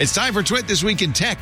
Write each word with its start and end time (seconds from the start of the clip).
It's 0.00 0.14
time 0.14 0.32
for 0.32 0.42
TWiT 0.42 0.66
This 0.66 0.82
Week 0.82 1.02
in 1.02 1.12
Tech. 1.12 1.38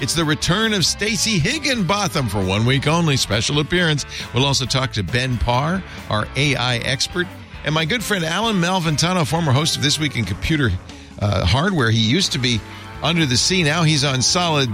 It's 0.00 0.16
the 0.16 0.24
return 0.24 0.72
of 0.74 0.84
Stacey 0.84 1.38
Higginbotham 1.38 2.26
for 2.28 2.44
one 2.44 2.66
week 2.66 2.88
only. 2.88 3.16
Special 3.16 3.60
appearance. 3.60 4.04
We'll 4.34 4.46
also 4.46 4.66
talk 4.66 4.92
to 4.94 5.04
Ben 5.04 5.38
Parr, 5.38 5.80
our 6.10 6.26
AI 6.34 6.78
expert, 6.78 7.28
and 7.64 7.72
my 7.72 7.84
good 7.84 8.02
friend 8.02 8.24
Allyn 8.24 8.56
Malventano, 8.56 9.24
former 9.24 9.52
host 9.52 9.76
of 9.76 9.84
This 9.84 10.00
Week 10.00 10.16
in 10.16 10.24
Computer 10.24 10.72
uh, 11.20 11.46
Hardware. 11.46 11.92
He 11.92 12.00
used 12.00 12.32
to 12.32 12.40
be 12.40 12.60
under 13.00 13.26
the 13.26 13.36
sea. 13.36 13.62
Now 13.62 13.84
he's 13.84 14.02
on 14.02 14.22
solid 14.22 14.68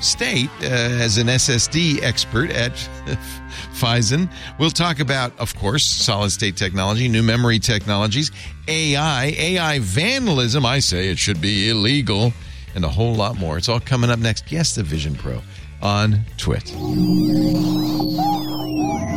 state 0.00 0.50
uh, 0.60 0.64
as 0.64 1.18
an 1.18 1.28
SSD 1.28 2.02
expert 2.02 2.50
at 2.50 2.72
Phison. 3.74 4.28
We'll 4.58 4.70
talk 4.70 4.98
about, 4.98 5.38
of 5.38 5.54
course, 5.54 5.84
solid 5.84 6.30
state 6.32 6.56
technology, 6.56 7.06
new 7.06 7.22
memory 7.22 7.60
technologies, 7.60 8.32
AI, 8.66 9.26
AI 9.38 9.78
vandalism. 9.78 10.66
I 10.66 10.80
say 10.80 11.10
it 11.10 11.18
should 11.20 11.40
be 11.40 11.70
illegal, 11.70 12.32
and 12.76 12.84
a 12.84 12.88
whole 12.88 13.14
lot 13.14 13.36
more. 13.38 13.58
It's 13.58 13.68
all 13.68 13.80
coming 13.80 14.10
up 14.10 14.20
next. 14.20 14.52
Yes, 14.52 14.76
the 14.76 14.84
Vision 14.84 15.16
Pro 15.16 15.40
on 15.82 16.20
TWiT. 16.36 16.64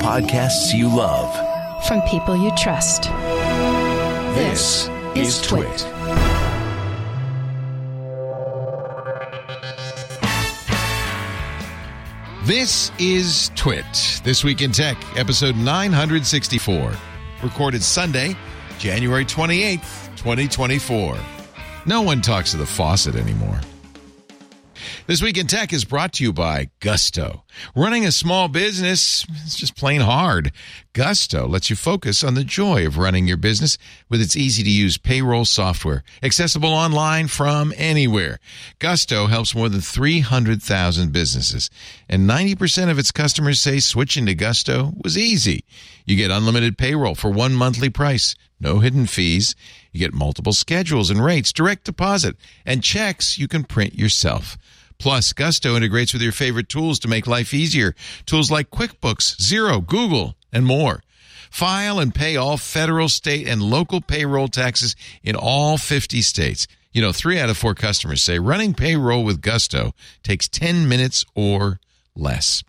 Podcasts 0.02 0.74
you 0.74 0.88
love. 0.88 1.30
From 1.86 2.02
people 2.04 2.36
you 2.36 2.52
trust. 2.58 3.04
This, 4.34 4.90
is 5.16 5.42
TWiT. 5.42 5.88
This 12.46 12.92
is 12.98 13.52
TWiT, 13.56 14.22
This 14.24 14.44
Week 14.44 14.62
in 14.62 14.72
Tech, 14.72 14.98
episode 15.18 15.56
964, 15.56 16.94
recorded 17.44 17.84
Sunday, 17.84 18.36
January 18.80 19.26
28th, 19.26 20.16
2024. 20.16 21.39
No 21.90 22.04
one 22.04 22.22
talks 22.22 22.52
to 22.52 22.58
the 22.58 22.68
faucet 22.68 23.16
anymore. 23.16 23.60
This 25.08 25.24
Week 25.24 25.40
in 25.40 25.48
Tech 25.48 25.74
is 25.74 25.86
brought 25.86 26.14
to 26.14 26.24
you 26.24 26.32
by 26.32 26.70
Gusto. 26.82 27.46
Running 27.76 28.06
a 28.06 28.12
small 28.12 28.48
business 28.48 29.26
is 29.44 29.56
just 29.56 29.76
plain 29.76 30.02
hard. 30.02 30.52
Gusto 30.94 31.48
lets 31.48 31.72
you 31.72 31.76
focus 31.76 32.24
on 32.24 32.36
the 32.36 32.44
joy 32.44 32.86
of 32.86 33.00
running 33.00 33.28
your 33.28 33.38
business 33.38 33.80
with 34.08 34.22
its 34.22 34.36
easy 34.36 34.62
to 34.62 34.70
use 34.70 35.00
payroll 35.00 35.46
software, 35.46 36.04
accessible 36.22 36.70
online 36.70 37.28
from 37.28 37.74
anywhere. 37.76 38.40
Gusto 38.78 39.26
helps 39.26 39.56
more 39.56 39.68
than 39.68 39.82
300,000 39.82 41.12
businesses, 41.12 41.72
and 42.08 42.30
90% 42.30 42.92
of 42.92 43.00
its 43.00 43.12
customers 43.12 43.60
say 43.60 43.80
switching 43.80 44.28
to 44.28 44.36
Gusto 44.36 44.94
was 45.04 45.18
easy. 45.18 45.64
You 46.06 46.16
get 46.16 46.30
unlimited 46.30 46.78
payroll 46.78 47.16
for 47.16 47.32
one 47.32 47.56
monthly 47.56 47.90
price, 47.90 48.36
no 48.60 48.78
hidden 48.78 49.08
fees. 49.08 49.56
You 49.92 50.00
get 50.00 50.14
multiple 50.14 50.54
schedules 50.54 51.10
and 51.10 51.24
rates, 51.24 51.52
direct 51.52 51.86
deposit, 51.86 52.36
and 52.66 52.84
checks 52.84 53.38
you 53.38 53.48
can 53.48 53.64
print 53.64 53.96
yourself. 53.96 54.58
Plus, 55.00 55.32
Gusto 55.34 55.76
integrates 55.76 56.12
with 56.14 56.22
your 56.22 56.34
favorite 56.34 56.70
tools 56.70 57.00
to 57.00 57.08
make 57.08 57.26
life 57.26 57.54
easier. 57.54 57.96
Tools 58.26 58.52
like 58.52 58.70
QuickBooks, 58.70 59.38
Xero, 59.38 59.86
Google, 59.86 60.36
and 60.52 60.66
more. 60.66 61.02
File 61.50 62.00
and 62.00 62.14
pay 62.14 62.36
all 62.36 62.58
federal, 62.58 63.10
state, 63.10 63.48
and 63.48 63.62
local 63.62 64.02
payroll 64.02 64.50
taxes 64.50 64.96
in 65.24 65.36
all 65.36 65.78
50 65.78 66.22
states. 66.22 66.68
You 66.92 67.02
know, 67.02 67.12
three 67.12 67.40
out 67.40 67.50
of 67.50 67.58
four 67.58 67.76
customers 67.76 68.22
say 68.22 68.40
running 68.40 68.74
payroll 68.74 69.24
with 69.24 69.42
Gusto 69.42 69.94
takes 70.22 70.48
10 70.48 70.88
minutes 70.88 71.26
or 71.34 71.80
less. 72.16 72.64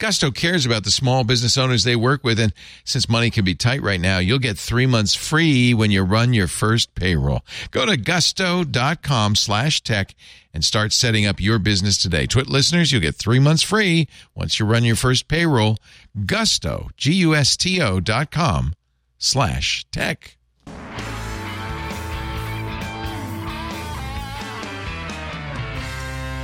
Gusto 0.00 0.30
cares 0.30 0.64
about 0.64 0.84
the 0.84 0.90
small 0.90 1.24
business 1.24 1.58
owners 1.58 1.84
they 1.84 1.94
work 1.94 2.24
with, 2.24 2.40
and 2.40 2.54
since 2.84 3.06
money 3.06 3.28
can 3.28 3.44
be 3.44 3.54
tight 3.54 3.82
right 3.82 4.00
now, 4.00 4.16
you'll 4.16 4.38
get 4.38 4.56
three 4.56 4.86
months 4.86 5.14
free 5.14 5.74
when 5.74 5.90
you 5.90 6.02
run 6.02 6.32
your 6.32 6.48
first 6.48 6.94
payroll. 6.94 7.42
Go 7.70 7.84
to 7.84 7.98
gusto.com 7.98 9.36
slash 9.36 9.82
tech 9.82 10.14
and 10.54 10.64
start 10.64 10.94
setting 10.94 11.26
up 11.26 11.38
your 11.38 11.58
business 11.58 11.98
today. 11.98 12.26
TWiT 12.26 12.48
listeners, 12.48 12.90
you'll 12.90 13.02
get 13.02 13.14
three 13.14 13.38
months 13.38 13.62
free 13.62 14.08
once 14.34 14.58
you 14.58 14.64
run 14.64 14.84
your 14.84 14.96
first 14.96 15.28
payroll. 15.28 15.76
Gusto, 16.24 16.88
G-U-S-T-O 16.96 18.00
dot 18.00 18.30
com 18.30 18.72
slash 19.18 19.84
tech. 19.92 20.38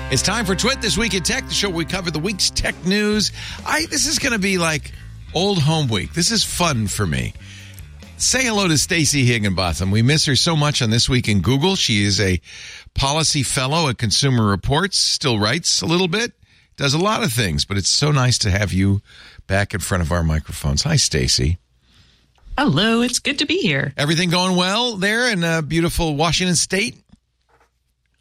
It's 0.09 0.23
time 0.23 0.47
for 0.47 0.55
TWiT 0.55 0.81
This 0.81 0.97
Week 0.97 1.15
in 1.15 1.25
Tech, 1.25 1.49
the 1.49 1.53
show 1.53 1.69
where 1.69 1.79
we 1.79 1.85
cover 1.85 2.13
the 2.13 2.21
week's 2.21 2.49
tech 2.49 2.77
news. 2.87 3.33
I 3.67 3.87
This 3.87 4.07
is 4.07 4.21
going 4.21 4.35
to 4.35 4.39
be 4.39 4.57
like 4.57 4.93
old 5.35 5.59
home 5.59 5.89
week. 5.89 6.15
This 6.15 6.31
is 6.31 6.45
fun 6.45 6.87
for 6.87 7.05
me. 7.05 7.35
Say 8.17 8.45
hello 8.45 8.69
to 8.69 8.79
Stacey 8.79 9.25
Higginbotham. 9.25 9.91
We 9.91 10.03
miss 10.03 10.25
her 10.27 10.37
so 10.37 10.55
much 10.55 10.81
on 10.81 10.91
This 10.91 11.09
Week 11.09 11.29
in 11.29 11.41
Google. 11.41 11.75
She 11.75 12.05
is 12.05 12.21
a 12.21 12.41
policy 12.95 13.43
fellow 13.43 13.89
at 13.89 13.99
Consumer 13.99 14.47
Reports, 14.47 14.97
still 14.97 15.41
writes 15.41 15.83
a 15.83 15.87
little 15.87 16.09
bit, 16.09 16.35
does 16.77 16.95
a 16.95 16.99
lot 16.99 17.25
of 17.25 17.33
things, 17.33 17.65
but 17.65 17.77
it's 17.77 17.91
so 17.91 18.13
nice 18.13 18.39
to 18.39 18.51
have 18.53 18.73
you 18.73 19.03
back 19.49 19.75
in 19.75 19.81
front 19.81 20.05
of 20.05 20.13
our 20.13 20.23
microphones. 20.23 20.85
Hi, 20.85 20.95
Stacey. 20.95 21.59
Hello, 22.57 23.03
it's 23.03 23.19
good 23.19 23.41
to 23.41 23.45
be 23.45 23.59
here. 23.59 23.93
Everything 23.97 24.31
going 24.31 24.57
well 24.57 24.99
there 24.99 25.33
in 25.33 25.43
uh, 25.43 25.63
beautiful 25.63 26.15
Washington 26.15 26.55
State? 26.55 26.97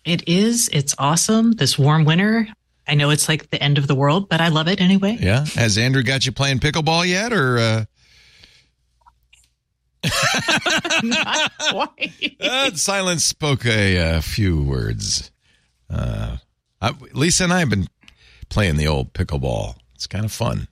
It 0.05 0.27
is. 0.27 0.69
It's 0.71 0.93
awesome. 0.99 1.53
This 1.53 1.79
warm 1.79 2.05
winter. 2.05 2.47
I 2.87 2.93
know 2.93 3.09
it's 3.09 3.27
like 3.27 3.49
the 3.49 3.61
end 3.61 3.77
of 3.79 3.87
the 3.87 3.95
world, 3.95 4.29
but 4.29 4.39
I 4.41 4.49
love 4.49 4.67
it 4.67 4.79
anyway. 4.79 5.17
Yeah. 5.19 5.45
Has 5.55 5.77
Andrew 5.77 6.03
got 6.03 6.25
you 6.25 6.31
playing 6.31 6.59
pickleball 6.59 7.07
yet, 7.07 7.33
or? 7.33 7.57
Uh... 7.57 7.85
Not 11.03 11.51
quite. 11.69 12.11
Uh, 12.39 12.71
silence 12.75 13.23
spoke 13.23 13.65
a, 13.65 13.97
uh, 13.97 14.21
few 14.21 14.61
words. 14.61 15.31
Uh, 15.89 16.37
I, 16.79 16.93
Lisa 17.13 17.45
and 17.45 17.53
I 17.53 17.59
have 17.59 17.69
been 17.69 17.87
playing 18.49 18.77
the 18.77 18.87
old 18.87 19.13
pickleball. 19.13 19.75
It's 19.95 20.05
kind 20.05 20.25
of 20.25 20.31
fun. 20.31 20.67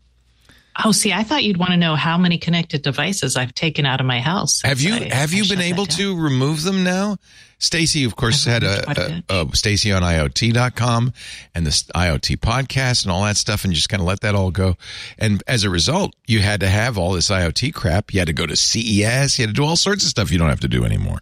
Oh, 0.83 0.91
see, 0.91 1.13
I 1.13 1.23
thought 1.23 1.43
you'd 1.43 1.57
want 1.57 1.71
to 1.71 1.77
know 1.77 1.95
how 1.95 2.17
many 2.17 2.37
connected 2.37 2.81
devices 2.83 3.35
I've 3.35 3.53
taken 3.53 3.85
out 3.85 3.99
of 4.01 4.05
my 4.05 4.19
house. 4.19 4.61
Have 4.63 4.81
you 4.81 4.93
I- 4.93 5.13
have 5.13 5.33
you 5.33 5.47
been 5.47 5.61
able 5.61 5.85
to 5.87 6.15
remove 6.15 6.63
them 6.63 6.83
now? 6.83 7.17
Stacey, 7.63 8.03
of 8.03 8.15
course, 8.17 8.43
had 8.43 8.63
a 8.63 9.23
a, 9.29 9.45
a 9.45 9.55
Stacey 9.55 9.91
on 9.93 10.01
IoT.com 10.01 11.13
and 11.55 11.65
the 11.65 11.69
IoT 11.69 12.37
podcast 12.37 13.03
and 13.03 13.11
all 13.11 13.23
that 13.23 13.37
stuff, 13.37 13.63
and 13.63 13.73
just 13.73 13.87
kind 13.87 14.01
of 14.01 14.07
let 14.07 14.19
that 14.19 14.35
all 14.35 14.51
go. 14.51 14.75
And 15.17 15.41
as 15.47 15.63
a 15.63 15.69
result, 15.69 16.13
you 16.27 16.39
had 16.39 16.59
to 16.59 16.67
have 16.67 16.97
all 16.97 17.13
this 17.13 17.29
IoT 17.29 17.73
crap. 17.73 18.13
You 18.13 18.19
had 18.19 18.27
to 18.27 18.33
go 18.33 18.45
to 18.45 18.57
CES. 18.57 19.39
You 19.39 19.47
had 19.47 19.55
to 19.55 19.61
do 19.61 19.63
all 19.63 19.77
sorts 19.77 20.03
of 20.03 20.09
stuff 20.09 20.29
you 20.29 20.37
don't 20.37 20.49
have 20.49 20.59
to 20.59 20.67
do 20.67 20.83
anymore. 20.83 21.19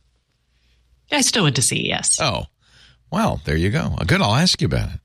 I 1.12 1.22
still 1.22 1.44
went 1.44 1.57
to 1.57 1.62
CES. 1.62 2.19
Oh, 2.19 2.46
well, 3.12 3.41
there 3.46 3.58
you 3.58 3.69
go. 3.69 3.96
Good. 4.08 4.22
I'll 4.22 4.35
ask 4.35 4.62
you 4.62 4.66
about 4.66 4.90
it. 4.90 5.00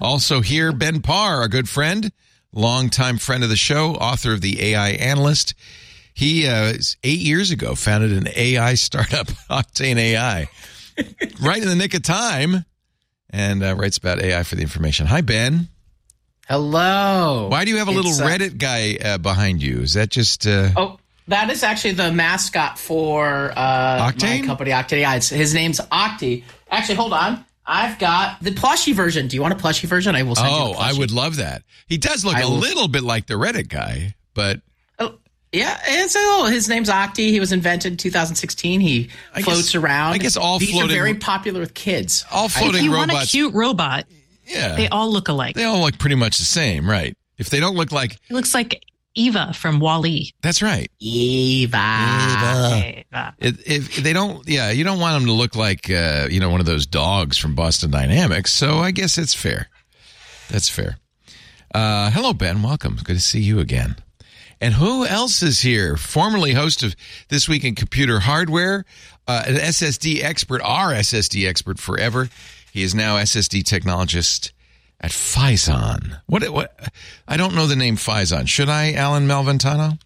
Also 0.00 0.40
here, 0.40 0.72
Ben 0.72 1.00
Parr, 1.00 1.42
a 1.42 1.48
good 1.48 1.68
friend, 1.68 2.12
longtime 2.52 3.18
friend 3.18 3.42
of 3.42 3.50
the 3.50 3.56
show, 3.56 3.94
author 3.94 4.32
of 4.32 4.40
the 4.40 4.62
AI 4.62 4.90
Analyst. 4.90 5.54
He 6.12 6.46
uh, 6.46 6.74
eight 7.02 7.20
years 7.20 7.50
ago 7.50 7.74
founded 7.74 8.12
an 8.12 8.28
AI 8.36 8.74
startup, 8.74 9.26
Octane 9.50 9.96
AI, 9.98 10.48
right 11.40 11.62
in 11.62 11.68
the 11.68 11.76
nick 11.76 11.94
of 11.94 12.02
time, 12.02 12.64
and 13.30 13.62
uh, 13.62 13.74
writes 13.76 13.98
about 13.98 14.20
AI 14.20 14.42
for 14.42 14.54
the 14.56 14.62
information. 14.62 15.06
Hi, 15.06 15.20
Ben. 15.20 15.68
Hello. 16.48 17.48
Why 17.50 17.64
do 17.64 17.70
you 17.72 17.78
have 17.78 17.88
a 17.88 17.92
little 17.92 18.12
uh, 18.12 18.26
Reddit 18.26 18.58
guy 18.58 18.96
uh, 19.04 19.18
behind 19.18 19.62
you? 19.62 19.80
Is 19.80 19.94
that 19.94 20.10
just? 20.10 20.46
Uh, 20.46 20.70
Oh, 20.76 20.98
that 21.28 21.50
is 21.50 21.64
actually 21.64 21.94
the 21.94 22.12
mascot 22.12 22.78
for 22.78 23.52
uh, 23.56 24.10
Octane? 24.12 24.42
my 24.42 24.46
company, 24.46 24.70
Octane. 24.70 25.00
Yeah, 25.00 25.14
his 25.14 25.54
name's 25.54 25.80
Octi. 25.80 26.44
Actually, 26.70 26.94
hold 26.96 27.12
on. 27.12 27.44
I've 27.68 27.98
got 27.98 28.40
the 28.40 28.52
plushy 28.52 28.92
version. 28.92 29.26
Do 29.26 29.34
you 29.34 29.42
want 29.42 29.52
a 29.52 29.56
plushy 29.56 29.88
version? 29.88 30.14
I 30.14 30.22
will 30.22 30.36
send 30.36 30.48
you. 30.48 30.54
oh, 30.54 30.74
I 30.78 30.92
would 30.92 31.10
love 31.10 31.36
that. 31.36 31.62
He 31.88 31.98
does 31.98 32.24
look 32.24 32.36
I 32.36 32.42
a 32.42 32.48
will- 32.48 32.58
little 32.58 32.86
bit 32.86 33.02
like 33.02 33.26
the 33.26 33.34
Reddit 33.34 33.68
guy, 33.68 34.14
but 34.34 34.58
Oh, 34.58 34.60
yeah, 35.56 35.80
and 35.88 36.10
so 36.10 36.44
his 36.44 36.68
name's 36.68 36.88
Octi. 36.88 37.30
He 37.30 37.40
was 37.40 37.52
invented 37.52 37.92
in 37.92 37.96
2016. 37.96 38.80
He 38.80 39.10
I 39.34 39.42
floats 39.42 39.62
guess- 39.72 39.74
around. 39.74 40.12
I 40.14 40.18
guess 40.18 40.36
all 40.36 40.58
These 40.58 40.70
floating- 40.70 40.90
are 40.90 41.00
very 41.00 41.14
popular 41.14 41.60
with 41.60 41.74
kids. 41.74 42.24
all 42.30 42.48
floating 42.48 42.76
if 42.76 42.82
you 42.82 42.92
robots. 42.94 43.12
want 43.12 43.24
a 43.24 43.28
cute 43.28 43.54
robot, 43.54 44.04
yeah, 44.46 44.76
they 44.76 44.88
all 44.88 45.10
look 45.10 45.28
alike. 45.28 45.56
They 45.56 45.64
all 45.64 45.80
look 45.80 45.98
pretty 45.98 46.16
much 46.16 46.38
the 46.38 46.44
same, 46.44 46.88
right? 46.88 47.16
If 47.38 47.50
they 47.50 47.60
don't 47.60 47.76
look 47.76 47.92
like, 47.92 48.12
It 48.30 48.32
looks 48.34 48.54
like 48.54 48.82
Eva 49.14 49.52
from 49.54 49.80
WALL-E. 49.80 50.32
that's 50.42 50.60
right. 50.62 50.90
Eva. 51.00 51.76
Eva. 53.10 53.34
If, 53.38 53.66
if 53.66 53.96
they 53.96 54.12
don't, 54.12 54.46
yeah, 54.48 54.70
you 54.70 54.84
don't 54.84 54.98
want 55.00 55.14
them 55.18 55.26
to 55.26 55.32
look 55.32 55.56
like, 55.56 55.90
uh, 55.90 56.28
you 56.30 56.38
know, 56.40 56.50
one 56.50 56.60
of 56.60 56.66
those 56.66 56.86
dogs 56.86 57.38
from 57.38 57.54
Boston 57.54 57.90
Dynamics. 57.90 58.52
So 58.52 58.78
I 58.78 58.90
guess 58.90 59.16
it's 59.18 59.34
fair. 59.34 59.68
That's 60.50 60.68
fair. 60.68 60.98
Uh, 61.74 62.10
hello, 62.10 62.32
Ben. 62.32 62.62
Welcome. 62.62 62.98
Good 63.04 63.14
to 63.16 63.20
see 63.20 63.40
you 63.40 63.58
again. 63.58 63.96
And 64.60 64.74
who 64.74 65.04
else 65.04 65.42
is 65.42 65.60
here? 65.60 65.96
Formerly 65.96 66.52
host 66.52 66.82
of 66.82 66.96
This 67.28 67.48
Week 67.48 67.64
in 67.64 67.74
Computer 67.74 68.20
Hardware, 68.20 68.84
uh, 69.28 69.44
an 69.46 69.56
SSD 69.56 70.22
expert, 70.22 70.62
our 70.62 70.92
SSD 70.92 71.46
expert 71.46 71.78
forever. 71.78 72.28
He 72.72 72.82
is 72.82 72.94
now 72.94 73.16
SSD 73.16 73.62
technologist 73.64 74.52
at 75.00 75.10
Phison. 75.10 76.20
What? 76.26 76.48
What? 76.50 76.92
I 77.28 77.36
don't 77.36 77.54
know 77.54 77.66
the 77.66 77.76
name 77.76 77.96
Phison. 77.96 78.46
Should 78.46 78.68
I, 78.68 78.92
Allyn 78.92 79.26
Malventano? 79.26 79.98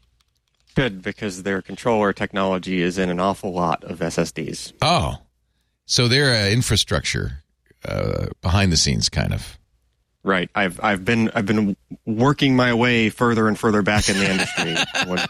Good, 0.75 1.03
because 1.03 1.43
their 1.43 1.62
controller 1.62 2.12
technology 2.12 2.81
is 2.81 2.96
in 2.99 3.11
an 3.11 3.20
awful 3.20 3.53
lot 3.53 3.85
of 3.85 3.99
SSDs. 3.99 4.73
Oh, 4.82 5.19
so 5.85 6.08
they're 6.08 6.32
an 6.32 6.53
infrastructure 6.53 7.43
uh, 7.85 8.26
behind 8.41 8.73
the 8.73 8.76
scenes 8.76 9.08
kind 9.08 9.32
of. 9.32 9.58
Right. 10.22 10.50
I've 10.55 10.78
I've 10.82 11.05
been 11.05 11.31
I've 11.34 11.46
been 11.46 11.76
working 12.05 12.55
my 12.56 12.75
way 12.75 13.08
further 13.11 13.49
and 13.49 13.58
further 13.58 13.82
back 13.82 14.08
in 14.08 14.19
the 14.19 14.31
industry. 14.31 14.76
When- 15.08 15.26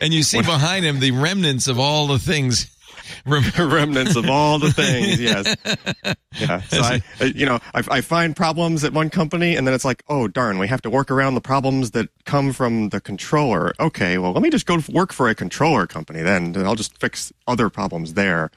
And 0.00 0.12
you 0.12 0.22
see 0.22 0.42
behind 0.42 0.84
him 0.84 1.00
the 1.00 1.10
remnants 1.12 1.68
of 1.68 1.78
all 1.78 2.06
the 2.06 2.18
things. 2.18 2.74
Remnants 3.26 4.14
of 4.16 4.28
all 4.30 4.58
the 4.60 4.72
things. 4.72 5.20
Yes. 5.20 5.56
Yeah. 6.38 6.60
So 6.62 6.80
I, 6.80 7.02
I- 7.20 7.24
you 7.24 7.44
know, 7.46 7.58
I, 7.74 7.82
I 7.90 8.00
find 8.00 8.36
problems 8.36 8.84
at 8.84 8.92
one 8.92 9.10
company, 9.10 9.56
and 9.56 9.66
then 9.66 9.74
it's 9.74 9.84
like, 9.84 10.02
oh 10.08 10.28
darn, 10.28 10.58
we 10.58 10.68
have 10.68 10.82
to 10.82 10.90
work 10.90 11.10
around 11.10 11.34
the 11.34 11.40
problems 11.40 11.90
that 11.92 12.08
come 12.24 12.52
from 12.52 12.90
the 12.90 13.00
controller. 13.00 13.72
Okay, 13.80 14.18
well, 14.18 14.32
let 14.32 14.42
me 14.42 14.50
just 14.50 14.66
go 14.66 14.78
work 14.92 15.12
for 15.12 15.28
a 15.28 15.34
controller 15.34 15.86
company 15.88 16.22
then. 16.22 16.54
and 16.54 16.58
I'll 16.58 16.76
just 16.76 16.98
fix 17.00 17.32
other 17.48 17.68
problems 17.68 18.14
there 18.14 18.50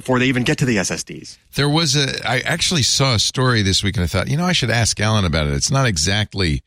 before 0.00 0.18
they 0.18 0.24
even 0.24 0.44
get 0.44 0.56
to 0.56 0.64
the 0.64 0.76
SSDs. 0.76 1.36
There 1.56 1.68
was 1.68 1.94
a. 1.94 2.26
I 2.26 2.40
actually 2.40 2.82
saw 2.82 3.16
a 3.16 3.18
story 3.18 3.60
this 3.60 3.84
week, 3.84 3.96
and 3.96 4.04
I 4.04 4.06
thought, 4.06 4.28
you 4.28 4.36
know, 4.38 4.46
I 4.46 4.52
should 4.52 4.70
ask 4.70 4.98
Allyn 4.98 5.26
about 5.26 5.46
it. 5.46 5.52
It's 5.52 5.70
not 5.70 5.86
exactly 5.86 6.62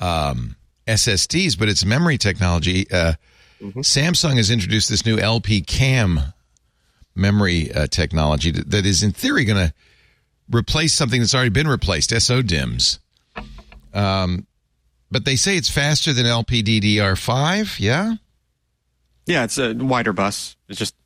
um, 0.00 0.56
SSDs, 0.88 1.56
but 1.56 1.68
it's 1.68 1.84
memory 1.84 2.18
technology. 2.18 2.90
Uh, 2.90 3.12
Samsung 3.60 4.36
has 4.36 4.50
introduced 4.50 4.88
this 4.88 5.06
new 5.06 5.16
LPCAMM 5.16 6.34
memory 7.14 7.72
uh, 7.72 7.86
technology 7.86 8.50
that, 8.50 8.68
that 8.68 8.84
is, 8.84 9.04
in 9.04 9.12
theory, 9.12 9.44
going 9.44 9.68
to 9.68 9.72
replace 10.52 10.92
something 10.92 11.20
that's 11.20 11.36
already 11.36 11.50
been 11.50 11.68
replaced, 11.68 12.10
SODIMMs. 12.10 12.98
Um, 13.94 14.48
but 15.12 15.24
they 15.24 15.36
say 15.36 15.56
it's 15.56 15.70
faster 15.70 16.12
than 16.12 16.26
LPDDR5. 16.26 17.78
Yeah. 17.78 18.16
Yeah, 19.24 19.44
it's 19.44 19.56
a 19.56 19.72
wider 19.72 20.12
bus. 20.12 20.56
It's 20.68 20.80
just 20.80 20.96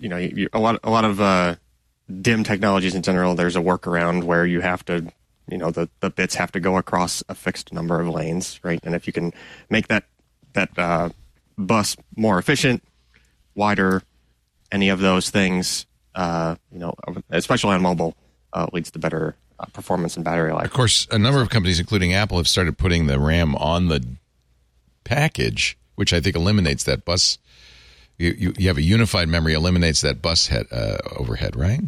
you 0.00 0.08
know 0.08 0.16
you, 0.16 0.48
a 0.52 0.58
lot 0.58 0.80
a 0.82 0.90
lot 0.90 1.04
of 1.04 1.20
uh, 1.20 1.56
dim 2.20 2.44
technologies 2.44 2.94
in 2.94 3.02
general. 3.02 3.34
There's 3.34 3.56
a 3.56 3.60
workaround 3.60 4.24
where 4.24 4.46
you 4.46 4.60
have 4.60 4.84
to 4.86 5.12
you 5.48 5.58
know 5.58 5.70
the 5.70 5.88
the 6.00 6.10
bits 6.10 6.34
have 6.34 6.52
to 6.52 6.60
go 6.60 6.76
across 6.76 7.22
a 7.28 7.34
fixed 7.34 7.72
number 7.72 8.00
of 8.00 8.08
lanes, 8.08 8.60
right? 8.62 8.80
And 8.82 8.94
if 8.94 9.06
you 9.06 9.12
can 9.12 9.32
make 9.70 9.88
that 9.88 10.04
that 10.54 10.70
uh, 10.78 11.10
bus 11.58 11.96
more 12.16 12.38
efficient, 12.38 12.82
wider, 13.54 14.02
any 14.72 14.88
of 14.88 15.00
those 15.00 15.30
things, 15.30 15.86
uh, 16.14 16.56
you 16.72 16.78
know, 16.78 16.94
especially 17.30 17.74
on 17.74 17.82
mobile, 17.82 18.14
uh, 18.52 18.66
leads 18.72 18.90
to 18.92 18.98
better 18.98 19.36
uh, 19.58 19.66
performance 19.66 20.16
and 20.16 20.24
battery 20.24 20.52
life. 20.52 20.64
Of 20.64 20.72
course, 20.72 21.06
a 21.10 21.18
number 21.18 21.40
of 21.40 21.50
companies, 21.50 21.78
including 21.78 22.12
Apple, 22.12 22.38
have 22.38 22.48
started 22.48 22.78
putting 22.78 23.06
the 23.06 23.18
RAM 23.18 23.54
on 23.56 23.88
the 23.88 24.04
package, 25.04 25.78
which 25.94 26.12
I 26.12 26.20
think 26.20 26.36
eliminates 26.36 26.84
that 26.84 27.04
bus. 27.04 27.38
You, 28.18 28.34
you, 28.38 28.54
you 28.58 28.68
have 28.68 28.78
a 28.78 28.82
unified 28.82 29.28
memory, 29.28 29.52
eliminates 29.54 30.00
that 30.00 30.22
bus 30.22 30.46
head 30.46 30.66
uh, 30.72 30.98
overhead, 31.16 31.54
right? 31.56 31.80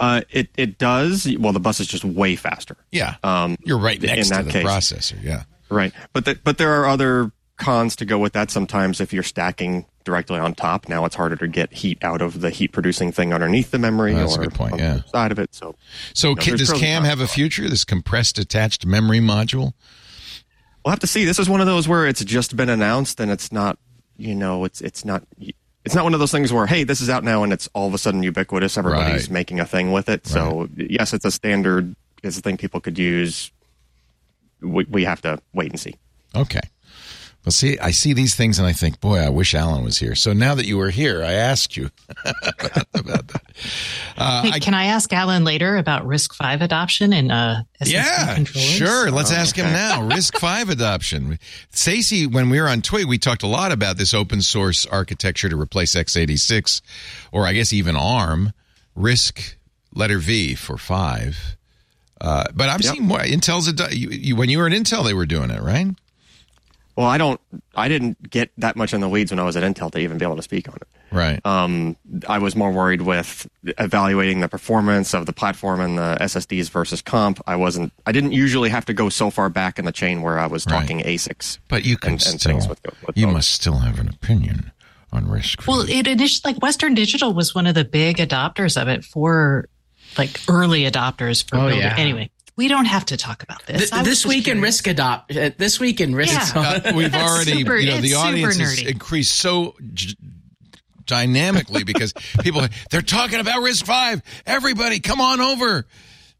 Uh, 0.00 0.22
it 0.30 0.48
it 0.56 0.78
does. 0.78 1.28
Well, 1.38 1.52
the 1.52 1.60
bus 1.60 1.78
is 1.80 1.86
just 1.86 2.04
way 2.04 2.34
faster. 2.36 2.76
Yeah. 2.90 3.16
Um, 3.22 3.56
You're 3.64 3.78
right 3.78 4.00
next 4.00 4.28
to 4.30 4.42
the 4.42 4.50
case. 4.50 4.64
processor. 4.66 5.22
Yeah. 5.22 5.44
Right, 5.70 5.92
but 6.12 6.24
the, 6.26 6.38
but 6.42 6.58
there 6.58 6.72
are 6.80 6.86
other 6.86 7.32
cons 7.56 7.96
to 7.96 8.04
go 8.04 8.18
with 8.18 8.32
that. 8.34 8.50
Sometimes 8.50 9.00
if 9.00 9.12
you're 9.12 9.22
stacking 9.22 9.86
directly 10.04 10.38
on 10.38 10.54
top, 10.54 10.88
now 10.88 11.04
it's 11.04 11.14
harder 11.14 11.36
to 11.36 11.46
get 11.48 11.72
heat 11.72 11.96
out 12.02 12.20
of 12.20 12.40
the 12.40 12.50
heat 12.50 12.68
producing 12.72 13.10
thing 13.12 13.32
underneath 13.32 13.70
the 13.70 13.78
memory 13.78 14.12
Oh, 14.14 14.18
that's 14.18 14.36
a 14.36 14.40
or 14.40 14.44
good 14.44 14.54
point, 14.54 14.78
yeah. 14.78 15.02
side 15.04 15.30
of 15.32 15.38
it. 15.38 15.54
So 15.54 15.76
So, 16.12 16.30
know, 16.30 16.34
ca- 16.42 16.56
does 16.56 16.70
CAMM 16.72 17.04
have 17.04 17.20
a 17.20 17.26
future? 17.28 17.68
This 17.70 17.84
compressed 17.84 18.38
attached 18.38 18.84
memory 18.84 19.20
module? 19.20 19.72
we'll 20.84 20.90
have 20.90 20.98
to 21.00 21.06
see. 21.06 21.24
This 21.24 21.38
is 21.38 21.48
one 21.48 21.60
of 21.60 21.66
those 21.66 21.86
where 21.86 22.06
it's 22.06 22.24
just 22.24 22.56
been 22.56 22.68
announced 22.68 23.20
and 23.20 23.30
it's 23.30 23.52
not, 23.52 23.78
you 24.22 24.34
know, 24.34 24.64
it's 24.64 24.80
it's 24.80 25.04
not. 25.04 25.22
It's 25.84 25.96
not 25.96 26.04
one 26.04 26.14
of 26.14 26.20
those 26.20 26.30
things 26.30 26.52
where, 26.52 26.66
hey, 26.66 26.84
this 26.84 27.00
is 27.00 27.10
out 27.10 27.24
now 27.24 27.42
and 27.42 27.52
it's 27.52 27.68
all 27.74 27.88
of 27.88 27.94
a 27.94 27.98
sudden 27.98 28.22
ubiquitous. 28.22 28.78
Everybody's 28.78 29.22
Right. 29.24 29.30
making 29.32 29.58
a 29.58 29.64
thing 29.66 29.90
with 29.90 30.08
it. 30.08 30.28
So 30.28 30.68
yes, 30.76 31.12
it's 31.12 31.24
a 31.24 31.30
standard. 31.32 31.96
It's 32.22 32.38
a 32.38 32.40
thing 32.40 32.56
people 32.56 32.78
could 32.80 32.96
use. 33.00 33.50
We, 34.60 34.84
we 34.84 35.02
have 35.02 35.20
to 35.22 35.40
wait 35.52 35.72
and 35.72 35.80
see. 35.80 35.96
Okay. 36.36 36.60
Well, 37.44 37.50
see, 37.52 37.76
I 37.80 37.90
see 37.90 38.12
these 38.12 38.36
things 38.36 38.60
and 38.60 38.68
I 38.68 38.72
think, 38.72 39.00
boy, 39.00 39.18
I 39.18 39.28
wish 39.28 39.52
Allyn 39.52 39.82
was 39.82 39.98
here. 39.98 40.14
So 40.14 40.32
now 40.32 40.54
that 40.54 40.64
you 40.66 40.78
were 40.78 40.90
here, 40.90 41.24
I 41.24 41.32
asked 41.32 41.76
you 41.76 41.90
about 42.94 43.26
that. 43.28 43.42
Uh, 44.16 44.42
Hey, 44.42 44.60
can 44.60 44.74
I 44.74 44.84
ask 44.84 45.12
Allyn 45.12 45.42
later 45.44 45.76
about 45.76 46.06
RISC-V 46.06 46.62
adoption 46.64 47.12
and 47.12 47.32
uh, 47.32 47.62
Yeah, 47.84 48.34
controllers? 48.36 48.70
sure. 48.70 49.10
Let's 49.10 49.32
ask 49.32 49.56
him 49.56 49.66
now. 49.72 50.02
RISC-V 50.08 50.70
adoption. 50.72 51.38
Stacey, 51.72 52.28
when 52.28 52.48
we 52.48 52.60
were 52.60 52.68
on 52.68 52.80
TWiG, 52.80 53.06
we 53.06 53.18
talked 53.18 53.42
a 53.42 53.48
lot 53.48 53.72
about 53.72 53.96
this 53.98 54.14
open 54.14 54.40
source 54.40 54.86
architecture 54.86 55.48
to 55.48 55.60
replace 55.60 55.96
x86, 55.96 56.80
or 57.32 57.46
I 57.46 57.54
guess 57.54 57.72
even 57.72 57.96
ARM. 57.96 58.52
RISC 58.96 59.56
letter 59.94 60.18
V 60.18 60.54
for 60.54 60.76
five. 60.78 61.56
Uh, 62.20 62.44
but 62.54 62.68
I'm 62.68 62.80
Yep. 62.80 62.92
seeing 62.92 63.06
more. 63.08 63.18
Intel's 63.18 63.66
ado- 63.66 63.88
you, 63.96 64.10
you, 64.10 64.36
when 64.36 64.48
you 64.48 64.58
were 64.58 64.66
at 64.68 64.72
Intel, 64.72 65.04
they 65.04 65.14
were 65.14 65.26
doing 65.26 65.50
it, 65.50 65.60
right? 65.60 65.88
Well, 66.96 67.06
I 67.06 67.16
don't. 67.18 67.40
I 67.74 67.88
didn't 67.88 68.28
get 68.30 68.50
that 68.58 68.76
much 68.76 68.92
in 68.92 69.00
the 69.00 69.08
weeds 69.08 69.30
when 69.32 69.38
I 69.38 69.44
was 69.44 69.56
at 69.56 69.62
Intel 69.64 69.90
to 69.92 69.98
even 69.98 70.18
be 70.18 70.24
able 70.26 70.36
to 70.36 70.42
speak 70.42 70.68
on 70.68 70.74
it. 70.76 70.88
Right. 71.10 71.44
Um, 71.46 71.96
I 72.28 72.38
was 72.38 72.54
more 72.54 72.70
worried 72.70 73.02
with 73.02 73.48
evaluating 73.78 74.40
the 74.40 74.48
performance 74.48 75.14
of 75.14 75.26
the 75.26 75.32
platform 75.32 75.80
and 75.80 75.96
the 75.98 76.16
SSDs 76.20 76.68
versus 76.70 77.00
comp. 77.00 77.40
I 77.46 77.56
wasn't. 77.56 77.92
I 78.06 78.12
didn't 78.12 78.32
usually 78.32 78.68
have 78.70 78.84
to 78.86 78.94
go 78.94 79.08
so 79.08 79.30
far 79.30 79.48
back 79.48 79.78
in 79.78 79.84
the 79.86 79.92
chain 79.92 80.20
where 80.22 80.38
I 80.38 80.46
was 80.46 80.66
Right. 80.66 80.80
talking 80.80 81.00
ASICs. 81.00 81.58
but 81.68 81.84
you 81.84 81.96
can 81.96 82.12
and- 82.12 82.26
and 82.26 82.40
still. 82.40 82.52
things 82.52 82.68
with- 82.68 82.80
with 83.06 83.16
you 83.16 83.26
both. 83.26 83.34
must 83.34 83.50
still 83.50 83.78
have 83.78 83.98
an 83.98 84.08
opinion 84.08 84.70
on 85.12 85.26
RISC. 85.26 85.66
Well, 85.66 85.82
it 85.88 86.06
initially 86.06 86.52
like 86.54 86.62
Western 86.62 86.94
Digital 86.94 87.32
was 87.34 87.54
one 87.54 87.66
of 87.66 87.74
the 87.74 87.84
big 87.84 88.16
adopters 88.18 88.80
of 88.80 88.88
it 88.88 89.04
for 89.04 89.68
like 90.18 90.38
early 90.48 90.82
adopters 90.90 91.46
for 91.48 91.56
Oh, 91.56 91.60
building. 91.68 91.78
yeah. 91.80 91.94
Anyway, 91.96 92.30
we 92.62 92.68
don't 92.68 92.84
have 92.84 93.04
to 93.06 93.16
talk 93.16 93.42
about 93.42 93.66
this. 93.66 93.78
Th- 93.90 93.92
I 93.92 93.98
was 93.98 94.06
this 94.08 94.18
just 94.22 94.26
week 94.26 94.46
in. 94.46 94.60
RISC 94.60 94.86
Adopt. 94.90 95.36
Uh, 95.36 95.50
this 95.58 95.80
week 95.80 96.00
in 96.00 96.12
RISC. 96.12 96.54
Yeah. 96.54 96.60
Uh, 96.90 96.92
we've 96.94 97.10
That's 97.10 97.30
already, 97.30 97.52
super- 97.58 97.76
you 97.76 97.90
know, 97.90 98.00
the 98.00 98.08
it's 98.10 98.16
audience 98.16 98.56
has 98.58 98.80
increased 98.82 99.32
so 99.36 99.74
j- 99.92 100.14
dynamically 101.06 101.82
because 101.84 102.12
people 102.40 102.64
they're 102.90 103.02
talking 103.02 103.40
about 103.40 103.62
RISC-V. 103.62 104.22
Everybody, 104.46 105.00
come 105.00 105.20
on 105.20 105.40
over. 105.40 105.86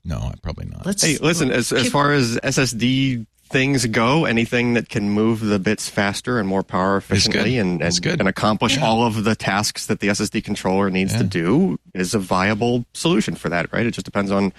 No, 0.05 0.33
probably 0.43 0.67
not. 0.67 0.87
Let's 0.87 1.03
Hey, 1.03 1.19
listen. 1.19 1.51
As 1.51 1.73
as 1.73 1.89
far 1.89 2.13
as 2.13 2.37
SSD 2.39 3.27
things 3.51 3.85
go, 3.87 4.25
anything 4.25 4.75
that 4.75 4.89
can 4.89 5.11
move 5.11 5.41
the 5.41 5.59
bits 5.59 5.89
faster 5.89 6.39
and 6.39 6.49
more 6.49 6.63
power 6.63 6.97
efficiently 6.97 7.53
good. 7.55 7.59
and, 7.61 7.83
and, 7.83 8.01
good. 8.03 8.19
and 8.21 8.29
accomplish 8.29 8.77
Yeah. 8.77 8.87
all 8.87 9.05
of 9.07 9.25
the 9.25 9.35
tasks 9.35 9.87
that 9.87 10.01
the 10.01 10.09
SSD 10.09 10.41
controller 10.43 10.89
needs 10.89 11.13
Yeah. 11.13 11.19
to 11.19 11.25
do 11.25 11.79
is 11.95 12.15
a 12.15 12.19
viable 12.19 12.87
solution 12.95 13.35
for 13.35 13.49
that. 13.51 13.73
Right? 13.73 13.85
It 13.87 13.91
just 13.91 14.05
depends 14.07 14.31
on 14.31 14.53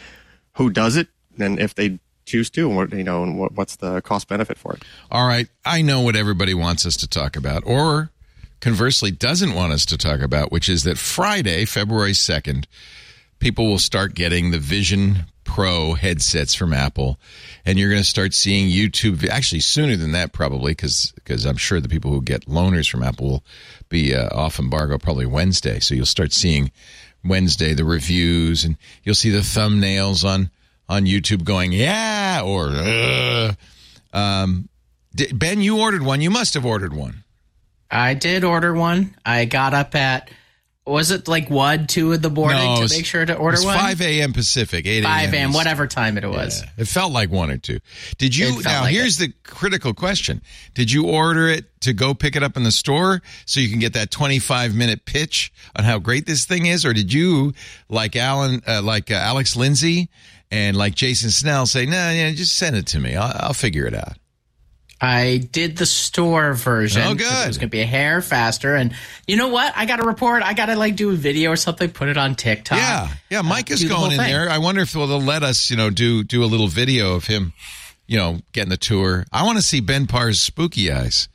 who 0.58 0.70
does 0.70 0.96
it 0.96 1.08
and 1.40 1.60
if 1.60 1.76
they 1.76 2.00
choose 2.26 2.50
to, 2.52 2.70
what 2.70 2.94
you 2.94 3.04
know, 3.04 3.24
and 3.24 3.38
what, 3.38 3.54
what's 3.54 3.76
the 3.78 4.02
cost 4.02 4.28
benefit 4.28 4.58
for 4.58 4.74
it. 4.74 4.84
All 5.12 5.28
right, 5.28 5.48
I 5.66 5.82
know 5.82 6.02
what 6.02 6.16
everybody 6.16 6.54
wants 6.54 6.86
us 6.86 6.96
to 6.98 7.08
talk 7.08 7.36
about, 7.36 7.64
or 7.66 8.12
conversely 8.62 9.12
doesn't 9.12 9.54
want 9.54 9.74
us 9.74 9.86
to 9.88 9.98
talk 9.98 10.22
about, 10.22 10.52
which 10.52 10.70
is 10.70 10.84
that 10.84 10.98
Friday, 10.98 11.66
February 11.66 12.14
second, 12.14 12.68
people 13.40 13.68
will 13.68 13.80
start 13.80 14.16
getting 14.16 14.52
the 14.52 14.60
Vision 14.60 15.26
Pro 15.44 15.94
headsets 15.94 16.56
from 16.56 16.74
Apple, 16.74 17.20
and 17.66 17.78
you're 17.78 17.90
going 17.90 18.02
to 18.02 18.08
start 18.08 18.34
seeing 18.34 18.72
YouTube. 18.72 19.28
Actually, 19.28 19.60
sooner 19.60 19.98
than 19.98 20.14
that, 20.14 20.32
probably, 20.32 20.72
because 20.72 21.14
I'm 21.46 21.58
sure 21.58 21.82
the 21.82 21.90
people 21.90 22.12
who 22.12 22.22
get 22.22 22.46
loaners 22.48 22.90
from 22.90 23.04
Apple 23.04 23.28
will 23.28 23.44
be 23.90 24.16
uh, 24.16 24.30
off 24.34 24.58
embargo 24.58 24.98
probably 24.98 25.26
Wednesday. 25.26 25.80
So 25.80 25.94
you'll 25.94 26.06
start 26.06 26.32
seeing 26.32 26.72
Wednesday 27.24 27.74
the 27.74 27.86
reviews, 27.86 28.64
and 28.64 28.78
you'll 29.04 29.14
see 29.14 29.30
the 29.30 29.40
thumbnails 29.40 30.24
on 30.24 30.50
on 30.90 31.06
YouTube 31.06 31.44
going 31.44 31.72
yeah 31.72 32.42
or. 32.44 32.70
Uh. 32.70 33.54
Um, 34.14 34.70
di- 35.16 35.32
ben, 35.34 35.62
you 35.62 35.80
ordered 35.80 36.04
one. 36.04 36.22
You 36.22 36.30
must 36.30 36.54
have 36.54 36.66
ordered 36.66 36.94
one. 36.94 37.24
I 37.90 38.14
did 38.14 38.44
order 38.44 38.74
one. 38.74 39.16
I 39.26 39.46
got 39.46 39.74
up 39.74 39.96
at 39.96 40.30
was 40.86 41.12
it 41.12 41.30
like 41.30 41.50
one, 41.50 41.88
two 41.88 42.12
in 42.12 42.22
the 42.22 42.30
morning 42.30 42.62
it 42.62 42.76
to 42.76 42.82
was- 42.82 42.92
make 42.92 43.06
sure 43.06 43.26
to 43.26 43.34
it 43.34 43.40
order 43.40 43.56
was 43.56 43.66
one? 43.66 43.78
5 43.78 44.02
a.m. 44.02 44.34
Pacific, 44.34 44.86
8 44.86 45.04
a.m. 45.04 45.04
Five 45.04 45.34
a.m. 45.34 45.54
Whatever 45.54 45.88
time 45.88 46.18
it 46.18 46.28
was. 46.28 46.62
Yeah. 46.62 46.70
It 46.80 46.88
felt 46.90 47.14
like 47.14 47.30
one 47.32 47.50
or 47.52 47.58
two. 47.58 47.80
Did 48.18 48.36
you? 48.36 48.62
Now, 48.64 48.82
like 48.82 48.94
here's 48.94 49.18
the 49.18 49.32
critical 49.44 49.94
question: 49.94 50.42
Did 50.74 50.92
you 50.92 51.08
order 51.08 51.48
it 51.48 51.66
to 51.82 51.94
go 51.94 52.14
pick 52.14 52.36
it 52.36 52.44
up 52.44 52.58
in 52.58 52.64
the 52.64 52.72
store 52.72 53.22
so 53.46 53.60
you 53.62 53.70
can 53.70 53.80
get 53.80 53.94
that 53.94 54.12
25 54.12 54.76
minute 54.76 55.06
pitch 55.06 55.54
on 55.78 55.86
how 55.86 56.00
great 56.00 56.26
this 56.26 56.46
thing 56.46 56.66
is, 56.66 56.86
or 56.86 56.94
did 56.94 57.14
you, 57.14 57.54
like 57.90 58.16
Alan, 58.16 58.62
uh, 58.68 58.82
like 58.82 59.10
uh, 59.10 59.16
Alex 59.16 59.56
Lindsay, 59.56 60.10
and 60.54 60.78
like 60.78 60.94
Jason 60.94 61.32
Snell, 61.32 61.66
say, 61.66 61.86
"No, 61.86 61.98
nah, 61.98 62.12
yeah, 62.12 62.32
just 62.32 62.56
send 62.56 62.76
it 62.76 62.86
to 62.88 63.00
me. 63.00 63.16
I'll, 63.16 63.48
I'll 63.48 63.54
figure 63.54 63.88
it 63.88 63.96
out." 63.96 64.14
I 65.02 65.38
did 65.52 65.76
the 65.76 65.86
store 65.86 66.54
version. 66.54 67.02
Oh, 67.02 67.14
good. 67.14 67.26
It 67.26 67.48
was 67.48 67.58
going 67.58 67.68
to 67.68 67.72
be 67.72 67.82
a 67.82 67.86
hair 67.86 68.22
faster. 68.22 68.74
And 68.76 68.96
you 69.28 69.36
know 69.36 69.50
what? 69.50 69.74
I 69.76 69.86
got 69.86 69.98
to 69.98 70.04
report. 70.04 70.44
I 70.44 70.54
got 70.54 70.68
to 70.68 70.78
like 70.78 70.96
do 70.96 71.10
a 71.10 71.14
video 71.14 71.52
or 71.52 71.58
something, 71.58 71.90
put 71.90 72.08
it 72.08 72.18
on 72.18 72.36
TikTok. 72.36 72.78
Yeah, 72.78 73.10
yeah. 73.30 73.40
Uh, 73.40 73.44
Mike 73.44 73.70
is 73.70 73.82
do 73.82 73.90
the 73.90 73.96
going 73.96 74.12
in 74.14 74.18
thing. 74.18 74.32
there. 74.32 74.50
I 74.50 74.60
wonder 74.60 74.82
if 74.82 74.94
they'll 74.94 75.08
they'll 75.08 75.20
let 75.20 75.44
us, 75.44 75.70
you 75.70 75.76
know, 75.76 75.90
do 75.90 76.24
do 76.24 76.44
a 76.44 76.46
little 76.46 76.68
video 76.68 77.16
of 77.16 77.26
him, 77.26 77.52
you 78.08 78.18
know, 78.18 78.40
getting 78.54 78.70
the 78.70 78.78
tour. 78.78 79.26
I 79.34 79.44
want 79.44 79.58
to 79.58 79.64
see 79.64 79.82
Ben 79.82 80.08
Parr's 80.08 80.40
spooky 80.40 80.90
eyes 80.92 81.28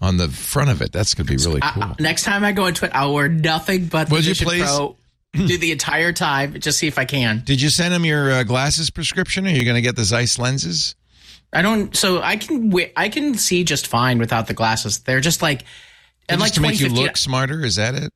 on 0.00 0.18
the 0.18 0.28
front 0.28 0.70
of 0.70 0.82
it. 0.82 0.92
That's 0.92 1.14
going 1.14 1.26
to 1.26 1.32
be 1.32 1.42
really 1.42 1.62
cool. 1.62 1.82
I- 1.82 1.94
next 1.98 2.22
time 2.24 2.44
I 2.44 2.52
go 2.52 2.66
into 2.66 2.84
it, 2.84 2.92
I'll 2.94 3.14
wear 3.14 3.28
nothing 3.28 3.86
but 3.86 4.08
the 4.08 4.14
Would 4.14 4.26
you 4.26 4.34
Vision? 4.34 4.66
Pro 4.66 4.96
do 5.34 5.58
the 5.58 5.72
entire 5.72 6.12
time. 6.12 6.58
Just 6.60 6.78
see 6.78 6.86
if 6.86 6.98
I 6.98 7.04
can. 7.04 7.42
Did 7.44 7.60
you 7.60 7.68
send 7.70 7.92
him 7.92 8.04
your 8.04 8.30
uh, 8.30 8.42
glasses 8.44 8.90
prescription? 8.90 9.46
Are 9.46 9.50
you 9.50 9.64
going 9.64 9.74
to 9.76 9.82
get 9.82 9.96
the 9.96 10.04
Zeiss 10.04 10.38
lenses? 10.38 10.94
I 11.52 11.62
don't. 11.62 11.94
So 11.96 12.20
I 12.22 12.36
can. 12.36 12.72
I 12.96 13.08
can 13.08 13.34
see 13.34 13.64
just 13.64 13.86
fine 13.86 14.18
without 14.18 14.46
the 14.46 14.54
glasses. 14.54 15.00
They're 15.00 15.20
just 15.20 15.42
like. 15.42 15.64
And 16.28 16.40
Just 16.40 16.40
like 16.40 16.52
to 16.54 16.60
make 16.62 16.80
you 16.80 16.88
look 16.88 17.16
smarter? 17.18 17.64
Is 17.64 17.76
that 17.76 17.94
it? 17.94 18.10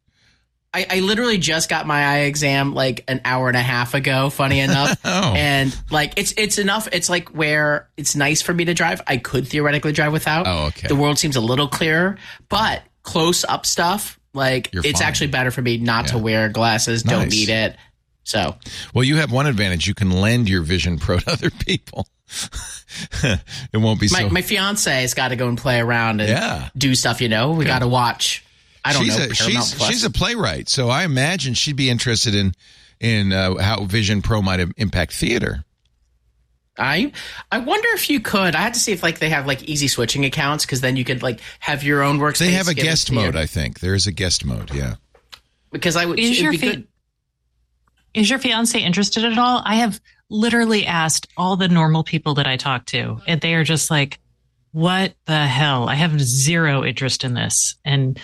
I, 0.72 0.86
I 0.90 1.00
literally 1.00 1.38
just 1.38 1.68
got 1.68 1.86
my 1.86 2.04
eye 2.04 2.18
exam 2.20 2.74
like 2.74 3.04
an 3.08 3.20
hour 3.24 3.48
and 3.48 3.56
a 3.56 3.62
half 3.62 3.94
ago. 3.94 4.28
Funny 4.30 4.60
enough, 4.68 4.98
Oh. 5.04 5.32
and 5.36 5.76
like 5.90 6.14
it's 6.16 6.32
it's 6.36 6.58
enough. 6.58 6.88
It's 6.92 7.08
like 7.08 7.28
where 7.30 7.88
it's 7.96 8.14
nice 8.16 8.40
for 8.42 8.52
me 8.54 8.64
to 8.66 8.74
drive. 8.74 9.00
I 9.06 9.16
could 9.18 9.46
theoretically 9.46 9.92
drive 9.92 10.12
without. 10.12 10.46
Oh, 10.46 10.66
okay. 10.68 10.88
The 10.88 10.96
world 10.96 11.18
seems 11.18 11.36
a 11.36 11.40
little 11.40 11.68
clearer, 11.68 12.16
but 12.48 12.82
close 13.02 13.44
up 13.44 13.64
stuff 13.66 14.17
like 14.38 14.72
You're 14.72 14.86
it's 14.86 15.00
fine. 15.00 15.08
actually 15.08 15.26
better 15.26 15.50
for 15.50 15.60
me 15.60 15.76
not 15.76 16.08
to 16.08 16.18
wear 16.18 16.48
glasses. 16.48 17.02
Don't 17.02 17.28
need 17.28 17.50
it. 17.50 17.76
So 18.24 18.56
Well, 18.94 19.04
you 19.04 19.16
have 19.16 19.30
one 19.32 19.46
advantage. 19.46 19.86
You 19.86 19.94
can 19.94 20.10
lend 20.10 20.48
your 20.48 20.62
Vision 20.62 20.98
Pro 20.98 21.18
to 21.18 21.30
other 21.32 21.50
people. 21.50 22.06
it 23.22 23.76
won't 23.76 24.00
be 24.00 24.08
my 24.12 24.20
so. 24.20 24.28
my 24.30 24.42
fiance 24.42 24.90
has 25.02 25.14
got 25.14 25.28
to 25.28 25.36
go 25.36 25.48
and 25.48 25.58
play 25.58 25.80
around 25.80 26.20
and 26.20 26.28
Yeah. 26.30 26.68
do 26.76 26.94
stuff. 26.94 27.20
You 27.20 27.28
know, 27.28 27.52
we 27.52 27.64
got 27.64 27.80
to 27.80 27.88
watch. 27.88 28.44
I 28.84 28.92
don't 28.92 29.04
she's 29.04 29.18
know. 29.18 29.24
a, 29.24 29.34
she's, 29.34 29.84
she's 29.86 30.04
a 30.04 30.10
playwright, 30.10 30.68
so 30.68 30.88
I 30.88 31.04
imagine 31.04 31.54
she'd 31.54 31.76
be 31.76 31.90
interested 31.90 32.34
in 32.34 32.52
in 33.00 33.32
uh, 33.32 33.56
how 33.58 33.84
Vision 33.84 34.22
Pro 34.22 34.42
might 34.42 34.60
impact 34.76 35.12
theater. 35.12 35.64
I 36.78 37.12
I 37.50 37.58
wonder 37.58 37.88
if 37.94 38.08
you 38.08 38.20
could. 38.20 38.54
I 38.54 38.60
had 38.60 38.74
to 38.74 38.80
see 38.80 38.92
if 38.92 39.02
like 39.02 39.18
they 39.18 39.30
have 39.30 39.46
like 39.46 39.62
easy 39.64 39.88
switching 39.88 40.24
accounts 40.24 40.64
because 40.64 40.80
then 40.80 40.96
you 40.96 41.04
could 41.04 41.22
like 41.22 41.40
have 41.60 41.82
your 41.82 42.02
own 42.02 42.18
workspace. 42.18 42.38
They 42.38 42.52
have 42.52 42.68
a 42.68 42.74
guest 42.74 43.08
into 43.08 43.20
your- 43.20 43.32
mode, 43.32 43.40
I 43.40 43.46
think. 43.46 43.80
There 43.80 43.94
is 43.94 44.06
a 44.06 44.12
guest 44.12 44.44
mode, 44.44 44.72
yeah. 44.74 44.94
because 45.72 45.96
I 45.96 46.06
would. 46.06 46.18
Is 46.18 46.40
your 46.40 46.52
be 46.52 46.58
fi- 46.58 46.70
good. 46.70 46.88
Is 48.14 48.30
your 48.30 48.38
fiance 48.38 48.80
interested 48.80 49.24
at 49.24 49.38
all? 49.38 49.62
I 49.64 49.76
have 49.76 50.00
literally 50.30 50.86
asked 50.86 51.28
all 51.36 51.56
the 51.56 51.68
normal 51.68 52.04
people 52.04 52.34
that 52.34 52.46
I 52.46 52.56
talk 52.56 52.86
to, 52.86 53.20
and 53.26 53.40
they 53.40 53.54
are 53.54 53.64
just 53.64 53.90
like, 53.90 54.18
what 54.72 55.14
the 55.26 55.46
hell? 55.46 55.88
I 55.88 55.94
have 55.94 56.20
zero 56.20 56.84
interest 56.84 57.24
in 57.24 57.34
this. 57.34 57.76
And 57.84 58.18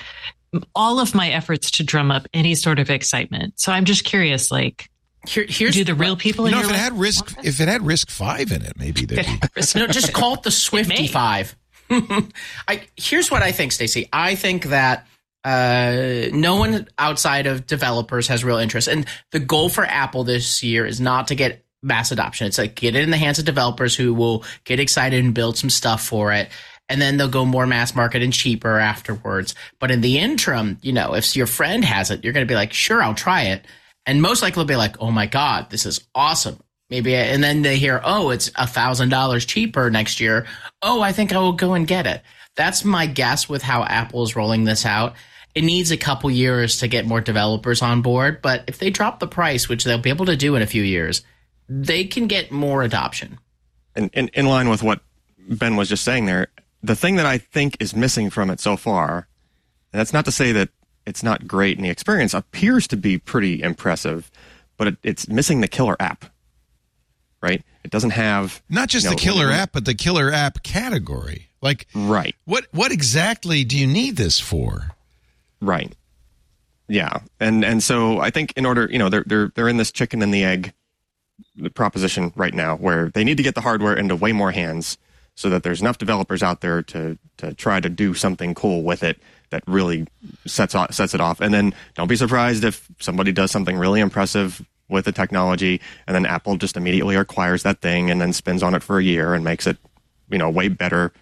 all 0.74 1.00
of 1.00 1.14
my 1.14 1.30
efforts 1.30 1.70
to 1.72 1.84
drum 1.84 2.10
up 2.10 2.26
any 2.32 2.54
sort 2.54 2.78
of 2.78 2.90
excitement. 2.90 3.58
So 3.60 3.72
I'm 3.72 3.84
just 3.84 4.04
curious, 4.04 4.50
like, 4.50 4.88
Here, 5.26 5.46
here's 5.48 5.74
do 5.74 5.84
the 5.84 5.94
real 5.94 6.16
people 6.16 6.48
You 6.48 6.56
in 6.56 6.62
know, 6.62 6.68
if 6.68 6.74
it 6.74 6.76
had 6.76 6.92
RISC, 6.92 7.44
if 7.44 7.60
it 7.60 7.68
had 7.68 7.80
RISC-V 7.82 8.54
in 8.54 8.62
it, 8.62 8.78
maybe 8.78 9.04
there'd 9.04 9.26
be. 9.26 9.62
no, 9.74 9.86
just 9.86 10.12
call 10.14 10.34
it 10.34 10.42
the 10.42 10.50
Swifty 10.50 11.02
may. 11.02 11.06
Five. 11.08 11.56
I 11.90 12.82
here's 12.96 13.30
what 13.30 13.42
I 13.42 13.52
think, 13.52 13.72
Stacey. 13.72 14.08
I 14.12 14.34
think 14.34 14.66
that 14.66 15.06
uh, 15.44 16.28
no 16.32 16.56
one 16.56 16.88
outside 16.98 17.46
of 17.46 17.66
developers 17.66 18.28
has 18.28 18.44
real 18.44 18.58
interest, 18.58 18.88
and 18.88 19.06
the 19.32 19.40
goal 19.40 19.68
for 19.68 19.84
Apple 19.84 20.24
this 20.24 20.62
year 20.62 20.86
is 20.86 21.00
not 21.00 21.28
to 21.28 21.34
get 21.34 21.64
mass 21.84 22.10
adoption. 22.10 22.46
It's 22.46 22.58
like 22.58 22.74
get 22.74 22.96
it 22.96 23.02
in 23.02 23.10
the 23.10 23.16
hands 23.16 23.38
of 23.38 23.44
developers 23.44 23.94
who 23.94 24.14
will 24.14 24.44
get 24.64 24.80
excited 24.80 25.22
and 25.22 25.34
build 25.34 25.56
some 25.56 25.70
stuff 25.70 26.04
for 26.04 26.32
it. 26.32 26.48
And 26.88 27.00
then 27.00 27.16
they'll 27.16 27.28
go 27.28 27.44
more 27.46 27.66
mass 27.66 27.94
market 27.94 28.22
and 28.22 28.32
cheaper 28.32 28.78
afterwards. 28.78 29.54
But 29.78 29.90
in 29.90 30.00
the 30.00 30.18
interim, 30.18 30.78
you 30.82 30.92
know, 30.92 31.14
if 31.14 31.34
your 31.34 31.46
friend 31.46 31.84
has 31.84 32.10
it, 32.10 32.22
you're 32.22 32.32
going 32.32 32.46
to 32.46 32.50
be 32.50 32.56
like, 32.56 32.72
sure, 32.72 33.02
I'll 33.02 33.14
try 33.14 33.42
it. 33.44 33.64
And 34.06 34.20
most 34.20 34.42
likely 34.42 34.60
they'll 34.60 34.66
be 34.66 34.76
like, 34.76 35.00
oh 35.00 35.10
my 35.10 35.26
God, 35.26 35.70
this 35.70 35.86
is 35.86 36.06
awesome. 36.14 36.58
Maybe, 36.90 37.14
and 37.14 37.42
then 37.42 37.62
they 37.62 37.76
hear, 37.76 38.00
oh, 38.04 38.30
it's 38.30 38.50
a 38.56 38.66
thousand 38.66 39.08
dollars 39.08 39.46
cheaper 39.46 39.90
next 39.90 40.20
year. 40.20 40.46
Oh, 40.82 41.00
I 41.00 41.12
think 41.12 41.32
I 41.32 41.38
will 41.38 41.54
go 41.54 41.72
and 41.72 41.86
get 41.86 42.06
it. 42.06 42.22
That's 42.56 42.84
my 42.84 43.06
guess 43.06 43.48
with 43.48 43.62
how 43.62 43.82
Apple 43.84 44.22
is 44.22 44.36
rolling 44.36 44.64
this 44.64 44.84
out. 44.84 45.14
It 45.54 45.64
needs 45.64 45.90
a 45.90 45.96
couple 45.96 46.30
years 46.30 46.78
to 46.78 46.88
get 46.88 47.06
more 47.06 47.20
developers 47.20 47.80
on 47.80 48.02
board, 48.02 48.42
but 48.42 48.64
if 48.66 48.78
they 48.78 48.90
drop 48.90 49.20
the 49.20 49.26
price, 49.26 49.68
which 49.68 49.84
they'll 49.84 49.98
be 49.98 50.10
able 50.10 50.26
to 50.26 50.36
do 50.36 50.56
in 50.56 50.62
a 50.62 50.66
few 50.66 50.82
years, 50.82 51.22
they 51.68 52.04
can 52.04 52.26
get 52.26 52.50
more 52.52 52.82
adoption. 52.82 53.38
And 53.96 54.10
in, 54.12 54.28
in 54.34 54.46
line 54.46 54.68
with 54.68 54.82
what 54.82 55.00
Ben 55.48 55.76
was 55.76 55.88
just 55.88 56.04
saying 56.04 56.26
there, 56.26 56.48
the 56.82 56.96
thing 56.96 57.16
that 57.16 57.26
I 57.26 57.38
think 57.38 57.76
is 57.80 57.96
missing 57.96 58.30
from 58.30 58.50
it 58.50 58.60
so 58.60 58.76
far, 58.76 59.28
and 59.92 60.00
that's 60.00 60.12
not 60.12 60.24
to 60.26 60.32
say 60.32 60.52
that 60.52 60.68
it's 61.06 61.22
not 61.22 61.46
great 61.46 61.76
and 61.76 61.84
the 61.84 61.90
experience 61.90 62.34
appears 62.34 62.86
to 62.88 62.96
be 62.96 63.18
pretty 63.18 63.62
impressive, 63.62 64.30
but 64.76 64.88
it, 64.88 64.96
it's 65.02 65.28
missing 65.28 65.60
the 65.60 65.68
killer 65.68 65.96
app, 66.00 66.26
right? 67.42 67.62
It 67.84 67.90
doesn't 67.90 68.10
have 68.10 68.62
Not 68.68 68.88
just 68.88 69.04
you 69.04 69.10
know, 69.10 69.16
the 69.16 69.20
killer 69.20 69.50
app, 69.50 69.72
but 69.72 69.84
the 69.84 69.94
killer 69.94 70.32
app 70.32 70.62
category. 70.62 71.48
Like, 71.60 71.86
right? 71.94 72.34
what 72.44 72.66
what 72.72 72.92
exactly 72.92 73.64
do 73.64 73.78
you 73.78 73.86
need 73.86 74.16
this 74.16 74.38
for? 74.38 74.90
Right. 75.60 75.94
Yeah, 76.88 77.20
and 77.40 77.64
and 77.64 77.82
so 77.82 78.20
I 78.20 78.28
think 78.28 78.52
in 78.56 78.66
order, 78.66 78.86
you 78.90 78.98
know, 78.98 79.08
they're 79.08 79.24
they're 79.26 79.50
they're 79.54 79.68
in 79.68 79.78
this 79.78 79.90
chicken 79.90 80.20
and 80.22 80.32
the 80.32 80.44
egg 80.44 80.74
proposition 81.74 82.32
right 82.36 82.52
now, 82.52 82.76
where 82.76 83.08
they 83.08 83.24
need 83.24 83.38
to 83.38 83.42
get 83.42 83.54
the 83.54 83.62
hardware 83.62 83.94
into 83.94 84.14
way 84.14 84.32
more 84.32 84.52
hands, 84.52 84.98
so 85.34 85.50
that 85.50 85.62
there's 85.62 85.80
enough 85.80 85.98
developers 85.98 86.42
out 86.42 86.60
there 86.60 86.82
to 86.82 87.18
to 87.38 87.54
try 87.54 87.80
to 87.80 87.88
do 87.88 88.14
something 88.14 88.54
cool 88.54 88.82
with 88.82 89.02
it 89.02 89.18
that 89.50 89.62
really 89.66 90.06
sets 90.46 90.74
off, 90.74 90.92
sets 90.92 91.14
it 91.14 91.20
off. 91.20 91.40
And 91.40 91.52
then 91.52 91.74
don't 91.94 92.08
be 92.08 92.16
surprised 92.16 92.64
if 92.64 92.88
somebody 93.00 93.32
does 93.32 93.50
something 93.50 93.76
really 93.76 94.00
impressive 94.00 94.64
with 94.88 95.04
the 95.04 95.12
technology, 95.12 95.80
and 96.06 96.14
then 96.14 96.26
Apple 96.26 96.56
just 96.56 96.76
immediately 96.76 97.16
acquires 97.16 97.62
that 97.62 97.80
thing 97.80 98.10
and 98.10 98.20
then 98.20 98.32
spins 98.32 98.62
on 98.62 98.74
it 98.74 98.82
for 98.82 98.98
a 98.98 99.02
year 99.02 99.34
and 99.34 99.42
makes 99.44 99.66
it, 99.66 99.78
you 100.28 100.38
know, 100.38 100.50
way 100.50 100.68
better, 100.68 101.12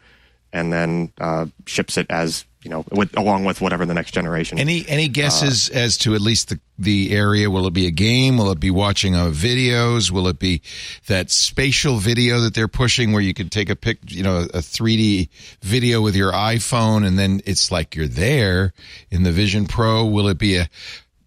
and 0.52 0.72
then 0.72 1.12
uh, 1.20 1.46
ships 1.66 1.96
it 1.96 2.06
as 2.10 2.44
you 2.62 2.70
know, 2.70 2.84
with 2.92 3.16
along 3.16 3.44
with 3.44 3.60
whatever 3.60 3.84
the 3.84 3.94
next 3.94 4.12
generation. 4.12 4.58
Any 4.58 4.84
any 4.88 5.08
guesses 5.08 5.68
as 5.68 5.98
to 5.98 6.14
at 6.14 6.20
least 6.20 6.48
the 6.48 6.60
the 6.78 7.10
area? 7.12 7.50
Will 7.50 7.66
it 7.66 7.72
be 7.74 7.86
a 7.86 7.90
game? 7.90 8.38
Will 8.38 8.50
it 8.50 8.60
be 8.60 8.70
watching 8.70 9.14
uh, 9.14 9.26
videos? 9.26 10.10
Will 10.10 10.28
it 10.28 10.38
be 10.38 10.62
that 11.06 11.30
spatial 11.30 11.96
video 11.98 12.40
that 12.40 12.54
they're 12.54 12.68
pushing, 12.68 13.12
where 13.12 13.22
you 13.22 13.34
can 13.34 13.48
take 13.48 13.68
a 13.70 13.76
pic, 13.76 13.98
you 14.08 14.22
know, 14.22 14.38
a 14.38 14.58
3D 14.58 15.28
video 15.62 16.00
with 16.00 16.14
your 16.16 16.32
iPhone, 16.32 17.06
and 17.06 17.18
then 17.18 17.40
it's 17.46 17.70
like 17.70 17.94
you're 17.94 18.08
there 18.08 18.72
in 19.10 19.22
the 19.22 19.32
Vision 19.32 19.66
Pro? 19.66 20.04
Will 20.06 20.28
it 20.28 20.38
be 20.38 20.56
a? 20.56 20.68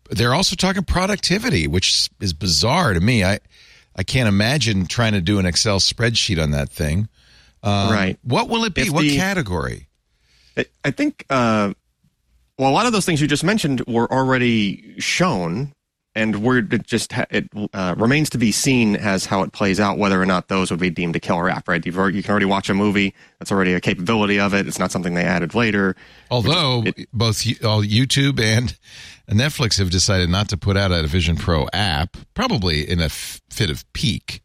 They're 0.09 0.33
also 0.33 0.55
talking 0.55 0.83
productivity, 0.83 1.67
which 1.67 2.09
is 2.19 2.33
bizarre 2.33 2.93
to 2.93 2.99
me. 2.99 3.23
I 3.23 3.39
I 3.95 4.03
can't 4.03 4.27
imagine 4.27 4.85
trying 4.87 5.13
to 5.13 5.21
do 5.21 5.39
an 5.39 5.45
Excel 5.45 5.79
spreadsheet 5.79 6.41
on 6.41 6.51
that 6.51 6.69
thing. 6.69 7.07
Um, 7.63 7.91
Right. 7.91 8.19
What 8.23 8.47
will 8.49 8.63
it 8.65 8.73
be? 8.73 8.83
If 8.83 8.91
what 8.91 9.01
the- 9.01 9.15
category? 9.17 9.84
I- 10.57 10.65
I 10.83 10.91
think, 10.91 11.25
uh, 11.29 11.73
well, 12.57 12.69
a 12.69 12.71
lot 12.73 12.85
of 12.85 12.93
those 12.93 13.05
things 13.05 13.19
you 13.21 13.27
just 13.27 13.43
mentioned 13.43 13.81
were 13.87 14.11
already 14.11 14.95
shown, 14.99 15.73
and 16.17 16.41
we're 16.41 16.59
it 16.59 16.83
just 16.87 17.11
ha- 17.11 17.25
it 17.29 17.49
uh, 17.73 17.93
remains 17.97 18.29
to 18.29 18.37
be 18.37 18.53
seen 18.53 18.95
as 18.95 19.25
how 19.25 19.41
it 19.41 19.51
plays 19.51 19.79
out 19.81 19.97
whether 19.97 20.21
or 20.21 20.25
not 20.25 20.47
those 20.47 20.71
would 20.71 20.79
be 20.79 20.89
deemed 20.89 21.13
a 21.17 21.19
killer 21.19 21.49
app. 21.49 21.67
Right? 21.67 21.85
You've 21.85 21.97
already, 21.97 22.15
you 22.15 22.23
can 22.23 22.31
already 22.31 22.45
watch 22.45 22.69
a 22.69 22.73
movie. 22.73 23.13
That's 23.39 23.51
already 23.51 23.73
a 23.73 23.81
capability 23.81 24.39
of 24.39 24.53
it. 24.53 24.65
It's 24.67 24.79
not 24.79 24.91
something 24.93 25.13
they 25.15 25.25
added 25.25 25.53
later. 25.55 25.95
Although 26.31 26.85
both 27.11 27.45
all 27.65 27.81
YouTube 27.83 28.39
and 28.39 28.77
Netflix 29.29 29.77
have 29.79 29.89
decided 29.89 30.29
not 30.29 30.47
to 30.49 30.57
put 30.57 30.77
out 30.77 30.91
a 30.93 31.05
Vision 31.07 31.35
Pro 31.35 31.67
app, 31.73 32.15
probably 32.33 32.89
in 32.89 33.01
a 33.01 33.05
f- 33.05 33.41
fit 33.49 33.69
of 33.69 33.83
pique 33.91 34.41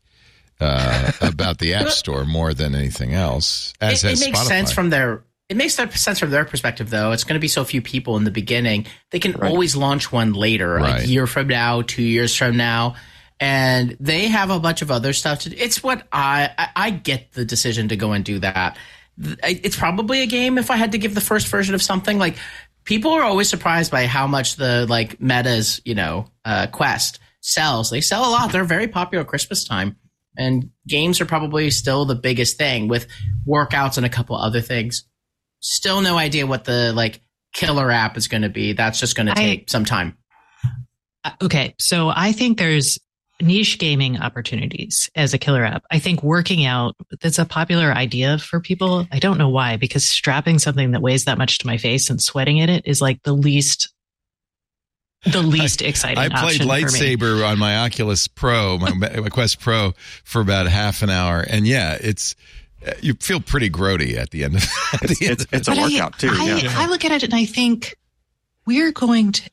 uh, 0.60 1.12
about 1.20 1.58
the 1.58 1.74
App 1.74 1.90
Store 1.90 2.24
more 2.24 2.52
than 2.52 2.74
anything 2.74 3.12
else. 3.14 3.72
As 3.80 4.02
it, 4.02 4.14
it 4.14 4.20
makes 4.26 4.40
Spotify. 4.40 4.46
sense 4.46 4.72
from 4.72 4.90
their 4.90 5.22
it 5.50 5.56
makes 5.56 5.74
sense 5.74 6.20
from 6.20 6.30
their 6.30 6.44
perspective 6.44 6.88
though. 6.90 7.10
It's 7.10 7.24
going 7.24 7.34
to 7.34 7.40
be 7.40 7.48
so 7.48 7.64
few 7.64 7.82
people 7.82 8.16
in 8.16 8.22
the 8.24 8.30
beginning. 8.30 8.86
They 9.10 9.18
can 9.18 9.34
always 9.42 9.74
launch 9.74 10.12
one 10.12 10.32
later 10.32 10.74
Right. 10.76 11.02
a 11.02 11.06
year 11.06 11.26
from 11.26 11.48
now 11.48 11.82
two 11.82 12.04
years 12.04 12.34
from 12.34 12.56
now. 12.56 12.94
And 13.40 13.96
they 13.98 14.28
have 14.28 14.50
a 14.50 14.60
bunch 14.60 14.80
of 14.80 14.90
other 14.90 15.12
stuff 15.12 15.40
to 15.40 15.50
do. 15.50 15.56
It's 15.58 15.82
what 15.82 16.06
i 16.12 16.50
i, 16.56 16.68
I 16.76 16.90
get 16.90 17.32
the 17.32 17.44
decision 17.44 17.88
to 17.88 17.96
go 17.96 18.12
and 18.12 18.24
do 18.24 18.38
that. 18.38 18.78
It's 19.18 19.76
probably 19.76 20.22
a 20.22 20.26
game 20.26 20.56
if 20.56 20.70
i 20.70 20.76
had 20.76 20.92
to 20.92 20.98
give 20.98 21.14
the 21.14 21.20
first 21.20 21.48
version 21.48 21.74
of 21.74 21.82
something. 21.82 22.16
Like 22.18 22.36
people 22.84 23.10
are 23.12 23.22
always 23.22 23.48
surprised 23.48 23.90
by 23.90 24.06
how 24.06 24.26
much 24.28 24.54
the 24.56 24.86
like 24.88 25.20
meta's 25.20 25.80
you 25.84 25.96
know 25.96 26.26
uh, 26.44 26.68
quest 26.68 27.18
sells. 27.40 27.90
They 27.90 28.00
sell 28.02 28.28
a 28.28 28.30
lot. 28.30 28.52
They're 28.52 28.62
very 28.64 28.86
popular 28.86 29.24
christmas 29.24 29.64
time. 29.64 29.96
And 30.36 30.70
games 30.86 31.20
are 31.20 31.26
probably 31.26 31.70
still 31.70 32.04
the 32.04 32.14
biggest 32.14 32.56
thing 32.56 32.86
with 32.86 33.08
workouts 33.46 33.96
and 33.96 34.06
a 34.06 34.08
couple 34.08 34.36
other 34.36 34.60
things. 34.60 35.04
Still 35.60 36.00
no 36.00 36.16
idea 36.18 36.46
what 36.46 36.64
the 36.64 36.92
like 36.92 37.20
killer 37.52 37.90
app 37.90 38.16
is 38.16 38.28
going 38.28 38.42
to 38.42 38.48
be. 38.48 38.72
That's 38.72 38.98
just 39.00 39.16
going 39.16 39.26
to 39.26 39.32
I- 39.32 39.42
take 39.42 39.70
some 39.70 39.84
time. 39.84 40.16
Uh, 41.24 41.30
Okay, 41.42 41.74
so 41.78 42.10
I 42.14 42.32
think 42.32 42.58
there's 42.58 42.98
niche 43.42 43.78
gaming 43.78 44.18
opportunities 44.18 45.10
as 45.14 45.32
a 45.34 45.38
killer 45.38 45.64
app. 45.64 45.82
I 45.90 45.98
think 45.98 46.22
working 46.22 46.64
out 46.64 46.94
that's 47.20 47.38
a 47.38 47.44
popular 47.44 47.92
idea 47.92 48.38
for 48.38 48.60
people. 48.60 49.06
I 49.10 49.18
don't 49.18 49.38
know 49.38 49.48
why 49.48 49.76
because 49.76 50.08
strapping 50.08 50.58
something 50.58 50.90
that 50.92 51.00
weighs 51.02 51.24
that 51.24 51.38
much 51.38 51.58
to 51.58 51.66
my 51.66 51.76
face 51.78 52.10
and 52.10 52.20
sweating 52.22 52.58
in 52.58 52.68
it 52.68 52.86
is 52.86 53.00
like 53.00 53.22
the 53.22 53.32
least 53.32 53.92
the 55.24 55.42
least 55.42 55.82
exciting 55.82 56.18
I 56.18 56.28
played 56.28 56.62
option 56.62 56.66
for 56.66 56.66
me. 56.66 56.82
lightsaber 56.82 57.46
on 57.46 57.58
my 57.58 57.78
Oculus 57.84 58.26
Pro, 58.26 58.78
my, 58.78 58.90
my 58.92 59.28
Quest 59.28 59.60
Pro, 59.60 59.92
for 60.24 60.40
about 60.40 60.66
half 60.66 61.02
an 61.02 61.10
hour, 61.10 61.40
and 61.40 61.66
yeah, 61.66 61.98
it's 62.00 62.34
Uh, 62.86 62.92
you 63.02 63.14
feel 63.14 63.40
pretty 63.40 63.68
grody 63.68 64.16
at 64.16 64.30
the 64.30 64.42
end 64.44 64.56
of 64.56 64.62
at 64.94 65.00
the 65.00 65.08
It's 65.10 65.22
end 65.22 65.30
it's, 65.32 65.46
it's 65.52 65.68
a 65.68 65.70
But 65.72 65.78
I- 65.78 65.82
workout 65.82 66.18
too. 66.18 66.30
I, 66.32 66.44
yeah. 66.62 66.72
I 66.76 66.86
look 66.86 67.04
at 67.04 67.12
it 67.12 67.22
and 67.22 67.34
I 67.34 67.44
think 67.44 67.96
we're 68.66 68.92
going 68.92 69.32
to 69.32 69.50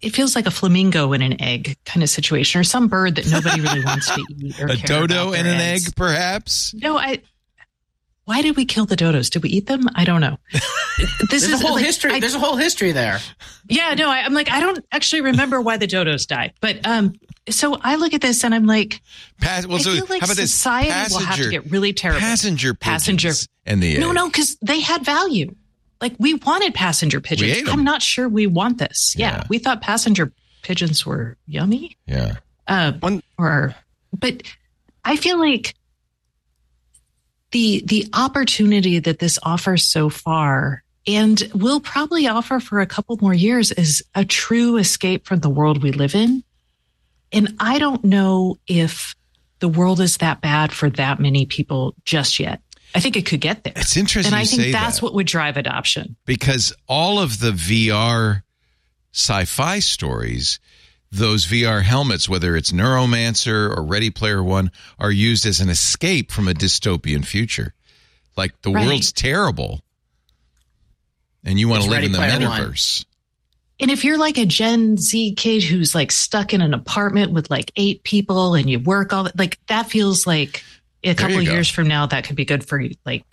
it 0.00 0.14
feels 0.14 0.36
like 0.36 0.46
a 0.46 0.50
flamingo 0.52 1.12
in 1.12 1.22
an 1.22 1.40
egg 1.42 1.76
kind 1.84 2.04
of 2.04 2.08
situation, 2.08 2.60
or 2.60 2.64
some 2.64 2.86
bird 2.86 3.16
that 3.16 3.28
nobody 3.28 3.60
really 3.60 3.84
wants 3.84 4.06
to 4.14 4.24
eat. 4.38 4.60
Or 4.60 4.66
A 4.66 4.76
care 4.76 4.86
dodo 4.86 5.22
about 5.30 5.34
and 5.38 5.48
an 5.48 5.54
eggs. 5.60 5.88
egg, 5.88 5.96
perhaps. 5.96 6.72
No, 6.74 6.96
I. 6.96 7.20
Why 8.28 8.42
did 8.42 8.56
we 8.56 8.66
kill 8.66 8.84
the 8.84 8.94
dodos? 8.94 9.30
Did 9.30 9.42
we 9.42 9.48
eat 9.48 9.66
them? 9.68 9.88
I 9.94 10.04
don't 10.04 10.20
know. 10.20 10.36
This 11.30 11.42
There's 11.42 11.44
is 11.44 11.62
a 11.62 11.66
whole 11.66 11.76
like, 11.76 11.84
history. 11.86 12.12
I- 12.12 12.20
there's 12.20 12.34
a 12.34 12.38
whole 12.40 12.56
history 12.56 12.90
there. 12.92 13.20
yeah, 13.68 13.94
no, 13.94 14.10
I, 14.10 14.18
I'm 14.18 14.34
like 14.34 14.50
I 14.50 14.58
don't 14.60 14.84
actually 14.92 15.20
remember 15.22 15.60
why 15.60 15.76
the 15.76 15.86
dodos 15.86 16.26
died, 16.26 16.52
but 16.60 16.84
um, 16.86 17.14
so 17.48 17.76
I 17.80 17.94
look 17.96 18.14
at 18.14 18.20
this 18.20 18.42
and 18.44 18.52
I'm 18.54 18.66
like, 18.66 19.00
Pass, 19.40 19.64
well, 19.66 19.76
I 19.78 19.80
so 19.80 19.92
feel 19.92 20.06
like 20.10 20.20
how 20.20 20.26
about 20.26 20.36
this? 20.36 20.52
society 20.52 21.14
will 21.14 21.20
have 21.20 21.36
to 21.38 21.50
get 21.50 21.70
really 21.70 21.92
terrible. 21.92 22.20
Passenger 22.20 22.74
Passenger- 22.74 23.28
pigeons 23.28 23.48
and 23.64 23.82
the 23.82 23.94
egg. 23.94 24.00
No, 24.00 24.12
no, 24.12 24.26
because 24.28 24.56
they 24.60 24.80
had 24.80 25.04
value. 25.04 25.54
Like 26.00 26.14
we 26.18 26.34
wanted 26.34 26.74
passenger 26.74 27.20
pigeons. 27.20 27.52
ate 27.58 27.66
'em. 27.68 27.72
I'm 27.72 27.84
not 27.84 28.02
sure 28.02 28.28
we 28.28 28.46
want 28.46 28.78
this. 28.78 29.14
Yeah, 29.16 29.36
Yeah. 29.38 29.44
we 29.48 29.58
thought 29.58 29.80
passenger 29.80 30.32
pigeons 30.62 31.06
were 31.06 31.36
yummy. 31.46 31.96
Yeah. 32.06 32.36
Uh, 32.66 32.92
One- 33.00 33.22
or, 33.38 33.74
but 34.12 34.42
I 35.04 35.16
feel 35.16 35.38
like 35.38 35.74
the 37.50 37.82
the 37.86 38.08
opportunity 38.12 38.98
that 38.98 39.18
this 39.18 39.38
offers 39.42 39.84
so 39.84 40.08
far 40.08 40.82
and 41.06 41.50
will 41.54 41.80
probably 41.80 42.26
offer 42.26 42.60
for 42.60 42.80
a 42.80 42.86
couple 42.86 43.16
more 43.20 43.32
years 43.32 43.72
is 43.72 44.02
a 44.14 44.24
true 44.24 44.76
escape 44.76 45.26
from 45.26 45.40
the 45.40 45.48
world 45.48 45.82
we 45.82 45.90
live 45.90 46.14
in. 46.14 46.44
And 47.32 47.56
I 47.58 47.78
don't 47.78 48.04
know 48.04 48.58
if 48.66 49.14
the 49.60 49.68
world 49.68 50.00
is 50.00 50.18
that 50.18 50.40
bad 50.40 50.72
for 50.72 50.90
that 50.90 51.18
many 51.18 51.46
people 51.46 51.94
just 52.04 52.38
yet. 52.38 52.60
I 52.94 53.00
think 53.00 53.16
it 53.16 53.26
could 53.26 53.40
get 53.40 53.64
there. 53.64 53.74
It's 53.76 53.96
interesting 53.96 54.32
and 54.32 54.40
I 54.40 54.44
think 54.44 54.72
that's 54.72 54.96
that. 54.96 55.02
what 55.02 55.14
would 55.14 55.26
drive 55.26 55.56
adoption. 55.56 56.16
because 56.24 56.72
all 56.86 57.18
of 57.18 57.40
the 57.40 57.50
VR 57.50 58.42
sci-fi 59.12 59.78
stories, 59.78 60.58
those 61.10 61.46
VR 61.46 61.82
helmets, 61.82 62.28
whether 62.28 62.56
it's 62.56 62.70
Neuromancer 62.72 63.74
or 63.76 63.82
Ready 63.82 64.10
Player 64.10 64.42
One, 64.42 64.70
are 64.98 65.10
used 65.10 65.46
as 65.46 65.60
an 65.60 65.68
escape 65.70 66.30
from 66.30 66.48
a 66.48 66.52
dystopian 66.52 67.24
future. 67.24 67.74
Like 68.36 68.60
the 68.62 68.70
Right. 68.70 68.86
world's 68.86 69.10
terrible, 69.12 69.82
and 71.44 71.58
you 71.58 71.68
want 71.68 71.84
to 71.84 71.90
live 71.90 72.04
in 72.04 72.12
the 72.12 72.18
Player 72.18 72.40
One. 72.48 72.60
metaverse. 72.60 73.04
And 73.80 73.90
if 73.90 74.04
you're 74.04 74.18
like 74.18 74.38
a 74.38 74.46
Gen 74.46 74.96
Z 74.96 75.34
kid 75.36 75.62
who's 75.62 75.94
like 75.94 76.10
stuck 76.10 76.52
in 76.52 76.60
an 76.60 76.74
apartment 76.74 77.32
with 77.32 77.48
like 77.50 77.70
eight 77.76 78.02
people 78.02 78.54
and 78.54 78.68
you 78.68 78.80
work 78.80 79.12
all 79.12 79.24
that, 79.24 79.38
like 79.38 79.58
that 79.68 79.88
feels 79.88 80.26
like 80.26 80.64
a 81.04 81.14
couple 81.14 81.38
of 81.38 81.44
years 81.44 81.68
from 81.70 81.86
now 81.86 82.06
that 82.06 82.24
could 82.24 82.34
be 82.36 82.44
good 82.44 82.66
for 82.66 82.80
you. 82.80 82.94
Like, 83.06 83.24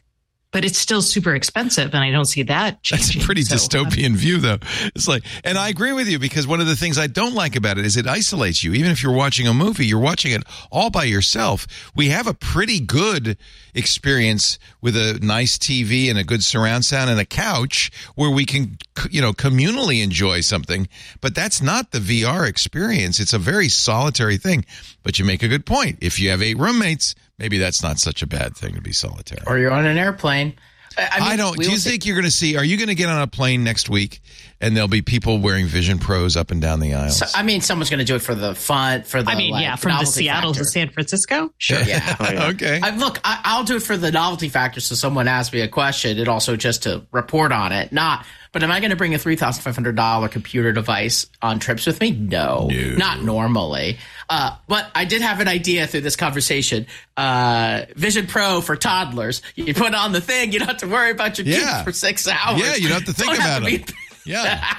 but 0.55 0.63
it's 0.63 0.79
still 0.79 1.01
super 1.01 1.35
expensive, 1.35 1.93
and 1.93 2.01
I 2.01 2.11
don't 2.11 2.23
see 2.23 2.43
that 2.43 2.81
changing. 2.81 3.07
That's 3.15 3.23
a 3.23 3.25
pretty 3.25 3.41
So, 3.41 3.57
dystopian 3.57 4.11
um, 4.11 4.15
view, 4.15 4.37
though. 4.37 4.59
It's 4.95 5.05
like, 5.05 5.25
and 5.43 5.57
I 5.57 5.67
agree 5.67 5.91
with 5.91 6.07
you 6.07 6.17
because 6.17 6.47
one 6.47 6.61
of 6.61 6.67
the 6.67 6.77
things 6.77 6.97
I 6.97 7.07
don't 7.07 7.35
like 7.35 7.57
about 7.57 7.77
it 7.77 7.85
is 7.85 7.97
it 7.97 8.07
isolates 8.07 8.63
you. 8.63 8.71
Even 8.71 8.89
if 8.89 9.03
you're 9.03 9.11
watching 9.11 9.47
a 9.47 9.53
movie, 9.53 9.85
you're 9.85 9.99
watching 9.99 10.31
it 10.31 10.43
all 10.71 10.89
by 10.89 11.03
yourself. 11.03 11.67
We 11.93 12.07
have 12.07 12.25
a 12.25 12.33
pretty 12.33 12.79
good 12.79 13.37
experience 13.73 14.57
with 14.79 14.95
a 14.95 15.19
nice 15.21 15.57
TV 15.57 16.09
and 16.09 16.17
a 16.17 16.23
good 16.23 16.41
surround 16.41 16.85
sound 16.85 17.09
and 17.09 17.19
a 17.19 17.25
couch 17.25 17.91
where 18.15 18.31
we 18.31 18.45
can, 18.45 18.77
you 19.11 19.21
know, 19.21 19.33
communally 19.33 20.01
enjoy 20.01 20.39
something. 20.39 20.87
But 21.19 21.35
that's 21.35 21.61
not 21.61 21.91
the 21.91 21.99
VR 21.99 22.47
experience. 22.47 23.19
It's 23.19 23.33
a 23.33 23.39
very 23.39 23.67
solitary 23.67 24.37
thing. 24.37 24.63
But 25.03 25.19
you 25.19 25.25
make 25.25 25.43
a 25.43 25.49
good 25.49 25.65
point. 25.65 25.97
If 25.99 26.17
you 26.17 26.29
have 26.29 26.41
eight 26.41 26.57
roommates, 26.57 27.13
maybe 27.37 27.57
that's 27.57 27.83
not 27.83 27.99
such 27.99 28.21
a 28.21 28.27
bad 28.27 28.55
thing 28.55 28.75
to 28.75 28.81
be 28.81 28.93
solitary. 28.93 29.41
Or 29.47 29.57
you're 29.57 29.71
on 29.71 29.85
an 29.85 29.97
airplane. 29.97 30.55
I, 30.97 31.33
I, 31.33 31.35
don't. 31.35 31.57
Do 31.57 31.69
you 31.69 31.77
think 31.77 32.05
you're 32.05 32.15
going 32.15 32.25
to 32.25 32.31
see? 32.31 32.55
Are 32.55 32.63
you 32.63 32.77
going 32.77 32.87
to 32.87 32.95
get 32.95 33.09
on 33.09 33.21
a 33.21 33.27
plane 33.27 33.63
next 33.63 33.89
week, 33.89 34.21
and 34.65 34.75
there'll 34.75 34.87
be 34.87 35.01
people 35.01 35.37
wearing 35.39 35.65
Vision 35.67 35.99
Pros 35.99 36.35
up 36.35 36.51
and 36.51 36.61
down 36.61 36.79
the 36.79 36.93
aisles? 36.95 37.17
So, 37.19 37.25
I 37.35 37.43
mean, 37.43 37.61
someone's 37.61 37.89
going 37.89 37.99
to 37.99 38.05
do 38.05 38.15
it 38.15 38.21
for 38.21 38.35
the 38.35 38.55
fun, 38.55 39.03
for 39.03 39.21
the. 39.23 39.29
I 39.31 39.35
mean, 39.35 39.51
like, 39.51 39.61
yeah, 39.63 39.75
from 39.75 39.91
the 39.99 40.05
Seattle 40.05 40.53
factor. 40.53 40.63
to 40.65 40.69
San 40.69 40.89
Francisco, 40.89 41.53
sure. 41.57 41.79
Yeah. 41.85 42.15
Oh, 42.19 42.31
yeah. 42.31 42.47
okay. 42.49 42.79
I, 42.81 42.95
look, 42.97 43.19
I, 43.23 43.41
I'll 43.43 43.63
do 43.63 43.75
it 43.77 43.83
for 43.83 43.95
the 43.97 44.11
novelty 44.11 44.49
factor. 44.49 44.81
So 44.81 44.95
someone 44.95 45.27
asks 45.27 45.53
me 45.53 45.61
a 45.61 45.67
question, 45.67 46.17
and 46.17 46.27
also 46.27 46.55
just 46.55 46.83
to 46.83 47.05
report 47.11 47.51
on 47.51 47.71
it. 47.71 47.91
Not, 47.91 48.25
but 48.51 48.63
am 48.63 48.71
I 48.71 48.79
going 48.79 48.89
to 48.91 48.95
bring 48.95 49.13
a 49.13 49.19
three 49.19 49.35
thousand 49.35 49.61
five 49.63 49.75
hundred 49.75 49.95
dollar 49.95 50.27
computer 50.29 50.71
device 50.71 51.27
on 51.41 51.59
trips 51.59 51.85
with 51.85 52.01
me? 52.01 52.11
No, 52.11 52.67
No. 52.71 52.95
not 52.95 53.21
normally. 53.21 53.97
Uh, 54.29 54.55
but 54.67 54.89
I 54.95 55.05
did 55.05 55.21
have 55.21 55.39
an 55.39 55.47
idea 55.47 55.85
through 55.85 56.01
this 56.01 56.15
conversation. 56.15 56.87
Uh, 57.15 57.83
Vision 57.95 58.25
Pro 58.25 58.61
for 58.61 58.75
toddlers. 58.75 59.41
You 59.55 59.73
put 59.75 59.93
on 59.93 60.13
the 60.13 60.21
thing, 60.21 60.51
you 60.51 60.57
don't 60.59 60.67
have 60.67 60.77
to 60.77 60.87
worry 60.87 61.11
about 61.11 61.37
your 61.37 61.45
Yeah. 61.45 61.59
kids 61.59 61.83
for 61.83 61.91
six 61.91 62.27
hours. 62.27 62.59
Yeah, 62.59 62.75
you 62.75 62.89
don't 62.89 63.03
have 63.03 63.05
to 63.05 63.13
think 63.13 63.33
Don't 63.37 63.39
about 63.39 63.63
it. 63.71 63.91
Yeah, 64.25 64.73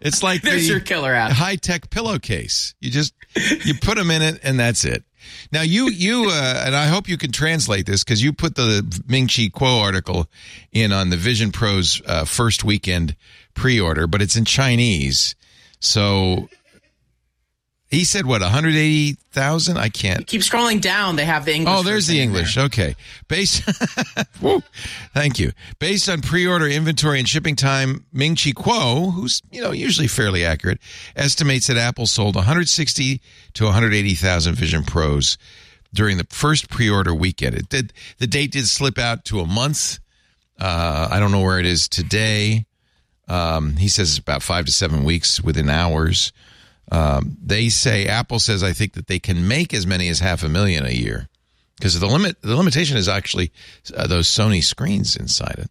it's 0.00 0.22
like 0.22 0.42
There's 0.42 0.62
the 0.66 0.72
your 0.72 0.80
killer 0.80 1.14
app. 1.14 1.32
high 1.32 1.56
tech 1.56 1.90
pillowcase. 1.90 2.74
You 2.80 2.90
just 2.90 3.14
you 3.64 3.74
put 3.74 3.96
them 3.96 4.10
in 4.10 4.22
it, 4.22 4.40
and 4.42 4.58
that's 4.58 4.84
it. 4.84 5.04
Now 5.52 5.62
you 5.62 5.88
you 5.88 6.28
uh, 6.30 6.62
and 6.66 6.74
I 6.74 6.86
hope 6.86 7.08
you 7.08 7.18
can 7.18 7.32
translate 7.32 7.86
this 7.86 8.02
because 8.04 8.22
you 8.22 8.32
put 8.32 8.54
the 8.54 8.82
Ming 9.06 9.26
Chi 9.26 9.48
Kuo 9.48 9.82
article 9.82 10.26
in 10.72 10.92
on 10.92 11.10
the 11.10 11.16
Vision 11.16 11.52
Pro's 11.52 12.00
uh, 12.06 12.24
first 12.24 12.64
weekend 12.64 13.16
pre-order, 13.54 14.06
but 14.06 14.22
it's 14.22 14.36
in 14.36 14.44
Chinese. 14.44 15.34
So 15.80 16.48
he 17.88 18.04
said 18.04 18.26
what 18.26 18.42
180,000? 18.42 19.76
I 19.78 19.88
can't. 19.88 20.26
Keep 20.26 20.42
scrolling 20.42 20.80
down. 20.80 21.16
They 21.16 21.24
have 21.24 21.44
the 21.46 21.54
English. 21.54 21.74
Oh, 21.74 21.82
there's 21.82 22.06
the 22.06 22.20
in 22.20 22.32
there. 22.32 22.40
English. 22.40 22.58
Okay. 22.58 22.94
Based 23.28 23.62
Woo. 24.42 24.62
Thank 25.14 25.38
you. 25.38 25.52
Based 25.78 26.08
on 26.08 26.20
pre-order 26.20 26.66
inventory 26.66 27.18
and 27.18 27.28
shipping 27.28 27.56
time, 27.56 28.04
Ming 28.12 28.36
Chi 28.36 28.50
Kuo, 28.50 29.12
who's, 29.14 29.40
you 29.50 29.62
know, 29.62 29.70
usually 29.70 30.06
fairly 30.06 30.44
accurate, 30.44 30.78
estimates 31.16 31.68
that 31.68 31.78
Apple 31.78 32.06
sold 32.06 32.34
160 32.36 33.20
to 33.54 33.64
180,000 33.64 34.54
Vision 34.54 34.84
Pros 34.84 35.38
during 35.94 36.18
the 36.18 36.26
first 36.28 36.68
pre-order 36.68 37.14
weekend. 37.14 37.54
It 37.54 37.68
did 37.70 37.92
the 38.18 38.26
date 38.26 38.52
did 38.52 38.66
slip 38.66 38.98
out 38.98 39.24
to 39.26 39.40
a 39.40 39.46
month. 39.46 39.98
Uh, 40.60 41.08
I 41.10 41.18
don't 41.20 41.32
know 41.32 41.40
where 41.40 41.58
it 41.58 41.66
is 41.66 41.88
today. 41.88 42.66
Um, 43.28 43.76
he 43.76 43.88
says 43.88 44.10
it's 44.10 44.18
about 44.18 44.42
5 44.42 44.66
to 44.66 44.72
7 44.72 45.04
weeks 45.04 45.40
within 45.40 45.70
hours. 45.70 46.32
Um, 46.90 47.36
they 47.42 47.68
say 47.68 48.06
Apple 48.06 48.38
says 48.38 48.62
I 48.62 48.72
think 48.72 48.94
that 48.94 49.06
they 49.06 49.18
can 49.18 49.46
make 49.46 49.74
as 49.74 49.86
many 49.86 50.08
as 50.08 50.20
half 50.20 50.42
a 50.42 50.48
million 50.48 50.86
a 50.86 50.90
year 50.90 51.28
because 51.76 51.98
the 51.98 52.06
limit 52.06 52.40
the 52.42 52.56
limitation 52.56 52.96
is 52.96 53.08
actually 53.08 53.52
uh, 53.96 54.06
those 54.06 54.28
Sony 54.28 54.62
screens 54.62 55.16
inside 55.16 55.56
it. 55.58 55.70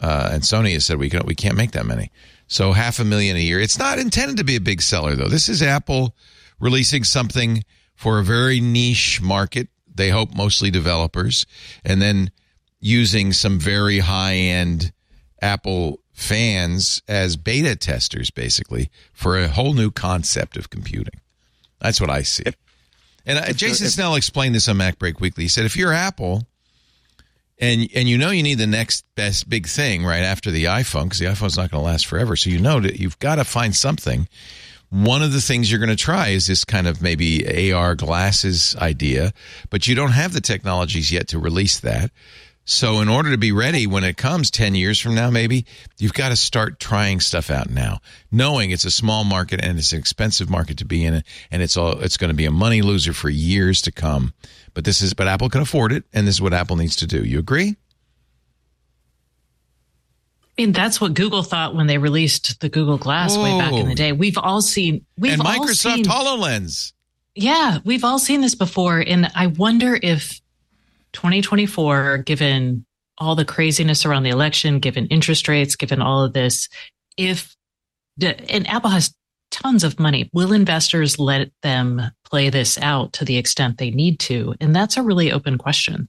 Uh, 0.00 0.30
and 0.32 0.42
Sony 0.42 0.72
has 0.74 0.84
said 0.84 0.98
we 0.98 1.08
can 1.08 1.22
we 1.26 1.34
can't 1.34 1.56
make 1.56 1.72
that 1.72 1.86
many. 1.86 2.10
So 2.46 2.72
half 2.72 2.98
a 2.98 3.04
million 3.04 3.36
a 3.36 3.40
year. 3.40 3.60
It's 3.60 3.78
not 3.78 3.98
intended 3.98 4.36
to 4.36 4.44
be 4.44 4.56
a 4.56 4.60
big 4.60 4.82
seller 4.82 5.14
though. 5.14 5.28
This 5.28 5.48
is 5.48 5.62
Apple 5.62 6.14
releasing 6.60 7.04
something 7.04 7.64
for 7.94 8.18
a 8.18 8.24
very 8.24 8.60
niche 8.60 9.20
market. 9.22 9.68
They 9.92 10.10
hope 10.10 10.34
mostly 10.34 10.70
developers, 10.70 11.46
and 11.84 12.02
then 12.02 12.30
using 12.80 13.32
some 13.32 13.58
very 13.58 14.00
high 14.00 14.34
end 14.34 14.92
Apple 15.40 16.00
fans 16.14 17.02
as 17.08 17.36
beta 17.36 17.76
testers, 17.76 18.30
basically 18.30 18.88
for 19.12 19.36
a 19.36 19.48
whole 19.48 19.74
new 19.74 19.90
concept 19.90 20.56
of 20.56 20.70
computing. 20.70 21.20
That's 21.80 22.00
what 22.00 22.08
I 22.08 22.22
see. 22.22 22.44
And 23.26 23.38
uh, 23.38 23.52
Jason 23.52 23.88
Snell 23.88 24.14
explained 24.14 24.54
this 24.54 24.68
on 24.68 24.76
MacBreak 24.76 25.20
Weekly. 25.20 25.44
He 25.44 25.48
said, 25.48 25.64
if 25.64 25.76
you're 25.76 25.92
Apple 25.92 26.46
and 27.58 27.88
and 27.94 28.08
you 28.08 28.18
know 28.18 28.30
you 28.30 28.42
need 28.42 28.58
the 28.58 28.66
next 28.66 29.04
best 29.14 29.48
big 29.48 29.66
thing 29.66 30.04
right 30.04 30.22
after 30.22 30.50
the 30.50 30.64
iPhone 30.64 31.04
because 31.04 31.18
the 31.18 31.26
iPhone's 31.26 31.56
not 31.56 31.70
going 31.70 31.82
to 31.82 31.86
last 31.86 32.06
forever, 32.06 32.36
so 32.36 32.50
you 32.50 32.58
know 32.58 32.80
that 32.80 32.98
you've 32.98 33.18
got 33.18 33.36
to 33.36 33.44
find 33.44 33.74
something. 33.74 34.28
One 34.90 35.22
of 35.22 35.32
the 35.32 35.40
things 35.40 35.70
you're 35.70 35.80
going 35.80 35.88
to 35.88 35.96
try 35.96 36.28
is 36.28 36.46
this 36.46 36.64
kind 36.64 36.86
of 36.86 37.02
maybe 37.02 37.72
AR 37.72 37.96
glasses 37.96 38.76
idea, 38.76 39.32
but 39.68 39.88
you 39.88 39.94
don't 39.96 40.12
have 40.12 40.32
the 40.32 40.40
technologies 40.40 41.10
yet 41.10 41.28
to 41.28 41.38
release 41.38 41.80
that. 41.80 42.12
So, 42.66 43.00
in 43.00 43.08
order 43.08 43.30
to 43.30 43.36
be 43.36 43.52
ready 43.52 43.86
when 43.86 44.04
it 44.04 44.16
comes 44.16 44.50
10 44.50 44.74
years 44.74 44.98
from 44.98 45.14
now, 45.14 45.28
maybe 45.30 45.66
you've 45.98 46.14
got 46.14 46.30
to 46.30 46.36
start 46.36 46.80
trying 46.80 47.20
stuff 47.20 47.50
out 47.50 47.68
now, 47.68 48.00
knowing 48.32 48.70
it's 48.70 48.86
a 48.86 48.90
small 48.90 49.22
market 49.22 49.62
and 49.62 49.78
it's 49.78 49.92
an 49.92 49.98
expensive 49.98 50.48
market 50.48 50.78
to 50.78 50.86
be 50.86 51.04
in, 51.04 51.22
and 51.50 51.62
it's 51.62 51.76
all 51.76 52.00
it's 52.00 52.16
going 52.16 52.30
to 52.30 52.34
be 52.34 52.46
a 52.46 52.50
money 52.50 52.80
loser 52.80 53.12
for 53.12 53.28
years 53.28 53.82
to 53.82 53.92
come. 53.92 54.32
But 54.72 54.86
this 54.86 55.02
is, 55.02 55.12
but 55.12 55.28
Apple 55.28 55.50
can 55.50 55.60
afford 55.60 55.92
it, 55.92 56.04
and 56.14 56.26
this 56.26 56.36
is 56.36 56.40
what 56.40 56.54
Apple 56.54 56.76
needs 56.76 56.96
to 56.96 57.06
do. 57.06 57.22
You 57.22 57.38
agree? 57.38 57.76
I 60.56 60.62
mean, 60.62 60.72
that's 60.72 61.00
what 61.00 61.14
Google 61.14 61.42
thought 61.42 61.74
when 61.74 61.86
they 61.86 61.98
released 61.98 62.60
the 62.60 62.68
Google 62.68 62.96
Glass 62.96 63.36
way 63.36 63.58
back 63.58 63.72
in 63.72 63.88
the 63.88 63.94
day. 63.94 64.12
We've 64.12 64.38
all 64.38 64.62
seen, 64.62 65.04
we've 65.18 65.32
and 65.32 65.42
all 65.42 65.66
seen, 65.68 66.04
HoloLens. 66.04 66.92
yeah, 67.34 67.78
we've 67.84 68.04
all 68.04 68.20
seen 68.20 68.40
this 68.40 68.54
before. 68.54 69.00
And 69.00 69.30
I 69.34 69.48
wonder 69.48 69.98
if 70.00 70.40
2024, 71.14 72.18
given 72.18 72.84
all 73.16 73.34
the 73.34 73.44
craziness 73.44 74.04
around 74.04 74.24
the 74.24 74.30
election, 74.30 74.80
given 74.80 75.06
interest 75.06 75.48
rates, 75.48 75.76
given 75.76 76.02
all 76.02 76.22
of 76.22 76.32
this, 76.32 76.68
if 77.16 77.56
and 78.20 78.68
Apple 78.68 78.90
has 78.90 79.14
tons 79.50 79.84
of 79.84 79.98
money, 79.98 80.28
will 80.32 80.52
investors 80.52 81.18
let 81.18 81.50
them 81.62 82.02
play 82.24 82.50
this 82.50 82.78
out 82.78 83.12
to 83.14 83.24
the 83.24 83.36
extent 83.36 83.78
they 83.78 83.90
need 83.90 84.18
to? 84.20 84.54
And 84.60 84.74
that's 84.74 84.96
a 84.96 85.02
really 85.02 85.32
open 85.32 85.58
question. 85.58 86.08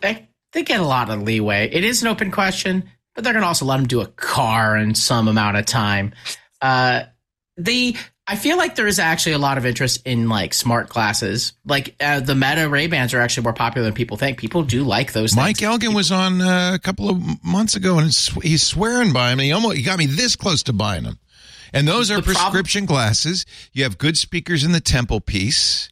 They, 0.00 0.28
they 0.52 0.62
get 0.62 0.80
a 0.80 0.84
lot 0.84 1.10
of 1.10 1.22
leeway. 1.22 1.70
It 1.70 1.84
is 1.84 2.02
an 2.02 2.08
open 2.08 2.30
question, 2.30 2.88
but 3.14 3.24
they're 3.24 3.32
going 3.32 3.42
to 3.42 3.48
also 3.48 3.64
let 3.64 3.76
them 3.78 3.86
do 3.86 4.00
a 4.00 4.06
car 4.06 4.76
in 4.76 4.94
some 4.94 5.28
amount 5.28 5.56
of 5.56 5.66
time. 5.66 6.12
Uh, 6.60 7.04
the 7.56 7.96
I 8.26 8.36
feel 8.36 8.56
like 8.56 8.76
there 8.76 8.86
is 8.86 9.00
actually 9.00 9.32
a 9.32 9.38
lot 9.38 9.58
of 9.58 9.66
interest 9.66 10.06
in 10.06 10.28
like 10.28 10.54
smart 10.54 10.88
glasses. 10.88 11.52
Like 11.64 11.96
uh, 12.00 12.20
the 12.20 12.34
Meta 12.36 12.68
Ray 12.68 12.86
Bans 12.86 13.12
are 13.12 13.20
actually 13.20 13.42
more 13.44 13.52
popular 13.52 13.84
than 13.84 13.94
people 13.94 14.16
think. 14.16 14.38
People 14.38 14.62
do 14.62 14.84
like 14.84 15.12
those. 15.12 15.34
Mike 15.34 15.56
things. 15.56 15.78
Elgan 15.80 15.94
was 15.94 16.12
on 16.12 16.40
uh, 16.40 16.72
a 16.74 16.78
couple 16.78 17.10
of 17.10 17.44
months 17.44 17.74
ago, 17.74 17.98
and 17.98 18.06
he's 18.42 18.62
swearing 18.62 19.12
by 19.12 19.30
them. 19.30 19.40
He 19.40 19.50
almost 19.52 19.76
he 19.76 19.82
got 19.82 19.98
me 19.98 20.06
this 20.06 20.36
close 20.36 20.62
to 20.64 20.72
buying 20.72 21.02
them. 21.02 21.18
And 21.72 21.86
those 21.88 22.10
are 22.10 22.16
The 22.16 22.22
prescription 22.22 22.84
glasses. 22.86 23.46
You 23.72 23.84
have 23.84 23.98
good 23.98 24.16
speakers 24.16 24.64
in 24.64 24.72
the 24.72 24.80
temple 24.80 25.20
piece, 25.20 25.88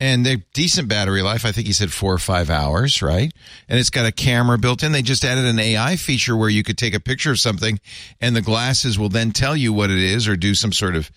and 0.00 0.24
they're 0.24 0.42
decent 0.54 0.88
battery 0.88 1.20
life. 1.20 1.44
I 1.44 1.52
think 1.52 1.66
he 1.66 1.74
said 1.74 1.92
four 1.92 2.12
or 2.12 2.18
five 2.18 2.48
hours, 2.48 3.02
right? 3.02 3.32
And 3.68 3.78
it's 3.78 3.90
got 3.90 4.06
a 4.06 4.12
camera 4.12 4.58
built 4.58 4.82
in. 4.82 4.92
They 4.92 5.02
just 5.02 5.24
added 5.24 5.44
an 5.44 5.58
AI 5.58 5.96
feature 5.96 6.36
where 6.36 6.48
you 6.48 6.62
could 6.62 6.78
take 6.78 6.94
a 6.94 7.00
picture 7.00 7.30
of 7.30 7.38
something, 7.38 7.78
and 8.20 8.34
the 8.34 8.42
glasses 8.42 8.98
will 8.98 9.10
then 9.10 9.30
tell 9.32 9.54
you 9.54 9.72
what 9.72 9.90
it 9.90 9.98
is, 9.98 10.26
or 10.26 10.36
do 10.36 10.54
some 10.54 10.72
sort 10.72 10.96
of, 10.96 11.10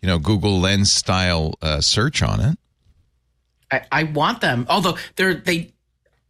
you 0.00 0.06
know, 0.06 0.18
Google 0.18 0.58
Lens 0.58 0.90
style 0.90 1.54
uh, 1.60 1.80
search 1.80 2.22
on 2.22 2.40
it. 2.40 2.58
I, 3.70 3.82
I 3.92 4.02
want 4.04 4.40
them. 4.40 4.66
Although 4.68 4.96
they're 5.16 5.34
they 5.34 5.72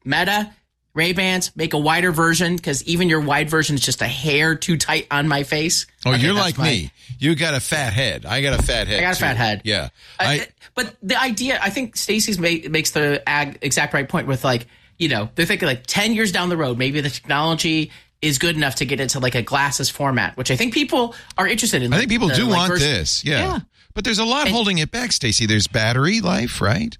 Meta 0.04 0.52
Ray 0.94 1.12
Bans 1.12 1.54
make 1.56 1.72
a 1.72 1.78
wider 1.78 2.10
version 2.12 2.56
because 2.56 2.82
even 2.84 3.08
your 3.08 3.20
wide 3.20 3.48
version 3.48 3.76
is 3.76 3.80
just 3.80 4.02
a 4.02 4.06
hair 4.08 4.54
too 4.56 4.76
tight 4.76 5.06
on 5.10 5.28
my 5.28 5.44
face. 5.44 5.86
Oh, 6.04 6.12
Okay, 6.12 6.22
you're 6.22 6.34
like 6.34 6.58
my- 6.58 6.64
me. 6.70 6.90
You 7.18 7.34
got 7.34 7.54
a 7.54 7.60
fat 7.60 7.92
head. 7.92 8.26
I 8.26 8.40
got 8.42 8.58
a 8.58 8.62
fat 8.62 8.88
head. 8.88 8.98
I 8.98 9.02
got 9.02 9.12
a 9.14 9.16
too. 9.18 9.20
fat 9.24 9.36
head. 9.36 9.62
Yeah. 9.64 9.84
Uh, 10.18 10.22
I, 10.24 10.32
I, 10.34 10.46
but 10.74 10.96
the 11.02 11.20
idea, 11.20 11.58
I 11.62 11.70
think 11.70 11.96
Stacey's 11.96 12.38
ma- 12.38 12.68
makes 12.70 12.90
the 12.92 13.22
ag- 13.28 13.58
exact 13.62 13.94
right 13.94 14.08
point 14.08 14.26
with 14.26 14.42
like, 14.44 14.66
you 14.98 15.08
know, 15.08 15.28
they're 15.34 15.46
thinking 15.46 15.66
like 15.68 15.84
10 15.86 16.12
years 16.14 16.32
down 16.32 16.48
the 16.48 16.56
road, 16.56 16.78
maybe 16.78 17.00
the 17.00 17.10
technology 17.10 17.90
is 18.22 18.38
good 18.38 18.56
enough 18.56 18.76
to 18.76 18.84
get 18.84 19.00
into 19.00 19.18
like 19.18 19.34
a 19.34 19.42
glasses 19.42 19.88
format, 19.90 20.36
which 20.36 20.50
I 20.50 20.56
think 20.56 20.74
people 20.74 21.14
are 21.38 21.46
interested 21.46 21.82
in. 21.82 21.92
I 21.92 21.98
think 21.98 22.10
people 22.10 22.28
The, 22.28 22.34
do 22.34 22.44
like, 22.46 22.56
want 22.56 22.72
vers- 22.72 22.80
this. 22.80 23.24
Yeah. 23.24 23.40
Yeah. 23.40 23.58
But 23.94 24.04
there's 24.04 24.18
a 24.18 24.24
lot 24.24 24.48
holding 24.48 24.78
it 24.78 24.90
back, 24.90 25.12
Stacey. 25.12 25.46
There's 25.46 25.66
battery 25.66 26.20
life, 26.20 26.60
right? 26.60 26.96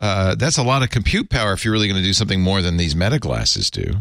Uh, 0.00 0.34
that's 0.34 0.58
a 0.58 0.62
lot 0.62 0.82
of 0.82 0.90
compute 0.90 1.30
power 1.30 1.52
if 1.52 1.64
you're 1.64 1.72
really 1.72 1.88
going 1.88 2.00
to 2.00 2.06
do 2.06 2.12
something 2.12 2.40
more 2.40 2.60
than 2.60 2.76
these 2.76 2.94
meta 2.94 3.18
glasses 3.18 3.70
do. 3.70 3.94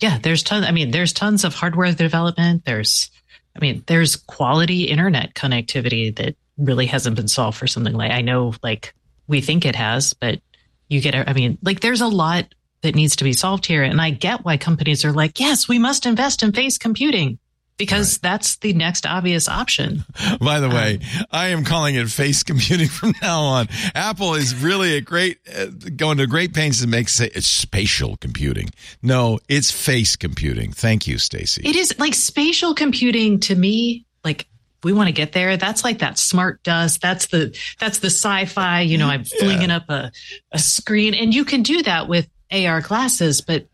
Yeah, 0.00 0.18
there's 0.22 0.42
tons. 0.42 0.66
I 0.66 0.70
mean, 0.70 0.90
there's 0.90 1.12
tons 1.12 1.44
of 1.44 1.54
hardware 1.54 1.92
development. 1.92 2.64
There's, 2.64 3.10
I 3.56 3.58
mean, 3.58 3.82
there's 3.86 4.16
quality 4.16 4.84
internet 4.84 5.34
connectivity 5.34 6.14
that 6.16 6.36
really 6.56 6.86
hasn't 6.86 7.16
been 7.16 7.28
solved 7.28 7.58
for 7.58 7.66
something 7.66 7.94
like 7.94 8.12
I 8.12 8.20
know, 8.20 8.54
like 8.62 8.94
we 9.28 9.40
think 9.40 9.64
it 9.64 9.76
has, 9.76 10.14
but 10.14 10.40
you 10.88 11.00
get. 11.00 11.14
I 11.28 11.32
mean, 11.32 11.58
like 11.62 11.80
there's 11.80 12.00
a 12.00 12.08
lot 12.08 12.46
that 12.82 12.94
needs 12.94 13.16
to 13.16 13.24
be 13.24 13.32
solved 13.32 13.66
here, 13.66 13.82
and 13.82 14.00
I 14.00 14.10
get 14.10 14.44
why 14.44 14.56
companies 14.56 15.04
are 15.04 15.12
like, 15.12 15.38
yes, 15.38 15.68
we 15.68 15.78
must 15.78 16.06
invest 16.06 16.42
in 16.42 16.52
face 16.52 16.78
computing 16.78 17.38
because 17.80 18.18
that's 18.18 18.56
the 18.56 18.72
next 18.74 19.06
obvious 19.06 19.48
option. 19.48 20.04
By 20.40 20.60
the 20.60 20.68
way, 20.68 21.00
Um, 21.18 21.24
I 21.32 21.48
am 21.48 21.64
calling 21.64 21.96
it 21.96 22.08
face 22.10 22.42
computing 22.52 22.88
from 22.88 23.14
now 23.20 23.40
on. 23.40 23.68
Apple 23.94 24.34
is 24.34 24.54
really 24.54 24.96
a 24.96 25.00
great, 25.00 25.38
uh, 25.52 25.66
going 25.96 26.18
to 26.18 26.26
great 26.26 26.54
pains 26.54 26.80
to 26.82 26.86
make 26.86 27.08
say 27.08 27.30
it's 27.34 27.46
spatial 27.46 28.16
computing. 28.18 28.70
No, 29.02 29.38
it's 29.48 29.70
face 29.70 30.14
computing. 30.16 30.72
Thank 30.72 31.06
you, 31.06 31.18
Stacey. 31.18 31.62
It 31.64 31.74
is 31.74 31.98
like 31.98 32.14
spatial 32.14 32.74
computing 32.74 33.40
to 33.40 33.54
me, 33.56 34.04
like 34.22 34.46
we 34.84 34.92
want 34.92 35.08
to 35.08 35.12
get 35.12 35.32
there. 35.32 35.56
That's 35.56 35.82
like 35.84 35.98
that 35.98 36.18
smart 36.18 36.62
dust. 36.62 37.00
That's 37.02 37.26
the 37.26 37.56
that's 37.78 37.98
the 37.98 38.10
sci-fi, 38.10 38.82
you 38.82 38.98
know, 38.98 39.08
I'm 39.08 39.24
flinging 39.24 39.70
up 39.70 39.88
a, 39.90 40.12
a 40.52 40.58
screen. 40.58 41.14
And 41.14 41.34
you 41.34 41.44
can 41.44 41.62
do 41.62 41.82
that 41.82 42.08
with 42.08 42.28
AR 42.52 42.80
glasses, 42.80 43.40
but 43.40 43.66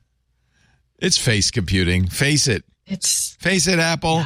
It's 0.98 1.18
face 1.18 1.50
computing. 1.50 2.08
Face 2.08 2.48
it. 2.48 2.64
It's 2.86 3.36
Face 3.40 3.68
it, 3.68 3.78
Apple. 3.78 4.24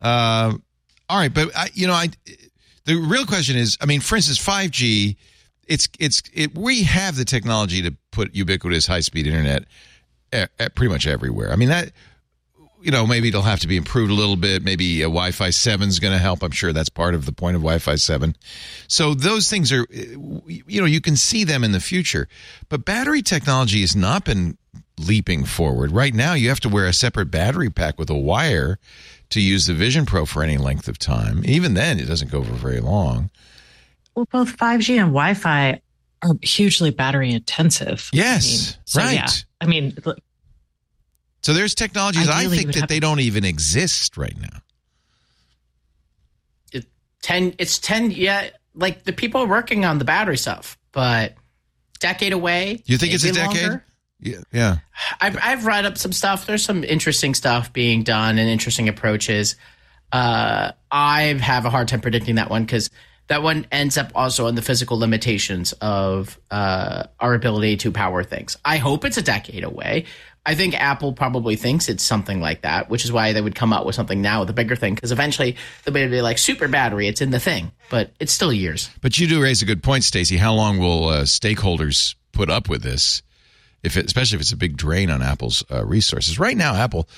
Uh, 0.00 0.52
all 1.08 1.18
right, 1.18 1.32
but 1.32 1.50
I, 1.56 1.70
you 1.72 1.86
know, 1.86 1.92
I 1.94 2.08
the 2.84 2.96
real 2.96 3.24
question 3.26 3.56
is, 3.56 3.78
I 3.80 3.86
mean, 3.86 4.00
for 4.00 4.16
instance, 4.16 4.38
five 4.38 4.70
G, 4.70 5.16
it's 5.66 5.88
it's 5.98 6.22
it. 6.34 6.56
We 6.56 6.82
have 6.82 7.16
the 7.16 7.24
technology 7.24 7.82
to 7.82 7.94
put 8.10 8.34
ubiquitous 8.34 8.86
high 8.86 9.00
speed 9.00 9.26
internet 9.26 9.64
at, 10.32 10.50
at 10.58 10.74
pretty 10.74 10.92
much 10.92 11.06
everywhere. 11.06 11.52
I 11.52 11.56
mean 11.56 11.68
that. 11.68 11.92
You 12.84 12.90
know, 12.90 13.06
maybe 13.06 13.28
it'll 13.28 13.42
have 13.42 13.60
to 13.60 13.68
be 13.68 13.76
improved 13.76 14.10
a 14.10 14.14
little 14.14 14.34
bit. 14.34 14.64
Maybe 14.64 15.02
a 15.02 15.04
Wi-Fi 15.04 15.50
seven 15.50 15.88
is 15.88 16.00
going 16.00 16.14
to 16.14 16.18
help. 16.18 16.42
I'm 16.42 16.50
sure 16.50 16.72
that's 16.72 16.88
part 16.88 17.14
of 17.14 17.26
the 17.26 17.32
point 17.32 17.54
of 17.54 17.62
Wi-Fi 17.62 17.94
seven. 17.94 18.34
So 18.88 19.14
those 19.14 19.48
things 19.48 19.70
are, 19.70 19.86
you 19.92 20.80
know, 20.80 20.86
you 20.86 21.00
can 21.00 21.14
see 21.14 21.44
them 21.44 21.62
in 21.62 21.70
the 21.70 21.78
future. 21.78 22.26
But 22.68 22.84
battery 22.84 23.22
technology 23.22 23.82
has 23.82 23.94
not 23.94 24.24
been 24.24 24.58
leaping 25.06 25.44
forward. 25.44 25.90
Right 25.92 26.14
now, 26.14 26.34
you 26.34 26.48
have 26.48 26.60
to 26.60 26.68
wear 26.68 26.86
a 26.86 26.92
separate 26.92 27.30
battery 27.30 27.70
pack 27.70 27.98
with 27.98 28.10
a 28.10 28.16
wire 28.16 28.78
to 29.30 29.40
use 29.40 29.66
the 29.66 29.74
Vision 29.74 30.06
Pro 30.06 30.26
for 30.26 30.42
any 30.42 30.56
length 30.56 30.88
of 30.88 30.98
time. 30.98 31.42
Even 31.44 31.74
then, 31.74 31.98
it 31.98 32.06
doesn't 32.06 32.30
go 32.30 32.42
for 32.42 32.52
very 32.54 32.80
long. 32.80 33.30
well, 34.14 34.26
both 34.30 34.56
5G 34.58 34.90
and 34.98 35.08
Wi-Fi 35.08 35.80
are 36.22 36.34
hugely 36.42 36.90
battery 36.90 37.32
intensive. 37.32 38.10
Yes, 38.12 38.76
right. 38.94 39.14
Yeah, 39.14 39.28
I 39.60 39.66
mean, 39.66 39.96
So 41.42 41.54
there's 41.54 41.74
technologies 41.74 42.28
I 42.28 42.46
think 42.46 42.66
that 42.72 42.80
have- 42.80 42.88
they 42.88 43.00
don't 43.00 43.20
even 43.20 43.44
exist 43.44 44.16
right 44.16 44.38
now. 44.38 44.60
it- 46.72 46.86
10, 47.22 47.54
it's 47.58 47.78
10, 47.78 48.10
yeah, 48.10 48.50
like 48.74 49.04
the 49.04 49.12
people 49.12 49.40
are 49.40 49.46
working 49.48 49.84
on 49.84 49.98
the 49.98 50.04
battery 50.04 50.36
stuff, 50.38 50.76
but 50.92 51.34
decade 52.00 52.32
away. 52.32 52.82
You 52.86 52.98
think 52.98 53.14
it's 53.14 53.24
a 53.24 53.32
decade? 53.32 53.62
longer. 53.62 53.84
Yeah, 54.22 54.38
yeah. 54.52 54.78
I've, 55.20 55.36
I've 55.42 55.66
read 55.66 55.84
up 55.84 55.98
some 55.98 56.12
stuff. 56.12 56.46
There's 56.46 56.64
some 56.64 56.84
interesting 56.84 57.34
stuff 57.34 57.72
being 57.72 58.04
done 58.04 58.38
and 58.38 58.48
interesting 58.48 58.88
approaches. 58.88 59.56
Uh, 60.12 60.72
I 60.90 61.22
have 61.40 61.64
a 61.64 61.70
hard 61.70 61.88
time 61.88 62.00
predicting 62.00 62.36
that 62.36 62.48
one 62.48 62.64
because 62.64 62.88
that 63.26 63.42
one 63.42 63.66
ends 63.72 63.98
up 63.98 64.12
also 64.14 64.46
on 64.46 64.54
the 64.54 64.62
physical 64.62 64.98
limitations 64.98 65.72
of 65.80 66.38
uh, 66.50 67.04
our 67.18 67.34
ability 67.34 67.78
to 67.78 67.90
power 67.90 68.22
things. 68.22 68.56
I 68.64 68.76
hope 68.76 69.04
it's 69.04 69.16
a 69.16 69.22
decade 69.22 69.64
away. 69.64 70.04
I 70.44 70.54
think 70.54 70.74
Apple 70.74 71.12
probably 71.12 71.56
thinks 71.56 71.88
it's 71.88 72.02
something 72.02 72.40
like 72.40 72.62
that, 72.62 72.90
which 72.90 73.04
is 73.04 73.12
why 73.12 73.32
they 73.32 73.40
would 73.40 73.54
come 73.54 73.72
out 73.72 73.86
with 73.86 73.94
something 73.94 74.20
now 74.20 74.40
with 74.40 74.50
a 74.50 74.52
bigger 74.52 74.74
thing 74.74 74.94
because 74.94 75.12
eventually 75.12 75.56
they'll 75.84 75.94
be 75.94 76.20
like 76.20 76.38
super 76.38 76.66
battery. 76.68 77.06
It's 77.06 77.20
in 77.20 77.30
the 77.30 77.40
thing, 77.40 77.70
but 77.90 78.12
it's 78.18 78.32
still 78.32 78.52
years. 78.52 78.90
But 79.00 79.18
you 79.18 79.28
do 79.28 79.42
raise 79.42 79.62
a 79.62 79.66
good 79.66 79.82
point, 79.82 80.04
Stacey. 80.04 80.36
How 80.36 80.52
long 80.52 80.78
will 80.78 81.08
uh, 81.08 81.22
stakeholders 81.22 82.16
put 82.32 82.50
up 82.50 82.68
with 82.68 82.82
this? 82.82 83.22
If 83.82 83.96
it, 83.96 84.06
especially 84.06 84.36
if 84.36 84.42
it's 84.42 84.52
a 84.52 84.56
big 84.56 84.76
drain 84.76 85.10
on 85.10 85.22
Apple's 85.22 85.64
uh, 85.70 85.84
resources. 85.84 86.38
Right 86.38 86.56
now, 86.56 86.74
Apple, 86.76 87.08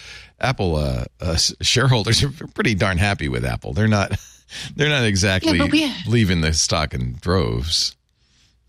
Apple 0.40 0.76
uh, 0.76 1.04
uh, 1.20 1.36
shareholders 1.60 2.22
are 2.22 2.30
pretty 2.54 2.74
darn 2.74 2.96
happy 2.98 3.28
with 3.28 3.44
Apple. 3.44 3.74
They're 3.74 3.86
not, 3.88 4.12
they're 4.76 4.88
not 4.88 5.04
exactly 5.04 5.60
we- 5.60 5.92
leaving 6.08 6.40
the 6.40 6.54
stock 6.54 6.94
in 6.94 7.16
droves. 7.20 7.94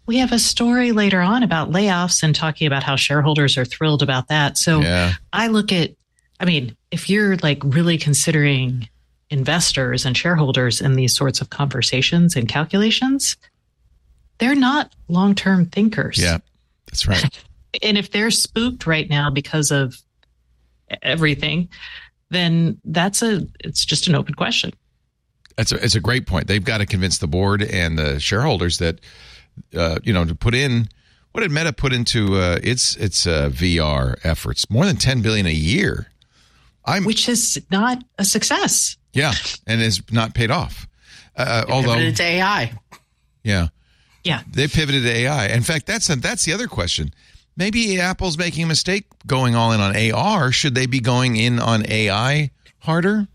we 0.07 0.17
have 0.17 0.33
a 0.33 0.39
story 0.39 0.91
later 0.91 1.21
on 1.21 1.41
about 1.41 1.71
layoffs 1.71 2.21
and 2.21 2.35
talking 2.35 2.67
about 2.67 2.83
how 2.83 2.97
shareholders 2.97 3.57
are 3.57 3.65
thrilled 3.65 4.03
about 4.03 4.27
that. 4.27 4.57
So 4.57 4.81
Yeah. 4.81 5.13
I 5.31 5.47
look 5.47 5.71
at, 5.71 5.91
I 6.39 6.43
mean, 6.45 6.75
if 6.91 7.09
you're 7.09 7.37
like 7.37 7.59
really 7.63 7.97
considering 7.97 8.89
investors 9.29 10.05
and 10.05 10.17
shareholders 10.17 10.81
in 10.81 10.93
these 10.95 11.15
sorts 11.15 11.39
of 11.39 11.49
conversations 11.49 12.35
and 12.35 12.47
calculations, 12.49 13.37
they're 14.37 14.53
not 14.53 14.93
long 15.07 15.33
term 15.33 15.65
thinkers. 15.67 16.17
Yeah, 16.17 16.39
that's 16.87 17.07
right. 17.07 17.23
And 17.83 17.97
if 17.97 18.11
they're 18.11 18.31
spooked 18.31 18.85
right 18.87 19.09
now 19.09 19.29
because 19.29 19.71
of 19.71 19.95
everything, 21.01 21.69
then 22.29 22.79
that's 22.85 23.21
a, 23.21 23.45
it's 23.59 23.85
just 23.85 24.07
an 24.07 24.15
open 24.15 24.33
question. 24.35 24.71
That's 25.57 25.71
a, 25.71 25.83
it's 25.83 25.95
a 25.95 26.01
great 26.01 26.27
point. 26.27 26.47
They've 26.47 26.63
got 26.63 26.79
to 26.79 26.85
convince 26.85 27.17
the 27.17 27.27
board 27.27 27.63
and 27.63 27.97
the 27.97 28.19
shareholders 28.19 28.79
that, 28.79 28.99
uh, 29.75 29.99
you 30.03 30.11
know, 30.13 30.25
to 30.25 30.35
put 30.35 30.53
in 30.53 30.89
what 31.31 31.41
did 31.41 31.51
Meta 31.51 31.73
put 31.73 31.91
into 31.91 32.35
uh, 32.37 32.59
its 32.63 32.95
its 32.95 33.27
uh, 33.27 33.49
VR 33.51 34.15
efforts? 34.23 34.69
More 34.69 34.85
than 34.85 34.95
ten 34.95 35.21
billion 35.21 35.45
a 35.45 35.51
year. 35.51 36.07
I'm 36.85 37.03
Which 37.03 37.27
is 37.27 37.61
not 37.69 38.01
a 38.17 38.23
success. 38.23 38.95
yeah, 39.11 39.33
and 39.67 39.81
is 39.81 40.01
not 40.13 40.33
paid 40.33 40.49
off. 40.49 40.87
Uh, 41.35 41.65
although 41.67 42.09
to 42.09 42.23
AI. 42.23 42.71
yeah, 43.43 43.67
Yeah. 44.23 44.43
they 44.49 44.69
pivoted 44.69 45.03
to 45.03 45.09
AI. 45.09 45.47
In 45.47 45.61
fact, 45.61 45.87
that's 45.87 46.09
a, 46.09 46.15
that's 46.15 46.45
the 46.45 46.53
other 46.53 46.67
question. 46.67 47.13
Maybe 47.57 47.99
Apple's 47.99 48.37
making 48.37 48.63
a 48.63 48.67
mistake 48.67 49.05
going 49.25 49.55
all 49.55 49.71
in 49.71 49.79
on 49.79 49.95
AR. 50.11 50.51
Should 50.51 50.75
they 50.75 50.85
be 50.87 50.99
going 50.99 51.35
in 51.37 51.59
on 51.59 51.89
AI 51.89 52.51
harder? 52.79 53.27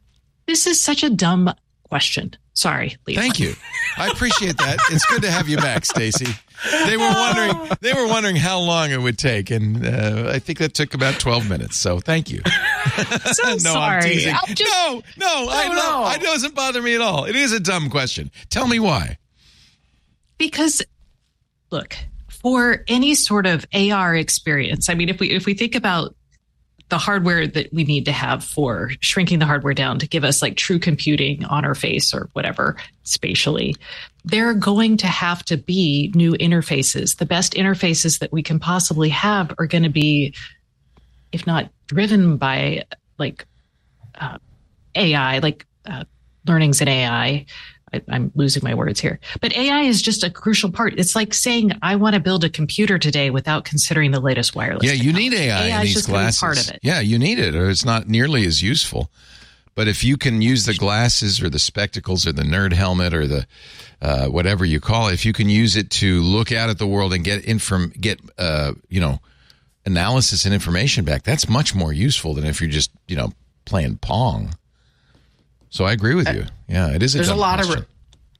This 0.46 0.66
is 0.66 0.80
such 0.80 1.02
a 1.02 1.10
dumb 1.10 1.52
question. 1.84 2.36
Sorry, 2.52 2.96
Leo. 3.06 3.18
Thank 3.18 3.40
you. 3.40 3.54
I 3.96 4.08
appreciate 4.08 4.58
that. 4.58 4.76
It's 4.90 5.06
good 5.06 5.22
to 5.22 5.30
have 5.30 5.48
you 5.48 5.56
back, 5.56 5.86
Stacey. 5.86 6.26
They 6.84 6.96
were 6.98 7.08
wondering. 7.08 7.70
They 7.80 7.94
were 7.94 8.06
wondering 8.06 8.36
how 8.36 8.58
long 8.58 8.90
it 8.90 9.00
would 9.00 9.16
take, 9.16 9.50
and 9.50 9.86
uh, 9.86 10.28
I 10.34 10.38
think 10.40 10.58
that 10.58 10.74
took 10.74 10.92
about 10.92 11.18
twelve 11.18 11.48
minutes. 11.48 11.76
So 11.76 12.00
thank 12.00 12.30
you. 12.30 12.42
So 13.32 13.42
no, 13.44 13.50
I'm 13.52 13.58
sorry. 13.60 14.02
teasing. 14.02 14.34
Just- 14.48 14.62
no, 14.72 15.02
no, 15.18 15.46
I 15.50 15.68
love. 15.68 15.76
no. 15.76 16.10
It 16.14 16.20
doesn't 16.22 16.54
bother 16.54 16.82
me 16.82 16.94
at 16.94 17.00
all. 17.00 17.24
It 17.24 17.36
is 17.36 17.52
a 17.52 17.60
dumb 17.60 17.88
question. 17.90 18.30
Tell 18.50 18.66
me 18.66 18.80
why. 18.80 19.16
because 20.38 20.82
look 21.70 21.94
for 22.40 22.84
any 22.88 23.14
sort 23.14 23.46
of 23.46 23.66
AR 23.74 24.14
experience. 24.16 24.88
I 24.88 24.94
mean, 24.94 25.08
if 25.08 25.20
we 25.20 25.30
if 25.30 25.46
we 25.46 25.54
think 25.54 25.74
about 25.74 26.14
the 26.88 26.98
hardware 26.98 27.46
that 27.46 27.72
we 27.72 27.84
need 27.84 28.04
to 28.04 28.12
have 28.12 28.42
for 28.44 28.90
shrinking 29.00 29.38
the 29.38 29.46
hardware 29.46 29.74
down 29.74 29.98
to 30.00 30.08
give 30.08 30.24
us 30.24 30.42
like 30.42 30.56
true 30.56 30.78
computing 30.78 31.44
on 31.44 31.64
our 31.64 31.74
face 31.74 32.12
or 32.12 32.28
whatever 32.32 32.76
spatially, 33.04 33.76
there 34.24 34.48
are 34.48 34.54
going 34.54 34.96
to 34.96 35.06
have 35.06 35.44
to 35.44 35.56
be 35.56 36.12
new 36.14 36.32
interfaces. 36.32 37.16
The 37.16 37.26
best 37.26 37.54
interfaces 37.54 38.18
that 38.18 38.32
we 38.32 38.42
can 38.42 38.58
possibly 38.58 39.08
have 39.10 39.54
are 39.58 39.66
going 39.66 39.84
to 39.84 39.88
be, 39.88 40.34
if 41.32 41.46
not 41.46 41.70
driven 41.86 42.36
by 42.36 42.84
like 43.18 43.46
uh, 44.20 44.38
AI, 44.96 45.38
like 45.38 45.66
uh, 45.86 46.04
learnings 46.46 46.80
in 46.80 46.88
AI, 46.88 47.46
I, 47.92 48.02
am 48.08 48.32
losing 48.34 48.62
my 48.64 48.74
words 48.74 49.00
here. 49.00 49.20
But 49.40 49.56
AI 49.56 49.82
is 49.82 50.02
just 50.02 50.22
a 50.22 50.30
crucial 50.30 50.70
part. 50.70 50.98
It's 50.98 51.14
like 51.14 51.34
saying 51.34 51.72
I 51.82 51.96
want 51.96 52.14
to 52.14 52.20
build 52.20 52.44
a 52.44 52.50
computer 52.50 52.98
today 52.98 53.30
without 53.30 53.64
considering 53.64 54.10
the 54.10 54.20
latest 54.20 54.54
wireless. 54.54 54.84
Yeah, 54.84 54.92
you 54.92 55.12
need 55.12 55.34
AI, 55.34 55.68
AI 55.68 55.80
in 55.80 55.86
these 55.86 56.06
glasses. 56.06 56.40
Part 56.40 56.60
of 56.60 56.74
it. 56.74 56.80
Yeah, 56.82 57.00
you 57.00 57.18
need 57.18 57.38
it, 57.38 57.54
or 57.54 57.68
it's 57.70 57.84
not 57.84 58.08
nearly 58.08 58.44
as 58.46 58.62
useful. 58.62 59.10
But 59.74 59.88
if 59.88 60.04
you 60.04 60.16
can 60.16 60.42
use 60.42 60.66
the 60.66 60.74
glasses 60.74 61.40
or 61.40 61.48
the 61.48 61.58
spectacles 61.58 62.26
or 62.26 62.32
the 62.32 62.42
nerd 62.42 62.72
helmet 62.72 63.14
or 63.14 63.26
the 63.26 63.46
uh, 64.02 64.26
whatever 64.26 64.64
you 64.64 64.80
call 64.80 65.08
it, 65.08 65.14
if 65.14 65.24
you 65.24 65.32
can 65.32 65.48
use 65.48 65.76
it 65.76 65.90
to 65.90 66.20
look 66.22 66.52
out 66.52 66.70
at 66.70 66.78
the 66.78 66.86
world 66.86 67.12
and 67.12 67.24
get 67.24 67.44
inform, 67.44 67.92
get 68.00 68.20
uh, 68.38 68.72
you 68.88 69.00
know 69.00 69.20
analysis 69.86 70.44
and 70.44 70.52
information 70.52 71.04
back, 71.04 71.22
that's 71.22 71.48
much 71.48 71.74
more 71.74 71.92
useful 71.92 72.34
than 72.34 72.44
if 72.44 72.60
you're 72.60 72.70
just 72.70 72.90
you 73.08 73.16
know 73.16 73.32
playing 73.64 73.96
pong. 73.98 74.54
So 75.70 75.84
I 75.84 75.92
agree 75.92 76.14
with 76.14 76.28
you. 76.28 76.46
Yeah, 76.70 76.92
it 76.92 77.02
is. 77.02 77.14
A 77.14 77.18
there's 77.18 77.28
a 77.28 77.34
lot 77.34 77.56
question. 77.58 77.78
of. 77.78 77.80
Re- 77.80 77.86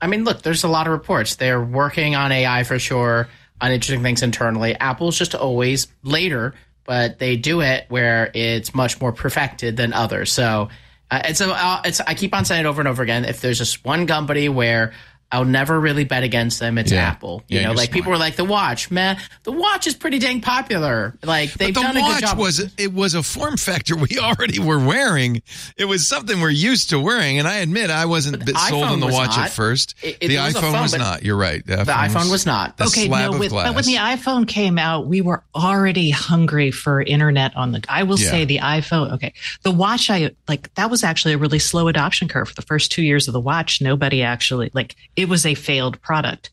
I 0.01 0.07
mean, 0.07 0.25
look, 0.25 0.43
there's 0.43 0.65
a 0.65 0.69
lot 0.69 0.87
of 0.87 0.93
reports. 0.93 1.35
They're 1.35 1.63
working 1.63 2.15
on 2.15 2.33
AI 2.33 2.63
for 2.63 2.79
sure, 2.79 3.29
on 3.61 3.73
interesting 3.73 4.03
things 4.03 4.23
internally. 4.23 4.75
Apple's 4.75 5.19
just 5.19 5.35
always 5.35 5.89
later, 6.03 6.55
but 6.85 7.19
they 7.19 7.37
do 7.37 7.61
it 7.61 7.87
where 7.89 8.31
it's 8.33 8.75
much 8.75 9.01
more 9.01 9.13
perfected 9.13 9.77
than 9.77 9.93
others. 9.93 10.33
So. 10.33 10.69
Uh, 11.13 11.23
it's 11.25 11.41
a, 11.41 11.51
uh, 11.51 11.83
it's. 11.85 12.01
I 12.01 12.15
keep 12.15 12.33
on 12.33 12.45
saying 12.45 12.67
it 12.67 12.69
over 12.69 12.81
and 12.81 12.87
over 12.87 13.03
again. 13.03 13.25
If 13.25 13.41
there's 13.41 13.59
just 13.59 13.85
one 13.85 14.07
company 14.07 14.49
where 14.49 14.93
I'll 15.33 15.45
never 15.45 15.79
really 15.79 16.05
bet 16.05 16.25
against 16.25 16.59
them. 16.59 16.77
It's 16.77 16.91
yeah. 16.91 17.09
Apple. 17.09 17.45
You 17.47 17.61
yeah, 17.61 17.67
know, 17.67 17.73
like 17.73 17.91
smart. 17.91 17.93
people 17.93 18.11
were 18.11 18.19
like 18.19 18.35
the 18.35 18.45
watch, 18.45 18.91
man. 18.91 19.17
The 19.45 19.53
watch 19.53 19.87
is 19.87 19.95
pretty 19.95 20.19
dang 20.19 20.41
popular. 20.41 21.17
Like 21.23 21.53
they've 21.53 21.73
the 21.73 21.81
done 21.81 21.97
a 21.97 22.01
good 22.01 22.21
job. 22.21 22.39
Was 22.39 22.59
it 22.59 22.93
was 22.93 23.15
a 23.15 23.23
form 23.23 23.57
factor 23.57 23.97
we 23.97 24.09
already 24.19 24.59
were 24.59 24.85
wearing. 24.85 25.43
It 25.77 25.85
was 25.85 26.09
something 26.09 26.41
we're 26.41 26.51
used 26.51 26.91
to 26.91 27.01
wearing, 27.01 27.39
and 27.39 27.47
I 27.47 27.57
admit 27.57 27.91
I 27.91 28.07
wasn't 28.07 28.49
sold 28.49 28.85
on 28.85 28.99
the 28.99 29.07
watch 29.07 29.37
not. 29.37 29.47
at 29.47 29.53
first. 29.53 29.95
It, 30.03 30.19
it 30.21 30.29
the 30.29 30.37
iPhone 30.37 30.73
phone, 30.73 30.83
was 30.83 30.99
not. 30.99 31.23
You're 31.23 31.37
right. 31.37 31.65
The, 31.65 31.77
the 31.77 31.93
iPhone, 31.93 32.15
was, 32.15 32.31
was 32.31 32.47
not. 32.47 32.81
Okay, 32.81 33.07
no, 33.07 33.39
with, 33.39 33.53
but 33.53 33.75
when 33.75 33.85
the 33.85 33.97
iPhone 33.97 34.49
came 34.49 34.79
out, 34.79 35.07
we 35.07 35.21
were 35.21 35.45
already 35.55 36.11
hungry 36.11 36.73
for 36.73 37.01
internet 37.01 37.57
on 37.57 37.71
the. 37.71 37.85
I 37.89 38.03
will 38.03 38.19
yeah. 38.19 38.31
say 38.31 38.45
the 38.47 38.59
iPhone. 38.59 39.13
Okay, 39.13 39.33
the 39.63 39.71
watch. 39.71 40.11
I 40.11 40.33
like 40.49 40.75
that 40.75 40.91
was 40.91 41.05
actually 41.05 41.35
a 41.35 41.39
really 41.39 41.61
slow 41.61 41.87
adoption 41.87 42.27
curve 42.27 42.49
for 42.49 42.55
the 42.55 42.63
first 42.63 42.91
two 42.91 43.03
years 43.03 43.29
of 43.29 43.33
the 43.33 43.41
watch. 43.41 43.81
Nobody 43.81 44.25
actually 44.25 44.71
like 44.75 44.97
it 45.21 45.29
was 45.29 45.47
a 45.47 45.55
failed 45.55 46.01
product. 46.01 46.51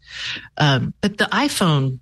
Um, 0.58 0.94
but 1.02 1.18
the 1.18 1.26
iPhone, 1.26 2.00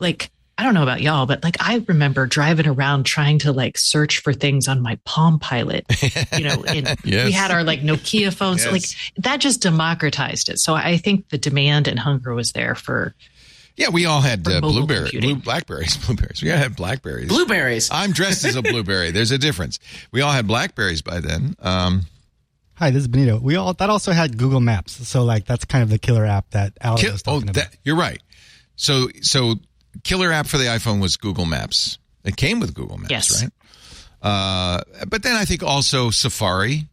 like, 0.00 0.30
I 0.58 0.62
don't 0.62 0.72
know 0.72 0.82
about 0.82 1.02
y'all, 1.02 1.26
but 1.26 1.44
like 1.44 1.56
I 1.60 1.84
remember 1.86 2.26
driving 2.26 2.66
around 2.66 3.04
trying 3.04 3.40
to 3.40 3.52
like 3.52 3.76
search 3.76 4.20
for 4.20 4.32
things 4.32 4.68
on 4.68 4.80
my 4.80 4.98
Palm 5.04 5.38
Pilot. 5.38 5.84
You 6.32 6.44
know, 6.44 6.64
and 6.64 6.96
yes. 7.04 7.26
we 7.26 7.32
had 7.32 7.50
our 7.50 7.62
like 7.62 7.80
Nokia 7.80 8.32
phones. 8.32 8.64
Yes. 8.64 8.72
Like 8.72 9.24
that 9.24 9.40
just 9.40 9.60
democratized 9.60 10.48
it. 10.48 10.58
So 10.58 10.72
I 10.72 10.96
think 10.96 11.28
the 11.28 11.36
demand 11.36 11.88
and 11.88 11.98
hunger 11.98 12.32
was 12.32 12.52
there 12.52 12.74
for 12.74 13.14
yeah, 13.76 13.90
we 13.90 14.06
all 14.06 14.22
had 14.22 14.48
uh, 14.48 14.62
blueberry, 14.62 15.10
blue, 15.10 15.36
blackberries, 15.36 15.96
blueberries. 16.06 16.42
We 16.42 16.50
all 16.50 16.56
had 16.56 16.74
blackberries. 16.74 17.28
Blueberries. 17.28 17.90
I'm 17.92 18.12
dressed 18.12 18.44
as 18.46 18.56
a 18.56 18.62
blueberry. 18.62 19.10
There's 19.10 19.32
a 19.32 19.38
difference. 19.38 19.78
We 20.12 20.22
all 20.22 20.32
had 20.32 20.46
blackberries 20.46 21.02
by 21.02 21.20
then. 21.20 21.54
Um, 21.60 22.06
Hi, 22.76 22.90
this 22.90 23.02
is 23.02 23.08
Benito. 23.08 23.38
We 23.38 23.56
all 23.56 23.72
that 23.72 23.88
also 23.88 24.12
had 24.12 24.36
Google 24.36 24.60
Maps, 24.60 25.08
so 25.08 25.24
like 25.24 25.46
that's 25.46 25.64
kind 25.64 25.82
of 25.82 25.88
the 25.88 25.98
killer 25.98 26.26
app 26.26 26.50
that 26.50 26.74
Alex 26.80 27.02
Kill, 27.02 27.12
was 27.12 27.22
talking 27.22 27.48
oh, 27.48 27.52
that. 27.52 27.74
You're 27.84 27.96
right. 27.96 28.20
So 28.76 29.08
so 29.22 29.54
killer 30.04 30.30
app 30.30 30.46
for 30.46 30.58
the 30.58 30.64
iPhone 30.64 31.00
was 31.00 31.16
Google 31.16 31.46
Maps. 31.46 31.98
It 32.22 32.36
came 32.36 32.60
with 32.60 32.74
Google 32.74 32.98
Maps, 32.98 33.10
yes. 33.10 33.42
right? 33.42 33.52
Uh, 34.20 34.82
but 35.08 35.22
then 35.22 35.36
I 35.36 35.46
think 35.46 35.62
also 35.62 36.10
Safari, 36.10 36.86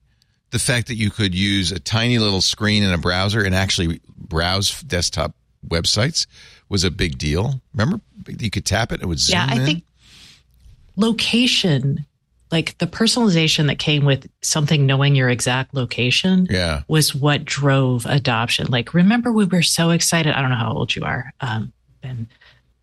the 0.52 0.60
fact 0.60 0.88
that 0.88 0.96
you 0.96 1.10
could 1.10 1.36
use 1.36 1.74
a 1.74 1.80
tiny 1.80 2.18
little 2.18 2.42
screen 2.42 2.84
in 2.84 2.94
a 2.94 2.98
browser 2.98 3.44
and 3.44 3.54
actually 3.54 4.00
browse 4.16 4.82
desktop 4.84 5.36
websites 5.68 6.28
was 6.70 6.86
a 6.86 6.92
big 6.92 7.18
deal. 7.18 7.62
Remember, 7.74 8.00
you 8.28 8.50
could 8.50 8.66
tap 8.66 8.94
it; 8.94 9.02
it 9.02 9.06
would 9.06 9.20
zoom. 9.20 9.34
Yeah, 9.36 9.48
I 9.50 9.58
in. 9.58 9.66
think 9.66 9.84
location 10.96 12.06
like 12.54 12.78
the 12.78 12.86
personalization 12.86 13.66
that 13.66 13.80
came 13.80 14.06
with 14.06 14.30
something 14.44 14.86
knowing 14.86 15.16
your 15.16 15.28
exact 15.28 15.74
location 15.74 16.46
yeah. 16.52 16.84
was 16.88 17.16
what 17.16 17.44
drove 17.44 18.06
adoption. 18.06 18.68
Like, 18.70 18.94
remember 18.94 19.32
we 19.32 19.46
were 19.46 19.64
so 19.64 19.90
excited. 19.90 20.36
I 20.36 20.42
don't 20.42 20.52
know 20.52 20.58
how 20.58 20.72
old 20.72 20.96
you 20.96 21.02
are, 21.04 21.34
um, 21.42 21.74
Ben 22.04 22.28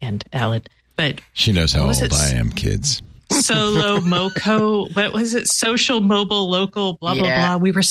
and 0.03 0.25
Allyn, 0.33 0.65
but 0.97 1.21
she 1.35 1.53
knows 1.53 1.73
how 1.73 1.87
old 1.87 2.13
I 2.13 2.31
am, 2.31 2.51
kids. 2.51 3.01
Solo 3.31 4.01
Moco, 4.05 4.89
what 4.89 5.13
was 5.13 5.35
it? 5.35 5.47
Social, 5.47 6.01
mobile, 6.01 6.51
local, 6.51 6.95
blah 6.95 7.15
blah 7.15 7.25
yeah. 7.25 7.47
blah. 7.47 7.57
We 7.59 7.71
were 7.71 7.83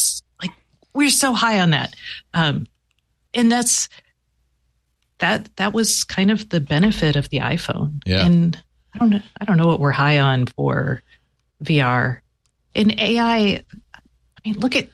like, 0.41 0.51
we 0.93 1.05
were 1.05 1.11
so 1.11 1.31
high 1.31 1.61
on 1.61 1.69
that, 1.69 1.95
um, 2.33 2.67
and 3.33 3.49
that's 3.49 3.87
that. 5.19 5.49
That 5.55 5.73
was 5.73 6.03
kind 6.03 6.29
of 6.29 6.49
the 6.49 6.59
benefit 6.59 7.15
of 7.15 7.29
the 7.29 7.37
iPhone. 7.37 8.01
Yeah, 8.05 8.25
and 8.25 8.61
I 8.93 8.97
don't 8.97 9.11
know. 9.11 9.21
I 9.39 9.45
don't 9.45 9.55
know 9.55 9.67
what 9.67 9.79
we're 9.79 9.91
high 9.91 10.19
on 10.19 10.45
for 10.47 11.01
VR. 11.63 12.19
In 12.73 12.99
AI, 12.99 13.37
I 13.37 13.61
mean, 14.45 14.59
look 14.59 14.75
at 14.75 14.89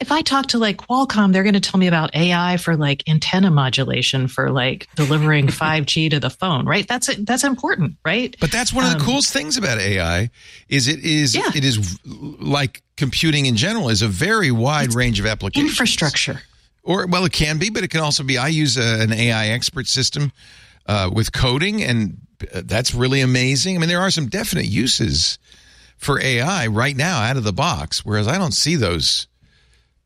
if 0.00 0.10
I 0.10 0.22
talk 0.22 0.46
to 0.48 0.58
like 0.58 0.78
Qualcomm, 0.78 1.32
they're 1.32 1.42
going 1.42 1.54
to 1.54 1.60
tell 1.60 1.78
me 1.78 1.86
about 1.86 2.14
AI 2.16 2.56
for 2.56 2.74
like 2.74 3.06
antenna 3.06 3.50
modulation 3.50 4.28
for 4.28 4.50
like 4.50 4.88
delivering 4.96 5.46
5G 5.48 6.10
to 6.10 6.20
the 6.20 6.30
phone, 6.30 6.64
right? 6.66 6.88
That's 6.88 7.14
that's 7.16 7.44
important, 7.44 7.96
right? 8.04 8.34
But 8.40 8.50
that's 8.50 8.72
one 8.72 8.84
of 8.84 8.92
the 8.92 8.98
um, 8.98 9.04
coolest 9.04 9.32
things 9.32 9.58
about 9.58 9.78
AI 9.78 10.30
is 10.68 10.88
it 10.88 11.00
is 11.00 11.36
yeah. 11.36 11.50
it 11.54 11.64
is 11.64 11.98
like 12.04 12.82
computing 12.96 13.46
in 13.46 13.56
general 13.56 13.90
is 13.90 14.00
a 14.00 14.08
very 14.08 14.50
wide 14.50 14.86
it's 14.86 14.96
range 14.96 15.20
of 15.20 15.26
applications. 15.26 15.70
Infrastructure. 15.70 16.40
Or 16.82 17.06
well, 17.06 17.26
it 17.26 17.32
can 17.32 17.58
be, 17.58 17.68
but 17.68 17.84
it 17.84 17.88
can 17.88 18.00
also 18.00 18.22
be. 18.22 18.38
I 18.38 18.48
use 18.48 18.78
a, 18.78 19.02
an 19.02 19.12
AI 19.12 19.48
expert 19.48 19.86
system 19.86 20.32
uh, 20.86 21.10
with 21.12 21.30
coding, 21.32 21.82
and 21.82 22.16
uh, 22.54 22.62
that's 22.64 22.94
really 22.94 23.20
amazing. 23.20 23.76
I 23.76 23.80
mean, 23.80 23.90
there 23.90 24.00
are 24.00 24.10
some 24.10 24.28
definite 24.28 24.64
uses 24.64 25.38
for 26.00 26.20
AI 26.20 26.66
right 26.66 26.96
now 26.96 27.20
out 27.20 27.36
of 27.36 27.44
the 27.44 27.52
box, 27.52 28.04
whereas 28.04 28.26
I 28.26 28.38
don't 28.38 28.54
see 28.54 28.74
those. 28.74 29.26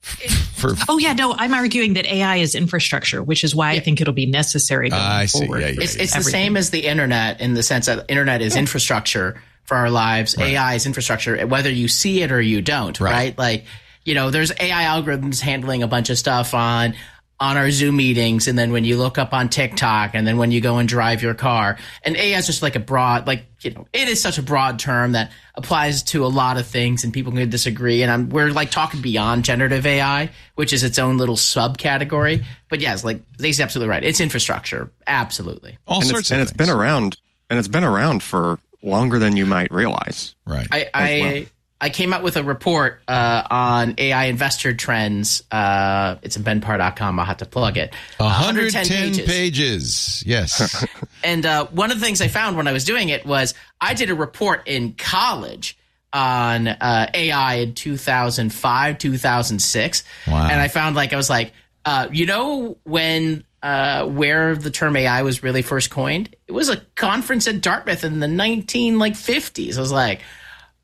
For, 0.03 0.75
oh 0.89 0.99
yeah, 0.99 1.15
no, 1.15 1.33
I'm 1.33 1.55
arguing 1.55 1.95
that 1.95 2.05
AI 2.05 2.37
is 2.37 2.55
infrastructure, 2.55 3.23
which 3.23 3.43
is 3.43 3.55
why 3.55 3.73
yeah. 3.73 3.79
I 3.79 3.81
think 3.81 4.01
it'll 4.03 4.13
be 4.13 4.27
necessary 4.27 4.91
going 4.91 5.01
I 5.01 5.27
see. 5.27 5.47
forward. 5.47 5.61
Yeah, 5.61 5.69
yeah, 5.69 5.83
it's, 5.83 5.95
it's 5.95 6.15
the 6.15 6.23
same 6.23 6.59
as 6.59 6.71
the 6.71 6.87
internet 6.87 7.41
in 7.41 7.55
the 7.55 7.63
sense 7.63 7.87
that 7.87 8.05
internet 8.11 8.43
is 8.43 8.55
infrastructure 8.55 9.41
for 9.63 9.77
our 9.77 9.89
lives. 9.89 10.37
Right. 10.37 10.53
AI 10.53 10.75
is 10.75 10.85
infrastructure, 10.85 11.47
whether 11.47 11.71
you 11.71 11.89
see 11.89 12.23
it 12.23 12.33
or 12.33 12.41
you 12.41 12.61
don't. 12.61 13.01
Right. 13.01 13.13
right? 13.13 13.39
Like 13.39 13.65
you 14.05 14.15
know, 14.15 14.31
there's 14.31 14.53
AI 14.61 14.85
algorithms 14.85 15.41
handling 15.41 15.83
a 15.83 15.89
bunch 15.89 16.11
of 16.11 16.19
stuff 16.19 16.53
on 16.53 16.95
on 17.41 17.57
our 17.57 17.71
Zoom 17.71 17.97
meetings, 17.97 18.47
and 18.47 18.59
then 18.59 18.71
when 18.71 18.85
you 18.85 18.97
look 18.97 19.19
up 19.19 19.33
on 19.33 19.49
TikTok, 19.49 20.15
and 20.15 20.27
then 20.27 20.37
when 20.37 20.51
you 20.53 20.61
go 20.61 20.79
and 20.79 20.89
drive 20.89 21.23
your 21.23 21.35
car. 21.35 21.77
And 22.03 22.17
AI 22.17 22.39
is 22.39 22.47
just 22.47 22.63
like 22.63 22.77
a 22.77 22.81
broad, 22.81 23.27
like 23.27 23.45
you 23.61 23.73
know, 23.73 23.87
it 23.93 24.09
is 24.09 24.21
such 24.21 24.39
a 24.39 24.43
broad 24.43 24.79
term 24.79 25.13
that 25.13 25.33
applies 25.55 26.03
to 26.05 26.25
a 26.25 26.29
lot 26.29 26.57
of 26.57 26.67
things, 26.67 27.03
and 27.03 27.13
people 27.13 27.33
can 27.33 27.51
disagree. 27.51 28.03
And 28.03 28.11
I'm, 28.11 28.29
we're 28.29 28.51
like 28.51 28.71
talking 28.71 29.01
beyond 29.01 29.45
generative 29.45 29.85
AI, 29.85 30.31
which 30.55 30.73
is 30.73 30.85
its 30.85 30.99
own 30.99 31.17
little 31.19 31.37
subcategory. 31.37 32.45
But 32.69 32.81
yes, 32.81 33.05
like 33.05 33.21
Stacey's 33.35 33.61
absolutely 33.61 33.91
right. 33.91 34.05
It's 34.05 34.21
infrastructure, 34.21 34.91
absolutely. 35.07 35.79
All 35.87 35.99
and 36.01 36.07
sorts 36.07 36.21
it's, 36.21 36.31
of 36.31 36.35
and 36.35 36.41
things. 36.41 36.51
it's 36.51 36.57
been 36.57 36.71
around, 36.71 37.17
and 37.51 37.59
it's 37.59 37.69
been 37.69 37.85
around 37.85 38.23
for 38.23 38.59
longer 38.83 39.19
than 39.19 39.37
you 39.37 39.47
might 39.47 39.73
realize. 39.73 40.37
Right. 40.47 40.69
I, 40.71 40.91
I 40.95 41.21
well. 41.21 41.45
I 41.81 41.91
came 41.91 42.13
out 42.13 42.23
with 42.23 42.37
a 42.37 42.43
report 42.43 43.03
uh, 43.09 43.43
on 43.51 43.95
AI 43.99 44.27
investor 44.27 44.73
trends. 44.73 45.43
Uh, 45.51 46.17
it's 46.23 46.37
in 46.37 46.43
benparr.com. 46.43 47.19
I'll 47.19 47.27
have 47.27 47.39
to 47.39 47.47
plug 47.47 47.77
it. 47.77 47.95
110, 48.19 48.83
110 48.83 49.27
pages. 49.27 49.27
pages. 49.27 50.23
Yes. 50.27 50.87
and 51.25 51.45
uh, 51.45 51.67
one 51.67 51.91
of 51.91 51.99
the 52.01 52.07
things 52.07 52.21
I 52.21 52.29
found 52.29 52.57
when 52.57 52.69
I 52.69 52.73
was 52.73 52.85
doing 52.85 53.09
it 53.09 53.27
was 53.27 53.55
I 53.81 53.95
did 53.95 54.09
a 54.09 54.15
report 54.15 54.63
in 54.67 54.95
college 54.95 55.77
on 56.13 56.69
uh, 56.69 57.11
AI 57.13 57.55
in 57.57 57.75
2005, 57.75 58.99
2006. 58.99 60.05
Wow. 60.27 60.49
And 60.49 60.61
I 60.61 60.69
found 60.69 60.97
like, 60.97 61.13
I 61.13 61.17
was 61.17 61.29
like, 61.29 61.53
uh, 61.85 62.09
you 62.13 62.25
know, 62.25 62.79
when 62.85 63.45
uh, 63.63 64.07
where 64.07 64.55
the 64.55 64.71
term 64.71 64.97
AI 64.97 65.23
was 65.23 65.43
really 65.43 65.63
first 65.63 65.91
coined, 65.91 66.35
it 66.47 66.53
was 66.53 66.69
a 66.69 66.77
conference 66.95 67.49
at 67.49 67.61
Dartmouth 67.61 68.05
in 68.05 68.21
the 68.21 68.29
19 68.29 68.99
like 68.99 69.15
50s. 69.15 69.77
I 69.77 69.81
was 69.81 69.93
like, 69.93 70.21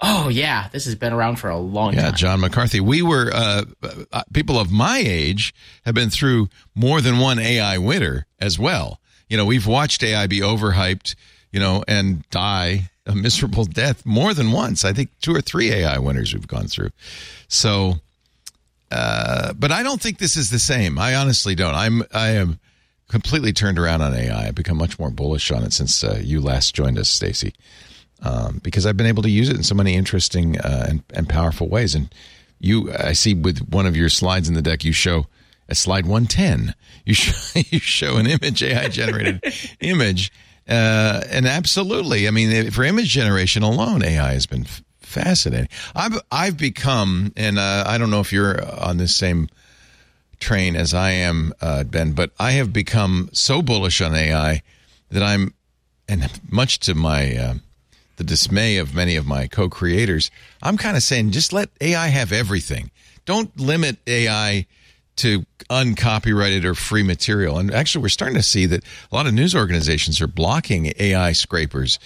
Oh 0.00 0.28
yeah, 0.28 0.68
this 0.72 0.86
has 0.86 0.94
been 0.94 1.12
around 1.12 1.36
for 1.36 1.50
a 1.50 1.58
long 1.58 1.92
yeah, 1.92 2.02
time. 2.02 2.10
Yeah, 2.10 2.16
John 2.16 2.40
McCarthy. 2.40 2.80
We 2.80 3.02
were 3.02 3.30
uh, 3.32 3.64
uh, 4.12 4.22
people 4.32 4.58
of 4.58 4.70
my 4.70 4.98
age 4.98 5.54
have 5.84 5.94
been 5.94 6.10
through 6.10 6.48
more 6.74 7.00
than 7.00 7.18
one 7.18 7.38
AI 7.38 7.76
winter 7.78 8.26
as 8.38 8.58
well. 8.58 8.98
You 9.28 9.36
know, 9.36 9.44
we've 9.44 9.66
watched 9.66 10.02
AI 10.02 10.26
be 10.26 10.40
overhyped, 10.40 11.14
you 11.52 11.60
know, 11.60 11.84
and 11.86 12.28
die 12.30 12.90
a 13.06 13.14
miserable 13.14 13.64
death 13.66 14.06
more 14.06 14.32
than 14.32 14.52
once. 14.52 14.84
I 14.84 14.92
think 14.92 15.10
two 15.20 15.34
or 15.34 15.42
three 15.42 15.70
AI 15.70 15.98
winners 15.98 16.32
we've 16.32 16.48
gone 16.48 16.66
through. 16.66 16.90
So, 17.48 17.96
uh, 18.90 19.52
but 19.52 19.70
I 19.70 19.82
don't 19.82 20.00
think 20.00 20.18
this 20.18 20.36
is 20.36 20.50
the 20.50 20.58
same. 20.58 20.98
I 20.98 21.14
honestly 21.14 21.54
don't. 21.54 21.74
I'm 21.74 22.02
I 22.14 22.30
am 22.30 22.58
completely 23.08 23.52
turned 23.52 23.78
around 23.78 24.00
on 24.00 24.14
AI. 24.14 24.48
I've 24.48 24.54
become 24.54 24.78
much 24.78 24.98
more 24.98 25.10
bullish 25.10 25.50
on 25.50 25.62
it 25.64 25.72
since 25.72 26.02
uh, 26.02 26.20
you 26.22 26.40
last 26.40 26.74
joined 26.74 26.98
us, 26.98 27.10
Stacey, 27.10 27.52
um, 28.22 28.60
because 28.62 28.86
I've 28.86 28.96
been 28.96 29.06
able 29.06 29.22
to 29.22 29.30
use 29.30 29.48
it 29.48 29.56
in 29.56 29.62
so 29.62 29.74
many 29.74 29.94
interesting 29.94 30.58
uh, 30.58 30.86
and, 30.88 31.02
and 31.14 31.28
powerful 31.28 31.68
ways. 31.68 31.94
And 31.94 32.12
you, 32.58 32.92
I 32.92 33.12
see 33.12 33.34
with 33.34 33.68
one 33.68 33.86
of 33.86 33.96
your 33.96 34.08
slides 34.08 34.48
in 34.48 34.54
the 34.54 34.62
deck, 34.62 34.84
you 34.84 34.92
show 34.92 35.26
at 35.68 35.76
slide 35.76 36.04
110, 36.04 36.74
you 37.04 37.14
show, 37.14 37.60
you 37.70 37.78
show 37.78 38.16
an 38.16 38.26
image, 38.26 38.62
AI 38.62 38.88
generated 38.88 39.42
image. 39.80 40.32
Uh, 40.68 41.22
and 41.30 41.46
absolutely, 41.46 42.28
I 42.28 42.30
mean, 42.30 42.70
for 42.70 42.84
image 42.84 43.08
generation 43.08 43.62
alone, 43.62 44.04
AI 44.04 44.34
has 44.34 44.46
been 44.46 44.64
f- 44.64 44.82
fascinating. 45.00 45.68
I've 45.96 46.20
I've 46.30 46.56
become, 46.56 47.32
and 47.36 47.58
uh, 47.58 47.84
I 47.86 47.98
don't 47.98 48.10
know 48.10 48.20
if 48.20 48.32
you're 48.32 48.62
on 48.78 48.98
this 48.98 49.16
same 49.16 49.48
train 50.38 50.76
as 50.76 50.94
I 50.94 51.10
am, 51.10 51.52
uh, 51.60 51.84
Ben, 51.84 52.12
but 52.12 52.30
I 52.38 52.52
have 52.52 52.72
become 52.72 53.30
so 53.32 53.62
bullish 53.62 54.00
on 54.00 54.14
AI 54.14 54.62
that 55.10 55.22
I'm, 55.22 55.54
and 56.08 56.30
much 56.48 56.78
to 56.80 56.94
my 56.94 57.36
uh, 57.36 57.54
the 58.20 58.24
dismay 58.24 58.76
of 58.76 58.94
many 58.94 59.16
of 59.16 59.26
my 59.26 59.46
co-creators, 59.46 60.30
I'm 60.62 60.76
kind 60.76 60.94
of 60.94 61.02
saying 61.02 61.30
just 61.30 61.54
let 61.54 61.70
AI 61.80 62.08
have 62.08 62.32
everything. 62.32 62.90
Don't 63.24 63.58
limit 63.58 63.96
AI 64.06 64.66
to 65.16 65.46
uncopyrighted 65.70 66.66
or 66.66 66.74
free 66.74 67.02
material. 67.02 67.56
And 67.58 67.72
actually, 67.72 68.02
we're 68.02 68.10
starting 68.10 68.36
to 68.36 68.42
see 68.42 68.66
that 68.66 68.84
a 69.10 69.14
lot 69.14 69.26
of 69.26 69.32
news 69.32 69.54
organizations 69.54 70.20
are 70.20 70.26
blocking 70.26 70.92
AI 70.98 71.32
scrapers. 71.32 71.98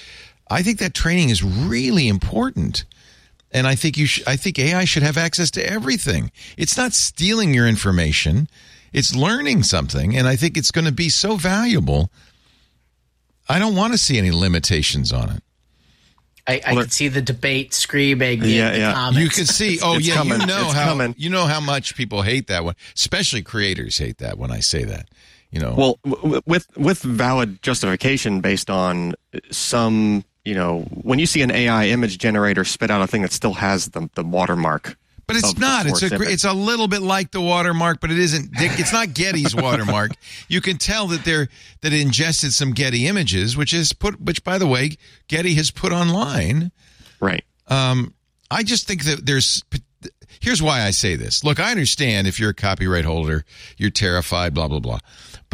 I 0.49 0.63
think 0.63 0.79
that 0.79 0.95
training 0.95 1.31
is 1.31 1.43
really 1.43 2.07
important. 2.07 2.85
And 3.51 3.67
I 3.67 3.75
think 3.75 3.99
you 3.99 4.07
sh- 4.07 4.23
I 4.25 4.37
think 4.37 4.57
AI 4.61 4.85
should 4.85 5.03
have 5.03 5.19
access 5.19 5.51
to 5.53 5.69
everything. 5.69 6.31
It's 6.57 6.77
not 6.77 6.93
stealing 6.93 7.53
your 7.53 7.67
information. 7.67 8.49
It's 8.93 9.17
learning 9.17 9.65
something 9.65 10.17
and 10.17 10.29
I 10.29 10.37
think 10.37 10.57
it's 10.57 10.71
going 10.71 10.85
to 10.85 10.93
be 10.93 11.09
so 11.09 11.35
valuable. 11.35 12.13
I 13.49 13.59
don't 13.59 13.75
want 13.75 13.95
to 13.95 13.99
see 13.99 14.17
any 14.17 14.31
limitations 14.31 15.13
on 15.13 15.31
it. 15.31 15.43
I, 16.47 16.61
I 16.67 16.75
well, 16.75 16.83
can 16.83 16.91
see 16.91 17.09
the 17.09 17.23
debate 17.23 17.73
screaming. 17.73 18.43
Yeah, 18.43 18.75
yeah. 18.75 18.93
Comments. 18.93 19.19
You 19.19 19.31
can 19.31 19.47
see. 19.47 19.79
Oh, 19.83 19.99
yeah. 19.99 20.15
Coming. 20.15 20.41
You 20.41 20.47
know 20.47 20.65
it's 20.67 20.73
how 20.75 20.85
coming. 20.87 21.15
you 21.17 21.31
know 21.31 21.47
how 21.47 21.61
much 21.61 21.97
people 21.97 22.23
hate 22.23 22.49
that 22.49 22.65
one, 22.65 22.75
especially 22.95 23.43
creators 23.43 23.99
hate 23.99 24.19
that 24.19 24.37
when 24.37 24.51
I 24.51 24.61
say 24.61 24.85
that. 24.85 25.09
You 25.51 25.61
know. 25.61 25.75
Well, 25.75 25.99
w- 26.05 26.43
with 26.45 26.67
with 26.77 27.01
valid 27.03 27.63
justification 27.63 28.41
based 28.41 28.69
on 28.69 29.15
some, 29.51 30.25
you 30.45 30.55
know, 30.55 30.81
when 31.03 31.19
you 31.19 31.27
see 31.27 31.43
an 31.43 31.51
AI 31.51 31.87
image 31.87 32.19
generator 32.19 32.65
spit 32.65 32.91
out 32.91 33.01
a 33.01 33.07
thing 33.07 33.23
that 33.23 33.33
still 33.33 33.55
has 33.55 33.89
the 33.89 34.11
the 34.15 34.23
watermark 34.23 34.99
but 35.27 35.37
it's 35.37 35.57
not. 35.59 35.87
It's 35.87 36.03
a 36.03 36.23
it's 36.23 36.45
a 36.45 36.53
little 36.53 36.89
bit 36.89 37.03
like 37.03 37.31
the 37.31 37.41
watermark, 37.41 38.01
but 38.01 38.11
it 38.11 38.19
isn't. 38.19 38.51
It's 38.55 38.93
not 38.93 39.15
Getty's 39.15 39.55
watermark. 39.57 40.13
You 40.49 40.61
can 40.61 40.79
tell 40.79 41.07
that 41.09 41.25
they're 41.25 41.49
that 41.81 41.93
it 41.93 42.01
ingested 42.01 42.53
some 42.53 42.73
Getty 42.73 43.07
images, 43.07 43.57
which 43.57 43.73
is 43.73 43.93
put. 43.93 44.21
Which, 44.21 44.45
by 44.45 44.59
the 44.59 44.67
way, 44.67 44.97
Getty 45.29 45.55
has 45.55 45.71
put 45.71 45.93
online. 45.93 46.73
Right. 47.21 47.45
Um, 47.69 48.15
I 48.51 48.63
just 48.63 48.87
think 48.87 49.05
that 49.05 49.25
there's. 49.25 49.63
Here's 50.41 50.61
why 50.61 50.83
I 50.83 50.91
say 50.91 51.17
this. 51.17 51.43
Look, 51.43 51.59
I 51.59 51.71
understand 51.71 52.27
if 52.27 52.39
you're 52.39 52.51
a 52.51 52.55
copyright 52.55 53.07
holder, 53.07 53.45
you're 53.79 53.91
terrified, 53.91 54.53
blah 54.53 54.69
blah 54.69 54.81
blah. 54.81 54.99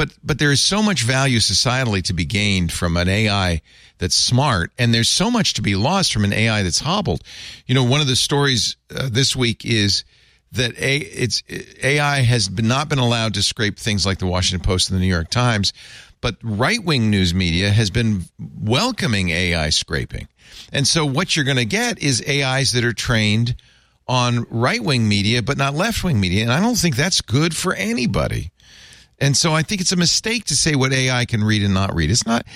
But 0.00 0.14
but 0.24 0.38
there 0.38 0.50
is 0.50 0.62
so 0.62 0.82
much 0.82 1.02
value 1.02 1.40
societally 1.40 2.02
to 2.04 2.14
be 2.14 2.24
gained 2.24 2.72
from 2.72 2.96
an 2.96 3.06
AI 3.06 3.60
that's 3.98 4.16
smart, 4.16 4.72
and 4.78 4.94
there's 4.94 5.10
so 5.10 5.30
much 5.30 5.52
to 5.54 5.60
be 5.60 5.76
lost 5.76 6.10
from 6.10 6.24
an 6.24 6.32
AI 6.32 6.62
that's 6.62 6.78
hobbled. 6.78 7.22
You 7.66 7.74
know, 7.74 7.84
one 7.84 8.00
of 8.00 8.06
the 8.06 8.16
stories 8.16 8.78
uh, 8.96 9.10
this 9.12 9.36
week 9.36 9.66
is 9.66 10.04
that 10.52 10.72
a, 10.78 10.96
it's 10.96 11.42
AI 11.82 12.20
has 12.20 12.48
been, 12.48 12.66
not 12.66 12.88
been 12.88 12.98
allowed 12.98 13.34
to 13.34 13.42
scrape 13.42 13.78
things 13.78 14.06
like 14.06 14.20
the 14.20 14.26
Washington 14.26 14.66
Post 14.66 14.88
and 14.88 14.98
the 14.98 15.02
New 15.02 15.12
York 15.12 15.28
Times, 15.28 15.74
but 16.22 16.36
right 16.42 16.82
wing 16.82 17.10
news 17.10 17.34
media 17.34 17.68
has 17.68 17.90
been 17.90 18.22
welcoming 18.38 19.28
AI 19.28 19.68
scraping. 19.68 20.28
And 20.72 20.88
so 20.88 21.04
what 21.04 21.36
you're 21.36 21.44
going 21.44 21.58
to 21.58 21.66
get 21.66 21.98
is 21.98 22.24
AIs 22.26 22.72
that 22.72 22.86
are 22.86 22.94
trained 22.94 23.54
on 24.08 24.46
right 24.48 24.82
wing 24.82 25.06
media, 25.06 25.42
but 25.42 25.58
not 25.58 25.74
left 25.74 26.02
wing 26.02 26.18
media. 26.18 26.42
And 26.44 26.52
I 26.52 26.60
don't 26.60 26.78
think 26.78 26.96
that's 26.96 27.20
good 27.20 27.54
for 27.54 27.74
anybody. 27.74 28.50
And 29.20 29.36
so 29.36 29.52
I 29.52 29.62
think 29.62 29.80
it's 29.80 29.92
a 29.92 29.96
mistake 29.96 30.44
to 30.46 30.56
say 30.56 30.74
what 30.74 30.92
AI 30.92 31.24
can 31.26 31.44
read 31.44 31.62
and 31.62 31.74
not 31.74 31.94
read. 31.94 32.10
It's 32.10 32.26
not 32.26 32.46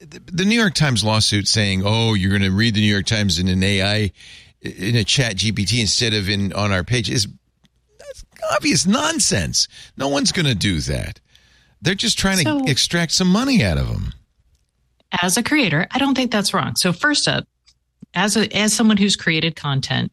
the 0.00 0.44
New 0.44 0.58
York 0.58 0.74
Times 0.74 1.04
lawsuit 1.04 1.48
saying, 1.48 1.82
"Oh, 1.84 2.14
you're 2.14 2.30
going 2.30 2.42
to 2.42 2.50
read 2.50 2.74
the 2.74 2.80
New 2.80 2.92
York 2.92 3.06
Times 3.06 3.38
in 3.38 3.48
an 3.48 3.62
AI 3.62 4.12
in 4.60 4.96
a 4.96 5.04
Chat 5.04 5.36
GPT 5.36 5.80
instead 5.80 6.14
of 6.14 6.28
in 6.28 6.52
on 6.52 6.72
our 6.72 6.84
page" 6.84 7.10
is 7.10 7.28
obvious 8.50 8.86
nonsense. 8.86 9.68
No 9.96 10.08
one's 10.08 10.32
going 10.32 10.46
to 10.46 10.54
do 10.54 10.80
that. 10.80 11.20
They're 11.80 11.94
just 11.94 12.18
trying 12.18 12.38
so, 12.38 12.60
to 12.60 12.70
extract 12.70 13.12
some 13.12 13.28
money 13.28 13.62
out 13.62 13.78
of 13.78 13.88
them. 13.88 14.12
As 15.20 15.36
a 15.36 15.42
creator, 15.42 15.86
I 15.90 15.98
don't 15.98 16.14
think 16.14 16.30
that's 16.30 16.54
wrong. 16.54 16.76
So 16.76 16.92
first 16.92 17.28
up, 17.28 17.46
as 18.14 18.36
a 18.36 18.54
as 18.56 18.72
someone 18.72 18.96
who's 18.96 19.16
created 19.16 19.56
content, 19.56 20.12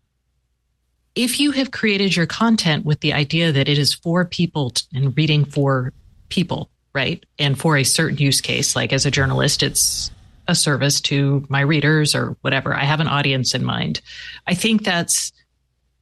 if 1.16 1.40
you 1.40 1.52
have 1.52 1.72
created 1.72 2.16
your 2.16 2.26
content 2.26 2.86
with 2.86 3.00
the 3.02 3.14
idea 3.14 3.52
that 3.52 3.68
it 3.68 3.78
is 3.78 3.94
for 3.94 4.26
people 4.26 4.74
and 4.94 5.16
reading 5.18 5.46
for 5.46 5.94
people, 6.30 6.70
right? 6.94 7.24
And 7.38 7.60
for 7.60 7.78
a 7.78 7.84
certain 7.84 8.18
use 8.18 8.42
case, 8.42 8.76
like 8.76 8.94
as 8.94 9.06
a 9.06 9.12
journalist, 9.12 9.64
it's 9.64 10.12
a 10.48 10.56
service 10.56 11.00
to 11.02 11.46
my 11.50 11.62
readers 11.62 12.16
or 12.16 12.36
whatever. 12.42 12.74
I 12.74 12.84
have 12.84 13.00
an 13.00 13.08
audience 13.08 13.54
in 13.54 13.64
mind. 13.64 14.02
I 14.48 14.56
think 14.56 14.84
that's 14.84 15.32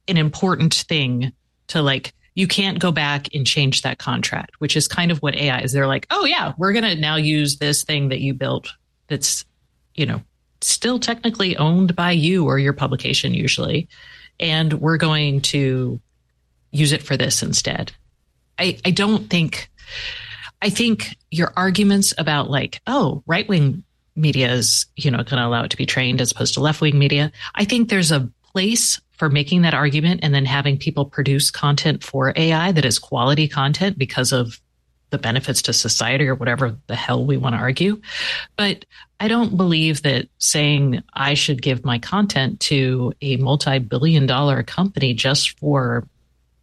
an 0.08 0.16
important 0.16 0.74
thing 0.74 1.32
to 1.68 1.82
like 1.82 2.14
you 2.34 2.46
can't 2.46 2.78
go 2.78 2.92
back 2.92 3.34
and 3.34 3.46
change 3.46 3.82
that 3.82 3.98
contract, 3.98 4.52
which 4.58 4.76
is 4.76 4.86
kind 4.86 5.10
of 5.10 5.18
what 5.18 5.34
AI 5.34 5.60
is. 5.60 5.72
They're 5.72 5.88
like, 5.88 6.06
oh 6.10 6.24
yeah, 6.24 6.52
we're 6.56 6.72
gonna 6.72 6.94
now 6.94 7.16
use 7.16 7.58
this 7.58 7.82
thing 7.82 8.08
that 8.08 8.20
you 8.20 8.32
built 8.32 8.72
that's, 9.08 9.44
you 9.94 10.06
know, 10.06 10.22
still 10.60 10.98
technically 10.98 11.56
owned 11.56 11.94
by 11.94 12.12
you 12.12 12.46
or 12.46 12.58
your 12.58 12.72
publication 12.72 13.34
usually. 13.34 13.88
And 14.40 14.74
we're 14.74 14.98
going 14.98 15.40
to 15.42 16.00
use 16.70 16.92
it 16.92 17.02
for 17.02 17.16
this 17.16 17.42
instead. 17.42 17.92
I, 18.58 18.78
I 18.84 18.90
don't 18.90 19.28
think 19.28 19.68
I 20.60 20.70
think 20.70 21.16
your 21.30 21.52
arguments 21.56 22.12
about 22.18 22.50
like, 22.50 22.80
oh, 22.86 23.22
right 23.26 23.48
wing 23.48 23.84
media 24.16 24.52
is, 24.52 24.86
you 24.96 25.10
know, 25.10 25.18
going 25.18 25.40
to 25.40 25.46
allow 25.46 25.62
it 25.62 25.70
to 25.70 25.76
be 25.76 25.86
trained 25.86 26.20
as 26.20 26.32
opposed 26.32 26.54
to 26.54 26.60
left 26.60 26.80
wing 26.80 26.98
media. 26.98 27.30
I 27.54 27.64
think 27.64 27.88
there's 27.88 28.10
a 28.10 28.28
place 28.52 29.00
for 29.12 29.28
making 29.28 29.62
that 29.62 29.74
argument 29.74 30.20
and 30.22 30.34
then 30.34 30.44
having 30.44 30.78
people 30.78 31.04
produce 31.04 31.50
content 31.50 32.02
for 32.02 32.32
AI 32.36 32.72
that 32.72 32.84
is 32.84 32.98
quality 32.98 33.48
content 33.48 33.98
because 33.98 34.32
of 34.32 34.60
the 35.10 35.18
benefits 35.18 35.62
to 35.62 35.72
society 35.72 36.28
or 36.28 36.34
whatever 36.34 36.76
the 36.86 36.96
hell 36.96 37.24
we 37.24 37.36
want 37.36 37.54
to 37.54 37.60
argue. 37.60 38.00
But 38.56 38.84
I 39.20 39.28
don't 39.28 39.56
believe 39.56 40.02
that 40.02 40.28
saying 40.38 41.02
I 41.14 41.34
should 41.34 41.62
give 41.62 41.84
my 41.84 41.98
content 41.98 42.60
to 42.60 43.12
a 43.20 43.36
multi 43.36 43.78
billion 43.78 44.26
dollar 44.26 44.62
company 44.62 45.14
just 45.14 45.58
for 45.58 46.06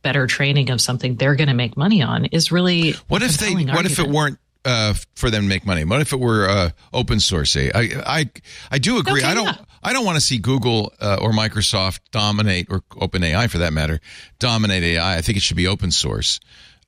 better 0.05 0.27
training 0.27 0.69
of 0.69 0.79
something 0.79 1.15
they're 1.15 1.33
going 1.33 1.47
to 1.47 1.55
make 1.55 1.75
money 1.75 2.03
on 2.03 2.25
is 2.25 2.51
really 2.51 2.91
what 3.07 3.23
if 3.23 3.39
they 3.39 3.47
argument. 3.47 3.75
what 3.75 3.87
if 3.87 3.97
it 3.97 4.07
weren't 4.07 4.37
uh, 4.63 4.93
for 5.15 5.31
them 5.31 5.41
to 5.41 5.49
make 5.49 5.65
money 5.65 5.83
what 5.83 5.99
if 5.99 6.13
it 6.13 6.19
were 6.19 6.47
uh, 6.47 6.69
open 6.93 7.19
source 7.19 7.57
I, 7.57 7.71
I 8.05 8.29
i 8.69 8.77
do 8.77 8.99
agree 8.99 9.21
okay, 9.21 9.31
i 9.31 9.33
don't 9.33 9.47
yeah. 9.47 9.57
i 9.81 9.93
don't 9.93 10.05
want 10.05 10.17
to 10.17 10.21
see 10.21 10.37
google 10.37 10.93
uh, 11.01 11.17
or 11.19 11.31
microsoft 11.31 12.01
dominate 12.11 12.67
or 12.69 12.81
openai 12.91 13.49
for 13.49 13.57
that 13.57 13.73
matter 13.73 13.99
dominate 14.37 14.83
ai 14.83 15.17
i 15.17 15.21
think 15.21 15.39
it 15.39 15.41
should 15.41 15.57
be 15.57 15.65
open 15.65 15.89
source 15.89 16.39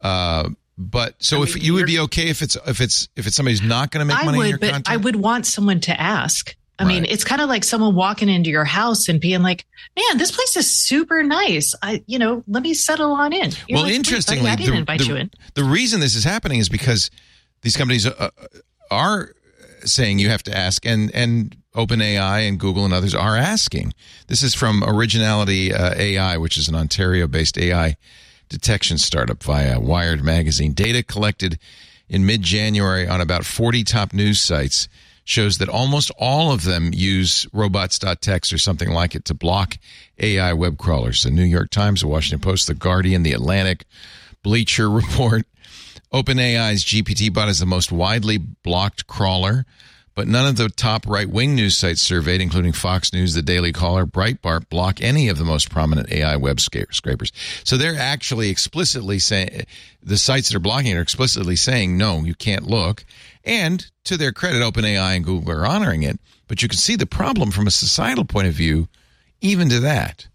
uh, 0.02 0.48
but 0.78 1.16
so 1.18 1.38
I 1.38 1.40
mean, 1.40 1.48
if 1.48 1.64
you 1.64 1.74
would 1.74 1.88
be 1.88 2.00
okay 2.02 2.30
if 2.30 2.44
it's 2.44 2.56
if 2.68 2.82
it's 2.82 3.10
if 3.16 3.26
it's 3.26 3.36
somebody's 3.36 3.64
not 3.64 3.90
going 3.90 4.08
to 4.08 4.14
make 4.14 4.22
I 4.22 4.26
money 4.26 4.38
would, 4.38 4.44
in 4.46 4.50
your 4.52 4.60
but? 4.60 4.84
I 4.88 4.98
would 4.98 5.16
want 5.16 5.48
someone 5.48 5.80
to 5.82 6.00
ask 6.00 6.56
I 6.80 6.84
right. 6.84 6.94
mean, 6.94 7.06
it's 7.06 7.24
kind 7.24 7.42
of 7.42 7.50
like 7.50 7.64
someone 7.64 7.96
walking 7.96 8.30
into 8.30 8.52
your 8.52 8.66
house 8.66 9.10
and 9.10 9.20
being 9.20 9.42
like, 9.42 9.66
"Man, 9.96 10.18
this 10.18 10.32
place 10.32 10.56
is 10.56 10.70
super 10.70 11.24
nice. 11.24 11.74
I, 11.82 12.04
you 12.06 12.20
know, 12.20 12.44
let 12.48 12.62
me 12.62 12.74
settle 12.76 13.14
on 13.14 13.34
in." 13.34 13.52
You're 13.68 13.78
well, 13.78 13.84
like, 13.84 13.94
interestingly, 13.94 14.50
I 14.50 14.56
didn't 14.56 14.74
the, 14.74 14.80
invite 14.80 15.00
the, 15.00 15.06
you 15.06 15.16
in. 15.16 15.32
The 15.56 15.64
reason 15.64 16.02
this 16.02 16.16
is 16.16 16.24
happening 16.24 16.60
is 16.60 16.70
because 16.70 17.10
these 17.62 17.76
companies 17.76 18.06
uh, 18.06 18.14
uh 18.20 18.30
are 18.92 19.34
saying 19.86 20.20
you 20.20 20.30
have 20.30 20.44
to 20.44 20.56
ask, 20.56 20.86
and 20.86 21.14
and 21.16 21.56
OpenAI 21.76 22.48
and 22.48 22.60
Google 22.60 22.86
and 22.86 22.94
others 22.94 23.16
are 23.16 23.36
asking. 23.36 23.94
This 24.28 24.44
is 24.44 24.54
from 24.54 24.84
Originality 24.84 25.74
uh, 25.74 25.94
AI, 25.96 26.38
which 26.38 26.58
is 26.58 26.68
an 26.68 26.76
Ontario-based 26.76 27.58
AI 27.58 27.96
detection 28.50 28.98
startup 28.98 29.44
via 29.44 29.80
Wired 29.80 30.24
magazine. 30.24 30.74
Data 30.74 31.04
collected 31.04 31.60
in 32.10 32.26
mid-January 32.26 33.08
on 33.08 33.20
about 33.20 33.46
40 33.46 33.84
top 33.84 34.14
news 34.14 34.40
sites 34.40 34.88
shows 35.28 35.58
that 35.58 35.68
almost 35.68 36.10
all 36.18 36.54
of 36.54 36.64
them 36.64 36.92
use 36.94 37.46
robots.txt 37.52 38.54
or 38.54 38.58
something 38.58 38.90
like 38.90 39.14
it 39.14 39.26
to 39.26 39.34
block 39.34 39.78
AI 40.20 40.54
web 40.54 40.78
crawlers. 40.78 41.24
The 41.24 41.32
New 41.32 41.44
York 41.44 41.70
Times, 41.70 42.00
the 42.00 42.08
Washington 42.08 42.40
Post, 42.40 42.68
the 42.68 42.74
Guardian, 42.74 43.24
the 43.24 43.34
Atlantic, 43.34 43.84
Bleacher 44.42 44.90
Report. 44.90 45.46
OpenAI's 46.14 46.86
GPT 46.86 47.34
bot 47.34 47.50
is 47.50 47.60
the 47.60 47.66
most 47.66 47.92
widely 47.92 48.38
blocked 48.38 49.08
crawler, 49.08 49.66
but 50.16 50.30
none 50.30 50.48
of 50.48 50.56
the 50.56 50.70
top 50.70 51.06
right 51.06 51.30
wing 51.30 51.56
news 51.56 51.76
sites 51.76 52.02
surveyed, 52.02 52.40
including 52.40 52.72
Fox 52.72 53.12
News, 53.12 53.34
The 53.34 53.42
Daily 53.42 53.74
Caller, 53.74 54.06
Breitbart, 54.06 54.70
block 54.70 55.02
any 55.02 55.28
of 55.28 55.38
the 55.38 55.44
most 55.44 55.70
prominent 55.70 56.10
AI 56.10 56.38
web 56.38 56.62
scrapers. 56.62 57.34
So 57.66 57.76
they're 57.76 58.00
actually 58.00 58.50
explicitly 58.50 59.20
saying 59.20 59.66
the 60.02 60.18
sites 60.18 60.48
that 60.48 60.56
are 60.56 60.62
blocking 60.62 60.92
it 60.92 60.96
are 60.96 61.02
explicitly 61.02 61.58
saying, 61.58 61.98
no, 61.98 62.22
you 62.22 62.34
can't 62.34 62.66
look. 62.66 63.04
And 63.44 63.90
to 64.06 64.18
their 64.18 64.32
credit, 64.32 64.62
OpenAI 64.62 65.16
and 65.16 65.26
Google 65.26 65.52
are 65.52 65.66
honoring 65.66 66.04
it. 66.04 66.20
But 66.48 66.62
you 66.62 66.68
can 66.68 66.78
see 66.78 66.96
the 66.96 67.06
problem 67.06 67.52
from 67.52 67.68
a 67.68 67.72
societal 67.72 68.26
point 68.26 68.48
of 68.48 68.54
view, 68.54 68.88
even 69.42 69.70
to 69.70 69.80
that. 69.82 70.28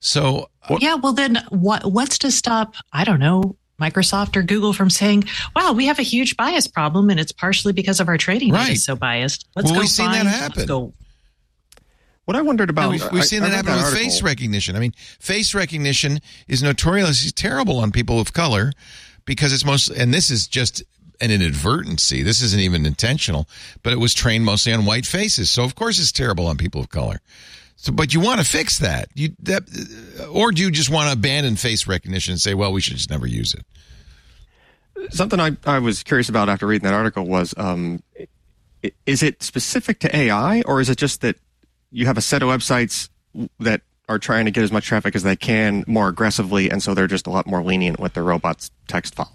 So 0.00 0.50
uh, 0.68 0.78
yeah, 0.80 0.94
well 0.94 1.12
then 1.12 1.44
what 1.48 1.90
what's 1.90 2.18
to 2.18 2.30
stop, 2.30 2.74
I 2.92 3.04
don't 3.04 3.20
know, 3.20 3.56
Microsoft 3.80 4.36
or 4.36 4.42
Google 4.42 4.72
from 4.72 4.90
saying, 4.90 5.24
"Wow, 5.54 5.72
we 5.72 5.86
have 5.86 5.98
a 5.98 6.02
huge 6.02 6.36
bias 6.36 6.66
problem, 6.66 7.10
and 7.10 7.20
it's 7.20 7.32
partially 7.32 7.72
because 7.72 8.00
of 8.00 8.08
our 8.08 8.18
trading 8.18 8.52
right. 8.52 8.68
data 8.68 8.80
so 8.80 8.96
biased." 8.96 9.46
Let's 9.54 9.66
well, 9.66 9.74
go 9.74 9.80
we've 9.80 9.90
find, 9.90 10.14
seen 10.14 10.24
that 10.24 10.26
happen. 10.26 10.66
Go. 10.66 10.92
What 12.24 12.36
I 12.36 12.42
wondered 12.42 12.70
about, 12.70 12.90
we've, 12.90 13.12
we've 13.12 13.24
seen 13.24 13.42
I, 13.42 13.50
that 13.50 13.54
happen 13.54 13.72
that 13.72 13.76
with 13.76 13.84
article. 13.84 14.04
face 14.04 14.22
recognition. 14.22 14.74
I 14.74 14.80
mean, 14.80 14.92
face 15.20 15.54
recognition 15.54 16.20
is 16.48 16.62
notoriously 16.62 17.30
terrible 17.30 17.78
on 17.78 17.92
people 17.92 18.18
of 18.18 18.32
color 18.32 18.72
because 19.26 19.52
it's 19.52 19.64
most, 19.64 19.90
and 19.90 20.12
this 20.12 20.30
is 20.30 20.48
just 20.48 20.82
an 21.20 21.30
inadvertency. 21.30 22.22
This 22.22 22.42
isn't 22.42 22.60
even 22.60 22.86
intentional, 22.86 23.48
but 23.82 23.92
it 23.92 24.00
was 24.00 24.14
trained 24.14 24.44
mostly 24.44 24.72
on 24.72 24.84
white 24.84 25.06
faces. 25.06 25.50
So 25.50 25.64
of 25.64 25.74
course 25.74 25.98
it's 25.98 26.12
terrible 26.12 26.46
on 26.46 26.56
people 26.56 26.80
of 26.80 26.88
color. 26.88 27.20
So, 27.76 27.92
but 27.92 28.14
you 28.14 28.20
want 28.20 28.40
to 28.40 28.46
fix 28.46 28.78
that. 28.78 29.08
You 29.14 29.30
that, 29.40 29.64
or 30.30 30.50
do 30.50 30.62
you 30.62 30.70
just 30.70 30.88
want 30.88 31.08
to 31.08 31.12
abandon 31.12 31.56
face 31.56 31.86
recognition 31.86 32.32
and 32.32 32.40
say, 32.40 32.54
well, 32.54 32.72
we 32.72 32.80
should 32.80 32.96
just 32.96 33.10
never 33.10 33.26
use 33.26 33.54
it? 33.54 33.64
Something 35.14 35.40
I, 35.40 35.56
I 35.66 35.78
was 35.78 36.02
curious 36.02 36.28
about 36.28 36.48
after 36.48 36.66
reading 36.66 36.84
that 36.84 36.94
article 36.94 37.26
was, 37.26 37.52
um, 37.58 38.02
is 39.04 39.22
it 39.22 39.42
specific 39.42 39.98
to 40.00 40.16
AI 40.16 40.62
or 40.62 40.80
is 40.80 40.88
it 40.88 40.96
just 40.96 41.20
that 41.20 41.36
you 41.90 42.06
have 42.06 42.16
a 42.16 42.22
set 42.22 42.42
of 42.42 42.48
websites 42.48 43.10
that 43.60 43.82
are 44.08 44.18
trying 44.18 44.44
to 44.44 44.50
get 44.50 44.62
as 44.62 44.72
much 44.72 44.86
traffic 44.86 45.14
as 45.16 45.22
they 45.22 45.36
can 45.36 45.84
more 45.86 46.08
aggressively, 46.08 46.70
and 46.70 46.82
so 46.82 46.94
they're 46.94 47.06
just 47.06 47.26
a 47.26 47.30
lot 47.30 47.46
more 47.46 47.62
lenient 47.62 47.98
with 47.98 48.14
their 48.14 48.22
robots 48.22 48.70
text 48.86 49.14
file 49.14 49.32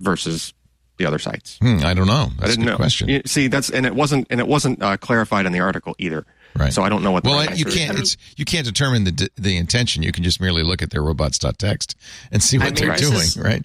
versus 0.00 0.54
the 0.98 1.06
other 1.06 1.18
sites? 1.18 1.58
Hmm, 1.62 1.78
I 1.82 1.94
don't 1.94 2.06
know. 2.06 2.30
That's 2.38 2.42
I 2.42 2.46
didn't 2.48 2.66
know. 2.66 2.76
Question. 2.76 3.08
You, 3.08 3.22
see, 3.24 3.48
that's 3.48 3.70
and 3.70 3.86
it 3.86 3.94
wasn't 3.94 4.26
and 4.30 4.40
it 4.40 4.46
wasn't 4.46 4.82
uh, 4.82 4.96
clarified 4.96 5.46
in 5.46 5.52
the 5.52 5.60
article 5.60 5.94
either. 5.98 6.26
Right. 6.56 6.72
So 6.72 6.82
I 6.82 6.88
don't 6.88 7.02
know 7.02 7.12
what. 7.12 7.24
well, 7.24 7.54
you 7.54 7.64
can't. 7.64 7.98
It's 7.98 8.16
you 8.36 8.44
can't 8.44 8.66
determine 8.66 9.04
the 9.04 9.30
the 9.36 9.56
intention. 9.56 10.02
You 10.02 10.12
can 10.12 10.24
just 10.24 10.40
merely 10.40 10.62
look 10.62 10.82
at 10.82 10.90
their 10.90 11.02
robots.txt 11.02 11.94
and 12.32 12.42
see 12.42 12.58
what 12.58 12.66
I 12.66 12.70
mean, 12.70 12.74
they're 12.74 12.96
doing. 12.96 13.14
Is, 13.14 13.36
right. 13.36 13.62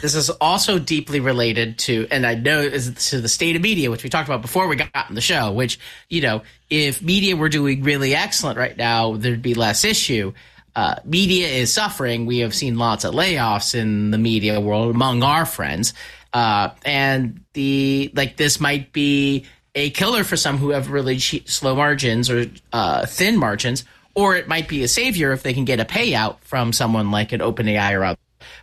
This 0.00 0.14
is 0.14 0.30
also 0.30 0.78
deeply 0.78 1.18
related 1.18 1.78
to, 1.80 2.06
and 2.10 2.24
I 2.24 2.34
know 2.34 2.60
is 2.60 3.10
to 3.10 3.20
the 3.20 3.28
state 3.28 3.56
of 3.56 3.62
media, 3.62 3.90
which 3.90 4.04
we 4.04 4.10
talked 4.10 4.28
about 4.28 4.42
before 4.42 4.68
we 4.68 4.76
got 4.76 4.90
on 4.94 5.14
the 5.14 5.20
show. 5.20 5.50
Which 5.52 5.80
you 6.08 6.20
know, 6.20 6.42
if 6.70 7.02
media 7.02 7.36
were 7.36 7.48
doing 7.48 7.82
really 7.82 8.14
excellent 8.14 8.58
right 8.58 8.76
now, 8.76 9.16
there'd 9.16 9.42
be 9.42 9.54
less 9.54 9.84
issue. 9.84 10.32
Uh, 10.76 10.96
media 11.04 11.48
is 11.48 11.72
suffering. 11.72 12.26
We 12.26 12.40
have 12.40 12.54
seen 12.54 12.76
lots 12.76 13.04
of 13.04 13.14
layoffs 13.14 13.74
in 13.74 14.10
the 14.10 14.18
media 14.18 14.60
world 14.60 14.94
among 14.94 15.22
our 15.22 15.46
friends, 15.46 15.94
uh, 16.32 16.70
and 16.84 17.40
the 17.54 18.10
like. 18.14 18.36
This 18.36 18.60
might 18.60 18.92
be 18.92 19.46
a 19.74 19.90
killer 19.90 20.24
for 20.24 20.36
some 20.36 20.58
who 20.58 20.70
have 20.70 20.90
really 20.90 21.18
cheap, 21.18 21.48
slow 21.48 21.74
margins 21.74 22.30
or 22.30 22.46
uh, 22.72 23.06
thin 23.06 23.36
margins, 23.36 23.84
or 24.14 24.36
it 24.36 24.48
might 24.48 24.68
be 24.68 24.82
a 24.82 24.88
savior 24.88 25.32
if 25.32 25.42
they 25.42 25.54
can 25.54 25.64
get 25.64 25.80
a 25.80 25.84
payout 25.84 26.40
from 26.40 26.72
someone 26.72 27.10
like 27.10 27.32
an 27.32 27.40
OpenAI 27.40 27.98
or 27.98 28.04
other. 28.04 28.18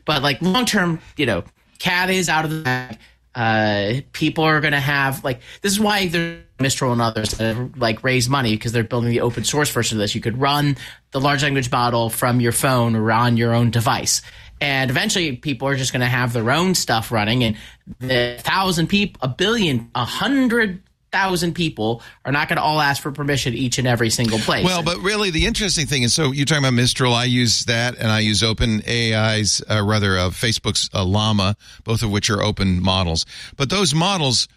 But 0.05 0.23
like 0.23 0.41
long 0.41 0.65
term, 0.65 0.99
you 1.17 1.25
know, 1.25 1.43
cat 1.79 2.09
is 2.09 2.29
out 2.29 2.45
of 2.45 2.51
the 2.51 2.61
bag. 2.61 2.97
Uh, 3.35 4.01
people 4.11 4.43
are 4.43 4.61
going 4.61 4.73
to 4.73 4.79
have 4.79 5.23
like 5.23 5.41
this 5.61 5.71
is 5.71 5.79
why 5.79 6.07
there's 6.07 6.43
Mistral 6.63 6.93
and 6.93 7.01
others 7.01 7.31
that 7.31 7.55
have, 7.55 7.77
like 7.77 8.03
raise 8.03 8.29
money 8.29 8.51
because 8.51 8.71
they're 8.71 8.83
building 8.83 9.09
the 9.09 9.21
open 9.21 9.43
source 9.43 9.69
version 9.69 9.97
of 9.97 9.99
this. 9.99 10.15
You 10.15 10.21
could 10.21 10.39
run 10.39 10.77
the 11.11 11.19
large 11.19 11.43
language 11.43 11.69
model 11.69 12.09
from 12.09 12.39
your 12.39 12.53
phone 12.53 12.95
or 12.95 13.11
on 13.11 13.37
your 13.37 13.53
own 13.53 13.69
device. 13.69 14.21
And 14.63 14.89
eventually, 14.89 15.35
people 15.35 15.67
are 15.67 15.75
just 15.75 15.91
going 15.91 15.99
to 15.99 16.07
have 16.07 16.31
their 16.31 16.49
own 16.49 16.73
stuff 16.73 17.11
running, 17.11 17.43
and 17.43 17.57
the 17.99 18.37
thousand 18.39 18.87
people, 18.87 19.19
a 19.21 19.27
billion, 19.27 19.91
a 19.93 20.05
hundred 20.05 20.81
thousand 21.11 21.53
people 21.53 22.01
are 22.23 22.31
not 22.31 22.47
going 22.47 22.55
to 22.55 22.63
all 22.63 22.79
ask 22.79 23.01
for 23.01 23.11
permission 23.11 23.53
each 23.53 23.77
and 23.77 23.85
every 23.85 24.09
single 24.09 24.39
place. 24.39 24.63
Well, 24.63 24.81
but 24.81 24.99
really, 24.99 25.31
the 25.31 25.47
interesting 25.47 25.85
thing 25.85 26.03
is, 26.03 26.13
so 26.13 26.31
you're 26.31 26.45
talking 26.45 26.63
about 26.63 26.75
Mistral. 26.75 27.13
I 27.13 27.25
use 27.25 27.65
that, 27.65 27.97
and 27.97 28.09
I 28.09 28.21
use 28.21 28.41
Open 28.41 28.81
AI's, 28.87 29.61
uh, 29.69 29.83
rather, 29.83 30.17
uh, 30.17 30.29
Facebook's 30.29 30.89
uh, 30.93 31.03
Llama, 31.03 31.57
both 31.83 32.01
of 32.01 32.09
which 32.09 32.29
are 32.29 32.41
open 32.41 32.81
models. 32.81 33.25
But 33.57 33.69
those 33.69 33.93
models, 33.93 34.47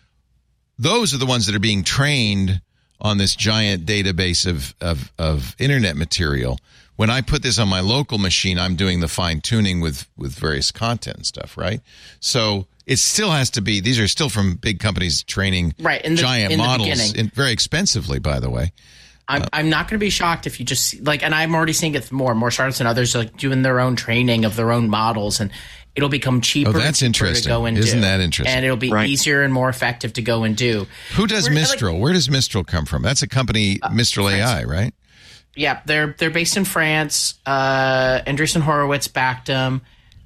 those 0.79 1.15
are 1.15 1.19
the 1.19 1.27
ones 1.27 1.47
that 1.47 1.57
are 1.57 1.61
being 1.61 1.83
trained 1.83 2.61
on 3.01 3.19
this 3.19 3.35
giant 3.35 3.87
database 3.87 4.47
of 4.49 4.73
of, 4.81 5.13
of 5.19 5.57
internet 5.59 5.97
material. 5.97 6.61
When 6.97 7.11
I 7.11 7.21
put 7.21 7.43
this 7.43 7.59
on 7.59 7.69
my 7.69 7.81
local 7.81 8.19
machine, 8.19 8.59
I'm 8.59 8.75
doing 8.75 9.01
the 9.01 9.09
fine 9.09 9.41
tuning 9.41 9.81
with 9.81 10.07
with 10.17 10.33
various 10.33 10.71
content 10.71 11.19
and 11.19 11.27
stuff, 11.27 11.57
right? 11.57 11.81
So 12.21 12.67
it 12.87 12.99
still 12.99 13.31
has 13.31 13.51
to 13.51 13.61
be. 13.61 13.81
These 13.81 13.99
are 13.99 14.09
still 14.09 14.29
from 14.29 14.55
big 14.55 14.81
companies 14.81 15.23
training 15.23 15.75
right 15.79 16.03
in 16.03 16.15
the, 16.15 16.21
giant 16.21 16.53
in 16.53 16.59
models, 16.59 17.13
in, 17.15 17.29
very 17.31 17.53
expensively, 17.53 18.19
by 18.19 18.41
the 18.41 18.51
way. 18.51 18.73
I'm, 19.29 19.43
uh, 19.43 19.49
I'm 19.53 19.69
not 19.69 19.89
going 19.89 19.99
to 19.99 20.05
be 20.05 20.11
shocked 20.11 20.47
if 20.47 20.61
you 20.61 20.67
just 20.67 21.01
like, 21.03 21.23
and 21.25 21.35
I'm 21.35 21.55
already 21.55 21.73
seeing 21.73 21.95
it 21.95 22.13
more 22.13 22.31
and 22.31 22.39
more 22.39 22.51
startups 22.51 22.81
and 22.81 22.89
others 22.89 23.15
like 23.15 23.37
doing 23.37 23.63
their 23.63 23.81
own 23.81 23.97
training 23.97 24.45
of 24.45 24.55
their 24.55 24.71
own 24.71 24.89
models, 24.89 25.41
and 25.41 25.51
it'll 25.97 26.09
become 26.09 26.41
cheaper. 26.41 26.71
Oh, 26.71 26.73
that's 26.73 27.03
interesting. 27.03 27.43
To 27.43 27.49
go 27.49 27.65
and 27.65 27.77
Isn't 27.77 27.99
do, 27.99 28.03
that 28.03 28.21
interesting? 28.21 28.55
And 28.55 28.65
it'll 28.65 28.77
be 28.77 28.91
right. 28.91 29.09
easier 29.09 29.43
and 29.43 29.53
more 29.53 29.69
effective 29.69 30.13
to 30.15 30.23
go 30.23 30.45
and 30.45 30.57
do. 30.57 30.87
Who 31.17 31.27
does 31.27 31.47
Where, 31.47 31.55
Mistral? 31.55 31.95
Like, 31.95 32.03
Where 32.03 32.13
does 32.13 32.31
Mistral 32.31 32.63
come 32.63 32.87
from? 32.87 33.03
That's 33.03 33.23
a 33.23 33.29
company, 33.29 33.81
uh, 33.83 33.91
Mistral 33.91 34.29
France. 34.29 34.43
AI, 34.43 34.65
right? 34.65 34.95
Yeah, 35.57 35.81
they're 35.87 36.15
they're 36.19 36.31
based 36.31 36.57
in 36.57 36.65
France. 36.65 37.35
Uh, 37.45 38.21
Andreessen 38.27 38.61
Horowitz 38.61 39.09
backed 39.09 39.47
them. 39.47 39.83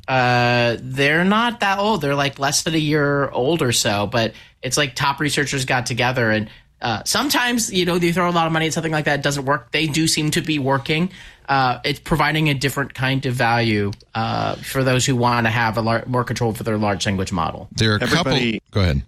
Uh, 0.07 0.77
they're 0.81 1.25
not 1.25 1.61
that 1.61 1.79
old. 1.79 2.01
They're 2.01 2.17
like 2.17 2.39
less 2.39 2.65
than 2.65 2.75
a 2.75 2.79
year 2.79 3.31
old 3.31 3.63
or 3.63 3.73
so, 3.73 4.07
but 4.07 4.35
it's 4.61 4.77
like 4.77 4.95
top 4.95 5.21
researchers 5.21 5.65
got 5.65 5.87
together 5.87 6.31
and 6.31 6.51
uh, 6.83 7.03
sometimes 7.05 7.73
you 7.73 7.85
know 7.85 7.99
they 7.99 8.13
throw 8.13 8.29
a 8.29 8.33
lot 8.33 8.47
of 8.47 8.53
money 8.53 8.67
at 8.67 8.73
something 8.73 8.93
like 8.93 9.05
that 9.05 9.21
it 9.21 9.23
doesn't 9.23 9.45
work. 9.45 9.71
They 9.71 9.87
do 9.87 10.07
seem 10.07 10.31
to 10.33 10.41
be 10.41 10.59
working. 10.59 11.11
Uh, 11.49 11.81
it's 11.85 12.01
providing 12.01 12.49
a 12.49 12.55
different 12.55 12.95
kind 12.95 13.25
of 13.27 13.35
value 13.35 13.93
uh, 14.15 14.55
for 14.57 14.85
those 14.85 15.05
who 15.05 15.17
want 15.17 15.47
to 15.47 15.51
have 15.51 15.77
a 15.77 15.83
lar- 15.83 16.05
more 16.07 16.25
control 16.25 16.55
for 16.55 16.63
their 16.63 16.79
large 16.79 17.05
language 17.07 17.33
model. 17.33 17.69
There 17.73 17.93
are 17.93 17.97
a 17.97 18.03
Everybody, 18.03 18.61
couple. 18.61 18.69
Go 18.71 18.81
ahead. 18.81 19.03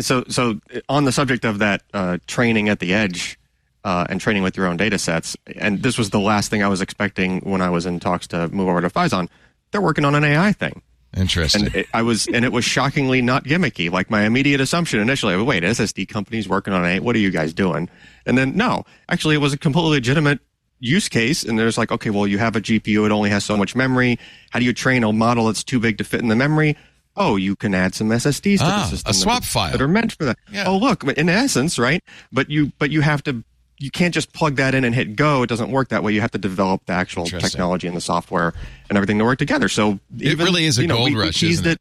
So, 0.00 0.24
so 0.28 0.60
on 0.88 1.04
the 1.04 1.12
subject 1.12 1.44
of 1.44 1.60
that 1.60 1.82
uh, 1.94 2.18
training 2.26 2.68
at 2.68 2.80
the 2.80 2.92
edge 2.92 3.38
uh, 3.84 4.06
and 4.08 4.20
training 4.20 4.42
with 4.42 4.56
your 4.56 4.66
own 4.66 4.76
data 4.76 4.98
sets, 4.98 5.36
and 5.56 5.82
this 5.82 5.98
was 5.98 6.10
the 6.10 6.20
last 6.20 6.50
thing 6.50 6.62
I 6.62 6.68
was 6.68 6.80
expecting 6.80 7.40
when 7.40 7.60
I 7.60 7.70
was 7.70 7.86
in 7.86 8.00
talks 8.00 8.26
to 8.28 8.48
move 8.48 8.68
over 8.68 8.80
to 8.80 8.90
Phison 8.90 9.28
they're 9.74 9.82
working 9.82 10.04
on 10.04 10.14
an 10.14 10.22
AI 10.22 10.52
thing. 10.52 10.82
Interesting. 11.16 11.66
And 11.66 11.74
it, 11.74 11.86
I 11.92 12.02
was, 12.02 12.28
and 12.28 12.44
it 12.44 12.52
was 12.52 12.64
shockingly 12.64 13.20
not 13.20 13.44
gimmicky. 13.44 13.90
Like 13.90 14.08
my 14.08 14.22
immediate 14.22 14.60
assumption 14.60 15.00
initially, 15.00 15.36
wait, 15.36 15.64
SSD 15.64 16.08
companies 16.08 16.48
working 16.48 16.72
on 16.72 16.84
AI? 16.84 17.00
What 17.00 17.16
are 17.16 17.18
you 17.18 17.32
guys 17.32 17.52
doing? 17.52 17.90
And 18.24 18.38
then 18.38 18.56
no, 18.56 18.84
actually, 19.08 19.34
it 19.34 19.38
was 19.38 19.52
a 19.52 19.58
completely 19.58 19.90
legitimate 19.90 20.38
use 20.78 21.08
case. 21.08 21.42
And 21.42 21.58
there's 21.58 21.76
like, 21.76 21.90
okay, 21.90 22.10
well, 22.10 22.26
you 22.26 22.38
have 22.38 22.54
a 22.54 22.60
GPU, 22.60 23.04
it 23.04 23.10
only 23.10 23.30
has 23.30 23.44
so 23.44 23.56
much 23.56 23.74
memory. 23.74 24.16
How 24.50 24.60
do 24.60 24.64
you 24.64 24.72
train 24.72 25.02
a 25.02 25.12
model 25.12 25.46
that's 25.46 25.64
too 25.64 25.80
big 25.80 25.98
to 25.98 26.04
fit 26.04 26.20
in 26.20 26.28
the 26.28 26.36
memory? 26.36 26.76
Oh, 27.16 27.34
you 27.34 27.56
can 27.56 27.74
add 27.74 27.96
some 27.96 28.08
SSDs 28.10 28.58
to 28.58 28.64
ah, 28.64 28.82
the 28.82 28.96
system. 28.96 29.10
A 29.10 29.14
swap 29.14 29.42
that, 29.42 29.48
file 29.48 29.72
that 29.72 29.80
are 29.80 29.88
meant 29.88 30.12
for 30.12 30.24
that. 30.24 30.38
Yeah. 30.52 30.66
Oh, 30.68 30.78
look, 30.78 31.02
in 31.02 31.28
essence, 31.28 31.80
right? 31.80 32.02
But 32.30 32.48
you, 32.48 32.70
but 32.78 32.92
you 32.92 33.00
have 33.00 33.24
to 33.24 33.42
you 33.78 33.90
can't 33.90 34.14
just 34.14 34.32
plug 34.32 34.56
that 34.56 34.74
in 34.74 34.84
and 34.84 34.94
hit 34.94 35.16
go. 35.16 35.42
It 35.42 35.48
doesn't 35.48 35.70
work 35.70 35.88
that 35.88 36.02
way. 36.02 36.12
You 36.12 36.20
have 36.20 36.30
to 36.32 36.38
develop 36.38 36.86
the 36.86 36.92
actual 36.92 37.26
technology 37.26 37.86
and 37.86 37.96
the 37.96 38.00
software 38.00 38.54
and 38.88 38.96
everything 38.96 39.18
to 39.18 39.24
work 39.24 39.38
together. 39.38 39.68
So 39.68 39.98
even, 40.16 40.40
it 40.40 40.44
really 40.44 40.64
is 40.64 40.78
a 40.78 40.82
you 40.82 40.88
know, 40.88 40.96
gold 40.96 41.10
we, 41.10 41.16
rush. 41.16 41.42
We 41.42 41.50
isn't 41.50 41.66
it? 41.66 41.72
it? 41.72 41.80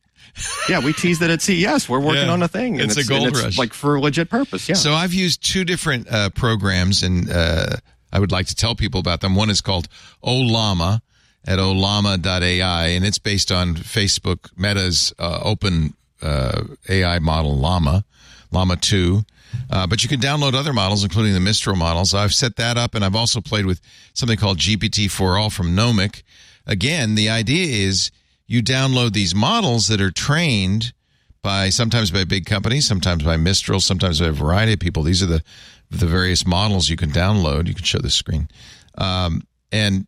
yeah, 0.70 0.84
we 0.84 0.94
teased 0.94 1.22
it 1.22 1.30
at 1.30 1.42
CES. 1.42 1.88
We're 1.88 2.00
working 2.00 2.26
yeah, 2.26 2.34
on 2.34 2.42
a 2.42 2.48
thing. 2.48 2.82
And 2.82 2.90
it's, 2.90 2.98
it's 2.98 3.08
a 3.08 3.14
gold 3.14 3.36
rush, 3.38 3.58
like 3.58 3.74
for 3.74 3.96
a 3.96 4.02
legit 4.02 4.30
purpose. 4.30 4.68
Yeah. 4.68 4.76
So 4.76 4.94
I've 4.94 5.14
used 5.14 5.44
two 5.44 5.64
different 5.64 6.12
uh, 6.12 6.30
programs, 6.32 7.04
and 7.04 7.30
uh, 7.30 7.78
I 8.12 8.20
would 8.20 8.32
like 8.32 8.48
to 8.48 8.56
tell 8.56 8.76
people 8.76 9.00
about 9.00 9.22
them. 9.22 9.36
One 9.36 9.50
is 9.50 9.62
called 9.62 9.88
Ollama 10.24 11.02
at 11.46 11.60
ollama.ai, 11.60 12.88
and 12.88 13.06
it's 13.06 13.20
based 13.20 13.52
on 13.52 13.76
Facebook 13.76 14.50
Meta's 14.58 15.14
uh, 15.20 15.40
open 15.44 15.94
uh, 16.22 16.64
AI 16.90 17.20
model 17.20 17.58
Llama, 17.58 18.06
Llama 18.52 18.78
2. 18.78 19.24
Uh, 19.70 19.88
but 19.88 20.04
you 20.04 20.10
can 20.10 20.20
download 20.20 20.54
other 20.54 20.74
models, 20.74 21.04
including 21.04 21.34
the 21.34 21.40
Mistral 21.40 21.76
models. 21.76 22.14
I've 22.14 22.34
set 22.34 22.56
that 22.58 22.78
up, 22.78 22.96
and 22.96 23.04
I've 23.04 23.16
also 23.16 23.42
played 23.42 23.66
with 23.66 23.82
something 24.14 24.38
called 24.38 24.58
GPT-4All 24.58 25.52
from 25.52 25.76
Nomic. 25.76 26.24
Again, 26.66 27.16
the 27.16 27.30
idea 27.30 27.86
is 27.88 28.12
you 28.48 28.62
download 28.62 29.14
these 29.14 29.34
models 29.34 29.88
that 29.88 30.02
are 30.02 30.12
trained 30.12 30.94
by 31.42 31.70
sometimes 31.70 32.12
by 32.12 32.24
big 32.24 32.46
companies, 32.46 32.88
sometimes 32.88 33.24
by 33.24 33.38
Mistral, 33.38 33.80
sometimes 33.80 34.20
by 34.20 34.28
a 34.28 34.32
variety 34.32 34.74
of 34.74 34.80
people. 34.80 35.04
These 35.04 35.22
are 35.24 35.28
the 35.28 35.44
the 35.92 36.08
various 36.08 36.46
models 36.48 36.90
you 36.90 36.96
can 36.96 37.12
download. 37.12 37.68
You 37.68 37.76
can 37.76 37.84
show 37.84 38.00
the 38.00 38.10
screen, 38.10 38.48
um, 38.98 39.42
and 39.72 40.08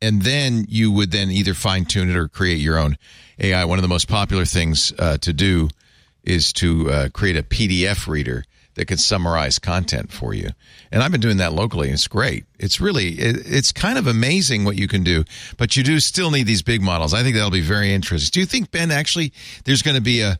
and 0.00 0.22
then 0.22 0.66
you 0.68 0.92
would 0.92 1.10
then 1.10 1.30
either 1.30 1.54
fine 1.54 1.84
tune 1.84 2.10
it 2.10 2.16
or 2.16 2.28
create 2.28 2.58
your 2.58 2.78
own 2.78 2.96
AI. 3.38 3.64
One 3.64 3.78
of 3.78 3.82
the 3.82 3.88
most 3.88 4.08
popular 4.08 4.44
things 4.44 4.92
uh, 4.98 5.18
to 5.18 5.32
do 5.32 5.68
is 6.22 6.52
to 6.54 6.90
uh, 6.90 7.08
create 7.10 7.36
a 7.36 7.42
PDF 7.42 8.06
reader 8.06 8.44
that 8.76 8.86
could 8.86 9.00
summarize 9.00 9.58
content 9.58 10.12
for 10.12 10.32
you. 10.32 10.50
And 10.92 11.02
I've 11.02 11.10
been 11.10 11.20
doing 11.20 11.38
that 11.38 11.52
locally, 11.52 11.88
and 11.88 11.94
it's 11.94 12.06
great. 12.06 12.44
It's 12.58 12.80
really, 12.80 13.08
it, 13.14 13.36
it's 13.44 13.72
kind 13.72 13.98
of 13.98 14.06
amazing 14.06 14.64
what 14.64 14.76
you 14.76 14.86
can 14.86 15.02
do, 15.02 15.24
but 15.56 15.76
you 15.76 15.82
do 15.82 15.98
still 15.98 16.30
need 16.30 16.46
these 16.46 16.62
big 16.62 16.80
models. 16.80 17.12
I 17.12 17.22
think 17.22 17.34
that'll 17.34 17.50
be 17.50 17.60
very 17.60 17.92
interesting. 17.92 18.30
Do 18.32 18.40
you 18.40 18.46
think, 18.46 18.70
Ben, 18.70 18.90
actually, 18.90 19.32
there's 19.64 19.82
going 19.82 19.96
to 19.96 20.02
be 20.02 20.20
a, 20.20 20.38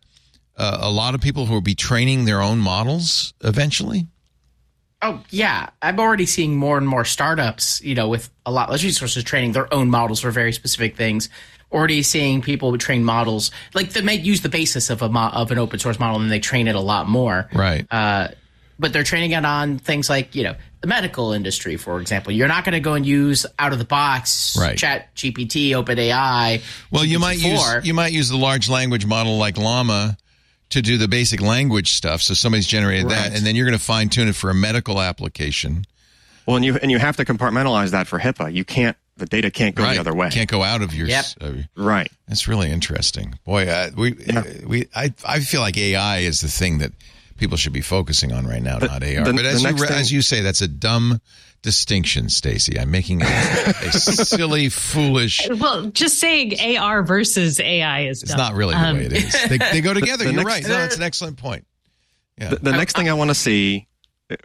a, 0.57 0.78
a 0.82 0.91
lot 0.91 1.14
of 1.14 1.20
people 1.20 1.47
who 1.47 1.55
will 1.55 1.61
be 1.61 1.74
training 1.74 2.24
their 2.24 2.41
own 2.41 2.59
models 2.59 3.34
eventually? 3.43 4.07
Oh 5.03 5.22
yeah, 5.28 5.68
I'm 5.82 6.01
already 6.01 6.24
seeing 6.24 6.57
more 6.57 6.78
and 6.78 6.89
more 6.89 7.05
startups, 7.05 7.82
you 7.82 7.95
know, 7.95 8.09
with 8.09 8.30
a 8.47 8.51
lot 8.51 8.70
less 8.70 8.82
resources 8.82 9.22
training 9.24 9.53
their 9.53 9.72
own 9.72 9.91
models 9.91 10.20
for 10.20 10.30
very 10.30 10.53
specific 10.53 10.97
things. 10.97 11.28
Already 11.73 12.03
seeing 12.03 12.43
people 12.43 12.77
train 12.79 13.03
models 13.05 13.51
like 13.75 13.91
they 13.91 14.01
may 14.01 14.14
use 14.14 14.41
the 14.41 14.49
basis 14.49 14.89
of 14.89 15.03
a 15.03 15.09
mo- 15.09 15.31
of 15.33 15.51
an 15.51 15.59
open 15.59 15.79
source 15.79 15.99
model 15.99 16.21
and 16.21 16.31
they 16.31 16.39
train 16.39 16.69
it 16.69 16.77
a 16.77 16.81
lot 16.81 17.09
more. 17.09 17.49
Right. 17.53 17.87
Uh, 17.91 18.29
but 18.79 18.93
they're 18.93 19.03
training 19.03 19.33
it 19.33 19.45
on 19.45 19.79
things 19.79 20.09
like 20.09 20.35
you 20.35 20.45
know 20.45 20.55
the 20.81 20.87
medical 20.87 21.33
industry, 21.33 21.77
for 21.77 22.01
example. 22.01 22.33
You're 22.33 22.49
not 22.49 22.64
going 22.64 22.75
to 22.75 22.81
go 22.81 22.95
and 22.95 23.05
use 23.05 23.47
out 23.59 23.73
of 23.73 23.79
the 23.79 23.85
box 23.85 24.57
Right. 24.59 24.77
Chat 24.79 25.14
GPT, 25.17 25.71
OpenAI. 25.71 26.62
Well, 26.91 27.05
you 27.05 27.19
might 27.19 27.39
use 27.39 27.85
you 27.85 27.95
might 27.95 28.12
use 28.12 28.29
the 28.29 28.37
large 28.37 28.69
language 28.69 29.07
model 29.07 29.37
like 29.39 29.59
Llama 29.59 30.17
to 30.71 30.83
do 30.83 30.99
the 30.99 31.09
basic 31.09 31.41
language 31.41 31.93
stuff. 31.93 32.23
So 32.23 32.35
somebody's 32.35 32.67
generated 32.67 33.09
that, 33.11 33.35
and 33.35 33.47
then 33.47 33.57
you're 33.57 33.67
going 33.67 33.79
to 33.79 33.85
fine 33.85 34.09
tune 34.09 34.29
it 34.29 34.35
for 34.35 34.51
a 34.51 34.55
medical 34.55 35.01
application. 35.01 35.85
Well, 36.47 36.57
and 36.57 36.64
you 36.64 36.77
and 36.77 36.91
you 36.91 36.99
have 36.99 37.17
to 37.17 37.25
compartmentalize 37.25 37.91
that 37.91 38.07
for 38.07 38.19
HIPAA. 38.19 38.53
You 38.53 38.64
can't. 38.64 38.97
The 39.19 39.27
data 39.27 39.51
can't 39.51 39.75
go 39.75 39.83
the 39.85 39.99
other 39.99 40.14
way. 40.14 40.29
Can't 40.31 40.49
go 40.51 40.62
out 40.62 40.83
of 40.83 40.95
your. 40.95 41.09
Yep. 41.09 41.25
uh, 41.41 41.53
Right. 41.75 42.11
that's 42.29 42.47
really 42.49 42.71
interesting. 42.71 43.39
Boy, 43.45 43.67
uh, 43.69 43.91
we 43.97 44.14
uh, 44.29 44.43
we 44.67 44.89
I 44.95 45.12
I 45.25 45.41
feel 45.41 45.61
like 45.62 45.77
AI 45.79 46.19
is 46.19 46.41
the 46.43 46.49
thing 46.49 46.79
that 46.79 46.93
people 47.39 47.57
should 47.57 47.73
be 47.73 47.81
focusing 47.81 48.33
on 48.33 48.47
right 48.47 48.62
now, 48.62 48.79
The- 48.79 48.87
not 48.89 49.03
AR. 49.03 49.25
the- 49.25 49.33
but 49.33 49.45
as 49.47 49.62
you 49.62 49.73
thing- 49.73 49.91
as 49.97 50.12
you 50.12 50.23
say, 50.23 50.43
that's 50.43 50.61
a 50.61 50.69
dumb 50.69 51.21
distinction, 51.62 52.29
Stacey. 52.29 52.79
I'm 52.79 52.91
making 52.91 53.23
a, 53.23 53.25
a 53.27 53.93
silly, 53.93 54.69
foolish. 54.69 55.49
Well, 55.51 55.87
just 55.87 56.19
saying 56.21 56.77
AR 56.79 57.03
versus 57.03 57.59
AI 57.59 58.03
is 58.09 58.23
It's 58.23 58.31
dumb. 58.33 58.39
not 58.39 58.55
really 58.55 58.75
the 58.75 58.81
Um, 58.87 58.97
way 58.99 59.07
it 59.07 59.12
is. 59.14 59.49
They, 59.49 59.59
they 59.59 59.81
go 59.81 59.93
together. 60.01 60.25
the 60.25 60.33
You're 60.33 60.45
next- 60.45 60.69
right. 60.69 60.69
No, 60.69 60.85
it's 60.85 60.97
an 60.97 61.03
excellent 61.03 61.39
point. 61.39 61.67
Yeah. 62.39 62.51
The, 62.51 62.57
the 62.57 62.73
next 62.73 62.95
thing 62.97 63.09
I 63.09 63.14
want 63.14 63.31
to 63.31 63.35
see, 63.35 63.89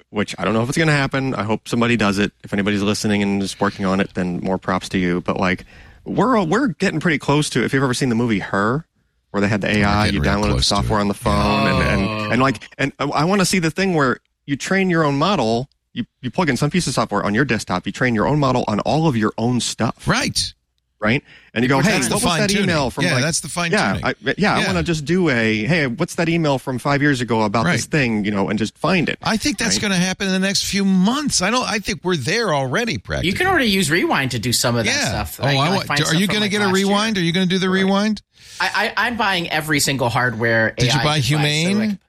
which 0.10 0.36
I 0.38 0.46
don't 0.46 0.54
know 0.54 0.62
if 0.62 0.70
it's 0.70 0.78
going 0.78 0.88
to 0.88 0.94
happen. 0.94 1.34
I 1.36 1.44
hope 1.44 1.68
somebody 1.68 1.98
does 1.98 2.20
it. 2.20 2.32
If 2.44 2.54
anybody's 2.54 2.82
listening 2.82 3.24
and 3.24 3.42
is 3.42 3.60
working 3.60 3.86
on 3.86 4.00
it, 4.00 4.14
then 4.14 4.40
more 4.42 4.58
props 4.58 4.90
to 4.90 4.98
you. 4.98 5.22
But 5.22 5.38
like, 5.38 5.66
we're 6.06 6.44
we're 6.44 6.68
getting 6.68 7.00
pretty 7.00 7.18
close 7.18 7.50
to. 7.52 7.64
If 7.64 7.74
you've 7.74 7.84
ever 7.84 7.94
seen 7.94 8.10
the 8.10 8.16
movie 8.16 8.40
Her, 8.40 8.86
where 9.32 9.42
they 9.42 9.48
had 9.48 9.62
the 9.62 9.78
AI, 9.78 10.08
you 10.08 10.22
real 10.22 10.32
download 10.32 10.58
the 10.58 10.64
software 10.64 11.00
on 11.00 11.08
the 11.08 11.14
phone, 11.14 11.68
and, 11.68 11.84
and 11.84 12.34
and 12.34 12.42
like, 12.42 12.64
and 12.78 12.94
I 13.00 13.26
want 13.26 13.42
to 13.42 13.46
see 13.46 13.60
the 13.60 13.72
thing 13.72 13.94
where 13.94 14.18
you 14.46 14.56
train 14.56 14.90
your 14.90 15.04
own 15.04 15.18
model. 15.18 15.70
You 15.94 16.06
you 16.22 16.32
plug 16.32 16.50
in 16.50 16.58
some 16.58 16.70
piece 16.70 16.88
of 16.88 16.94
software 16.94 17.24
on 17.24 17.34
your 17.36 17.46
desktop. 17.46 17.86
You 17.86 17.92
train 17.92 18.16
your 18.16 18.28
own 18.28 18.40
model 18.40 18.64
on 18.68 18.80
all 18.82 19.08
of 19.08 19.18
your 19.18 19.34
own 19.38 19.60
stuff. 19.60 20.08
right. 20.08 20.54
Right? 21.02 21.24
And 21.54 21.64
you 21.64 21.70
go, 21.70 21.78
Which 21.78 21.88
hey, 21.88 21.94
that's 21.94 22.08
the 22.08 22.14
what 22.16 22.24
was 22.24 22.34
that 22.34 22.40
fine-tuning. 22.40 22.64
email 22.64 22.90
from? 22.92 23.04
Yeah, 23.04 23.16
like, 23.16 23.24
that's 23.24 23.42
the 23.42 23.50
fine 23.50 23.72
yeah, 23.72 23.94
tuning. 24.00 24.06
I, 24.06 24.34
yeah, 24.38 24.56
I 24.58 24.66
want 24.66 24.78
to 24.78 24.84
just 24.84 25.04
do 25.04 25.28
a, 25.30 25.66
hey, 25.66 25.88
what's 25.88 26.16
that 26.16 26.30
email 26.30 26.58
from 26.60 26.78
five 26.80 27.02
years 27.02 27.20
ago 27.20 27.42
about 27.42 27.66
this 27.66 27.86
thing, 27.86 28.24
you 28.24 28.32
know, 28.32 28.48
and 28.50 28.58
just 28.58 28.78
find 28.78 29.10
it. 29.10 29.18
I 29.24 29.36
think 29.38 29.58
that's 29.58 29.76
Right. 29.76 29.82
going 29.82 29.92
to 29.94 29.98
happen 29.98 30.28
in 30.28 30.34
the 30.34 30.40
next 30.40 30.64
few 30.66 30.86
months. 30.86 31.42
I 31.42 31.50
don't. 31.50 31.68
I 31.68 31.80
think 31.80 32.04
we're 32.04 32.16
there 32.16 32.54
already. 32.54 32.98
Practically. 32.98 33.30
You 33.32 33.36
can 33.36 33.48
already 33.48 33.70
use 33.70 33.90
Rewind 33.92 34.32
to 34.32 34.40
do 34.40 34.54
some 34.54 34.76
of 34.78 34.86
that 34.86 34.92
Yeah. 34.96 35.08
stuff. 35.26 35.40
Oh, 35.42 35.46
Like- 35.46 35.58
I 35.58 35.60
like 35.60 35.76
want. 35.76 35.88
find 35.88 36.00
Are 36.02 36.06
stuff 36.06 36.20
you 36.20 36.28
from, 36.28 36.34
going 36.36 36.44
to 36.44 36.50
get 36.50 36.62
a 36.62 36.68
last 36.68 36.78
year. 36.78 36.86
rewind? 36.88 37.18
Are 37.18 37.22
you 37.22 37.34
going 37.34 37.50
to 37.50 37.54
do 37.54 37.60
the 37.60 37.70
rewind? 37.70 38.22
I, 38.60 38.94
I, 38.98 39.08
I'm 39.08 39.18
buying 39.18 39.50
every 39.50 39.80
single 39.80 40.10
hardware. 40.10 40.72
Did 40.78 40.94
you 40.94 41.00
buy 41.00 41.20
device. 41.20 41.24
So, 41.24 41.38
Humane? 41.38 42.00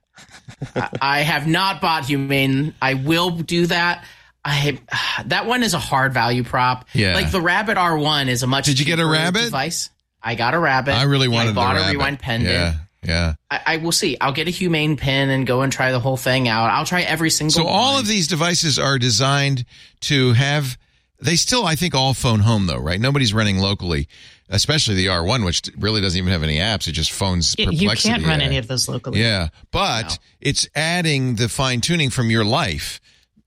like, 0.74 0.93
I 1.01 1.18
I 1.18 1.20
have 1.20 1.47
not 1.47 1.80
bought 1.80 2.05
Humane. 2.07 2.74
I 2.80 2.95
will 2.95 3.30
do 3.30 3.66
that. 3.66 4.05
I 4.45 4.78
that 5.26 5.47
one 5.47 5.62
is 5.62 5.74
a 5.74 5.78
hard 5.78 6.12
value 6.12 6.43
prop. 6.45 6.86
Yeah. 6.95 7.14
like 7.14 7.30
the 7.30 7.40
Rabbit 7.40 7.76
R1 7.76 8.28
is 8.28 8.43
a 8.43 8.47
much. 8.47 8.66
Did 8.66 8.78
you 8.80 8.84
get 8.84 8.99
a 8.99 9.07
Rabbit? 9.07 9.45
device? 9.45 9.90
I 10.22 10.34
got 10.34 10.55
a 10.55 10.59
Rabbit. 10.59 10.93
I 10.95 11.05
really 11.05 11.26
and 11.26 11.34
wanted 11.34 11.51
I 11.51 11.53
bought 11.55 11.74
the 11.74 11.80
a 11.80 11.82
rabbit. 11.82 11.99
Rewind 11.99 12.18
pendant. 12.18 12.53
Yeah, 12.53 12.74
yeah. 13.05 13.34
I, 13.51 13.61
I 13.66 13.76
will 13.78 13.93
see. 13.93 14.16
I'll 14.20 14.32
get 14.32 14.49
a 14.49 14.51
Humane 14.51 14.97
pin 14.97 15.30
and 15.30 15.47
go 15.47 15.62
and 15.62 15.72
try 15.72 15.93
the 15.93 16.01
whole 16.01 16.16
thing 16.16 16.49
out. 16.49 16.70
I'll 16.70 16.84
try 16.84 17.03
every 17.03 17.30
single. 17.30 17.53
So 17.53 17.66
all 17.66 17.99
of 17.99 18.07
these 18.07 18.26
devices 18.28 18.78
are 18.78 18.99
designed 18.99 19.64
to 20.03 20.32
have. 20.32 20.76
They 21.20 21.36
still, 21.36 21.64
I 21.64 21.76
think, 21.76 21.95
all 21.95 22.14
phone 22.14 22.40
home 22.40 22.66
though, 22.66 22.80
right? 22.80 23.01
Nobody's 23.01 23.32
running 23.32 23.59
locally, 23.59 24.09
especially 24.49 24.97
the 24.97 25.07
R1, 25.07 25.45
which 25.45 25.62
really 25.78 26.01
doesn't 26.01 26.18
even 26.18 26.32
have 26.32 26.43
any 26.43 26.57
apps. 26.59 26.88
It 26.88 26.93
just 26.93 27.12
phones 27.12 27.55
you 27.59 27.66
perplexity. 27.66 28.09
can't 28.09 28.26
run 28.26 28.40
Yeah. 28.40 28.47
any 28.47 28.57
of 28.59 28.66
those 28.66 28.88
locally. 28.88 29.20
Yeah, 29.20 29.49
but 29.70 30.18
it's 30.40 30.68
adding 30.74 31.36
the 31.36 31.49
fine 31.49 31.80
tuning 31.80 32.11
from 32.11 32.28
your 32.30 32.45
life. 32.45 33.01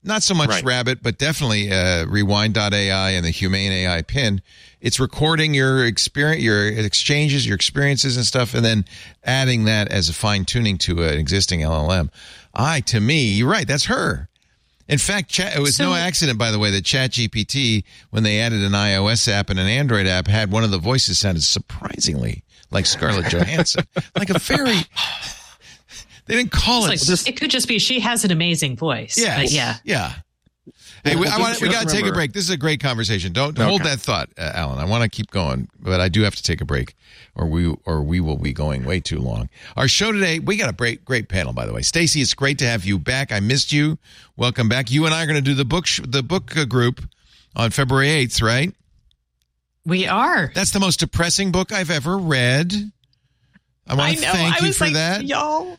Not 0.06 0.22
so 0.22 0.34
much 0.34 0.48
Right. 0.48 0.64
Rabbit, 0.64 1.02
but 1.02 1.18
definitely 1.18 1.72
uh, 1.72 2.06
Rewind.ai 2.06 3.10
and 3.10 3.24
the 3.24 3.30
Humane 3.30 3.72
AI 3.72 4.02
pin. 4.02 4.40
It's 4.80 5.00
recording 5.00 5.52
your 5.52 5.84
experience, 5.84 6.42
your 6.42 6.68
exchanges, 6.68 7.44
your 7.44 7.56
experiences 7.56 8.16
and 8.16 8.24
stuff, 8.24 8.54
and 8.54 8.64
then 8.64 8.84
adding 9.24 9.64
that 9.64 9.88
as 9.88 10.08
a 10.08 10.12
fine 10.12 10.44
tuning 10.44 10.78
to 10.78 11.02
an 11.02 11.18
existing 11.18 11.60
LLM. 11.60 12.10
I, 12.54 12.80
to 12.82 13.00
me, 13.00 13.24
you're 13.26 13.50
right. 13.50 13.66
That's 13.66 13.86
her. 13.86 14.28
In 14.88 14.98
fact, 14.98 15.28
chat, 15.30 15.56
it 15.56 15.60
was 15.60 15.80
no 15.80 15.94
accident, 15.94 16.38
by 16.38 16.52
the 16.52 16.60
way, 16.60 16.70
that 16.70 16.84
ChatGPT, 16.84 17.82
when 18.10 18.22
they 18.22 18.38
added 18.38 18.62
an 18.62 18.72
iOS 18.72 19.26
app 19.26 19.50
and 19.50 19.58
an 19.58 19.66
Android 19.66 20.06
app, 20.06 20.28
had 20.28 20.52
one 20.52 20.62
of 20.62 20.70
the 20.70 20.78
voices 20.78 21.18
sounded 21.18 21.42
surprisingly 21.42 22.44
like 22.70 22.86
Scarlett 22.86 23.32
Johansson, 23.32 23.84
like 24.16 24.30
a 24.30 24.38
very. 24.38 24.78
They 26.26 26.34
didn't 26.36 26.50
call 26.52 26.90
It's 26.90 27.08
it. 27.08 27.10
like, 27.26 27.28
it 27.28 27.40
could 27.40 27.50
just 27.50 27.68
be 27.68 27.78
she 27.78 28.00
has 28.00 28.24
an 28.24 28.30
amazing 28.30 28.76
voice. 28.76 29.16
Yes. 29.16 29.38
But 29.42 29.50
yeah. 29.52 29.76
Yeah. 29.84 30.12
Hey, 31.04 31.14
we, 31.14 31.22
I 31.26 31.30
just- 31.30 31.40
want, 31.40 31.60
we 31.62 31.68
got 31.68 31.88
to 31.88 31.94
take 31.94 32.04
a 32.06 32.12
break. 32.12 32.32
This 32.32 32.42
is 32.42 32.50
a 32.50 32.56
great 32.56 32.80
conversation. 32.80 33.32
Don't 33.32 33.56
hold 33.56 33.82
that 33.84 34.00
thought, 34.00 34.28
uh, 34.36 34.50
Allyn. 34.54 34.78
I 34.80 34.84
want 34.86 35.04
to 35.04 35.08
keep 35.08 35.30
going, 35.30 35.68
but 35.78 36.00
I 36.00 36.08
do 36.08 36.22
have 36.22 36.34
to 36.34 36.42
take 36.42 36.60
a 36.60 36.64
break, 36.64 36.96
or 37.36 37.46
we 37.46 37.72
or 37.84 38.02
we 38.02 38.18
will 38.18 38.36
be 38.38 38.52
going 38.52 38.84
way 38.84 38.98
too 38.98 39.20
long. 39.20 39.48
Our 39.76 39.86
show 39.86 40.10
today, 40.10 40.40
we 40.40 40.56
got 40.56 40.68
a 40.68 40.72
great 40.72 41.04
great 41.04 41.28
panel, 41.28 41.52
by 41.52 41.64
the 41.66 41.72
way. 41.72 41.82
Stacey, 41.82 42.20
it's 42.22 42.34
great 42.34 42.58
to 42.58 42.66
have 42.66 42.84
you 42.84 42.98
back. 42.98 43.30
I 43.30 43.38
missed 43.38 43.72
you. 43.72 43.98
Welcome 44.36 44.68
back. 44.68 44.90
You 44.90 45.04
and 45.06 45.14
I 45.14 45.22
are 45.22 45.26
going 45.26 45.36
to 45.36 45.42
do 45.42 45.54
the 45.54 45.64
book 45.64 45.86
sh- 45.86 46.00
the 46.04 46.24
book 46.24 46.56
uh, 46.56 46.64
group 46.64 47.08
on 47.54 47.70
February 47.70 48.10
eighth, 48.10 48.42
right? 48.42 48.74
We 49.84 50.08
are. 50.08 50.50
That's 50.56 50.72
the 50.72 50.80
most 50.80 50.98
depressing 50.98 51.52
book 51.52 51.70
I've 51.72 51.92
ever 51.92 52.18
read. 52.18 52.72
I 53.86 53.94
want 53.94 54.16
to 54.16 54.22
thank 54.22 54.56
I 54.56 54.58
you 54.60 54.66
was 54.68 54.78
for 54.78 54.84
like, 54.84 54.94
that. 54.94 55.24
Y'all, 55.24 55.78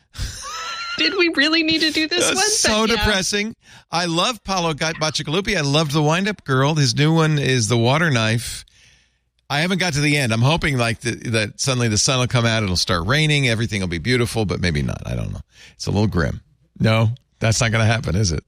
did 0.96 1.14
we 1.16 1.30
really 1.36 1.62
need 1.62 1.80
to 1.80 1.90
do 1.90 2.08
this 2.08 2.26
one? 2.26 2.36
so 2.36 2.86
But 2.86 2.90
yeah. 2.90 2.96
depressing. 2.96 3.56
I 3.90 4.06
love 4.06 4.42
Paolo 4.44 4.74
Bacigalupi. 4.74 5.56
I 5.56 5.60
loved 5.60 5.92
the 5.92 6.02
Wind 6.02 6.28
Up 6.28 6.44
Girl. 6.44 6.74
His 6.74 6.96
new 6.96 7.14
one 7.14 7.38
is 7.38 7.68
the 7.68 7.78
Water 7.78 8.10
Knife. 8.10 8.64
I 9.50 9.60
haven't 9.60 9.78
got 9.78 9.94
to 9.94 10.00
the 10.00 10.16
end. 10.16 10.32
I'm 10.32 10.42
hoping 10.42 10.76
like 10.76 11.00
the, 11.00 11.12
that 11.30 11.60
suddenly 11.60 11.88
the 11.88 11.96
sun 11.96 12.18
will 12.18 12.26
come 12.26 12.44
out. 12.44 12.62
It'll 12.62 12.76
start 12.76 13.06
raining. 13.06 13.48
Everything 13.48 13.80
will 13.80 13.88
be 13.88 13.98
beautiful, 13.98 14.44
but 14.44 14.60
maybe 14.60 14.82
not. 14.82 15.02
I 15.06 15.14
don't 15.14 15.32
know. 15.32 15.40
It's 15.74 15.86
a 15.86 15.90
little 15.90 16.06
grim. 16.06 16.42
No, 16.78 17.10
that's 17.40 17.60
not 17.60 17.72
going 17.72 17.86
to 17.86 17.90
happen, 17.90 18.14
is 18.14 18.30
it? 18.30 18.44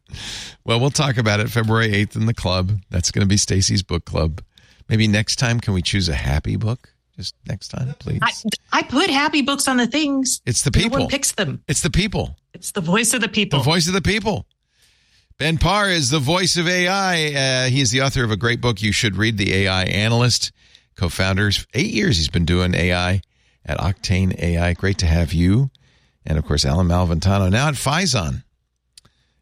Well, 0.64 0.78
we'll 0.78 0.90
talk 0.90 1.16
about 1.16 1.40
it 1.40 1.48
February 1.48 1.88
8th 1.88 2.16
in 2.16 2.26
the 2.26 2.34
club. 2.34 2.72
That's 2.90 3.10
going 3.10 3.22
to 3.22 3.28
be 3.28 3.38
Stacey's 3.38 3.82
book 3.82 4.04
club. 4.04 4.42
Maybe 4.90 5.08
next 5.08 5.36
time, 5.36 5.58
can 5.58 5.72
we 5.72 5.82
choose 5.82 6.08
a 6.08 6.14
happy 6.14 6.56
book? 6.56 6.89
Just 7.20 7.34
next 7.46 7.68
time, 7.68 7.94
please. 7.98 8.18
I, 8.22 8.32
I 8.72 8.82
put 8.82 9.10
happy 9.10 9.42
books 9.42 9.68
on 9.68 9.76
the 9.76 9.86
things. 9.86 10.40
it's 10.46 10.62
the 10.62 10.70
people. 10.70 11.00
one 11.00 11.08
picks 11.08 11.32
them. 11.32 11.62
it's 11.68 11.82
the 11.82 11.90
people. 11.90 12.34
It's 12.54 12.72
the 12.72 12.80
voice 12.80 13.12
of 13.12 13.20
the 13.20 13.28
people. 13.28 13.58
The 13.58 13.64
voice 13.66 13.86
of 13.88 13.92
the 13.92 14.00
people. 14.00 14.46
Ben 15.36 15.58
Parr 15.58 15.90
is 15.90 16.08
the 16.08 16.18
voice 16.18 16.56
of 16.56 16.66
AI. 16.66 17.66
Uh, 17.66 17.68
he 17.68 17.82
is 17.82 17.90
the 17.90 18.00
author 18.00 18.24
of 18.24 18.30
a 18.30 18.38
great 18.38 18.62
book 18.62 18.80
you 18.80 18.90
should 18.90 19.16
read, 19.16 19.36
The 19.36 19.52
AI 19.52 19.82
Analyst, 19.82 20.50
co 20.96 21.10
founders. 21.10 21.66
Eight 21.74 21.92
years 21.92 22.16
he's 22.16 22.30
been 22.30 22.46
doing 22.46 22.74
AI 22.74 23.20
at 23.66 23.76
Octane 23.76 24.42
AI. 24.42 24.72
Great 24.72 24.96
to 25.00 25.06
have 25.06 25.34
you. 25.34 25.70
And 26.24 26.38
of 26.38 26.46
course, 26.46 26.64
Allyn 26.64 26.88
Malventano 26.88 27.50
now 27.50 27.68
at 27.68 27.74
Phison, 27.74 28.44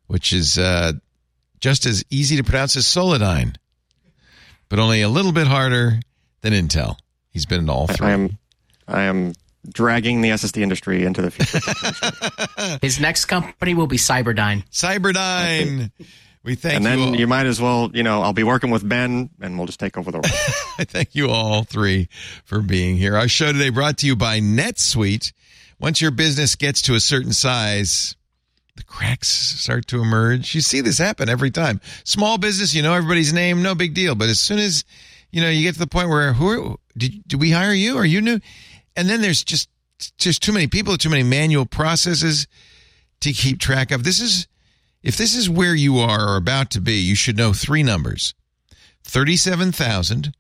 which 0.09 0.33
is 0.33 0.59
uh, 0.59 0.95
just 1.61 1.87
as 1.87 2.05
easy 2.11 2.39
to 2.39 2.43
pronounce 2.43 2.75
as 2.77 2.87
Solidigm, 2.87 3.55
but 4.69 4.81
only 4.81 5.01
a 5.03 5.09
little 5.09 5.33
bit 5.33 5.47
harder 5.47 6.01
than 6.41 6.53
Intel. 6.53 6.97
He's 7.31 7.47
been 7.47 7.61
in 7.61 7.71
all 7.71 7.87
three. 7.87 8.07
I 8.07 8.11
am, 8.11 8.39
I 8.87 9.03
am 9.03 9.33
dragging 9.69 10.21
the 10.21 10.31
SSD 10.31 10.63
industry 10.63 11.05
into 11.05 11.23
the 11.23 11.31
future. 11.31 12.79
his 12.83 13.01
next 13.01 13.27
company 13.27 13.75
will 13.75 13.87
be 13.87 13.97
Cyberdyne. 13.97 14.67
Cyberdyne. 14.71 15.91
We 16.45 16.55
thank 16.55 16.77
and 16.77 16.87
then 16.87 16.99
you. 16.99 17.05
all. 17.05 17.17
you 17.17 17.27
might 17.27 17.47
as 17.47 17.61
well, 17.61 17.91
you 17.93 18.03
know, 18.03 18.23
I'll 18.23 18.33
be 18.33 18.45
working 18.45 18.71
with 18.71 18.89
Ben 18.89 19.29
and 19.41 19.59
we'll 19.59 19.67
just 19.67 19.81
take 19.81 19.99
over 19.99 20.11
the 20.11 20.19
world. 20.19 20.27
I 20.79 20.85
thank 20.85 21.15
you 21.15 21.29
all 21.29 21.65
three 21.65 22.09
for 22.45 22.61
being 22.61 22.97
here. 22.97 23.17
Our 23.17 23.29
show 23.29 23.53
today 23.53 23.71
brought 23.71 23.99
to 23.99 24.07
you 24.07 24.17
by 24.17 24.41
NetSuite. 24.41 25.33
Once 25.79 26.01
your 26.01 26.11
business 26.11 26.57
gets 26.57 26.83
to 26.83 26.95
a 26.95 27.01
certain 27.01 27.33
size, 27.33 28.17
the 28.77 28.85
cracks 28.85 29.29
start 29.29 29.89
to 29.89 30.01
emerge. 30.01 30.55
You 30.55 30.61
see 30.61 30.81
this 30.81 30.99
happen 30.99 31.29
every 31.29 31.51
time. 31.51 31.81
Small 32.05 32.39
business, 32.39 32.75
you 32.75 32.83
know 32.83 32.95
everybody's 32.95 33.33
name, 33.33 33.63
no 33.63 33.75
big 33.75 33.93
deal. 33.93 34.15
But 34.15 34.29
as 34.29 34.41
soon 34.41 34.59
as 34.59 34.85
you 35.31 35.41
know 35.41 35.51
you 35.51 35.63
get 35.63 35.75
to 35.75 35.79
the 35.79 35.87
point 35.87 36.09
where 36.09 36.33
who 36.33 36.79
did 36.97 37.27
did 37.27 37.41
we 37.41 37.51
hire 37.51 37.73
you? 37.73 37.97
Are 37.97 38.07
you 38.07 38.21
new? 38.21 38.41
And 38.97 39.09
then 39.09 39.21
there's 39.21 39.45
just 39.45 39.69
just 40.19 40.43
too 40.43 40.53
many 40.53 40.67
people, 40.67 40.97
too 40.97 41.11
many 41.11 41.23
manual 41.23 41.67
processes 41.67 42.47
to 43.21 43.33
keep 43.33 43.59
track 43.59 43.91
of. 43.91 44.05
This 44.05 44.21
is 44.21 44.47
If 45.03 45.17
this 45.17 45.35
is 45.35 45.49
where 45.49 45.75
you 45.75 45.99
are 45.99 46.29
or 46.29 46.37
about 46.37 46.71
to 46.73 46.81
be, 46.81 46.95
you 46.95 47.15
should 47.15 47.37
know 47.37 47.53
three 47.53 47.83
numbers 47.83 48.35
37,000, 49.05 50.35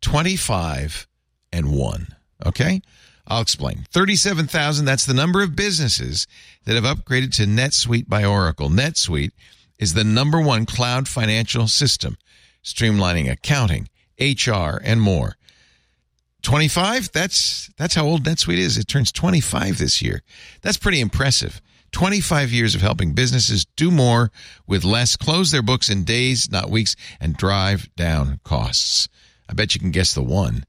25, 0.00 1.06
and 1.52 1.72
1. 1.72 2.06
Okay? 2.46 2.80
I'll 3.26 3.42
explain. 3.42 3.86
37,000, 3.90 4.84
that's 4.84 5.06
the 5.06 5.14
number 5.14 5.42
of 5.42 5.56
businesses 5.56 6.26
that 6.64 6.74
have 6.74 6.84
upgraded 6.84 7.34
to 7.36 7.44
NetSuite 7.44 8.08
by 8.08 8.24
Oracle. 8.24 8.68
NetSuite 8.68 9.32
is 9.78 9.94
the 9.94 10.04
number 10.04 10.40
one 10.40 10.66
cloud 10.66 11.08
financial 11.08 11.66
system, 11.68 12.18
streamlining 12.62 13.30
accounting, 13.30 13.88
HR, 14.20 14.80
and 14.82 15.00
more. 15.00 15.36
25, 16.42 17.10
that's 17.12 17.70
that's 17.78 17.94
how 17.94 18.04
old 18.04 18.24
NetSuite 18.24 18.58
is. 18.58 18.76
It 18.76 18.86
turns 18.86 19.10
25 19.10 19.78
this 19.78 20.02
year. 20.02 20.22
That's 20.60 20.76
pretty 20.76 21.00
impressive. 21.00 21.60
25 21.92 22.52
years 22.52 22.74
of 22.74 22.82
helping 22.82 23.14
businesses 23.14 23.64
do 23.76 23.90
more 23.90 24.30
with 24.66 24.84
less, 24.84 25.16
close 25.16 25.52
their 25.52 25.62
books 25.62 25.88
in 25.88 26.04
days, 26.04 26.50
not 26.50 26.68
weeks, 26.68 26.96
and 27.20 27.36
drive 27.36 27.88
down 27.96 28.40
costs. 28.44 29.08
I 29.48 29.54
bet 29.54 29.74
you 29.74 29.80
can 29.80 29.92
guess 29.92 30.12
the 30.12 30.22
one. 30.22 30.64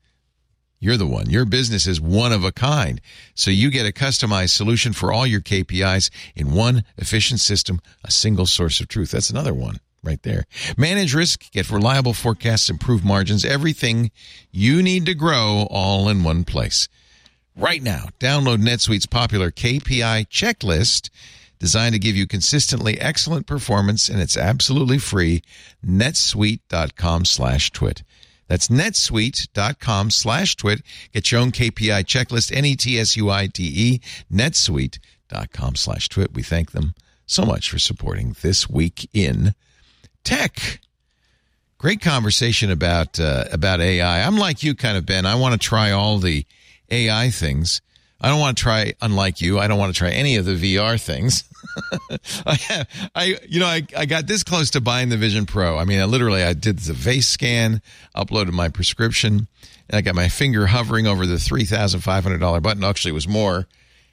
You're 0.79 0.97
the 0.97 1.07
one. 1.07 1.29
Your 1.29 1.45
business 1.45 1.87
is 1.87 1.99
one 1.99 2.31
of 2.31 2.43
a 2.43 2.51
kind. 2.51 3.01
So 3.33 3.49
you 3.49 3.71
get 3.71 3.87
a 3.87 3.91
customized 3.91 4.51
solution 4.51 4.93
for 4.93 5.11
all 5.11 5.25
your 5.25 5.41
KPIs 5.41 6.11
in 6.35 6.53
one 6.53 6.83
efficient 6.97 7.39
system, 7.39 7.81
a 8.03 8.11
single 8.11 8.45
source 8.45 8.79
of 8.79 8.87
truth. 8.87 9.11
That's 9.11 9.31
another 9.31 9.53
one 9.53 9.79
right 10.05 10.21
there. 10.23 10.45
Manage 10.77 11.13
risk, 11.13 11.51
get 11.51 11.69
reliable 11.69 12.13
forecasts, 12.13 12.69
improve 12.69 13.03
margins, 13.03 13.43
everything 13.43 14.11
you 14.51 14.81
need 14.81 15.05
to 15.05 15.13
grow 15.13 15.67
all 15.69 16.07
in 16.07 16.23
one 16.23 16.43
place. 16.43 16.87
Right 17.57 17.81
now, 17.81 18.07
download 18.19 18.57
NetSuite's 18.57 19.05
popular 19.05 19.49
KPI 19.49 20.27
checklist 20.27 21.09
designed 21.59 21.93
to 21.93 21.99
give 21.99 22.15
you 22.15 22.27
consistently 22.27 22.99
excellent 22.99 23.47
performance 23.47 24.09
and 24.09 24.21
it's 24.21 24.37
absolutely 24.37 24.97
free. 24.97 25.41
netsuite.com 25.85 27.25
slash 27.25 27.71
twit. 27.71 28.03
That's 28.47 28.67
netsuite.com 28.67 30.11
slash 30.11 30.55
twit. 30.55 30.81
Get 31.13 31.31
your 31.31 31.41
own 31.41 31.51
KPI 31.51 32.03
checklist, 32.03 32.55
N-E-T-S-U-I-T-E, 32.55 34.01
netsuite.com 34.31 35.75
slash 35.75 36.09
twit. 36.09 36.33
We 36.33 36.43
thank 36.43 36.71
them 36.71 36.93
so 37.25 37.43
much 37.43 37.71
for 37.71 37.79
supporting 37.79 38.35
This 38.41 38.69
Week 38.69 39.09
in 39.13 39.55
Tech. 40.25 40.79
Great 41.77 42.01
conversation 42.01 42.71
about 42.71 43.19
uh, 43.19 43.45
about 43.51 43.79
AI. 43.79 44.25
I'm 44.25 44.37
like 44.37 44.63
you, 44.63 44.75
kind 44.75 44.97
of 44.97 45.05
Ben. 45.05 45.25
I 45.25 45.35
want 45.35 45.53
to 45.53 45.59
try 45.59 45.91
all 45.91 46.17
the 46.17 46.45
AI 46.89 47.29
things. 47.29 47.81
I 48.19 48.29
don't 48.29 48.39
want 48.39 48.57
to 48.57 48.63
try, 48.63 48.93
unlike 49.01 49.39
you, 49.39 49.59
I 49.59 49.67
don't 49.67 49.77
want 49.77 49.93
to 49.93 49.97
try 49.97 50.09
any 50.09 50.37
of 50.37 50.45
the 50.45 50.53
VR 50.53 50.99
things. 50.99 51.43
I, 52.45 52.85
I, 53.13 53.37
you 53.47 53.59
know, 53.59 53.67
I, 53.67 53.83
I 53.95 54.05
got 54.05 54.25
this 54.25 54.41
close 54.43 54.71
to 54.71 54.81
buying 54.81 55.09
the 55.09 55.17
Vision 55.17 55.45
Pro. 55.45 55.77
I 55.77 55.85
mean, 55.85 55.99
I 55.99 56.05
literally, 56.05 56.41
I 56.41 56.53
did 56.53 56.79
the 56.79 56.95
face 56.95 57.27
scan, 57.27 57.81
uploaded 58.15 58.51
my 58.51 58.69
prescription, 58.69 59.47
and 59.89 59.97
I 59.97 60.01
got 60.01 60.15
my 60.15 60.29
finger 60.29 60.65
hovering 60.65 61.05
over 61.05 61.27
the 61.27 61.35
$3,500 61.35 62.63
button. 62.63 62.83
Actually, 62.83 63.11
it 63.11 63.15
was 63.15 63.27
more 63.27 63.67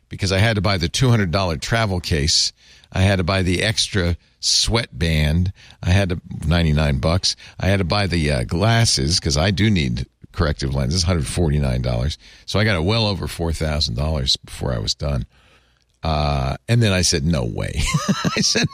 because 0.08 0.32
I 0.32 0.38
had 0.38 0.56
to 0.56 0.60
buy 0.60 0.76
the 0.76 0.88
$200 0.88 1.60
travel 1.60 2.00
case. 2.00 2.52
I 2.92 3.00
had 3.00 3.16
to 3.16 3.24
buy 3.24 3.42
the 3.42 3.62
extra 3.62 4.16
sweatband. 4.42 5.52
I 5.82 5.90
had 5.90 6.10
to 6.10 6.20
99 6.46 6.98
bucks. 6.98 7.36
I 7.58 7.66
had 7.66 7.78
to 7.78 7.84
buy 7.84 8.06
the 8.06 8.30
uh, 8.30 8.44
glasses 8.44 9.18
because 9.18 9.36
I 9.36 9.50
do 9.50 9.70
need 9.70 10.06
corrective 10.32 10.74
lenses, 10.74 11.04
$149. 11.04 12.16
So 12.46 12.58
I 12.58 12.64
got 12.64 12.76
it 12.76 12.84
well 12.84 13.06
over 13.06 13.26
$4,000 13.26 14.36
before 14.44 14.72
I 14.72 14.78
was 14.78 14.94
done. 14.94 15.26
Uh, 16.02 16.56
and 16.68 16.82
then 16.82 16.92
I 16.92 17.02
said, 17.02 17.24
no 17.24 17.44
way. 17.44 17.74
I 18.36 18.40
said, 18.40 18.66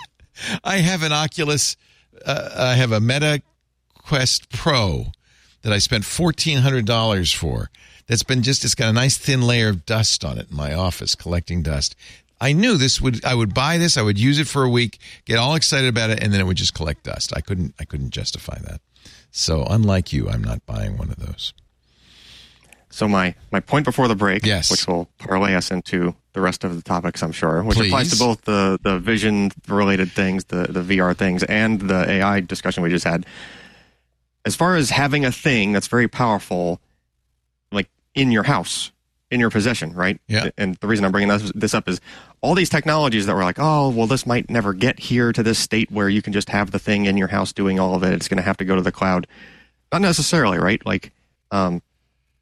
I 0.64 0.78
have 0.78 1.02
an 1.02 1.12
Oculus, 1.12 1.76
uh, 2.24 2.50
I 2.56 2.74
have 2.74 2.92
a 2.92 3.00
Meta 3.00 3.42
Quest 3.94 4.50
Pro 4.50 5.12
that 5.62 5.72
I 5.72 5.78
spent 5.78 6.04
$1,400 6.04 7.34
for. 7.34 7.70
That's 8.06 8.22
been 8.22 8.42
just, 8.42 8.64
it's 8.64 8.74
got 8.74 8.88
a 8.88 8.92
nice 8.94 9.18
thin 9.18 9.42
layer 9.42 9.68
of 9.68 9.84
dust 9.84 10.24
on 10.24 10.38
it 10.38 10.50
in 10.50 10.56
my 10.56 10.72
office, 10.72 11.14
collecting 11.14 11.62
dust. 11.62 11.94
I 12.40 12.52
knew 12.52 12.76
this 12.76 13.00
would, 13.00 13.24
I 13.24 13.34
would 13.34 13.52
buy 13.52 13.78
this, 13.78 13.96
I 13.96 14.02
would 14.02 14.18
use 14.18 14.38
it 14.38 14.46
for 14.46 14.62
a 14.62 14.68
week, 14.68 14.98
get 15.24 15.38
all 15.38 15.54
excited 15.54 15.88
about 15.88 16.10
it, 16.10 16.22
and 16.22 16.32
then 16.32 16.40
it 16.40 16.44
would 16.44 16.56
just 16.56 16.74
collect 16.74 17.04
dust. 17.04 17.32
I 17.36 17.40
couldn't, 17.40 17.74
I 17.80 17.84
couldn't 17.84 18.10
justify 18.10 18.58
that. 18.60 18.80
So, 19.30 19.64
unlike 19.68 20.12
you, 20.12 20.28
I'm 20.28 20.42
not 20.42 20.64
buying 20.64 20.96
one 20.96 21.10
of 21.10 21.16
those. 21.16 21.52
So 22.90 23.06
my 23.06 23.34
my 23.50 23.60
point 23.60 23.84
before 23.84 24.08
the 24.08 24.16
break, 24.16 24.44
yes. 24.44 24.70
which 24.70 24.86
will 24.86 25.08
parlay 25.18 25.54
us 25.54 25.70
into 25.70 26.14
the 26.32 26.40
rest 26.40 26.64
of 26.64 26.74
the 26.74 26.82
topics, 26.82 27.22
I'm 27.22 27.32
sure, 27.32 27.62
which 27.62 27.76
Please. 27.76 27.88
applies 27.88 28.10
to 28.10 28.16
both 28.16 28.42
the 28.42 28.78
the 28.82 28.98
vision 28.98 29.50
related 29.68 30.10
things, 30.10 30.46
the 30.46 30.66
the 30.68 30.80
VR 30.80 31.16
things, 31.16 31.42
and 31.44 31.80
the 31.80 32.10
AI 32.10 32.40
discussion 32.40 32.82
we 32.82 32.88
just 32.88 33.04
had. 33.04 33.26
As 34.44 34.56
far 34.56 34.76
as 34.76 34.90
having 34.90 35.24
a 35.24 35.32
thing 35.32 35.72
that's 35.72 35.88
very 35.88 36.08
powerful, 36.08 36.80
like 37.70 37.90
in 38.14 38.32
your 38.32 38.44
house, 38.44 38.90
in 39.30 39.40
your 39.40 39.50
possession, 39.50 39.92
right? 39.94 40.18
Yeah. 40.26 40.50
And 40.56 40.76
the 40.76 40.86
reason 40.86 41.04
I'm 41.04 41.12
bringing 41.12 41.28
this, 41.28 41.52
this 41.54 41.74
up 41.74 41.88
is 41.88 42.00
all 42.40 42.54
these 42.54 42.70
technologies 42.70 43.26
that 43.26 43.34
were 43.34 43.44
like, 43.44 43.58
oh, 43.58 43.90
well, 43.90 44.06
this 44.06 44.26
might 44.26 44.48
never 44.48 44.72
get 44.72 44.98
here 44.98 45.32
to 45.32 45.42
this 45.42 45.58
state 45.58 45.90
where 45.90 46.08
you 46.08 46.22
can 46.22 46.32
just 46.32 46.48
have 46.48 46.70
the 46.70 46.78
thing 46.78 47.04
in 47.06 47.16
your 47.16 47.28
house 47.28 47.52
doing 47.52 47.78
all 47.78 47.94
of 47.94 48.02
it. 48.02 48.12
It's 48.14 48.28
going 48.28 48.38
to 48.38 48.42
have 48.42 48.56
to 48.58 48.64
go 48.64 48.74
to 48.76 48.82
the 48.82 48.92
cloud. 48.92 49.26
Not 49.92 50.00
necessarily, 50.02 50.58
right? 50.58 50.84
Like, 50.86 51.12
um, 51.50 51.82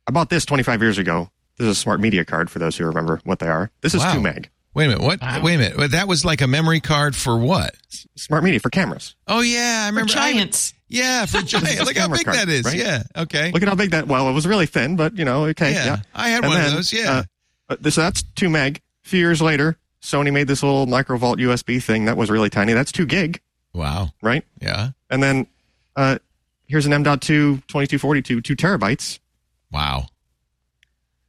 I 0.06 0.12
bought 0.12 0.30
this 0.30 0.44
25 0.44 0.80
years 0.82 0.98
ago. 0.98 1.30
This 1.58 1.66
is 1.66 1.72
a 1.76 1.80
smart 1.80 2.00
media 2.00 2.24
card 2.24 2.50
for 2.50 2.58
those 2.58 2.76
who 2.76 2.84
remember 2.84 3.20
what 3.24 3.38
they 3.40 3.48
are. 3.48 3.70
This 3.80 3.94
is 3.94 4.02
Wow. 4.02 4.14
2 4.14 4.20
meg. 4.20 4.50
Wait 4.74 4.84
a 4.84 4.88
minute. 4.88 5.02
What? 5.02 5.20
Wait 5.42 5.54
a 5.54 5.58
minute. 5.58 5.90
That 5.92 6.06
was 6.06 6.22
like 6.24 6.42
a 6.42 6.46
memory 6.46 6.80
card 6.80 7.16
for 7.16 7.38
what? 7.38 7.74
Smart 8.14 8.44
media 8.44 8.60
for 8.60 8.68
cameras. 8.68 9.14
Oh 9.26 9.40
yeah, 9.40 9.84
I 9.84 9.88
For 9.88 9.94
remember. 9.94 10.12
I- 10.12 10.32
giants. 10.32 10.74
Yeah, 10.88 11.26
for 11.26 11.40
giants. 11.42 11.84
Look 11.84 11.96
how 11.96 12.08
big 12.08 12.24
card, 12.24 12.36
that 12.38 12.48
is. 12.48 12.64
right? 12.64 12.76
Yeah. 12.76 13.02
Okay. 13.16 13.50
Look 13.52 13.62
at 13.62 13.68
how 13.68 13.74
big 13.74 13.90
that. 13.90 14.06
Well, 14.06 14.28
it 14.28 14.32
was 14.32 14.46
really 14.46 14.66
thin, 14.66 14.96
but 14.96 15.16
you 15.18 15.24
know, 15.24 15.46
okay, 15.46 15.72
Yeah, 15.72 15.84
yeah. 15.84 15.96
I 16.14 16.28
had 16.28 16.44
And 16.44 16.52
one 16.52 16.64
of 16.64 16.72
those, 16.72 16.92
yeah. 16.92 17.24
uh, 17.70 17.76
so 17.90 18.00
that's 18.02 18.22
two 18.34 18.48
meg. 18.48 18.80
A 19.04 19.08
few 19.08 19.18
years 19.20 19.42
later, 19.42 19.76
Sony 20.02 20.32
made 20.32 20.46
this 20.48 20.62
little 20.62 20.86
MicroVault 20.86 21.36
USB 21.38 21.82
thing 21.82 22.04
that 22.04 22.16
was 22.16 22.30
really 22.30 22.50
tiny. 22.50 22.72
That's 22.72 22.92
two 22.92 23.06
gig, 23.06 23.40
Wow. 23.72 24.10
right? 24.22 24.44
Yeah. 24.60 24.90
And 25.10 25.22
then 25.22 25.46
uh, 25.96 26.18
here's 26.66 26.86
an 26.86 26.92
M.2 26.92 27.20
2242, 27.66 28.40
two 28.40 28.54
terabytes, 28.56 29.18
Wow. 29.72 30.06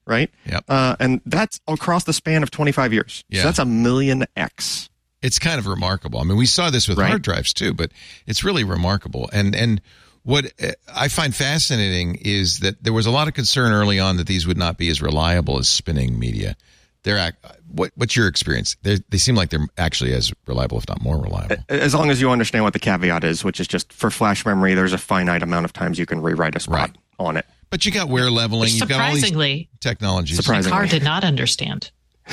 right? 0.05 0.29
Yep. 0.45 0.65
Uh, 0.67 0.95
and 0.99 1.21
that's 1.25 1.59
across 1.67 2.03
the 2.03 2.13
span 2.13 2.43
of 2.43 2.51
25 2.51 2.93
years. 2.93 3.23
Yeah. 3.29 3.41
So 3.41 3.47
that's 3.47 3.59
a 3.59 3.65
million 3.65 4.25
X. 4.35 4.89
It's 5.21 5.39
kind 5.39 5.57
of 5.59 5.65
remarkable. 5.67 6.19
I 6.19 6.23
mean, 6.23 6.37
we 6.37 6.45
saw 6.45 6.69
this 6.69 6.87
with 6.87 6.97
Right. 6.97 7.09
hard 7.09 7.21
drives 7.23 7.53
too, 7.53 7.73
but 7.73 7.91
it's 8.27 8.43
really 8.43 8.63
remarkable. 8.63 9.29
And 9.33 9.55
and 9.55 9.81
what 10.23 10.45
uh, 10.61 10.71
I 10.93 11.07
find 11.07 11.33
fascinating 11.33 12.15
is 12.21 12.59
that 12.59 12.83
there 12.83 12.93
was 12.93 13.05
a 13.05 13.11
lot 13.11 13.27
of 13.27 13.33
concern 13.33 13.71
early 13.71 13.99
on 13.99 14.17
that 14.17 14.27
these 14.27 14.45
would 14.45 14.57
not 14.57 14.77
be 14.77 14.89
as 14.89 15.01
reliable 15.01 15.57
as 15.57 15.67
spinning 15.69 16.19
media. 16.19 16.55
They're 17.03 17.17
ac- 17.17 17.37
what 17.71 17.91
what's 17.95 18.15
your 18.15 18.27
experience? 18.27 18.75
They 18.83 18.99
they 19.09 19.17
seem 19.17 19.35
like 19.35 19.49
they're 19.49 19.65
actually 19.77 20.13
as 20.13 20.33
reliable, 20.45 20.77
if 20.77 20.87
not 20.89 21.01
more 21.01 21.17
reliable. 21.21 21.57
As 21.69 21.95
long 21.95 22.09
as 22.11 22.19
you 22.21 22.29
understand 22.29 22.63
what 22.65 22.73
the 22.73 22.79
caveat 22.79 23.23
is, 23.23 23.43
which 23.43 23.59
is 23.59 23.67
just 23.67 23.93
for 23.93 24.09
flash 24.11 24.45
memory, 24.45 24.73
there's 24.75 24.93
a 24.93 24.97
finite 24.97 25.41
amount 25.41 25.65
of 25.65 25.71
times 25.73 25.97
you 25.97 26.05
can 26.05 26.21
rewrite 26.21 26.55
a 26.55 26.59
spot 26.59 26.75
Right. 26.79 26.95
on 27.17 27.37
it. 27.37 27.45
But 27.69 27.85
you 27.85 27.91
got 27.91 28.07
wear 28.09 28.29
leveling. 28.29 28.69
You've 28.71 28.87
got 28.89 28.99
all 29.01 29.13
these 29.13 29.21
Surprisingly, 29.23 29.69
technologies. 29.79 30.37
Surprising. 30.37 30.71
car 30.71 30.85
did 30.85 31.03
not 31.03 31.23
understand. 31.23 31.91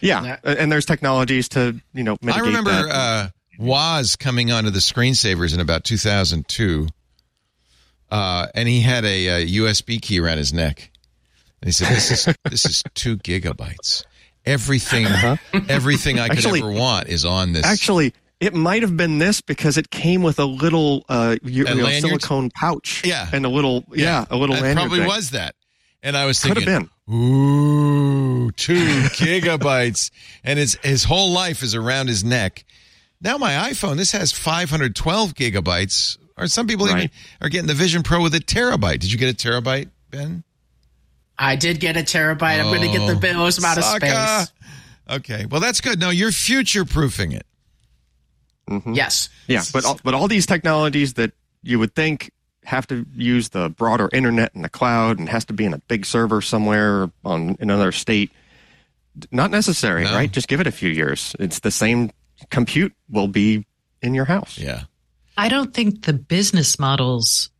Yeah, 0.00 0.38
and 0.44 0.70
there's 0.70 0.86
technologies 0.86 1.48
to 1.50 1.80
you 1.94 2.04
know 2.04 2.14
I 2.22 2.26
mitigate 2.26 2.46
remember 2.46 2.70
that. 2.86 2.88
uh, 2.94 3.28
Woz 3.58 4.16
coming 4.16 4.52
onto 4.52 4.70
the 4.70 4.78
screensavers 4.78 5.52
in 5.54 5.60
about 5.60 5.84
2002, 5.84 6.86
uh, 8.10 8.46
and 8.54 8.68
he 8.68 8.80
had 8.80 9.04
a, 9.04 9.28
uh 9.42 9.46
USB 9.46 10.00
key 10.00 10.20
around 10.20 10.38
his 10.38 10.52
neck, 10.52 10.90
and 11.60 11.68
he 11.68 11.72
said, 11.72 11.88
"This 11.88 12.10
is 12.10 12.34
this 12.50 12.64
is 12.66 12.82
two 12.94 13.16
gigabytes. 13.18 14.04
Everything, 14.46 15.06
everything 15.68 16.18
I 16.18 16.28
could 16.28 16.38
Actually- 16.38 16.60
ever 16.60 16.70
want 16.72 17.08
is 17.08 17.24
on 17.24 17.52
this." 17.52 17.66
Actually, 17.66 18.14
it 18.40 18.54
might 18.54 18.82
have 18.82 18.96
been 18.96 19.18
this 19.18 19.40
because 19.40 19.76
it 19.76 19.90
came 19.90 20.22
with 20.22 20.38
a 20.38 20.44
little 20.46 21.04
uh, 21.08 21.36
you, 21.42 21.66
A 21.66 21.74
you 21.74 21.82
know, 21.82 21.90
silicone 21.90 22.50
pouch. 22.54 23.02
Yeah. 23.04 23.28
and 23.32 23.44
a 23.44 23.48
little 23.48 23.84
yeah, 23.92 24.24
a 24.30 24.36
little 24.36 24.54
It 24.56 24.62
lanyard. 24.62 24.76
probably 24.76 24.98
thing. 25.00 25.08
was 25.08 25.30
that. 25.30 25.54
And 26.02 26.16
I 26.16 26.26
was 26.26 26.40
Could 26.40 26.54
thinking, 26.54 26.72
have 26.72 26.88
been. 27.08 27.14
ooh, 27.14 28.50
two 28.52 28.74
gigabytes, 29.14 30.10
and 30.44 30.58
his 30.58 30.76
his 30.82 31.04
whole 31.04 31.32
life 31.32 31.62
is 31.62 31.74
around 31.74 32.06
his 32.08 32.22
neck. 32.24 32.64
Now 33.20 33.36
my 33.36 33.52
iPhone, 33.70 33.96
this 33.96 34.12
has 34.12 34.30
512 34.30 35.34
gigabytes, 35.34 36.18
or 36.36 36.46
some 36.46 36.66
people 36.68 36.88
even 36.88 37.10
are 37.40 37.48
getting 37.48 37.66
the 37.66 37.74
Vision 37.74 38.02
Pro 38.04 38.22
with 38.22 38.34
a 38.34 38.38
terabyte. 38.40 39.00
Did 39.00 39.10
you 39.10 39.18
get 39.18 39.32
a 39.34 39.36
terabyte, 39.36 39.90
Ben? 40.10 40.44
I 41.36 41.56
did 41.56 41.80
get 41.80 41.96
a 41.96 42.00
terabyte. 42.00 42.60
I'm 42.60 42.66
going 42.66 42.80
to 42.82 42.96
get 42.98 43.20
the 43.20 43.34
most 43.34 43.58
amount 43.58 43.78
of 43.78 43.84
space. 43.84 44.52
Okay, 45.10 45.46
well 45.46 45.60
that's 45.60 45.80
good. 45.80 45.98
No, 45.98 46.10
you're 46.10 46.30
future 46.32 46.84
proofing 46.84 47.32
it. 47.32 47.46
Mm-hmm. 48.70 48.92
Yes. 48.92 49.30
Yeah, 49.46 49.62
but 49.72 49.84
all, 49.84 49.98
but 50.04 50.14
all 50.14 50.28
these 50.28 50.46
technologies 50.46 51.14
that 51.14 51.32
you 51.62 51.78
would 51.78 51.94
think 51.94 52.30
have 52.68 52.86
to 52.86 53.06
use 53.16 53.48
the 53.48 53.70
broader 53.70 54.08
internet 54.12 54.54
and 54.54 54.62
the 54.62 54.68
cloud 54.68 55.18
and 55.18 55.28
has 55.28 55.44
to 55.46 55.52
be 55.54 55.64
in 55.64 55.72
a 55.72 55.78
big 55.88 56.04
server 56.04 56.40
somewhere 56.42 57.10
on 57.24 57.56
another 57.60 57.92
state. 57.92 58.30
not 59.32 59.50
necessary, 59.50 60.04
No. 60.04 60.12
right? 60.14 60.30
Just 60.30 60.46
give 60.48 60.60
it 60.60 60.66
a 60.66 60.70
few 60.72 60.90
years. 60.90 61.34
It's 61.40 61.58
the 61.60 61.70
same 61.72 62.10
compute 62.50 62.92
will 63.10 63.26
be 63.26 63.66
in 64.00 64.14
your 64.14 64.26
house. 64.26 64.56
Yeah. 64.58 64.82
I 65.36 65.48
don't 65.48 65.74
think 65.74 66.04
the 66.04 66.12
business 66.12 66.78
models 66.78 67.50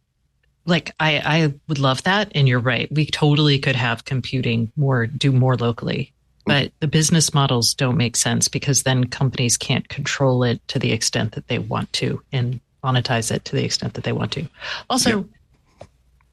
like 0.66 0.92
I, 1.00 1.18
I 1.24 1.54
would 1.66 1.78
love 1.78 2.02
that 2.04 2.30
and 2.34 2.46
you're 2.46 2.60
right. 2.60 2.86
We 2.92 3.06
totally 3.06 3.58
could 3.58 3.74
have 3.76 4.04
computing 4.04 4.70
more 4.76 5.06
do 5.06 5.32
more 5.32 5.56
locally. 5.56 6.12
But 6.46 6.72
the 6.80 6.86
business 6.88 7.34
models 7.34 7.74
don't 7.74 7.96
make 7.96 8.16
sense 8.16 8.48
because 8.48 8.82
then 8.84 9.04
companies 9.08 9.56
can't 9.56 9.88
control 9.88 10.44
it 10.44 10.60
to 10.68 10.78
the 10.78 10.92
extent 10.92 11.32
that 11.32 11.48
they 11.48 11.58
want 11.58 11.92
to 11.94 12.22
and 12.32 12.60
monetize 12.82 13.30
it 13.30 13.44
to 13.46 13.56
the 13.56 13.64
extent 13.64 13.94
that 13.94 14.04
they 14.04 14.12
want 14.12 14.32
to. 14.32 14.48
Also, 14.88 15.28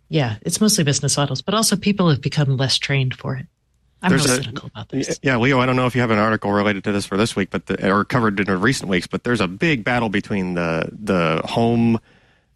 yeah, 0.10 0.36
it's 0.41 0.62
mostly 0.62 0.84
business 0.84 1.18
models, 1.18 1.41
but 1.41 1.54
also 1.54 1.76
people 1.76 2.10
have 2.10 2.22
become 2.22 2.58
less 2.58 2.78
trained 2.78 3.16
for 3.16 3.36
it. 3.36 3.48
I'm 4.02 4.10
There's 4.10 4.26
real 4.26 4.39
a- 4.39 4.43
cynical 4.43 4.68
about 4.68 4.89
this. 4.89 5.20
Yeah, 5.24 5.38
Leo, 5.38 5.60
I 5.60 5.66
don't 5.66 5.76
know 5.76 5.88
if 5.88 5.96
you 5.96 6.02
have 6.02 6.12
an 6.12 6.20
article 6.20 6.52
related 6.52 6.84
to 6.84 6.91
this 6.91 7.06
for 7.06 7.18
this 7.18 7.36
week, 7.36 7.50
but 7.50 7.66
the, 7.66 7.91
or 7.91 8.06
covered 8.06 8.39
in 8.39 8.62
recent 8.62 8.89
weeks, 8.89 9.08
but 9.08 9.24
there's 9.24 9.41
a 9.41 9.48
big 9.48 9.84
battle 9.84 10.10
between 10.10 10.54
the 10.54 10.89
the 10.91 11.41
home 11.46 12.00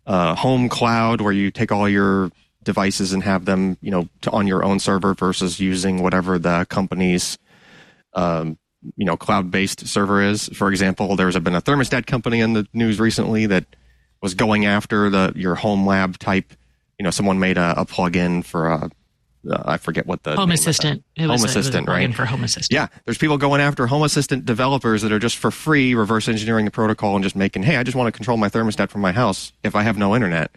uh, 0.05 0.35
home 0.35 0.69
cloud 0.69 1.21
where 1.21 1.33
you 1.33 1.49
take 1.49 1.71
all 1.71 1.89
your 1.89 2.31
devices 2.63 3.13
and 3.13 3.23
have 3.23 3.45
them, 3.45 3.77
you 3.81 3.89
know, 3.89 4.07
to, 4.21 4.31
on 4.31 4.45
your 4.45 4.63
own 4.63 4.79
server 4.79 5.13
versus 5.13 5.59
using 5.59 6.03
whatever 6.03 6.37
the 6.37 6.65
company's 6.69 7.37
um, 8.13 8.57
you 8.95 9.05
know 9.05 9.17
cloud 9.17 9.49
based 9.49 9.87
server 9.87 10.21
is. 10.21 10.49
For 10.49 10.69
example, 10.69 11.15
there's 11.15 11.37
been 11.39 11.55
a 11.55 11.61
thermostat 11.61 12.05
company 12.05 12.41
in 12.41 12.53
the 12.53 12.67
news 12.73 12.99
recently 12.99 13.45
that 13.47 13.65
was 14.21 14.33
going 14.33 14.65
after 14.65 15.09
the 15.09 15.33
your 15.35 15.55
home 15.55 15.85
lab 15.85 16.17
type. 16.17 16.53
You 16.97 17.03
know, 17.03 17.11
someone 17.11 17.39
made 17.39 17.57
a, 17.57 17.79
a 17.79 17.85
plugin 17.85 18.43
for 18.43 18.67
a 18.67 18.89
uh, 19.49 19.63
I 19.65 19.77
forget 19.77 20.05
what 20.05 20.23
the 20.23 20.31
Home 20.35 20.49
name 20.49 20.55
of 20.55 20.59
that- 20.59 20.59
Assistant. 20.69 21.03
It 21.15 21.21
Home 21.21 21.29
was 21.31 21.41
a- 21.41 21.45
it 21.45 21.47
was 21.47 21.55
a 21.55 21.59
Assistant, 21.59 21.87
right? 21.87 22.13
For 22.13 22.25
Home 22.25 22.43
Assistant. 22.43 22.73
Yeah, 22.75 22.87
there's 23.05 23.17
people 23.17 23.37
going 23.37 23.61
after 23.61 23.87
Home 23.87 24.03
Assistant 24.03 24.45
developers 24.45 25.01
that 25.03 25.11
are 25.13 25.19
just 25.19 25.37
for 25.37 25.49
free 25.49 25.95
reverse 25.95 26.27
engineering 26.27 26.65
the 26.65 26.71
protocol 26.71 27.15
and 27.15 27.23
just 27.23 27.37
making, 27.37 27.63
hey, 27.63 27.77
I 27.77 27.83
just 27.83 27.95
want 27.95 28.07
to 28.07 28.11
control 28.11 28.35
my 28.35 28.49
thermostat 28.49 28.89
from 28.89 28.99
my 28.99 29.13
house 29.13 29.53
if 29.63 29.75
I 29.75 29.83
have 29.83 29.97
no 29.97 30.13
internet. 30.13 30.51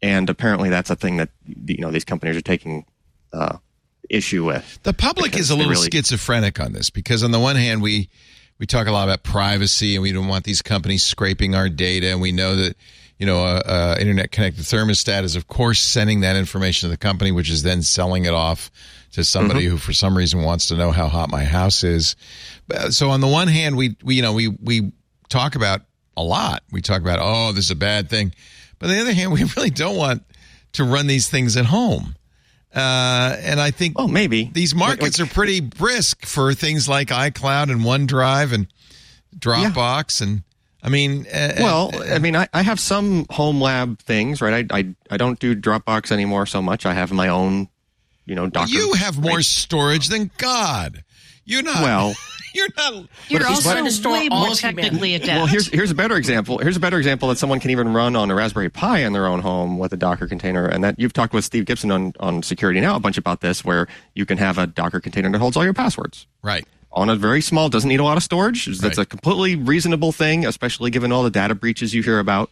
And 0.00 0.30
apparently, 0.30 0.70
that's 0.70 0.88
a 0.88 0.96
thing 0.96 1.18
that 1.18 1.28
you 1.46 1.78
know 1.78 1.90
these 1.90 2.04
companies 2.06 2.34
are 2.36 2.40
taking 2.40 2.86
uh, 3.34 3.58
issue 4.08 4.44
with. 4.46 4.78
The 4.82 4.94
public 4.94 5.36
is 5.36 5.50
a 5.50 5.54
little 5.54 5.70
really- 5.72 5.90
schizophrenic 5.92 6.58
on 6.58 6.72
this 6.72 6.88
because 6.88 7.22
on 7.22 7.32
the 7.32 7.38
one 7.38 7.56
hand 7.56 7.82
we 7.82 8.08
we 8.58 8.64
talk 8.66 8.86
a 8.86 8.92
lot 8.92 9.04
about 9.04 9.22
privacy 9.24 9.94
and 9.96 10.02
we 10.02 10.10
don't 10.12 10.28
want 10.28 10.44
these 10.44 10.62
companies 10.62 11.02
scraping 11.02 11.54
our 11.54 11.68
data 11.68 12.10
and 12.10 12.20
we 12.22 12.32
know 12.32 12.56
that 12.56 12.76
you 13.22 13.26
know 13.26 13.44
a, 13.44 13.62
a 13.64 14.00
internet 14.00 14.32
connected 14.32 14.64
thermostat 14.64 15.22
is 15.22 15.36
of 15.36 15.46
course 15.46 15.78
sending 15.78 16.22
that 16.22 16.34
information 16.34 16.88
to 16.88 16.90
the 16.90 16.96
company 16.96 17.30
which 17.30 17.48
is 17.48 17.62
then 17.62 17.80
selling 17.80 18.24
it 18.24 18.34
off 18.34 18.68
to 19.12 19.22
somebody 19.22 19.60
mm-hmm. 19.60 19.70
who 19.70 19.78
for 19.78 19.92
some 19.92 20.16
reason 20.16 20.42
wants 20.42 20.66
to 20.66 20.74
know 20.74 20.90
how 20.90 21.06
hot 21.06 21.30
my 21.30 21.44
house 21.44 21.84
is. 21.84 22.16
Uh, 22.74 22.90
so 22.90 23.10
on 23.10 23.20
the 23.20 23.28
one 23.28 23.46
hand 23.46 23.76
we 23.76 23.96
we 24.02 24.16
you 24.16 24.22
know 24.22 24.32
we 24.32 24.48
we 24.48 24.90
talk 25.28 25.54
about 25.54 25.82
a 26.16 26.22
lot. 26.24 26.64
We 26.72 26.82
talk 26.82 27.00
about 27.00 27.20
oh 27.22 27.52
this 27.52 27.66
is 27.66 27.70
a 27.70 27.76
bad 27.76 28.10
thing. 28.10 28.34
But 28.80 28.90
on 28.90 28.96
the 28.96 29.02
other 29.02 29.12
hand 29.12 29.30
we 29.30 29.44
really 29.56 29.70
don't 29.70 29.96
want 29.96 30.24
to 30.72 30.82
run 30.82 31.06
these 31.06 31.28
things 31.28 31.56
at 31.56 31.66
home. 31.66 32.16
Uh, 32.74 33.36
and 33.38 33.60
I 33.60 33.70
think 33.70 33.96
Well, 33.96 34.08
maybe 34.08 34.50
these 34.52 34.74
markets 34.74 35.20
Like- 35.20 35.30
are 35.30 35.32
pretty 35.32 35.60
brisk 35.60 36.26
for 36.26 36.54
things 36.54 36.88
like 36.88 37.08
iCloud 37.08 37.70
and 37.70 37.82
OneDrive 37.82 38.52
and 38.52 38.66
Dropbox 39.38 40.20
and 40.20 40.42
I 40.82 40.88
mean, 40.88 41.26
uh, 41.32 41.54
Well, 41.58 41.90
uh, 41.94 42.14
I 42.14 42.18
mean, 42.18 42.34
I, 42.34 42.48
I 42.52 42.62
have 42.62 42.80
some 42.80 43.26
home 43.30 43.60
lab 43.60 44.00
things, 44.00 44.40
right? 44.42 44.66
I, 44.70 44.78
I 44.78 44.94
I 45.10 45.16
don't 45.16 45.38
do 45.38 45.54
Dropbox 45.54 46.10
anymore 46.10 46.46
so 46.46 46.60
much. 46.60 46.86
I 46.86 46.92
have 46.94 47.12
my 47.12 47.28
own, 47.28 47.68
you 48.26 48.34
know, 48.34 48.48
Docker. 48.48 48.70
you 48.72 48.94
have 48.94 49.18
more 49.18 49.36
right? 49.36 49.44
storage 49.44 50.08
than 50.08 50.30
God. 50.38 51.04
You're 51.44 51.62
not. 51.62 51.82
Well, 51.82 52.14
you're 52.54 52.68
not. 52.76 53.06
You're 53.28 53.46
also 53.46 53.68
wanted 53.68 53.84
to 53.84 53.90
store 53.92 54.12
way 54.12 54.28
all 54.30 54.46
more 54.46 54.54
technically 54.54 55.14
adept. 55.16 55.28
Well, 55.28 55.46
here's 55.46 55.68
here's 55.68 55.90
a 55.90 55.94
better 55.94 56.16
example. 56.16 56.58
Here's 56.58 56.76
a 56.76 56.80
better 56.80 56.98
example 56.98 57.28
that 57.28 57.38
someone 57.38 57.60
can 57.60 57.70
even 57.70 57.92
run 57.92 58.16
on 58.16 58.30
a 58.30 58.34
Raspberry 58.34 58.68
Pi 58.68 58.98
in 58.98 59.12
their 59.12 59.26
own 59.26 59.40
home 59.40 59.78
with 59.78 59.92
a 59.92 59.96
Docker 59.96 60.26
container. 60.28 60.66
And 60.66 60.82
that 60.84 60.98
you've 60.98 61.12
talked 61.12 61.32
with 61.32 61.44
Steve 61.44 61.64
Gibson 61.64 61.90
on 61.90 62.12
on 62.20 62.42
Security 62.42 62.80
Now 62.80 62.96
a 62.96 63.00
bunch 63.00 63.18
about 63.18 63.40
this, 63.40 63.64
where 63.64 63.86
you 64.14 64.26
can 64.26 64.38
have 64.38 64.58
a 64.58 64.66
Docker 64.66 65.00
container 65.00 65.30
that 65.30 65.38
holds 65.38 65.56
all 65.56 65.64
your 65.64 65.74
passwords 65.74 66.26
Right. 66.42 66.66
On 66.94 67.08
a 67.08 67.16
very 67.16 67.40
small, 67.40 67.68
doesn't 67.70 67.88
need 67.88 68.00
a 68.00 68.04
lot 68.04 68.16
of 68.18 68.22
storage. 68.22 68.66
That's 68.66 68.82
Right. 68.82 68.98
a 68.98 69.06
completely 69.06 69.56
reasonable 69.56 70.12
thing, 70.12 70.44
especially 70.44 70.90
given 70.90 71.10
all 71.10 71.22
the 71.22 71.30
data 71.30 71.54
breaches 71.54 71.94
you 71.94 72.02
hear 72.02 72.18
about. 72.18 72.50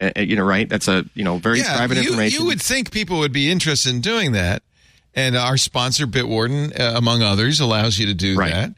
Uh, 0.00 0.10
uh, 0.16 0.20
you 0.20 0.36
know, 0.36 0.44
right? 0.44 0.68
That's 0.68 0.88
a 0.88 1.04
you 1.14 1.24
know 1.24 1.38
very 1.38 1.58
Yeah. 1.58 1.76
private 1.76 1.96
you, 1.98 2.04
information. 2.04 2.40
you 2.40 2.46
would 2.46 2.62
think 2.62 2.90
people 2.92 3.18
would 3.18 3.32
be 3.32 3.50
interested 3.50 3.90
in 3.90 4.00
doing 4.00 4.32
that, 4.32 4.62
and 5.14 5.36
our 5.36 5.56
sponsor 5.58 6.06
Bitwarden, 6.06 6.78
uh, 6.80 6.94
among 6.96 7.22
others, 7.22 7.60
allows 7.60 7.98
you 7.98 8.06
to 8.06 8.14
do 8.14 8.36
Right. 8.36 8.52
that. 8.52 8.74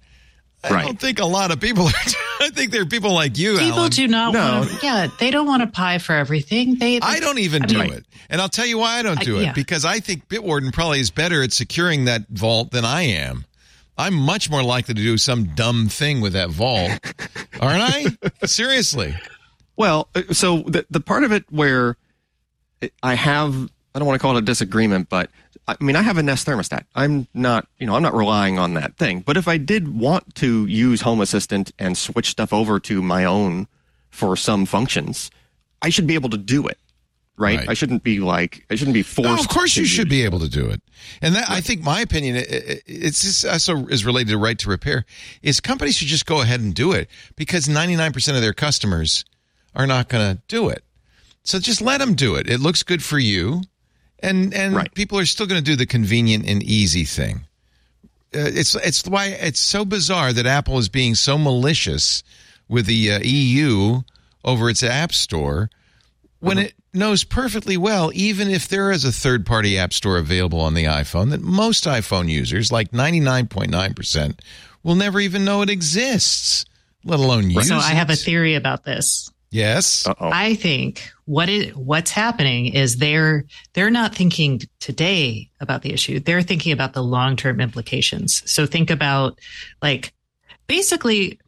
I 0.65 0.71
Right. 0.71 0.87
don't 0.87 0.99
think 1.01 1.21
a 1.21 1.25
lot 1.27 1.51
of 1.53 1.61
people 1.61 1.87
are. 1.87 1.93
I 2.41 2.51
think 2.51 2.71
there 2.73 2.83
are 2.83 2.87
people 2.87 3.13
like 3.13 3.39
you, 3.39 3.59
People 3.59 3.79
Allyn. 3.81 3.91
do 3.93 4.09
not 4.09 4.33
No. 4.35 4.59
want 4.61 4.71
to, 4.71 4.79
yeah, 4.87 5.07
they 5.21 5.31
don't 5.31 5.47
want 5.47 5.63
to 5.63 5.67
pie 5.69 5.99
for 5.99 6.15
everything. 6.15 6.77
They, 6.79 6.99
I 7.01 7.21
don't 7.21 7.39
even 7.39 7.63
I 7.63 7.67
do 7.67 7.79
mean- 7.79 7.93
it. 7.93 8.07
And 8.31 8.41
I'll 8.41 8.49
tell 8.49 8.67
you 8.67 8.79
why 8.79 8.99
I 8.99 9.03
don't 9.03 9.19
I- 9.21 9.25
do 9.25 9.39
it. 9.39 9.43
yeah. 9.45 9.53
Because 9.53 9.85
I 9.85 10.01
think 10.01 10.29
Bitwarden 10.29 10.73
probably 10.73 11.01
is 11.01 11.11
better 11.11 11.43
at 11.43 11.53
securing 11.53 12.07
that 12.07 12.23
vault 12.31 12.71
than 12.73 12.85
I 12.85 13.03
am. 13.03 13.45
I'm 14.01 14.15
much 14.15 14.49
more 14.49 14.63
likely 14.63 14.95
to 14.95 15.03
do 15.03 15.19
some 15.19 15.45
dumb 15.55 15.89
thing 15.89 16.23
with 16.23 16.33
that 16.33 16.49
vault, 16.49 16.91
aren't 17.61 17.83
I? 17.83 18.47
Seriously. 18.47 19.15
Well, 19.77 20.09
uh, 20.15 20.23
so 20.33 20.63
the 20.63 20.87
the 20.91 21.01
part 21.01 21.23
of 21.23 21.33
it 21.33 21.45
where 21.51 21.99
I 23.03 23.15
have 23.15 23.71
I 23.95 23.99
don't 23.99 24.09
want 24.09 24.19
to 24.19 24.23
call 24.23 24.37
it 24.37 24.39
a 24.39 24.45
disagreement, 24.45 25.11
but 25.11 25.31
I 25.69 25.77
mean 25.81 25.97
I 25.97 26.03
have 26.03 26.17
a 26.17 26.23
Nest 26.23 26.47
thermostat. 26.47 26.85
I'm 26.95 27.29
not 27.35 27.69
you 27.79 27.87
know 27.87 27.95
I'm 27.95 28.03
not 28.03 28.15
relying 28.15 28.59
on 28.59 28.73
that 28.75 28.97
thing. 28.97 29.21
But 29.21 29.37
if 29.37 29.47
I 29.47 29.59
did 29.59 29.95
want 29.95 30.35
to 30.37 30.65
use 30.65 31.03
Home 31.03 31.21
Assistant 31.21 31.71
and 31.79 31.97
switch 31.99 32.31
stuff 32.31 32.55
over 32.55 32.81
to 32.81 33.03
my 33.03 33.27
own 33.27 33.69
for 34.09 34.35
some 34.35 34.65
functions, 34.65 35.31
I 35.83 35.91
should 35.91 36.07
be 36.07 36.15
able 36.15 36.31
to 36.31 36.39
do 36.39 36.67
it. 36.67 36.79
Right? 37.41 37.59
Right. 37.61 37.69
I 37.71 37.75
shouldn't 37.75 38.03
be 38.03 38.21
like 38.21 38.67
I 38.71 38.75
shouldn't 38.75 38.95
be 38.95 39.03
forced. 39.03 39.29
No, 39.31 39.35
of 39.39 39.49
course 39.49 39.77
you 39.77 39.87
should 39.87 40.09
be 40.11 40.23
able 40.25 40.39
to 40.41 40.49
do 40.49 40.67
it. 40.69 40.83
And 41.23 41.35
that, 41.35 41.49
I 41.51 41.61
think 41.63 41.83
my 41.83 42.01
opinion, 42.01 42.37
it's 42.39 43.23
just 43.23 43.47
also 43.47 43.87
is 43.87 44.05
related 44.05 44.29
to 44.31 44.39
right 44.39 44.59
to 44.59 44.69
repair, 44.69 45.07
is 45.43 45.59
companies 45.59 45.97
should 45.97 46.09
just 46.09 46.27
go 46.27 46.43
ahead 46.43 46.61
and 46.61 46.75
do 46.75 46.93
it 46.93 47.09
because 47.37 47.67
99% 47.67 48.35
of 48.37 48.43
their 48.43 48.53
customers 48.53 49.25
are 49.75 49.87
not 49.87 50.09
going 50.09 50.37
to 50.37 50.43
do 50.49 50.69
it. 50.69 50.85
So 51.43 51.59
just 51.59 51.81
let 51.81 51.99
them 51.99 52.15
do 52.15 52.35
it. 52.35 52.49
It 52.49 52.61
looks 52.61 52.83
good 52.83 53.03
for 53.03 53.19
you. 53.19 53.63
And, 54.23 54.53
and 54.53 54.77
Right. 54.77 54.95
people 54.95 55.19
are 55.19 55.25
still 55.25 55.47
going 55.47 55.59
to 55.59 55.65
do 55.65 55.77
the 55.77 55.87
convenient 55.87 56.47
and 56.47 56.63
easy 56.63 57.05
thing. 57.05 57.47
Uh, 58.35 58.45
it's, 58.53 58.75
it's 58.75 59.07
why 59.07 59.29
it's 59.29 59.59
so 59.61 59.87
bizarre 59.87 60.35
that 60.35 60.45
Apple 60.45 60.77
is 60.79 60.91
being 60.91 61.15
so 61.15 61.39
malicious 61.39 62.23
with 62.69 62.85
the 62.85 63.13
uh, 63.13 63.21
EU 63.25 64.03
over 64.45 64.69
its 64.69 64.83
app 64.83 65.13
store 65.15 65.71
when 66.41 66.59
it 66.59 66.75
knows 66.93 67.25
perfectly 67.25 67.77
well, 67.77 68.11
even 68.15 68.49
if 68.49 68.69
there 68.69 68.91
is 68.91 69.05
a 69.05 69.13
third 69.13 69.47
party 69.47 69.79
app 69.79 69.93
store 69.93 70.19
available 70.19 70.61
on 70.61 70.75
the 70.75 70.85
iPhone, 70.85 71.31
that 71.31 71.41
most 71.41 71.85
iPhone 71.85 72.29
users, 72.29 72.73
like 72.73 72.91
99.9%, 72.91 74.41
will 74.83 74.95
never 74.95 75.21
even 75.21 75.45
know 75.45 75.63
it 75.63 75.71
exists, 75.71 76.65
let 77.05 77.21
alone 77.21 77.51
use 77.51 77.69
so 77.69 77.77
I 77.77 77.91
have 77.91 78.11
a 78.11 78.17
theory 78.17 78.55
about 78.55 78.85
this. 78.85 79.31
Yes. 79.51 80.07
Uh-oh. 80.07 80.31
I 80.33 80.55
think 80.55 81.11
what 81.25 81.49
is 81.49 81.75
what's 81.75 82.13
happening 82.13 82.67
is 82.67 82.97
they're 82.97 83.45
they're 83.73 83.91
not 83.91 84.15
thinking 84.15 84.61
today 84.79 85.51
about 85.61 85.83
the 85.83 85.93
issue. 85.93 86.21
They're 86.21 86.43
thinking 86.43 86.73
about 86.73 86.93
the 86.93 87.03
long 87.03 87.37
term 87.37 87.61
implications. 87.61 88.43
So 88.47 88.65
think 88.65 88.91
about 88.91 89.41
like 89.83 90.13
basically 90.69 91.41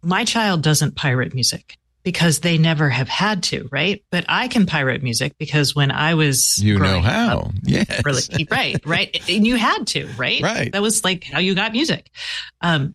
my 0.00 0.24
child 0.24 0.62
doesn't 0.62 0.96
pirate 0.96 1.34
music 1.34 1.77
because 2.04 2.40
they 2.40 2.56
never 2.58 2.88
have 2.88 3.08
had 3.08 3.42
to, 3.44 3.68
right? 3.70 4.02
But 4.10 4.24
I 4.28 4.48
can 4.48 4.66
pirate 4.66 5.02
music 5.02 5.34
because 5.38 5.74
when 5.74 5.90
I 5.90 6.14
was 6.14 6.58
You 6.62 6.78
know 6.78 7.00
how. 7.00 7.38
up, 7.38 7.52
Yes. 7.64 8.02
really 8.04 8.46
right 8.50 8.80
right 8.86 9.22
and 9.28 9.46
you 9.46 9.56
had 9.56 9.86
to 9.88 10.06
right 10.16 10.42
Right. 10.42 10.72
that 10.72 10.80
was 10.82 11.04
like 11.04 11.24
how 11.24 11.38
you 11.40 11.54
got 11.54 11.72
music 11.72 12.10
um 12.60 12.94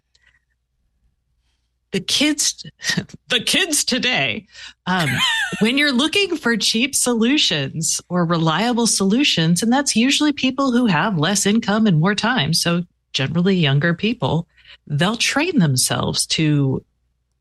the 1.92 2.00
kids 2.00 2.64
the 3.30 3.40
kids 3.40 3.84
today 3.84 4.48
um 4.88 5.10
when 5.60 5.78
you're 5.78 5.92
looking 5.92 6.36
for 6.38 6.58
cheap 6.58 6.96
solutions 6.96 8.02
or 8.10 8.26
reliable 8.26 8.88
solutions 8.88 9.62
and 9.62 9.72
that's 9.72 9.96
usually 9.96 10.34
people 10.34 10.72
who 10.72 10.86
have 10.88 11.18
less 11.18 11.46
income 11.46 11.86
and 11.86 12.00
more 12.00 12.16
time 12.16 12.54
so 12.54 12.82
generally 13.14 13.56
younger 13.56 13.94
people 13.94 14.48
they'll 14.88 15.16
train 15.18 15.60
themselves 15.60 16.26
to 16.26 16.84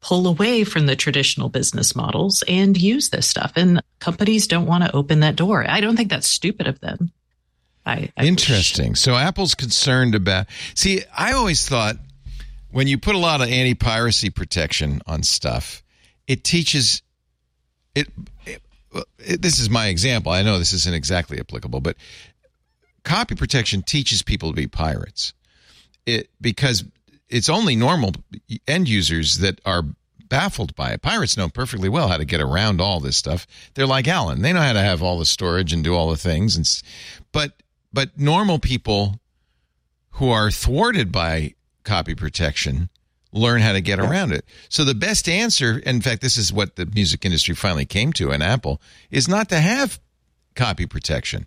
pull 0.02 0.26
away 0.26 0.64
from 0.64 0.84
the 0.86 0.96
traditional 0.96 1.48
business 1.48 1.94
models 1.96 2.42
and 2.48 2.76
use 2.76 3.08
this 3.10 3.26
stuff 3.28 3.52
and 3.56 3.80
companies 4.00 4.46
don't 4.48 4.66
want 4.66 4.82
to 4.84 4.94
open 4.94 5.20
that 5.20 5.36
door 5.36 5.64
i 5.68 5.80
don't 5.80 5.96
think 5.96 6.10
that's 6.10 6.28
stupid 6.28 6.66
of 6.66 6.78
them 6.80 7.10
I, 7.84 8.12
I 8.16 8.22
wish- 8.22 8.28
Interesting. 8.28 8.94
So 8.94 9.16
Apple's 9.16 9.56
concerned 9.56 10.14
about. 10.14 10.46
See, 10.76 11.00
I 11.18 11.32
always 11.32 11.68
thought 11.68 11.96
when 12.70 12.86
you 12.86 12.96
put 12.96 13.16
a 13.16 13.18
lot 13.18 13.40
of 13.40 13.48
anti-piracy 13.48 14.30
protection 14.30 15.00
on 15.04 15.24
stuff, 15.24 15.82
it 16.28 16.44
teaches 16.44 17.02
it, 17.96 18.06
it, 18.46 18.62
it- 19.18 19.42
This 19.42 19.58
is 19.58 19.68
my 19.68 19.88
example. 19.88 20.30
I 20.30 20.42
know 20.42 20.60
this 20.60 20.72
isn't 20.72 20.94
exactly 20.94 21.40
applicable, 21.40 21.80
but 21.80 21.96
copy 23.02 23.34
protection 23.34 23.82
teaches 23.82 24.22
people 24.22 24.50
to 24.50 24.54
be 24.54 24.68
pirates. 24.68 25.32
it 26.06 26.30
because 26.40 26.84
it's 27.32 27.48
only 27.48 27.74
normal 27.74 28.12
end 28.68 28.88
users 28.88 29.38
that 29.38 29.60
are 29.64 29.84
baffled 30.28 30.74
by 30.76 30.92
it. 30.92 31.02
Pirates 31.02 31.36
know 31.36 31.48
perfectly 31.48 31.88
well 31.88 32.08
how 32.08 32.16
to 32.16 32.24
get 32.24 32.40
around 32.40 32.80
all 32.80 33.00
this 33.00 33.16
stuff. 33.16 33.46
They're 33.74 33.86
like 33.86 34.06
Allyn; 34.06 34.42
they 34.42 34.52
know 34.52 34.60
how 34.60 34.74
to 34.74 34.80
have 34.80 35.02
all 35.02 35.18
the 35.18 35.24
storage 35.24 35.72
and 35.72 35.82
do 35.82 35.94
all 35.94 36.10
the 36.10 36.16
things. 36.16 36.56
And 36.56 36.82
but 37.32 37.62
but 37.92 38.18
normal 38.18 38.58
people 38.58 39.18
who 40.12 40.30
are 40.30 40.50
thwarted 40.50 41.10
by 41.10 41.54
copy 41.84 42.14
protection 42.14 42.90
learn 43.32 43.62
how 43.62 43.72
to 43.72 43.80
get 43.80 43.98
around 43.98 44.30
it. 44.32 44.44
So 44.68 44.84
the 44.84 44.94
best 44.94 45.26
answer, 45.26 45.78
in 45.78 46.02
fact, 46.02 46.20
this 46.20 46.36
is 46.36 46.52
what 46.52 46.76
the 46.76 46.84
music 46.84 47.24
industry 47.24 47.54
finally 47.54 47.86
came 47.86 48.12
to, 48.14 48.30
and 48.30 48.42
Apple 48.42 48.80
is 49.10 49.26
not 49.26 49.48
to 49.48 49.58
have 49.58 49.98
copy 50.54 50.84
protection 50.84 51.46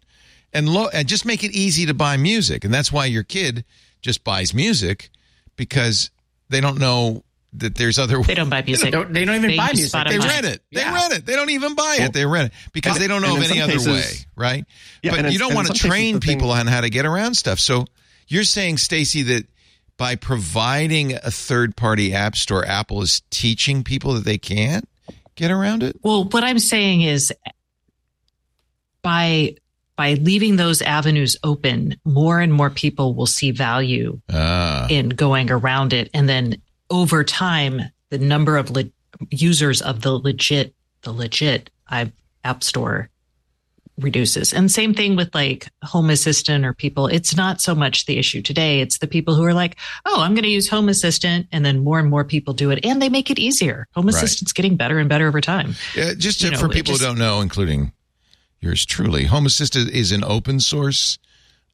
and 0.52 0.68
lo- 0.68 0.90
and 0.92 1.08
just 1.08 1.26
make 1.26 1.44
it 1.44 1.52
easy 1.52 1.86
to 1.86 1.94
buy 1.94 2.18
music. 2.18 2.66
And 2.66 2.74
that's 2.74 2.92
why 2.92 3.06
your 3.06 3.24
kid 3.24 3.66
just 4.02 4.24
buys 4.24 4.52
music 4.52 5.12
because 5.56 6.12
they 6.50 6.62
don't 6.62 6.80
know 6.80 7.24
that 7.54 7.76
there's 7.76 7.98
other 7.98 8.22
They 8.22 8.36
don't 8.36 8.50
buy 8.50 8.64
music. 8.64 8.84
They 8.86 8.92
don't, 8.92 9.14
they 9.14 9.24
don't 9.24 9.36
even 9.36 9.52
They 9.52 9.58
buy 9.58 9.70
use 9.70 9.76
music. 9.94 9.94
Spotify. 10.00 10.10
they 10.10 10.18
Spotify. 10.18 10.28
rent 10.30 10.46
it. 10.48 10.62
They 10.74 10.82
Yeah. 10.82 10.94
rent 10.94 11.14
it. 11.14 11.26
They 11.26 11.36
don't 11.36 11.50
even 11.52 11.76
buy 11.76 11.98
it. 12.02 12.12
They 12.14 12.26
rent 12.26 12.48
it 12.52 12.72
because 12.74 13.00
they 13.00 13.08
don't 13.08 13.22
know 13.22 13.38
of 13.38 13.44
any 13.44 13.48
some 13.48 13.60
other 13.62 13.72
cases- 13.74 13.88
way, 13.88 14.26
right? 14.36 14.66
Yeah, 15.02 15.22
but 15.22 15.32
you 15.32 15.40
don't 15.40 15.54
want 15.54 15.68
to 15.68 15.74
some 15.74 15.76
cases 15.76 15.90
train 15.90 16.16
the 16.16 16.20
thing- 16.20 16.36
people 16.38 16.52
on 16.52 16.68
how 16.68 16.82
to 16.82 16.90
get 16.90 17.06
around 17.06 17.36
stuff. 17.36 17.60
So 17.60 17.86
you're 18.28 18.44
saying, 18.44 18.78
Stacey, 18.80 19.22
that 19.24 19.46
by 19.98 20.16
providing 20.16 21.14
a 21.14 21.32
third 21.32 21.78
party 21.78 22.14
app 22.14 22.36
store, 22.36 22.66
Apple 22.68 23.02
is 23.02 23.22
teaching 23.30 23.84
people 23.86 24.16
that 24.16 24.26
they 24.26 24.38
can't 24.38 24.88
get 25.36 25.50
around 25.50 25.82
it? 25.84 25.96
Well, 26.02 26.26
what 26.26 26.44
I'm 26.44 26.60
saying 26.60 27.02
is 27.04 27.32
by 29.02 29.56
by 29.98 30.14
leaving 30.16 30.58
those 30.58 30.82
avenues 30.82 31.38
open, 31.44 31.96
more 32.04 32.40
and 32.42 32.52
more 32.54 32.70
people 32.70 33.14
will 33.16 33.26
see 33.26 33.52
value 33.52 34.20
Ah. 34.32 34.88
in 34.90 35.10
going 35.10 35.50
around 35.50 35.94
it. 35.94 36.10
And 36.14 36.28
then 36.28 36.62
over 36.90 37.24
time 37.24 37.82
the 38.10 38.18
number 38.18 38.58
of 38.58 38.70
le- 38.72 38.84
users 39.32 39.82
of 39.82 40.02
the 40.02 40.12
legit 40.12 40.74
the 41.04 41.12
legit 41.14 41.70
I- 41.90 42.12
app 42.44 42.64
store 42.64 43.10
reduces. 43.98 44.52
And 44.54 44.70
same 44.70 44.94
thing 44.94 45.16
with 45.16 45.34
like 45.34 45.70
home 45.84 46.10
assistant 46.10 46.66
or 46.66 46.74
people. 46.74 47.08
It's 47.08 47.36
not 47.38 47.62
so 47.62 47.74
much 47.74 48.06
the 48.08 48.18
issue 48.18 48.42
today. 48.42 48.82
It's 48.82 48.98
the 48.98 49.08
people 49.08 49.36
who 49.36 49.46
are 49.46 49.54
like 49.54 49.78
oh 50.06 50.20
i'm 50.22 50.34
going 50.34 50.44
to 50.44 50.50
use 50.50 50.68
home 50.68 50.90
assistant 50.90 51.48
and 51.54 51.66
then 51.66 51.80
more 51.84 51.98
and 52.00 52.10
more 52.10 52.26
people 52.26 52.54
do 52.54 52.72
it 52.72 52.84
and 52.86 53.02
they 53.02 53.08
make 53.08 53.32
it 53.32 53.40
easier. 53.40 53.88
Home 53.96 54.08
Right. 54.08 54.16
assistant's 54.16 54.52
getting 54.52 54.76
better 54.76 55.00
and 55.00 55.08
better 55.08 55.28
over 55.30 55.40
time. 55.40 55.76
Yeah, 55.96 56.14
just 56.18 56.42
You 56.42 56.50
to- 56.50 56.56
know, 56.56 56.60
for 56.60 56.68
people 56.68 56.92
just- 56.94 57.04
who 57.04 57.08
don't 57.08 57.18
know, 57.20 57.40
including 57.40 57.94
yours 58.66 58.86
truly, 58.86 59.26
Home 59.26 59.46
Assistant 59.46 59.90
is 59.92 60.12
an 60.12 60.24
open 60.24 60.60
source 60.60 61.18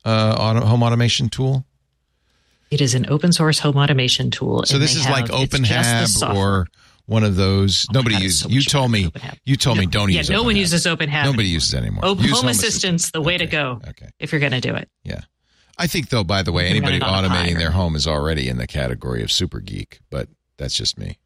uh, 0.06 0.36
auto, 0.38 0.66
home 0.66 0.84
automation 0.84 1.30
tool. 1.30 1.66
it 2.70 2.82
is 2.82 2.94
an 2.96 3.06
open 3.10 3.32
source 3.32 3.60
home 3.60 3.78
automation 3.78 4.30
tool 4.32 4.64
So 4.66 4.76
and 4.76 4.84
this 4.84 4.96
is 4.96 5.06
like 5.08 5.30
have- 5.30 5.42
it's 5.42 5.60
just 5.68 6.20
the 6.20 6.26
OpenHab 6.28 6.36
or 6.36 6.68
one 7.06 7.24
of 7.24 7.36
those. 7.36 7.86
Oh 7.89 7.94
Nobody 7.94 8.16
God, 8.16 8.24
uses. 8.24 8.39
so 8.42 8.50
you 8.50 8.62
told 8.62 8.92
me. 8.92 9.12
You 9.44 9.56
told 9.58 9.78
me 9.78 9.86
No- 9.86 9.92
don't 9.92 10.12
yeah, 10.12 10.20
use. 10.20 10.30
Yeah, 10.30 10.36
no 10.38 10.44
one 10.44 10.56
OpenHab. 10.56 10.60
uses 10.60 10.86
OpenHab 10.86 11.24
Nobody 11.26 11.28
anymore. 11.28 11.44
uses 11.44 11.74
it 11.74 11.78
anymore. 11.78 12.02
Oh, 12.04 12.16
Use 12.16 12.39
home 12.39 12.50
assistant's 12.50 13.12
the 13.12 13.22
way 13.22 13.38
to 13.38 13.46
go. 13.48 13.82
Okay. 13.89 14.10
if 14.20 14.32
you're 14.32 14.39
going 14.39 14.54
to 14.54 14.62
do 14.62 14.76
it 14.76 14.88
Yeah. 15.04 15.22
I 15.78 15.88
think 15.88 16.10
though, 16.10 16.24
by 16.24 16.44
the 16.44 16.52
way, 16.52 16.64
You 16.64 16.76
can 16.82 16.84
anybody 16.86 17.00
run 17.00 17.26
it 17.26 17.28
on 17.28 17.32
a 17.32 17.36
automating 17.36 17.58
their 17.58 17.72
home 17.72 17.96
is 17.96 18.08
already 18.08 18.48
in 18.48 18.58
the 18.58 18.68
category 18.68 19.24
of 19.24 19.32
super 19.32 19.60
geek, 19.60 20.00
but 20.10 20.30
that's 20.58 20.76
just 20.76 20.98
me. 20.98 21.18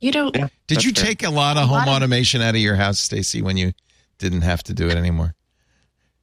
you 0.00 0.10
know 0.12 0.30
Yeah, 0.34 0.48
Did 0.66 0.84
you 0.84 0.92
fair. 0.92 1.04
take 1.06 1.22
a 1.22 1.30
lot 1.30 1.56
of 1.56 1.64
A 1.64 1.66
home 1.66 1.78
lot 1.78 1.88
of- 1.88 1.94
automation 1.94 2.42
out 2.42 2.54
of 2.54 2.60
your 2.60 2.76
house, 2.76 2.98
Stacey, 2.98 3.42
when 3.42 3.56
you 3.56 3.72
didn't 4.18 4.42
have 4.42 4.62
to 4.64 4.74
do 4.74 4.88
it 4.88 4.96
anymore? 4.96 5.34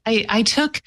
I, 0.05 0.25
I 0.29 0.43
took 0.43 0.81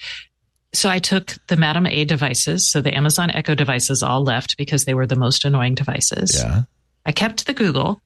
so 0.73 0.91
I 0.91 0.99
took 0.99 1.37
the 1.47 1.57
Madam 1.57 1.87
A 1.87 2.05
devices, 2.05 2.71
so 2.71 2.81
the 2.83 2.95
Amazon 2.95 3.31
Echo 3.31 3.55
devices 3.55 4.03
all 4.03 4.23
left 4.23 4.57
because 4.59 4.85
they 4.85 4.95
were 4.95 5.07
the 5.07 5.17
most 5.17 5.45
annoying 5.45 5.75
devices. 5.75 6.35
Yeah. 6.37 6.63
I 7.07 7.13
kept 7.13 7.47
the 7.47 7.55
Google, 7.55 8.03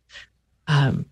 um, 0.68 1.06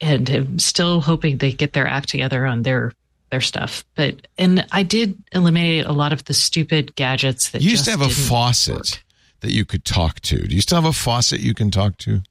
and 0.00 0.28
am 0.30 0.58
still 0.58 1.00
hoping 1.00 1.38
they 1.38 1.52
get 1.52 1.72
their 1.72 1.86
act 1.86 2.08
together 2.08 2.46
on 2.46 2.62
their 2.62 2.92
their 3.30 3.40
stuff. 3.40 3.84
But 3.94 4.26
and 4.36 4.66
I 4.72 4.82
did 4.82 5.22
eliminate 5.32 5.86
a 5.86 5.92
lot 5.92 6.12
of 6.12 6.24
the 6.24 6.34
stupid 6.34 6.94
gadgets 6.96 7.50
that 7.50 7.62
You 7.62 7.70
used 7.70 7.84
to 7.84 7.92
have 7.92 8.00
a 8.00 8.08
faucet 8.08 8.74
work. 8.74 9.04
that 9.40 9.52
you 9.52 9.64
could 9.64 9.84
talk 9.84 10.20
to. 10.22 10.48
Do 10.48 10.54
you 10.54 10.62
still 10.62 10.76
have 10.80 10.84
a 10.88 10.92
faucet 10.92 11.40
you 11.40 11.54
can 11.54 11.70
talk 11.70 11.96
to? 11.98 12.22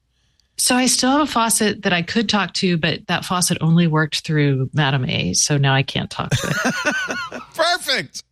So 0.57 0.75
I 0.75 0.85
still 0.85 1.11
have 1.11 1.21
a 1.21 1.25
faucet 1.27 1.81
that 1.81 1.93
I 1.93 2.03
could 2.03 2.29
talk 2.29 2.53
to, 2.55 2.77
but 2.77 3.07
that 3.07 3.25
faucet 3.25 3.57
only 3.61 3.87
worked 3.87 4.25
through 4.25 4.69
Madame 4.73 5.05
A, 5.09 5.33
so 5.33 5.57
now 5.57 5.73
I 5.73 5.81
can't 5.83 6.09
talk 6.11 6.29
to 6.29 6.47
it. 7.33 7.41
Perfect. 7.55 8.23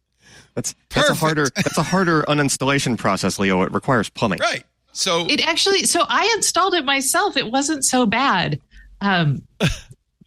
That's 0.53 0.75
that's 0.89 1.09
a 1.09 1.13
harder 1.15 1.47
that's 1.55 1.77
a 1.77 1.83
harder 1.83 2.23
uninstallation 2.23 2.97
process, 2.97 3.39
Leo. 3.39 3.61
It 3.63 3.71
requires 3.73 4.09
plumbing. 4.09 4.39
Right. 4.39 4.63
So 4.93 5.25
It 5.29 5.47
actually, 5.47 5.85
so 5.85 6.03
I 6.07 6.31
installed 6.35 6.73
it 6.73 6.83
myself. 6.85 7.37
It 7.37 7.49
wasn't 7.49 7.85
so 7.85 8.05
bad. 8.05 8.59
Um, 8.99 9.41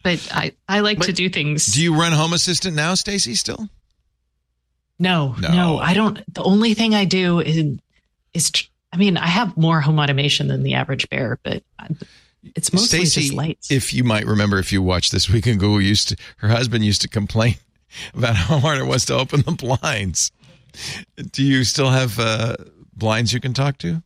but 0.03 0.27
I, 0.33 0.51
I 0.67 0.79
like 0.81 0.99
to 1.01 1.13
do 1.13 1.29
things. 1.29 1.67
do 1.67 1.81
you 1.81 1.95
run 1.95 2.11
Home 2.11 2.33
Assistant 2.33 2.75
now, 2.75 2.95
Stacey, 2.95 3.35
still? 3.35 3.69
no, 4.99 5.35
No. 5.39 5.49
no, 5.49 5.77
I 5.77 5.93
don't. 5.93 6.21
The 6.33 6.43
only 6.43 6.73
thing 6.73 6.93
I 6.95 7.05
do 7.05 7.39
is, 7.39 7.77
is, 8.33 8.51
tr- 8.51 8.67
I 8.95 8.97
mean, 8.97 9.17
I 9.17 9.27
have 9.27 9.57
more 9.57 9.81
home 9.81 9.99
automation 9.99 10.47
than 10.47 10.63
the 10.63 10.75
average 10.75 11.09
bear, 11.09 11.37
but 11.43 11.63
it's 12.55 12.71
mostly 12.71 12.99
Stacey, 12.99 13.21
just 13.23 13.33
lights. 13.33 13.69
if 13.69 13.93
you 13.93 14.05
might 14.05 14.25
remember, 14.25 14.57
if 14.57 14.71
you 14.71 14.81
watched 14.81 15.11
this 15.11 15.29
week 15.29 15.45
in 15.47 15.57
Google, 15.57 15.81
used 15.81 16.07
to 16.09 16.17
her 16.37 16.47
husband 16.47 16.85
used 16.85 17.01
to 17.01 17.09
complain 17.09 17.55
about 18.13 18.37
how 18.37 18.57
hard 18.57 18.77
it 18.77 18.85
was 18.85 19.03
to 19.07 19.13
open 19.15 19.41
the 19.41 19.51
blinds. 19.51 20.31
Do 21.33 21.43
you 21.43 21.65
still 21.65 21.89
have 21.89 22.17
uh, 22.19 22.55
blinds 22.95 23.33
you 23.33 23.41
can 23.41 23.53
talk 23.53 23.77
to? 23.79 24.01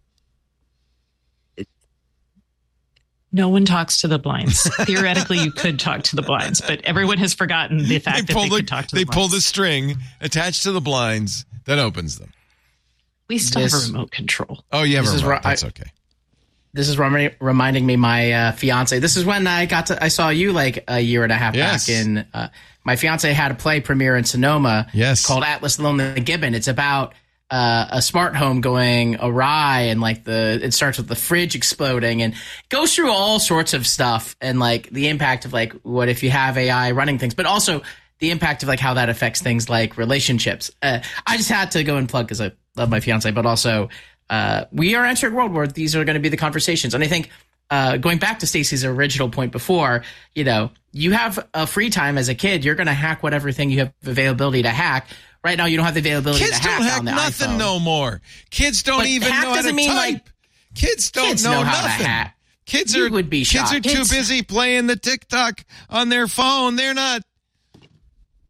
no 3.32 3.48
one 3.48 3.64
talks 3.64 4.02
to 4.02 4.08
the 4.08 4.18
blinds. 4.18 4.68
Theoretically, 4.86 5.38
you 5.38 5.52
could 5.52 5.80
talk 5.80 6.02
to 6.02 6.16
the 6.16 6.24
blinds, 6.24 6.62
but 6.62 6.82
everyone 6.84 7.20
has 7.20 7.36
forgotten 7.36 7.78
the 7.78 8.00
fact 8.00 8.26
that 8.26 8.34
they 8.34 8.50
the, 8.50 8.56
could 8.56 8.68
talk 8.68 8.88
to 8.88 8.96
they 8.96 9.04
the 9.04 9.12
pull 9.12 9.28
the 9.28 9.40
string 9.40 9.98
attached 10.20 10.64
to 10.64 10.72
the 10.72 10.82
blinds 10.82 11.46
that 11.66 11.78
opens 11.78 12.18
them. 12.18 12.32
We 13.30 13.38
still 13.38 13.62
have 13.62 13.74
a 13.74 13.78
remote 13.88 14.12
control. 14.12 14.64
Oh, 14.72 14.84
you 14.84 14.98
have 14.98 15.06
This 15.06 15.14
a 15.14 15.18
is 15.18 15.24
remote. 15.24 15.34
right- 15.36 15.44
That's 15.44 15.64
okay. 15.64 15.92
This 16.74 16.88
is 16.88 17.00
remi- 17.00 17.32
reminding 17.40 17.84
me 17.86 17.96
my 17.96 18.32
uh, 18.32 18.52
fiance. 18.52 19.00
This 19.00 19.18
is 19.18 19.26
when 19.26 19.48
I 19.48 19.66
got 19.66 19.88
to. 19.88 20.04
I 20.04 20.10
saw 20.10 20.30
you 20.30 20.52
like 20.54 20.84
a 20.88 21.00
year 21.00 21.24
and 21.24 21.32
a 21.32 21.36
half 21.36 21.56
Yes. 21.56 21.88
back 21.88 21.96
in. 21.96 22.26
Uh, 22.32 22.50
my 22.84 22.96
fiance 22.96 23.32
had 23.34 23.52
a 23.52 23.56
play 23.56 23.80
premiere 23.82 24.16
in 24.16 24.24
Sonoma. 24.24 24.88
Yes. 24.94 25.26
called 25.26 25.44
Atlas 25.44 25.78
the 25.78 25.84
Lonely 25.84 26.22
Gibbon. 26.22 26.54
It's 26.54 26.68
about 26.68 27.14
uh, 27.50 27.88
a 27.90 28.02
smart 28.04 28.36
home 28.36 28.62
going 28.62 29.18
awry, 29.20 29.82
and 29.90 30.00
like 30.00 30.24
the 30.26 30.60
it 30.62 30.72
starts 30.76 31.00
with 31.00 31.08
the 31.08 31.16
fridge 31.16 31.56
exploding, 31.56 32.22
and 32.22 32.36
goes 32.70 32.94
through 32.94 33.10
all 33.12 33.40
sorts 33.40 33.74
of 33.74 33.88
stuff, 33.88 34.36
and 34.40 34.60
like 34.60 34.92
the 34.92 35.08
impact 35.08 35.46
of 35.46 35.54
like 35.54 35.74
what 35.82 36.08
if 36.08 36.22
you 36.22 36.30
have 36.30 36.56
AI 36.56 36.92
running 36.92 37.18
things, 37.18 37.34
but 37.34 37.48
also 37.48 37.82
the 38.20 38.30
impact 38.30 38.62
of 38.62 38.70
like 38.70 38.80
how 38.80 38.94
that 38.94 39.10
affects 39.10 39.42
things 39.42 39.70
like 39.70 39.98
relationships. 39.98 40.70
Uh, 40.84 41.00
I 41.26 41.38
just 41.38 41.50
had 41.50 41.72
to 41.72 41.84
go 41.84 41.98
and 41.98 42.08
plug 42.08 42.28
because 42.28 42.42
I 42.42 42.52
love 42.80 42.90
my 42.90 43.00
fiance, 43.00 43.30
but 43.32 43.46
also 43.46 43.90
uh, 44.30 44.66
we 44.72 44.96
are 44.96 45.06
entering 45.06 45.34
world 45.36 45.54
war. 45.54 45.68
these 45.68 45.96
are 45.96 46.04
going 46.06 46.16
to 46.16 46.20
be 46.22 46.30
the 46.30 46.38
conversations, 46.38 46.94
and 46.94 47.04
I 47.04 47.08
think. 47.08 47.30
Uh, 47.72 47.98
going 47.98 48.18
back 48.18 48.40
to 48.40 48.48
Stacey's 48.48 48.84
original 48.84 49.30
point 49.30 49.52
before, 49.52 50.04
you 50.34 50.44
know, 50.44 50.72
you 50.92 51.12
have 51.12 51.38
a 51.54 51.68
free 51.68 51.92
time 51.92 52.18
as 52.18 52.28
a 52.28 52.34
kid, 52.34 52.66
you're 52.66 52.74
going 52.74 52.88
to 52.88 52.94
hack 52.94 53.22
whatever 53.22 53.52
thing 53.52 53.70
you 53.70 53.78
have 53.78 53.94
availability 54.04 54.64
to 54.64 54.72
hack. 54.72 55.08
Right 55.44 55.56
now, 55.56 55.66
you 55.66 55.78
don't 55.78 55.86
have 55.86 55.94
the 55.94 56.00
availability 56.00 56.46
Kids 56.46 56.60
to 56.62 56.68
hack, 56.68 56.78
don't 56.80 56.88
hack 56.88 56.98
on 56.98 57.06
the 57.06 57.12
nothing 57.12 57.50
iPhone. 57.50 57.58
no 57.60 57.80
more. 57.80 58.22
Kids 58.50 58.82
don't 58.82 59.02
But 59.02 59.08
even 59.10 59.30
know 59.30 59.36
how 59.36 59.62
to 59.62 59.72
mean, 59.72 59.88
type. 59.88 60.14
like, 60.14 60.26
kids 60.74 61.12
don't 61.12 61.28
kids 61.28 61.44
know, 61.44 61.52
know 61.52 61.64
how 61.64 61.82
to 61.84 61.88
nothing. 61.90 62.06
hack. 62.08 62.38
Kids 62.66 62.98
are 62.98 63.08
would 63.08 63.30
be 63.30 63.46
kids 63.46 63.72
are 63.72 63.80
too 63.80 64.00
busy 64.00 64.42
playing 64.42 64.88
the 64.88 64.96
TikTok 64.96 65.64
on 65.92 66.10
their 66.10 66.28
phone. 66.28 66.76
They're 66.76 66.96
not. 66.96 67.22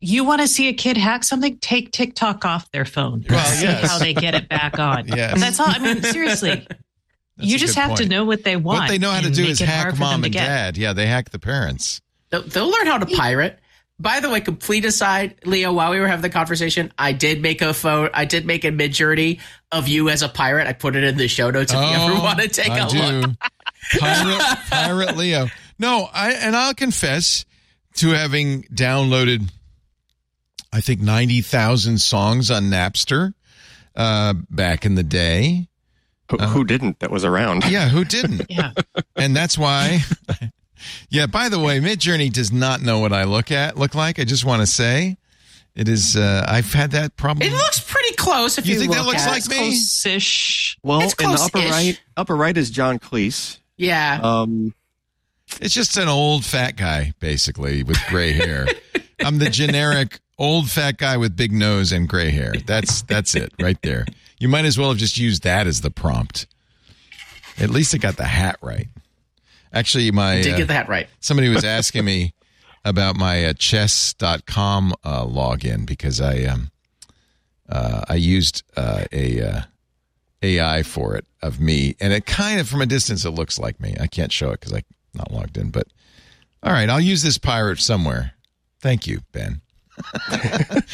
You 0.02 0.24
want 0.24 0.42
to 0.42 0.48
see 0.48 0.70
a 0.70 0.74
kid 0.74 0.98
hack 0.98 1.24
something? 1.24 1.58
Take 1.58 1.92
TikTok 1.92 2.46
off 2.46 2.72
their 2.72 2.86
phone. 2.86 3.26
Well, 3.30 3.46
see 3.46 3.66
yes. 3.66 3.90
how 3.90 4.00
they 4.00 4.14
get 4.14 4.34
it 4.34 4.48
back 4.48 4.80
on. 4.80 5.08
Yes. 5.20 5.40
That's 5.40 5.60
all. 5.60 5.68
I 5.68 5.80
mean, 5.80 6.02
seriously, 6.04 6.66
you 7.38 7.58
just 7.58 7.76
good 7.76 7.82
have 7.82 7.98
to 7.98 8.08
know 8.08 8.24
what 8.24 8.44
they 8.44 8.56
want. 8.56 8.82
What 8.82 8.90
they 8.90 8.98
know 8.98 9.12
how 9.12 9.22
to 9.22 9.30
do 9.30 9.44
is 9.44 9.60
hack 9.60 9.84
hard 9.84 9.94
for 9.96 10.00
them 10.00 10.08
mom 10.08 10.24
and 10.24 10.34
dad. 10.34 10.78
Yeah, 10.78 10.94
they 10.94 11.08
hack 11.08 11.32
the 11.32 11.40
parents. 11.40 12.02
They'll, 12.30 12.44
they'll 12.44 12.70
learn 12.70 12.86
how 12.86 13.00
to 13.00 13.06
pirate. 13.06 13.60
By 14.00 14.22
the 14.22 14.30
way, 14.30 14.40
complete 14.40 14.86
aside, 14.86 15.36
Leo, 15.44 15.74
while 15.74 15.92
we 15.92 16.00
were 16.00 16.08
having 16.08 16.22
the 16.22 16.30
conversation, 16.30 16.94
I 16.98 17.12
did 17.12 17.42
make 17.42 17.62
a 17.62 17.74
phone. 17.74 18.10
I 18.14 18.24
did 18.24 18.46
make 18.46 18.64
a 18.64 18.70
Midjourney 18.70 19.42
of 19.74 19.90
you 19.90 20.08
as 20.08 20.22
a 20.22 20.30
pirate. 20.30 20.68
I 20.68 20.74
put 20.74 20.96
it 20.96 21.04
in 21.04 21.18
the 21.18 21.28
show 21.28 21.52
notes 21.52 21.74
if 21.74 21.80
you 21.80 21.86
ever 21.86 22.14
oh, 22.14 22.24
want 22.24 22.40
to 22.40 22.48
take 22.48 22.70
Oh, 22.70 22.74
I 22.74 22.86
a 22.86 22.90
do. 22.90 22.98
look. 22.98 23.32
Pirate, 24.00 24.58
pirate 24.70 25.18
Leo. 25.18 25.48
No, 25.78 26.08
I 26.14 26.32
and 26.32 26.56
I'll 26.56 26.74
confess 26.74 27.46
to 27.96 28.10
having 28.12 28.64
downloaded, 28.64 29.50
I 30.72 30.82
think 30.82 31.00
ninety 31.02 31.42
thousand 31.42 32.00
songs 32.00 32.52
on 32.52 32.64
Napster 32.66 33.34
uh, 33.96 34.34
back 34.50 34.86
in 34.86 34.96
the 34.96 35.04
day. 35.04 35.68
Who, 36.32 36.38
who 36.38 36.64
didn't? 36.64 37.00
That 37.00 37.10
was 37.12 37.26
around. 37.26 37.66
Yeah, 37.70 37.90
who 37.90 38.06
didn't? 38.06 38.46
Yeah. 38.50 38.72
and 39.16 39.36
that's 39.36 39.58
why. 39.58 40.00
yeah. 41.10 41.26
By 41.26 41.50
the 41.50 41.60
way, 41.60 41.80
Midjourney 41.80 42.32
does 42.32 42.52
not 42.52 42.82
know 42.82 43.00
what 43.00 43.14
I 43.14 43.24
look 43.24 43.52
at 43.52 43.78
look 43.78 43.96
like. 43.96 44.20
I 44.20 44.26
just 44.26 44.46
want 44.46 44.62
to 44.62 44.68
say, 44.68 45.18
it 45.76 45.90
is. 45.90 46.16
Uh, 46.16 46.46
I've 46.48 46.72
had 46.72 46.92
that 46.92 47.16
problem. 47.18 47.48
It 47.48 47.54
looks 47.56 47.80
pretty 47.80 48.00
pretty 48.10 48.16
close. 48.16 48.58
If 48.58 48.66
You 48.66 48.74
you, 48.76 48.80
think 48.80 48.94
that 48.94 49.06
looks 49.06 49.26
at 49.26 49.30
like 49.32 49.46
it. 49.46 49.50
me? 49.50 49.58
Close-ish. 49.58 50.78
Well, 50.84 51.02
It's 51.02 51.14
in 51.16 51.30
the 51.32 51.38
upper 51.42 51.60
right, 51.60 52.02
upper 52.18 52.36
right 52.36 52.56
is 52.58 52.70
John 52.72 53.00
Cleese. 53.00 53.60
Yeah, 53.78 54.20
Um, 54.22 54.74
It's 55.62 55.74
just 55.74 55.98
an 55.98 56.08
old 56.08 56.44
fat 56.46 56.76
guy, 56.76 57.14
basically, 57.20 57.84
with 57.84 57.98
gray 58.10 58.34
hair. 58.34 58.68
I'm 59.20 59.38
the 59.38 59.50
generic 59.50 60.20
old 60.40 60.72
fat 60.72 60.98
guy 60.98 61.18
with 61.18 61.36
big 61.36 61.52
nose 61.52 61.92
and 61.92 62.08
gray 62.10 62.32
hair. 62.32 62.54
That's 62.66 63.02
that's 63.08 63.36
it 63.36 63.54
right 63.62 63.80
there. 63.84 64.06
You 64.40 64.48
might 64.48 64.66
as 64.66 64.78
well 64.78 64.90
have 64.90 64.98
just 64.98 65.18
used 65.18 65.44
that 65.44 65.68
as 65.68 65.82
the 65.82 65.92
prompt. 65.92 66.48
At 67.60 67.70
least 67.70 67.94
it 67.94 68.00
got 68.00 68.16
the 68.16 68.24
hat 68.24 68.58
right. 68.62 68.88
Actually, 69.74 70.10
my 70.12 70.42
did 70.42 70.54
uh, 70.54 70.58
get 70.58 70.70
hat 70.70 70.90
right. 70.90 71.08
somebody 71.20 71.50
was 71.50 71.64
asking 71.66 72.06
me 72.06 72.34
about 72.86 73.18
my 73.18 73.46
uh, 73.46 73.54
chess.com 73.54 74.94
uh, 75.04 75.26
login 75.26 75.86
because 75.86 76.22
I 76.22 76.44
um 76.46 76.72
uh, 77.68 78.04
I 78.08 78.16
used 78.16 78.64
uh, 78.76 79.06
a 79.12 79.42
uh, 79.42 79.62
AI 80.42 80.84
for 80.84 81.16
it 81.16 81.26
of 81.42 81.60
me, 81.60 81.96
and 82.00 82.14
it 82.14 82.26
kind 82.26 82.60
of 82.60 82.68
from 82.68 82.82
a 82.82 82.86
distance 82.86 83.26
it 83.26 83.32
looks 83.32 83.60
like 83.60 83.80
me. 83.80 83.96
I 84.00 84.08
can't 84.08 84.32
show 84.32 84.50
it 84.52 84.60
because 84.60 84.74
I'm 84.74 84.84
not 85.14 85.32
logged 85.32 85.58
in, 85.58 85.70
but 85.70 85.88
all 86.64 86.72
right, 86.72 86.90
I'll 86.90 87.00
use 87.00 87.22
this 87.22 87.38
pirate 87.38 87.80
somewhere. 87.80 88.34
Thank 88.82 89.06
you, 89.06 89.20
Ben. 89.32 89.62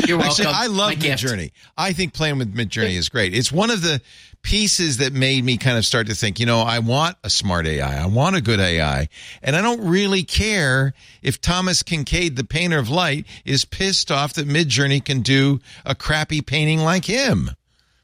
You're 0.07 0.17
welcome. 0.17 0.47
Actually, 0.47 0.53
I 0.53 0.67
love. 0.67 0.93
Midjourney. 0.93 1.51
I 1.77 1.93
think 1.93 2.13
playing 2.13 2.37
with 2.37 2.55
Midjourney 2.55 2.95
is 2.95 3.09
great. 3.09 3.33
It's 3.33 3.51
one 3.51 3.69
of 3.69 3.81
the 3.81 4.01
pieces 4.41 4.97
that 4.97 5.11
made 5.11 5.43
me 5.43 5.57
kind 5.57 5.77
of 5.77 5.85
start 5.85 6.07
to 6.07 6.13
think, 6.15 6.39
you 6.39 6.45
know, 6.45 6.61
I 6.61 6.79
want 6.79 7.17
a 7.23 7.29
smart 7.29 7.65
AI. 7.65 8.03
I 8.03 8.05
want 8.05 8.35
a 8.35 8.41
good 8.41 8.59
AI. 8.59 9.09
And 9.41 9.55
I 9.55 9.61
don't 9.61 9.87
really 9.87 10.23
care 10.23 10.93
if 11.23 11.41
Thomas 11.41 11.81
Kinkade, 11.81 12.35
the 12.35 12.43
painter 12.43 12.77
of 12.77 12.89
light, 12.89 13.25
is 13.43 13.65
pissed 13.65 14.11
off 14.11 14.33
that 14.33 14.47
Midjourney 14.47 15.03
can 15.03 15.21
do 15.21 15.59
a 15.83 15.95
crappy 15.95 16.41
painting 16.41 16.79
like 16.79 17.05
him. 17.05 17.51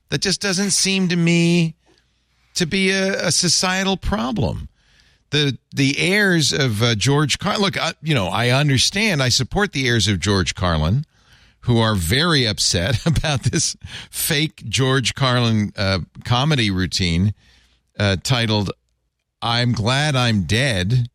That 0.09 0.21
just 0.21 0.41
doesn't 0.41 0.71
seem 0.71 1.09
to 1.09 1.15
me 1.15 1.75
to 2.55 2.65
be 2.65 2.89
a, 2.89 3.27
a 3.27 3.31
societal 3.31 3.95
problem 3.95 4.67
the 5.31 5.57
the 5.73 5.97
heirs 5.97 6.53
of 6.53 6.83
uh, 6.83 6.95
George 6.95 7.39
Carlin. 7.39 7.61
Look, 7.61 7.81
I, 7.81 7.93
you 8.01 8.13
know, 8.13 8.27
I 8.27 8.49
understand. 8.49 9.23
I 9.23 9.29
support 9.29 9.71
the 9.71 9.87
heirs 9.87 10.07
of 10.07 10.19
George 10.19 10.55
Carlin, 10.55 11.05
who 11.61 11.79
are 11.79 11.95
very 11.95 12.45
upset 12.45 13.05
about 13.05 13.43
this 13.43 13.75
fake 14.11 14.63
George 14.69 15.15
Carlin 15.15 15.73
uh, 15.75 15.99
comedy 16.23 16.69
routine 16.69 17.33
uh, 17.97 18.17
titled 18.23 18.71
"I'm 19.41 19.71
Glad 19.71 20.15
I'm 20.15 20.43
Dead." 20.43 21.09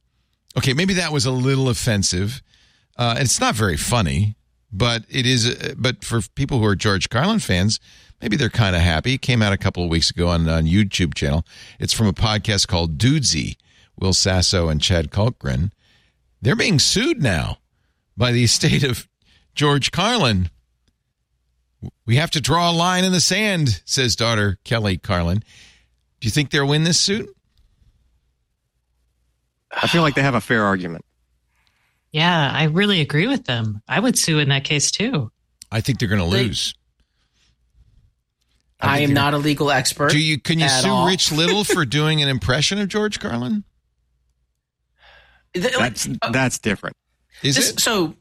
Okay, 0.58 0.72
maybe 0.72 0.94
that 0.94 1.12
was 1.12 1.26
a 1.26 1.30
little 1.30 1.68
offensive. 1.68 2.42
Uh, 2.96 3.16
it's 3.18 3.38
not 3.40 3.54
very 3.54 3.76
funny, 3.76 4.36
but 4.72 5.04
it 5.10 5.26
is. 5.26 5.46
Uh, 5.46 5.74
but 5.76 6.02
for 6.04 6.22
people 6.34 6.58
who 6.58 6.64
are 6.64 6.76
George 6.76 7.10
Carlin 7.10 7.38
fans, 7.38 7.78
maybe 8.22 8.36
they're 8.36 8.48
kind 8.48 8.74
of 8.74 8.80
happy. 8.80 9.14
It 9.14 9.22
came 9.22 9.42
out 9.42 9.52
a 9.52 9.58
couple 9.58 9.84
of 9.84 9.90
weeks 9.90 10.08
ago 10.08 10.28
on 10.28 10.48
on 10.48 10.64
YouTube 10.64 11.12
channel. 11.12 11.44
It's 11.78 11.92
from 11.92 12.06
a 12.06 12.14
podcast 12.14 12.66
called 12.66 12.96
Dudesy. 12.96 13.56
Will 13.99 14.12
Sasso 14.12 14.68
and 14.68 14.80
Chad 14.80 15.11
Kultgen. 15.11 15.70
They're 16.42 16.57
being 16.57 16.78
sued 16.78 17.22
now 17.22 17.59
by 18.16 18.32
the 18.32 18.44
estate 18.44 18.82
of 18.82 19.09
George 19.55 19.90
Carlin. 19.90 20.51
We 22.05 22.16
have 22.16 22.30
to 22.32 22.40
draw 22.40 22.70
a 22.70 22.72
line 22.72 23.05
in 23.05 23.12
the 23.12 23.20
sand, 23.20 23.82
says 23.84 24.16
daughter 24.16 24.59
Kelly 24.64 24.99
Carlin. 24.99 25.38
Do 26.20 26.26
you 26.26 26.30
think 26.30 26.51
they'll 26.51 26.66
win 26.66 26.84
this 26.84 26.99
suit? 26.99 27.28
I 29.70 29.86
feel 29.86 30.03
like 30.03 30.14
they 30.14 30.22
have 30.22 30.34
a 30.34 30.40
fair 30.40 30.64
argument. 30.64 31.05
Yeah, 32.12 32.51
I 32.53 32.64
really 32.64 33.01
agree 33.01 33.26
with 33.26 33.44
them. 33.44 33.82
I 33.86 34.01
would 34.01 34.18
sue 34.18 34.38
in 34.38 34.49
that 34.49 34.64
case 34.64 34.90
too. 34.90 35.30
I 35.70 35.80
think 35.80 35.99
they're 35.99 36.09
going 36.09 36.20
to 36.20 36.26
lose. 36.26 36.74
I 38.80 39.01
am 39.01 39.12
not 39.12 39.34
a 39.34 39.38
legal 39.38 39.70
expert. 39.70 40.11
Do 40.11 40.18
you 40.18 40.38
can 40.38 40.59
you 40.59 40.68
sue 40.68 40.88
all. 40.88 41.07
Rich 41.07 41.32
Little 41.32 41.64
for 41.64 41.84
doing 41.86 42.22
an 42.22 42.28
impression 42.28 42.78
of 42.78 42.88
George 42.88 43.20
Carlin? 43.20 43.64
Th- 45.61 45.76
like, 45.76 45.94
That's 45.94 46.09
uh, 46.22 46.30
that's 46.30 46.59
different. 46.59 46.96
Is 47.42 47.57
this- 47.57 47.70
it? 47.70 47.80
so 47.80 48.14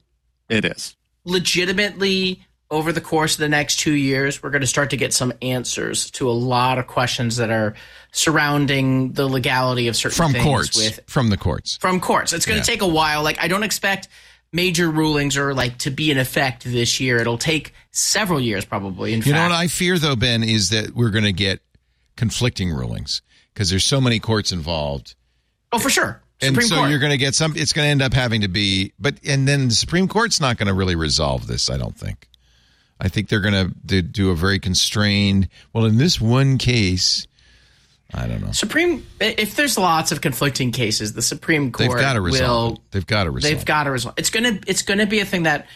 It 0.49 0.65
is. 0.65 0.95
legitimately 1.23 2.45
over 2.71 2.91
the 2.91 3.01
course 3.01 3.33
of 3.35 3.39
the 3.39 3.49
next 3.49 3.79
two 3.79 3.93
years, 3.93 4.41
we're 4.41 4.49
going 4.49 4.61
to 4.61 4.67
start 4.67 4.89
to 4.89 4.97
get 4.97 5.13
some 5.13 5.31
answers 5.41 6.09
to 6.11 6.27
a 6.27 6.33
lot 6.33 6.79
of 6.79 6.87
questions 6.87 7.37
that 7.37 7.51
are 7.51 7.75
surrounding 8.11 9.13
the 9.13 9.27
legality 9.27 9.87
of 9.87 9.95
certain 9.95 10.15
From 10.15 10.31
things 10.33 10.43
courts. 10.43 10.75
with 10.77 10.99
From 11.07 11.29
the 11.29 11.37
courts. 11.37 11.77
from 11.77 11.99
courts. 11.99 12.33
It's 12.33 12.45
going 12.45 12.57
Yeah. 12.57 12.63
to 12.63 12.71
take 12.71 12.81
a 12.81 12.87
while. 12.87 13.21
Like 13.23 13.37
I 13.39 13.47
don't 13.47 13.63
expect 13.63 14.07
major 14.51 14.89
rulings 14.89 15.37
or 15.37 15.53
like 15.53 15.77
to 15.79 15.91
be 15.91 16.09
in 16.11 16.17
effect 16.17 16.63
this 16.63 16.99
year. 16.99 17.17
It'll 17.17 17.37
take 17.37 17.73
several 17.91 18.39
years 18.41 18.65
probably. 18.65 19.13
In 19.13 19.21
You 19.21 19.33
know 19.33 19.43
what 19.43 19.51
I 19.51 19.67
fear 19.67 19.99
though, 19.99 20.15
Ben, 20.15 20.43
is 20.43 20.69
that 20.69 20.95
we're 20.95 21.11
going 21.11 21.25
to 21.25 21.33
get 21.33 21.61
conflicting 22.15 22.71
rulings 22.71 23.21
because 23.53 23.69
there's 23.69 23.85
so 23.85 24.01
many 24.01 24.19
courts 24.19 24.51
involved. 24.51 25.15
oh 25.71 25.77
for 25.79 25.89
sure. 25.89 26.21
And 26.45 26.55
Supreme 26.55 26.67
so 26.67 26.75
Court. 26.77 26.89
you're 26.89 26.99
going 26.99 27.11
to 27.11 27.17
get 27.17 27.35
some 27.35 27.53
it's 27.55 27.73
going 27.73 27.85
to 27.85 27.89
end 27.89 28.01
up 28.01 28.13
having 28.13 28.41
to 28.41 28.47
be 28.47 28.93
but 28.99 29.15
and 29.25 29.47
then 29.47 29.67
the 29.69 29.73
supreme 29.73 30.07
court's 30.07 30.39
not 30.39 30.57
going 30.57 30.67
to 30.67 30.73
really 30.73 30.95
resolve 30.95 31.47
this 31.47 31.69
i 31.69 31.77
don't 31.77 31.97
think 31.97 32.27
i 32.99 33.07
think 33.07 33.29
they're 33.29 33.41
going 33.41 33.73
to 33.87 34.01
do 34.01 34.31
a 34.31 34.35
very 34.35 34.59
constrained 34.59 35.49
well 35.73 35.85
in 35.85 35.97
this 35.97 36.19
one 36.21 36.57
case 36.57 37.27
i 38.13 38.27
don't 38.27 38.41
know 38.41 38.51
Supreme. 38.51 39.05
If 39.19 39.55
there's 39.55 39.77
lots 39.77 40.11
of 40.11 40.21
conflicting 40.21 40.71
cases, 40.71 41.13
the 41.13 41.21
Supreme 41.23 41.71
Court 41.71 41.89
they've 41.89 41.99
got 41.99 42.13
to 42.13 42.21
resolve 42.21 42.69
will 42.69 42.75
it. 42.77 42.81
they've 42.91 43.07
got 43.07 43.23
to 43.25 43.31
resolve 43.31 43.53
they've 43.55 43.65
got 43.65 43.83
to 43.85 43.91
resolve. 43.91 44.15
It's 44.17 44.29
gonna 44.29 44.59
it's 44.67 44.83
gonna 44.83 45.07
be 45.07 45.19
a 45.19 45.25
thing 45.25 45.43
that 45.43 45.67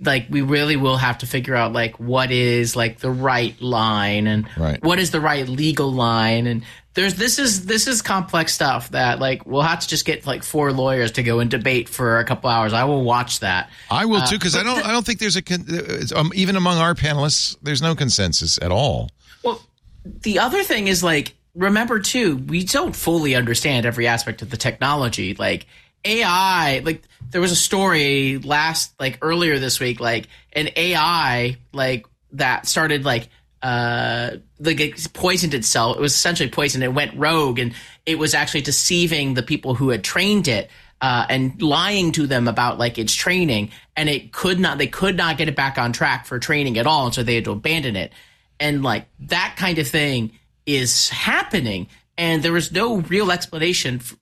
like 0.00 0.26
we 0.30 0.42
really 0.42 0.76
will 0.76 0.96
have 0.96 1.18
to 1.18 1.26
figure 1.26 1.54
out 1.56 1.72
like 1.72 1.98
what 1.98 2.30
is 2.30 2.76
like 2.76 2.98
the 3.00 3.10
right 3.10 3.60
line 3.60 4.26
and 4.26 4.48
Right. 4.56 4.82
what 4.82 4.98
is 4.98 5.10
the 5.10 5.20
right 5.20 5.48
legal 5.48 5.92
line 5.92 6.46
and 6.46 6.62
there's 6.94 7.14
this 7.14 7.38
is 7.38 7.66
this 7.66 7.86
is 7.86 8.00
complex 8.02 8.52
stuff 8.52 8.90
that 8.90 9.18
like 9.18 9.44
we'll 9.46 9.62
have 9.62 9.80
to 9.80 9.88
just 9.88 10.04
get 10.04 10.26
like 10.26 10.42
four 10.44 10.72
lawyers 10.72 11.12
to 11.12 11.22
go 11.22 11.40
and 11.40 11.50
debate 11.50 11.88
for 11.88 12.18
a 12.18 12.24
couple 12.24 12.50
hours. 12.50 12.72
I 12.72 12.84
will 12.84 13.02
watch 13.02 13.40
that. 13.40 13.70
i 13.90 14.04
will 14.04 14.20
too 14.20 14.36
Uh, 14.36 14.38
because 14.38 14.56
i 14.56 14.62
don't 14.62 14.84
i 14.86 14.92
don't 14.92 15.04
think 15.06 15.18
there's 15.20 15.36
a 15.36 15.42
con- 15.42 15.64
it's, 15.68 16.12
um, 16.12 16.30
even 16.34 16.56
among 16.56 16.78
our 16.78 16.94
panelists 16.94 17.56
there's 17.62 17.82
no 17.82 17.94
consensus 17.94 18.58
at 18.62 18.70
all 18.72 19.10
Well, 19.42 19.60
the 20.04 20.38
other 20.38 20.62
thing 20.64 20.86
is 20.88 21.02
like 21.02 21.34
remember 21.54 21.98
too, 21.98 22.36
we 22.36 22.62
don't 22.64 22.94
fully 22.94 23.34
understand 23.34 23.84
every 23.84 24.06
aspect 24.06 24.42
of 24.42 24.50
the 24.50 24.56
technology. 24.56 25.34
Like 25.34 25.66
AI, 26.04 26.80
like 26.84 27.02
there 27.30 27.40
was 27.40 27.52
a 27.52 27.56
story 27.56 28.38
last 28.38 28.94
like 29.00 29.18
earlier 29.22 29.58
this 29.58 29.80
week, 29.80 30.00
like 30.00 30.28
an 30.52 30.70
AI 30.76 31.56
like 31.72 32.06
that 32.32 32.66
started 32.66 33.04
like 33.04 33.28
uh 33.62 34.30
like 34.60 34.80
it 34.80 35.12
poisoned 35.12 35.54
itself. 35.54 35.96
It 35.96 36.00
was 36.00 36.14
essentially 36.14 36.48
poisoned. 36.48 36.84
It 36.84 36.94
went 36.94 37.16
rogue 37.16 37.58
and 37.58 37.74
it 38.06 38.18
was 38.18 38.34
actually 38.34 38.62
deceiving 38.62 39.34
the 39.34 39.42
people 39.42 39.74
who 39.74 39.90
had 39.90 40.04
trained 40.04 40.48
it. 40.48 40.70
Uh, 41.00 41.24
and 41.28 41.62
lying 41.62 42.10
to 42.10 42.26
them 42.26 42.48
about 42.48 42.76
like 42.76 42.98
its 42.98 43.14
training, 43.14 43.70
and 43.96 44.08
it 44.08 44.32
could 44.32 44.58
not. 44.58 44.78
They 44.78 44.88
could 44.88 45.16
not 45.16 45.38
get 45.38 45.46
it 45.46 45.54
back 45.54 45.78
on 45.78 45.92
track 45.92 46.26
for 46.26 46.40
training 46.40 46.76
at 46.76 46.88
all, 46.88 47.06
and 47.06 47.14
so 47.14 47.22
they 47.22 47.36
had 47.36 47.44
to 47.44 47.52
abandon 47.52 47.94
it 47.94 48.12
and 48.60 48.82
like 48.82 49.06
that 49.20 49.54
kind 49.56 49.78
of 49.78 49.88
thing 49.88 50.32
is 50.66 51.08
happening 51.08 51.88
and 52.16 52.42
there 52.42 52.56
is 52.56 52.72
no 52.72 52.98
real 52.98 53.30
explanation 53.30 53.96
f- 53.96 54.16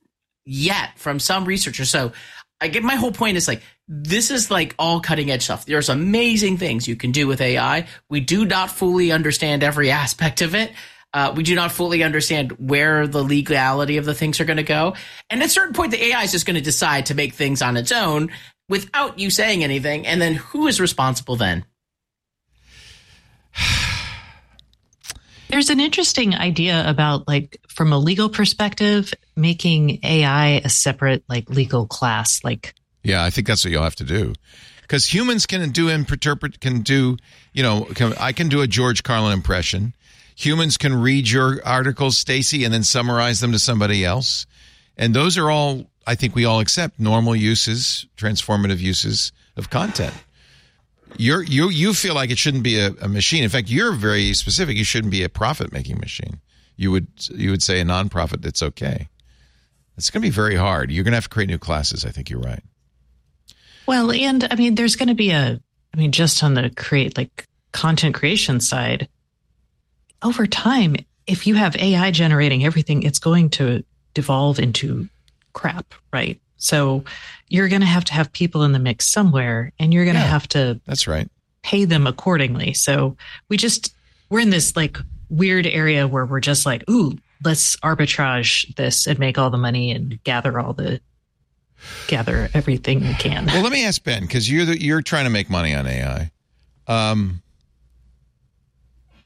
yet 0.47 0.97
from 0.97 1.19
some 1.19 1.45
researchers 1.45 1.91
so 1.91 2.13
i 2.61 2.69
get 2.69 2.83
my 2.83 2.95
whole 2.95 3.13
point 3.13 3.37
is 3.37 3.49
like 3.49 3.63
this 3.89 4.31
is 4.31 4.51
like 4.51 4.75
all 4.79 5.01
cutting 5.01 5.31
edge 5.31 5.43
stuff 5.43 5.67
there's 5.67 5.89
amazing 5.89 6.57
things 6.57 6.89
you 6.89 6.97
can 6.97 7.11
do 7.13 7.27
with 7.27 7.41
ai 7.41 7.87
we 8.09 8.21
do 8.21 8.45
not 8.45 8.71
fully 8.71 9.13
understand 9.13 9.63
every 9.63 9.91
aspect 9.91 10.41
of 10.41 10.55
it 10.55 10.73
uh, 11.15 11.33
we 11.35 11.43
do 11.43 11.55
not 11.55 11.73
fully 11.73 12.03
understand 12.03 12.53
where 12.53 13.07
the 13.07 13.23
legality 13.23 13.97
of 13.97 14.05
the 14.05 14.13
things 14.13 14.41
are 14.41 14.45
going 14.45 14.57
to 14.57 14.63
go 14.63 14.95
and 15.29 15.43
at 15.43 15.47
a 15.47 15.51
certain 15.51 15.75
point 15.75 15.91
the 15.91 16.05
ai 16.07 16.23
is 16.23 16.33
just 16.33 16.47
going 16.47 16.57
to 16.57 16.61
decide 16.61 17.07
to 17.07 17.15
make 17.15 17.35
things 17.35 17.61
on 17.61 17.77
its 17.77 17.91
own 17.93 18.31
without 18.69 19.19
you 19.19 19.31
saying 19.31 19.65
anything 19.65 20.07
and 20.07 20.21
then 20.21 20.35
who 20.35 20.67
is 20.67 20.81
responsible 20.81 21.37
then 21.37 21.65
There's 25.49 25.71
an 25.71 25.81
interesting 25.81 26.35
idea 26.35 26.89
about 26.89 27.29
like 27.29 27.61
from 27.69 27.93
a 27.93 27.99
legal 27.99 28.29
perspective, 28.29 29.13
making 29.37 30.01
AI 30.03 30.61
a 30.65 30.69
separate 30.69 31.25
like 31.29 31.49
legal 31.49 31.87
class. 31.87 32.43
Like 32.43 32.75
Yeah, 33.03 33.25
I 33.25 33.31
think 33.31 33.47
that's 33.47 33.65
what 33.65 33.71
you'll 33.71 33.85
have 33.85 33.97
to 33.97 34.05
do. 34.05 34.35
Because 34.83 35.13
humans 35.13 35.47
can 35.47 35.71
do 35.71 35.89
interpret, 35.89 36.61
can 36.61 36.83
do, 36.83 37.17
you 37.53 37.63
know, 37.63 37.85
can, 37.95 38.15
I 38.21 38.33
can 38.33 38.49
do 38.49 38.61
a 38.61 38.67
George 38.67 39.03
Carlin 39.03 39.33
impression. 39.33 39.95
Humans 40.37 40.77
can 40.77 40.95
read 40.95 41.29
your 41.29 41.61
articles, 41.65 42.17
Stacey, 42.17 42.65
and 42.65 42.73
then 42.73 42.85
summarize 42.85 43.41
them 43.41 43.53
to 43.53 43.59
somebody 43.59 44.05
else. 44.05 44.47
And 44.97 45.15
those 45.15 45.39
are 45.39 45.51
all, 45.51 45.87
I 46.07 46.15
think 46.15 46.35
we 46.35 46.45
all 46.45 46.61
accept 46.61 47.01
normal 47.01 47.35
uses, 47.35 48.07
transformative 48.17 48.79
uses 48.79 49.33
of 49.57 49.71
content. 49.71 50.15
You're, 51.19 51.43
you 51.43 51.69
you 51.71 51.95
feel 51.95 52.15
like 52.15 52.31
it 52.31 52.39
shouldn't 52.39 52.63
be 52.63 52.79
a, 52.79 52.93
a 53.01 53.09
machine. 53.09 53.45
In 53.45 53.51
fact, 53.51 53.69
you're 53.69 53.93
very 53.93 54.33
specific. 54.35 54.77
You 54.77 54.85
shouldn't 54.85 55.11
be 55.11 55.23
a 55.23 55.29
profit 55.29 55.73
making 55.73 55.99
machine. 55.99 56.41
You 56.77 56.91
would 56.93 57.09
you 57.31 57.51
would 57.51 57.63
say 57.63 57.81
a 57.81 57.85
nonprofit 57.85 58.43
that's 58.43 58.63
okay. 58.63 59.09
It's 59.97 60.11
going 60.11 60.23
to 60.23 60.27
be 60.27 60.31
very 60.31 60.57
hard. 60.57 60.91
You're 60.91 61.05
going 61.05 61.13
to 61.13 61.17
have 61.17 61.25
to 61.25 61.31
create 61.31 61.49
new 61.49 61.59
classes. 61.59 62.05
I 62.05 62.11
think 62.11 62.29
you're 62.29 62.41
right. 62.41 62.63
Well, 63.87 64.11
and 64.13 64.47
I 64.51 64.57
mean, 64.57 64.75
there's 64.75 64.97
going 64.97 65.09
to 65.09 65.15
be 65.15 65.31
a, 65.31 65.61
I 65.95 65.97
mean, 65.97 66.13
just 66.13 66.43
on 66.43 66.55
the 66.55 66.71
create 66.71 67.17
like 67.17 67.47
content 67.73 68.15
creation 68.15 68.61
side, 68.61 69.09
over 70.23 70.47
time, 70.47 70.97
if 71.27 71.47
you 71.47 71.55
have 71.55 71.77
AI 71.77 72.11
generating 72.11 72.65
everything, 72.65 73.03
it's 73.05 73.19
going 73.19 73.51
to 73.51 73.85
devolve 74.15 74.59
into 74.59 75.09
crap, 75.53 75.95
right? 76.13 76.41
So 76.59 77.05
you're 77.49 77.69
going 77.69 77.81
to 77.83 77.87
have 77.87 78.05
to 78.07 78.13
have 78.15 78.33
people 78.33 78.63
in 78.65 78.73
the 78.73 78.79
mix 78.79 79.07
somewhere 79.07 79.73
and 79.79 79.93
you're 79.93 80.05
going 80.05 80.17
to 80.17 80.23
Yeah. 80.23 80.27
have 80.29 80.49
to 80.49 80.81
That's 80.87 81.07
right. 81.07 81.29
pay 81.63 81.85
them 81.85 82.07
accordingly. 82.07 82.73
So 82.75 83.17
we 83.49 83.57
just, 83.57 83.95
we're 84.31 84.41
in 84.41 84.51
this 84.51 84.75
like 84.77 84.97
weird 85.29 85.67
area 85.67 86.09
where 86.09 86.25
we're 86.27 86.41
just 86.41 86.65
like, 86.67 86.89
ooh, 86.91 87.17
let's 87.45 87.77
arbitrage 87.77 88.75
this 88.77 89.07
and 89.07 89.19
make 89.19 89.39
all 89.39 89.51
the 89.51 89.59
money 89.59 89.91
and 89.93 90.23
gather 90.25 90.59
all 90.59 90.73
the, 90.73 91.01
gather 92.09 92.49
everything 92.55 93.01
we 93.01 93.15
can. 93.15 93.47
Well, 93.47 93.63
let 93.63 93.71
me 93.73 93.85
ask 93.85 94.03
Ben 94.03 94.23
because 94.23 94.51
you're 94.51 94.65
the, 94.65 94.81
you're 94.81 95.03
trying 95.03 95.25
to 95.25 95.31
make 95.31 95.51
money 95.51 95.75
on 95.75 95.87
AI. 95.87 96.31
Um, 96.89 97.43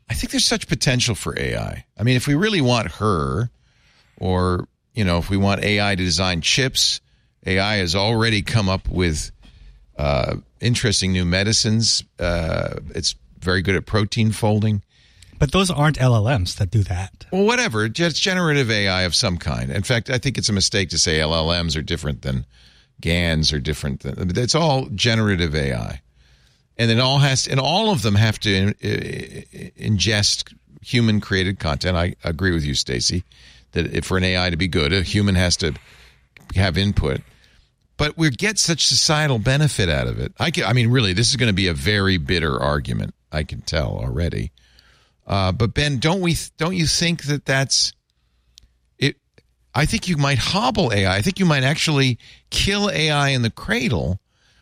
I 0.09 0.15
think 0.15 0.33
there's 0.33 0.47
such 0.47 0.67
potential 0.67 1.15
for 1.15 1.39
AI. 1.39 1.85
I 1.97 2.03
mean, 2.03 2.17
if 2.17 2.27
we 2.27 2.35
really 2.35 2.61
want 2.61 2.91
her, 2.93 3.49
or 4.17 4.67
you 4.95 5.05
know, 5.05 5.19
if 5.19 5.31
we 5.31 5.37
want 5.37 5.63
AI 5.63 5.95
to 5.95 6.03
design 6.03 6.41
chips, 6.41 7.01
AI 7.47 7.77
has 7.77 7.95
already 7.95 8.43
come 8.43 8.69
up 8.69 8.89
with 8.89 9.31
uh, 9.99 10.37
interesting 10.61 11.13
new 11.13 11.25
medicines. 11.25 12.05
Uh, 12.19 12.75
it's 12.95 13.15
very 13.41 13.63
good 13.63 13.75
at 13.77 13.87
protein 13.87 14.33
folding. 14.33 14.83
But 15.39 15.53
those 15.53 15.71
aren't 15.71 15.99
LLMs 15.99 16.57
that 16.59 16.71
do 16.71 16.83
that. 16.85 17.25
Well, 17.33 17.45
whatever. 17.47 17.89
Just 17.89 18.21
generative 18.21 18.71
AI 18.71 19.03
of 19.03 19.15
some 19.15 19.39
kind. 19.39 19.71
In 19.71 19.83
fact, 19.83 20.11
I 20.11 20.19
think 20.19 20.37
it's 20.37 20.51
a 20.51 20.53
mistake 20.53 20.91
to 20.91 20.99
say 20.99 21.19
LLMs 21.19 21.77
are 21.79 21.83
different 21.83 22.21
than 22.23 22.45
GANs 23.01 23.51
are 23.53 23.59
different 23.61 24.01
than. 24.01 24.37
It's 24.37 24.55
all 24.55 24.87
generative 24.95 25.55
AI, 25.55 26.03
and 26.77 26.91
it 26.91 27.01
all 27.01 27.19
has, 27.21 27.49
and 27.49 27.59
all 27.59 27.91
of 27.91 28.03
them 28.03 28.15
have 28.17 28.39
to 28.41 28.69
i- 28.85 29.73
ingest 29.81 30.53
human 30.83 31.21
created 31.23 31.59
content. 31.59 31.97
I 31.97 32.15
agree 32.23 32.53
with 32.53 32.65
you, 32.65 32.75
Stacey, 32.75 33.25
that 33.73 33.95
if 33.95 34.05
for 34.05 34.19
an 34.19 34.25
AI 34.25 34.51
to 34.51 34.57
be 34.59 34.69
good, 34.69 34.93
a 34.93 35.01
human 35.03 35.35
has 35.37 35.57
to 35.59 35.73
have 36.55 36.77
input. 36.77 37.23
But 38.01 38.17
we 38.17 38.31
get 38.31 38.59
such 38.59 38.87
societal 38.87 39.39
benefit 39.39 39.91
out 39.91 40.07
of 40.07 40.19
it. 40.19 40.33
I, 40.41 40.51
can, 40.51 40.65
I 40.65 40.73
mean, 40.73 40.89
really, 40.89 41.13
this 41.13 41.29
is 41.29 41.37
going 41.37 41.51
to 41.51 41.55
be 41.55 41.67
a 41.67 41.75
very 41.75 42.17
bitter 42.17 42.59
argument. 42.59 43.15
I 43.31 43.43
can 43.43 43.61
tell 43.61 43.91
already. 43.91 44.53
Uh, 45.27 45.53
but 45.53 45.75
Ben, 45.75 45.99
don't 45.99 46.23
we? 46.23 46.35
Don't 46.57 46.75
you 46.75 46.87
think 46.87 47.25
that 47.25 47.45
that's 47.45 47.93
it? 48.99 49.17
I 49.75 49.85
think 49.85 50.09
you 50.09 50.17
might 50.17 50.39
hobble 50.39 50.91
AI. 50.95 51.15
I 51.15 51.21
think 51.21 51.39
you 51.39 51.45
might 51.45 51.63
actually 51.63 52.19
kill 52.49 52.91
AI 52.91 53.29
in 53.29 53.43
the 53.43 53.51
cradle 53.51 54.19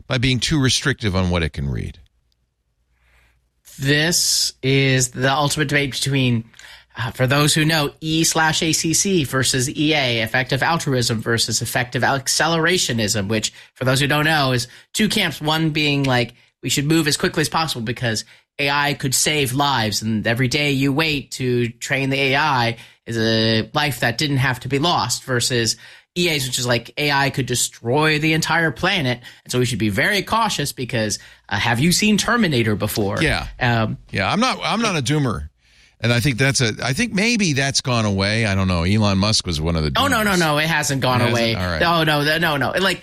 by 0.09 0.19
being 0.19 0.41
too 0.41 0.61
restrictive 0.61 1.15
on 1.15 1.31
what 1.31 1.45
it 1.45 1.53
can 1.53 1.71
read. 1.71 2.01
This 3.79 4.53
is 4.65 5.13
the 5.13 5.33
ultimate 5.33 5.69
debate 5.69 5.93
between, 5.93 6.51
uh, 6.99 7.13
for 7.13 7.27
those 7.27 7.55
who 7.55 7.65
know, 7.65 7.93
E 8.01 8.25
slash 8.25 8.61
ACC 8.61 9.27
versus 9.27 9.71
EA, 9.71 10.21
effective 10.21 10.63
altruism 10.63 11.21
versus 11.21 11.63
effective 11.63 12.03
accelerationism, 12.03 13.29
which, 13.29 13.53
for 13.75 13.85
those 13.85 14.01
who 14.01 14.07
don't 14.07 14.25
know, 14.25 14.53
is 14.53 14.67
two 14.93 15.09
camps. 15.09 15.41
One 15.41 15.71
being 15.71 16.03
like, 16.03 16.35
we 16.63 16.69
should 16.69 16.87
move 16.87 17.07
as 17.07 17.17
quickly 17.17 17.43
as 17.43 17.49
possible 17.49 17.83
because 17.83 18.25
AI 18.59 18.95
could 18.95 19.15
save 19.15 19.53
lives. 19.53 20.03
And 20.03 20.27
every 20.27 20.49
day 20.49 20.73
you 20.73 20.93
wait 20.93 21.31
to 21.33 21.69
train 21.69 22.11
the 22.11 22.21
AI 22.21 22.77
is 23.07 23.17
a 23.17 23.71
life 23.73 24.01
that 24.01 24.19
didn't 24.19 24.39
have 24.39 24.61
to 24.61 24.69
be 24.69 24.81
lost 24.81 25.23
versus 25.23 25.77
EA's, 26.17 26.47
which 26.47 26.59
is 26.59 26.67
like 26.67 26.93
AI 26.99 27.31
could 27.31 27.47
destroy 27.47 28.19
the 28.19 28.33
entire 28.33 28.73
planet. 28.73 29.21
And 29.45 29.53
so 29.53 29.61
we 29.61 29.67
should 29.67 29.79
be 29.79 29.89
very 29.89 30.23
cautious 30.23 30.73
because 30.73 31.21
uh, 31.49 31.59
have 31.59 31.79
you 31.79 31.93
seen 31.93 32.19
Terminator 32.19 32.75
before? 32.75 33.23
Yeah. 33.23 33.47
Um, 33.61 33.99
Yeah, 34.11 34.31
I'm 34.31 34.41
not. 34.41 34.59
I'm 34.63 34.83
not 34.83 34.97
a 34.97 35.03
doomer, 35.03 35.49
and 36.01 36.13
I 36.13 36.21
think 36.21 36.39
that's 36.39 36.61
a. 36.61 36.73
I 36.83 36.93
think 36.93 37.13
maybe 37.13 37.53
that's 37.55 37.81
gone 37.81 38.05
away. 38.05 38.47
I 38.47 38.55
don't 38.55 38.69
know. 38.69 38.85
Elon 38.85 39.19
Musk 39.19 39.47
was 39.47 39.61
one 39.61 39.77
of 39.77 39.83
the. 39.83 39.93
oh, 39.97 40.07
no, 40.07 40.23
no, 40.23 40.37
no. 40.37 40.59
It 40.59 40.67
hasn't 40.67 41.03
gone 41.03 41.21
It 41.21 41.25
hasn't? 41.31 41.39
away. 41.39 41.55
All 41.55 41.67
right. 41.67 41.81
No, 41.81 42.05
no, 42.05 42.39
no, 42.39 42.57
no. 42.57 42.71
Like, 42.79 43.03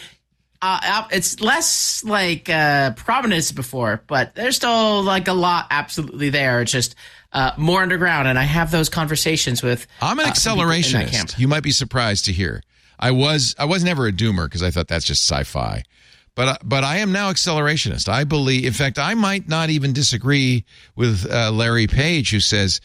uh, 0.61 0.79
uh, 0.83 1.07
it's 1.11 1.41
less 1.41 2.03
like 2.03 2.49
uh, 2.49 2.91
prominent 2.93 3.39
as 3.39 3.51
before, 3.51 4.01
but 4.07 4.33
there's 4.35 4.55
still 4.55 5.03
like 5.03 5.27
a 5.27 5.33
lot 5.33 5.67
absolutely 5.69 6.29
there. 6.29 6.61
It's 6.61 6.71
just 6.71 6.95
uh, 7.33 7.51
more 7.57 7.81
underground. 7.81 8.27
And 8.27 8.39
I 8.39 8.43
have 8.43 8.71
those 8.71 8.87
conversations 8.89 9.61
with. 9.61 9.85
I'm 10.01 10.17
an 10.19 10.25
uh, 10.25 10.29
that 10.29 10.37
camp. 10.41 10.57
accelerationist. 10.59 11.37
You 11.37 11.47
might 11.47 11.63
be 11.63 11.71
surprised 11.71 12.25
to 12.25 12.31
hear. 12.31 12.63
I 12.97 13.11
was 13.11 13.55
I 13.59 13.65
was 13.65 13.83
never 13.83 14.07
a 14.07 14.11
doomer 14.13 14.45
because 14.45 14.63
I 14.63 14.71
thought 14.71 14.87
that's 14.87 15.05
just 15.05 15.29
sci-fi. 15.29 15.83
But 16.35 16.47
I- 16.49 16.57
but 16.63 16.83
I 16.83 16.97
am 16.97 17.11
now 17.11 17.31
accelerationist. 17.31 18.09
I 18.09 18.23
believe 18.25 18.65
in 18.65 18.73
fact 18.73 18.99
I 18.99 19.13
might 19.13 19.47
not 19.47 19.69
even 19.69 19.93
disagree 19.93 20.65
with 20.95 21.25
uh, 21.31 21.51
Larry 21.51 21.87
Page 21.87 22.31
who 22.31 22.39
says 22.41 22.81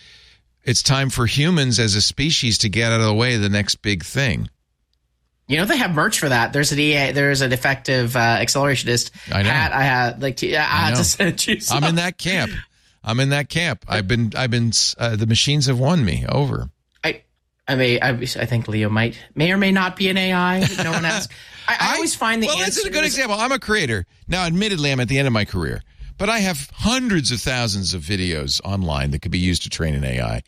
it's 0.63 0.83
time 0.83 1.11
for 1.11 1.27
humans 1.27 1.79
as 1.79 1.95
a 1.95 2.03
species 2.03 2.59
to 2.59 2.69
get 2.69 2.93
out 2.93 3.01
of 3.01 3.07
the 3.07 3.15
way 3.15 3.35
of 3.35 3.43
the 3.43 3.49
next 3.49 3.77
big 3.77 4.05
thing. 4.05 4.49
You 5.49 5.57
know 5.57 5.65
they 5.65 5.79
have 5.79 5.93
merch 5.93 6.21
for 6.21 6.29
that. 6.29 6.53
There's 6.53 6.71
an 6.71 6.79
EA. 6.79 7.11
There's 7.11 7.41
an 7.41 7.53
effective 7.53 8.15
uh, 8.15 8.39
accelerationist 8.39 9.11
I 9.35 9.43
know. 9.43 9.51
hat. 9.51 9.73
I 9.73 9.83
had 9.83 10.23
like 10.23 10.37
to, 10.37 10.55
I, 10.55 10.61
had 10.63 10.91
know. 10.93 10.97
to 10.99 11.05
send 11.05 11.45
you. 11.45 11.59
Some. 11.61 11.83
I'm 11.83 11.89
in 11.91 11.95
that 11.97 12.19
camp. 12.19 12.53
I'm 13.03 13.19
in 13.19 13.31
that 13.31 13.49
camp. 13.49 13.85
I've 13.89 14.07
been 14.07 14.33
I've 14.37 14.51
been 14.53 14.71
uh, 14.97 15.17
the 15.17 15.27
machines 15.27 15.67
have 15.67 15.79
won 15.81 16.05
me 16.05 16.25
over. 16.29 16.71
I, 17.03 17.23
I 17.67 17.75
may. 17.75 17.99
I, 17.99 18.11
I 18.11 18.27
think 18.47 18.69
Leo 18.69 18.91
might 18.91 19.19
may 19.35 19.51
or 19.51 19.57
may 19.57 19.73
not 19.73 19.97
be 19.97 20.09
an 20.09 20.17
AI. 20.19 20.61
No 20.85 20.93
one 20.93 21.05
asks. 21.05 21.35
I, 21.69 21.77
I 21.81 21.95
always 21.95 22.15
find 22.15 22.43
the 22.43 22.47
well, 22.47 22.59
answer. 22.59 22.83
that's 22.83 22.87
a 22.87 22.91
good 22.91 23.05
example. 23.05 23.37
I'm 23.39 23.53
a 23.53 23.59
creator 23.59 24.07
now. 24.29 24.45
Admittedly, 24.45 24.91
I'm 24.91 25.01
at 25.01 25.09
the 25.09 25.19
end 25.19 25.27
of 25.27 25.33
my 25.33 25.45
career, 25.45 25.83
but 26.19 26.29
I 26.29 26.39
have 26.41 26.71
hundreds 26.75 27.31
of 27.31 27.41
thousands 27.41 27.95
of 27.95 28.03
videos 28.03 28.61
online 28.65 29.11
that 29.13 29.23
could 29.23 29.33
be 29.33 29.39
used 29.39 29.63
to 29.63 29.71
train 29.71 29.95
an 29.95 30.05
AI. 30.05 30.43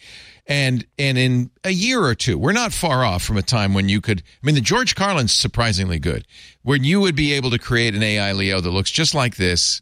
And 0.46 0.84
and 0.98 1.16
in 1.16 1.50
a 1.64 1.70
year 1.70 2.02
or 2.02 2.14
two, 2.14 2.36
we're 2.36 2.52
not 2.52 2.72
far 2.72 3.04
off 3.04 3.22
from 3.22 3.36
a 3.36 3.42
time 3.42 3.74
when 3.74 3.88
you 3.88 4.00
could. 4.00 4.22
I 4.42 4.46
mean, 4.46 4.54
the 4.54 4.60
George 4.60 4.94
Carlin's 4.94 5.32
surprisingly 5.32 5.98
good, 5.98 6.26
when 6.62 6.84
you 6.84 7.00
would 7.00 7.14
be 7.14 7.32
able 7.32 7.50
to 7.50 7.58
create 7.58 7.94
an 7.94 8.02
AI 8.02 8.32
Leo 8.32 8.60
that 8.60 8.70
looks 8.70 8.90
just 8.90 9.14
like 9.14 9.36
this. 9.36 9.80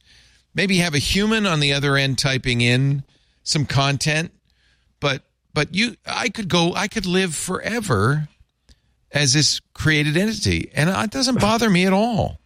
Maybe 0.53 0.78
have 0.78 0.95
a 0.95 0.99
human 0.99 1.47
on 1.47 1.61
the 1.61 1.72
other 1.72 1.97
end 1.97 2.18
typing 2.18 2.61
in 2.61 3.05
some 3.45 3.66
content, 3.66 4.33
but 4.99 5.22
but 5.55 5.74
you, 5.74 5.97
I 6.07 6.28
could 6.28 6.49
go, 6.49 6.74
I 6.74 6.89
could 6.89 7.07
live 7.07 7.35
forever 7.35 8.28
as 9.13 9.33
this 9.33 9.61
created 9.75 10.17
entity, 10.17 10.71
and 10.75 10.91
it 10.91 11.11
doesn't 11.11 11.41
bother 11.41 11.69
me 11.71 11.87
at 11.87 11.93
all. 11.93 12.41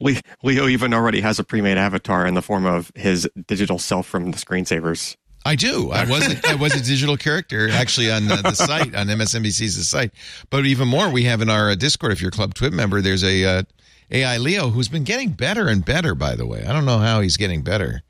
Leo 0.00 0.66
even 0.68 0.92
already 0.92 1.20
has 1.20 1.38
a 1.38 1.44
pre-made 1.44 1.78
avatar 1.78 2.26
in 2.26 2.34
the 2.34 2.42
form 2.42 2.66
of 2.66 2.92
his 2.94 3.28
digital 3.46 3.78
self 3.78 4.06
from 4.06 4.30
the 4.30 4.36
screensavers. 4.36 5.16
I 5.46 5.54
do. 5.54 5.90
I 5.92 6.04
was 6.04 6.26
a, 6.26 6.48
I 6.48 6.54
was 6.56 6.74
a 6.74 6.82
digital 6.82 7.16
character 7.16 7.70
actually 7.70 8.10
on 8.10 8.30
uh, 8.30 8.42
the 8.42 8.54
site 8.54 8.94
on 8.96 9.06
MSNBC's 9.06 9.88
site. 9.88 10.10
But 10.50 10.66
even 10.66 10.88
more, 10.88 11.08
we 11.08 11.22
have 11.24 11.40
in 11.40 11.48
our 11.48 11.70
uh, 11.70 11.76
Discord. 11.76 12.12
If 12.12 12.20
you're 12.20 12.30
a 12.30 12.32
Club 12.32 12.52
TWiT 12.54 12.72
member, 12.72 13.00
there's 13.00 13.22
a 13.22 13.44
uh, 13.44 13.62
AI 14.10 14.38
Leo 14.38 14.70
who's 14.70 14.88
been 14.88 15.04
getting 15.04 15.30
better 15.30 15.68
and 15.68 15.84
better. 15.84 16.16
By 16.16 16.34
the 16.34 16.46
way, 16.46 16.66
I 16.66 16.72
don't 16.72 16.84
know 16.84 16.98
how 16.98 17.20
he's 17.20 17.36
getting 17.36 17.62
better. 17.62 18.02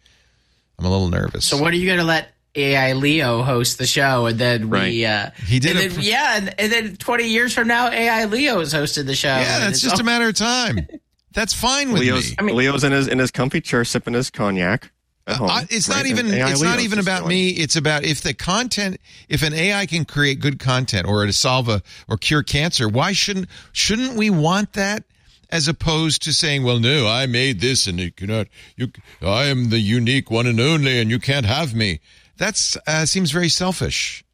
I'm 0.78 0.86
a 0.86 0.90
little 0.90 1.09
nervous. 1.09 1.44
So 1.44 1.61
what 1.61 1.74
are 1.74 1.77
you 1.77 1.86
going 1.86 1.98
to 1.98 2.05
let 2.05 2.32
AI 2.57 2.93
Leo 2.95 3.43
host 3.43 3.78
the 3.78 3.87
show, 3.87 4.27
and 4.27 4.39
then 4.39 4.70
we? 4.70 5.05
Uh, 5.05 5.31
He 5.47 5.59
did 5.59 5.73
and 5.73 5.78
it 5.81 5.89
then, 5.89 5.99
for- 5.99 6.01
yeah, 6.01 6.37
and, 6.37 6.55
and 6.61 6.73
then 6.73 6.97
twenty 6.97 7.28
years 7.28 7.53
from 7.55 7.69
now, 7.69 7.91
AI 7.91 8.24
Leo 8.24 8.59
has 8.61 8.73
hosted 8.73 9.07
the 9.07 9.15
show. 9.15 9.28
yeah, 9.28 9.59
that's 9.61 9.73
it's 9.74 9.81
just 9.83 9.95
all- 9.97 10.01
a 10.01 10.05
matter 10.05 10.28
of 10.28 10.35
time. 10.35 10.87
That's 11.33 11.53
fine 11.53 11.93
with 11.93 12.01
Leo's 12.01 12.31
me. 12.31 12.37
I 12.39 12.43
mean- 12.43 12.57
Leo's 12.57 12.83
in 12.85 12.93
his 12.93 13.09
in 13.09 13.19
his 13.19 13.31
comfy 13.31 13.61
chair 13.61 13.85
sipping 13.85 14.15
his 14.15 14.31
cognac. 14.31 14.91
at 15.27 15.37
home, 15.37 15.51
I, 15.51 15.66
it's 15.69 15.89
not 15.89 16.07
even 16.07 16.27
And 16.27 16.35
AI 16.37 16.51
it's 16.53 16.62
not 16.62 16.81
even 16.81 16.99
about 16.99 17.20
going. 17.23 17.31
me 17.31 17.49
it's 17.51 17.77
about 17.77 18.05
if 18.05 18.20
the 18.23 18.33
content 18.33 18.99
if 19.28 19.43
an 19.43 19.53
ai 19.55 19.85
can 19.87 20.05
create 20.05 20.39
good 20.41 20.59
content 20.61 21.07
or 21.07 21.27
to 21.27 21.33
solve 21.33 21.69
a 21.69 21.83
or 22.09 22.16
cure 22.16 22.43
cancer 22.45 22.89
why 22.89 23.11
shouldn't 23.12 23.49
shouldn't 23.73 24.16
we 24.16 24.31
want 24.31 24.73
that 24.74 25.03
as 25.51 25.66
opposed 25.69 26.23
to 26.23 26.33
saying 26.33 26.62
well 26.62 26.78
no 26.78 27.09
i 27.09 27.27
made 27.27 27.61
this 27.61 27.89
and 27.89 27.99
you 27.99 28.12
cannot 28.12 28.47
you 28.77 28.89
i 29.20 29.45
am 29.47 29.70
the 29.70 29.81
unique 29.81 30.31
one 30.31 30.47
and 30.47 30.61
only 30.61 31.01
and 31.01 31.11
you 31.11 31.19
can't 31.19 31.45
have 31.47 31.74
me 31.74 31.99
that's 32.36 32.76
uh, 32.86 33.04
seems 33.06 33.30
very 33.30 33.48
selfish 33.48 34.24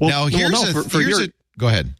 Well, 0.00 0.10
now 0.10 0.20
well, 0.22 0.28
here's 0.28 0.50
no, 0.50 0.62
a 0.62 0.72
for- 0.72 0.88
for 0.88 1.00
here's 1.00 1.18
your- 1.18 1.28
a 1.28 1.32
go 1.58 1.68
ahead 1.68 1.94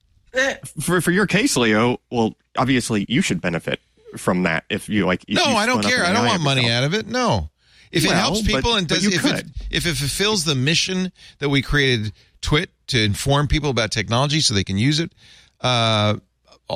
for 0.81 1.01
for 1.01 1.11
your 1.11 1.27
case, 1.27 1.57
Leo. 1.57 1.99
Well, 2.11 2.35
obviously 2.57 3.05
you 3.09 3.21
should 3.23 3.41
benefit 3.41 3.81
from 4.17 4.43
that 4.45 4.65
if 4.71 4.89
you 4.89 5.05
like. 5.07 5.25
No, 5.29 5.43
you 5.49 5.57
I 5.57 5.67
don't 5.67 5.83
care. 5.85 6.05
I 6.05 6.13
don't 6.13 6.27
want 6.27 6.43
money 6.43 6.71
out 6.71 6.85
of 6.85 6.95
it. 6.95 7.07
No. 7.07 7.51
If 7.91 8.05
it 8.05 8.09
Well, 8.09 8.17
helps 8.19 8.41
but- 8.41 8.47
people 8.55 8.75
and 8.77 8.89
does 8.89 9.05
if 9.05 9.25
it, 9.27 9.47
if 9.71 9.85
it 9.87 9.95
fulfills 9.97 10.45
the 10.45 10.55
mission 10.55 11.13
that 11.41 11.51
we 11.51 11.61
created 11.61 12.13
TWiT 12.41 12.71
to 12.89 13.03
inform 13.05 13.47
people 13.49 13.69
about 13.69 13.91
technology 13.93 14.41
so 14.41 14.55
they 14.55 14.65
can 14.65 14.79
use 14.79 14.99
it, 14.99 15.13
uh, 15.61 16.17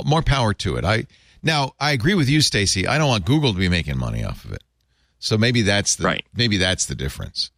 more 0.05 0.21
power 0.23 0.53
to 0.53 0.77
it. 0.77 0.85
I 0.85 1.07
now 1.43 1.73
I 1.81 1.93
agree 1.93 2.13
with 2.15 2.29
you, 2.29 2.43
Stacey. 2.43 2.87
I 2.87 2.99
don't 2.99 3.09
want 3.09 3.25
Google 3.25 3.55
to 3.55 3.59
be 3.59 3.71
making 3.71 3.97
money 3.97 4.23
off 4.23 4.45
of 4.45 4.53
it. 4.53 4.63
So 5.19 5.39
maybe 5.39 5.63
that's 5.63 5.97
the 5.97 6.05
Right. 6.05 6.27
maybe 6.35 6.59
that's 6.59 6.85
the 6.85 6.95
difference. 6.95 7.51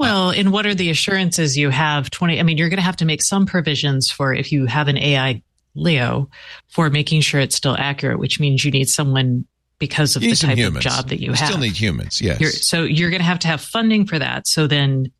Well, 0.00 0.30
and 0.30 0.50
what 0.52 0.66
are 0.66 0.74
the 0.74 0.90
assurances 0.90 1.56
you 1.56 1.70
have 1.70 2.10
20? 2.10 2.40
I 2.40 2.42
mean, 2.42 2.58
you're 2.58 2.68
going 2.68 2.78
to 2.78 2.82
have 2.82 2.96
to 2.96 3.04
make 3.04 3.22
some 3.22 3.46
provisions 3.46 4.10
for 4.10 4.34
if 4.34 4.50
you 4.50 4.66
have 4.66 4.88
an 4.88 4.96
AI 4.98 5.42
Leo 5.74 6.28
for 6.68 6.90
making 6.90 7.20
sure 7.20 7.40
it's 7.40 7.54
still 7.54 7.76
accurate, 7.78 8.18
which 8.18 8.40
means 8.40 8.64
you 8.64 8.70
need 8.70 8.88
someone 8.88 9.44
because 9.78 10.16
of 10.16 10.22
You 10.22 10.30
the 10.30 10.36
type 10.36 10.58
humans. 10.58 10.84
of 10.84 10.92
job 10.92 11.08
that 11.08 11.20
you 11.20 11.26
You 11.26 11.32
have. 11.32 11.48
Still 11.48 11.60
need 11.60 11.76
humans. 11.76 12.20
Yes. 12.20 12.40
You're, 12.40 12.50
so 12.50 12.82
you're 12.84 13.10
going 13.10 13.20
to 13.20 13.26
have 13.26 13.38
to 13.40 13.48
have 13.48 13.60
funding 13.60 14.06
for 14.06 14.18
that. 14.18 14.46
So 14.46 14.66
then 14.66 15.12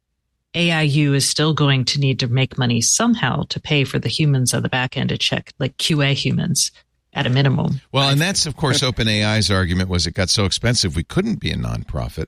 AIU 0.55 1.15
is 1.15 1.29
still 1.29 1.55
going 1.55 1.85
to 1.87 2.01
need 2.01 2.19
to 2.21 2.29
make 2.29 2.59
money 2.59 2.81
somehow 2.81 3.45
to 3.51 3.61
pay 3.61 3.85
for 3.85 3.99
the 3.99 4.09
humans 4.09 4.53
on 4.53 4.63
the 4.63 4.69
back 4.69 4.97
end 4.97 5.11
to 5.11 5.19
check, 5.19 5.53
like 5.59 5.77
QA 5.77 6.15
humans 6.15 6.73
at 7.13 7.27
a 7.27 7.31
minimum. 7.31 7.81
Well, 7.93 8.09
and 8.09 8.21
that's 8.21 8.47
of 8.47 8.57
course 8.57 8.81
OpenAI's 8.81 9.51
argument 9.51 9.89
was 9.89 10.07
it 10.07 10.15
got 10.15 10.29
so 10.31 10.45
expensive 10.45 10.97
we 10.97 11.05
couldn't 11.05 11.41
be 11.41 11.51
a 11.51 11.57
nonprofit. 11.57 12.27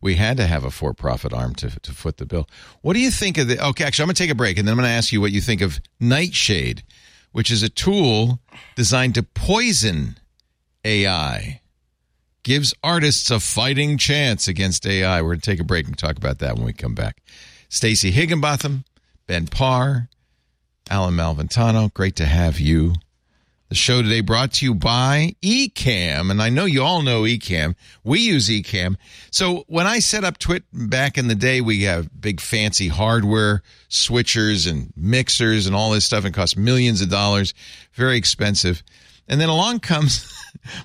We 0.00 0.14
had 0.14 0.36
to 0.36 0.46
have 0.46 0.64
a 0.64 0.70
for-profit 0.70 1.32
arm 1.32 1.54
to 1.56 1.70
to 1.80 1.92
foot 1.92 2.18
the 2.18 2.26
bill. 2.26 2.48
What 2.82 2.94
do 2.94 3.00
you 3.00 3.10
think 3.10 3.36
of 3.38 3.48
the? 3.48 3.64
Okay, 3.68 3.84
actually, 3.84 4.04
I'm 4.04 4.08
going 4.08 4.14
to 4.14 4.22
take 4.22 4.30
a 4.30 4.34
break, 4.36 4.58
and 4.58 4.66
then 4.66 4.72
I'm 4.72 4.78
going 4.78 4.88
to 4.88 4.94
ask 4.94 5.12
you 5.12 5.20
what 5.20 5.32
you 5.32 5.40
think 5.40 5.60
of 5.60 5.80
Nightshade, 5.98 6.84
which 7.32 7.50
is 7.50 7.62
a 7.62 7.68
tool 7.68 8.40
designed 8.76 9.16
to 9.16 9.22
poison 9.22 10.18
AI, 10.84 11.60
gives 12.44 12.72
artists 12.82 13.30
a 13.30 13.40
fighting 13.40 13.98
chance 13.98 14.46
against 14.46 14.86
AI. 14.86 15.20
We're 15.20 15.30
going 15.30 15.40
to 15.40 15.50
take 15.50 15.60
a 15.60 15.64
break 15.64 15.86
and 15.86 15.98
talk 15.98 16.16
about 16.16 16.38
that 16.38 16.56
when 16.56 16.64
we 16.64 16.72
come 16.72 16.94
back. 16.94 17.20
Stacey 17.68 18.10
Higginbotham, 18.10 18.84
Ben 19.26 19.46
Parr, 19.46 20.08
Allyn 20.90 21.14
Malventano, 21.14 21.92
great 21.92 22.16
to 22.16 22.24
have 22.24 22.58
you. 22.60 22.94
The 23.68 23.74
show 23.74 24.00
today 24.00 24.22
brought 24.22 24.52
to 24.54 24.64
you 24.64 24.74
by 24.74 25.36
Ecamm, 25.42 26.30
and 26.30 26.40
I 26.40 26.48
know 26.48 26.64
you 26.64 26.82
all 26.82 27.02
know 27.02 27.24
Ecamm. 27.24 27.74
We 28.02 28.20
use 28.20 28.48
Ecamm. 28.48 28.96
So 29.30 29.64
when 29.66 29.86
I 29.86 29.98
set 29.98 30.24
up 30.24 30.38
TWiT 30.38 30.64
back 30.72 31.18
in 31.18 31.28
the 31.28 31.34
day, 31.34 31.60
we 31.60 31.82
have 31.82 32.08
big 32.18 32.40
fancy 32.40 32.88
hardware, 32.88 33.62
switchers 33.90 34.66
and 34.66 34.90
mixers 34.96 35.66
and 35.66 35.76
all 35.76 35.90
this 35.90 36.06
stuff, 36.06 36.24
and 36.24 36.32
cost 36.32 36.56
millions 36.56 37.02
of 37.02 37.10
dollars, 37.10 37.52
very 37.92 38.16
expensive. 38.16 38.82
And 39.28 39.38
then 39.38 39.50
along 39.50 39.80
comes 39.80 40.32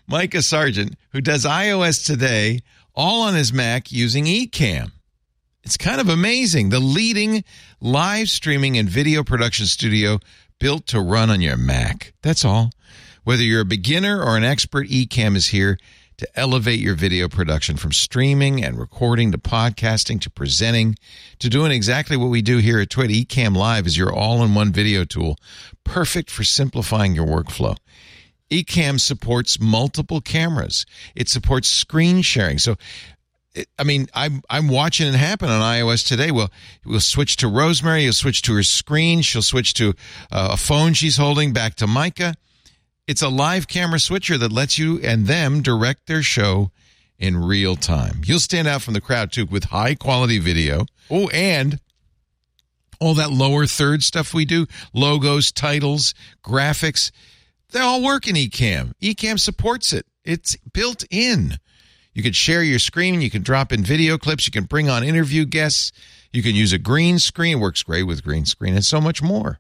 Micah 0.08 0.42
Sargent, 0.42 0.96
who 1.14 1.22
does 1.22 1.46
iOS 1.46 2.06
today, 2.06 2.60
all 2.94 3.22
on 3.22 3.34
his 3.34 3.54
Mac 3.54 3.94
using 3.94 4.26
Ecamm. 4.26 4.92
It's 5.64 5.78
kind 5.78 6.02
of 6.02 6.10
amazing. 6.10 6.68
The 6.68 6.82
leading 6.82 7.46
live 7.80 8.30
streaming 8.30 8.78
and 8.78 8.90
video 8.90 9.24
production 9.24 9.68
studio 9.68 10.20
built 10.64 10.88
to 10.88 11.02
run 11.02 11.30
on 11.30 11.42
your 11.42 11.58
Mac. 11.58 12.14
That's 12.22 12.46
all. 12.46 12.72
Whether 13.26 13.44
you're 13.44 13.64
a 13.64 13.66
beginner 13.66 14.24
or 14.24 14.38
an 14.38 14.46
expert, 14.46 14.88
Ecamm 14.88 15.36
is 15.36 15.48
here 15.48 15.78
to 16.16 16.40
elevate 16.40 16.80
your 16.80 16.96
video 16.96 17.28
production 17.28 17.76
from 17.76 17.92
streaming 17.92 18.64
and 18.64 18.80
recording 18.80 19.34
to 19.34 19.38
podcasting 19.38 20.22
to 20.22 20.30
presenting 20.30 20.96
to 21.40 21.50
doing 21.50 21.74
exactly 21.74 22.16
what 22.16 22.30
we 22.30 22.42
do 22.42 22.60
here 22.60 22.80
at 22.80 22.90
TWiT. 22.90 23.10
Ecamm 23.10 23.58
Live 23.58 23.86
is 23.86 23.98
your 23.98 24.14
all-in-one 24.14 24.72
video 24.72 25.04
tool, 25.04 25.36
perfect 25.84 26.32
for 26.32 26.46
simplifying 26.46 27.14
your 27.14 27.28
workflow. 27.28 27.76
Ecamm 28.50 29.02
supports 29.02 29.60
multiple 29.60 30.22
cameras. 30.22 30.86
It 31.14 31.28
supports 31.28 31.68
screen 31.68 32.22
sharing. 32.22 32.58
So 32.58 32.76
I 33.78 33.84
mean, 33.84 34.08
I'm 34.14 34.42
I'm 34.50 34.68
watching 34.68 35.08
it 35.08 35.16
happen 35.16 35.50
on 35.50 35.62
iOS 35.62 36.08
today. 36.08 36.32
We'll 36.32 36.50
we'll 36.86 37.00
switch 37.00 37.38
to 37.38 37.48
Rosemary. 37.48 38.04
You'll 38.04 38.14
switch 38.14 38.42
to 38.44 38.56
her 38.56 38.64
screen. 38.64 39.22
She'll 39.22 39.42
switch 39.42 39.74
to 39.76 39.90
uh, 40.32 40.50
a 40.54 40.58
phone 40.58 40.94
she's 40.94 41.18
holding. 41.18 41.54
Back 41.54 41.76
to 41.76 41.88
Micah. 41.88 42.36
It's 43.06 43.22
a 43.22 43.30
live 43.30 43.68
camera 43.68 44.00
switcher 44.00 44.38
that 44.38 44.52
lets 44.52 44.78
you 44.78 45.00
and 45.02 45.28
them 45.28 45.62
direct 45.62 46.08
their 46.08 46.24
show 46.24 46.72
in 47.20 47.38
real 47.38 47.76
time. 47.76 48.22
You'll 48.26 48.40
stand 48.40 48.68
out 48.68 48.82
from 48.82 48.94
the 48.94 49.02
crowd 49.02 49.32
too 49.32 49.46
with 49.46 49.66
high 49.66 49.96
quality 49.96 50.40
video. 50.40 50.86
Oh, 51.12 51.28
and 51.30 51.80
all 53.00 53.14
that 53.16 53.32
lower 53.32 53.66
third 53.66 54.02
stuff 54.02 54.34
we 54.34 54.46
do, 54.46 54.66
logos, 54.94 55.52
titles, 55.52 56.14
graphics, 56.44 57.12
they 57.72 57.80
all 57.80 58.02
work 58.02 58.28
in 58.28 58.36
Ecamm. 58.36 58.94
Ecamm 59.02 59.40
supports 59.40 59.92
it. 59.94 60.06
It's 60.24 60.56
built 60.72 61.04
in. 61.12 61.58
You 62.14 62.24
can 62.24 62.34
share 62.34 62.64
your 62.64 62.80
screen. 62.80 63.22
You 63.22 63.30
can 63.30 63.42
drop 63.42 63.72
in 63.72 63.84
video 63.84 64.18
clips. 64.18 64.46
You 64.46 64.52
can 64.52 64.66
bring 64.66 64.90
on 64.90 65.04
interview 65.04 65.46
guests. 65.46 65.92
You 66.32 66.44
can 66.44 66.56
use 66.56 66.74
a 66.74 66.78
green 66.78 67.20
screen. 67.20 67.58
It 67.58 67.62
works 67.62 67.84
great 67.84 68.04
with 68.04 68.24
green 68.24 68.46
screen 68.46 68.76
and 68.76 68.86
so 68.86 69.02
much 69.02 69.22
more. 69.22 69.60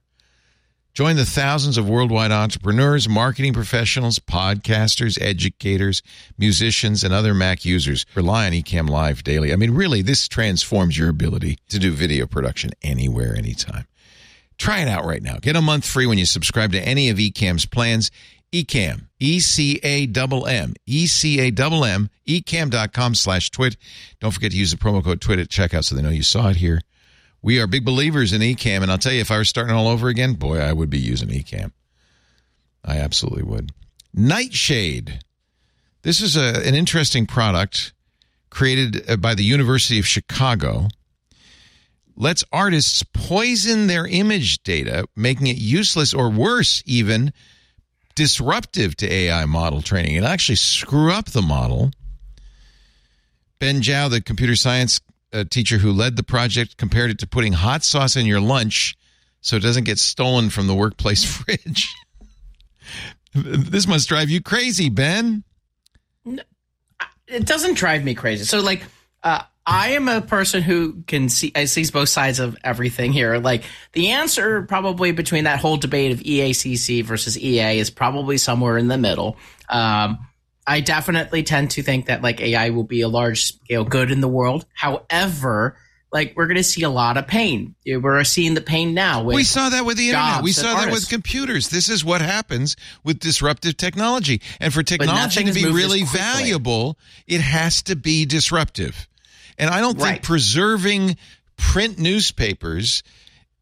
Join 0.94 1.16
the 1.16 1.26
thousands 1.26 1.80
of 1.80 1.90
worldwide 1.90 2.32
entrepreneurs, 2.32 3.10
marketing 3.10 3.54
professionals, 3.54 4.20
podcasters, 4.20 5.20
educators, 5.20 6.04
musicians, 6.38 7.04
and 7.04 7.12
other 7.12 7.34
Mac 7.34 7.66
users. 7.66 8.06
Rely 8.14 8.46
on 8.46 8.52
Ecamm 8.52 8.88
Live 8.88 9.24
daily. 9.24 9.52
I 9.52 9.56
mean, 9.56 9.72
really, 9.72 10.04
this 10.04 10.28
transforms 10.28 10.96
your 10.96 11.10
ability 11.10 11.58
to 11.70 11.80
do 11.80 11.92
video 11.92 12.28
production 12.28 12.70
anywhere, 12.84 13.36
anytime. 13.36 13.88
Try 14.60 14.82
it 14.82 14.88
out 14.88 15.04
right 15.04 15.24
now. 15.24 15.38
Get 15.42 15.56
a 15.56 15.64
month 15.64 15.84
free 15.84 16.06
when 16.06 16.20
you 16.20 16.28
subscribe 16.28 16.72
to 16.74 16.88
any 16.88 17.10
of 17.10 17.18
Ecamm's 17.18 17.66
plans. 17.66 18.12
Ecamm, 18.54 19.08
E-C-A-M-M, 19.20 20.74
E-C-A-M-M, 20.86 22.10
ecamm.com 22.28 23.16
slash 23.16 23.50
twit. 23.50 23.78
Don't 24.20 24.32
forget 24.32 24.52
to 24.52 24.58
use 24.58 24.72
the 24.72 24.78
promo 24.78 25.04
code 25.04 25.22
twit 25.22 25.40
at 25.40 25.50
checkout 25.50 25.86
so 25.86 25.96
they 25.96 26.04
know 26.04 26.10
you 26.10 26.24
saw 26.24 26.50
it 26.50 26.58
here. 26.58 26.82
We 27.42 27.60
are 27.60 27.68
big 27.68 27.84
believers 27.84 28.32
in 28.32 28.42
Ecamm, 28.42 28.84
and 28.84 28.92
I'll 28.92 28.98
tell 28.98 29.12
you, 29.12 29.20
if 29.20 29.32
I 29.32 29.38
were 29.38 29.44
starting 29.44 29.76
all 29.76 29.88
over 29.88 30.08
again, 30.08 30.36
boy, 30.36 30.60
I 30.60 30.72
would 30.72 30.90
be 30.90 31.00
using 31.00 31.30
Ecamm. 31.30 31.72
I 32.86 32.98
absolutely 33.00 33.44
would. 33.44 33.72
Nightshade. 34.14 35.20
This 36.04 36.22
is 36.22 36.38
a, 36.38 36.66
an 36.66 36.76
interesting 36.76 37.26
product 37.26 37.94
created 38.50 39.10
uh, 39.10 39.18
by 39.18 39.34
the 39.34 39.44
University 39.44 40.00
of 40.00 40.08
Chicago. 40.08 40.88
Lets 42.16 42.44
artists 42.52 43.04
poison 43.14 43.88
their 43.88 44.06
image 44.06 44.62
data, 44.62 45.06
making 45.16 45.48
it 45.48 45.58
useless 45.58 46.14
or 46.14 46.30
worse, 46.30 46.84
even 46.86 47.34
disruptive 48.16 48.96
to 48.98 49.12
AI 49.12 49.46
model 49.46 49.82
training 49.82 50.18
and 50.18 50.26
actually 50.26 50.56
screw 50.56 51.12
up 51.12 51.26
the 51.32 51.42
model. 51.42 51.92
Ben 53.60 53.82
Zhao, 53.82 54.10
the 54.10 54.22
computer 54.22 54.56
science 54.56 55.00
uh, 55.32 55.44
teacher 55.50 55.78
who 55.78 55.92
led 55.92 56.16
the 56.16 56.24
project, 56.24 56.78
compared 56.78 57.10
it 57.12 57.20
to 57.20 57.28
putting 57.28 57.54
hot 57.54 57.84
sauce 57.84 58.16
in 58.16 58.26
your 58.26 58.42
lunch 58.42 58.96
so 59.42 59.56
it 59.56 59.62
doesn't 59.62 59.84
get 59.84 60.00
stolen 60.00 60.50
from 60.50 60.68
the 60.68 60.76
workplace 60.76 61.24
fridge. 61.44 61.94
this 63.34 63.88
must 63.88 64.08
drive 64.08 64.30
you 64.30 64.42
crazy, 64.42 64.90
Ben. 64.90 65.44
It 67.28 67.46
doesn't 67.46 67.76
drive 67.76 68.04
me 68.04 68.14
crazy. 68.16 68.44
So, 68.44 68.60
like, 68.62 68.84
uh, 69.24 69.44
I 69.66 69.90
am 69.92 70.10
a 70.10 70.20
person 70.22 70.62
who 70.62 71.04
can 71.08 71.30
see 71.30 71.52
I 71.56 71.66
sees 71.66 71.90
both 71.92 72.10
sides 72.10 72.40
of 72.40 72.58
everything 72.64 73.14
here. 73.14 73.38
Like 73.38 73.64
the 73.94 74.12
answer 74.12 74.64
probably 74.64 75.12
between 75.12 75.46
that 75.46 75.60
whole 75.60 75.78
debate 75.78 76.12
of 76.12 76.20
EACC 76.20 77.04
versus 77.04 77.38
EA 77.38 77.80
is 77.80 77.90
probably 77.90 78.38
somewhere 78.38 78.78
in 78.78 78.88
the 78.90 78.98
middle. 78.98 79.38
Um, 79.70 80.28
I 80.68 80.82
definitely 80.82 81.44
tend 81.44 81.72
to 81.72 81.84
think 81.84 82.08
that 82.08 82.22
like 82.22 82.42
AI 82.42 82.70
will 82.72 82.84
be 82.84 83.02
a 83.02 83.08
large 83.08 83.44
scale 83.46 83.86
good 83.86 84.12
in 84.12 84.22
the 84.22 84.28
world. 84.28 84.66
However, 84.74 85.78
like 86.12 86.34
we're 86.36 86.48
going 86.48 86.58
to 86.58 86.64
see 86.64 86.84
a 86.84 86.90
lot 86.90 87.18
of 87.18 87.28
pain. 87.28 87.74
We're 87.86 88.24
seeing 88.24 88.54
the 88.54 88.62
pain 88.62 88.94
now. 88.94 89.24
we 89.24 89.44
saw 89.44 89.70
that 89.70 89.86
with 89.86 89.98
the 89.98 90.10
internet. 90.10 90.44
We 90.44 90.52
saw 90.52 90.76
that 90.76 90.92
with 90.92 91.10
computers. 91.10 91.70
This 91.70 91.90
is 91.90 92.06
what 92.06 92.22
happens 92.22 92.76
with 93.04 93.20
disruptive 93.20 93.78
technology. 93.78 94.42
And 94.60 94.74
for 94.74 94.84
technology 94.84 95.44
to 95.44 95.54
be 95.54 95.66
really 95.66 96.04
valuable, 96.04 96.98
it 97.28 97.42
has 97.42 97.82
to 97.84 97.96
be 97.96 98.26
disruptive. 98.26 99.08
And 99.58 99.70
I 99.70 99.80
don't 99.80 99.98
right. 100.00 100.14
think 100.14 100.24
preserving 100.24 101.18
print 101.58 102.00
newspapers 102.00 103.04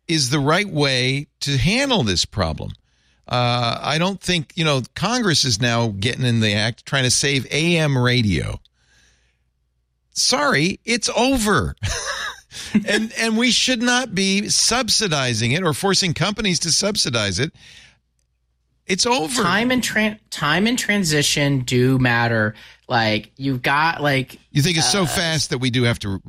is 0.08 0.30
the 0.30 0.40
right 0.40 0.70
way 0.70 1.28
to 1.42 1.58
handle 1.58 2.04
this 2.04 2.26
problem. 2.26 2.72
Uh, 3.28 3.80
I 3.82 3.98
don't 3.98 4.20
think, 4.20 4.52
you 4.56 4.66
know, 4.66 4.82
Congress 4.96 5.46
is 5.46 5.62
now 5.62 5.88
getting 5.88 6.26
in 6.26 6.42
the 6.42 6.54
act 6.54 6.86
trying 6.86 7.04
to 7.04 7.12
save 7.12 7.48
AM 7.52 7.98
radio. 7.98 8.60
Sorry, 10.12 10.80
it's 10.84 11.08
over. 11.10 11.76
and 12.88 13.14
and 13.18 13.38
we 13.38 13.52
should 13.52 13.82
not 13.82 14.14
be 14.14 14.50
subsidizing 14.50 15.54
it 15.54 15.64
or 15.64 15.74
forcing 15.74 16.14
companies 16.14 16.60
to 16.60 16.72
subsidize 16.72 17.40
it. 17.40 17.54
It's 18.88 19.06
over. 19.06 19.42
Time 19.42 19.72
and 19.72 19.82
tra- 19.82 20.20
time 20.30 20.68
and 20.68 20.78
transition 20.78 21.62
do 21.62 21.98
matter. 21.98 22.56
Like 22.92 23.32
you've 23.38 23.62
got 23.62 24.02
like 24.02 24.38
you 24.52 24.62
think 24.62 24.76
it's 24.76 24.94
uh, 24.94 25.06
so 25.06 25.06
fast 25.06 25.52
that 25.52 25.60
we 25.60 25.70
do 25.70 25.84
have 25.84 25.98
to 26.00 26.22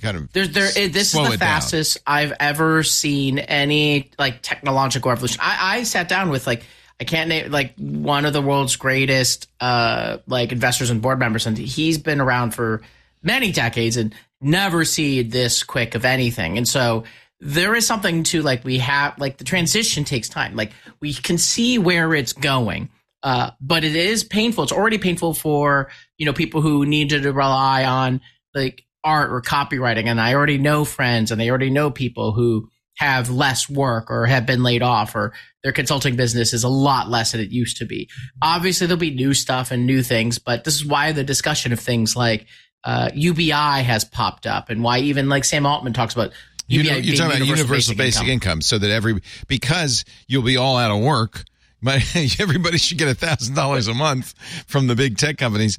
kind 0.00 0.16
of 0.16 0.32
there's 0.32 0.52
there 0.52 0.68
this 0.88 1.12
is 1.12 1.30
the 1.30 1.36
fastest 1.36 2.04
down. 2.04 2.16
I've 2.16 2.32
ever 2.38 2.84
seen 2.84 3.40
any 3.40 4.12
like 4.16 4.40
technological 4.40 5.10
revolution. 5.10 5.40
I, 5.42 5.78
I 5.78 5.82
sat 5.82 6.08
down 6.08 6.30
with 6.30 6.46
like 6.46 6.62
I 7.00 7.04
can't 7.04 7.28
name 7.28 7.50
like 7.50 7.74
one 7.76 8.24
of 8.24 8.32
the 8.32 8.40
world's 8.40 8.76
greatest 8.76 9.50
uh 9.60 10.18
like 10.28 10.52
investors 10.52 10.90
and 10.90 11.02
board 11.02 11.18
members, 11.18 11.44
and 11.44 11.58
he's 11.58 11.98
been 11.98 12.20
around 12.20 12.52
for 12.52 12.82
many 13.24 13.50
decades 13.50 13.96
and 13.96 14.14
never 14.40 14.84
see 14.84 15.22
this 15.22 15.64
quick 15.64 15.96
of 15.96 16.04
anything. 16.04 16.56
And 16.56 16.68
so 16.68 17.02
there 17.40 17.74
is 17.74 17.84
something 17.84 18.22
to 18.22 18.42
like 18.42 18.64
we 18.64 18.78
have 18.78 19.18
like 19.18 19.38
the 19.38 19.44
transition 19.44 20.04
takes 20.04 20.28
time. 20.28 20.54
Like 20.54 20.70
we 21.00 21.12
can 21.14 21.36
see 21.36 21.78
where 21.78 22.14
it's 22.14 22.32
going. 22.32 22.90
Uh, 23.26 23.50
but 23.60 23.82
it 23.82 23.96
is 23.96 24.22
painful. 24.22 24.62
It's 24.62 24.72
already 24.72 24.98
painful 24.98 25.34
for 25.34 25.90
you 26.16 26.26
know 26.26 26.32
people 26.32 26.60
who 26.60 26.86
need 26.86 27.10
to 27.10 27.32
rely 27.32 27.84
on 27.84 28.20
like 28.54 28.84
art 29.02 29.32
or 29.32 29.42
copywriting. 29.42 30.06
And 30.06 30.20
I 30.20 30.34
already 30.34 30.58
know 30.58 30.84
friends, 30.84 31.32
and 31.32 31.40
they 31.40 31.50
already 31.50 31.70
know 31.70 31.90
people 31.90 32.30
who 32.32 32.68
have 32.98 33.28
less 33.28 33.68
work 33.68 34.12
or 34.12 34.26
have 34.26 34.46
been 34.46 34.62
laid 34.62 34.80
off, 34.80 35.16
or 35.16 35.32
their 35.64 35.72
consulting 35.72 36.14
business 36.14 36.52
is 36.52 36.62
a 36.62 36.68
lot 36.68 37.10
less 37.10 37.32
than 37.32 37.40
it 37.40 37.50
used 37.50 37.78
to 37.78 37.84
be. 37.84 38.08
Obviously, 38.40 38.86
there'll 38.86 39.00
be 39.00 39.10
new 39.10 39.34
stuff 39.34 39.72
and 39.72 39.86
new 39.86 40.04
things, 40.04 40.38
but 40.38 40.62
this 40.62 40.76
is 40.76 40.86
why 40.86 41.10
the 41.10 41.24
discussion 41.24 41.72
of 41.72 41.80
things 41.80 42.14
like 42.14 42.46
uh, 42.84 43.10
UBI 43.12 43.50
has 43.50 44.04
popped 44.04 44.46
up, 44.46 44.70
and 44.70 44.84
why 44.84 45.00
even 45.00 45.28
like 45.28 45.44
Sam 45.44 45.66
Altman 45.66 45.94
talks 45.94 46.14
about 46.14 46.32
You 46.68 46.84
know, 46.84 46.94
you're 46.96 47.16
talking 47.16 47.42
about 47.42 47.48
universal 47.48 47.96
basic, 47.96 48.22
income. 48.22 48.32
income. 48.32 48.60
so 48.60 48.78
that 48.78 48.92
every 48.92 49.20
because 49.48 50.04
you'll 50.28 50.44
be 50.44 50.56
all 50.56 50.76
out 50.76 50.92
of 50.92 51.02
work. 51.02 51.42
My, 51.80 52.02
everybody 52.38 52.78
should 52.78 52.98
get 52.98 53.08
a 53.08 53.14
thousand 53.14 53.54
dollars 53.54 53.88
a 53.88 53.94
month 53.94 54.34
from 54.66 54.86
the 54.86 54.94
big 54.94 55.18
tech 55.18 55.38
companies. 55.38 55.78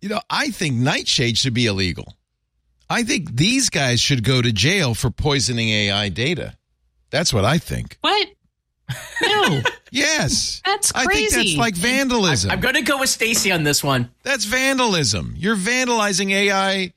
You 0.00 0.08
know, 0.10 0.20
I 0.28 0.50
think 0.50 0.76
nightshade 0.76 1.38
should 1.38 1.54
be 1.54 1.66
illegal. 1.66 2.14
I 2.88 3.02
think 3.02 3.34
these 3.36 3.68
guys 3.70 4.00
should 4.00 4.22
go 4.22 4.40
to 4.42 4.52
jail 4.52 4.94
for 4.94 5.10
poisoning 5.10 5.68
AI 5.70 6.08
data. 6.08 6.56
That's 7.10 7.32
what 7.32 7.44
I 7.44 7.58
think. 7.58 7.98
What? 8.00 8.28
No, 9.22 9.60
Yes, 9.90 10.60
That's 10.66 10.92
I 10.94 11.06
think 11.06 11.30
that's 11.30 11.34
crazy. 11.34 11.56
like 11.56 11.74
vandalism. 11.74 12.50
I'm 12.50 12.60
going 12.60 12.74
to 12.74 12.82
go 12.82 12.98
with 12.98 13.08
Stacey 13.08 13.50
on 13.50 13.62
this 13.64 13.82
one. 13.82 14.10
that's 14.22 14.44
vandalism. 14.44 15.34
You're 15.36 15.56
vandalizing 15.56 16.30
AI 16.32 16.92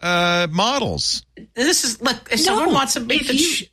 uh, 0.00 0.46
models. 0.50 1.24
This 1.54 1.84
is 1.84 2.00
look. 2.02 2.28
If 2.30 2.40
No, 2.40 2.44
someone 2.44 2.72
wants 2.74 2.94
to 2.94 3.00
make 3.00 3.26
the 3.26 3.34
you- 3.34 3.38
sh- 3.44 3.64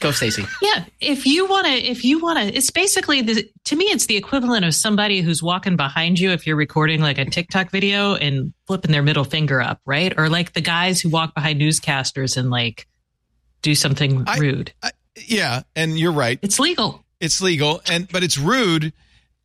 go, 0.00 0.10
Stacey. 0.10 0.44
Yeah, 0.62 0.84
if 0.98 1.26
you 1.26 1.46
want 1.46 1.66
to, 1.66 1.72
if 1.72 2.04
you 2.04 2.18
want 2.18 2.38
to, 2.38 2.56
it's 2.56 2.70
basically 2.70 3.22
the, 3.22 3.48
to 3.64 3.76
me, 3.76 3.84
it's 3.86 4.06
the 4.06 4.16
equivalent 4.16 4.64
of 4.64 4.74
somebody 4.74 5.20
who's 5.20 5.42
walking 5.42 5.76
behind 5.76 6.18
you 6.18 6.30
if 6.30 6.46
you're 6.46 6.56
recording 6.56 7.00
like 7.00 7.18
a 7.18 7.24
TikTok 7.24 7.70
video 7.70 8.14
and 8.14 8.52
flipping 8.66 8.90
their 8.90 9.02
middle 9.02 9.24
finger 9.24 9.60
up, 9.60 9.80
right? 9.86 10.12
Or 10.18 10.28
like 10.28 10.52
the 10.54 10.60
guys 10.60 11.00
who 11.00 11.10
walk 11.10 11.34
behind 11.34 11.60
newscasters 11.60 12.36
and 12.36 12.50
like 12.50 12.86
do 13.62 13.74
something 13.74 14.24
I- 14.26 14.38
rude. 14.38 14.72
I, 14.82 14.90
yeah, 15.16 15.62
and 15.76 15.98
you're 15.98 16.12
right. 16.12 16.38
It's 16.42 16.58
legal. 16.58 17.04
It's 17.20 17.42
legal, 17.42 17.82
and 17.90 18.08
but 18.10 18.22
it's 18.22 18.38
rude. 18.38 18.92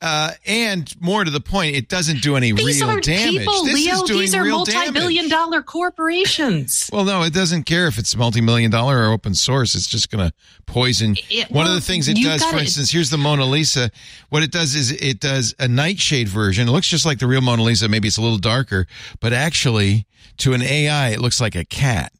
Uh, 0.06 0.30
and 0.46 0.94
more 1.02 1.24
to 1.24 1.32
the 1.32 1.40
point, 1.42 1.76
it 1.76 1.90
doesn't 1.90 2.22
do 2.22 2.36
any 2.36 2.52
These 2.52 2.80
real 2.80 3.00
damage. 3.02 3.40
people, 3.40 3.66
this 3.66 3.74
Leo. 3.74 3.94
is 3.96 4.02
doing 4.04 4.20
These 4.20 4.36
are 4.36 4.44
real 4.44 4.58
multi-billion 4.58 5.30
dollar 5.30 5.64
corporations. 5.64 6.90
Well, 6.94 7.06
no, 7.06 7.24
it 7.24 7.34
doesn't 7.34 7.64
care 7.64 7.88
if 7.88 7.98
it's 7.98 8.16
multi-million 8.16 8.70
dollar 8.70 9.00
or 9.00 9.12
open 9.12 9.34
source. 9.34 9.74
It's 9.74 9.88
just 9.88 10.12
going 10.12 10.30
to 10.30 10.34
poison. 10.68 11.16
It- 11.32 11.50
One 11.50 11.66
of 11.66 11.74
the 11.74 11.82
things 11.82 12.08
it 12.08 12.18
does, 12.22 12.44
for 12.44 12.52
gotta- 12.52 12.62
instance, 12.64 12.92
here's 12.92 13.10
the 13.10 13.18
Mona 13.18 13.46
Lisa. 13.46 13.90
What 14.30 14.44
it 14.44 14.52
does 14.52 14.76
is 14.76 14.92
it 14.92 15.20
does 15.20 15.56
a 15.58 15.68
nightshade 15.68 16.28
version. 16.30 16.68
It 16.68 16.72
looks 16.72 16.88
just 16.88 17.06
like 17.06 17.18
the 17.18 17.26
real 17.28 17.42
Mona 17.42 17.64
Lisa. 17.64 17.90
Maybe 17.90 18.08
it's 18.08 18.18
a 18.18 18.22
little 18.22 18.38
darker, 18.38 18.86
but 19.20 19.34
actually, 19.34 20.06
to 20.38 20.54
an 20.54 20.62
AI, 20.62 21.10
it 21.10 21.20
looks 21.20 21.42
like 21.42 21.56
a 21.56 21.66
cat. 21.66 22.12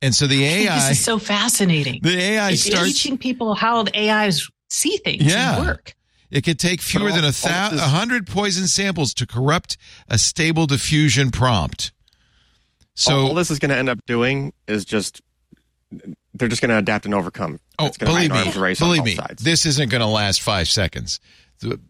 And 0.00 0.14
so 0.14 0.26
the 0.26 0.44
AI, 0.44 0.74
This 0.88 0.98
is 0.98 1.04
so 1.04 1.18
fascinating. 1.18 2.00
the 2.02 2.16
AI 2.18 2.52
It's 2.52 2.62
starts. 2.64 2.86
teaching 2.86 3.18
people 3.18 3.54
how 3.54 3.82
the 3.82 3.94
AIs 4.10 4.48
see 4.70 4.96
things 5.04 5.22
Yeah. 5.24 5.56
and 5.58 5.66
work. 5.66 5.94
It 6.32 6.42
could 6.44 6.58
take 6.58 6.80
fewer 6.80 7.10
all- 7.10 7.14
than 7.14 7.24
a 7.24 7.28
all 7.28 7.32
thou- 7.32 7.68
this 7.70 7.80
hundred 7.80 8.26
poison 8.26 8.66
samples 8.66 9.12
to 9.14 9.26
corrupt 9.26 9.76
a 10.08 10.18
stable 10.18 10.66
diffusion 10.66 11.30
prompt. 11.30 11.92
So, 12.94 13.28
all 13.28 13.34
this 13.34 13.50
is 13.50 13.58
going 13.58 13.70
to 13.70 13.76
end 13.76 13.88
up 13.88 13.98
doing 14.06 14.52
is 14.66 14.84
just 14.84 15.20
they're 16.34 16.48
just 16.48 16.62
going 16.62 16.70
to 16.70 16.78
adapt 16.78 17.04
and 17.04 17.14
overcome. 17.14 17.60
oh, 17.78 17.90
believe 17.98 18.32
me, 18.32 18.50
believe 18.74 19.04
me, 19.04 19.14
sides. 19.14 19.44
this 19.44 19.66
isn't 19.66 19.90
going 19.90 20.00
to 20.00 20.06
last 20.06 20.40
five 20.40 20.68
seconds. 20.68 21.20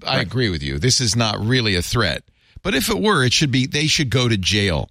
I 0.06 0.20
agree 0.20 0.51
with 0.51 0.62
you. 0.62 0.78
This 0.78 1.01
is 1.01 1.16
not 1.16 1.39
really 1.40 1.77
a 1.77 1.82
threat. 1.82 2.24
But 2.62 2.74
if 2.74 2.90
it 2.90 3.01
were, 3.01 3.24
it 3.24 3.32
should 3.32 3.51
be. 3.51 3.66
They 3.66 3.86
should 3.86 4.10
go 4.10 4.28
to 4.28 4.36
jail. 4.36 4.90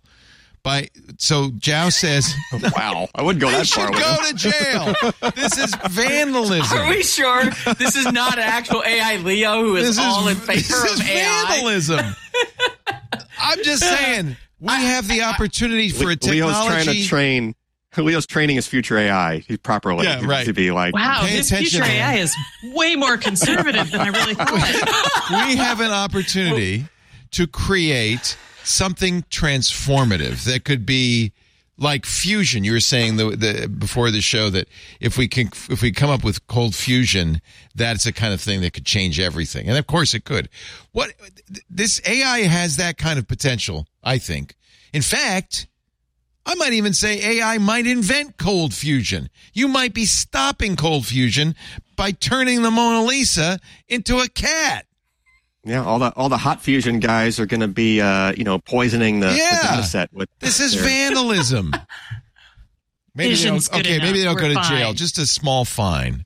By 0.64 0.90
so, 1.18 1.50
Zhao 1.50 1.92
says 1.92 2.36
wow, 2.78 3.08
I 3.16 3.24
wouldn't 3.24 3.42
go 3.42 3.50
that 3.50 3.66
far. 3.68 3.88
should 3.88 3.96
with 3.96 4.04
go 4.04 4.28
to 4.28 4.34
jail. 4.36 5.32
This 5.36 5.58
is 5.58 5.74
vandalism. 5.90 6.78
Are 6.78 6.90
we 6.90 7.02
sure 7.02 7.46
this 7.80 7.96
is 7.96 8.12
not 8.12 8.38
actual 8.38 8.84
AI 8.86 9.18
Leo 9.18 9.64
who 9.64 9.76
is 9.76 9.88
This 9.96 9.98
all 10.00 10.28
in 10.28 10.38
is, 10.38 10.46
favor 10.46 10.58
this 10.62 10.94
is 10.94 11.00
of 11.00 11.06
AI? 11.08 11.46
vandalism. 11.50 12.16
I'm 13.40 13.64
just 13.64 13.84
saying 13.84 14.36
we 14.60 14.72
have 14.72 15.08
the 15.08 15.24
opportunity 15.24 15.90
for 15.90 16.12
a 16.12 16.16
technology. 16.16 16.42
Leo's 16.42 16.54
technology. 16.54 16.84
trying 16.86 16.96
to 17.02 17.08
train. 17.08 17.56
Leo's 17.98 18.26
training 18.28 18.56
his 18.56 18.68
future 18.68 18.98
AI. 18.98 19.40
He's 19.40 19.58
properly 19.58 20.06
Yeah, 20.06 20.24
right. 20.26 20.46
to 20.46 20.54
be 20.54 20.72
like, 20.72 20.94
Wow, 20.94 21.22
Pay 21.26 21.38
this 21.38 21.48
attention, 21.52 21.82
future. 21.82 21.92
AI 21.92 22.14
is 22.18 22.34
way 22.76 22.96
more 22.96 23.18
conservative 23.18 23.92
than 23.92 24.00
I 24.00 24.08
really 24.10 24.34
thought. 24.36 25.48
we 25.48 25.58
have 25.58 25.82
an 25.82 25.92
opportunity 25.92 26.86
to 27.32 27.48
create 27.48 28.38
something 28.64 29.24
transformative 29.24 30.44
that 30.46 30.64
could 30.64 30.86
be 30.86 31.34
like 31.78 32.06
fusion. 32.06 32.64
You 32.64 32.74
were 32.74 32.80
saying 32.80 33.18
the, 33.18 33.36
the 33.36 33.68
before 33.68 34.12
the 34.12 34.22
show 34.22 34.50
that 34.52 34.68
if 35.00 35.18
we 35.18 35.28
can 35.28 35.48
if 35.70 35.82
we 35.82 35.92
come 35.92 36.10
up 36.10 36.24
with 36.24 36.46
cold 36.48 36.76
fusion, 36.76 37.42
that's 37.76 38.04
the 38.04 38.14
kind 38.14 38.34
of 38.34 38.40
thing 38.40 38.62
that 38.62 38.74
could 38.74 38.86
change 38.86 39.20
everything. 39.20 39.68
And 39.68 39.78
of 39.78 39.88
course 39.88 40.14
it 40.14 40.24
could. 40.24 40.48
What 40.92 41.14
this 41.70 42.02
AI 42.08 42.42
has 42.42 42.78
that 42.78 42.98
kind 42.98 43.18
of 43.18 43.28
potential, 43.28 43.88
I 44.04 44.20
think. 44.20 44.56
In 44.94 45.02
fact, 45.02 45.68
I 46.46 46.56
might 46.56 46.74
even 46.74 46.94
say 46.94 47.40
AI 47.40 47.58
might 47.58 47.88
invent 47.88 48.38
cold 48.38 48.74
fusion. 48.74 49.30
You 49.54 49.68
might 49.68 49.94
be 49.94 50.06
stopping 50.06 50.76
cold 50.76 51.06
fusion 51.06 51.56
by 51.96 52.12
turning 52.12 52.62
the 52.62 52.72
Mona 52.72 53.06
Lisa 53.06 53.60
into 53.88 54.20
a 54.20 54.28
cat. 54.28 54.86
Yeah, 55.64 55.84
all 55.84 56.00
the 56.00 56.12
all 56.16 56.30
the 56.30 56.38
hot 56.38 56.62
fusion 56.62 57.00
guys 57.00 57.40
are 57.40 57.46
going 57.46 57.62
to 57.62 57.68
be, 57.68 58.02
uh, 58.02 58.34
you 58.34 58.44
know, 58.44 58.60
poisoning 58.60 59.20
the, 59.20 59.28
Yeah. 59.34 59.62
the 59.62 59.68
data 59.68 59.84
set 59.84 60.14
with 60.14 60.30
This 60.40 60.60
is 60.60 60.74
their- 60.74 60.84
vandalism. 60.84 61.74
Maybe 63.16 63.36
they 63.36 63.44
don't, 63.44 63.70
good 63.72 63.80
okay, 63.86 64.00
maybe 64.00 64.20
they 64.20 64.24
don't 64.24 64.38
go 64.38 64.48
We're 64.48 64.54
to 64.54 64.70
jail. 64.70 64.94
Just 64.94 65.18
a 65.18 65.28
small 65.28 65.66
fine. 65.66 66.24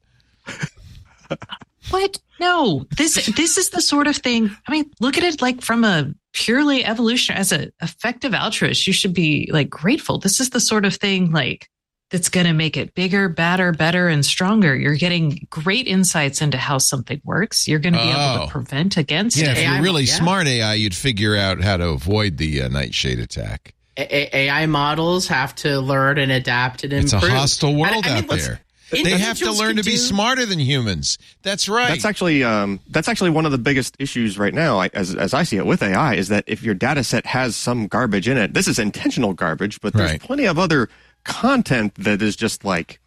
What? 1.90 2.20
No. 2.40 2.86
This 2.98 3.26
this 3.36 3.58
is 3.58 3.70
the 3.70 3.82
sort 3.82 4.08
of 4.08 4.16
thing. 4.18 4.56
I 4.68 4.72
mean, 4.72 4.92
look 5.00 5.18
at 5.18 5.24
it 5.24 5.42
like 5.42 5.62
from 5.62 5.84
a 5.84 6.14
purely 6.34 6.86
evolution 6.86 7.36
as 7.36 7.52
an 7.52 7.72
effective 7.82 8.34
altruist. 8.36 8.86
You 8.86 8.94
should 8.94 9.14
be 9.14 9.50
like 9.52 9.70
grateful. 9.70 10.20
This 10.20 10.40
is 10.40 10.50
the 10.52 10.60
sort 10.60 10.86
of 10.86 10.96
thing 10.96 11.32
like 11.32 11.70
that's 12.16 12.30
going 12.30 12.46
to 12.48 12.54
make 12.54 12.78
it 12.78 12.96
bigger, 12.96 13.28
badder, 13.28 13.74
better, 13.74 14.08
and 14.08 14.26
stronger. 14.26 14.74
You're 14.74 14.96
getting 14.96 15.46
great 15.50 15.86
insights 15.86 16.42
into 16.42 16.58
how 16.58 16.78
something 16.78 17.20
works. 17.26 17.68
You're 17.68 17.80
going 17.80 17.92
to 17.94 18.00
be 18.00 18.08
able 18.10 18.20
Oh. 18.22 18.46
to 18.46 18.52
prevent 18.52 18.96
against 18.96 19.36
Yeah, 19.36 19.52
it. 19.52 19.58
if 19.58 19.64
you're 19.70 19.82
really 19.82 20.04
yeah. 20.04 20.14
smart 20.16 20.48
AI, 20.48 20.76
you'd 20.76 20.96
figure 20.96 21.36
out 21.36 21.62
how 21.62 21.76
to 21.76 21.90
avoid 21.90 22.38
the 22.38 22.62
uh, 22.62 22.68
nightshade 22.70 23.20
attack. 23.20 23.74
A- 23.98 24.04
A- 24.38 24.46
AI 24.48 24.66
models 24.66 25.28
have 25.28 25.54
to 25.56 25.82
learn 25.82 26.18
and 26.18 26.32
adapt 26.32 26.86
and 26.86 26.94
improve. 26.94 27.04
It's 27.04 27.14
a 27.14 27.18
improve. 27.18 27.32
hostile 27.34 27.70
And, 27.72 27.80
world 27.80 28.06
I 28.08 28.22
mean, 28.22 28.32
out 28.32 28.38
there. 28.40 28.62
They 28.92 29.18
have 29.18 29.40
to 29.40 29.52
learn 29.52 29.76
to 29.76 29.84
be 29.84 29.92
do- 29.92 29.98
smarter 29.98 30.46
than 30.46 30.60
humans. 30.60 31.18
That's 31.42 31.68
right. 31.68 31.90
That's 31.90 32.06
actually 32.06 32.44
um, 32.46 32.80
that's 32.90 33.10
actually 33.10 33.32
one 33.32 33.46
of 33.46 33.52
the 33.52 33.58
biggest 33.58 33.96
issues 34.00 34.38
right 34.38 34.54
now, 34.54 34.80
as 34.94 35.14
as 35.16 35.34
I 35.34 35.44
see 35.44 35.58
it 35.58 35.66
with 35.66 35.82
AI, 35.84 36.14
is 36.14 36.28
that 36.30 36.44
if 36.48 36.62
your 36.64 36.76
data 36.76 37.04
set 37.04 37.26
has 37.26 37.56
some 37.58 37.88
garbage 37.88 38.28
in 38.30 38.38
it, 38.38 38.54
this 38.54 38.68
is 38.70 38.78
intentional 38.80 39.34
garbage, 39.34 39.82
but 39.82 39.94
there's 39.94 40.12
Right. 40.12 40.22
plenty 40.22 40.46
of 40.46 40.60
other 40.60 40.88
content 41.26 41.96
that 41.96 42.22
is 42.22 42.36
just 42.36 42.64
like 42.64 43.00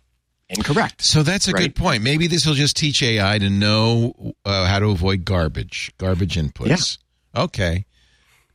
incorrect. 0.50 1.02
so 1.02 1.22
that's 1.22 1.48
a 1.48 1.52
Right. 1.52 1.62
good 1.64 1.74
point. 1.74 2.02
Maybe 2.02 2.26
this 2.26 2.44
will 2.46 2.54
just 2.54 2.76
teach 2.76 3.02
AI 3.02 3.38
to 3.38 3.48
know 3.50 4.34
uh, 4.44 4.66
how 4.66 4.78
to 4.78 4.86
avoid 4.90 5.24
garbage, 5.24 5.90
garbage 5.98 6.36
inputs. 6.36 6.98
Okay. 7.36 7.84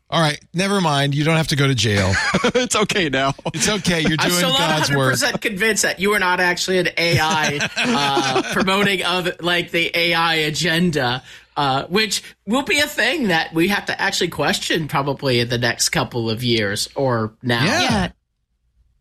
All 0.10 0.22
right. 0.22 0.40
Never 0.54 0.80
mind. 0.82 1.16
You 1.16 1.24
don't 1.24 1.38
have 1.38 1.48
to 1.48 1.56
go 1.56 1.66
to 1.68 1.74
jail. 1.74 2.12
it's 2.44 2.76
okay 2.76 3.10
now. 3.10 3.34
It's 3.54 3.68
okay. 3.70 4.02
You're 4.02 4.18
I'm 4.20 4.30
doing 4.30 4.32
still 4.40 4.50
not 4.50 4.60
God's 4.60 4.90
100 4.90 4.98
work. 4.98 5.12
percent 5.14 5.42
convinced 5.42 5.84
that 5.84 6.00
you 6.00 6.14
are 6.14 6.20
not 6.20 6.40
actually 6.40 6.78
an 6.80 6.90
AI 6.98 7.60
uh, 7.78 8.44
promoting 8.54 9.04
of 9.04 9.30
like 9.42 9.72
the 9.72 9.90
AI 9.98 10.36
agenda, 10.36 11.24
uh, 11.58 11.86
which 11.86 12.22
will 12.46 12.62
be 12.64 12.80
a 12.80 12.86
thing 12.88 13.30
that 13.30 13.54
we 13.56 13.70
have 13.70 13.86
to 13.88 14.00
actually 14.00 14.28
question 14.28 14.88
probably 14.88 15.40
in 15.40 15.50
the 15.50 15.58
next 15.58 15.90
couple 15.90 16.30
of 16.30 16.44
years 16.44 16.90
or 16.96 17.34
now. 17.42 17.64
Yeah. 17.66 17.82
Yeah. 17.82 18.12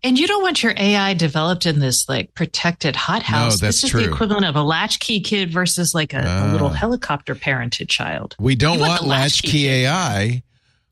And 0.05 0.19
you 0.19 0.27
don't 0.27 0.43
want 0.43 0.63
your 0.63 0.75
AI 0.77 1.15
developed 1.15 1.65
in 1.65 1.79
this 1.79 2.09
like 2.09 2.35
protected 2.35 2.97
hothouse. 2.97 3.61
that's 3.61 3.83
this 3.83 3.85
is 3.85 3.91
true. 3.91 4.03
the 4.03 4.09
equivalent 4.13 4.45
of 4.47 4.57
a 4.57 4.63
latchkey 4.63 5.21
kid 5.21 5.53
versus 5.53 5.95
like 5.95 6.13
a, 6.13 6.19
a 6.19 6.51
little 6.53 6.69
Ah. 6.69 6.73
helicopter 6.73 7.35
parented 7.37 7.89
child. 7.89 8.35
We 8.41 8.57
don't 8.57 8.75
You 8.75 8.81
want 8.81 8.91
want, 9.03 9.07
latchkey 9.07 9.49
latchkey. 9.49 9.69
AI. 9.87 10.43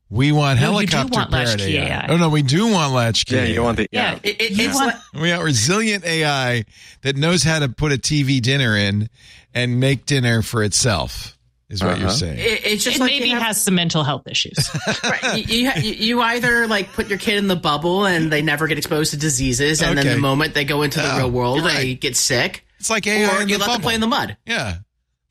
We 0.09 0.31
want 0.33 0.59
No, 0.59 0.79
you 0.79 0.87
do 0.87 0.95
helicopter 0.97 1.19
want 1.19 1.31
latchkey 1.31 1.73
parent 1.77 1.89
AI. 1.91 1.95
AI. 2.03 2.07
Oh 2.09 2.17
no, 2.17 2.29
we 2.29 2.41
do 2.41 2.67
want 2.71 2.93
latchkey. 2.93 3.35
Yeah, 3.35 3.41
AI. 3.43 3.47
you 3.47 3.63
want 3.63 3.77
the 3.77 3.87
Yeah. 3.91 4.11
yeah. 4.13 4.19
It, 4.23 4.41
it, 4.41 4.51
You 4.51 4.65
it's 4.69 4.75
want- 4.75 4.95
We 5.13 5.31
want 5.31 5.43
resilient 5.43 6.05
AI 6.05 6.65
that 7.01 7.15
knows 7.17 7.43
how 7.43 7.59
to 7.59 7.67
put 7.69 7.91
a 7.91 7.97
TV 7.97 8.41
dinner 8.41 8.75
in 8.77 9.09
and 9.53 9.79
make 9.79 10.05
dinner 10.05 10.41
for 10.41 10.63
itself. 10.63 11.37
Is 11.71 11.81
what 11.81 11.97
you're 11.97 12.07
Uh-huh. 12.07 12.15
saying. 12.15 12.37
it, 12.37 12.65
it's 12.65 12.83
just 12.83 12.97
It 12.97 12.99
like 12.99 13.11
maybe 13.11 13.29
have- 13.29 13.41
has 13.43 13.61
some 13.63 13.75
mental 13.75 14.03
health 14.03 14.27
issues. 14.27 14.69
right, 15.03 15.47
you, 15.47 15.71
you, 15.71 15.91
you 15.93 16.21
either 16.21 16.67
like 16.67 16.91
put 16.91 17.07
your 17.07 17.17
kid 17.17 17.37
in 17.37 17.47
the 17.47 17.55
bubble 17.55 18.05
and 18.05 18.31
they 18.31 18.41
never 18.41 18.67
get 18.67 18.77
exposed 18.77 19.11
to 19.11 19.17
diseases, 19.17 19.81
and 19.81 19.97
then 19.97 20.05
the 20.05 20.17
moment 20.17 20.53
they 20.53 20.65
go 20.65 20.81
into 20.81 20.99
the 20.99 21.13
Oh, 21.13 21.17
real 21.17 21.31
world, 21.31 21.59
you're 21.61 21.69
they 21.71 21.95
get 21.95 22.15
sick, 22.17 22.65
It's 22.79 22.89
like 22.89 23.07
AI 23.07 23.37
or 23.37 23.41
in 23.41 23.47
you 23.49 23.57
the 23.57 23.63
let 23.65 23.71
them 23.73 23.81
play 23.81 23.95
in 23.95 24.01
the 24.01 24.07
mud. 24.07 24.35
Yeah, 24.45 24.79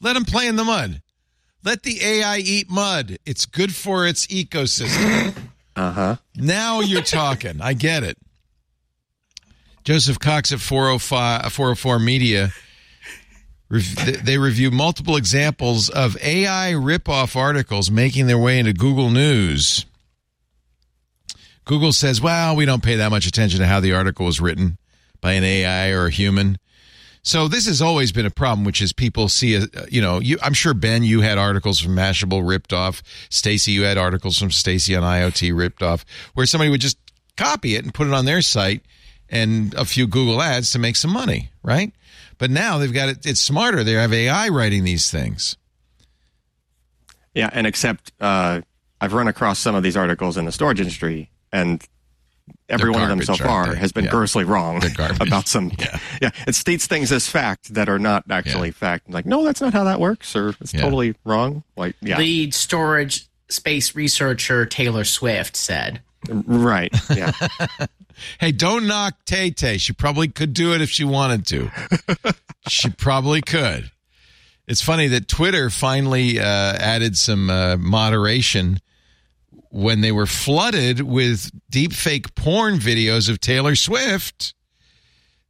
let 0.01 0.15
them 0.15 0.25
play 0.25 0.47
in 0.47 0.57
the 0.57 0.65
mud. 0.65 1.03
Let 1.63 1.83
the 1.83 2.03
AI 2.03 2.39
eat 2.39 2.71
mud. 2.71 3.19
It's 3.27 3.45
good 3.45 3.75
for 3.75 4.07
its 4.07 4.27
ecosystem. 4.27 5.35
Uh 5.77 5.93
huh. 5.93 6.17
Now 6.35 6.81
you're 6.81 7.01
talking. 7.03 7.61
I 7.63 7.75
get 7.75 8.03
it. 8.03 8.19
Joseph 9.85 10.19
Cox 10.19 10.53
at 10.53 10.61
405, 10.61 11.53
404 11.53 11.99
Media. 12.01 12.51
They 13.71 14.37
review 14.37 14.73
multiple 14.73 15.17
examples 15.17 15.89
of 15.89 16.17
AI 16.23 16.73
ripoff 16.73 17.37
articles 17.37 17.89
making 17.91 18.27
their 18.27 18.39
way 18.39 18.59
into 18.59 18.73
Google 18.73 19.11
News. 19.11 19.87
Google 21.65 21.93
says, 21.93 22.21
well, 22.21 22.57
we 22.57 22.65
don't 22.67 22.83
pay 22.83 22.97
that 22.97 23.11
much 23.11 23.27
attention 23.27 23.61
to 23.61 23.67
how 23.67 23.79
the 23.79 23.93
article 23.93 24.27
was 24.27 24.41
written, 24.41 24.77
by 25.21 25.33
an 25.33 25.45
AI 25.45 25.91
or 25.91 26.07
a 26.07 26.11
human. 26.11 26.59
So 27.23 27.47
this 27.47 27.67
has 27.67 27.81
always 27.81 28.11
been 28.11 28.27
a 28.27 28.31
problem, 28.31 28.65
which 28.65 28.83
is 28.83 28.93
people 28.93 29.29
see, 29.29 29.55
a, 29.55 29.67
you 29.89 30.01
know, 30.01 30.19
you, 30.19 30.39
I'm 30.43 30.55
sure 30.55 30.75
Ben, 30.75 31.05
you 31.05 31.21
had 31.21 31.39
articles 31.39 31.79
from 31.79 31.95
Mashable 31.95 32.47
ripped 32.47 32.73
off. 32.73 33.03
Stacey, 33.29 33.73
you 33.73 33.83
had 33.83 33.99
articles 33.99 34.39
from 34.39 34.51
Stacey 34.51 34.97
on 34.97 35.05
IoT 35.05 35.57
ripped 35.57 35.83
off, 35.83 36.05
where 36.35 36.47
somebody 36.47 36.71
would 36.71 36.81
just 36.81 36.99
copy 37.37 37.77
it 37.77 37.85
and 37.85 37.95
put 37.95 38.09
it 38.09 38.15
on 38.15 38.25
their 38.25 38.43
site 38.43 38.83
and 39.29 39.75
a 39.75 39.85
few 39.85 40.07
Google 40.07 40.43
ads 40.43 40.73
to 40.73 40.79
make 40.79 40.97
some 40.97 41.13
money, 41.13 41.51
right? 41.63 41.93
But 42.41 42.51
now 42.51 42.79
they've 42.79 42.93
got 42.93 43.09
it. 43.11 43.25
It's 43.27 43.41
smarter. 43.41 43.85
They 43.85 43.93
have 43.93 44.13
AI 44.13 44.49
writing 44.49 44.83
these 44.83 45.09
things. 45.11 45.57
Yeah, 47.35 47.51
and 47.53 47.67
except 47.67 48.11
uh, 48.21 48.63
I've 49.01 49.13
run 49.13 49.29
across 49.29 49.59
some 49.61 49.75
of 49.77 49.83
these 49.85 49.97
articles 49.97 50.37
in 50.37 50.47
the 50.47 50.53
storage 50.53 50.81
industry, 50.81 51.31
and 51.53 51.81
every 52.69 52.85
They're 52.87 52.93
one 52.93 53.03
of 53.03 53.09
them 53.09 53.23
so 53.23 53.37
far 53.37 53.69
they? 53.73 53.77
has 53.79 53.93
been 53.93 54.07
Yeah. 54.07 54.11
grossly 54.11 54.45
wrong 54.45 54.83
about 55.21 55.47
some. 55.47 55.71
Yeah. 55.79 55.99
yeah, 56.21 56.31
it 56.49 56.55
states 56.57 56.87
things 56.89 57.13
as 57.13 57.29
fact 57.29 57.75
that 57.75 57.89
are 57.89 57.99
not 58.01 58.25
actually 58.31 58.69
Yeah. 58.69 58.75
fact. 58.75 59.09
Like, 59.11 59.27
no, 59.27 59.45
that's 59.45 59.61
not 59.61 59.73
how 59.73 59.85
that 59.85 60.01
works, 60.01 60.35
or 60.35 60.55
it's 60.61 60.75
Yeah. 60.75 60.81
totally 60.81 61.15
wrong. 61.25 61.63
Like, 61.77 61.95
yeah, 62.01 62.19
Lead 62.19 62.53
storage 62.55 63.29
space 63.49 63.95
researcher 63.95 64.65
Taylor 64.67 65.05
Swift 65.05 65.55
said. 65.57 66.01
right, 66.29 66.93
yeah. 67.15 67.33
Hey, 68.39 68.53
don't 68.53 68.87
knock 68.87 69.25
Tay 69.25 69.51
Tay. 69.51 69.79
She 69.79 69.93
probably 69.93 70.29
could 70.29 70.53
do 70.53 70.75
it 70.75 70.81
if 70.81 70.91
she 70.91 71.05
wanted 71.05 71.47
to. 71.47 71.71
she 72.69 72.91
probably 72.91 73.41
could. 73.41 73.91
It's 74.67 74.83
funny 74.83 75.09
that 75.09 75.27
Twitter 75.27 75.69
finally 75.69 76.39
uh, 76.39 76.43
added 76.45 77.17
some 77.17 77.51
uh, 77.51 77.77
moderation 77.77 78.81
when 79.71 80.01
they 80.01 80.13
were 80.13 80.27
flooded 80.27 81.01
with 81.01 81.51
deepfake 81.73 82.35
porn 82.35 82.79
videos 82.79 83.29
of 83.29 83.41
Taylor 83.41 83.75
Swift. 83.75 84.55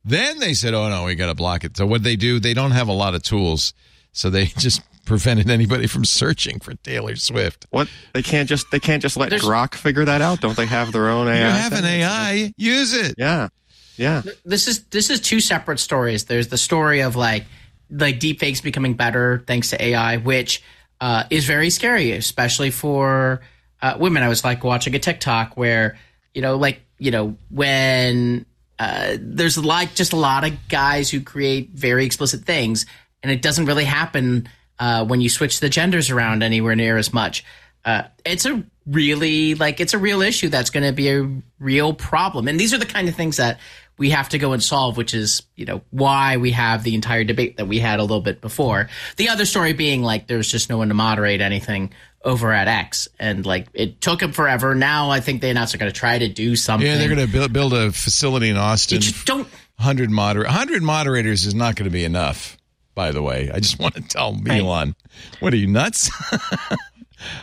Then 0.05 0.39
they 0.39 0.55
said, 0.55 0.73
"Oh 0.73 0.89
no, 0.89 1.05
we 1.05 1.15
got 1.15 1.27
to 1.27 1.35
block 1.35 1.65
it." 1.65 1.77
So 1.77 1.87
what 1.87 2.03
they 2.03 2.17
do? 2.17 2.41
They 2.41 2.55
don't 2.55 2.71
have 2.71 2.89
a 2.89 2.93
lot 2.93 3.15
of 3.15 3.23
tools, 3.23 3.75
so 4.13 4.31
they 4.31 4.47
just 4.59 4.83
prevented 5.11 5.51
anybody 5.51 5.89
from 5.89 6.05
searching 6.05 6.61
for 6.61 6.73
Taylor 6.74 7.16
Swift. 7.16 7.66
What 7.70 7.89
they 8.15 8.23
can't 8.23 8.49
just 8.49 8.70
they 8.70 8.78
can't 8.78 9.03
just 9.03 9.16
let 9.16 9.31
There's- 9.31 9.45
Grok 9.45 9.74
figure 9.74 10.05
that 10.05 10.23
out. 10.23 10.41
Don't 10.41 10.57
they 10.57 10.66
have 10.66 10.93
their 10.93 11.09
own 11.09 11.27
AI? 11.27 11.35
You 11.37 11.45
have 11.53 11.73
an? 11.73 11.85
AI, 11.85 12.55
use 12.57 12.95
it. 12.95 13.16
Yeah, 13.19 13.49
yeah. 13.97 14.23
This 14.45 14.69
is 14.69 14.85
this 14.85 15.11
is 15.11 15.20
two 15.20 15.41
separate 15.41 15.81
stories. 15.81 16.27
There's 16.27 16.47
the 16.47 16.57
story 16.57 17.01
of 17.01 17.16
like 17.16 17.45
like 17.91 18.20
deepfakes 18.20 18.62
becoming 18.62 18.95
better 18.95 19.43
thanks 19.49 19.70
to 19.70 19.85
AI, 19.85 20.19
which 20.19 20.62
uh, 21.01 21.24
is 21.28 21.45
very 21.45 21.70
scary, 21.70 22.12
especially 22.12 22.70
for 22.70 23.41
uh, 23.82 23.97
women. 23.99 24.23
I 24.23 24.28
was 24.28 24.45
like 24.45 24.62
watching 24.62 24.95
a 24.95 25.01
TikTok 25.01 25.57
where 25.57 25.99
you 26.35 26.41
know, 26.41 26.57
like 26.57 26.82
you 26.99 27.11
know, 27.11 27.37
when 27.51 28.47
uh, 28.78 29.16
there's 29.19 29.59
like 29.59 29.97
just 29.97 30.12
a 30.12 30.16
lot 30.16 30.45
of 30.47 30.53
guys 30.69 31.11
who 31.11 31.20
create 31.20 31.70
very 31.70 32.05
explicit 32.07 32.45
things, 32.45 32.87
and 33.24 33.32
it 33.32 33.43
doesn't 33.43 33.66
really 33.66 33.85
happen 33.85 34.49
uh, 34.81 35.05
when 35.05 35.20
you 35.20 35.28
switch 35.28 35.61
the 35.61 35.69
genders 35.69 36.11
around 36.11 36.43
anywhere 36.43 36.74
near 36.74 36.97
as 36.97 37.12
much. 37.12 37.44
Uh, 37.85 38.02
it's 38.24 38.44
a 38.44 38.62
really 38.86 39.55
like 39.55 39.81
it's 39.81 39.94
a 39.94 39.98
real 39.98 40.20
issue 40.20 40.48
that's 40.48 40.70
going 40.70 40.85
to 40.85 40.93
be 40.93 41.09
a 41.11 41.31
real 41.59 41.94
problem, 41.94 42.48
and 42.48 42.59
these 42.59 42.74
are 42.74 42.78
the 42.78 42.85
kind 42.86 43.09
of 43.09 43.15
things 43.15 43.36
that 43.39 43.59
we 43.97 44.11
have 44.11 44.28
to 44.31 44.39
go 44.39 44.52
and 44.52 44.62
solve, 44.62 44.97
which 44.97 45.15
is 45.15 45.43
you 45.57 45.65
know 45.65 45.81
why 45.90 46.36
we 46.36 46.51
have 46.51 46.82
the 46.82 46.94
entire 46.94 47.24
debate 47.24 47.57
that 47.57 47.66
we 47.66 47.78
had 47.78 47.98
a 47.98 48.02
little 48.02 48.20
bit 48.20 48.40
before. 48.43 48.89
The 49.16 49.28
other 49.31 49.47
story 49.47 49.73
being 49.73 50.02
like 50.02 50.27
there's 50.27 50.51
just 50.51 50.69
no 50.69 50.77
one 50.78 50.89
to 50.89 50.94
moderate 50.94 51.40
anything 51.40 51.93
over 52.23 52.52
at 52.52 52.69
X, 52.69 53.09
and 53.19 53.47
like 53.47 53.66
it 53.73 54.02
took 54.02 54.20
them 54.20 54.32
forever. 54.32 54.74
Now 54.74 55.09
I 55.11 55.20
think 55.20 55.40
they 55.40 55.48
announced 55.51 55.73
they're 55.73 55.78
going 55.81 55.93
to 55.93 55.98
try 55.98 56.19
to 56.19 56.28
do 56.28 56.57
something. 56.57 56.86
Yeah, 56.86 56.98
they're 56.98 57.09
going 57.15 57.27
to 57.27 57.32
build, 57.32 57.52
build 57.55 57.73
a 57.73 57.93
facility 57.93 58.51
in 58.51 58.57
You 58.57 58.61
Austin. 58.61 59.01
just 59.01 59.24
don't. 59.24 59.48
100 59.77 60.11
moder 60.11 60.43
100 60.43 60.82
moderators 60.82 61.47
is 61.47 61.55
not 61.55 61.74
going 61.74 61.85
to 61.89 61.90
be 61.90 62.05
enough 62.05 62.59
by 63.01 63.13
the 63.13 63.23
way. 63.23 63.51
I 63.53 63.61
just 63.61 63.79
want 63.83 63.95
to 63.95 64.03
tell 64.03 64.37
elon 64.47 64.95
what 65.41 65.55
are 65.55 65.57
you 65.57 65.67
nuts? 65.67 66.11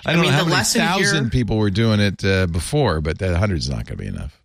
I 0.05 0.13
don't 0.13 0.21
mean, 0.21 0.31
know 0.31 0.37
how 0.37 0.43
the 0.43 0.49
many 0.51 0.63
thousand 0.63 1.23
here- 1.25 1.29
people 1.31 1.57
were 1.57 1.71
doing 1.71 1.99
it 1.99 2.23
uh, 2.23 2.45
before 2.47 3.01
but 3.01 3.17
that 3.19 3.31
100 3.31 3.57
is 3.57 3.69
not 3.69 3.85
going 3.85 3.97
to 3.97 4.03
be 4.03 4.07
enough. 4.07 4.39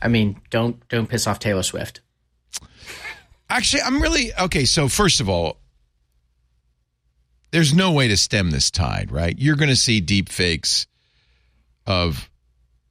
I 0.00 0.08
mean, 0.08 0.40
don't 0.50 0.76
don't 0.88 1.08
piss 1.08 1.26
off 1.26 1.38
Taylor 1.38 1.62
Swift. 1.64 2.00
actually 3.50 3.82
i'm 3.82 4.00
really 4.00 4.32
okay 4.40 4.64
so 4.64 4.88
first 4.88 5.20
of 5.20 5.28
all 5.28 5.58
there's 7.50 7.74
no 7.74 7.92
way 7.92 8.08
to 8.08 8.16
stem 8.16 8.50
this 8.50 8.70
tide 8.70 9.10
right? 9.12 9.34
You're 9.38 9.56
going 9.56 9.68
to 9.68 9.76
see 9.76 10.00
deep 10.00 10.28
fakes 10.30 10.86
of 11.86 12.30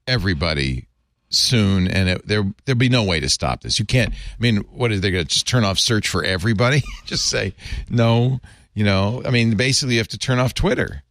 everybody 0.05 0.87
soon 1.33 1.87
and 1.87 2.09
it, 2.09 2.27
there 2.27 2.43
there'll 2.65 2.77
be 2.77 2.89
no 2.89 3.03
way 3.03 3.19
to 3.19 3.29
stop 3.29 3.61
this 3.61 3.79
you 3.79 3.85
can't 3.85 4.13
i 4.13 4.15
mean 4.39 4.57
what 4.71 4.91
are 4.91 4.99
they 4.99 5.09
going 5.11 5.23
to 5.23 5.27
just 5.29 5.47
turn 5.47 5.63
off 5.63 5.79
search 5.79 6.07
for 6.09 6.23
everybody 6.23 6.83
just 7.05 7.25
say 7.27 7.53
no 7.89 8.39
you 8.73 8.83
know 8.83 9.21
i 9.25 9.29
mean 9.29 9.55
basically 9.55 9.93
you 9.95 9.99
have 9.99 10.07
to 10.07 10.17
turn 10.17 10.39
off 10.39 10.53
twitter 10.53 11.03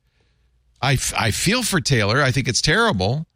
i 0.82 0.92
f- 0.92 1.14
i 1.16 1.30
feel 1.30 1.62
for 1.62 1.80
taylor 1.80 2.22
i 2.22 2.30
think 2.30 2.48
it's 2.48 2.60
terrible 2.60 3.26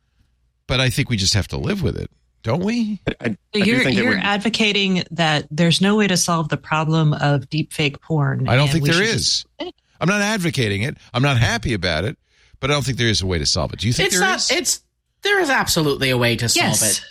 but 0.66 0.78
i 0.81 0.90
think 0.90 1.09
we 1.09 1.16
just 1.16 1.35
have 1.35 1.48
to 1.48 1.56
live 1.56 1.82
with 1.82 1.97
it 1.97 2.11
don't 2.43 2.62
we 2.62 3.01
I, 3.09 3.15
I 3.24 3.28
do 3.52 3.61
You're, 3.61 3.81
think 3.81 3.97
you're 3.97 4.11
would- 4.11 4.19
advocating 4.19 5.05
that 5.12 5.47
there's 5.51 5.81
no 5.81 5.97
way 5.97 6.06
to 6.06 6.16
solve 6.19 6.51
the 6.51 6.59
problem 6.59 7.15
of 7.15 7.48
deepfake 7.48 8.01
porn. 8.02 8.48
i 8.48 8.56
don't 8.56 8.69
think 8.69 8.85
there 8.85 9.02
is. 9.02 9.44
there 9.59 9.66
should 9.69 9.69
is 9.69 9.73
i'm 10.01 10.09
not 10.09 10.20
advocating 10.20 10.82
it 10.82 10.97
i'm 11.15 11.23
not 11.23 11.39
happy 11.39 11.73
about 11.73 12.05
it 12.05 12.19
but 12.61 12.70
i 12.70 12.74
don't 12.74 12.85
think 12.85 12.98
there 12.98 13.09
is 13.09 13.23
a 13.23 13.27
way 13.27 13.39
to 13.39 13.47
solve 13.47 13.73
it 13.73 13.78
do 13.81 13.86
you 13.86 13.93
think 13.94 14.09
It's 14.09 14.19
there 14.19 14.28
not. 14.28 14.36
is? 14.39 14.51
It's 14.51 14.84
there 15.24 15.40
is 15.40 15.51
absolutely 15.51 16.10
a 16.10 16.16
way 16.16 16.36
to 16.36 16.48
solve 16.48 16.66
Yes. 16.68 16.98
it. 16.98 17.05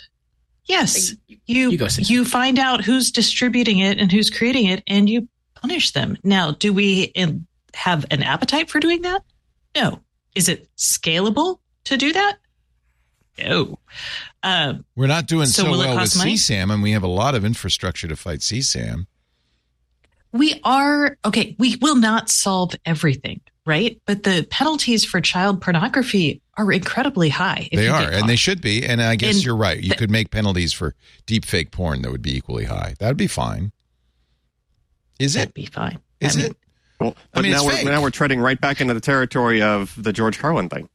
Yes. 0.66 1.10
You- 1.28 1.36
You 1.46 1.70
you 1.72 1.76
go, 1.78 1.88
you 1.98 2.24
find 2.24 2.58
out 2.58 2.82
who's 2.84 3.10
distributing 3.10 3.80
it 3.80 3.98
and 3.98 4.10
who's 4.10 4.30
creating 4.30 4.64
it 4.66 4.82
and 4.86 5.10
you 5.10 5.28
punish 5.54 5.90
them. 5.90 6.16
Now, 6.24 6.52
do 6.52 6.72
we 6.72 7.12
have 7.74 8.06
an 8.10 8.22
appetite 8.22 8.70
for 8.70 8.80
doing 8.80 9.02
that? 9.02 9.22
No. 9.76 10.00
Is 10.34 10.48
it 10.48 10.66
scalable 10.78 11.58
to 11.84 11.98
do 11.98 12.12
that? 12.14 12.38
No. 13.38 13.78
Um, 14.42 14.84
We're 14.96 15.06
not 15.06 15.26
doing 15.26 15.46
So 15.46 15.64
so, 15.64 15.70
well 15.70 15.80
with 15.80 15.98
cost 15.98 16.16
money? 16.16 16.34
CSAM, 16.34 16.72
and 16.72 16.82
we 16.82 16.92
have 16.92 17.02
a 17.02 17.08
lot 17.08 17.34
of 17.34 17.44
infrastructure 17.44 18.08
to 18.08 18.16
fight 18.16 18.40
CSAM. 18.40 19.06
we 20.32 20.60
are 20.64 21.16
okay. 21.24 21.54
We 21.58 21.76
will 21.76 21.96
not 21.96 22.28
solve 22.30 22.74
everything, 22.84 23.40
right? 23.66 24.00
But 24.06 24.22
the 24.24 24.46
penalties 24.50 25.04
for 25.04 25.20
child 25.20 25.60
pornography 25.60 26.40
are 26.56 26.70
incredibly 26.70 27.28
high. 27.30 27.68
They 27.72 27.88
are, 27.88 28.10
and 28.10 28.28
they 28.28 28.36
should 28.36 28.60
be. 28.60 28.84
And 28.86 29.02
I 29.02 29.16
guess 29.16 29.36
And 29.36 29.44
you're 29.44 29.56
right. 29.56 29.80
You 29.80 29.90
the- 29.90 29.94
could 29.96 30.10
make 30.10 30.30
penalties 30.30 30.72
for 30.72 30.94
deep 31.26 31.44
fake 31.44 31.70
porn 31.70 32.02
that 32.02 32.10
would 32.10 32.22
be 32.22 32.36
equally 32.36 32.64
high. 32.64 32.94
That 32.98 33.08
would 33.08 33.16
be 33.16 33.26
fine. 33.26 33.72
Is 35.18 35.34
That'd 35.34 35.50
it? 35.50 35.54
be 35.54 35.66
fine. 35.66 35.98
Is 36.20 36.36
I 36.36 36.40
mean, 36.40 36.50
it? 36.50 36.56
Well, 37.00 37.16
but 37.32 37.42
mean, 37.42 37.52
now 37.52 37.64
we're 37.64 37.72
fake. 37.72 37.84
now 37.86 38.02
we're 38.02 38.10
treading 38.10 38.40
right 38.40 38.60
back 38.60 38.80
into 38.80 38.94
the 38.94 39.00
territory 39.00 39.62
of 39.62 39.94
the 40.00 40.12
George 40.12 40.38
Carlin 40.38 40.68
thing, 40.68 40.88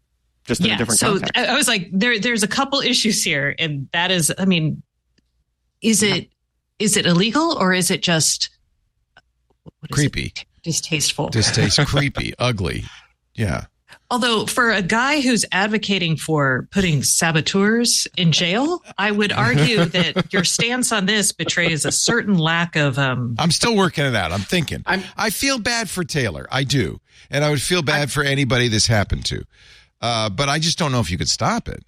just 0.45 0.61
in 0.61 0.67
a 0.67 0.69
yeah. 0.69 0.77
different 0.77 0.99
So 0.99 1.11
context. 1.19 1.37
I 1.37 1.45
I 1.45 1.55
was 1.55 1.67
like, 1.67 1.89
there, 1.91 2.19
there's 2.19 2.43
a 2.43 2.47
couple 2.47 2.79
issues 2.79 3.23
here, 3.23 3.55
and 3.59 3.87
that 3.91 4.11
is, 4.11 4.33
I 4.37 4.45
mean, 4.45 4.81
is 5.81 6.01
it 6.03 6.29
is 6.79 6.95
it 6.97 7.05
illegal 7.05 7.57
or 7.57 7.73
is 7.73 7.91
it 7.91 8.01
just 8.01 8.49
what 9.63 9.99
is 9.99 10.05
it? 10.05 10.45
Creepy. 10.63 10.71
distasteful? 10.71 11.29
Distaste, 11.29 11.79
creepy, 11.87 12.33
ugly. 12.39 12.83
Yeah. 13.35 13.65
Although 14.11 14.45
for 14.47 14.71
a 14.71 14.81
guy 14.81 15.21
who's 15.21 15.45
advocating 15.51 16.15
for 16.17 16.67
putting 16.71 17.03
saboteurs 17.03 18.07
in 18.17 18.31
jail, 18.31 18.83
I 18.97 19.11
would 19.11 19.31
argue 19.31 19.85
that 19.97 20.33
your 20.33 20.43
stance 20.43 20.91
on 20.91 21.05
this 21.05 21.31
betrays 21.31 21.85
a 21.85 21.91
certain 21.91 22.35
lack 22.37 22.75
of 22.75 22.97
um 22.97 23.35
I'm 23.39 23.51
still 23.51 23.75
working 23.75 24.05
it 24.05 24.15
out. 24.15 24.31
I'm 24.31 24.41
thinking. 24.41 24.83
I'm- 24.85 25.03
I 25.17 25.29
feel 25.29 25.59
bad 25.59 25.89
for 25.89 26.03
Taylor. 26.03 26.47
I 26.51 26.63
do. 26.63 26.99
And 27.31 27.43
I 27.43 27.49
would 27.51 27.61
feel 27.61 27.81
bad 27.83 28.11
for 28.11 28.23
anybody 28.23 28.67
this 28.67 28.87
happened 28.87 29.25
to. 29.25 29.43
Uh, 30.01 30.29
but 30.29 30.49
I 30.49 30.57
just 30.59 30.77
don't 30.79 30.91
know 30.91 30.99
if 31.01 31.11
you 31.11 31.17
could 31.17 31.29
stop 31.29 31.67
it. 31.67 31.83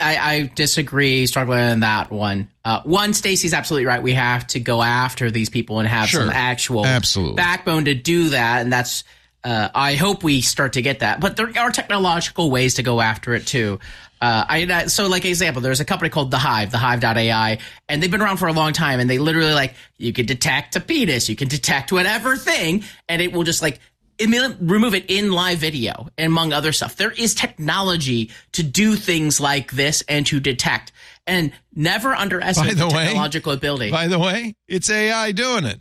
I, 0.00 0.16
I 0.34 0.50
disagree 0.54 1.26
strongly 1.26 1.58
on 1.58 1.80
that 1.80 2.10
one. 2.10 2.48
Uh, 2.64 2.82
one, 2.84 3.12
Stacey's 3.14 3.54
absolutely 3.54 3.86
right. 3.86 4.02
We 4.02 4.14
have 4.14 4.46
to 4.48 4.60
go 4.60 4.82
after 4.82 5.30
these 5.30 5.48
people 5.50 5.78
and 5.78 5.88
have 5.88 6.08
Sure. 6.08 6.20
some 6.22 6.30
actual 6.30 6.86
Absolutely. 6.86 7.36
backbone 7.36 7.84
to 7.86 7.94
do 7.94 8.30
that, 8.30 8.62
and 8.62 8.72
that's. 8.72 9.04
Uh, 9.42 9.70
I 9.74 9.94
hope 9.94 10.22
we 10.22 10.42
start 10.42 10.74
to 10.74 10.82
get 10.82 10.98
that, 10.98 11.18
but 11.18 11.34
there 11.38 11.50
are 11.58 11.70
technological 11.70 12.50
ways 12.50 12.74
to 12.74 12.82
go 12.82 13.00
after 13.00 13.34
it 13.34 13.46
too. 13.46 13.80
Uh, 14.20 14.44
I 14.46 14.86
so 14.88 15.08
like 15.08 15.24
example, 15.24 15.62
there's 15.62 15.80
a 15.80 15.84
company 15.86 16.10
called 16.10 16.30
The 16.30 16.36
Hive, 16.36 16.70
The 16.70 16.76
thehive.ai, 16.76 17.56
and 17.88 18.02
they've 18.02 18.10
been 18.10 18.20
around 18.20 18.36
for 18.36 18.48
a 18.48 18.52
long 18.52 18.74
time, 18.74 19.00
and 19.00 19.08
they 19.08 19.16
literally 19.18 19.54
like 19.54 19.72
you 19.96 20.12
can 20.12 20.26
detect 20.26 20.76
a 20.76 20.80
penis, 20.80 21.30
you 21.30 21.36
can 21.36 21.48
detect 21.48 21.90
whatever 21.90 22.36
thing, 22.36 22.84
and 23.08 23.22
it 23.22 23.32
will 23.32 23.44
just 23.44 23.62
like 23.62 23.80
remove 24.26 24.94
it 24.94 25.06
in 25.10 25.32
live 25.32 25.58
video, 25.58 26.08
among 26.18 26.52
other 26.52 26.72
stuff. 26.72 26.96
There 26.96 27.10
is 27.12 27.34
technology 27.34 28.30
to 28.52 28.62
do 28.62 28.96
things 28.96 29.40
like 29.40 29.72
this 29.72 30.02
and 30.08 30.26
to 30.26 30.40
detect, 30.40 30.92
and 31.26 31.52
never 31.74 32.14
underestimate 32.14 32.76
By 32.76 32.84
the 32.84 32.88
the 32.88 32.94
way- 32.96 33.04
technological 33.06 33.52
ability. 33.52 33.90
By 33.90 34.08
the 34.08 34.18
way, 34.18 34.54
it's 34.68 34.90
AI 34.90 35.32
doing 35.32 35.64
it. 35.64 35.80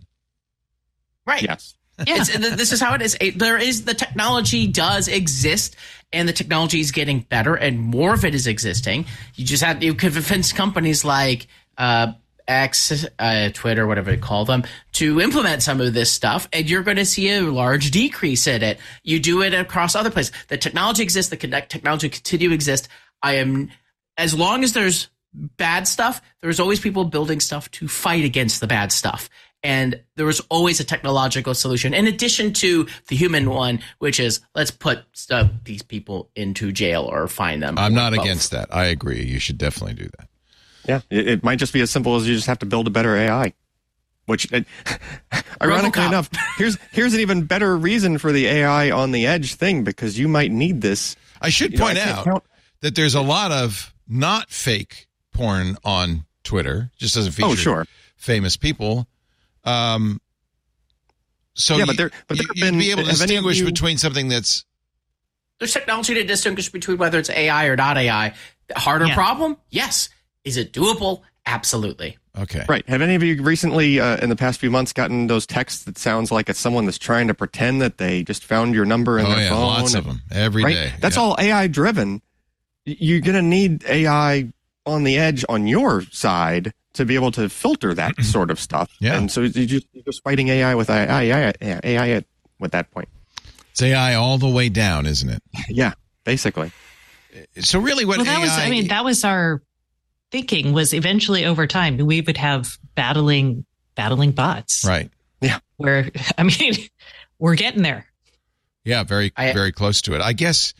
right? 1.25 1.41
yes. 1.41 1.75
yeah. 2.07 2.23
This 2.23 2.71
is 2.71 2.79
how 2.79 2.93
it 2.95 3.01
is. 3.01 3.17
There 3.35 3.57
is 3.57 3.83
the 3.85 3.93
technology 3.93 4.67
does 4.67 5.07
exist, 5.07 5.75
and 6.13 6.27
the 6.29 6.33
technology 6.33 6.79
is 6.79 6.91
getting 6.91 7.19
better, 7.21 7.55
and 7.55 7.79
more 7.79 8.13
of 8.13 8.23
it 8.23 8.33
is 8.33 8.47
existing. 8.47 9.05
You 9.35 9.45
just 9.45 9.63
have 9.63 9.83
you 9.83 9.93
convince 9.93 10.53
companies 10.53 11.03
like 11.03 11.47
uh, 11.77 12.13
X, 12.49 13.05
uh, 13.19 13.49
Twitter, 13.53 13.87
whatever 13.87 14.11
they 14.11 14.17
call 14.17 14.43
them, 14.43 14.63
to 14.93 15.21
implement 15.21 15.61
some 15.61 15.79
of 15.79 15.93
this 15.93 16.11
stuff, 16.11 16.49
and 16.51 16.69
you're 16.69 16.83
going 16.83 16.97
to 16.97 17.05
see 17.05 17.31
a 17.31 17.41
large 17.41 17.91
decrease 17.91 18.47
in 18.47 18.63
it. 18.63 18.79
You 19.03 19.19
do 19.19 19.43
it 19.43 19.53
across 19.53 19.95
other 19.95 20.09
places. 20.09 20.33
The 20.47 20.57
technology 20.57 21.03
exists. 21.03 21.29
The 21.29 21.37
technology 21.37 22.09
continue 22.09 22.49
to 22.49 22.55
exist. 22.55 22.89
I 23.21 23.35
am, 23.35 23.69
as 24.17 24.33
long 24.33 24.63
as 24.63 24.73
there's 24.73 25.09
bad 25.33 25.87
stuff, 25.87 26.21
there's 26.41 26.59
always 26.59 26.79
people 26.79 27.05
building 27.05 27.39
stuff 27.39 27.69
to 27.71 27.87
fight 27.87 28.25
against 28.25 28.59
the 28.59 28.67
bad 28.67 28.91
stuff. 28.91 29.29
And 29.61 30.01
there 30.15 30.25
was 30.25 30.39
always 30.49 30.79
a 30.79 30.85
technological 30.85 31.53
solution 31.53 31.93
in 31.93 32.07
addition 32.07 32.53
to 32.53 32.87
the 33.07 33.15
human 33.15 33.49
one, 33.49 33.81
which 33.99 34.19
is 34.19 34.39
let's 34.55 34.71
put 34.71 34.99
uh, 35.29 35.49
these 35.65 35.81
people 35.81 36.29
into 36.33 36.71
jail 36.71 37.03
or 37.03 37.27
fine 37.27 37.59
them. 37.59 37.77
I'm 37.77 37.93
not 37.93 38.13
both. 38.13 38.23
against 38.23 38.51
that. 38.51 38.73
I 38.73 38.85
agree. 38.85 39.21
You 39.21 39.39
should 39.39 39.57
definitely 39.57 39.95
do 39.95 40.09
that. 40.17 40.28
Yeah, 40.89 41.01
it, 41.09 41.27
it, 41.27 41.43
might 41.43 41.59
just 41.59 41.71
be 41.71 41.81
as 41.81 41.91
simple 41.91 42.15
as 42.15 42.27
you 42.27 42.35
just 42.35 42.47
have 42.47 42.59
to 42.59 42.65
build 42.65 42.87
a 42.87 42.89
better 42.89 43.15
AI. 43.15 43.53
Which, 44.25 44.51
uh, 44.53 44.61
ironically 45.61 46.05
enough, 46.05 46.29
here's 46.57 46.77
here's 46.91 47.13
an 47.13 47.21
even 47.21 47.45
better 47.45 47.77
reason 47.77 48.17
for 48.17 48.31
the 48.31 48.45
AI 48.47 48.91
on 48.91 49.11
the 49.11 49.25
edge 49.25 49.55
thing 49.55 49.83
because 49.83 50.19
you 50.19 50.27
might 50.27 50.51
need 50.51 50.81
this. 50.81 51.15
I 51.41 51.49
should 51.49 51.73
you 51.73 51.79
point 51.79 51.95
know, 51.95 52.03
I 52.03 52.09
out 52.09 52.25
count. 52.25 52.43
that 52.81 52.95
there's 52.95 53.15
a 53.15 53.21
lot 53.21 53.51
of 53.51 53.93
not 54.07 54.49
fake 54.49 55.07
porn 55.33 55.77
on 55.83 56.25
Twitter. 56.43 56.91
Just 56.97 57.15
doesn't 57.15 57.31
feature 57.31 57.49
oh, 57.49 57.55
sure. 57.55 57.85
famous 58.17 58.57
people 58.57 59.07
um, 59.63 60.21
so 61.53 61.77
yeah, 61.77 61.85
but 61.85 61.97
there, 61.97 62.11
but 62.27 62.37
there 62.37 62.47
you, 62.55 62.65
would 62.65 62.79
be 62.79 62.91
able 62.91 63.03
to 63.03 63.09
distinguish 63.09 63.59
you, 63.59 63.65
between 63.65 63.97
something 63.97 64.29
that's 64.29 64.65
there's 65.59 65.73
technology 65.73 66.13
to 66.13 66.23
distinguish 66.23 66.69
between 66.69 66.97
whether 66.97 67.19
it's 67.19 67.29
AI 67.29 67.65
or 67.65 67.75
not 67.75 67.97
AI. 67.97 68.33
Harder 68.75 69.07
yeah. 69.07 69.15
problem? 69.15 69.57
Yes. 69.69 70.09
Is 70.43 70.57
it 70.57 70.73
doable? 70.73 71.21
Absolutely. 71.45 72.17
Okay. 72.37 72.63
Right. 72.69 72.87
Have 72.87 73.01
any 73.01 73.15
of 73.15 73.23
you 73.23 73.41
recently, 73.41 73.99
uh, 73.99 74.17
in 74.17 74.29
the 74.29 74.35
past 74.35 74.59
few 74.59 74.69
months, 74.69 74.93
gotten 74.93 75.27
those 75.27 75.45
texts 75.45 75.83
that 75.85 75.97
sounds 75.97 76.31
like 76.31 76.47
it's 76.47 76.59
someone 76.59 76.85
that's 76.85 76.97
trying 76.97 77.27
to 77.27 77.33
pretend 77.33 77.81
that 77.81 77.97
they 77.97 78.23
just 78.23 78.45
found 78.45 78.73
your 78.73 78.85
number 78.85 79.19
in 79.19 79.25
oh, 79.25 79.29
their 79.29 79.39
yeah, 79.39 79.49
phone? 79.49 79.61
Lots 79.61 79.93
of 79.95 80.05
them 80.05 80.21
every 80.31 80.63
right? 80.63 80.73
day. 80.73 80.93
That's 80.99 81.17
yeah. 81.17 81.21
all 81.21 81.35
AI 81.39 81.67
driven. 81.67 82.21
You're 82.85 83.21
going 83.21 83.35
to 83.35 83.41
need 83.41 83.83
AI 83.85 84.51
on 84.85 85.03
the 85.03 85.17
edge 85.17 85.43
on 85.49 85.67
your 85.67 86.03
side 86.03 86.73
to 86.93 87.05
be 87.05 87.15
able 87.15 87.31
to 87.31 87.49
filter 87.49 87.93
that 87.93 88.13
sort 88.23 88.51
of 88.51 88.59
stuff. 88.59 88.95
Yeah. 88.99 89.17
And 89.17 89.31
so 89.31 89.41
you're 89.41 89.65
just, 89.65 89.87
you're 89.91 90.03
just 90.03 90.23
fighting 90.23 90.47
AI 90.49 90.75
with 90.75 90.89
AI, 90.89 91.23
AI, 91.23 91.53
AI 91.83 92.09
at, 92.09 92.25
with 92.59 92.71
that 92.71 92.91
point. 92.91 93.09
It's 93.71 93.81
AI 93.81 94.15
all 94.15 94.37
the 94.37 94.49
way 94.49 94.69
down, 94.69 95.05
isn't 95.05 95.29
it? 95.29 95.41
Yeah, 95.69 95.93
basically. 96.23 96.71
So 97.59 97.79
really, 97.79 98.05
what 98.05 98.17
well, 98.17 98.25
that 98.25 98.37
AI, 98.37 98.41
was, 98.41 98.51
I 98.51 98.69
mean, 98.69 98.87
that 98.87 99.05
was 99.05 99.23
our 99.23 99.61
thinking 100.31 100.73
was 100.73 100.93
eventually 100.93 101.45
over 101.45 101.67
time 101.67 101.97
we 101.97 102.21
would 102.21 102.37
have 102.37 102.77
battling 102.95 103.65
battling 103.95 104.31
bots. 104.31 104.85
Right. 104.85 105.09
Yeah. 105.41 105.59
Where 105.77 106.09
I 106.37 106.43
mean, 106.43 106.75
we're 107.37 107.55
getting 107.55 107.81
there. 107.81 108.05
Yeah, 108.85 109.03
very 109.03 109.31
I, 109.35 109.53
very 109.53 109.71
close 109.71 110.01
to 110.03 110.15
it. 110.15 110.21
I 110.21 110.33
guess. 110.33 110.73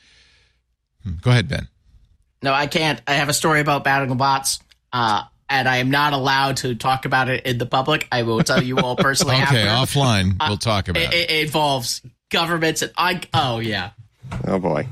Hmm, 1.04 1.14
go 1.22 1.32
ahead, 1.32 1.48
Ben. 1.48 1.68
No, 2.42 2.54
I 2.54 2.68
can't. 2.68 3.02
I 3.06 3.14
have 3.14 3.30
a 3.30 3.34
story 3.34 3.60
about 3.60 3.84
battling 3.84 4.18
bots. 4.18 4.60
Uh, 4.92 5.24
and 5.50 5.68
I 5.68 5.78
am 5.78 5.90
not 5.90 6.14
allowed 6.14 6.58
to 6.58 6.76
talk 6.76 7.06
about 7.06 7.28
it 7.30 7.46
in 7.46 7.58
the 7.58 7.66
public. 7.66 8.08
I 8.12 8.24
will 8.24 8.44
tell 8.44 8.62
you 8.62 8.78
all 8.78 8.96
personally. 8.96 9.36
okay, 9.44 9.68
after. 9.68 10.00
offline, 10.00 10.36
we'll 10.48 10.58
talk 10.58 10.88
about 10.88 11.02
it, 11.02 11.14
it. 11.14 11.32
It 11.32 11.46
involves 11.46 12.02
governments 12.30 12.82
and 12.82 12.92
I. 12.98 13.22
Oh 13.34 13.60
yeah. 13.60 13.92
Oh 14.48 14.60
boy. 14.60 14.88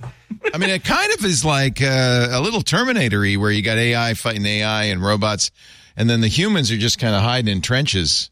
I 0.54 0.58
mean, 0.58 0.70
it 0.70 0.84
kind 0.84 1.14
of 1.14 1.24
is 1.26 1.44
like 1.46 1.82
uh, 1.82 2.30
a 2.32 2.42
little 2.42 2.62
Terminator-y 2.62 3.36
where 3.36 3.52
you 3.52 3.62
got 3.62 3.78
AI 3.78 4.14
fighting 4.14 4.46
AI 4.46 4.86
and 4.86 5.02
robots, 5.02 5.52
and 5.96 6.10
then 6.10 6.22
the 6.22 6.28
humans 6.28 6.72
are 6.72 6.78
just 6.78 7.00
kind 7.00 7.16
of 7.16 7.22
hiding 7.22 7.52
in 7.52 7.62
trenches, 7.62 8.30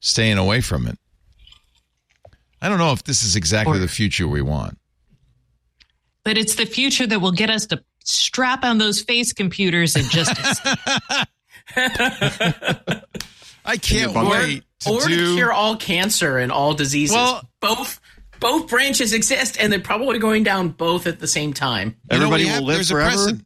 staying 0.00 0.38
away 0.38 0.60
from 0.60 0.86
it. 0.86 0.98
I 2.60 2.68
don't 2.68 2.78
know 2.78 2.92
if 2.92 3.04
this 3.04 3.22
is 3.22 3.36
exactly 3.36 3.76
or, 3.76 3.80
the 3.80 3.88
future 3.88 4.26
we 4.26 4.40
want. 4.40 4.78
But 6.24 6.38
it's 6.38 6.54
the 6.54 6.64
future 6.64 7.06
that 7.06 7.20
will 7.20 7.32
get 7.32 7.50
us 7.50 7.66
to 7.66 7.84
strap 8.04 8.64
on 8.64 8.78
those 8.78 9.02
face 9.02 9.32
computers 9.32 9.96
and 9.96 10.08
just 10.10 10.32
I 13.64 13.76
can't 13.78 14.14
wait 14.14 14.64
to 14.80 14.90
or 14.90 15.06
do... 15.06 15.26
to 15.26 15.34
cure 15.34 15.52
all 15.52 15.76
cancer 15.76 16.38
and 16.38 16.52
all 16.52 16.74
diseases. 16.74 17.14
Well, 17.14 17.48
both 17.60 18.00
both 18.44 18.68
branches 18.68 19.14
exist, 19.14 19.56
and 19.58 19.72
they're 19.72 19.80
probably 19.80 20.18
going 20.18 20.42
down 20.42 20.68
both 20.68 21.06
at 21.06 21.18
the 21.18 21.26
same 21.26 21.54
time. 21.54 21.96
Everybody 22.10 22.44
will 22.44 22.62
live 22.62 22.86
forever. 22.86 23.38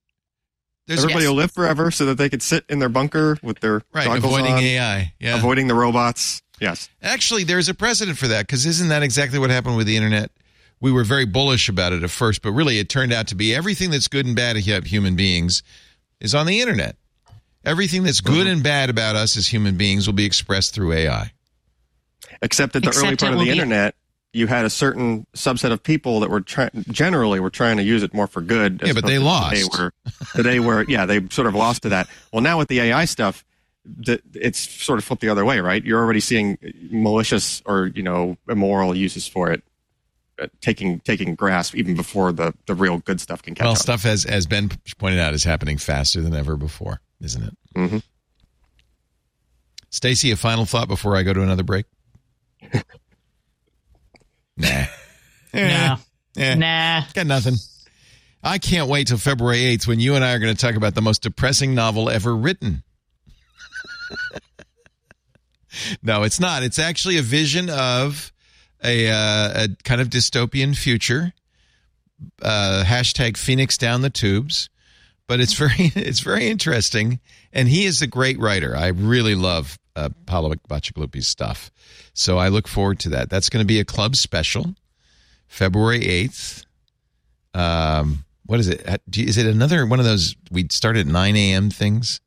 There's 0.89 1.05
Everybody 1.05 1.25
yes. 1.25 1.29
will 1.29 1.37
live 1.37 1.53
forever, 1.53 1.91
so 1.93 2.07
that 2.07 2.19
they 2.19 2.29
could 2.29 2.43
sit 2.43 2.65
in 2.69 2.81
their 2.81 2.89
bunker 2.89 3.39
with 3.41 3.61
their 3.61 3.83
right, 3.95 4.19
avoiding 4.19 4.55
on, 4.55 4.59
AI, 4.59 5.15
yeah. 5.21 5.37
avoiding 5.37 5.69
the 5.69 5.75
robots. 5.75 6.43
Yes, 6.61 6.89
actually, 7.01 7.45
there's 7.45 7.69
a 7.69 7.75
precedent 7.75 8.19
for 8.19 8.27
that 8.27 8.47
because 8.47 8.67
isn't 8.67 8.89
that 8.89 9.05
exactly 9.05 9.39
what 9.39 9.51
happened 9.51 9.77
with 9.77 9.87
the 9.87 9.97
internet? 9.97 10.33
We 10.81 10.91
were 10.91 11.05
very 11.05 11.27
bullish 11.27 11.69
about 11.69 11.93
it 11.93 12.03
at 12.03 12.11
first, 12.11 12.43
but 12.43 12.51
really, 12.51 12.81
it 12.81 12.89
turned 12.89 13.13
out 13.13 13.29
to 13.29 13.37
be 13.37 13.55
everything 13.55 13.91
that's 13.91 14.09
good 14.09 14.27
and 14.27 14.35
bad 14.35 14.57
about 14.57 14.85
human 14.85 15.15
beings 15.15 15.63
is 16.21 16.35
on 16.35 16.47
the 16.47 16.61
internet. 16.61 16.97
Everything 17.65 18.03
that's 18.03 18.21
good 18.21 18.47
mm-hmm. 18.47 18.55
and 18.55 18.63
bad 18.65 18.91
about 18.91 19.15
us 19.15 19.37
as 19.37 19.47
human 19.47 19.77
beings 19.77 20.09
will 20.09 20.15
be 20.15 20.25
expressed 20.25 20.75
through 20.75 20.95
AI. 20.95 21.31
Except 22.43 22.73
that 22.73 22.81
the 22.81 22.89
Except 22.89 23.07
early 23.07 23.17
part 23.17 23.35
of 23.35 23.39
the 23.41 23.51
internet, 23.51 23.95
you 24.33 24.47
had 24.47 24.65
a 24.65 24.71
certain 24.71 25.27
subset 25.35 25.73
of 25.73 25.83
people 25.83 26.21
that 26.21 26.31
were 26.31 26.41
try- 26.41 26.71
generally 26.91 27.41
were 27.41 27.51
trying 27.51 27.77
to 27.79 27.83
use 27.83 28.03
it 28.03 28.13
more 28.13 28.27
for 28.27 28.41
good. 28.41 28.81
Yeah, 28.85 28.93
but 28.93 29.07
they 29.07 29.19
lost. 29.19 29.57
Today 29.57 29.69
where, 29.79 29.93
today 30.35 30.61
where 30.61 30.83
yeah, 30.85 31.07
they 31.07 31.27
sort 31.29 31.47
of 31.47 31.55
lost 31.55 31.83
to 31.83 31.89
that. 31.91 32.09
Well, 32.33 32.43
now 32.43 32.59
with 32.59 32.69
the 32.69 32.81
AI 32.81 33.05
stuff, 33.07 33.45
it's 34.05 34.59
sort 34.59 34.99
of 34.99 35.05
flipped 35.05 35.23
the 35.23 35.31
other 35.31 35.45
way, 35.45 35.61
right? 35.61 35.83
You're 35.83 36.01
already 36.01 36.21
seeing 36.21 36.59
malicious 36.91 37.63
or 37.65 37.87
you 37.87 38.03
know 38.03 38.37
immoral 38.49 38.95
uses 38.95 39.27
for 39.27 39.51
it 39.51 39.63
uh, 40.41 40.47
taking 40.61 41.01
taking 41.01 41.35
grasp 41.35 41.75
even 41.75 41.97
before 41.97 42.33
the 42.33 42.55
the 42.67 42.75
real 42.75 42.99
good 42.99 43.21
stuff 43.21 43.43
can 43.43 43.55
catch 43.55 43.65
well, 43.65 43.73
up. 43.73 43.79
stuff 43.79 44.05
as 44.05 44.25
as 44.27 44.47
Ben 44.47 44.71
pointed 44.99 45.21
out 45.21 45.33
is 45.33 45.45
happening 45.45 45.79
faster 45.79 46.21
than 46.21 46.35
ever 46.35 46.57
before 46.57 47.01
isn't 47.21 47.43
it? 47.43 47.57
Mm-hmm. 47.75 47.99
Stacey, 49.91 50.31
a 50.31 50.37
final 50.37 50.67
thought 50.67 50.89
before 50.89 51.17
I 51.17 51.23
go 51.23 51.33
to 51.33 51.43
another 51.43 51.63
break? 51.63 51.87
nah. 54.59 54.85
Nah. 55.55 55.97
Eh, 56.37 56.55
nah. 56.57 57.05
Got 57.15 57.27
nothing. 57.27 57.55
I 58.45 58.59
can't 58.59 58.87
wait 58.87 59.09
till 59.09 59.17
February 59.17 59.61
8th 59.77 59.87
when 59.87 59.99
you 59.99 60.15
and 60.15 60.23
I 60.23 60.35
are 60.35 60.39
going 60.39 60.55
to 60.55 60.61
talk 60.61 60.75
about 60.77 60.95
the 60.95 61.01
most 61.01 61.23
depressing 61.23 61.75
novel 61.75 62.11
ever 62.11 62.37
written. 62.37 62.83
no, 66.03 66.23
it's 66.23 66.39
not. 66.39 66.63
It's 66.63 66.79
actually 66.79 67.17
a 67.17 67.23
vision 67.23 67.71
of 67.71 68.31
a, 68.85 69.09
uh, 69.09 69.65
a 69.65 69.69
kind 69.85 70.03
of 70.03 70.11
dystopian 70.11 70.77
future. 70.77 71.33
Uh, 72.43 72.85
hashtag 72.87 73.39
Phoenix 73.39 73.79
down 73.79 74.03
the 74.03 74.11
tubes 74.11 74.69
but 75.29 75.39
it's 75.39 75.53
very 75.53 75.75
it's 75.95 76.21
very 76.21 76.49
interesting, 76.49 77.21
and 77.53 77.69
he 77.69 77.85
is 77.85 78.03
a 78.03 78.09
great 78.09 78.41
writer. 78.41 78.75
I 78.75 78.89
really 78.89 79.37
love 79.37 79.79
uh, 79.95 80.09
Paolo 80.27 80.55
Bacigalupi's 80.69 81.29
stuff, 81.29 81.71
so 82.15 82.39
I 82.39 82.49
look 82.49 82.67
forward 82.67 82.99
to 83.01 83.11
that. 83.11 83.31
That's 83.31 83.49
going 83.49 83.63
to 83.63 83.67
be 83.67 83.79
a 83.79 83.85
club 83.85 84.17
special, 84.17 84.75
February 85.47 86.05
eighth. 86.05 86.65
Um, 87.55 88.25
what 88.47 88.59
is 88.59 88.69
it? 88.69 89.03
Is 89.17 89.37
it 89.37 89.47
another 89.47 89.87
one 89.87 90.01
of 90.01 90.05
those 90.05 90.35
we 90.51 90.67
start 90.71 90.97
at 90.97 91.07
nine 91.07 91.37
a.m. 91.37 91.71
things? 91.71 92.21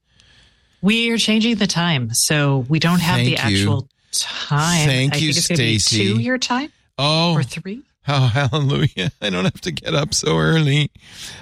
We 0.82 1.12
are 1.12 1.18
changing 1.18 1.56
the 1.56 1.68
time, 1.68 2.14
so 2.14 2.66
we 2.70 2.80
don't 2.80 3.02
have 3.02 3.18
Thank 3.18 3.30
the 3.30 3.38
actual 3.38 3.88
time. 4.12 4.88
Thank 4.88 5.16
I 5.16 5.18
you, 5.18 5.34
Stacey. 5.34 5.98
Two 5.98 6.20
your 6.20 6.38
time. 6.38 6.72
Oh, 6.98 7.34
or 7.34 7.44
three. 7.44 7.84
Oh, 8.08 8.28
hallelujah. 8.28 9.12
I 9.22 9.30
don't 9.30 9.44
have 9.44 9.62
to 9.62 9.72
get 9.72 9.94
up 9.94 10.16
so 10.16 10.38
early. 10.38 10.90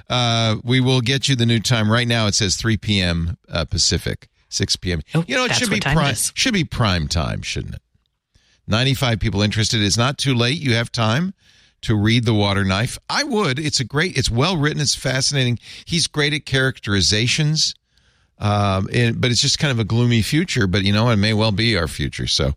Uh, 0.10 0.58
we 0.64 0.82
will 0.82 1.00
get 1.00 1.30
you 1.30 1.36
the 1.38 1.46
new 1.46 1.60
time. 1.62 1.90
Right 1.90 2.08
now 2.08 2.28
it 2.28 2.36
says 2.36 2.58
3 2.58 2.76
p.m. 2.76 3.38
Uh, 3.48 3.64
Pacific, 3.64 4.28
6 4.50 4.76
p.m. 4.76 5.02
Oh, 5.16 5.24
you 5.26 5.38
know, 5.38 5.46
it 5.46 5.56
should 5.56 5.70
be 5.70 5.80
prime 5.80 6.16
should 6.16 6.54
be 6.54 6.66
prime 6.66 7.08
time, 7.08 7.44
shouldn't 7.44 7.76
it? 7.76 7.82
95 8.68 9.20
people 9.20 9.42
interested. 9.42 9.82
It's 9.82 9.98
not 9.98 10.18
too 10.18 10.34
late. 10.34 10.60
You 10.60 10.74
have 10.76 10.92
time 10.92 11.34
to 11.82 11.96
read 11.96 12.26
The 12.26 12.34
Water 12.34 12.64
Knife. 12.64 13.00
I 13.10 13.24
would. 13.24 13.58
It's 13.58 13.80
a 13.80 13.86
great, 13.86 14.18
it's 14.18 14.30
well 14.30 14.58
written. 14.58 14.82
It's 14.82 14.96
fascinating. 14.96 15.60
He's 15.86 16.08
great 16.08 16.34
at 16.34 16.46
characterizations. 16.46 17.74
Um, 18.38 18.88
and, 18.94 19.20
but 19.20 19.32
it's 19.32 19.42
just 19.42 19.60
kind 19.60 19.72
of 19.72 19.80
a 19.80 19.84
gloomy 19.84 20.22
future, 20.22 20.68
but 20.68 20.84
you 20.84 20.94
know, 20.94 21.10
it 21.10 21.18
may 21.18 21.34
well 21.34 21.52
be 21.52 21.78
our 21.78 21.88
future. 21.88 22.28
So 22.28 22.54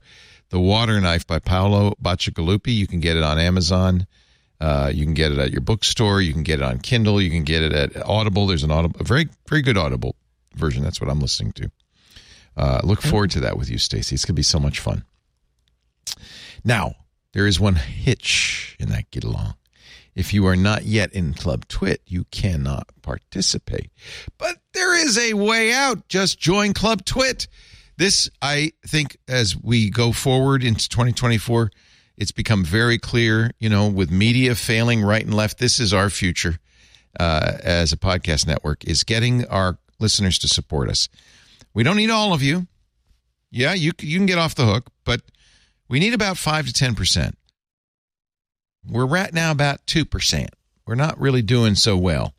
the 0.53 0.61
Water 0.61 1.01
Knife 1.01 1.27
by 1.27 1.39
Paolo 1.39 1.95
Bacigalupi. 2.01 2.75
You 2.75 2.87
can 2.87 3.01
get 3.01 3.17
it 3.17 3.23
on 3.23 3.39
Amazon. 3.39 4.07
Uh, 4.61 4.93
you 4.95 5.05
can 5.05 5.15
get 5.15 5.33
it 5.33 5.39
at 5.39 5.51
your 5.51 5.63
bookstore. 5.63 6.21
You 6.21 6.35
can 6.35 6.43
get 6.43 6.61
it 6.61 6.63
on 6.63 6.79
Kindle. 6.79 7.23
You 7.23 7.31
can 7.31 7.43
get 7.43 7.63
it 7.63 7.73
at 7.73 8.07
Audible. 8.07 8.47
There's 8.47 8.63
an 8.63 8.71
Audible, 8.71 9.01
a 9.01 9.05
very, 9.05 9.31
very 9.49 9.63
good 9.63 9.79
Audible 9.79 10.15
version. 10.55 10.85
That's 10.85 11.01
what 11.01 11.09
I'm 11.09 11.21
listening 11.21 11.53
to. 11.53 11.71
Uh, 12.55 12.81
look 12.85 13.01
forward 13.01 13.31
to 13.31 13.41
that 13.41 13.57
with 13.57 13.71
you, 13.71 13.79
Stacey. 13.79 14.15
It's 14.15 14.27
going 14.27 14.35
to 14.35 14.39
be 14.39 14.43
so 14.43 14.61
much 14.61 14.79
fun. 14.79 15.05
Now, 16.63 16.97
there 17.33 17.47
is 17.47 17.59
one 17.59 17.77
hitch 17.77 18.77
in 18.79 18.91
that 18.91 19.11
get 19.11 19.25
along. 19.25 19.55
If 20.15 20.35
you 20.35 20.47
are 20.47 20.57
not 20.57 20.85
yet 20.85 21.15
in 21.15 21.33
Club 21.33 21.67
TWiT, 21.67 22.03
you 22.07 22.25
cannot 22.31 22.89
participate. 23.01 23.91
But 24.37 24.59
there 24.75 24.95
is 24.95 25.17
a 25.17 25.33
way 25.33 25.73
out. 25.73 26.09
Just 26.09 26.39
join 26.39 26.75
Club 26.75 27.07
TWiT. 27.07 27.49
This, 28.03 28.29
I 28.43 28.73
think, 28.85 29.17
as 29.29 29.57
we 29.57 29.89
go 29.89 30.11
forward 30.11 30.65
into 30.65 30.89
2024, 30.89 31.71
it's 32.17 32.33
become 32.33 32.65
very 32.65 32.99
clear, 32.99 33.53
you 33.61 33.69
know, 33.69 33.87
with 33.87 34.11
media 34.11 34.57
failing 34.57 35.03
right 35.03 35.25
and 35.25 35.33
left, 35.33 35.59
this 35.59 35.79
is 35.79 35.95
our 35.95 36.11
future 36.11 36.59
uh, 37.21 37.59
as 37.63 37.93
a 37.93 37.97
podcast 37.97 38.45
network, 38.45 38.85
is 38.85 39.05
getting 39.05 39.47
our 39.47 39.79
listeners 40.01 40.37
to 40.41 40.49
support 40.49 40.89
us. 40.91 41.09
We 41.75 41.85
don't 41.85 41.97
need 41.97 42.11
all 42.11 42.33
of 42.33 42.43
you. 42.43 42.67
Yeah, 43.53 43.73
you, 43.73 43.93
you 44.01 44.19
can 44.19 44.27
get 44.27 44.37
off 44.37 44.57
the 44.57 44.67
hook, 44.67 44.91
but 45.05 45.21
we 45.89 46.01
need 46.01 46.13
about 46.13 46.39
5 46.39 46.67
to 46.67 46.73
10%. 46.73 47.35
We're 48.85 49.07
right 49.07 49.33
now 49.33 49.53
about 49.53 49.87
2%. 49.87 50.49
We're 50.89 50.97
not 50.97 51.21
really 51.21 51.43
doing 51.43 51.77
so 51.77 51.97
well. 51.97 52.35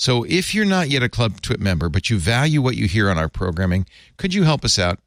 So 0.00 0.24
if 0.26 0.54
you're 0.54 0.64
not 0.64 0.88
yet 0.88 1.02
a 1.02 1.10
Club 1.10 1.42
TWiT 1.42 1.60
member, 1.60 1.90
but 1.90 2.08
you 2.08 2.18
value 2.18 2.62
what 2.62 2.74
you 2.74 2.88
hear 2.88 3.10
on 3.10 3.18
our 3.18 3.28
programming, 3.28 3.84
could 4.16 4.32
you 4.32 4.44
help 4.44 4.64
us 4.64 4.78
out? 4.78 4.98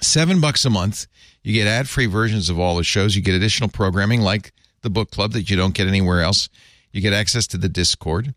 Seven 0.00 0.40
bucks 0.40 0.64
a 0.64 0.70
month. 0.70 1.06
You 1.42 1.52
get 1.52 1.66
ad 1.66 1.86
free 1.86 2.06
versions 2.06 2.48
of 2.48 2.58
all 2.58 2.76
the 2.76 2.82
shows. 2.82 3.14
You 3.14 3.20
get 3.20 3.34
additional 3.34 3.68
programming 3.68 4.22
like 4.22 4.54
the 4.80 4.88
book 4.88 5.10
club 5.10 5.32
that 5.32 5.50
you 5.50 5.56
don't 5.58 5.74
get 5.74 5.86
anywhere 5.86 6.22
else. 6.22 6.48
You 6.92 7.02
get 7.02 7.12
access 7.12 7.46
to 7.48 7.58
the 7.58 7.68
Discord. 7.68 8.32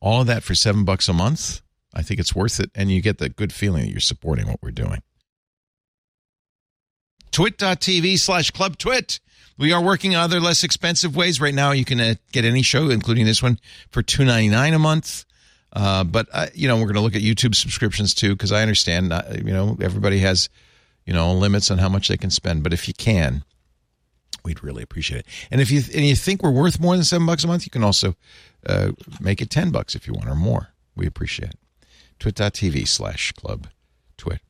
All 0.00 0.20
of 0.20 0.28
that 0.28 0.44
for 0.44 0.54
seven 0.54 0.84
bucks 0.84 1.08
a 1.08 1.12
month. 1.12 1.60
I 1.92 2.02
think 2.02 2.20
it's 2.20 2.36
worth 2.36 2.60
it. 2.60 2.70
And 2.76 2.92
you 2.92 3.02
get 3.02 3.18
the 3.18 3.28
good 3.28 3.52
feeling 3.52 3.82
that 3.82 3.90
you're 3.90 3.98
supporting 3.98 4.46
what 4.46 4.62
we're 4.62 4.70
doing. 4.70 5.02
Twit.tv 7.32 8.20
slash 8.20 8.52
Club 8.52 8.78
TWiT. 8.78 9.18
We 9.58 9.72
are 9.72 9.82
working 9.82 10.14
other 10.14 10.40
less 10.40 10.62
expensive 10.62 11.16
ways. 11.16 11.40
Right 11.40 11.54
now, 11.54 11.72
you 11.72 11.84
can 11.84 12.00
uh, 12.00 12.14
get 12.32 12.44
any 12.44 12.62
show, 12.62 12.90
including 12.90 13.26
this 13.26 13.42
one, 13.42 13.58
for 13.90 14.02
two 14.02 14.24
ninety 14.24 14.48
nine 14.48 14.72
a 14.72 14.78
month. 14.78 15.24
Uh, 15.72 16.04
but 16.04 16.28
uh, 16.32 16.46
you 16.54 16.68
know, 16.68 16.76
we're 16.76 16.84
going 16.84 16.94
to 16.94 17.00
look 17.00 17.16
at 17.16 17.22
YouTube 17.22 17.54
subscriptions 17.54 18.14
too, 18.14 18.34
because 18.34 18.52
I 18.52 18.62
understand, 18.62 19.12
uh, 19.12 19.22
you 19.34 19.52
know, 19.52 19.76
everybody 19.80 20.20
has, 20.20 20.48
you 21.04 21.12
know, 21.12 21.34
limits 21.34 21.70
on 21.70 21.76
how 21.78 21.90
much 21.90 22.08
they 22.08 22.16
can 22.16 22.30
spend. 22.30 22.62
But 22.62 22.72
if 22.72 22.88
you 22.88 22.94
can, 22.94 23.44
we'd 24.44 24.64
really 24.64 24.82
appreciate 24.82 25.18
it. 25.20 25.26
And 25.50 25.60
if 25.60 25.70
you 25.70 25.82
and 25.94 26.06
you 26.06 26.16
think 26.16 26.42
we're 26.42 26.50
worth 26.50 26.80
more 26.80 26.94
than 26.94 27.04
seven 27.04 27.26
bucks 27.26 27.44
a 27.44 27.48
month, 27.48 27.66
you 27.66 27.70
can 27.70 27.84
also 27.84 28.16
uh, 28.66 28.92
make 29.20 29.42
it 29.42 29.50
ten 29.50 29.70
bucks 29.70 29.94
if 29.94 30.06
you 30.06 30.14
want 30.14 30.28
or 30.28 30.36
more. 30.36 30.68
We 30.96 31.06
appreciate 31.06 31.50
it. 31.50 31.58
Twit.tv 32.18 32.88
slash 32.88 33.32
Club 33.32 33.68
TWiT. 34.16 34.40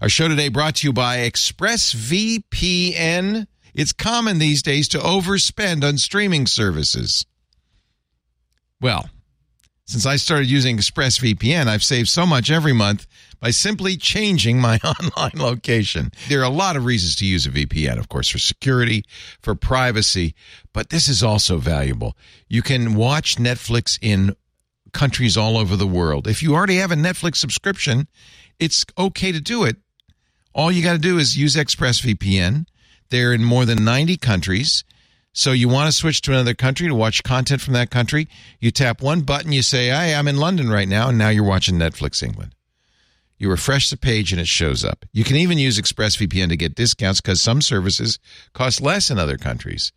Our 0.00 0.08
show 0.08 0.26
today 0.28 0.48
brought 0.48 0.76
to 0.76 0.86
you 0.86 0.92
by 0.92 1.18
ExpressVPN. 1.18 3.46
It's 3.76 3.92
common 3.92 4.38
these 4.38 4.62
days 4.62 4.88
to 4.88 4.98
overspend 4.98 5.84
on 5.84 5.98
streaming 5.98 6.46
services. 6.46 7.26
Well, 8.80 9.10
since 9.84 10.06
I 10.06 10.16
started 10.16 10.50
using 10.50 10.78
ExpressVPN, 10.78 11.66
I've 11.66 11.84
saved 11.84 12.08
so 12.08 12.24
much 12.24 12.50
every 12.50 12.72
month 12.72 13.06
by 13.38 13.50
simply 13.50 13.98
changing 13.98 14.62
my 14.62 14.78
online 14.84 15.36
location. 15.36 16.10
There 16.26 16.40
are 16.40 16.44
a 16.44 16.48
lot 16.48 16.76
of 16.76 16.86
reasons 16.86 17.16
to 17.16 17.26
use 17.26 17.44
a 17.44 17.50
VPN, 17.50 17.98
of 17.98 18.08
course, 18.08 18.30
for 18.30 18.38
security, 18.38 19.04
for 19.42 19.54
privacy, 19.54 20.34
but 20.72 20.88
this 20.88 21.06
is 21.06 21.22
also 21.22 21.58
valuable. 21.58 22.16
You 22.48 22.62
can 22.62 22.94
watch 22.94 23.36
Netflix 23.36 23.98
in 24.00 24.34
countries 24.94 25.36
all 25.36 25.58
over 25.58 25.76
the 25.76 25.86
world. 25.86 26.26
If 26.26 26.42
you 26.42 26.54
already 26.54 26.76
have 26.76 26.92
a 26.92 26.96
Netflix 26.96 27.36
subscription, 27.36 28.08
it's 28.58 28.86
okay 28.96 29.32
to 29.32 29.40
do 29.40 29.64
it. 29.64 29.76
All 30.54 30.72
you 30.72 30.82
got 30.82 30.94
to 30.94 30.98
do 30.98 31.18
is 31.18 31.36
use 31.36 31.56
ExpressVPN. 31.56 32.64
They're 33.10 33.32
in 33.32 33.44
more 33.44 33.64
than 33.64 33.84
90 33.84 34.16
countries. 34.16 34.84
So 35.32 35.52
you 35.52 35.68
want 35.68 35.88
to 35.88 35.92
switch 35.92 36.22
to 36.22 36.32
another 36.32 36.54
country 36.54 36.88
to 36.88 36.94
watch 36.94 37.22
content 37.22 37.60
from 37.60 37.74
that 37.74 37.90
country. 37.90 38.28
You 38.58 38.70
tap 38.70 39.02
one 39.02 39.20
button, 39.20 39.52
you 39.52 39.62
say, 39.62 39.88
Hey, 39.88 40.14
I'm 40.14 40.28
in 40.28 40.38
London 40.38 40.70
right 40.70 40.88
now, 40.88 41.10
and 41.10 41.18
now 41.18 41.28
you're 41.28 41.44
watching 41.44 41.76
Netflix 41.76 42.22
England. 42.22 42.54
You 43.38 43.50
refresh 43.50 43.90
the 43.90 43.98
page 43.98 44.32
and 44.32 44.40
it 44.40 44.48
shows 44.48 44.82
up. 44.82 45.04
You 45.12 45.24
can 45.24 45.36
even 45.36 45.58
use 45.58 45.78
ExpressVPN 45.78 46.48
to 46.48 46.56
get 46.56 46.74
discounts 46.74 47.20
because 47.20 47.40
some 47.40 47.60
services 47.60 48.18
cost 48.54 48.80
less 48.80 49.10
in 49.10 49.18
other 49.18 49.36
countries. 49.36 49.92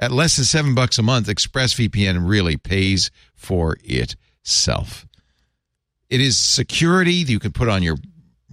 At 0.00 0.10
less 0.10 0.36
than 0.36 0.46
seven 0.46 0.74
bucks 0.74 0.98
a 0.98 1.02
month, 1.02 1.28
ExpressVPN 1.28 2.28
really 2.28 2.56
pays 2.56 3.10
for 3.34 3.76
itself. 3.84 5.06
It 6.08 6.20
is 6.20 6.36
security 6.36 7.12
you 7.12 7.38
can 7.38 7.52
put 7.52 7.68
on 7.68 7.84
your 7.84 7.96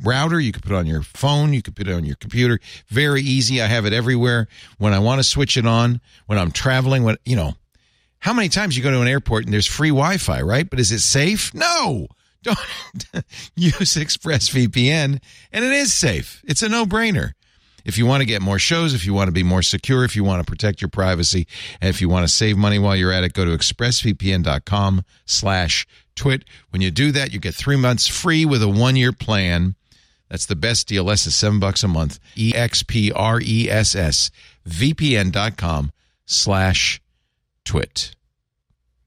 router, 0.03 0.39
you 0.39 0.51
can 0.51 0.61
put 0.61 0.71
it 0.71 0.75
on 0.75 0.85
your 0.85 1.01
phone, 1.01 1.53
you 1.53 1.61
can 1.61 1.73
put 1.73 1.87
it 1.87 1.93
on 1.93 2.05
your 2.05 2.15
computer. 2.15 2.59
Very 2.87 3.21
easy. 3.21 3.61
I 3.61 3.67
have 3.67 3.85
it 3.85 3.93
everywhere. 3.93 4.47
When 4.77 4.93
I 4.93 4.99
want 4.99 5.19
to 5.19 5.23
switch 5.23 5.57
it 5.57 5.65
on, 5.65 6.01
when 6.25 6.37
I'm 6.37 6.51
traveling, 6.51 7.03
when 7.03 7.17
you 7.25 7.35
know, 7.35 7.55
how 8.19 8.33
many 8.33 8.49
times 8.49 8.75
you 8.75 8.83
go 8.83 8.91
to 8.91 9.01
an 9.01 9.07
airport 9.07 9.45
and 9.45 9.53
there's 9.53 9.67
free 9.67 9.89
Wi-Fi, 9.89 10.41
right? 10.41 10.69
But 10.69 10.79
is 10.79 10.91
it 10.91 10.99
safe? 10.99 11.53
No. 11.53 12.07
Don't 12.43 12.57
use 13.55 13.95
ExpressVPN, 13.95 15.21
and 15.51 15.65
it 15.65 15.71
is 15.71 15.93
safe. 15.93 16.41
It's 16.45 16.61
a 16.61 16.69
no-brainer. 16.69 17.31
If 17.83 17.97
you 17.97 18.05
want 18.05 18.21
to 18.21 18.25
get 18.25 18.41
more 18.41 18.59
shows, 18.59 18.93
if 18.93 19.05
you 19.05 19.13
want 19.13 19.29
to 19.29 19.31
be 19.31 19.43
more 19.43 19.61
secure, 19.61 20.03
if 20.03 20.15
you 20.15 20.23
want 20.23 20.45
to 20.45 20.49
protect 20.49 20.81
your 20.81 20.89
privacy, 20.89 21.47
and 21.79 21.89
if 21.89 22.01
you 22.01 22.09
want 22.09 22.27
to 22.27 22.33
save 22.33 22.57
money 22.57 22.79
while 22.79 22.97
you're 22.97 23.13
at 23.13 23.23
it, 23.23 23.31
go 23.31 23.45
to 23.45 23.51
expressvpn.com 23.51 25.03
slash 25.25 25.87
twit. 26.15 26.43
When 26.71 26.81
you 26.81 26.91
do 26.91 27.11
that, 27.13 27.33
you 27.33 27.39
get 27.39 27.55
three 27.55 27.77
months 27.77 28.05
free 28.05 28.45
with 28.45 28.61
a 28.61 28.67
one-year 28.67 29.13
plan. 29.13 29.75
That's 30.29 30.45
the 30.45 30.55
best 30.55 30.87
deal, 30.87 31.03
less 31.05 31.23
than 31.23 31.31
seven 31.31 31.59
bucks 31.59 31.83
a 31.83 31.87
month. 31.87 32.19
E-X-P-R-E-S-S 32.35 34.31
VPN.com 34.67 35.91
slash 36.25 37.01
twit 37.63 38.15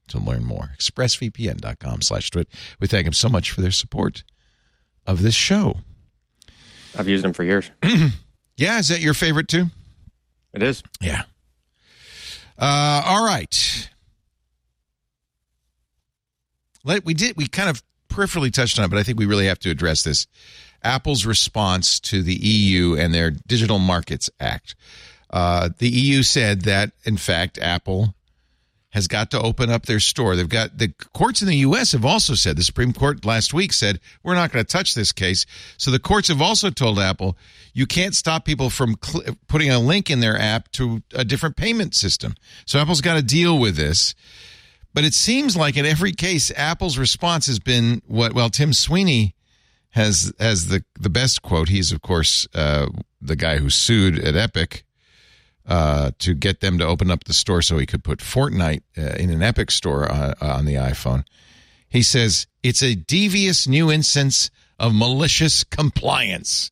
to 0.07 0.17
learn 0.19 0.43
more. 0.43 0.71
ExpressVPN.com 0.79 2.01
slash 2.01 2.31
twit. 2.31 2.47
We 2.79 2.87
thank 2.87 3.05
them 3.05 3.13
so 3.13 3.29
much 3.29 3.51
for 3.51 3.61
their 3.61 3.71
support 3.71 4.23
of 5.05 5.21
this 5.21 5.35
show. 5.35 5.77
I've 6.97 7.07
used 7.07 7.23
them 7.23 7.33
for 7.33 7.43
years. 7.43 7.71
Yeah, 8.57 8.77
is 8.77 8.89
that 8.89 8.99
your 8.99 9.15
favorite 9.15 9.47
too? 9.47 9.65
It 10.53 10.61
is. 10.61 10.83
Yeah. 10.99 11.23
Uh, 12.59 13.01
all 13.03 13.25
right. 13.25 13.89
Let 16.83 17.03
we 17.03 17.15
did 17.15 17.37
we 17.37 17.47
kind 17.47 17.69
of 17.71 17.81
peripherally 18.07 18.53
touched 18.53 18.77
on 18.77 18.85
it, 18.85 18.89
but 18.89 18.99
I 18.99 19.03
think 19.03 19.17
we 19.17 19.25
really 19.25 19.47
have 19.47 19.57
to 19.59 19.71
address 19.71 20.03
this. 20.03 20.27
Apple's 20.83 21.25
response 21.25 21.99
to 22.01 22.21
the 22.21 22.35
EU 22.35 22.95
and 22.95 23.13
their 23.13 23.31
Digital 23.31 23.79
Markets 23.79 24.29
Act. 24.39 24.75
Uh, 25.29 25.69
the 25.77 25.89
EU 25.89 26.23
said 26.23 26.61
that, 26.61 26.91
in 27.05 27.17
fact, 27.17 27.57
Apple 27.59 28.15
has 28.91 29.07
got 29.07 29.31
to 29.31 29.39
open 29.39 29.69
up 29.69 29.85
their 29.85 29.99
store. 29.99 30.35
They've 30.35 30.47
got 30.47 30.77
the 30.77 30.93
courts 31.13 31.41
in 31.41 31.47
the 31.47 31.57
U.S. 31.57 31.93
have 31.93 32.03
also 32.03 32.35
said 32.35 32.57
the 32.57 32.63
Supreme 32.63 32.91
Court 32.91 33.23
last 33.25 33.53
week 33.53 33.71
said 33.71 33.99
we're 34.21 34.35
not 34.35 34.51
going 34.51 34.63
to 34.63 34.69
touch 34.69 34.93
this 34.93 35.13
case. 35.13 35.45
So 35.77 35.91
the 35.91 35.99
courts 35.99 36.27
have 36.27 36.41
also 36.41 36.69
told 36.69 36.99
Apple 36.99 37.37
you 37.73 37.85
can't 37.85 38.13
stop 38.13 38.43
people 38.43 38.69
from 38.69 38.97
cl- 39.01 39.37
putting 39.47 39.69
a 39.69 39.79
link 39.79 40.09
in 40.09 40.19
their 40.19 40.37
app 40.37 40.69
to 40.73 41.01
a 41.13 41.23
different 41.23 41.55
payment 41.55 41.95
system. 41.95 42.35
So 42.65 42.79
Apple's 42.79 42.99
got 42.99 43.15
to 43.15 43.21
deal 43.21 43.57
with 43.57 43.77
this. 43.77 44.13
But 44.93 45.05
it 45.05 45.13
seems 45.13 45.55
like 45.55 45.77
in 45.77 45.85
every 45.85 46.11
case, 46.11 46.51
Apple's 46.57 46.97
response 46.97 47.47
has 47.47 47.59
been 47.59 48.01
what? 48.07 48.33
Well, 48.33 48.49
Tim 48.49 48.73
Sweeney 48.73 49.35
has 49.91 50.33
has 50.39 50.67
the 50.67 50.83
the 50.99 51.09
best 51.09 51.41
quote. 51.41 51.69
He's 51.69 51.91
of 51.91 52.01
course 52.01 52.47
uh, 52.53 52.87
the 53.21 53.35
guy 53.35 53.57
who 53.57 53.69
sued 53.69 54.19
at 54.19 54.35
Epic 54.35 54.83
uh, 55.65 56.11
to 56.19 56.33
get 56.33 56.59
them 56.59 56.77
to 56.79 56.85
open 56.85 57.11
up 57.11 57.25
the 57.25 57.33
store 57.33 57.61
so 57.61 57.77
he 57.77 57.85
could 57.85 58.03
put 58.03 58.19
Fortnite 58.19 58.81
uh, 58.97 59.15
in 59.17 59.29
an 59.29 59.43
Epic 59.43 59.71
store 59.71 60.11
on, 60.11 60.33
on 60.41 60.65
the 60.65 60.75
iPhone. 60.75 61.23
He 61.87 62.01
says 62.01 62.47
it's 62.63 62.81
a 62.81 62.95
devious 62.95 63.67
new 63.67 63.91
instance 63.91 64.49
of 64.79 64.95
malicious 64.95 65.63
compliance. 65.63 66.71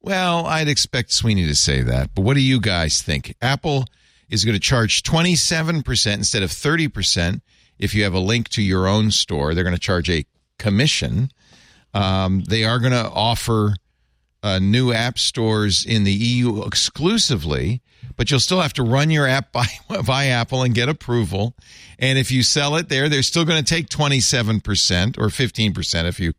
Well, 0.00 0.46
I'd 0.46 0.68
expect 0.68 1.12
Sweeney 1.12 1.46
to 1.46 1.54
say 1.54 1.80
that, 1.82 2.14
but 2.14 2.22
what 2.22 2.34
do 2.34 2.40
you 2.40 2.60
guys 2.60 3.00
think? 3.02 3.36
Apple 3.40 3.86
is 4.28 4.44
going 4.44 4.54
to 4.54 4.60
charge 4.60 5.02
27% 5.04 6.14
instead 6.14 6.42
of 6.42 6.50
30% 6.50 7.40
if 7.78 7.94
you 7.94 8.02
have 8.02 8.14
a 8.14 8.18
link 8.18 8.48
to 8.50 8.62
your 8.62 8.88
own 8.88 9.12
store. 9.12 9.54
They're 9.54 9.62
going 9.62 9.76
to 9.76 9.80
charge 9.80 10.10
a 10.10 10.26
commission. 10.58 11.30
Um, 11.94 12.42
they 12.48 12.64
are 12.64 12.78
going 12.78 12.92
to 12.92 13.10
offer 13.10 13.74
uh, 14.42 14.58
new 14.58 14.92
app 14.92 15.18
stores 15.18 15.84
in 15.84 16.04
the 16.04 16.12
EU 16.12 16.62
exclusively, 16.64 17.80
but 18.16 18.30
you'll 18.30 18.40
still 18.40 18.60
have 18.60 18.72
to 18.74 18.82
run 18.82 19.10
your 19.10 19.26
app 19.26 19.52
by, 19.52 19.66
by 20.06 20.26
Apple 20.26 20.62
and 20.62 20.74
get 20.74 20.88
approval. 20.88 21.54
And 21.98 22.18
if 22.18 22.30
you 22.30 22.42
sell 22.42 22.76
it 22.76 22.88
there, 22.88 23.08
they're 23.08 23.22
still 23.22 23.44
going 23.44 23.62
to 23.62 23.74
take 23.74 23.88
27% 23.88 25.18
or 25.18 25.28
15% 25.28 26.04
if 26.04 26.18
you 26.18 26.32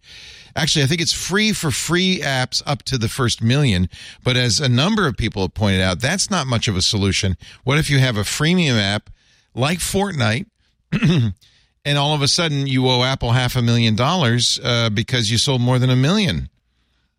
actually, 0.55 0.83
I 0.83 0.87
think 0.87 1.01
it's 1.01 1.13
free 1.13 1.53
for 1.53 1.71
free 1.71 2.19
apps 2.19 2.61
up 2.65 2.83
to 2.83 2.97
the 2.97 3.09
first 3.09 3.41
million. 3.41 3.89
But 4.23 4.37
as 4.37 4.59
a 4.59 4.69
number 4.69 5.07
of 5.07 5.17
people 5.17 5.43
have 5.43 5.53
pointed 5.53 5.81
out, 5.81 6.01
that's 6.01 6.29
not 6.29 6.47
much 6.47 6.67
of 6.67 6.75
a 6.75 6.81
solution. 6.81 7.37
What 7.63 7.77
if 7.77 7.89
you 7.89 7.99
have 7.99 8.17
a 8.17 8.21
freemium 8.21 8.79
app 8.79 9.09
like 9.55 9.79
Fortnite? 9.79 10.47
and 11.85 11.97
all 11.97 12.13
of 12.13 12.21
a 12.21 12.27
sudden 12.27 12.67
you 12.67 12.87
owe 12.87 13.03
Apple 13.03 13.31
half 13.31 13.55
a 13.55 13.61
million 13.61 13.95
dollars 13.95 14.59
uh, 14.63 14.89
because 14.89 15.29
you 15.29 15.37
sold 15.37 15.61
more 15.61 15.79
than 15.79 15.89
a 15.89 15.95
million. 15.95 16.49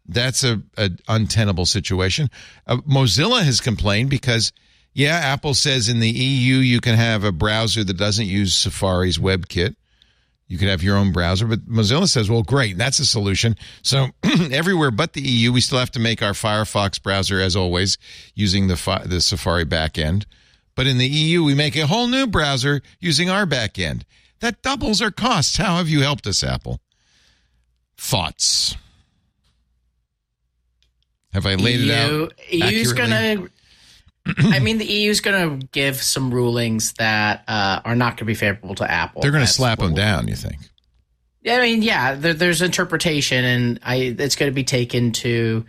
That's 0.07 0.45
a, 0.45 0.63
a 0.77 0.91
untenable 1.09 1.67
situation. 1.67 2.29
Uh, 2.67 2.77
Mozilla 2.79 3.43
has 3.43 3.61
complained 3.61 4.11
because, 4.11 4.53
yeah, 4.93 5.17
Apple 5.17 5.55
says 5.55 5.89
in 5.89 6.01
the 6.01 6.11
EU 6.11 6.57
you 6.57 6.81
can 6.81 6.97
have 6.97 7.25
a 7.25 7.33
browser 7.33 7.85
that 7.85 7.97
doesn't 7.97 8.27
use 8.27 8.55
Safari's 8.55 9.19
WebKit. 9.19 9.77
You 10.47 10.59
could 10.59 10.69
have 10.69 10.83
your 10.83 10.99
own 10.99 11.11
browser, 11.11 11.47
but 11.47 11.67
Mozilla 11.67 12.07
says, 12.07 12.29
well, 12.29 12.43
great, 12.43 12.77
that's 12.77 12.99
a 12.99 13.07
solution. 13.07 13.57
So 13.83 14.09
everywhere 14.53 14.91
but 14.91 15.15
the 15.15 15.23
EU, 15.23 15.53
we 15.53 15.63
still 15.63 15.79
have 15.79 15.91
to 15.93 16.01
make 16.01 16.23
our 16.23 16.33
Firefox 16.33 17.03
browser, 17.03 17.41
as 17.41 17.57
always, 17.57 17.97
using 18.35 18.69
the, 18.69 19.03
the 19.07 19.23
Safari 19.23 19.65
backend. 19.65 20.27
But 20.75 20.87
in 20.87 20.99
the 20.99 21.07
EU, 21.07 21.45
we 21.45 21.55
make 21.55 21.77
a 21.77 21.87
whole 21.87 22.09
new 22.09 22.27
browser 22.27 22.83
using 23.01 23.31
our 23.31 23.47
backend. 23.47 24.03
That 24.45 24.61
doubles 24.61 25.01
our 25.01 25.11
costs. 25.11 25.57
How 25.57 25.79
have 25.79 25.89
you 25.89 26.03
helped 26.03 26.27
us, 26.27 26.45
Apple? 26.45 26.79
Thoughts? 27.97 28.77
Have 31.33 31.47
I 31.47 31.55
laid 31.55 31.81
EU, 31.81 31.91
it 31.91 31.95
out? 31.95 32.35
EU's 32.51 32.93
accurately? 32.93 33.49
gonna. 34.27 34.51
I 34.55 34.59
mean, 34.59 34.77
the 34.77 34.85
EU's 34.85 35.23
gonna 35.23 35.57
give 35.73 35.97
some 35.97 36.31
rulings 36.31 36.93
that 36.99 37.45
uh, 37.49 37.81
are 37.87 37.97
not 37.97 38.19
gonna 38.19 38.27
be 38.27 38.35
favorable 38.35 38.75
to 38.75 38.91
Apple. 38.91 39.23
They're 39.23 39.31
going 39.31 39.47
to 39.47 39.51
slap 39.51 39.79
them 39.79 39.95
down. 39.95 40.29
You 40.29 40.37
think? 40.37 40.59
Yeah, 41.41 41.57
I 41.57 41.63
mean, 41.63 41.81
yeah, 41.81 42.15
there, 42.15 42.35
there's 42.35 42.61
interpretation, 42.61 43.47
and 43.47 43.81
I 43.83 44.15
it's 44.19 44.37
going 44.37 44.53
to 44.53 44.55
be 44.55 44.65
taken 44.65 45.13
to 45.13 45.65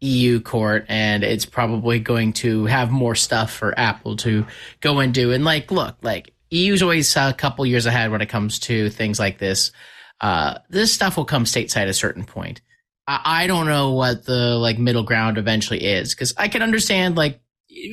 EU 0.00 0.38
court, 0.38 0.86
and 0.88 1.24
it's 1.24 1.44
probably 1.44 1.98
going 1.98 2.34
to 2.34 2.66
have 2.66 2.92
more 2.92 3.16
stuff 3.16 3.52
for 3.52 3.76
Apple 3.76 4.14
to 4.18 4.46
go 4.80 5.00
and 5.00 5.12
do. 5.12 5.32
And 5.32 5.44
like, 5.44 5.72
look, 5.72 5.96
like 6.02 6.32
EU's 6.52 6.82
always 6.82 7.16
a 7.16 7.32
couple 7.32 7.64
years 7.66 7.86
ahead 7.86 8.10
when 8.10 8.20
it 8.20 8.28
comes 8.28 8.58
to 8.60 8.90
things 8.90 9.18
like 9.18 9.38
this. 9.38 9.72
Uh, 10.20 10.58
this 10.68 10.92
stuff 10.92 11.16
will 11.16 11.24
come 11.24 11.44
stateside 11.44 11.82
at 11.82 11.88
a 11.88 11.94
certain 11.94 12.24
point. 12.24 12.60
I, 13.06 13.20
I 13.24 13.46
don't 13.46 13.66
know 13.66 13.92
what 13.92 14.24
the 14.24 14.56
like 14.56 14.78
middle 14.78 15.02
ground 15.02 15.38
eventually 15.38 15.82
is 15.82 16.14
because 16.14 16.34
I 16.36 16.48
can 16.48 16.62
understand 16.62 17.16
like 17.16 17.40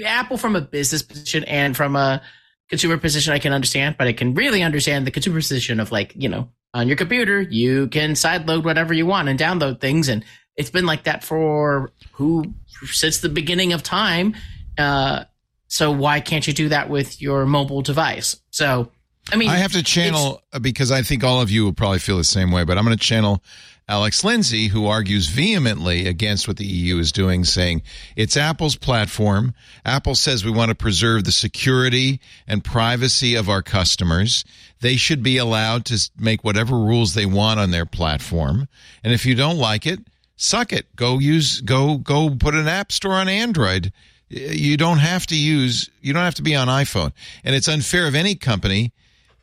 Apple 0.06 0.38
from 0.38 0.56
a 0.56 0.61
business 0.61 1.02
position 1.02 1.44
and 1.45 1.76
from 1.76 1.95
a 1.95 2.22
consumer 2.69 2.98
position, 2.98 3.34
I 3.34 3.40
can 3.40 3.53
understand, 3.53 3.95
but 3.98 4.07
I 4.07 4.14
can 4.14 4.36
really 4.36 4.61
understand 4.61 5.07
the 5.07 5.11
consumer 5.11 5.40
position 5.40 5.80
of 5.80 5.91
like, 5.91 6.14
you 6.15 6.30
know, 6.30 6.49
on 6.73 6.88
your 6.88 6.98
computer, 6.98 7.41
you 7.41 7.88
can 7.88 8.11
sideload 8.11 8.64
whatever 8.64 8.94
you 8.94 9.06
want 9.06 9.27
and 9.27 9.40
download 9.40 9.81
things. 9.81 10.07
And 10.07 10.23
it's 10.56 10.69
been 10.69 10.86
like 10.86 11.03
that 11.03 11.23
for 11.23 11.91
who 12.11 12.53
since 12.86 13.19
the 13.19 13.30
beginning 13.30 13.73
of 13.73 13.81
time. 13.81 14.36
Uh, 14.77 15.23
so 15.70 15.91
why 15.91 16.20
can't 16.20 16.46
you 16.46 16.52
do 16.52 16.70
that 16.70 16.90
with 16.90 17.22
your 17.22 17.46
mobile 17.46 17.82
device? 17.82 18.41
So, 18.50 18.91
I 19.32 19.38
mean, 19.38 19.50
I 19.50 19.58
have 19.58 19.72
to 19.74 19.84
channel 19.84 20.41
because 20.60 20.91
I 20.91 21.04
think 21.04 21.24
all 21.24 21.41
of 21.41 21.52
you 21.52 21.64
will 21.64 21.74
probably 21.74 22.00
feel 22.00 22.18
the 22.18 22.24
same 22.24 22.52
way, 22.52 22.64
but 22.66 22.78
I'm 22.78 22.84
going 22.84 22.98
to 22.98 23.04
channel 23.04 23.44
Alex 23.88 24.24
Lindsay, 24.24 24.68
who 24.68 24.88
argues 24.88 25.30
vehemently 25.30 26.08
against 26.08 26.48
what 26.48 26.58
the 26.58 26.66
EU 26.66 26.98
is 26.98 27.12
doing, 27.12 27.46
saying 27.46 27.84
it's 28.16 28.36
Apple's 28.36 28.76
platform. 28.76 29.54
Apple 29.86 30.16
says 30.16 30.44
we 30.44 30.52
want 30.52 30.70
to 30.70 30.76
preserve 30.76 31.24
the 31.24 31.32
security 31.32 32.20
and 32.48 32.64
privacy 32.64 33.36
of 33.36 33.48
our 33.48 33.62
customers. 33.62 34.44
They 34.82 34.96
should 34.96 35.22
be 35.22 35.38
allowed 35.38 35.86
to 35.86 36.10
make 36.18 36.44
whatever 36.44 36.76
rules 36.76 37.14
they 37.14 37.28
want 37.28 37.60
on 37.60 37.70
their 37.70 37.86
platform. 37.86 38.68
And 39.04 39.14
if 39.14 39.24
you 39.24 39.36
don't 39.36 39.58
like 39.58 39.86
it, 39.86 40.00
suck 40.36 40.74
it. 40.74 40.96
Go 40.96 41.20
use, 41.20 41.62
go, 41.62 41.98
go 41.98 42.32
put 42.32 42.56
an 42.56 42.68
app 42.68 42.91
store 42.91 43.14
on 43.14 43.28
Android. 43.28 43.94
You 44.30 44.77
don't 44.77 44.99
have 44.99 45.26
to 45.27 45.35
use, 45.35 45.89
you 46.01 46.14
don't 46.14 46.23
have 46.23 46.35
to 46.35 46.43
be 46.43 46.56
on 46.56 46.68
iPhone. 46.68 47.11
And 47.43 47.56
it's 47.56 47.68
unfair 47.68 48.07
of 48.07 48.15
any 48.15 48.35
company 48.35 48.93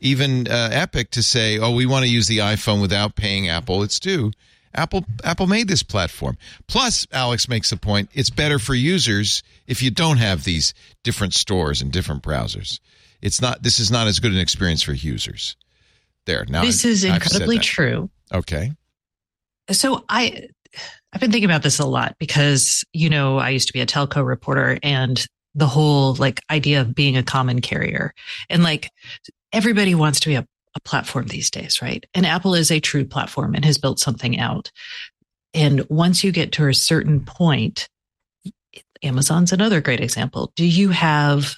even 0.00 0.48
uh, 0.48 0.68
Epic 0.72 1.10
to 1.12 1.22
say, 1.22 1.58
"Oh, 1.58 1.74
we 1.74 1.86
want 1.86 2.04
to 2.04 2.10
use 2.10 2.26
the 2.26 2.38
iPhone 2.38 2.80
without 2.80 3.16
paying 3.16 3.48
Apple." 3.48 3.82
It's 3.82 3.98
due. 3.98 4.32
Apple 4.74 5.04
Apple 5.24 5.46
made 5.46 5.68
this 5.68 5.82
platform. 5.82 6.36
Plus, 6.66 7.06
Alex 7.12 7.48
makes 7.48 7.70
the 7.70 7.76
point: 7.76 8.10
it's 8.12 8.30
better 8.30 8.58
for 8.58 8.74
users 8.74 9.42
if 9.66 9.82
you 9.82 9.90
don't 9.90 10.18
have 10.18 10.44
these 10.44 10.74
different 11.02 11.34
stores 11.34 11.80
and 11.80 11.90
different 11.90 12.22
browsers. 12.22 12.80
It's 13.22 13.40
not. 13.40 13.62
This 13.62 13.78
is 13.78 13.90
not 13.90 14.06
as 14.06 14.20
good 14.20 14.32
an 14.32 14.38
experience 14.38 14.82
for 14.82 14.92
users. 14.92 15.56
There 16.26 16.44
now. 16.48 16.62
This 16.62 16.84
is 16.84 17.04
I've 17.04 17.14
incredibly 17.14 17.58
true. 17.58 18.10
Okay. 18.32 18.72
So 19.70 20.04
I 20.08 20.48
I've 21.16 21.20
been 21.20 21.32
thinking 21.32 21.48
about 21.48 21.62
this 21.62 21.78
a 21.78 21.86
lot 21.86 22.14
because, 22.18 22.84
you 22.92 23.08
know, 23.08 23.38
I 23.38 23.48
used 23.48 23.68
to 23.68 23.72
be 23.72 23.80
a 23.80 23.86
telco 23.86 24.22
reporter 24.22 24.78
and 24.82 25.26
the 25.54 25.66
whole 25.66 26.14
like 26.16 26.42
idea 26.50 26.82
of 26.82 26.94
being 26.94 27.16
a 27.16 27.22
common 27.22 27.62
carrier 27.62 28.12
and 28.50 28.62
like 28.62 28.90
everybody 29.50 29.94
wants 29.94 30.20
to 30.20 30.28
be 30.28 30.34
a, 30.34 30.46
a 30.74 30.80
platform 30.80 31.28
these 31.28 31.48
days, 31.48 31.80
right? 31.80 32.04
And 32.12 32.26
Apple 32.26 32.54
is 32.54 32.70
a 32.70 32.80
true 32.80 33.06
platform 33.06 33.54
and 33.54 33.64
has 33.64 33.78
built 33.78 33.98
something 33.98 34.38
out. 34.38 34.70
And 35.54 35.88
once 35.88 36.22
you 36.22 36.32
get 36.32 36.52
to 36.52 36.68
a 36.68 36.74
certain 36.74 37.24
point, 37.24 37.88
Amazon's 39.02 39.54
another 39.54 39.80
great 39.80 40.00
example. 40.00 40.52
Do 40.54 40.66
you 40.66 40.90
have 40.90 41.54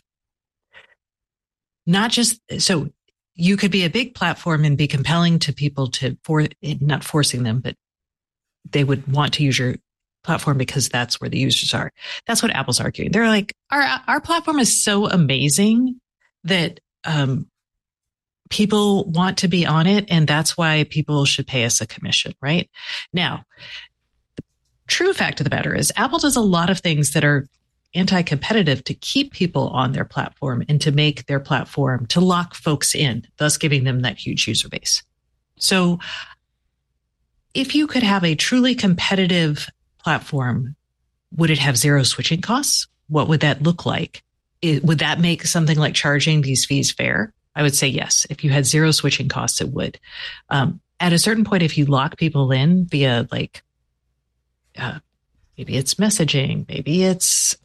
not 1.85 2.12
just 2.12 2.40
so 2.59 2.90
you 3.35 3.56
could 3.56 3.72
be 3.72 3.85
a 3.85 3.90
big 3.90 4.14
platform 4.14 4.64
and 4.64 4.78
be 4.78 4.86
compelling 4.86 5.40
to 5.40 5.52
people 5.52 5.89
to 5.89 6.16
for 6.22 6.47
not 6.62 7.02
forcing 7.02 7.43
them, 7.43 7.59
but 7.59 7.74
they 8.73 8.85
would 8.85 9.07
want 9.11 9.35
to 9.35 9.43
use 9.43 9.59
your 9.59 9.77
platform 10.24 10.59
because 10.59 10.89
that's 10.89 11.20
where 11.20 11.31
the 11.31 11.39
users 11.39 11.73
are. 11.74 11.93
That's 12.27 12.43
what 12.43 12.53
Apple's 12.53 12.81
arguing. 12.81 13.12
They're 13.12 13.28
like, 13.28 13.55
our 13.70 14.01
our 14.07 14.20
platform 14.20 14.59
is 14.59 14.82
so 14.82 15.09
amazing 15.09 16.01
that 16.45 16.81
um, 17.05 17.47
people 18.51 19.05
want 19.11 19.39
to 19.39 19.49
be 19.49 19.66
on 19.66 19.86
it, 19.86 20.07
and 20.09 20.27
that's 20.27 20.57
why 20.57 20.85
people 20.85 21.24
should 21.24 21.47
pay 21.47 21.65
us 21.65 21.81
a 21.81 21.86
commission, 21.86 22.35
right? 22.40 22.69
Now, 23.12 23.45
the 24.36 24.43
true 24.86 25.12
fact 25.12 25.40
of 25.40 25.45
the 25.45 25.55
matter 25.55 25.74
is, 25.74 25.93
Apple 25.97 26.19
does 26.19 26.36
a 26.36 26.40
lot 26.40 26.70
of 26.70 26.81
things 26.81 27.12
that 27.12 27.24
are 27.24 27.47
anti-competitive 27.95 28.85
to 28.85 28.95
keep 28.95 29.32
people 29.32 29.69
on 29.69 29.93
their 29.93 30.05
platform 30.05 30.62
and 30.69 30.81
to 30.82 30.93
make 30.93 31.24
their 31.24 31.40
platform 31.40 32.07
to 32.07 32.20
lock 32.20 32.55
folks 32.55 32.95
in, 32.95 33.27
thus 33.39 33.57
giving 33.57 33.85
them 33.85 34.01
that 34.01 34.19
huge 34.19 34.47
user 34.47 34.69
base. 34.69 35.03
So 35.59 35.99
if 37.54 37.74
you 37.74 37.86
could 37.86 38.02
have 38.02 38.24
a 38.24 38.34
truly 38.34 38.74
competitive 38.74 39.68
platform, 40.02 40.76
would 41.36 41.50
it 41.50 41.58
have 41.58 41.76
zero 41.76 42.02
switching 42.02 42.40
costs? 42.40 42.86
What 43.08 43.28
would 43.28 43.40
that 43.40 43.62
look 43.62 43.86
like? 43.86 44.22
It, 44.62 44.84
would 44.84 44.98
that 45.00 45.20
make 45.20 45.44
something 45.44 45.78
like 45.78 45.94
charging 45.94 46.42
these 46.42 46.64
fees 46.64 46.90
fair? 46.90 47.32
I 47.54 47.62
would 47.62 47.74
say 47.74 47.88
yes. 47.88 48.26
If 48.30 48.44
you 48.44 48.50
had 48.50 48.66
zero 48.66 48.90
switching 48.92 49.28
costs, 49.28 49.60
it 49.60 49.70
would. 49.70 49.98
Um, 50.48 50.80
at 51.00 51.12
a 51.12 51.18
certain 51.18 51.44
point, 51.44 51.62
if 51.62 51.76
you 51.76 51.86
lock 51.86 52.16
people 52.16 52.52
in 52.52 52.86
via 52.86 53.26
like, 53.32 53.62
uh, 54.78 55.00
maybe 55.56 55.76
it's 55.76 55.94
messaging, 55.94 56.68
maybe 56.68 57.02
it's 57.04 57.56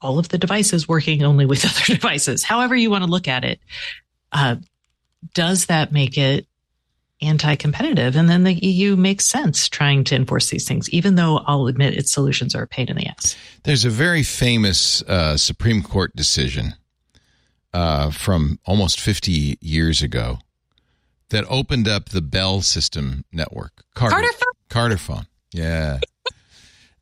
all 0.00 0.18
of 0.18 0.28
the 0.28 0.38
devices 0.38 0.88
working 0.88 1.22
only 1.22 1.46
with 1.46 1.64
other 1.64 1.94
devices, 1.94 2.42
however 2.42 2.74
you 2.74 2.90
want 2.90 3.04
to 3.04 3.10
look 3.10 3.28
at 3.28 3.44
it, 3.44 3.60
uh, 4.32 4.56
does 5.34 5.66
that 5.66 5.92
make 5.92 6.18
it 6.18 6.47
anti-competitive 7.20 8.16
and 8.16 8.28
then 8.28 8.44
the 8.44 8.54
eu 8.54 8.96
makes 8.96 9.26
sense 9.26 9.68
trying 9.68 10.04
to 10.04 10.14
enforce 10.14 10.50
these 10.50 10.66
things 10.68 10.88
even 10.90 11.16
though 11.16 11.38
i'll 11.46 11.66
admit 11.66 11.94
its 11.94 12.12
solutions 12.12 12.54
are 12.54 12.62
a 12.62 12.66
pain 12.68 12.88
in 12.88 12.96
the 12.96 13.06
ass 13.06 13.36
There's 13.64 13.84
a 13.84 13.90
very 13.90 14.22
famous 14.22 15.02
uh, 15.02 15.36
Supreme 15.36 15.82
Court 15.82 16.14
decision 16.16 16.74
uh, 17.72 18.10
from 18.10 18.58
almost 18.64 19.00
50 19.00 19.58
years 19.60 20.00
ago 20.00 20.38
that 21.30 21.44
opened 21.48 21.86
up 21.86 22.08
the 22.08 22.22
Bell 22.22 22.62
System 22.62 23.24
network. 23.32 23.84
Carter, 23.94 24.16
Carterfone? 24.16 24.68
Carter 24.70 24.96
phone. 24.96 25.26
Yeah. 25.52 26.00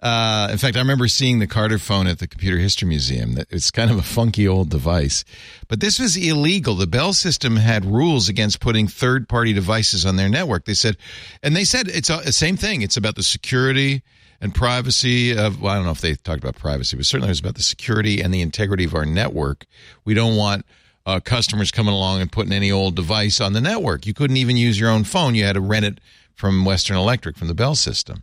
Uh, 0.07 0.47
in 0.53 0.59
fact, 0.59 0.77
I 0.77 0.79
remember 0.79 1.09
seeing 1.09 1.41
the 1.41 1.49
Carterfone 1.49 2.09
at 2.09 2.21
the 2.21 2.29
Computer 2.29 2.59
History 2.59 2.87
Museum. 2.87 3.39
It's 3.51 3.73
kind 3.73 3.91
of 3.91 3.99
a 3.99 4.03
funky 4.03 4.47
old 4.47 4.69
device, 4.69 5.25
but 5.67 5.81
this 5.81 5.99
was 5.99 6.17
illegal. 6.17 6.77
The 6.77 6.87
Bell 6.87 7.13
system 7.13 7.57
had 7.57 7.85
rules 7.85 8.29
against 8.29 8.61
putting 8.61 8.87
third-party 8.87 9.53
devices 9.53 10.07
on 10.07 10.15
their 10.15 10.29
network. 10.29 10.65
They 10.65 10.75
said, 10.75 10.97
and 11.43 11.57
they 11.57 11.65
said 11.65 11.89
it's 11.89 12.07
the 12.07 12.31
same 12.31 12.57
thing. 12.57 12.83
It's 12.83 12.97
about 12.97 13.17
the 13.17 13.25
security 13.25 14.05
and 14.41 14.55
privacy 14.55 15.37
of. 15.37 15.61
Well, 15.61 15.73
I 15.73 15.75
don't 15.75 15.87
know 15.87 15.91
if 15.91 16.03
they 16.03 16.15
talked 16.15 16.39
about 16.39 16.55
privacy, 16.55 16.97
but 16.97 17.05
certainly 17.05 17.27
it 17.27 17.33
was 17.33 17.41
about 17.41 17.57
the 17.57 17.63
security 17.63 18.21
and 18.21 18.33
the 18.33 18.43
integrity 18.43 18.85
of 18.85 18.95
our 18.95 19.07
network. 19.07 19.67
We 20.05 20.15
don't 20.15 20.37
want 20.37 20.65
uh, 21.05 21.19
customers 21.19 21.73
coming 21.73 21.95
along 21.95 22.21
and 22.21 22.31
putting 22.31 22.53
any 22.53 22.71
old 22.71 22.95
device 22.95 23.41
on 23.41 23.55
the 23.55 23.61
network. 23.61 24.07
You 24.07 24.15
couldn't 24.15 24.37
even 24.37 24.57
use 24.57 24.79
your 24.79 24.91
own 24.91 25.03
phone. 25.03 25.35
You 25.35 25.43
had 25.43 25.55
to 25.55 25.61
rent 25.61 25.85
it 25.85 26.01
from 26.37 26.65
Western 26.65 26.97
Electric 26.97 27.37
from 27.37 27.49
the 27.49 27.55
Bell 27.55 27.75
system. 27.75 28.21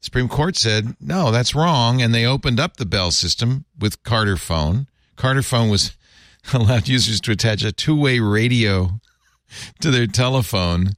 Supreme 0.00 0.28
Court 0.28 0.56
said, 0.56 0.96
no, 1.00 1.30
that's 1.30 1.54
wrong. 1.54 2.00
And 2.00 2.14
they 2.14 2.24
opened 2.24 2.60
up 2.60 2.76
the 2.76 2.86
Bell 2.86 3.10
system 3.10 3.64
with 3.78 4.02
Carterfone. 4.02 4.86
Carter 5.16 5.42
phone 5.42 5.68
was 5.68 5.96
allowed 6.52 6.88
users 6.88 7.20
to 7.22 7.32
attach 7.32 7.64
a 7.64 7.72
two 7.72 7.98
way 7.98 8.20
radio 8.20 9.00
to 9.80 9.90
their 9.90 10.06
telephone. 10.06 10.90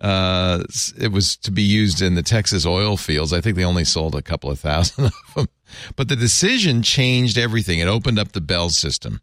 Uh, 0.00 0.64
it 0.98 1.12
was 1.12 1.36
to 1.36 1.50
be 1.50 1.62
used 1.62 2.00
in 2.00 2.14
the 2.14 2.22
Texas 2.22 2.64
oil 2.64 2.96
fields. 2.96 3.32
I 3.32 3.40
think 3.42 3.56
they 3.56 3.64
only 3.64 3.84
sold 3.84 4.14
a 4.14 4.22
couple 4.22 4.50
of 4.50 4.58
thousand 4.58 5.04
of 5.06 5.12
them. 5.34 5.46
But 5.94 6.08
the 6.08 6.16
decision 6.16 6.82
changed 6.82 7.38
everything. 7.38 7.78
It 7.78 7.86
opened 7.86 8.18
up 8.18 8.32
the 8.32 8.40
Bell 8.40 8.70
system. 8.70 9.20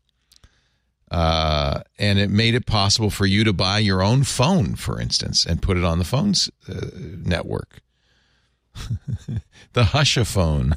Uh, 1.09 1.81
and 1.97 2.19
it 2.19 2.29
made 2.29 2.53
it 2.53 2.65
possible 2.65 3.09
for 3.09 3.25
you 3.25 3.43
to 3.45 3.53
buy 3.53 3.79
your 3.79 4.03
own 4.03 4.23
phone, 4.23 4.75
for 4.75 4.99
instance, 4.99 5.45
and 5.45 5.61
put 5.61 5.77
it 5.77 5.83
on 5.83 5.99
the 5.99 6.05
phone's 6.05 6.49
uh, 6.69 6.89
network 6.95 7.81
the 9.73 9.83
Hush-A-Phone. 9.85 10.73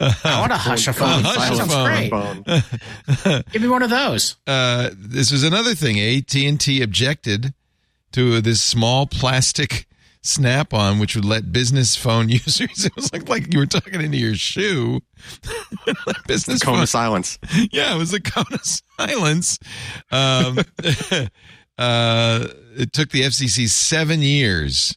I 0.00 0.40
want 0.40 0.52
a 0.52 0.56
hush 0.56 0.88
a 0.88 0.92
phone. 0.92 1.08
A 1.24 1.28
hush 1.28 1.56
That 1.56 1.66
a 1.66 1.68
sounds 1.68 3.24
great. 3.24 3.44
Give 3.52 3.62
me 3.62 3.68
one 3.68 3.82
of 3.82 3.90
those. 3.90 4.36
Uh, 4.46 4.90
this 4.94 5.30
was 5.30 5.44
another 5.44 5.74
thing. 5.74 5.98
AT 6.00 6.34
and 6.34 6.60
T 6.60 6.82
objected 6.82 7.54
to 8.12 8.40
this 8.40 8.60
small 8.60 9.06
plastic 9.06 9.86
snap-on, 10.20 10.98
which 10.98 11.14
would 11.16 11.24
let 11.24 11.52
business 11.52 11.96
phone 11.96 12.28
users. 12.28 12.84
It 12.84 12.94
was 12.96 13.12
like 13.12 13.28
like 13.28 13.52
you 13.52 13.60
were 13.60 13.66
talking 13.66 14.00
into 14.00 14.18
your 14.18 14.34
shoe. 14.34 15.00
business 16.26 16.60
Cone 16.60 16.74
phone. 16.74 16.82
of 16.82 16.88
silence. 16.88 17.38
Yeah, 17.70 17.94
it 17.94 17.98
was 17.98 18.12
a 18.12 18.20
cone 18.20 18.44
of 18.52 18.64
silence. 18.64 19.58
Um, 20.10 20.58
uh, 21.78 22.46
it 22.76 22.92
took 22.92 23.10
the 23.10 23.22
FCC 23.22 23.68
seven 23.68 24.20
years, 24.20 24.96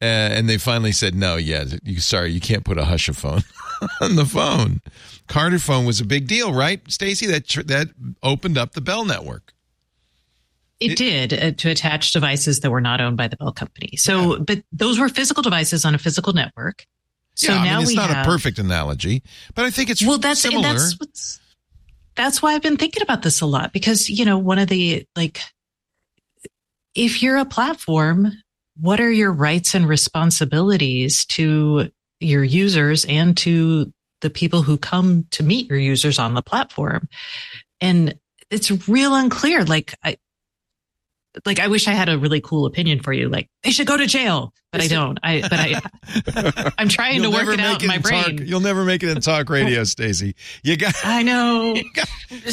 and 0.00 0.48
they 0.48 0.58
finally 0.58 0.92
said, 0.92 1.14
"No, 1.14 1.36
yeah, 1.36 1.64
you 1.84 2.00
sorry, 2.00 2.32
you 2.32 2.40
can't 2.40 2.64
put 2.64 2.78
a 2.78 2.84
hush 2.84 3.08
phone 3.08 3.42
on 4.00 4.16
the 4.16 4.24
phone." 4.24 4.80
Carterfone 5.28 5.86
was 5.86 6.00
a 6.00 6.04
big 6.04 6.26
deal, 6.26 6.52
right, 6.52 6.80
Stacey? 6.90 7.26
That 7.26 7.46
tr- 7.46 7.62
that 7.62 7.88
opened 8.22 8.58
up 8.58 8.72
the 8.72 8.80
Bell 8.80 9.04
network. 9.04 9.52
It, 10.80 10.96
did 10.96 11.32
uh, 11.32 11.50
to 11.50 11.70
attach 11.70 12.12
devices 12.12 12.60
that 12.60 12.70
were 12.70 12.80
not 12.80 13.00
owned 13.00 13.16
by 13.16 13.26
the 13.26 13.36
Bell 13.36 13.52
company. 13.52 13.96
So, 13.96 14.38
but 14.38 14.62
those 14.70 15.00
were 15.00 15.08
physical 15.08 15.42
devices 15.42 15.84
on 15.84 15.94
a 15.94 15.98
physical 15.98 16.32
network. 16.32 16.86
So 17.34 17.52
yeah, 17.52 17.60
I 17.60 17.64
now 17.64 17.72
mean, 17.78 17.82
it's 17.82 17.90
we 17.90 17.96
not 17.96 18.10
have, 18.10 18.24
a 18.24 18.28
perfect 18.28 18.60
analogy, 18.60 19.24
but 19.56 19.64
I 19.64 19.70
think 19.70 19.90
it's 19.90 20.06
well 20.06 20.18
that's 20.18 20.40
similar. 20.40 20.62
that's 20.74 20.98
what's 21.00 21.40
that's 22.18 22.42
why 22.42 22.52
i've 22.52 22.62
been 22.62 22.76
thinking 22.76 23.02
about 23.02 23.22
this 23.22 23.40
a 23.40 23.46
lot 23.46 23.72
because 23.72 24.10
you 24.10 24.24
know 24.26 24.36
one 24.36 24.58
of 24.58 24.68
the 24.68 25.06
like 25.16 25.40
if 26.94 27.22
you're 27.22 27.36
a 27.36 27.44
platform 27.44 28.32
what 28.80 29.00
are 29.00 29.10
your 29.10 29.32
rights 29.32 29.74
and 29.74 29.88
responsibilities 29.88 31.24
to 31.26 31.90
your 32.20 32.44
users 32.44 33.04
and 33.06 33.36
to 33.38 33.92
the 34.20 34.30
people 34.30 34.62
who 34.62 34.76
come 34.76 35.26
to 35.30 35.42
meet 35.42 35.68
your 35.68 35.78
users 35.78 36.18
on 36.18 36.34
the 36.34 36.42
platform? 36.42 37.08
And 37.80 38.18
it's 38.50 38.88
real 38.88 39.14
unclear 39.14 39.64
like 39.64 39.94
i 40.02 40.16
like 41.46 41.60
I 41.60 41.68
wish 41.68 41.88
I 41.88 41.92
had 41.92 42.08
a 42.08 42.18
really 42.18 42.40
cool 42.40 42.66
opinion 42.66 43.00
for 43.00 43.12
you. 43.12 43.28
Like 43.28 43.48
they 43.62 43.70
should 43.70 43.86
go 43.86 43.96
to 43.96 44.06
jail, 44.06 44.52
but 44.72 44.80
I 44.80 44.86
don't. 44.88 45.18
I 45.22 45.40
but 45.42 45.52
I 45.54 46.72
I'm 46.78 46.88
trying 46.88 47.22
You'll 47.22 47.30
to 47.32 47.36
work 47.36 47.48
it 47.54 47.60
out 47.60 47.72
make 47.74 47.82
in 47.82 47.88
my 47.88 47.98
talk- 47.98 48.02
brain. 48.26 48.44
you'll 48.46 48.60
never 48.60 48.84
make 48.84 49.02
it 49.02 49.08
in 49.10 49.20
talk 49.20 49.48
radio, 49.50 49.84
Stacey. 49.84 50.34
You 50.62 50.76
got. 50.76 50.94
I 51.04 51.22
know. 51.22 51.76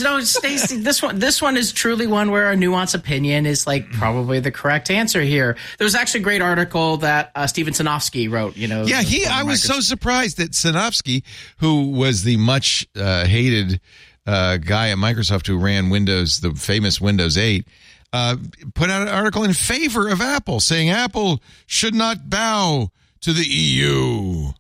No, 0.02 0.22
Stacey, 0.22 0.78
this 0.78 1.04
one 1.04 1.20
this 1.20 1.42
one 1.42 1.58
is 1.58 1.74
truly 1.74 2.08
one 2.08 2.32
where 2.32 2.50
a 2.50 2.56
nuanced 2.56 2.96
opinion 2.96 3.46
is 3.46 3.68
like 3.68 3.92
probably 3.92 4.40
the 4.40 4.50
correct 4.52 4.90
answer 4.90 5.20
here. 5.22 5.58
There 5.78 5.84
was 5.86 5.96
actually 5.96 6.22
a 6.22 6.24
great 6.24 6.42
article 6.42 6.98
that 6.98 7.32
uh, 7.36 7.46
Steven 7.46 7.74
Sinofsky 7.74 8.32
wrote. 8.32 8.56
You 8.56 8.70
know, 8.70 8.86
Yeah, 8.86 9.02
he. 9.02 9.26
I 9.26 9.44
was 9.44 9.62
so 9.62 9.82
surprised 9.82 10.38
that 10.38 10.52
Sinofsky, 10.52 11.24
who 11.58 11.92
was 11.92 12.24
the 12.24 12.38
much 12.38 12.88
uh, 12.96 13.26
hated 13.26 13.82
uh, 14.26 14.58
guy 14.58 14.92
at 14.92 14.98
Microsoft 14.98 15.46
who 15.48 15.58
ran 15.58 15.90
Windows, 15.90 16.40
the 16.40 16.52
famous 16.54 17.02
Windows 17.02 17.38
8, 17.38 17.68
uh, 18.14 18.38
put 18.74 18.90
out 18.90 19.02
an 19.02 19.08
article 19.08 19.44
in 19.44 19.54
favor 19.54 20.08
of 20.10 20.22
Apple, 20.22 20.60
saying 20.60 20.90
Apple 20.90 21.42
should 21.66 21.96
not 21.96 22.30
bow 22.30 22.92
to 23.22 23.34
the 23.34 23.46
EU. 23.46 24.52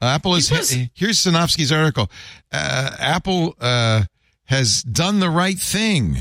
Apple 0.00 0.34
is. 0.34 0.48
here's 0.94 1.18
Sinofsky's 1.18 1.72
article. 1.72 2.10
Uh, 2.52 2.90
Apple 2.98 3.54
uh, 3.60 4.02
has 4.44 4.82
done 4.82 5.20
the 5.20 5.30
right 5.30 5.58
thing, 5.58 6.18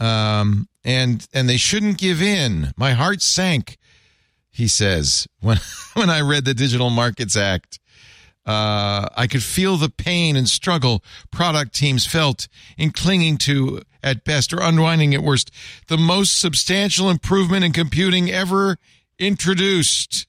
um, 0.00 0.68
and 0.84 1.26
and 1.34 1.48
they 1.48 1.58
shouldn't 1.58 1.98
give 1.98 2.22
in. 2.22 2.72
My 2.76 2.92
heart 2.92 3.20
sank 3.20 3.78
he 4.52 4.68
says 4.68 5.26
when 5.40 5.58
when 5.94 6.10
I 6.10 6.20
read 6.20 6.44
the 6.44 6.54
Digital 6.54 6.90
Markets 6.90 7.36
Act, 7.36 7.80
uh, 8.46 9.08
I 9.16 9.26
could 9.28 9.42
feel 9.42 9.76
the 9.76 9.88
pain 9.88 10.36
and 10.36 10.48
struggle 10.48 11.02
product 11.30 11.74
teams 11.74 12.06
felt 12.06 12.48
in 12.76 12.90
clinging 12.90 13.38
to, 13.38 13.82
at 14.02 14.24
best, 14.24 14.52
or 14.52 14.60
unwinding 14.60 15.14
at 15.14 15.22
worst, 15.22 15.50
the 15.88 15.96
most 15.98 16.38
substantial 16.38 17.08
improvement 17.10 17.64
in 17.64 17.72
computing 17.72 18.30
ever 18.30 18.76
introduced, 19.18 20.26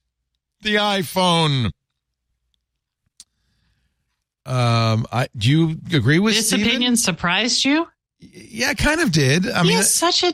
the 0.62 0.76
iPhone. 0.76 1.72
Um, 4.46 5.06
I 5.12 5.28
do 5.38 5.50
you 5.50 5.78
agree 5.94 6.20
with 6.20 6.34
This 6.36 6.48
Steven? 6.50 6.68
opinion 6.68 6.98
surprised 6.98 7.64
you? 7.64 7.88
Yeah, 8.20 8.70
I 8.70 8.74
kind 8.74 9.00
of 9.02 9.12
did. 9.12 9.50
I 9.50 9.62
he 9.62 9.70
mean, 9.70 9.78
has 9.78 9.94
such 9.94 10.24
a. 10.24 10.34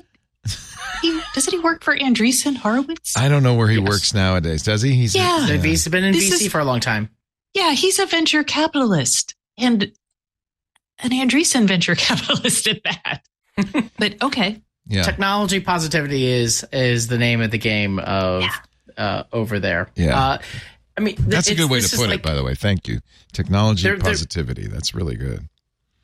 He, 1.02 1.20
doesn't 1.34 1.54
he 1.54 1.60
work 1.60 1.84
for 1.84 1.96
Andreessen 1.98 2.58
Horowitz? 2.58 3.16
I 3.16 3.30
don't 3.30 3.44
know 3.44 3.54
where 3.54 3.68
he 3.68 3.78
works 3.80 4.14
nowadays. 4.14 4.64
Does 4.64 4.82
he? 4.82 4.94
He's 4.94 5.16
Yeah. 5.16 5.46
So 5.48 5.58
He's 5.60 5.88
been 5.88 6.04
in 6.04 6.14
This 6.14 6.30
VC 6.30 6.46
is- 6.46 6.52
for 6.52 6.60
a 6.60 6.66
long 6.66 6.80
time. 6.80 7.10
yeah, 7.54 7.72
he's 7.74 8.00
a 8.00 8.06
venture 8.06 8.44
capitalist 8.44 9.36
and 9.58 9.92
an 11.00 11.12
Andreessen 11.12 11.68
venture 11.68 11.96
capitalist 11.96 12.68
at 12.68 12.84
that. 12.84 13.22
but 13.98 14.22
okay, 14.24 14.62
yeah. 14.88 15.04
Technology 15.04 15.60
positivity 15.60 16.26
is 16.26 16.66
is 16.72 17.08
the 17.08 17.18
name 17.18 17.42
of 17.42 17.52
the 17.52 17.58
game 17.58 18.00
of 18.00 18.44
uh, 18.98 19.24
over 19.32 19.60
there. 19.60 19.90
Yeah. 19.96 20.18
Uh, 20.20 20.38
I 20.98 21.02
mean, 21.02 21.16
th- 21.16 21.28
That's 21.30 21.50
a 21.50 21.56
good 21.56 21.70
way 21.70 21.80
to 21.80 21.86
is 21.86 21.94
put 21.96 22.10
like- 22.10 22.20
it, 22.20 22.24
by 22.24 22.34
the 22.34 22.44
way. 22.44 22.56
Thank 22.56 22.88
you. 22.88 23.00
Technology 23.32 23.84
They're- 23.84 23.98
they're- 23.98 24.12
positivity. 24.12 24.68
That's 24.68 24.94
really 24.94 25.16
good. 25.16 25.48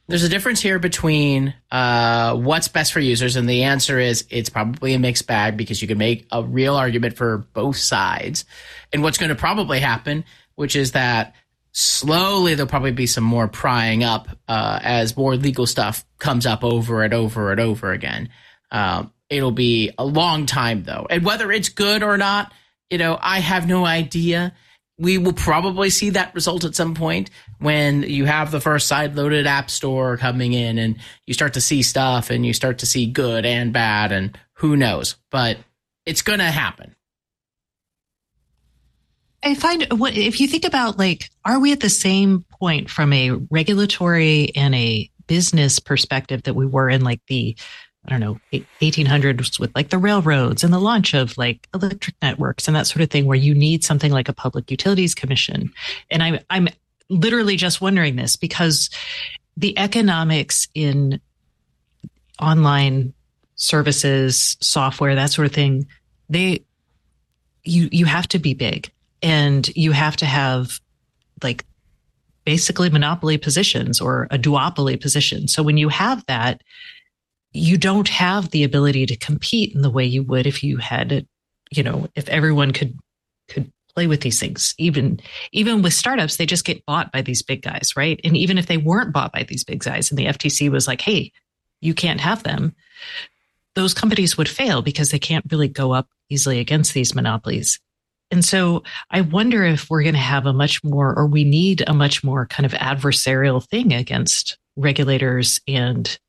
there's 0.08 0.24
a 0.24 0.30
difference 0.30 0.62
here 0.62 0.78
between 0.80 1.54
uh, 1.72 2.36
what's 2.36 2.68
best 2.68 2.94
for 2.94 3.00
users, 3.00 3.36
and 3.36 3.50
the 3.50 3.64
answer 3.64 4.00
is 4.00 4.26
it's 4.30 4.50
probably 4.50 4.94
a 4.94 5.00
mixed 5.00 5.26
bag 5.28 5.58
because 5.58 5.82
you 5.82 5.88
can 5.88 5.98
make 5.98 6.28
a 6.32 6.44
real 6.44 6.76
argument 6.76 7.18
for 7.18 7.40
both 7.54 7.78
sides. 7.78 8.46
And 8.94 9.02
what's 9.04 9.18
going 9.18 9.30
to 9.30 9.36
probably 9.36 9.80
happen, 9.80 10.24
which 10.56 10.76
is 10.76 10.92
that 10.92 11.34
slowly 11.76 12.56
there'll 12.56 12.70
probably 12.70 12.94
be 12.94 13.06
some 13.06 13.24
more 13.24 13.50
prying 13.50 14.02
up 14.04 14.30
uh, 14.48 14.80
as 14.82 15.18
more 15.18 15.36
legal 15.36 15.68
stuff 15.68 16.06
comes 16.20 16.46
up 16.46 16.64
over 16.64 17.04
and 17.04 17.14
over 17.14 17.52
and 17.52 17.60
over 17.60 17.92
again. 17.92 18.30
Um, 18.72 19.12
it'll 19.30 19.52
be 19.52 19.92
a 19.98 20.06
long 20.06 20.46
time 20.46 20.84
though, 20.84 21.06
and 21.10 21.26
whether 21.26 21.52
it's 21.52 21.70
good 21.70 22.02
or 22.02 22.18
not, 22.18 22.54
you 22.90 22.98
know, 22.98 23.20
I 23.22 23.40
have 23.40 23.68
no 23.68 23.86
idea. 23.86 24.54
We 24.98 25.18
will 25.18 25.34
probably 25.34 25.90
see 25.90 26.12
that 26.12 26.34
result 26.34 26.64
at 26.64 26.76
some 26.76 26.96
point 26.96 27.30
when 27.60 28.04
you 28.04 28.24
have 28.24 28.52
the 28.52 28.62
first 28.62 28.88
side 28.88 29.18
loaded 29.18 29.46
app 29.46 29.70
store 29.70 30.16
coming 30.16 30.54
in 30.54 30.78
and 30.78 30.98
you 31.28 31.34
start 31.34 31.56
to 31.56 31.62
see 31.62 31.84
stuff 31.84 32.30
and 32.30 32.46
you 32.46 32.54
start 32.54 32.80
to 32.80 32.86
see 32.86 33.06
good 33.06 33.46
and 33.46 33.74
bad 33.74 34.14
and 34.14 34.40
who 34.54 34.78
knows. 34.78 35.18
But 35.30 35.58
it's 36.06 36.22
going 36.22 36.40
to 36.40 36.46
happen 36.46 36.95
I 39.46 39.54
find 39.54 39.86
what 39.92 40.18
if 40.18 40.42
you 40.42 40.48
think 40.48 40.66
about 40.66 40.98
like, 40.98 41.30
are 41.46 41.60
we 41.60 41.72
at 41.72 41.80
the 41.80 41.90
same 41.90 42.44
point 42.60 42.90
from 42.90 43.14
a 43.14 43.30
regulatory 43.52 44.50
and 44.56 44.74
a 44.74 45.10
business 45.28 45.78
perspective 45.78 46.44
that 46.44 46.56
we 46.56 46.66
were 46.66 46.90
in 46.90 47.04
like 47.04 47.22
the, 47.28 47.56
I 48.06 48.10
don't 48.10 48.20
know, 48.20 48.40
1800s 48.82 49.60
with 49.60 49.72
like 49.76 49.90
the 49.90 50.00
railroads 50.00 50.64
and 50.64 50.74
the 50.74 50.80
launch 50.80 51.14
of 51.14 51.38
like 51.38 51.68
electric 51.76 52.16
networks 52.24 52.68
and 52.68 52.76
that 52.76 52.88
sort 52.88 53.04
of 53.04 53.12
thing, 53.12 53.26
where 53.28 53.38
you 53.38 53.54
need 53.54 53.84
something 53.84 54.12
like 54.12 54.30
a 54.30 54.34
public 54.34 54.72
utilities 54.72 55.14
commission. 55.14 55.72
And 56.10 56.24
I'm, 56.24 56.40
I'm 56.50 56.68
literally 57.10 57.56
just 57.56 57.82
wondering 57.82 58.16
this 58.16 58.36
because 58.38 58.90
the 59.56 59.78
economics 59.78 60.68
in 60.74 61.22
online 62.42 63.14
services, 63.58 64.58
software, 64.60 65.14
that 65.14 65.30
sort 65.30 65.46
of 65.46 65.54
thing, 65.54 65.86
they, 66.30 66.66
you, 67.64 67.90
you 67.92 68.06
have 68.06 68.28
to 68.30 68.40
be 68.40 68.56
big 68.56 68.92
and 69.26 69.68
you 69.76 69.92
have 69.92 70.16
to 70.18 70.26
have 70.26 70.80
like 71.42 71.66
basically 72.46 72.92
monopoly 72.92 73.40
positions 73.40 74.00
or 74.00 74.28
a 74.30 74.38
duopoly 74.38 75.02
position. 75.02 75.48
So 75.48 75.64
when 75.64 75.78
you 75.78 75.90
have 75.90 76.24
that, 76.28 76.62
you 77.52 77.76
don't 77.76 78.08
have 78.08 78.52
the 78.52 78.64
ability 78.64 79.08
to 79.08 79.16
compete 79.18 79.74
in 79.74 79.82
the 79.82 79.90
way 79.90 80.06
you 80.06 80.22
would 80.22 80.46
if 80.46 80.64
you 80.64 80.78
had, 80.78 81.26
you 81.72 81.82
know, 81.82 82.08
if 82.16 82.30
everyone 82.30 82.72
could 82.72 83.00
could 83.48 83.72
play 83.96 84.06
with 84.06 84.22
these 84.22 84.40
things. 84.40 84.76
Even 84.78 85.20
even 85.52 85.82
with 85.82 85.94
startups, 85.94 86.38
they 86.38 86.46
just 86.46 86.66
get 86.66 86.86
bought 86.86 87.12
by 87.12 87.24
these 87.24 87.42
big 87.42 87.64
guys, 87.64 87.94
right? 87.98 88.22
And 88.24 88.38
even 88.38 88.60
if 88.60 88.68
they 88.68 88.78
weren't 88.78 89.12
bought 89.12 89.32
by 89.32 89.42
these 89.42 89.64
big 89.64 89.80
guys, 89.80 90.12
and 90.12 90.20
the 90.20 90.28
FTC 90.28 90.70
was 90.70 90.88
like, 90.88 91.02
"Hey, 91.02 91.32
you 91.82 91.96
can't 91.96 92.22
have 92.22 92.44
them," 92.44 92.76
those 93.74 93.96
companies 93.96 94.38
would 94.38 94.50
fail 94.50 94.84
because 94.84 95.10
they 95.10 95.20
can't 95.20 95.46
really 95.50 95.68
go 95.68 95.94
up 95.94 96.10
easily 96.30 96.60
against 96.60 96.94
these 96.94 97.16
monopolies. 97.16 97.80
And 98.36 98.44
so 98.44 98.84
I 99.10 99.22
wonder 99.22 99.64
if 99.64 99.90
we're 99.90 100.04
going 100.04 100.14
to 100.16 100.20
have 100.20 100.46
a 100.46 100.52
much 100.52 100.84
more, 100.84 101.18
or 101.18 101.26
we 101.26 101.46
need 101.46 101.84
a 101.88 101.94
much 101.94 102.22
more 102.22 102.46
kind 102.46 102.66
of 102.66 102.74
adversarial 102.74 103.66
thing 103.66 103.94
against 103.94 104.58
regulators 104.76 105.62
and 105.70 106.20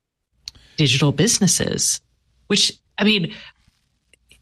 digital 0.77 1.11
businesses, 1.11 2.01
which 2.47 2.73
I 2.97 3.03
mean, 3.03 3.35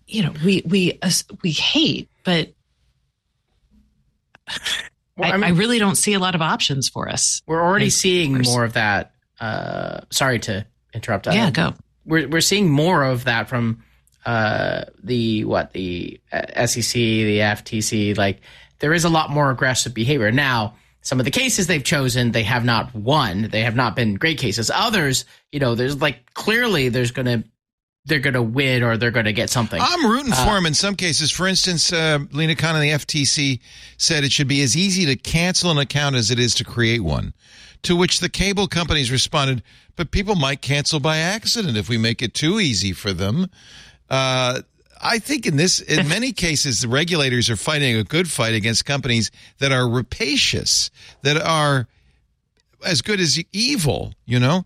you 0.07 0.23
know, 0.25 0.35
we 0.45 0.63
we 0.67 0.99
uh, 1.01 1.11
we 1.43 1.53
hate, 1.53 2.11
but 2.23 2.53
Well, 5.17 5.33
I, 5.33 5.37
mean- 5.37 5.45
I 5.45 5.49
really 5.51 5.79
don't 5.79 5.95
see 5.97 6.13
a 6.13 6.19
lot 6.19 6.35
of 6.35 6.43
options 6.43 6.89
for 6.91 7.09
us. 7.09 7.41
we're 7.47 7.63
already 7.63 7.89
seeing 7.89 8.43
more 8.43 8.65
of 8.65 8.75
that 8.75 9.13
uh, 9.41 10.01
sorry 10.11 10.39
to 10.41 10.67
interrupt 10.93 11.27
Yeah, 11.29 11.51
go. 11.51 11.73
we're 12.05 12.29
we're 12.29 12.41
seeing 12.43 12.69
more 12.69 13.05
of 13.05 13.25
that 13.25 13.49
from 13.49 13.83
uh, 14.27 14.85
the 15.03 15.45
what 15.45 15.73
the 15.73 16.21
uh, 16.33 16.67
SEC, 16.67 16.95
the 16.95 17.39
FTC. 17.39 18.17
Like 18.17 18.41
there 18.79 18.93
is 18.93 19.05
a 19.05 19.09
lot 19.09 19.31
more 19.31 19.51
aggressive 19.51 19.95
behavior 19.95 20.31
now. 20.33 20.75
some 21.03 21.19
of 21.21 21.25
the 21.25 21.31
cases 21.31 21.67
they've 21.67 21.85
chosen, 21.85 22.33
they 22.33 22.43
have 22.43 22.65
not 22.65 22.95
won. 22.95 23.49
They 23.51 23.63
have 23.63 23.77
not 23.77 23.95
been 23.95 24.15
great 24.15 24.39
cases. 24.39 24.71
Others, 24.71 25.25
you 25.53 25.61
know, 25.61 25.75
there's 25.75 26.01
like 26.01 26.33
clearly 26.35 26.89
there's 26.89 27.11
going 27.11 27.27
to 27.27 27.49
they're 28.07 28.19
going 28.19 28.35
to 28.35 28.43
win 28.43 28.83
or 28.83 28.97
they're 28.97 29.11
going 29.11 29.25
to 29.25 29.33
get 29.33 29.49
something. 29.51 29.81
I'm 29.83 30.11
rooting 30.11 30.33
for 30.33 30.55
them 30.55 30.67
in 30.67 30.75
some 30.75 30.95
cases. 30.95 31.31
For 31.31 31.47
instance, 31.47 31.93
uh, 31.93 32.19
Lina 32.33 32.55
Khan 32.55 32.77
and 32.77 32.85
the 32.85 32.91
FTC 32.91 33.61
said 33.97 34.25
it 34.25 34.33
should 34.33 34.49
be 34.49 34.63
as 34.63 34.77
easy 34.77 35.07
to 35.07 35.17
cancel 35.17 35.71
an 35.71 35.79
account 35.79 36.17
as 36.17 36.31
it 36.31 36.39
is 36.39 36.55
to 36.57 36.65
create 36.65 37.01
one. 37.01 37.33
To 37.85 37.97
which 37.97 38.21
the 38.21 38.29
cable 38.29 38.67
companies 38.67 39.11
responded, 39.11 39.63
but 39.97 40.11
people 40.11 40.35
might 40.37 40.63
cancel 40.63 41.01
by 41.01 41.19
accident 41.19 41.77
if 41.77 41.89
we 41.89 41.99
make 41.99 42.23
it 42.23 42.35
too 42.35 42.59
easy 42.59 42.93
for 42.93 43.13
them. 43.13 43.51
Uh, 44.11 44.63
I 45.03 45.19
think 45.19 45.47
in 45.47 45.57
this, 45.57 45.81
in 45.81 46.09
many 46.09 46.33
cases, 46.33 46.81
the 46.81 46.89
regulators 46.89 47.51
are 47.51 47.57
fighting 47.57 47.97
a 47.97 48.05
good 48.05 48.31
fight 48.31 48.55
against 48.55 48.85
companies 48.85 49.31
that 49.59 49.73
are 49.73 49.89
rapacious, 49.89 50.91
that 51.23 51.37
are 51.37 51.87
as 52.85 53.03
good 53.03 53.21
as 53.21 53.39
evil. 53.53 54.15
You 54.25 54.41
know, 54.41 54.65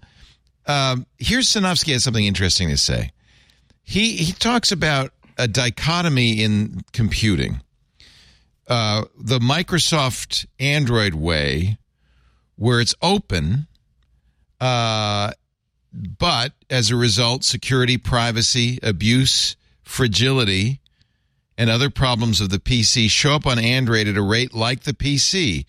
um, 0.66 1.06
here's 1.18 1.48
Sinofsky 1.48 1.92
has 1.92 2.04
something 2.04 2.24
interesting 2.24 2.68
to 2.68 2.76
say. 2.76 3.10
He 3.82 4.16
he 4.16 4.32
talks 4.32 4.70
about 4.70 5.12
a 5.38 5.48
dichotomy 5.48 6.42
in 6.42 6.82
computing. 6.92 7.62
Uh, 8.66 9.04
the 9.18 9.38
Microsoft 9.38 10.44
Android 10.60 11.14
way, 11.14 11.78
where 12.56 12.80
it's 12.80 12.94
open, 13.00 13.66
uh, 14.60 15.32
but 15.92 16.52
as 16.68 16.90
a 16.90 16.96
result, 16.96 17.44
security, 17.44 17.96
privacy, 17.96 18.78
abuse, 18.82 19.56
fragility, 19.82 20.80
and 21.56 21.70
other 21.70 21.90
problems 21.90 22.40
of 22.40 22.50
the 22.50 22.58
PC 22.58 23.10
show 23.10 23.34
up 23.34 23.46
on 23.46 23.58
Android 23.58 24.06
at 24.06 24.16
a 24.16 24.22
rate 24.22 24.54
like 24.54 24.84
the 24.84 24.92
PC. 24.92 25.66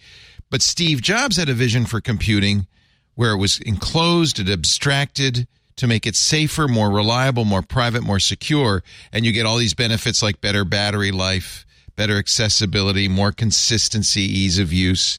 But 0.49 0.61
Steve 0.61 1.01
Jobs 1.01 1.37
had 1.37 1.49
a 1.49 1.53
vision 1.53 1.85
for 1.85 2.01
computing 2.01 2.67
where 3.15 3.31
it 3.31 3.37
was 3.37 3.59
enclosed 3.59 4.39
and 4.39 4.49
abstracted 4.49 5.47
to 5.75 5.87
make 5.87 6.05
it 6.05 6.15
safer, 6.15 6.67
more 6.67 6.89
reliable, 6.89 7.45
more 7.45 7.61
private, 7.61 8.03
more 8.03 8.19
secure. 8.19 8.83
And 9.11 9.25
you 9.25 9.31
get 9.31 9.45
all 9.45 9.57
these 9.57 9.73
benefits 9.73 10.21
like 10.21 10.41
better 10.41 10.65
battery 10.65 11.11
life, 11.11 11.65
better 11.95 12.17
accessibility, 12.17 13.07
more 13.07 13.31
consistency, 13.31 14.21
ease 14.21 14.59
of 14.59 14.73
use. 14.73 15.17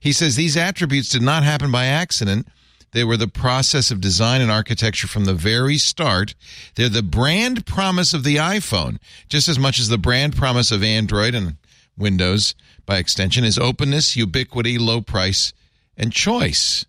He 0.00 0.12
says 0.12 0.36
these 0.36 0.56
attributes 0.56 1.08
did 1.08 1.22
not 1.22 1.44
happen 1.44 1.70
by 1.70 1.86
accident. 1.86 2.48
They 2.92 3.04
were 3.04 3.16
the 3.16 3.28
process 3.28 3.90
of 3.90 4.00
design 4.00 4.40
and 4.40 4.50
architecture 4.50 5.06
from 5.06 5.24
the 5.24 5.34
very 5.34 5.78
start. 5.78 6.34
They're 6.74 6.88
the 6.88 7.02
brand 7.02 7.64
promise 7.66 8.12
of 8.12 8.24
the 8.24 8.36
iPhone, 8.36 8.98
just 9.28 9.48
as 9.48 9.58
much 9.58 9.78
as 9.78 9.88
the 9.88 9.98
brand 9.98 10.36
promise 10.36 10.72
of 10.72 10.82
Android 10.82 11.34
and 11.34 11.56
Windows 11.96 12.54
by 12.86 12.96
extension 12.96 13.44
is 13.44 13.58
openness, 13.58 14.16
ubiquity, 14.16 14.78
low 14.78 15.00
price, 15.00 15.52
and 15.96 16.12
choice. 16.12 16.84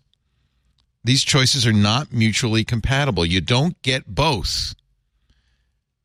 These 1.04 1.22
choices 1.22 1.66
are 1.66 1.72
not 1.72 2.12
mutually 2.12 2.64
compatible. 2.64 3.26
You 3.26 3.40
don't 3.40 3.80
get 3.82 4.06
both. 4.06 4.74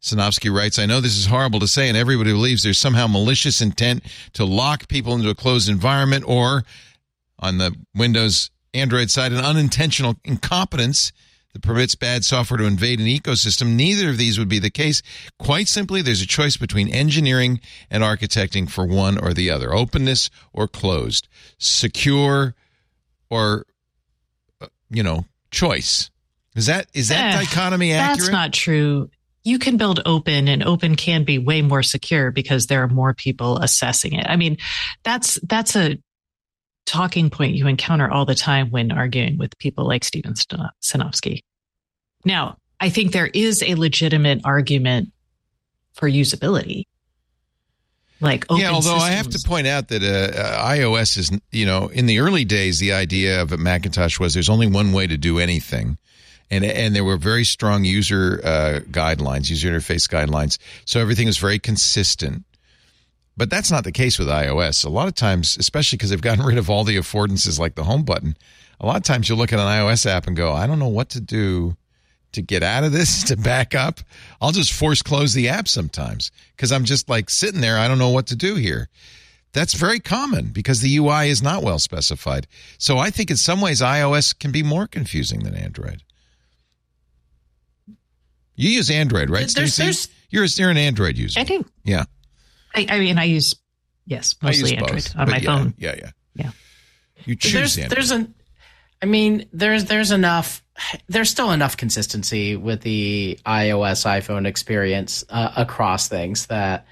Sinofsky 0.01 0.53
writes, 0.53 0.77
I 0.77 0.85
know 0.85 1.01
this 1.01 1.17
is 1.17 1.25
horrible 1.25 1.59
to 1.59 1.67
say, 1.67 1.87
and 1.87 1.97
everybody 1.97 2.31
believes 2.31 2.63
there's 2.63 2.77
somehow 2.77 3.07
malicious 3.07 3.61
intent 3.61 4.03
to 4.33 4.45
lock 4.45 4.87
people 4.87 5.13
into 5.13 5.29
a 5.29 5.35
closed 5.35 5.69
environment 5.69 6.23
or, 6.27 6.63
on 7.39 7.57
the 7.57 7.75
Windows 7.95 8.49
Android 8.77 9.09
side, 9.09 9.31
an 9.31 9.39
unintentional 9.39 10.15
incompetence 10.23 11.11
that 11.53 11.61
permits 11.61 11.95
bad 11.95 12.23
software 12.23 12.57
to 12.57 12.65
invade 12.65 12.99
an 12.99 13.07
ecosystem. 13.07 13.75
Neither 13.75 14.09
of 14.09 14.17
these 14.17 14.37
would 14.37 14.49
be 14.49 14.59
the 14.59 14.69
case. 14.69 15.01
Quite 15.39 15.67
simply, 15.67 16.01
there's 16.01 16.21
a 16.21 16.27
choice 16.27 16.57
between 16.57 16.89
engineering 16.89 17.59
and 17.89 18.03
architecting 18.03 18.69
for 18.69 18.85
one 18.85 19.17
or 19.17 19.33
the 19.33 19.49
other 19.49 19.73
openness 19.73 20.29
or 20.53 20.67
closed, 20.67 21.27
secure 21.57 22.53
or, 23.29 23.65
uh, 24.61 24.67
you 24.89 25.03
know, 25.03 25.25
choice. 25.51 26.11
Is 26.55 26.65
that 26.65 26.87
is 26.93 27.09
that 27.09 27.35
Eh, 27.35 27.37
dichotomy 27.39 27.93
accurate? 27.93 28.19
That's 28.19 28.29
not 28.31 28.53
true. 28.53 29.09
You 29.43 29.59
can 29.59 29.77
build 29.77 30.01
open 30.05 30.47
and 30.47 30.63
open 30.63 30.95
can 30.95 31.23
be 31.23 31.37
way 31.37 31.61
more 31.61 31.83
secure 31.83 32.31
because 32.31 32.67
there 32.67 32.83
are 32.83 32.87
more 32.87 33.13
people 33.13 33.57
assessing 33.59 34.13
it. 34.13 34.25
I 34.27 34.35
mean, 34.35 34.57
that's 35.03 35.39
that's 35.43 35.75
a 35.75 35.97
talking 36.87 37.29
point 37.29 37.53
you 37.53 37.67
encounter 37.67 38.09
all 38.09 38.25
the 38.25 38.33
time 38.33 38.71
when 38.71 38.91
arguing 38.91 39.37
with 39.37 39.55
people 39.59 39.85
like 39.85 40.03
Steven 40.03 40.33
Sinofsky. 40.33 41.41
Now, 42.25 42.57
I 42.79 42.89
think 42.89 43.11
there 43.11 43.27
is 43.27 43.61
a 43.61 43.75
legitimate 43.75 44.41
argument 44.43 45.11
for 45.93 46.09
usability. 46.09 46.85
Like 48.19 48.45
open 48.49 48.63
yeah, 48.63 48.71
although 48.71 48.95
I 48.95 49.11
have 49.11 49.29
to 49.29 49.47
point 49.47 49.67
out 49.67 49.89
that 49.89 50.01
uh, 50.01 50.39
uh, 50.39 50.69
iOS 50.69 51.17
is, 51.17 51.31
you 51.51 51.67
know, 51.67 51.87
in 51.89 52.07
the 52.07 52.19
early 52.19 52.45
days, 52.45 52.79
the 52.79 52.93
idea 52.93 53.39
of 53.41 53.51
a 53.51 53.57
Macintosh 53.57 54.19
was 54.19 54.33
there's 54.33 54.49
only 54.49 54.65
one 54.65 54.91
way 54.91 55.05
to 55.05 55.17
do 55.17 55.37
anything. 55.37 55.99
And, 56.49 56.63
and 56.63 56.95
there 56.95 57.03
were 57.03 57.17
very 57.17 57.43
strong 57.43 57.83
user 57.83 58.39
uh, 58.43 58.79
guidelines, 58.89 59.49
user 59.49 59.69
interface 59.69 60.09
guidelines. 60.09 60.57
So 60.85 60.99
everything 60.99 61.27
was 61.27 61.37
very 61.37 61.59
consistent. 61.59 62.43
But 63.37 63.49
that's 63.51 63.69
not 63.69 63.83
the 63.83 63.91
case 63.91 64.17
with 64.17 64.27
iOS. 64.27 64.83
A 64.83 64.89
lot 64.89 65.07
of 65.07 65.13
times, 65.13 65.57
especially 65.57 65.97
because 65.97 66.09
they've 66.09 66.19
gotten 66.21 66.43
rid 66.43 66.57
of 66.57 66.69
all 66.71 66.83
the 66.83 66.97
affordances 66.97 67.59
like 67.59 67.75
the 67.75 67.83
home 67.83 68.03
button, 68.03 68.35
a 68.79 68.85
lot 68.87 68.97
of 68.97 69.03
times 69.03 69.29
you'll 69.29 69.37
look 69.37 69.53
at 69.53 69.59
an 69.59 69.65
iOS 69.67 70.05
app 70.07 70.25
and 70.27 70.35
go, 70.35 70.53
I 70.53 70.65
don't 70.65 70.79
know 70.79 70.87
what 70.87 71.09
to 71.09 71.21
do 71.21 71.77
to 72.31 72.41
get 72.41 72.63
out 72.63 72.83
of 72.83 72.91
this, 72.91 73.23
to 73.27 73.37
back 73.37 73.75
up. 73.75 73.99
I'll 74.41 74.51
just 74.51 74.73
force 74.73 75.01
close 75.03 75.33
the 75.33 75.49
app 75.49 75.67
sometimes 75.67 76.31
because 76.55 76.71
I'm 76.71 76.83
just 76.83 77.09
like 77.09 77.29
sitting 77.29 77.61
there. 77.61 77.77
I 77.77 77.87
don't 77.87 77.99
know 77.99 78.09
what 78.09 78.27
to 78.27 78.35
do 78.35 78.55
here. 78.55 78.89
That's 79.53 79.73
very 79.75 79.99
common 79.99 80.47
because 80.47 80.81
the 80.81 80.97
UI 80.97 81.29
is 81.29 81.41
not 81.43 81.63
well 81.63 81.79
specified. 81.79 82.47
So 82.79 82.97
I 82.97 83.11
think 83.11 83.29
in 83.31 83.37
some 83.37 83.61
ways 83.61 83.81
iOS 83.81 84.37
can 84.37 84.51
be 84.51 84.61
more 84.63 84.87
confusing 84.87 85.43
than 85.43 85.55
Android. 85.55 86.01
You 88.55 88.69
use 88.69 88.89
Android, 88.89 89.29
right, 89.29 89.47
there's- 89.53 90.07
You're, 90.29 90.45
you're 90.45 90.69
an 90.71 90.77
Android 90.77 91.17
user. 91.17 91.39
I 91.39 91.43
do. 91.43 91.63
Yeah. 91.83 92.03
I, 92.77 92.95
I 92.95 92.99
mean, 92.99 93.17
I 93.17 93.25
use 93.25 93.55
yes, 94.05 94.35
I 94.41 94.49
use 94.49 94.61
mostly 94.61 94.77
both, 94.77 94.89
Android 94.89 95.11
on 95.17 95.29
my 95.29 95.37
yeah, 95.37 95.45
phone. 95.45 95.73
Yeah, 95.77 95.95
yeah. 95.97 96.11
Yeah. 96.35 96.51
You 97.25 97.35
choose 97.35 97.53
there's 97.53 97.77
Android. 97.77 97.97
there's 97.97 98.11
an 98.11 98.35
I 99.01 99.05
mean 99.05 99.47
there's 99.53 99.85
there's 99.85 100.11
enough 100.11 100.63
there's 101.09 101.29
still 101.29 101.51
enough 101.51 101.77
consistency 101.77 102.55
with 102.55 102.81
the 102.81 103.39
iOS 103.45 104.05
iPhone 104.05 104.45
experience 104.45 105.25
uh, 105.29 105.51
across 105.57 106.07
things 106.07 106.47
that 106.47 106.85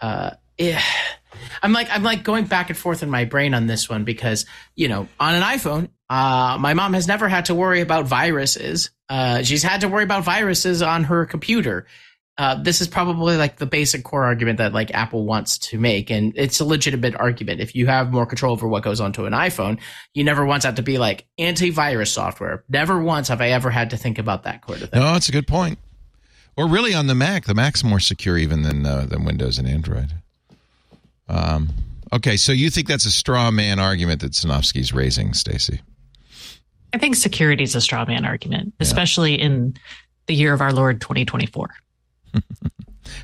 uh 0.00 0.30
yeah. 0.58 0.82
I'm 1.62 1.72
like 1.72 1.88
I'm 1.90 2.02
like 2.02 2.24
going 2.24 2.46
back 2.46 2.70
and 2.70 2.78
forth 2.78 3.02
in 3.02 3.10
my 3.10 3.24
brain 3.24 3.54
on 3.54 3.66
this 3.66 3.88
one 3.88 4.04
because 4.04 4.44
you 4.74 4.88
know 4.88 5.08
on 5.20 5.34
an 5.34 5.42
iPhone 5.42 5.88
uh 6.10 6.58
my 6.58 6.74
mom 6.74 6.94
has 6.94 7.06
never 7.06 7.28
had 7.28 7.46
to 7.46 7.54
worry 7.54 7.80
about 7.80 8.06
viruses 8.06 8.90
uh 9.08 9.42
she's 9.42 9.62
had 9.62 9.82
to 9.82 9.88
worry 9.88 10.04
about 10.04 10.24
viruses 10.24 10.82
on 10.82 11.04
her 11.04 11.26
computer 11.26 11.86
uh, 12.38 12.54
this 12.54 12.80
is 12.80 12.86
probably 12.86 13.36
like 13.36 13.56
the 13.56 13.66
basic 13.66 14.04
core 14.04 14.24
argument 14.24 14.58
that 14.58 14.72
like 14.72 14.92
Apple 14.92 15.24
wants 15.24 15.58
to 15.58 15.78
make, 15.78 16.08
and 16.08 16.32
it's 16.36 16.60
a 16.60 16.64
legitimate 16.64 17.16
argument. 17.16 17.60
If 17.60 17.74
you 17.74 17.88
have 17.88 18.12
more 18.12 18.26
control 18.26 18.52
over 18.52 18.68
what 18.68 18.84
goes 18.84 19.00
onto 19.00 19.24
an 19.24 19.32
iPhone, 19.32 19.80
you 20.14 20.22
never 20.22 20.46
once 20.46 20.62
have 20.62 20.76
to 20.76 20.82
be 20.82 20.98
like 20.98 21.26
antivirus 21.40 22.08
software. 22.08 22.62
Never 22.68 23.02
once 23.02 23.26
have 23.26 23.40
I 23.40 23.48
ever 23.48 23.70
had 23.70 23.90
to 23.90 23.96
think 23.96 24.20
about 24.20 24.44
that 24.44 24.64
sort 24.64 24.82
of 24.82 24.90
thing. 24.90 25.00
No, 25.00 25.16
it's 25.16 25.28
a 25.28 25.32
good 25.32 25.48
point. 25.48 25.80
Or 26.56 26.68
really 26.68 26.94
on 26.94 27.08
the 27.08 27.14
Mac, 27.14 27.44
the 27.46 27.54
Mac's 27.54 27.82
more 27.82 28.00
secure 28.00 28.38
even 28.38 28.62
than 28.62 28.86
uh, 28.86 29.06
than 29.06 29.24
Windows 29.24 29.58
and 29.58 29.66
Android. 29.66 30.12
Um, 31.28 31.70
okay, 32.12 32.36
so 32.36 32.52
you 32.52 32.70
think 32.70 32.86
that's 32.86 33.04
a 33.04 33.10
straw 33.10 33.50
man 33.50 33.80
argument 33.80 34.20
that 34.20 34.32
Sinofsky's 34.32 34.92
raising, 34.92 35.34
Stacey? 35.34 35.80
I 36.94 36.98
think 36.98 37.16
security 37.16 37.64
is 37.64 37.74
a 37.74 37.80
straw 37.80 38.04
man 38.04 38.24
argument, 38.24 38.74
especially 38.78 39.34
in 39.34 39.76
the 40.26 40.34
year 40.34 40.54
of 40.54 40.60
our 40.60 40.72
Lord 40.72 41.00
2024. 41.00 41.68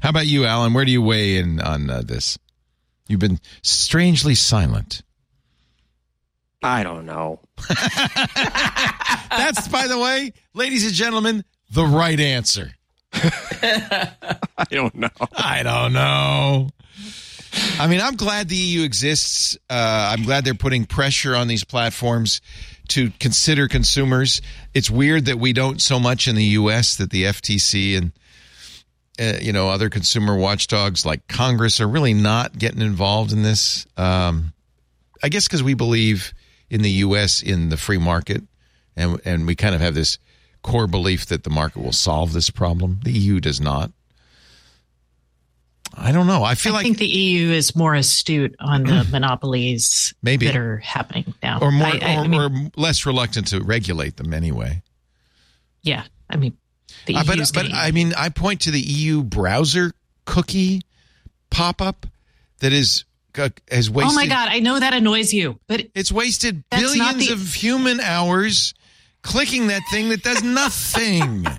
How 0.03 0.11
about 0.11 0.27
you, 0.27 0.45
Allyn? 0.45 0.73
Where 0.75 0.85
do 0.85 0.91
you 0.91 1.03
weigh 1.03 1.37
in 1.37 1.61
on 1.61 1.91
uh, 1.91 2.03
this? 2.03 2.39
You've 3.09 3.21
been 3.21 3.41
strangely 3.63 4.35
silent. 4.35 5.03
I 6.63 6.83
don't 6.83 7.05
know. 7.05 7.41
That's, 9.29 9.69
by 9.69 9.87
the 9.87 9.99
way, 9.99 10.33
ladies 10.55 10.87
and 10.87 10.95
gentlemen, 10.95 11.45
the 11.71 11.85
right 11.85 12.19
answer. 12.19 12.73
I 13.13 14.67
don't 14.71 14.95
know. 14.95 15.11
I 15.37 15.63
don't 15.63 15.93
know. 15.93 16.71
I 17.79 17.87
mean, 17.87 18.01
I'm 18.01 18.17
glad 18.17 18.49
the 18.49 18.57
EU 18.57 18.83
exists. 18.83 19.57
Uh, 19.69 20.13
I'm 20.13 20.25
glad 20.25 20.45
they're 20.45 20.55
putting 20.55 20.87
pressure 20.87 21.37
on 21.37 21.49
these 21.49 21.65
platforms 21.65 22.41
to 22.89 23.11
consider 23.21 23.69
consumers. 23.69 24.41
It's 24.73 24.91
weird 24.91 25.27
that 25.27 25.39
we 25.39 25.53
don't 25.53 25.81
so 25.81 26.01
much 26.01 26.29
in 26.29 26.35
the 26.35 26.45
U.S. 26.45 26.97
that 26.97 27.11
the 27.11 27.25
FTC 27.25 27.97
and 27.97 28.13
uh, 29.21 29.35
you 29.41 29.53
know 29.53 29.69
other 29.69 29.89
consumer 29.91 30.37
watchdogs 30.37 31.05
like 31.07 31.27
Congress 31.29 31.81
are 31.81 31.89
really 31.89 32.15
not 32.15 32.59
getting 32.59 32.81
involved 32.81 33.33
in 33.33 33.43
this. 33.43 33.87
Um, 33.97 34.53
I 35.23 35.29
guess 35.29 35.47
because 35.47 35.63
we 35.63 35.75
believe 35.75 36.33
in 36.71 36.83
the 36.83 36.91
U.S. 36.91 37.43
in 37.43 37.69
the 37.69 37.77
free 37.77 37.99
market, 37.99 38.43
and 38.97 39.21
and 39.25 39.47
we 39.47 39.55
kind 39.55 39.75
of 39.75 39.81
have 39.81 39.95
this 39.95 40.19
core 40.63 40.87
belief 40.87 41.27
that 41.27 41.45
the 41.45 41.51
market 41.51 41.83
will 41.83 41.93
solve 41.93 42.33
this 42.33 42.51
problem. 42.51 43.01
The 43.05 43.13
EU 43.13 43.39
does 43.41 43.61
not. 43.61 43.91
I 45.97 46.11
don't 46.11 46.27
know. 46.27 46.43
I 46.43 46.57
feel 46.57 46.73
I 46.73 46.77
like 46.79 46.85
think 46.85 46.99
the 46.99 47.07
EU 47.07 47.51
is 47.53 47.77
more 47.77 47.95
astute 47.95 48.57
on 48.59 48.83
the 48.83 49.05
monopolies 49.13 50.13
Maybe. 50.23 50.47
that 50.47 50.57
are 50.57 50.79
happening 50.79 51.35
now. 51.43 51.61
or 51.61 51.71
more 51.71 51.87
I, 51.87 51.99
I- 52.03 52.17
or, 52.17 52.21
I 52.21 52.27
mean, 52.27 52.41
or 52.41 52.71
less 52.77 53.07
reluctant 53.07 53.47
to 53.49 53.61
regulate 53.63 54.17
them 54.17 54.33
anyway. 54.35 54.83
yeah. 55.83 56.05
I 56.29 56.37
mean, 56.37 56.57
the 57.07 57.15
Uh, 57.17 57.25
but 57.25 57.39
but 57.39 57.53
getting- 57.55 57.73
I 57.75 57.91
mean, 57.91 58.13
I 58.17 58.29
point 58.29 58.63
to 58.63 58.71
the 58.71 58.81
EU 58.81 59.23
browser 59.23 59.93
cookie 60.25 60.83
pop 61.51 61.81
up 61.83 62.07
that 62.61 62.73
is 62.73 63.05
uh, 63.37 63.49
has 63.71 63.91
wasted. 63.91 64.13
oh 64.13 64.15
my 64.15 64.27
god, 64.27 64.49
I 64.51 64.61
know 64.61 64.79
that 64.79 64.95
annoys 64.95 65.33
you, 65.33 65.59
but 65.67 65.87
It's 65.95 66.13
wasted 66.13 66.63
billions 66.71 67.27
the- 67.27 67.33
of 67.33 67.55
human 67.55 67.99
hours 68.01 68.75
clicking 69.23 69.67
that 69.69 69.83
thing 69.91 70.09
that 70.11 70.23
does 70.23 70.43
nothing. 70.43 71.47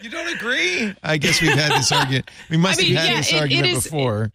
You 0.00 0.10
don't 0.10 0.32
agree? 0.32 0.94
I 1.02 1.16
guess 1.16 1.40
we've 1.42 1.52
had 1.58 1.72
this 1.72 1.90
argument. 1.90 2.30
We 2.50 2.56
must 2.56 2.78
I 2.80 2.84
mean, 2.84 2.94
have 2.94 3.04
had 3.04 3.10
yeah, 3.10 3.16
this 3.18 3.32
it- 3.32 3.34
it 3.34 3.40
argument 3.40 3.66
is- 3.78 3.84
before. 3.84 4.32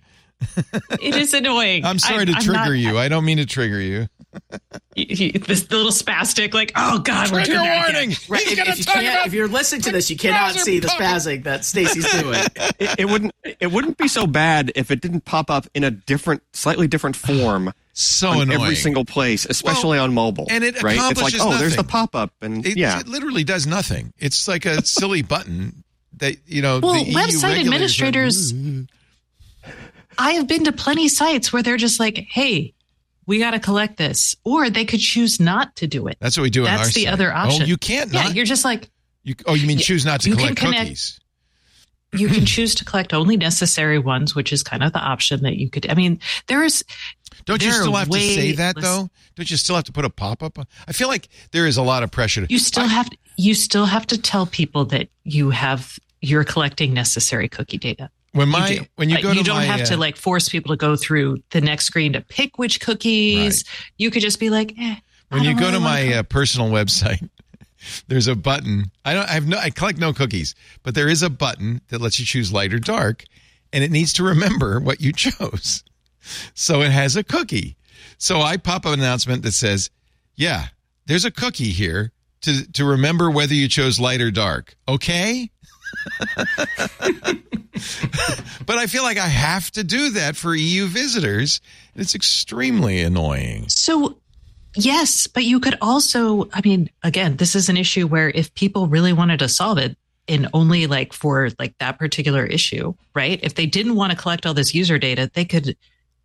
it 1.01 1.15
is 1.15 1.33
annoying. 1.33 1.85
I'm 1.85 1.99
sorry 1.99 2.23
I- 2.23 2.25
to 2.25 2.31
I'm 2.33 2.41
trigger 2.41 2.57
not- 2.59 2.71
you. 2.71 2.97
I 2.97 3.07
don't 3.07 3.23
mean 3.23 3.37
to 3.37 3.45
trigger 3.45 3.79
you. 3.79 4.07
you- 4.95 5.05
you- 5.09 5.31
This 5.33 5.69
little 5.71 5.91
spastic, 5.91 6.53
like, 6.53 6.71
oh 6.75 6.99
god, 6.99 7.31
we're 7.31 7.43
Trigger 7.45 7.59
doing 7.59 7.69
warning. 7.69 8.09
Right, 8.29 8.41
He's 8.41 8.51
if, 8.53 8.57
gonna 8.57 8.69
if 8.71 8.77
you 8.79 8.83
talk 8.83 8.95
can't- 8.95 9.07
about 9.07 9.27
if 9.27 9.33
you're 9.33 9.47
listening 9.47 9.81
to 9.81 9.91
this, 9.91 10.09
you 10.09 10.17
cannot 10.17 10.53
see 10.55 10.79
the 10.79 10.87
pop- 10.87 10.99
spazzing 10.99 11.43
that 11.43 11.65
Stacey's 11.65 12.09
doing. 12.21 12.41
it, 12.79 12.95
it 12.99 13.05
wouldn't 13.05 13.31
it 13.59 13.71
wouldn't 13.71 13.97
be 13.97 14.07
so 14.07 14.25
bad 14.27 14.71
if 14.75 14.91
it 14.91 15.01
didn't 15.01 15.25
pop 15.25 15.49
up 15.49 15.67
in 15.73 15.83
a 15.83 15.91
different, 15.91 16.43
slightly 16.53 16.87
different 16.87 17.15
form 17.27 17.73
so 17.93 18.29
on 18.29 18.41
annoying. 18.43 18.61
every 18.61 18.75
single 18.75 19.05
place, 19.05 19.45
especially 19.45 19.99
on 19.99 20.13
mobile. 20.13 20.47
and 20.49 20.63
it 20.63 20.81
right? 20.81 20.93
It's 20.95 21.01
like, 21.21 21.33
accomplishes 21.33 21.41
oh, 21.43 21.57
there's 21.57 21.75
the 21.75 21.83
pop 21.83 22.15
up, 22.15 22.31
and 22.41 22.65
It, 22.65 22.75
yeah, 22.77 22.99
it 22.99 23.07
literally 23.07 23.43
does 23.43 23.67
nothing. 23.67 24.13
It's 24.17 24.47
like 24.47 24.65
a 24.65 24.83
silly 24.85 25.21
button 25.21 25.83
that 26.17 26.37
you 26.47 26.61
know. 26.61 26.79
Well, 26.81 27.03
the 27.03 27.11
website 27.13 27.43
regulators 27.55 28.01
are- 28.01 28.05
administrators- 28.05 28.53
I 30.17 30.33
have 30.33 30.47
been 30.47 30.65
to 30.65 30.71
plenty 30.71 31.07
sites 31.07 31.51
where 31.51 31.63
they're 31.63 31.77
just 31.77 31.99
like, 31.99 32.17
hey, 32.29 32.73
we 33.25 33.39
got 33.39 33.51
to 33.51 33.59
collect 33.59 33.97
this, 33.97 34.35
or 34.43 34.69
they 34.69 34.85
could 34.85 34.99
choose 34.99 35.39
not 35.39 35.75
to 35.77 35.87
do 35.87 36.07
it. 36.07 36.17
That's 36.19 36.37
what 36.37 36.43
we 36.43 36.49
do. 36.49 36.63
That's 36.63 36.93
the 36.93 37.05
site. 37.05 37.13
other 37.13 37.31
oh, 37.33 37.37
option. 37.37 37.63
Oh, 37.63 37.65
you 37.65 37.77
can't 37.77 38.11
Yeah, 38.11 38.23
not. 38.23 38.35
you're 38.35 38.45
just 38.45 38.65
like 38.65 38.89
You, 39.23 39.35
oh, 39.45 39.53
you 39.53 39.67
mean 39.67 39.77
choose 39.77 40.05
not 40.05 40.21
to 40.21 40.31
collect 40.35 40.57
connect- 40.57 40.79
cookies? 40.81 41.19
you 42.13 42.27
can 42.27 42.45
choose 42.45 42.75
to 42.75 42.85
collect 42.85 43.13
only 43.13 43.37
necessary 43.37 43.97
ones, 43.99 44.35
which 44.35 44.51
is 44.53 44.61
kind 44.63 44.83
of 44.83 44.93
the 44.93 44.99
option 44.99 45.43
that 45.43 45.55
you 45.55 45.69
could. 45.69 45.89
I 45.89 45.95
mean, 45.95 46.19
there 46.47 46.63
is 46.63 46.83
Don't 47.45 47.61
you 47.63 47.69
There 47.71 47.79
are 47.79 47.83
still 47.83 47.95
have 47.95 48.09
to 48.09 48.19
say 48.19 48.51
that 48.53 48.75
less- 48.75 48.85
though? 48.85 49.09
Don't 49.35 49.49
you 49.49 49.57
still 49.57 49.75
have 49.75 49.85
to 49.85 49.91
put 49.91 50.05
a 50.05 50.09
pop 50.09 50.43
up? 50.43 50.59
I 50.87 50.91
feel 50.91 51.07
like 51.07 51.27
there 51.51 51.65
is 51.65 51.77
a 51.77 51.81
lot 51.81 52.03
of 52.03 52.11
pressure. 52.11 52.45
To, 52.45 52.51
you 52.53 52.59
still 52.59 52.87
have 52.87 53.09
you 53.37 53.53
still 53.55 53.85
have 53.85 54.05
to 54.07 54.21
tell 54.21 54.45
people 54.45 54.85
that 54.85 55.09
you 55.23 55.49
have 55.49 55.97
you're 56.21 56.43
collecting 56.43 56.93
necessary 56.93 57.49
cookie 57.49 57.77
data. 57.77 58.09
When 58.33 58.47
You 58.47 58.51
my 58.51 58.75
do. 58.75 58.85
when 58.95 59.09
you 59.09 59.15
Like, 59.15 59.23
go 59.23 59.31
you 59.31 59.39
to 59.39 59.43
don't 59.45 59.55
my, 59.57 59.63
have 59.65 59.87
to 59.87 59.93
uh, 59.95 59.97
like 59.97 60.15
force 60.17 60.49
people 60.49 60.73
to 60.73 60.77
go 60.77 60.95
through 60.95 61.37
the 61.51 61.61
next 61.61 61.85
screen 61.85 62.13
to 62.13 62.21
pick 62.21 62.57
which 62.59 62.79
cookies. 62.81 63.63
You 63.97 64.11
could 64.11 64.21
just 64.21 64.39
be 64.39 64.49
like, 64.49 64.73
eh, 64.77 64.95
when 65.29 65.43
you 65.43 65.57
go 65.57 65.71
to 65.71 65.79
my 65.79 66.13
uh, 66.15 66.23
personal 66.23 66.69
website. 66.69 67.27
There's 68.07 68.27
a 68.27 68.35
button. 68.35 68.91
I 69.03 69.13
don't. 69.13 69.27
I 69.29 69.33
have 69.33 69.45
no. 69.47 69.57
I 69.57 69.69
collect 69.69 69.99
no 69.99 70.13
cookies, 70.13 70.55
but 70.83 70.95
there 70.95 71.09
is 71.09 71.21
a 71.21 71.29
button 71.29 71.81
that 71.89 71.99
lets 71.99 72.17
you 72.17 72.25
choose 72.25 72.53
light 72.53 72.73
or 72.73 72.79
dark, 72.79 73.25
and 73.73 73.83
it 73.83 73.91
needs 73.91 74.13
to 74.13 74.23
remember 74.23 74.79
what 74.81 75.01
you 75.01 75.11
chose. 75.11 75.83
So 76.53 76.81
it 76.81 76.91
has 76.91 77.17
a 77.17 77.23
cookie. 77.25 77.75
So 78.17 78.39
I 78.41 78.55
pop 78.55 78.85
up 78.85 78.93
an 78.93 78.99
announcement 79.01 79.43
that 79.43 79.51
says, 79.51 79.89
"Yeah, 80.35 80.67
there's 81.07 81.25
a 81.25 81.31
cookie 81.31 81.71
here 81.71 82.13
to 82.43 82.71
to 82.71 82.85
remember 82.85 83.29
whether 83.29 83.53
you 83.53 83.67
chose 83.67 83.99
light 83.99 84.21
or 84.21 84.31
dark." 84.31 84.75
Okay. 84.87 85.49
but 88.65 88.77
I 88.77 88.87
feel 88.87 89.03
like 89.03 89.17
I 89.17 89.27
have 89.27 89.71
to 89.71 89.83
do 89.83 90.09
that 90.11 90.35
for 90.35 90.55
EU 90.55 90.85
visitors. 90.85 91.59
It's 91.95 92.15
extremely 92.15 93.01
annoying. 93.01 93.65
So, 93.69 94.17
yes, 94.75 95.27
but 95.27 95.43
you 95.43 95.59
could 95.59 95.77
also, 95.81 96.49
I 96.53 96.61
mean, 96.63 96.89
again, 97.01 97.37
this 97.37 97.55
is 97.55 97.69
an 97.69 97.77
issue 97.77 98.07
where 98.07 98.29
if 98.29 98.53
people 98.53 98.87
really 98.87 99.13
wanted 99.13 99.39
to 99.39 99.49
solve 99.49 99.77
it 99.77 99.97
in 100.27 100.47
only 100.53 100.87
like 100.87 101.13
for 101.13 101.49
like 101.59 101.77
that 101.79 101.99
particular 101.99 102.45
issue, 102.45 102.93
right? 103.13 103.39
If 103.43 103.55
they 103.55 103.65
didn't 103.65 103.95
want 103.95 104.11
to 104.11 104.17
collect 104.17 104.45
all 104.45 104.53
this 104.53 104.73
user 104.73 104.97
data, 104.97 105.29
they 105.33 105.45
could 105.45 105.75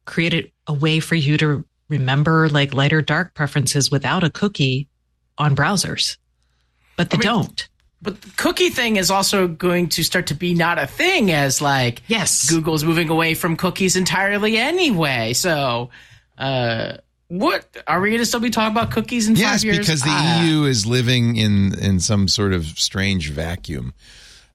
create 0.04 0.34
it 0.34 0.52
a 0.66 0.72
way 0.72 1.00
for 1.00 1.14
you 1.14 1.36
to 1.38 1.64
remember 1.88 2.48
like 2.48 2.74
light 2.74 2.92
or 2.92 3.02
dark 3.02 3.34
preferences 3.34 3.90
without 3.90 4.22
a 4.22 4.30
cookie 4.30 4.88
on 5.38 5.56
browsers. 5.56 6.16
But 6.96 7.10
they 7.10 7.16
mean- 7.16 7.24
don't. 7.24 7.68
But 8.00 8.20
the 8.20 8.30
cookie 8.36 8.68
thing 8.70 8.96
is 8.96 9.10
also 9.10 9.48
going 9.48 9.88
to 9.90 10.04
start 10.04 10.28
to 10.28 10.34
be 10.34 10.54
not 10.54 10.78
a 10.78 10.86
thing 10.86 11.30
as 11.32 11.60
like 11.60 12.02
Yes. 12.06 12.48
Google's 12.48 12.84
moving 12.84 13.08
away 13.08 13.34
from 13.34 13.56
cookies 13.56 13.96
entirely 13.96 14.56
anyway. 14.56 15.32
So, 15.32 15.90
uh, 16.38 16.98
what 17.26 17.66
are 17.86 18.00
we 18.00 18.10
going 18.10 18.20
to 18.20 18.26
still 18.26 18.40
be 18.40 18.50
talking 18.50 18.70
about 18.74 18.90
cookies 18.92 19.28
in 19.28 19.36
Yes, 19.36 19.60
five 19.60 19.64
years? 19.64 19.78
because 19.78 20.00
the 20.02 20.08
Ah. 20.10 20.42
EU 20.44 20.64
is 20.64 20.86
living 20.86 21.36
in 21.36 21.74
in 21.78 22.00
some 22.00 22.28
sort 22.28 22.52
of 22.52 22.66
strange 22.78 23.30
vacuum. 23.30 23.92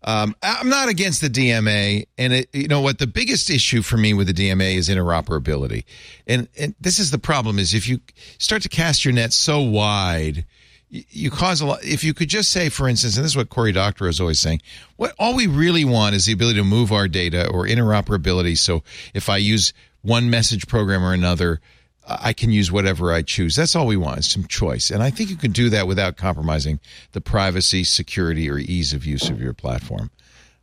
Um, 0.06 0.36
I'm 0.44 0.68
not 0.68 0.90
against 0.90 1.22
the 1.22 1.30
DMA, 1.30 2.06
and 2.18 2.34
it, 2.34 2.50
you 2.52 2.68
know 2.68 2.82
what? 2.82 2.98
The 3.00 3.08
biggest 3.08 3.50
issue 3.50 3.82
for 3.82 3.96
me 3.96 4.14
with 4.14 4.28
the 4.28 4.34
DMA 4.34 4.76
is 4.76 4.90
interoperability, 4.90 5.84
and 6.28 6.48
and 6.58 6.76
this 6.82 7.00
is 7.00 7.12
the 7.12 7.20
problem: 7.20 7.58
is 7.60 7.74
if 7.74 7.88
you 7.88 8.00
start 8.38 8.62
to 8.64 8.70
cast 8.70 9.06
your 9.06 9.14
net 9.14 9.32
so 9.34 9.62
wide, 9.62 10.46
you, 10.94 11.32
cause 11.32 11.60
a 11.60 11.66
lot. 11.66 11.84
If 11.84 12.04
you 12.04 12.14
could 12.14 12.30
just 12.30 12.52
say, 12.52 12.70
for 12.70 12.88
instance, 12.88 13.16
and 13.16 13.26
this 13.26 13.32
is 13.32 13.38
what 13.38 13.50
Cory 13.50 13.72
Doctorow 13.72 14.10
is 14.10 14.22
always 14.22 14.40
saying, 14.40 14.62
what 14.96 15.16
all 15.18 15.36
we 15.36 15.48
really 15.48 15.86
want 15.86 16.14
is 16.14 16.26
the 16.26 16.34
ability 16.34 16.60
to 16.60 16.64
move 16.64 16.92
our 16.92 17.08
data 17.08 17.50
or 17.50 17.66
interoperability. 17.66 18.58
So 18.58 18.84
if 19.14 19.28
I 19.28 19.38
use 19.38 19.74
one 20.04 20.30
message 20.30 20.68
program 20.68 21.04
or 21.04 21.14
another. 21.14 21.60
I 22.06 22.34
can 22.34 22.52
use 22.52 22.72
whatever 22.72 23.14
I 23.14 23.22
choose. 23.22 23.56
That's 23.56 23.76
all 23.76 23.88
we 23.88 23.96
want 23.96 24.20
is 24.20 24.30
some 24.30 24.46
choice. 24.46 24.92
And 24.92 25.02
I 25.02 25.10
think 25.10 25.30
you 25.30 25.38
can 25.38 25.54
do 25.54 25.70
that 25.70 25.88
without 25.88 26.18
compromising 26.18 26.82
the 27.14 27.22
privacy, 27.22 27.86
security, 27.86 28.50
or 28.50 28.58
ease 28.58 28.92
of 28.92 29.06
use 29.06 29.30
of 29.30 29.42
your 29.42 29.54
platform. 29.54 30.12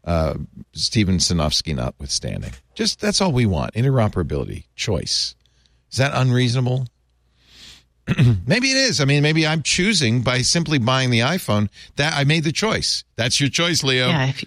Uh, 0.05 0.35
Steven 0.73 1.17
Sinofsky 1.17 1.75
notwithstanding. 1.75 2.53
Just 2.75 3.01
that's 3.01 3.21
all 3.21 3.33
we 3.33 3.47
want 3.47 3.75
interoperability, 3.75 4.65
choice. 4.77 5.35
Is 5.91 5.99
that 5.99 6.13
unreasonable? 6.15 6.87
maybe 8.47 8.71
it 8.71 8.77
is. 8.77 9.01
I 9.01 9.05
mean, 9.05 9.23
maybe 9.23 9.47
I'm 9.47 9.63
choosing 9.63 10.23
by 10.23 10.43
simply 10.43 10.79
buying 10.79 11.11
the 11.11 11.21
iPhone 11.21 11.69
that 11.97 12.15
I 12.15 12.25
made 12.25 12.45
the 12.45 12.53
choice. 12.53 13.05
That's 13.17 13.41
your 13.41 13.51
choice, 13.51 13.83
Leo. 13.83 14.09
Yeah. 14.09 14.29
If, 14.29 14.45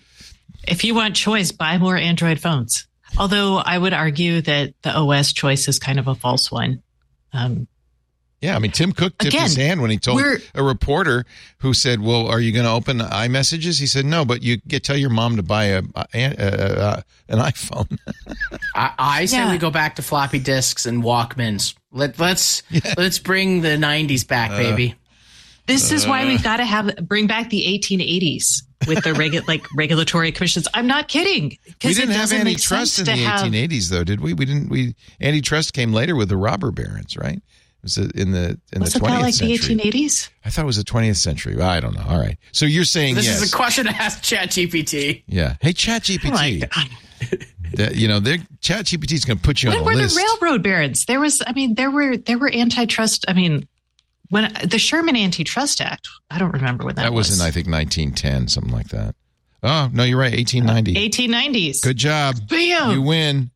if 0.68 0.84
you 0.84 0.96
want 0.96 1.16
choice, 1.16 1.52
buy 1.52 1.78
more 1.78 1.98
Android 1.98 2.40
phones. 2.40 2.88
Although 3.18 3.58
I 3.58 3.78
would 3.78 3.94
argue 3.94 4.42
that 4.42 4.74
the 4.82 4.96
OS 4.96 5.34
choice 5.34 5.68
is 5.68 5.80
kind 5.80 6.00
of 6.00 6.08
a 6.08 6.16
false 6.16 6.52
one. 6.52 6.82
Um, 7.32 7.68
Yeah, 8.44 8.58
I 8.58 8.60
mean, 8.60 8.72
Tim 8.72 8.92
Cook 8.92 9.18
tipped 9.20 9.34
Again, 9.34 9.44
his 9.44 9.56
hand 9.56 9.82
when 9.82 9.90
he 9.90 9.98
told 9.98 10.22
a 10.54 10.62
reporter 10.62 11.26
who 11.60 11.74
said, 11.74 12.02
"Well, 12.02 12.28
are 12.28 12.42
you 12.42 12.52
going 12.52 12.66
to 12.66 12.72
open 12.72 13.00
iMessages?" 13.00 13.80
He 13.80 13.88
said, 13.88 14.04
"No, 14.06 14.26
but 14.26 14.44
you 14.44 14.58
get 14.68 14.84
tell 14.84 14.98
your 14.98 15.10
mom 15.12 15.38
to 15.38 15.44
buy 15.44 15.64
a, 15.66 15.82
a, 15.96 16.06
a 16.14 17.04
an 17.30 17.40
iPhone." 17.40 17.98
I, 18.76 18.92
I 19.00 19.26
say 19.26 19.38
Yeah. 19.38 19.52
we 19.52 19.58
go 19.58 19.72
back 19.72 19.96
to 19.96 20.02
floppy 20.02 20.40
disks 20.40 20.86
and 20.86 21.02
Walkmans. 21.04 21.74
Let 21.94 22.20
let's 22.20 22.64
let's 22.98 23.18
bring 23.18 23.62
the 23.62 23.78
'90s 23.78 24.28
back, 24.28 24.52
Uh, 24.52 24.58
baby. 24.58 24.96
This 25.66 25.94
is 25.94 26.06
why 26.06 26.26
we've 26.26 26.44
got 26.44 26.58
to 26.58 26.66
have 26.66 26.94
bring 27.08 27.28
back 27.28 27.50
the 27.50 27.64
1880s 27.80 28.64
with 28.86 29.06
the 29.06 29.12
regu- 29.12 29.48
like 29.48 29.66
regulatory 29.78 30.34
commissions. 30.34 30.68
I'm 30.74 30.88
not 30.88 31.08
kidding. 31.08 31.52
'cause 31.80 31.88
we 31.90 31.94
didn't 31.94 32.10
have 32.12 32.24
doesn't 32.24 32.44
make 32.44 32.56
antitrust 32.56 33.00
in 33.00 33.06
the 33.06 33.12
to 33.14 33.18
have- 33.20 33.40
1880s, 33.54 33.90
though, 33.90 34.04
did 34.04 34.20
we? 34.20 34.34
We 34.34 34.44
didn't. 34.44 34.68
We 34.68 34.96
antitrust 35.22 35.72
came 35.74 35.94
later 35.94 36.18
with 36.18 36.28
the 36.28 36.36
robber 36.36 36.72
barons, 36.72 37.16
right? 37.16 37.42
It 37.84 37.88
was 37.88 37.98
in 37.98 38.32
the 38.32 38.58
in 38.72 38.80
Was 38.82 38.94
the 38.94 39.00
it 39.00 39.04
that 39.04 39.10
20th 39.10 39.22
like 39.22 39.34
century. 39.34 39.76
the 39.76 39.82
1880s? 39.92 40.30
I 40.46 40.50
thought 40.50 40.62
it 40.64 40.66
was 40.66 40.78
the 40.78 40.84
20th 40.86 41.18
century. 41.18 41.62
I 41.62 41.82
don't 41.82 41.94
know. 41.94 42.06
All 42.08 42.18
right. 42.18 42.38
So 42.54 42.66
you're 42.66 42.86
saying 42.86 43.16
This 43.16 43.26
yes? 43.26 43.42
is 43.42 43.52
a 43.54 43.56
question 43.56 43.86
to 43.88 43.92
ask 43.92 44.22
ChatGPT. 44.24 45.24
yeah. 45.28 45.58
Hey, 45.60 45.70
Oh 45.70 45.74
ChatGPT. 45.74 46.32
my 46.32 46.62
God. 46.74 46.90
that, 47.74 47.96
you 47.96 48.08
know, 48.08 48.22
they're- 48.22 48.38
ChatGPT 48.62 49.12
is 49.12 49.26
going 49.26 49.38
to 49.38 49.44
put 49.44 49.62
you 49.64 49.70
When 49.70 49.80
on 49.80 49.84
a 49.84 49.86
were 49.86 49.96
list. 49.96 50.16
the 50.16 50.22
railroad 50.42 50.64
barons? 50.64 51.04
There 51.06 51.20
was, 51.20 51.42
I 51.46 51.52
mean, 51.52 51.76
there 51.76 51.92
were 51.92 52.16
there 52.16 52.38
were 52.38 52.50
antitrust. 52.56 53.26
I 53.28 53.34
mean, 53.34 53.68
when 54.30 54.54
the 54.64 54.80
Sherman 54.80 55.18
Antitrust 55.18 55.82
Act. 55.82 56.08
I 56.32 56.40
don't 56.40 56.52
remember 56.52 56.86
when 56.86 56.96
that, 56.96 57.12
was. 57.12 57.28
that 57.28 57.34
was 57.34 57.40
in, 57.42 57.46
I 57.46 57.52
think, 57.52 57.68
1910, 57.68 58.48
something 58.48 58.72
like 58.72 58.88
that. 58.90 59.16
Oh 59.62 59.90
no, 59.92 60.04
you're 60.04 60.18
right. 60.18 60.34
1890. 60.34 61.10
1890s. 61.10 61.78
Uh, 61.84 61.88
Good 61.90 61.98
job. 61.98 62.36
Bam. 62.48 62.92
You 62.92 63.02
win. 63.02 63.52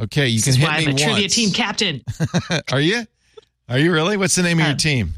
Okay, 0.00 0.26
you 0.28 0.38
This 0.40 0.44
can 0.44 0.50
is 0.50 0.56
hit 0.56 0.66
why 0.68 0.78
me 0.80 0.86
I'm 0.86 0.94
a 0.94 0.98
trivia 0.98 1.28
team 1.28 1.50
captain. 1.52 2.02
Are 2.72 2.80
you? 2.80 3.04
Are 3.70 3.78
you 3.78 3.92
really? 3.92 4.16
What's 4.16 4.34
the 4.34 4.42
name 4.42 4.58
of 4.58 4.64
your 4.64 4.72
Um, 4.72 4.76
team? 4.76 5.14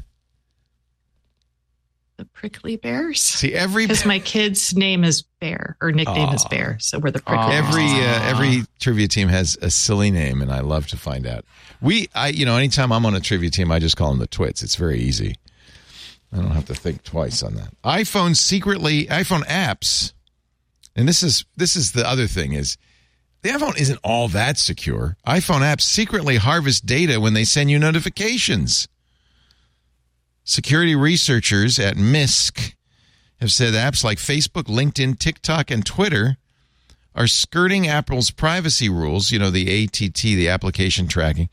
The 2.17 2.25
Prickly 2.25 2.75
Bears. 2.75 3.19
See, 3.19 3.53
every 3.53 3.85
Because 3.87 4.05
my 4.05 4.19
kid's 4.19 4.75
name 4.75 5.03
is 5.03 5.23
Bear 5.41 5.75
or 5.81 5.91
nickname 5.91 6.29
is 6.33 6.45
Bear, 6.45 6.77
so 6.79 6.99
we're 6.99 7.09
the 7.11 7.19
Prickly 7.19 7.47
Bears. 7.47 7.65
every 7.67 7.85
uh, 7.85 8.21
every 8.23 8.63
trivia 8.79 9.07
team 9.07 9.29
has 9.29 9.57
a 9.61 9.71
silly 9.71 10.11
name, 10.11 10.41
and 10.41 10.51
I 10.53 10.59
love 10.59 10.85
to 10.87 10.97
find 10.97 11.25
out. 11.25 11.43
We, 11.81 12.07
I, 12.13 12.27
you 12.27 12.45
know, 12.45 12.55
anytime 12.55 12.91
I'm 12.91 13.05
on 13.07 13.15
a 13.15 13.19
trivia 13.19 13.49
team, 13.49 13.71
I 13.71 13.79
just 13.79 13.97
call 13.97 14.11
them 14.11 14.19
the 14.19 14.27
Twits. 14.27 14.61
It's 14.61 14.75
very 14.75 14.99
easy. 14.99 15.35
I 16.31 16.37
don't 16.37 16.51
have 16.51 16.65
to 16.65 16.75
think 16.75 17.03
twice 17.03 17.41
on 17.43 17.55
that. 17.55 17.69
iPhone 17.83 18.35
secretly, 18.37 19.05
iPhone 19.07 19.43
apps 19.45 20.13
And 20.95 21.07
this 21.07 21.23
is 21.23 21.45
this 21.57 21.75
is 21.75 21.91
the 21.93 22.07
other 22.07 22.27
thing 22.27 22.53
is 22.53 22.77
the 23.43 23.49
iPhone 23.49 23.77
isn't 23.77 23.99
all 24.03 24.29
that 24.29 24.57
secure. 24.57 25.17
iPhone 25.27 25.59
apps 25.59 25.81
secretly 25.81 26.37
harvest 26.37 26.85
data 26.85 27.19
when 27.19 27.33
they 27.33 27.43
send 27.43 27.69
you 27.69 27.77
notifications. 27.77 28.87
Security 30.45 30.95
researchers 30.95 31.77
at 31.77 31.95
Mysk 31.95 32.73
have 33.39 33.51
said 33.51 33.73
apps 33.73 34.03
like 34.03 34.17
Facebook, 34.17 34.63
LinkedIn, 34.63 35.19
TikTok, 35.19 35.69
and 35.69 35.85
Twitter 35.85 36.37
are 37.15 37.27
skirting 37.27 37.87
Apple's 37.87 38.31
privacy 38.31 38.87
rules, 38.89 39.29
you 39.29 39.39
know, 39.39 39.49
the 39.49 39.83
ATT, 39.83 40.21
the 40.21 40.49
application 40.49 41.07
tracking, 41.07 41.49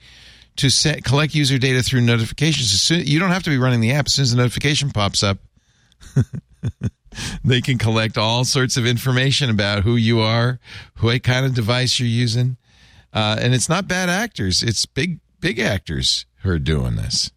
to 0.56 0.70
set, 0.70 1.04
collect 1.04 1.34
user 1.34 1.58
data 1.58 1.82
through 1.82 2.00
notifications. 2.02 2.70
Soon, 2.80 3.04
you 3.04 3.18
don't 3.18 3.30
have 3.30 3.42
to 3.42 3.50
be 3.50 3.58
running 3.58 3.80
the 3.80 3.92
app. 3.92 4.06
As 4.06 4.14
soon 4.14 4.22
as 4.22 4.30
the 4.30 4.36
notification 4.36 4.90
pops 4.90 5.22
up, 5.22 5.38
they 7.44 7.60
can 7.60 7.78
collect 7.78 8.16
all 8.16 8.44
sorts 8.44 8.76
of 8.76 8.86
information 8.86 9.50
about 9.50 9.82
who 9.82 9.96
you 9.96 10.20
are, 10.20 10.58
what 11.00 11.22
kind 11.22 11.46
of 11.46 11.54
device 11.54 11.98
you're 11.98 12.08
using. 12.08 12.56
Uh, 13.12 13.36
and 13.40 13.54
it's 13.54 13.68
not 13.68 13.88
bad 13.88 14.08
actors, 14.08 14.62
it's 14.62 14.86
big, 14.86 15.18
big 15.40 15.58
actors 15.58 16.26
who 16.42 16.50
are 16.50 16.58
doing 16.58 16.96
this. 16.96 17.30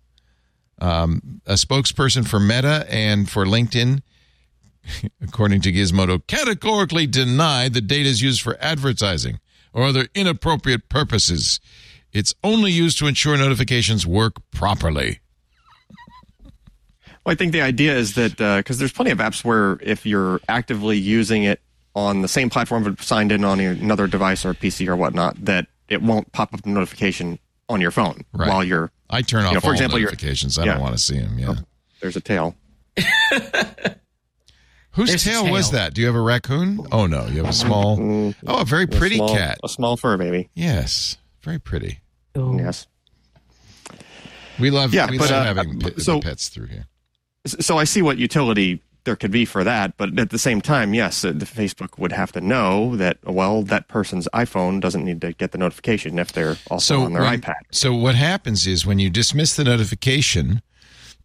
Um, 0.80 1.42
a 1.46 1.54
spokesperson 1.54 2.28
for 2.28 2.40
Meta 2.40 2.86
and 2.90 3.30
for 3.30 3.46
LinkedIn 3.46 4.02
according 5.22 5.62
to 5.62 5.72
Gizmodo, 5.72 6.26
categorically 6.28 7.08
denied 7.08 7.74
the 7.74 7.82
data 7.82 8.10
is 8.10 8.22
used 8.22 8.42
for 8.42 8.58
advertising 8.60 9.40
or 9.74 9.84
other 9.84 10.08
inappropriate 10.14 10.90
purposes. 10.90 11.60
It's 12.12 12.34
only 12.44 12.72
used 12.72 13.00
to 13.00 13.08
ensure 13.08 13.38
notifications 13.38 14.06
work 14.06 14.36
properly. 14.52 15.20
Well, 17.26 17.32
I 17.32 17.36
think 17.36 17.54
the 17.54 17.62
idea 17.62 17.96
is 17.96 18.16
that 18.16 18.32
because 18.38 18.78
uh, 18.78 18.80
there's 18.80 18.92
plenty 18.92 19.12
of 19.12 19.20
apps 19.20 19.46
where 19.46 19.78
if 19.82 20.06
you're 20.06 20.42
actively 20.50 20.98
using 20.98 21.44
it 21.44 21.62
on 21.96 22.22
the 22.22 22.28
same 22.28 22.50
platform 22.50 22.84
but 22.84 23.00
signed 23.02 23.32
in 23.32 23.44
on 23.46 23.60
another 23.60 24.08
device 24.08 24.46
or 24.46 24.54
PC 24.54 24.88
or 24.88 24.96
whatnot, 24.96 25.44
that 25.46 25.68
it 25.88 26.02
won't 26.02 26.32
pop 26.32 26.54
up 26.54 26.66
a 26.66 26.70
notification 26.70 27.40
on 27.70 27.80
your 27.82 27.92
phone 27.92 28.26
right. 28.34 28.50
while 28.50 28.64
you're. 28.64 28.92
I 29.10 29.22
turn 29.22 29.46
off 29.46 29.52
you 29.52 29.56
know, 29.56 29.62
for 29.62 29.68
all 29.68 29.74
example, 29.74 30.00
notifications. 30.00 30.58
I 30.58 30.66
yeah. 30.66 30.74
don't 30.74 30.82
want 30.82 30.96
to 30.96 31.02
see 31.02 31.20
them. 31.20 31.40
Yeah. 31.40 31.54
Oh, 31.58 31.64
there's 32.02 32.16
a 32.16 32.22
tail. 32.22 32.56
Whose 34.92 35.24
tail, 35.24 35.44
tail, 35.44 35.52
was 35.52 35.72
that? 35.72 35.94
Do 35.94 36.02
you 36.02 36.08
have 36.08 36.16
a 36.16 36.22
raccoon? 36.22 36.86
Oh 36.92 37.08
no, 37.08 37.26
you 37.26 37.38
have 37.38 37.50
a 37.50 37.54
small. 37.54 37.98
Mm, 37.98 38.36
oh, 38.46 38.62
a 38.62 38.66
very 38.66 38.86
pretty 38.86 39.16
a 39.16 39.20
small, 39.20 39.36
cat. 39.36 39.58
A 39.64 39.70
small 39.70 39.98
fur 39.98 40.18
baby. 40.18 40.50
Yes, 40.54 41.18
very 41.42 41.60
pretty. 41.60 42.02
Oh. 42.36 42.58
Yes. 42.58 42.86
We 44.60 44.70
love. 44.70 44.94
Yeah, 44.94 45.10
we 45.10 45.18
but, 45.18 45.32
love 45.32 45.42
uh, 45.42 45.56
having 45.56 45.80
p- 45.80 46.00
so, 46.00 46.22
pets 46.22 46.50
through 46.50 46.68
here. 46.68 46.86
So 47.46 47.78
I 47.78 47.84
see 47.84 48.02
what 48.02 48.18
utility 48.18 48.82
there 49.04 49.18
could 49.18 49.32
be 49.32 49.44
for 49.44 49.66
that, 49.66 49.98
but 49.98 50.18
at 50.18 50.30
the 50.30 50.40
same 50.40 50.62
time, 50.62 50.94
yes, 50.94 51.24
the 51.24 51.34
Facebook 51.34 52.00
would 52.00 52.14
have 52.14 52.32
to 52.32 52.42
know 52.42 52.96
that 52.96 53.18
well, 53.26 53.62
that 53.64 53.90
person's 53.90 54.30
iPhone 54.34 54.80
doesn't 54.80 55.04
need 55.04 55.20
to 55.22 55.34
get 55.34 55.52
the 55.52 55.58
notification 55.58 56.20
if 56.20 56.32
they're 56.32 56.56
also 56.72 56.96
so 56.96 57.02
on 57.02 57.14
their 57.14 57.24
when, 57.24 57.42
iPad. 57.42 57.56
So 57.72 57.94
what 57.94 58.16
happens 58.16 58.66
is 58.66 58.86
when 58.86 59.00
you 59.00 59.10
dismiss 59.10 59.56
the 59.56 59.66
notification 59.66 60.62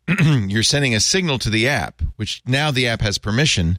you're 0.48 0.62
sending 0.62 0.94
a 0.94 1.00
signal 1.00 1.38
to 1.38 1.50
the 1.50 1.68
app, 1.68 2.02
which 2.16 2.42
now 2.46 2.70
the 2.70 2.88
app 2.88 3.00
has 3.02 3.18
permission 3.18 3.78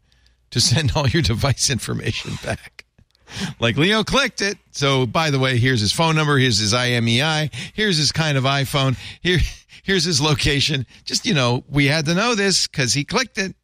to 0.52 0.62
send 0.62 0.94
all 0.96 1.08
your 1.08 1.22
device 1.22 1.70
information 1.70 2.34
back. 2.44 2.86
Like 3.60 3.78
Leo 3.78 4.04
clicked 4.04 4.42
it. 4.42 4.58
So 4.72 5.06
by 5.06 5.30
the 5.30 5.40
way, 5.40 5.58
here's 5.58 5.82
his 5.82 5.92
phone 5.92 6.16
number, 6.16 6.38
here's 6.38 6.58
his 6.58 6.74
IMEI, 6.74 7.54
here's 7.74 7.98
his 7.98 8.12
kind 8.12 8.38
of 8.38 8.44
iPhone, 8.44 8.98
here 9.22 9.40
here's 9.84 10.04
his 10.04 10.22
location. 10.22 10.86
Just 11.06 11.26
you 11.26 11.34
know, 11.34 11.64
we 11.70 11.86
had 11.86 12.06
to 12.06 12.14
know 12.14 12.36
this 12.36 12.68
because 12.68 12.94
he 12.94 13.04
clicked 13.04 13.38
it. 13.38 13.56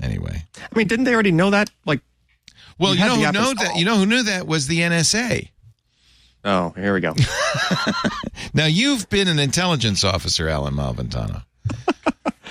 Anyway. 0.00 0.42
I 0.58 0.78
mean, 0.78 0.86
didn't 0.88 1.04
they 1.04 1.14
already 1.14 1.32
know 1.32 1.50
that? 1.50 1.70
Like 1.86 2.00
Well, 2.78 2.94
you, 2.94 3.02
you 3.02 3.08
know 3.08 3.16
who 3.16 3.32
know 3.32 3.54
that 3.54 3.76
you 3.76 3.84
know 3.84 3.96
who 3.96 4.06
knew 4.06 4.22
that 4.24 4.46
was 4.46 4.66
the 4.66 4.80
NSA. 4.80 5.48
Oh, 6.44 6.70
here 6.70 6.92
we 6.92 7.00
go. 7.00 7.14
now 8.54 8.66
you've 8.66 9.08
been 9.08 9.28
an 9.28 9.38
intelligence 9.38 10.02
officer, 10.02 10.48
Allyn 10.48 10.74
Malventano. 10.74 11.44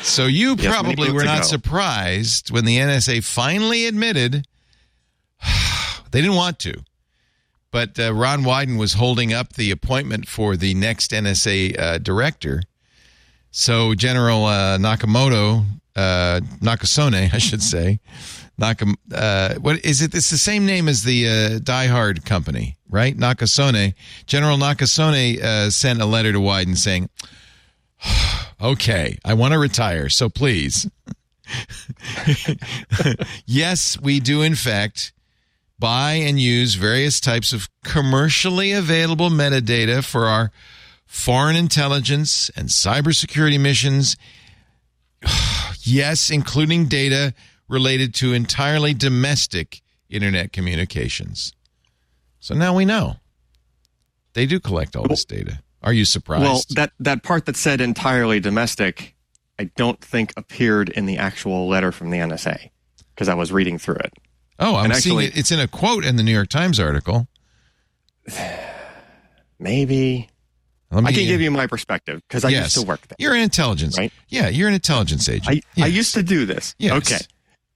so 0.02 0.28
you 0.28 0.56
yes, 0.58 0.74
probably 0.74 1.12
were 1.12 1.26
not 1.26 1.40
ago. 1.40 1.48
surprised 1.48 2.52
when 2.52 2.64
the 2.64 2.78
NSA 2.78 3.22
finally 3.22 3.88
admitted 3.88 4.48
they 6.12 6.22
didn't 6.22 6.36
want 6.36 6.60
to. 6.60 6.84
But 7.72 7.98
uh, 7.98 8.14
Ron 8.14 8.44
Wyden 8.44 8.78
was 8.78 8.94
holding 8.94 9.34
up 9.34 9.54
the 9.54 9.72
appointment 9.72 10.28
for 10.28 10.58
the 10.58 10.74
next 10.74 11.12
NSA 11.12 11.80
uh, 11.80 11.98
director. 12.00 12.64
So 13.52 13.96
General 13.96 14.46
uh, 14.46 14.78
Nakamoto, 14.78 15.66
uh, 15.96 16.42
Nakasone, 16.62 17.34
I 17.34 17.38
should 17.38 17.64
say, 17.64 18.00
Nakam, 18.60 18.96
uh, 19.14 19.56
what 19.56 19.84
is 19.84 20.02
it? 20.02 20.14
It's 20.14 20.30
the 20.30 20.38
same 20.38 20.66
name 20.66 20.88
as 20.88 21.04
the 21.04 21.28
uh, 21.28 21.60
Die 21.60 21.88
Hard 21.88 22.26
company, 22.26 22.78
right? 22.90 23.18
Nakasone. 23.18 23.96
General 24.28 24.58
Nakasone 24.58 25.42
uh, 25.42 25.70
sent 25.72 26.02
a 26.02 26.06
letter 26.06 26.32
to 26.32 26.40
Wyden 26.40 26.78
saying, 26.78 27.10
"Okay, 28.62 29.18
I 29.26 29.34
want 29.34 29.54
to 29.54 29.60
retire, 29.60 30.10
so 30.10 30.30
please." 30.30 30.88
yes, 33.46 34.00
we 34.00 34.20
do 34.20 34.42
in 34.42 34.56
fact 34.56 35.12
buy 35.82 36.14
and 36.14 36.40
use 36.40 36.76
various 36.76 37.20
types 37.20 37.52
of 37.52 37.68
commercially 37.84 38.72
available 38.72 39.30
metadata 39.30 40.02
for 40.06 40.28
our 40.28 40.52
foreign 41.06 41.58
intelligence 41.58 42.49
and 42.56 42.70
cybersecurity 42.70 43.60
missions. 43.60 44.16
yes, 45.82 46.30
including 46.30 46.86
data 46.86 47.34
related 47.68 48.14
to 48.14 48.32
entirely 48.32 48.94
domestic 48.94 49.82
internet 50.10 50.53
communications. 50.53 51.53
So 52.40 52.53
now 52.53 52.76
we 52.76 52.86
know 52.86 53.18
they 54.34 54.45
do 54.45 54.60
collect 54.60 54.95
all 54.95 55.08
this 55.08 55.26
data. 55.26 55.60
Are 55.82 55.94
you 55.94 56.06
surprised? 56.06 56.44
Well, 56.44 56.62
that, 56.76 56.91
that 56.99 57.24
part 57.24 57.45
that 57.48 57.58
said 57.58 57.82
entirely 57.82 58.40
domestic, 58.40 59.16
I 59.58 59.66
don't 59.76 59.99
think 59.99 60.34
appeared 60.38 60.90
in 60.90 61.08
the 61.08 61.18
actual 61.18 61.68
letter 61.68 61.91
from 61.91 62.12
the 62.12 62.20
NSA 62.20 62.70
because 63.16 63.28
I 63.28 63.34
was 63.34 63.52
reading 63.52 63.78
through 63.78 63.95
it. 63.95 64.14
Oh, 64.62 64.76
I'm 64.76 64.92
actually, 64.92 65.02
seeing 65.02 65.20
it. 65.22 65.38
It's 65.38 65.52
in 65.52 65.60
a 65.60 65.68
quote 65.68 66.06
in 66.06 66.16
the 66.16 66.24
New 66.24 66.32
York 66.32 66.50
Times 66.50 66.80
article. 66.80 67.28
Maybe. 69.60 70.30
Me, 70.92 71.02
I 71.06 71.14
can 71.14 71.26
give 71.26 71.40
you 71.40 71.52
my 71.52 71.68
perspective 71.68 72.22
because 72.28 72.44
I 72.44 72.50
yes, 72.50 72.76
used 72.76 72.86
to 72.86 72.90
work 72.90 73.08
there. 73.08 73.16
You're 73.18 73.34
an 73.34 73.42
intelligence, 73.42 73.98
right? 73.98 74.12
Yeah, 74.28 74.50
you're 74.50 74.68
an 74.68 74.74
intelligence 74.74 75.30
agent. 75.30 75.48
I, 75.48 75.62
yes. 75.76 75.86
I 75.86 75.88
used 75.88 76.14
to 76.16 76.24
do 76.24 76.46
this. 76.46 76.76
Yes. 76.80 76.94
Okay. 76.94 77.24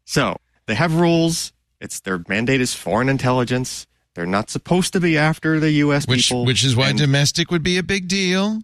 So 0.04 0.36
they 0.66 0.76
have 0.76 0.96
rules. 0.96 1.54
It's 1.80 2.02
their 2.02 2.22
mandate 2.28 2.60
is 2.60 2.74
foreign 2.74 3.08
intelligence. 3.08 3.88
They're 4.16 4.26
not 4.26 4.50
supposed 4.50 4.92
to 4.94 5.00
be 5.00 5.18
after 5.18 5.62
the 5.62 5.72
U.S. 5.72 6.08
Which, 6.08 6.28
people. 6.28 6.46
Which 6.46 6.66
is 6.66 6.76
why 6.76 6.90
and, 6.90 6.98
domestic 6.98 7.52
would 7.52 7.64
be 7.64 7.78
a 7.78 7.84
big 7.84 8.10
deal. 8.10 8.60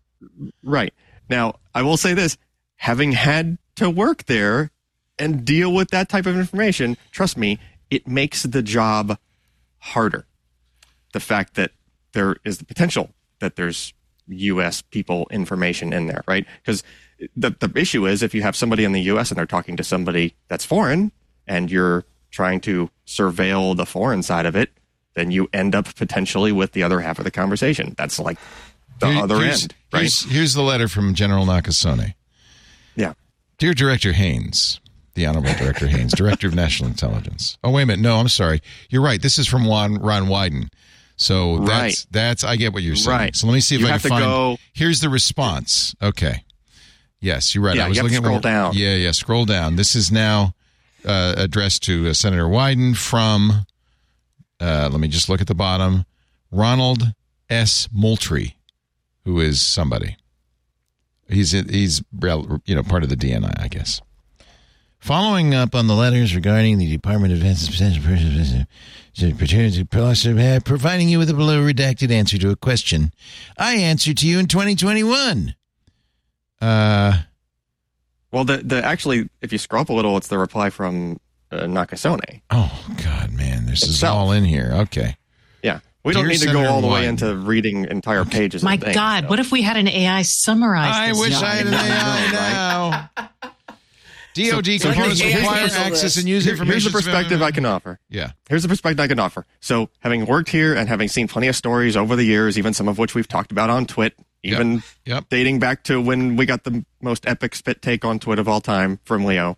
Right. 0.64 0.94
Now, 1.30 1.56
I 1.74 1.84
will 1.84 1.98
say 1.98 2.14
this 2.14 2.38
having 2.76 3.14
had 3.14 3.58
to 3.76 3.90
work 3.90 4.26
there 4.26 4.70
and 5.18 5.46
deal 5.46 5.72
with 5.72 5.92
that 5.92 6.10
type 6.10 6.26
of 6.26 6.36
information, 6.36 6.98
trust 7.12 7.38
me, 7.38 7.60
it 7.92 8.08
makes 8.08 8.44
the 8.44 8.64
job 8.64 9.20
harder. 9.78 10.26
The 11.14 11.20
fact 11.20 11.56
that 11.56 11.72
there 12.14 12.38
is 12.44 12.58
the 12.58 12.66
potential 12.66 13.12
that 13.40 13.58
there's 13.58 13.94
U.S. 14.28 14.82
people 14.82 15.28
information 15.30 15.94
in 15.94 16.08
there, 16.08 16.24
right? 16.28 16.48
Because 16.64 16.84
the, 17.36 17.52
the 17.60 17.72
issue 17.76 18.08
is 18.08 18.24
if 18.24 18.34
you 18.34 18.42
have 18.42 18.56
somebody 18.56 18.86
in 18.86 18.94
the 18.94 19.02
U.S. 19.02 19.30
and 19.30 19.38
they're 19.38 19.46
talking 19.46 19.78
to 19.78 19.84
somebody 19.84 20.36
that's 20.48 20.66
foreign, 20.66 21.12
and 21.48 21.70
you're 21.70 22.06
trying 22.32 22.62
to 22.62 22.90
surveil 23.06 23.76
the 23.76 23.86
foreign 23.86 24.24
side 24.24 24.46
of 24.46 24.56
it, 24.56 24.72
then 25.16 25.32
you 25.32 25.50
end 25.52 25.76
up 25.76 25.94
potentially 25.96 26.52
with 26.52 26.72
the 26.72 26.84
other 26.84 27.02
half 27.02 27.20
of 27.20 27.26
the 27.26 27.32
conversation. 27.32 27.94
That's 27.98 28.20
like 28.20 28.38
the 29.00 29.12
Here, 29.12 29.24
other 29.24 29.36
end, 29.42 29.76
right? 29.92 30.02
Here's, 30.02 30.24
here's, 30.24 30.54
the 30.54 30.62
letter 30.62 30.88
from 30.88 31.14
General 31.14 31.46
Nakasone. 31.46 32.14
Yeah. 32.96 33.14
Dear 33.58 33.74
Director 33.74 34.14
Haines, 34.14 34.80
the 35.14 35.26
Honorable 35.26 35.54
Director 35.54 35.88
Haines, 35.88 36.14
Director 36.14 36.48
of 36.48 36.56
National 36.56 36.90
Intelligence. 36.90 37.58
Oh, 37.64 37.72
wait 37.72 37.84
a 37.84 37.86
minute. 37.88 38.02
No, 38.02 38.18
I'm 38.18 38.30
sorry. 38.30 38.62
You're 38.90 39.02
right. 39.02 39.22
This 39.22 39.38
is 39.38 39.48
from 39.48 39.68
Ron, 39.68 39.96
Ron 39.96 40.28
Wyden. 40.28 40.70
So 41.18 41.60
that's, 41.60 41.70
right. 41.70 42.06
that's, 42.12 42.44
I 42.44 42.56
get 42.56 42.74
what 42.74 42.84
you're 42.84 42.96
saying. 42.96 43.18
Right. 43.18 43.36
So 43.36 43.48
let 43.48 43.54
me 43.54 43.60
see 43.60 43.76
if 43.76 43.82
you 43.82 43.88
I 43.88 44.00
can 44.00 44.10
find, 44.10 44.24
go, 44.24 44.58
here's 44.74 45.02
the 45.02 45.10
response. 45.10 45.96
Okay. 46.02 46.44
Yes, 47.20 47.54
you're 47.54 47.64
right. 47.64 47.76
Yeah, 47.76 47.86
I 47.86 47.90
was 47.90 47.98
you 47.98 48.04
looking 48.04 48.18
scroll 48.18 48.38
at, 48.38 48.42
down. 48.42 48.74
Yeah, 48.74 48.96
yeah, 48.96 49.12
scroll 49.12 49.46
down. 49.46 49.76
This 49.76 49.96
is 49.96 50.12
now 50.12 50.56
uh, 51.06 51.36
addressed 51.38 51.84
to 51.84 52.10
uh, 52.10 52.14
Senator 52.14 52.46
Wyden 52.46 52.98
from, 52.98 53.66
uh, 54.60 54.90
let 54.92 55.00
me 55.00 55.08
just 55.08 55.30
look 55.30 55.42
at 55.42 55.48
the 55.48 55.56
bottom, 55.56 56.06
Ronald 56.52 57.14
S. 57.50 57.88
Moultrie, 57.92 58.58
who 59.26 59.40
is 59.40 59.62
somebody. 59.62 60.18
He's 61.30 61.52
he's 61.52 62.02
you 62.66 62.76
know 62.76 62.84
part 62.84 63.04
of 63.04 63.10
the 63.10 63.16
DNI, 63.16 63.54
I 63.62 63.68
guess. 63.68 64.02
Following 65.02 65.56
up 65.56 65.74
on 65.74 65.88
the 65.88 65.96
letters 65.96 66.36
regarding 66.36 66.78
the 66.78 66.88
Department 66.88 67.34
of 67.34 67.40
Defense's 67.40 67.70
potential 67.70 68.04
providing 70.64 71.10
you 71.10 71.18
with 71.18 71.28
a 71.28 71.34
below 71.34 71.60
redacted 71.60 72.12
answer 72.12 72.38
to 72.38 72.52
a 72.52 72.56
question 72.56 73.12
I 73.58 73.78
answered 73.78 74.18
to 74.20 74.28
you 74.28 74.38
in 74.38 74.46
2021. 74.46 75.56
Uh, 76.62 77.24
well, 78.32 78.44
the 78.44 78.58
the 78.58 78.86
actually, 78.86 79.28
if 79.42 79.52
you 79.52 79.58
scroll 79.58 79.82
up 79.82 79.90
a 79.90 79.94
little, 79.94 80.18
it's 80.18 80.28
the 80.28 80.38
reply 80.38 80.70
from 80.70 81.20
uh, 81.52 81.62
Nakasone. 81.62 82.42
Oh 82.52 82.86
God, 83.04 83.34
man, 83.34 83.66
this 83.66 83.82
is 83.82 84.04
all 84.04 84.32
in 84.32 84.46
here. 84.46 84.70
Okay. 84.72 85.18
Yeah, 85.64 85.80
we 86.04 86.14
don't 86.14 86.26
Dear 86.26 86.32
need 86.34 86.42
to 86.42 86.54
go 86.54 86.64
all 86.68 86.82
the 86.82 86.88
way 86.88 87.08
into 87.08 87.36
reading 87.36 87.86
entire 87.86 88.24
pages. 88.24 88.62
My 88.64 88.76
of 88.76 88.82
things, 88.82 88.96
God, 88.96 89.24
so. 89.24 89.30
what 89.30 89.40
if 89.40 89.52
we 89.52 89.64
had 89.64 89.78
an 89.78 89.88
AI 89.88 90.22
summarize 90.22 90.96
I 90.96 91.08
this? 91.08 91.20
wish 91.20 91.36
stuff? 91.36 91.50
I 91.50 91.56
had 91.56 91.66
an 91.66 91.74
AI 91.74 92.32
now. 92.32 93.10
DoD 94.34 94.66
So- 94.66 94.78
so 94.78 94.90
components 94.94 95.20
here's- 95.22 95.38
require 95.42 95.66
access 95.66 96.18
and 96.18 96.28
use 96.28 96.44
Here- 96.46 96.54
information. 96.54 96.72
here's 96.74 96.84
the 96.86 96.92
perspective 96.92 97.42
I 97.42 97.52
can 97.52 97.66
offer. 97.66 98.00
Yeah. 98.10 98.32
Here's 98.50 98.64
the 98.64 98.70
perspective 98.70 99.00
I 99.04 99.08
can 99.08 99.20
offer. 99.20 99.46
So, 99.60 99.90
having 100.00 100.26
worked 100.26 100.50
here 100.50 100.74
and 100.74 100.88
having 100.90 101.08
seen 101.08 101.28
plenty 101.28 101.48
of 101.48 101.56
stories 101.56 101.96
over 101.98 102.16
the 102.16 102.24
years, 102.24 102.58
even 102.58 102.74
some 102.74 102.88
of 102.88 102.98
which 102.98 103.14
we've 103.16 103.28
talked 103.28 103.52
about 103.52 103.70
on 103.70 103.86
TWiT, 103.86 104.14
even 104.44 104.84
Yep. 105.06 105.26
dating 105.30 105.60
back 105.60 105.84
to 105.86 106.02
when 106.02 106.36
we 106.36 106.46
got 106.46 106.64
the 106.64 106.84
most 107.02 107.28
epic 107.28 107.56
spit 107.56 107.82
take 107.82 108.04
on 108.06 108.20
TWiT 108.20 108.40
of 108.40 108.48
all 108.48 108.62
time 108.62 109.00
from 109.06 109.26
Leo, 109.26 109.58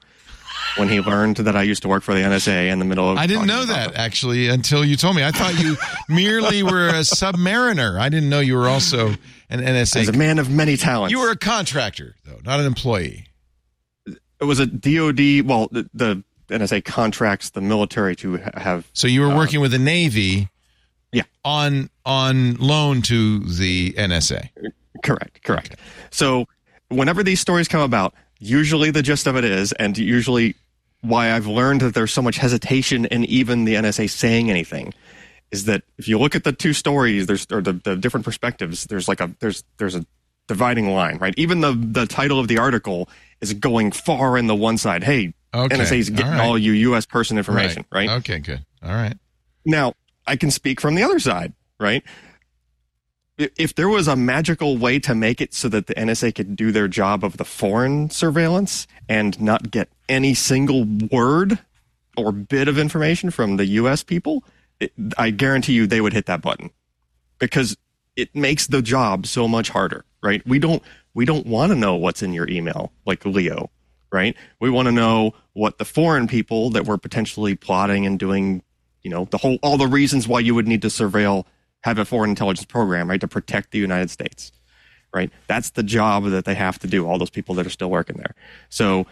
when 0.77 0.89
he 0.89 0.99
learned 1.01 1.37
that 1.37 1.55
I 1.55 1.63
used 1.63 1.81
to 1.83 1.87
work 1.87 2.03
for 2.03 2.13
the 2.13 2.21
NSA 2.21 2.69
in 2.69 2.79
the 2.79 2.85
middle 2.85 3.09
of. 3.11 3.17
I 3.17 3.27
didn't 3.27 3.47
know 3.47 3.65
that 3.65 3.95
actually 3.95 4.47
until 4.49 4.83
you 4.83 4.95
told 4.95 5.15
me. 5.15 5.23
I 5.23 5.31
thought 5.31 5.57
you 5.59 5.77
merely 6.09 6.63
were 6.63 6.89
a 6.89 7.01
submariner. 7.01 7.99
I 7.99 8.09
didn't 8.09 8.29
know 8.29 8.39
you 8.39 8.55
were 8.55 8.67
also 8.67 9.09
an 9.49 9.61
NSA. 9.61 10.01
As 10.01 10.09
a 10.09 10.13
man 10.13 10.39
of 10.39 10.49
many 10.49 10.77
talents. 10.77 11.11
You 11.11 11.19
were 11.19 11.31
a 11.31 11.37
contractor, 11.37 12.15
though, 12.25 12.39
not 12.43 12.59
an 12.59 12.65
employee. 12.65 13.25
It 14.43 14.47
was 14.47 14.59
a 14.59 14.65
DoD. 14.65 15.47
Well, 15.47 15.69
the, 15.71 15.89
the 15.93 16.23
NSA 16.49 16.83
contracts 16.83 17.51
the 17.51 17.61
military 17.61 18.15
to 18.17 18.37
have. 18.55 18.89
So 18.93 19.07
you 19.07 19.21
were 19.21 19.31
uh, 19.31 19.37
working 19.37 19.61
with 19.61 19.71
the 19.71 19.79
Navy, 19.79 20.49
Yeah. 21.13 21.23
on 21.45 21.89
on 22.05 22.55
loan 22.55 23.01
to 23.03 23.39
the 23.39 23.93
NSA. 23.93 24.49
Correct. 25.01 25.43
Correct. 25.43 25.75
So, 26.11 26.45
whenever 26.89 27.23
these 27.23 27.39
stories 27.39 27.67
come 27.67 27.81
about, 27.81 28.13
usually 28.39 28.91
the 28.91 29.01
gist 29.01 29.27
of 29.27 29.35
it 29.37 29.45
is, 29.45 29.71
and 29.73 29.97
usually 29.97 30.55
why 31.01 31.31
I've 31.33 31.47
learned 31.47 31.81
that 31.81 31.93
there's 31.93 32.13
so 32.13 32.21
much 32.21 32.37
hesitation 32.37 33.05
in 33.05 33.25
even 33.25 33.65
the 33.65 33.75
NSA 33.75 34.09
saying 34.09 34.49
anything, 34.49 34.93
is 35.51 35.65
that 35.65 35.83
if 35.97 36.07
you 36.07 36.19
look 36.19 36.35
at 36.35 36.43
the 36.43 36.51
two 36.53 36.73
stories, 36.73 37.27
there's 37.27 37.47
or 37.51 37.61
the, 37.61 37.73
the 37.73 37.95
different 37.95 38.25
perspectives, 38.25 38.85
there's 38.85 39.07
like 39.07 39.21
a 39.21 39.33
there's 39.39 39.63
there's 39.77 39.95
a 39.95 40.05
dividing 40.47 40.93
line, 40.93 41.17
right? 41.17 41.33
Even 41.37 41.61
the 41.61 41.73
the 41.73 42.05
title 42.05 42.39
of 42.39 42.47
the 42.47 42.57
article 42.57 43.09
is 43.41 43.53
going 43.53 43.91
far 43.91 44.37
in 44.37 44.47
the 44.47 44.55
one 44.55 44.77
side. 44.77 45.03
Hey, 45.03 45.33
Okay. 45.55 45.99
is 45.99 46.09
getting 46.09 46.25
All 46.25 46.31
right. 46.31 46.41
all 46.41 46.57
you 46.57 46.71
U.S. 46.71 47.05
person 47.05 47.37
information, 47.37 47.85
right? 47.91 48.09
Okay, 48.09 48.39
good. 48.39 48.65
All 48.81 48.91
right. 48.91 49.15
Now, 49.65 49.93
I 50.25 50.35
can 50.35 50.49
speak 50.49 50.81
from 50.81 50.95
the 50.95 51.03
other 51.03 51.19
side, 51.19 51.53
right? 51.79 52.03
If 53.37 53.73
there 53.75 53.89
was 53.89 54.07
a 54.07 54.15
magical 54.15 54.77
way 54.77 54.99
to 54.99 55.15
make 55.15 55.41
it 55.41 55.53
so 55.53 55.67
that 55.69 55.87
the 55.87 55.95
NSA 55.95 56.35
could 56.35 56.55
do 56.55 56.71
their 56.71 56.87
job 56.87 57.23
of 57.23 57.37
the 57.37 57.45
foreign 57.45 58.09
surveillance 58.11 58.87
and 59.09 59.39
not 59.41 59.71
get 59.71 59.89
any 60.07 60.33
single 60.35 60.85
word 61.11 61.57
or 62.15 62.31
bit 62.31 62.67
of 62.67 62.77
information 62.77 63.31
from 63.31 63.57
the 63.57 63.65
US 63.65 64.03
people, 64.03 64.43
it, 64.79 64.93
I 65.17 65.31
guarantee 65.31 65.73
you 65.73 65.87
they 65.87 65.99
would 66.01 66.13
hit 66.13 66.27
that 66.27 66.41
button 66.41 66.69
because 67.39 67.75
it 68.15 68.35
makes 68.35 68.67
the 68.67 68.83
job 68.83 69.25
so 69.25 69.47
much 69.47 69.69
harder, 69.69 70.05
right? 70.23 70.41
We 70.47 70.57
don't 70.57 70.81
we 71.13 71.25
don't 71.25 71.45
want 71.45 71.71
to 71.71 71.75
know 71.75 71.95
what's 71.95 72.23
in 72.23 72.33
your 72.33 72.49
email 72.49 72.91
like 73.05 73.25
Leo, 73.25 73.69
right? 74.11 74.35
We 74.59 74.69
want 74.69 74.87
to 74.87 74.91
know 74.91 75.33
what 75.53 75.77
the 75.77 75.85
foreign 75.85 76.27
people 76.27 76.71
that 76.71 76.85
were 76.85 76.97
potentially 76.97 77.55
plotting 77.55 78.05
and 78.05 78.17
doing, 78.17 78.63
you 79.03 79.11
know, 79.11 79.25
the 79.25 79.37
whole 79.37 79.59
all 79.61 79.77
the 79.77 79.87
reasons 79.87 80.27
why 80.27 80.39
you 80.39 80.55
would 80.55 80.67
need 80.67 80.81
to 80.81 80.87
surveil 80.87 81.45
have 81.81 81.99
a 81.99 82.05
foreign 82.05 82.29
intelligence 82.29 82.65
program, 82.65 83.09
right, 83.09 83.19
to 83.19 83.27
protect 83.27 83.71
the 83.71 83.79
United 83.79 84.09
States. 84.09 84.51
Right? 85.13 85.31
That's 85.45 85.71
the 85.71 85.83
job 85.83 86.25
that 86.25 86.45
they 86.45 86.55
have 86.55 86.79
to 86.79 86.87
do, 86.87 87.05
all 87.07 87.19
those 87.19 87.29
people 87.29 87.53
that 87.55 87.67
are 87.67 87.69
still 87.69 87.91
working 87.91 88.17
there. 88.17 88.33
So 88.69 89.05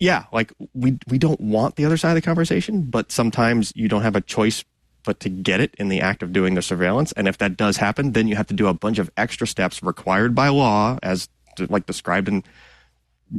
yeah, 0.00 0.24
like 0.32 0.52
we 0.74 0.98
we 1.06 1.18
don't 1.18 1.40
want 1.40 1.76
the 1.76 1.84
other 1.84 1.96
side 1.96 2.10
of 2.10 2.16
the 2.16 2.22
conversation, 2.22 2.82
but 2.82 3.12
sometimes 3.12 3.72
you 3.76 3.88
don't 3.88 4.02
have 4.02 4.16
a 4.16 4.20
choice 4.20 4.64
but 5.06 5.20
to 5.20 5.30
get 5.30 5.60
it 5.60 5.74
in 5.78 5.88
the 5.88 6.02
act 6.02 6.22
of 6.22 6.32
doing 6.34 6.54
the 6.54 6.60
surveillance. 6.60 7.12
And 7.12 7.26
if 7.26 7.38
that 7.38 7.56
does 7.56 7.78
happen, 7.78 8.12
then 8.12 8.28
you 8.28 8.36
have 8.36 8.48
to 8.48 8.54
do 8.54 8.66
a 8.66 8.74
bunch 8.74 8.98
of 8.98 9.10
extra 9.16 9.46
steps 9.46 9.82
required 9.82 10.34
by 10.34 10.48
law, 10.48 10.98
as 11.02 11.30
like 11.70 11.86
described 11.86 12.28
in 12.28 12.44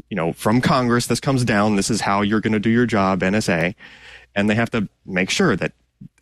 you 0.09 0.15
know 0.15 0.33
from 0.33 0.61
Congress. 0.61 1.05
This 1.05 1.19
comes 1.19 1.45
down. 1.45 1.75
This 1.75 1.91
is 1.91 2.01
how 2.01 2.21
you're 2.21 2.41
going 2.41 2.53
to 2.53 2.59
do 2.59 2.71
your 2.71 2.87
job, 2.87 3.19
NSA, 3.19 3.75
and 4.33 4.49
they 4.49 4.55
have 4.55 4.71
to 4.71 4.89
make 5.05 5.29
sure 5.29 5.55
that 5.55 5.73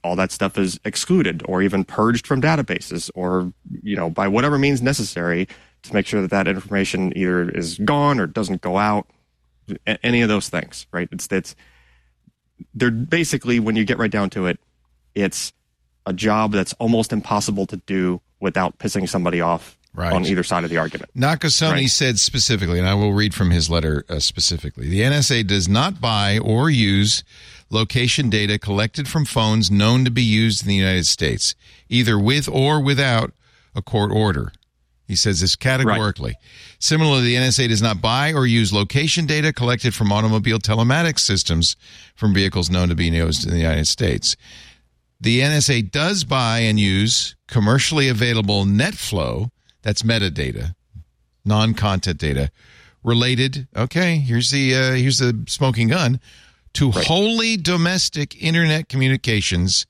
all 0.04 0.16
that 0.16 0.32
stuff 0.32 0.58
is 0.58 0.80
excluded 0.84 1.44
or 1.48 1.62
even 1.62 1.84
purged 1.84 2.28
from 2.28 2.42
databases 2.42 3.10
or 3.16 3.54
you 3.82 3.96
know 3.96 4.10
by 4.10 4.28
whatever 4.28 4.58
means 4.58 4.82
necessary 4.82 5.48
to 5.84 5.94
make 5.94 6.08
sure 6.08 6.22
that 6.22 6.32
that 6.32 6.48
information 6.48 7.16
either 7.16 7.50
is 7.50 7.78
gone 7.80 8.20
or 8.20 8.26
doesn't 8.26 8.62
go 8.62 8.78
out 8.78 9.08
any 10.04 10.22
of 10.22 10.30
those 10.30 10.50
things, 10.50 10.88
right? 10.92 11.08
It's 11.12 11.28
it's 11.32 11.56
they're 12.74 12.92
basically 12.92 13.60
when 13.60 13.76
you 13.76 13.86
get 13.86 13.98
right 13.98 14.12
down 14.12 14.30
to 14.32 14.48
it, 14.48 14.60
it's 15.16 15.54
a 16.06 16.14
job 16.14 16.52
that's 16.52 16.74
almost 16.74 17.12
impossible 17.12 17.66
to 17.68 17.78
do 17.78 18.22
without 18.40 18.78
pissing 18.78 19.08
somebody 19.10 19.42
off 19.42 19.78
Right. 19.94 20.12
on 20.12 20.26
either 20.26 20.44
side 20.44 20.66
of 20.66 20.70
the 20.70 20.76
argument. 20.78 21.10
Nakasone 21.18 21.72
Right. 21.72 21.90
said 21.90 22.20
specifically, 22.20 22.78
and 22.80 22.88
I 22.88 22.96
will 22.96 23.14
read 23.14 23.34
from 23.34 23.50
his 23.52 23.70
letter 23.70 24.04
uh, 24.10 24.20
specifically 24.20 24.90
the 24.90 25.00
NSA 25.02 25.48
does 25.48 25.70
not 25.70 26.02
buy 26.02 26.38
or 26.38 26.70
use 26.70 27.24
location 27.70 28.30
data 28.30 28.60
collected 28.60 29.08
from 29.08 29.24
phones 29.24 29.72
known 29.72 30.04
to 30.04 30.12
be 30.12 30.22
used 30.22 30.64
in 30.64 30.68
the 30.68 30.76
United 30.76 31.08
States, 31.08 31.56
either 31.88 32.20
with 32.20 32.50
or 32.50 32.82
without 32.82 33.32
a 33.74 33.82
court 33.82 34.12
order. 34.12 34.52
He 35.08 35.16
says 35.16 35.40
this 35.40 35.56
categorically. 35.56 36.36
Similarly, 36.78 37.24
the 37.24 37.36
NSA 37.36 37.70
does 37.70 37.82
not 37.82 38.02
buy 38.02 38.34
or 38.34 38.46
use 38.46 38.74
location 38.74 39.26
data 39.26 39.54
collected 39.54 39.94
from 39.96 40.12
automobile 40.12 40.60
telematics 40.60 41.20
systems 41.20 41.78
from 42.16 42.34
vehicles 42.34 42.70
known 42.70 42.90
to 42.90 42.96
be 42.96 43.06
used 43.08 43.46
in 43.46 43.52
the 43.52 43.60
United 43.60 43.88
States. 43.88 44.36
The 45.20 45.40
NSA 45.42 45.92
does 45.92 46.24
buy 46.24 46.60
and 46.60 46.80
use 46.80 47.36
commercially 47.48 48.10
available 48.10 48.66
net 48.66 48.96
flow, 48.96 49.50
that's 49.82 50.04
metadata, 50.04 50.76
non-content 51.46 52.18
data, 52.20 52.52
related, 53.04 53.68
okay, 53.76 54.18
here's 54.18 54.52
the 54.52 54.76
uh, 54.76 54.92
here's 54.94 55.20
the 55.20 55.44
smoking 55.48 55.88
gun, 55.90 56.20
to 56.74 56.92
wholly 56.92 57.56
domestic 57.58 58.42
internet 58.42 58.90
communications 58.90 59.86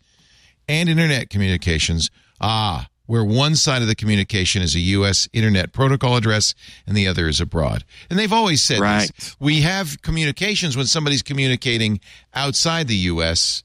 and 0.68 0.90
internet 0.90 1.30
communications. 1.30 2.10
Ah, 2.42 2.88
where 3.08 3.24
one 3.24 3.56
side 3.56 3.82
of 3.84 3.88
the 3.88 3.94
communication 3.96 4.62
is 4.64 4.74
a 4.76 4.80
U.S. 4.80 5.30
internet 5.32 5.72
protocol 5.72 6.16
address 6.18 6.56
and 6.88 6.98
the 6.98 7.08
other 7.08 7.28
is 7.28 7.40
abroad. 7.40 7.84
And 8.10 8.18
they've 8.18 8.34
always 8.34 8.64
said 8.64 8.80
Right. 8.80 9.12
this. 9.16 9.36
We 9.40 9.62
have 9.62 10.02
communications 10.02 10.76
when 10.76 10.88
somebody's 10.88 11.22
communicating 11.22 12.00
outside 12.34 12.88
the 12.88 12.96
U.S. 13.14 13.64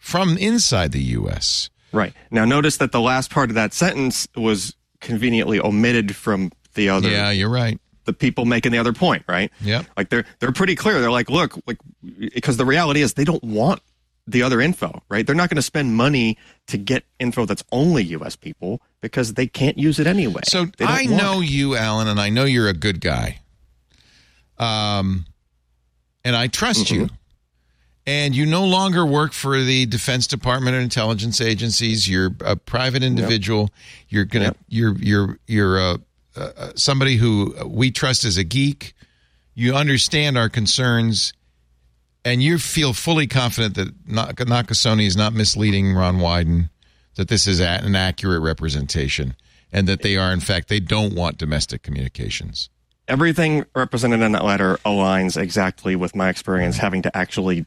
from 0.00 0.36
inside 0.38 0.90
the 0.92 1.02
U.S. 1.14 1.70
Right. 1.92 2.12
Now 2.32 2.44
notice 2.44 2.78
that 2.78 2.90
the 2.90 3.00
last 3.00 3.30
part 3.30 3.48
of 3.50 3.54
that 3.54 3.72
sentence 3.72 4.26
was 4.36 4.74
conveniently 5.00 5.60
omitted 5.60 6.16
from 6.16 6.50
the 6.74 6.88
other 6.88 7.08
Yeah, 7.08 7.30
you're 7.30 7.48
right. 7.48 7.78
the 8.06 8.12
people 8.12 8.44
making 8.44 8.72
the 8.72 8.78
other 8.78 8.92
point, 8.92 9.22
right? 9.28 9.50
Yeah. 9.60 9.82
Like 9.96 10.08
they're 10.08 10.24
they're 10.40 10.52
pretty 10.52 10.74
clear. 10.74 11.00
They're 11.00 11.10
like, 11.10 11.30
look, 11.30 11.56
like 11.66 11.78
because 12.34 12.56
the 12.56 12.64
reality 12.66 13.00
is 13.02 13.14
they 13.14 13.24
don't 13.24 13.42
want 13.44 13.80
the 14.26 14.42
other 14.42 14.60
info, 14.60 15.02
right? 15.08 15.26
They're 15.26 15.34
not 15.34 15.48
going 15.50 15.56
to 15.56 15.62
spend 15.62 15.96
money 15.96 16.38
to 16.68 16.78
get 16.78 17.04
info 17.18 17.46
that's 17.46 17.64
only 17.72 18.04
U.S. 18.04 18.36
people 18.36 18.80
because 19.00 19.34
they 19.34 19.46
can't 19.48 19.76
use 19.78 19.98
it 19.98 20.06
anyway. 20.06 20.42
So 20.44 20.66
I 20.80 21.06
know 21.06 21.40
it. 21.40 21.50
you, 21.50 21.74
Allyn, 21.76 22.06
and 22.06 22.20
I 22.20 22.28
know 22.28 22.44
you're 22.44 22.68
a 22.68 22.72
good 22.74 23.00
guy. 23.00 23.40
Um, 24.58 25.26
and 26.24 26.36
I 26.36 26.46
trust 26.46 26.86
Mm-hmm. 26.86 26.94
you. 26.94 27.08
And 28.10 28.34
you 28.34 28.44
no 28.44 28.64
longer 28.64 29.06
work 29.06 29.32
for 29.32 29.62
the 29.62 29.86
Defense 29.86 30.26
Department 30.26 30.74
or 30.74 30.80
intelligence 30.80 31.40
agencies. 31.40 32.08
You're 32.08 32.32
a 32.44 32.56
private 32.56 33.04
individual. 33.04 33.70
You're 34.08 34.24
gonna. 34.24 34.46
Yep. 34.46 34.56
You're 34.66 34.98
you're 34.98 35.38
you're 35.46 35.80
uh, 35.80 35.98
uh, 36.34 36.72
somebody 36.74 37.14
who 37.14 37.54
we 37.64 37.92
trust 37.92 38.24
as 38.24 38.36
a 38.36 38.42
geek. 38.42 38.94
You 39.54 39.76
understand 39.76 40.36
our 40.36 40.48
concerns, 40.48 41.34
and 42.24 42.42
you 42.42 42.58
feel 42.58 42.94
fully 42.94 43.28
confident 43.28 43.76
that 43.76 43.94
Nak- 44.08 44.38
Nakasone 44.38 45.06
is 45.06 45.16
not 45.16 45.32
misleading 45.32 45.94
Ron 45.94 46.16
Wyden. 46.16 46.68
That 47.14 47.28
this 47.28 47.46
is 47.46 47.60
an 47.60 47.94
accurate 47.94 48.42
representation, 48.42 49.36
and 49.72 49.86
that 49.86 50.02
they 50.02 50.16
are 50.16 50.32
in 50.32 50.40
fact 50.40 50.66
they 50.66 50.80
don't 50.80 51.14
want 51.14 51.38
domestic 51.38 51.82
communications. 51.82 52.70
everything 53.06 53.64
represented 53.76 54.20
in 54.20 54.32
that 54.32 54.44
letter 54.44 54.78
aligns 54.84 55.40
exactly 55.40 55.94
with 55.94 56.16
my 56.16 56.28
experience 56.28 56.76
having 56.78 57.02
to 57.02 57.16
actually 57.16 57.66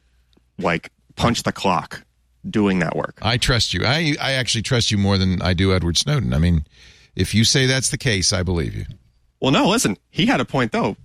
like 0.58 0.90
punch 1.16 1.42
the 1.42 1.52
clock 1.52 2.04
doing 2.48 2.78
that 2.80 2.94
work. 2.96 3.18
I 3.22 3.36
trust 3.36 3.72
you. 3.74 3.84
I 3.84 4.16
I 4.20 4.32
actually 4.32 4.62
trust 4.62 4.90
you 4.90 4.98
more 4.98 5.18
than 5.18 5.40
I 5.42 5.54
do 5.54 5.72
Edward 5.74 5.96
Snowden. 5.96 6.32
I 6.34 6.38
mean, 6.38 6.66
if 7.16 7.34
you 7.34 7.44
say 7.44 7.66
that's 7.66 7.90
the 7.90 7.98
case, 7.98 8.32
I 8.32 8.42
believe 8.42 8.74
you. 8.74 8.84
Well, 9.40 9.52
no, 9.52 9.68
listen, 9.68 9.96
he 10.10 10.26
had 10.26 10.40
a 10.40 10.44
point 10.44 10.72
though. 10.72 10.96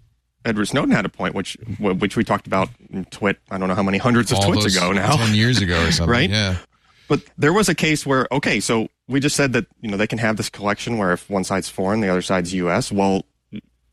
Edward 0.45 0.65
Snowden 0.67 0.91
had 0.91 1.05
a 1.05 1.09
point, 1.09 1.35
which 1.35 1.57
which 1.79 2.15
we 2.15 2.23
talked 2.23 2.47
about 2.47 2.69
in 2.89 3.05
TWiT. 3.05 3.37
I 3.51 3.57
don't 3.57 3.67
know 3.67 3.75
how 3.75 3.83
many 3.83 3.97
hundreds 3.97 4.31
of 4.31 4.37
All 4.39 4.53
twits 4.53 4.75
ago 4.75 4.93
now. 4.93 5.17
ten 5.17 5.35
years 5.35 5.61
ago 5.61 5.85
or 5.85 5.91
something, 5.91 6.09
Right? 6.11 6.29
Yeah. 6.29 6.57
But 7.09 7.23
there 7.39 7.51
was 7.51 7.67
a 7.67 7.73
case 7.75 8.05
where, 8.05 8.27
okay, 8.31 8.59
so 8.59 8.87
we 9.07 9.19
just 9.19 9.35
said 9.35 9.51
that 9.53 9.65
you 9.81 9.89
know 9.89 9.97
they 9.97 10.07
can 10.07 10.19
have 10.19 10.37
this 10.37 10.49
collection 10.49 10.97
where 10.97 11.11
if 11.11 11.29
one 11.29 11.43
side's 11.43 11.67
foreign, 11.67 11.99
the 12.01 12.07
other 12.09 12.21
side's 12.21 12.53
U.S. 12.53 12.91
Well, 12.91 13.25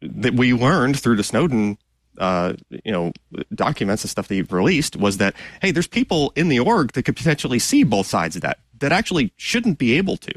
that 0.03 0.35
we 0.35 0.53
learned 0.53 1.01
through 1.01 1.17
the 1.17 1.25
Snowden 1.25 1.79
uh, 2.19 2.55
you 2.85 2.93
know, 2.93 3.13
documents 3.55 4.03
and 4.05 4.11
stuff 4.11 4.29
that 4.29 4.35
you've 4.37 4.53
released 4.53 4.97
was 4.97 5.19
that 5.19 5.35
hey, 5.63 5.71
there's 5.71 5.87
people 5.87 6.33
in 6.37 6.49
the 6.49 6.59
org 6.59 6.93
that 6.93 7.05
could 7.05 7.17
potentially 7.17 7.59
see 7.59 7.83
both 7.85 8.07
sides 8.07 8.37
of 8.37 8.43
that 8.43 8.59
that 8.79 8.93
actually 8.93 9.33
shouldn't 9.37 9.79
be 9.79 9.97
able 9.97 10.17
to, 10.19 10.33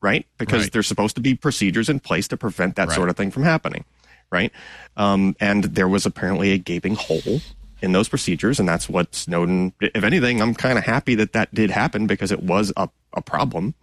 right? 0.00 0.26
Because 0.38 0.62
Right. 0.64 0.72
there's 0.72 0.86
supposed 0.86 1.14
to 1.16 1.22
be 1.22 1.34
procedures 1.34 1.88
in 1.88 2.00
place 2.00 2.28
to 2.28 2.36
prevent 2.36 2.76
that 2.76 2.88
Right. 2.88 2.94
sort 2.94 3.08
of 3.08 3.16
thing 3.16 3.30
from 3.30 3.42
happening, 3.44 3.84
right? 4.30 4.52
Um, 4.96 5.36
and 5.40 5.64
there 5.64 5.88
was 5.88 6.06
apparently 6.06 6.52
a 6.52 6.58
gaping 6.58 6.94
hole 6.94 7.40
in 7.80 7.92
those 7.92 8.08
procedures, 8.08 8.60
and 8.60 8.68
that's 8.68 8.88
what 8.88 9.14
Snowden. 9.14 9.72
If 9.80 10.04
anything, 10.04 10.40
I'm 10.40 10.54
kind 10.54 10.78
of 10.78 10.84
happy 10.84 11.14
that 11.16 11.32
that 11.32 11.52
did 11.54 11.70
happen 11.70 12.06
because 12.06 12.30
it 12.30 12.42
was 12.42 12.72
a, 12.76 12.88
a 13.14 13.22
problem, 13.22 13.74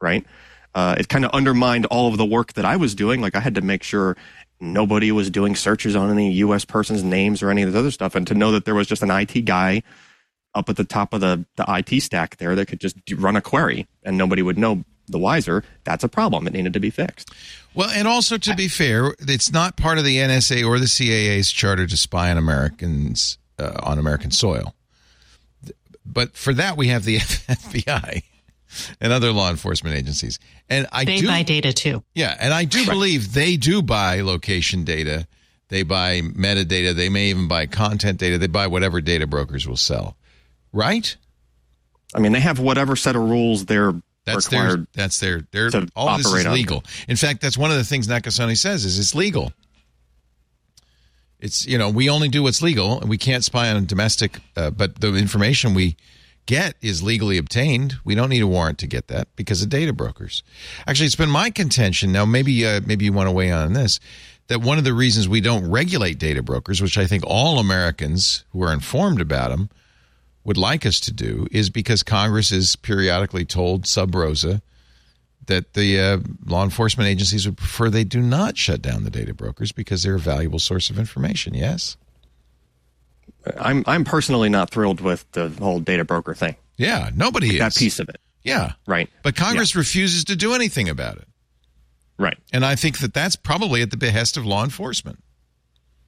right? 0.00 0.24
Uh, 0.74 0.94
it 0.98 1.10
kind 1.10 1.26
of 1.26 1.30
undermined 1.32 1.84
all 1.86 2.08
of 2.08 2.16
the 2.16 2.24
work 2.24 2.54
that 2.54 2.64
I 2.64 2.76
was 2.76 2.94
doing. 2.94 3.20
Like 3.20 3.36
I 3.36 3.40
had 3.40 3.54
to 3.56 3.60
make 3.60 3.82
sure 3.82 4.16
nobody 4.62 5.12
was 5.12 5.28
doing 5.28 5.56
searches 5.56 5.96
on 5.96 6.10
any 6.10 6.32
U.S. 6.34 6.64
person's 6.64 7.02
names 7.02 7.42
or 7.42 7.50
any 7.50 7.62
of 7.62 7.72
this 7.72 7.78
other 7.78 7.90
stuff, 7.90 8.14
and 8.14 8.26
to 8.28 8.34
know 8.34 8.52
that 8.52 8.64
there 8.64 8.74
was 8.74 8.86
just 8.86 9.02
an 9.02 9.10
IT 9.10 9.44
guy 9.44 9.82
up 10.54 10.68
at 10.68 10.76
the 10.76 10.84
top 10.84 11.12
of 11.12 11.20
the 11.20 11.44
the 11.56 11.64
IT 11.68 12.00
stack 12.02 12.36
there 12.36 12.54
that 12.54 12.66
could 12.66 12.80
just 12.80 12.96
run 13.16 13.36
a 13.36 13.40
query 13.40 13.86
and 14.02 14.16
nobody 14.16 14.42
would 14.42 14.58
know 14.58 14.84
the 15.08 15.18
wiser. 15.18 15.64
That's 15.84 16.04
a 16.04 16.08
problem. 16.08 16.46
It 16.46 16.52
needed 16.52 16.72
to 16.74 16.80
be 16.80 16.90
fixed. 16.90 17.30
Well, 17.74 17.90
and 17.90 18.06
also 18.06 18.38
to 18.38 18.54
be 18.54 18.68
fair, 18.68 19.14
it's 19.20 19.52
not 19.52 19.76
part 19.76 19.98
of 19.98 20.04
the 20.04 20.18
NSA 20.18 20.66
or 20.66 20.78
the 20.78 20.86
CIA's 20.86 21.50
charter 21.50 21.86
to 21.86 21.96
spy 21.96 22.30
on 22.30 22.38
Americans 22.38 23.38
uh, 23.58 23.80
on 23.82 23.98
American 23.98 24.30
soil. 24.30 24.74
But 26.04 26.36
for 26.36 26.52
that, 26.54 26.76
we 26.76 26.88
have 26.88 27.04
the 27.04 27.16
FBI 27.18 28.22
and 29.00 29.12
other 29.12 29.32
law 29.32 29.50
enforcement 29.50 29.96
agencies. 29.96 30.38
And 30.68 30.86
I 30.92 31.04
They 31.04 31.18
do, 31.18 31.26
buy 31.26 31.42
data 31.42 31.72
too. 31.72 32.02
yeah, 32.14 32.36
and 32.40 32.52
I 32.54 32.64
do 32.64 32.84
believe 32.86 33.32
they 33.32 33.56
do 33.56 33.82
buy 33.82 34.20
location 34.20 34.84
data. 34.84 35.26
They 35.68 35.82
buy 35.84 36.20
metadata. 36.20 36.94
They 36.94 37.08
may 37.08 37.30
even 37.30 37.48
buy 37.48 37.66
content 37.66 38.18
data. 38.18 38.36
They 38.38 38.46
buy 38.46 38.66
whatever 38.66 39.00
data 39.00 39.26
brokers 39.26 39.66
will 39.66 39.76
sell. 39.78 40.16
Right? 40.72 41.16
I 42.14 42.18
mean, 42.20 42.32
they 42.32 42.40
have 42.40 42.58
whatever 42.58 42.94
set 42.96 43.16
of 43.16 43.22
rules 43.22 43.64
they're 43.64 43.94
That's 44.26 44.52
required. 44.52 44.80
their. 44.80 44.86
That's 44.92 45.18
their. 45.20 45.42
Their. 45.50 45.70
to 45.70 45.88
All 45.96 46.14
this 46.18 46.26
is 46.26 46.32
operate 46.32 46.46
on. 46.46 46.52
legal. 46.54 46.84
In 47.08 47.16
fact, 47.16 47.40
that's 47.40 47.56
one 47.56 47.70
of 47.70 47.78
the 47.78 47.84
things 47.84 48.06
Nakasone 48.06 48.56
says 48.58 48.84
is 48.84 48.98
it's 48.98 49.14
legal. 49.14 49.52
It's 51.40 51.66
you 51.66 51.76
know 51.78 51.90
we 51.90 52.08
only 52.08 52.28
do 52.28 52.42
what's 52.42 52.62
legal 52.62 53.00
and 53.00 53.08
we 53.10 53.18
can't 53.18 53.42
spy 53.42 53.70
on 53.70 53.84
domestic, 53.86 54.38
uh, 54.56 54.70
but 54.70 55.00
the 55.00 55.14
information 55.16 55.74
we 55.74 55.96
get 56.46 56.74
is 56.80 57.02
legally 57.02 57.38
obtained. 57.38 57.94
We 58.04 58.14
don't 58.14 58.30
need 58.30 58.42
a 58.42 58.46
warrant 58.46 58.78
to 58.78 58.86
get 58.86 59.08
that 59.08 59.28
because 59.36 59.62
of 59.62 59.68
data 59.68 59.92
brokers. 59.92 60.42
Actually, 60.86 61.06
it's 61.06 61.16
been 61.16 61.30
my 61.30 61.50
contention. 61.50 62.12
Now, 62.12 62.24
maybe 62.24 62.66
uh, 62.66 62.80
maybe 62.86 63.04
you 63.04 63.12
want 63.12 63.28
to 63.28 63.32
weigh 63.32 63.52
on 63.52 63.72
this. 63.72 64.00
That 64.48 64.60
one 64.60 64.76
of 64.76 64.84
the 64.84 64.92
reasons 64.92 65.28
we 65.28 65.40
don't 65.40 65.70
regulate 65.70 66.18
data 66.18 66.42
brokers, 66.42 66.82
which 66.82 66.98
I 66.98 67.06
think 67.06 67.22
all 67.26 67.58
Americans 67.58 68.44
who 68.50 68.62
are 68.62 68.72
informed 68.72 69.20
about 69.20 69.50
them 69.50 69.70
would 70.44 70.56
like 70.56 70.84
us 70.84 70.98
to 71.00 71.12
do 71.12 71.46
is 71.52 71.70
because 71.70 72.02
Congress 72.02 72.50
is 72.50 72.76
periodically 72.76 73.44
told 73.44 73.86
sub 73.86 74.14
rosa 74.14 74.60
that 75.46 75.74
the 75.74 75.98
uh, 75.98 76.18
law 76.44 76.64
enforcement 76.64 77.08
agencies 77.08 77.46
would 77.46 77.56
prefer 77.56 77.90
they 77.90 78.04
do 78.04 78.20
not 78.20 78.56
shut 78.56 78.82
down 78.82 79.04
the 79.04 79.10
data 79.10 79.34
brokers 79.34 79.72
because 79.72 80.02
they're 80.02 80.16
a 80.16 80.20
valuable 80.20 80.58
source 80.58 80.90
of 80.90 80.98
information. 80.98 81.54
Yes. 81.54 81.96
I'm 83.58 83.82
I'm 83.86 84.04
personally 84.04 84.48
not 84.48 84.70
thrilled 84.70 85.00
with 85.00 85.30
the 85.32 85.48
whole 85.50 85.80
data 85.80 86.04
broker 86.04 86.34
thing. 86.34 86.56
Yeah. 86.76 87.10
Nobody 87.14 87.54
is. 87.54 87.58
That 87.58 87.74
piece 87.74 87.98
of 88.00 88.08
it, 88.08 88.20
Yeah. 88.42 88.72
right? 88.86 89.08
But 89.22 89.36
Congress 89.36 89.74
refuses 89.76 90.24
to 90.24 90.36
do 90.36 90.54
anything 90.54 90.88
about 90.88 91.16
it. 91.18 91.28
Right. 92.18 92.38
And 92.52 92.64
I 92.64 92.76
think 92.76 92.98
that 93.00 93.14
that's 93.14 93.36
probably 93.36 93.82
at 93.82 93.90
the 93.90 93.96
behest 93.96 94.36
of 94.36 94.46
law 94.46 94.62
enforcement. 94.64 95.22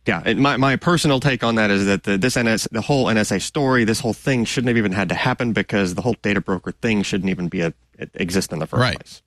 Yeah, 0.06 0.23
and 0.24 0.39
my, 0.39 0.59
my 0.59 0.77
personal 0.77 1.19
take 1.19 1.43
on 1.43 1.55
that 1.55 1.70
is 1.70 1.86
that 1.86 2.02
the, 2.02 2.19
this 2.19 2.36
NS, 2.36 2.69
the 2.70 2.82
whole 2.82 3.06
NSA 3.06 3.40
story, 3.40 3.85
this 3.85 4.01
whole 4.01 4.12
thing 4.12 4.44
shouldn't 4.44 4.69
have 4.69 4.77
even 4.77 4.93
had 4.93 5.09
to 5.09 5.15
happen 5.15 5.55
because 5.55 5.94
the 5.94 6.02
whole 6.02 6.15
data 6.20 6.43
broker 6.43 6.73
thing 6.73 7.02
shouldn't 7.02 7.31
even 7.31 7.48
be 7.48 7.62
a 7.62 7.73
exist 8.12 8.52
in 8.52 8.59
the 8.59 8.66
first 8.66 8.81
Right. 8.82 8.97
place. 8.97 9.23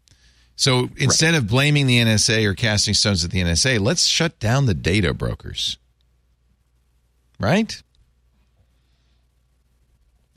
So 0.55 0.89
instead 0.97 1.33
of 1.33 1.47
blaming 1.47 1.87
the 1.87 1.97
NSA 1.97 2.45
or 2.45 2.53
casting 2.53 2.93
stones 2.93 3.25
at 3.25 3.31
the 3.31 3.41
NSA, 3.41 3.79
let's 3.79 4.05
shut 4.05 4.39
down 4.39 4.67
the 4.67 4.75
data 4.75 5.15
brokers. 5.15 5.77
Right? 7.39 7.81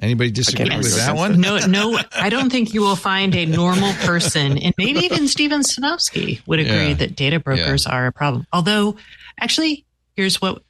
Anybody 0.01 0.31
disagree 0.31 0.65
argue 0.65 0.79
with 0.79 0.97
that 0.97 1.15
one? 1.15 1.41
No, 1.41 1.59
no, 1.67 1.99
I 2.13 2.31
don't 2.31 2.51
think 2.51 2.73
you 2.73 2.81
will 2.81 2.97
find 2.97 3.35
a 3.37 3.45
normal 3.45 3.93
person, 4.01 4.57
and 4.57 4.75
maybe 4.79 5.01
even 5.01 5.29
Steven 5.29 5.61
Sinofsky 5.61 6.41
would 6.47 6.59
agree 6.59 6.89
Yeah. 6.89 6.95
that 6.95 7.17
data 7.17 7.39
brokers 7.39 7.87
are 7.87 8.07
a 8.07 8.13
problem. 8.13 8.47
Although, 8.53 8.97
actually, 9.39 9.85
here's 10.17 10.41
what 10.41 10.63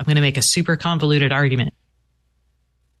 I'm 0.00 0.06
going 0.06 0.16
to 0.16 0.22
make 0.22 0.38
a 0.38 0.42
super 0.42 0.76
convoluted 0.76 1.30
argument. 1.30 1.74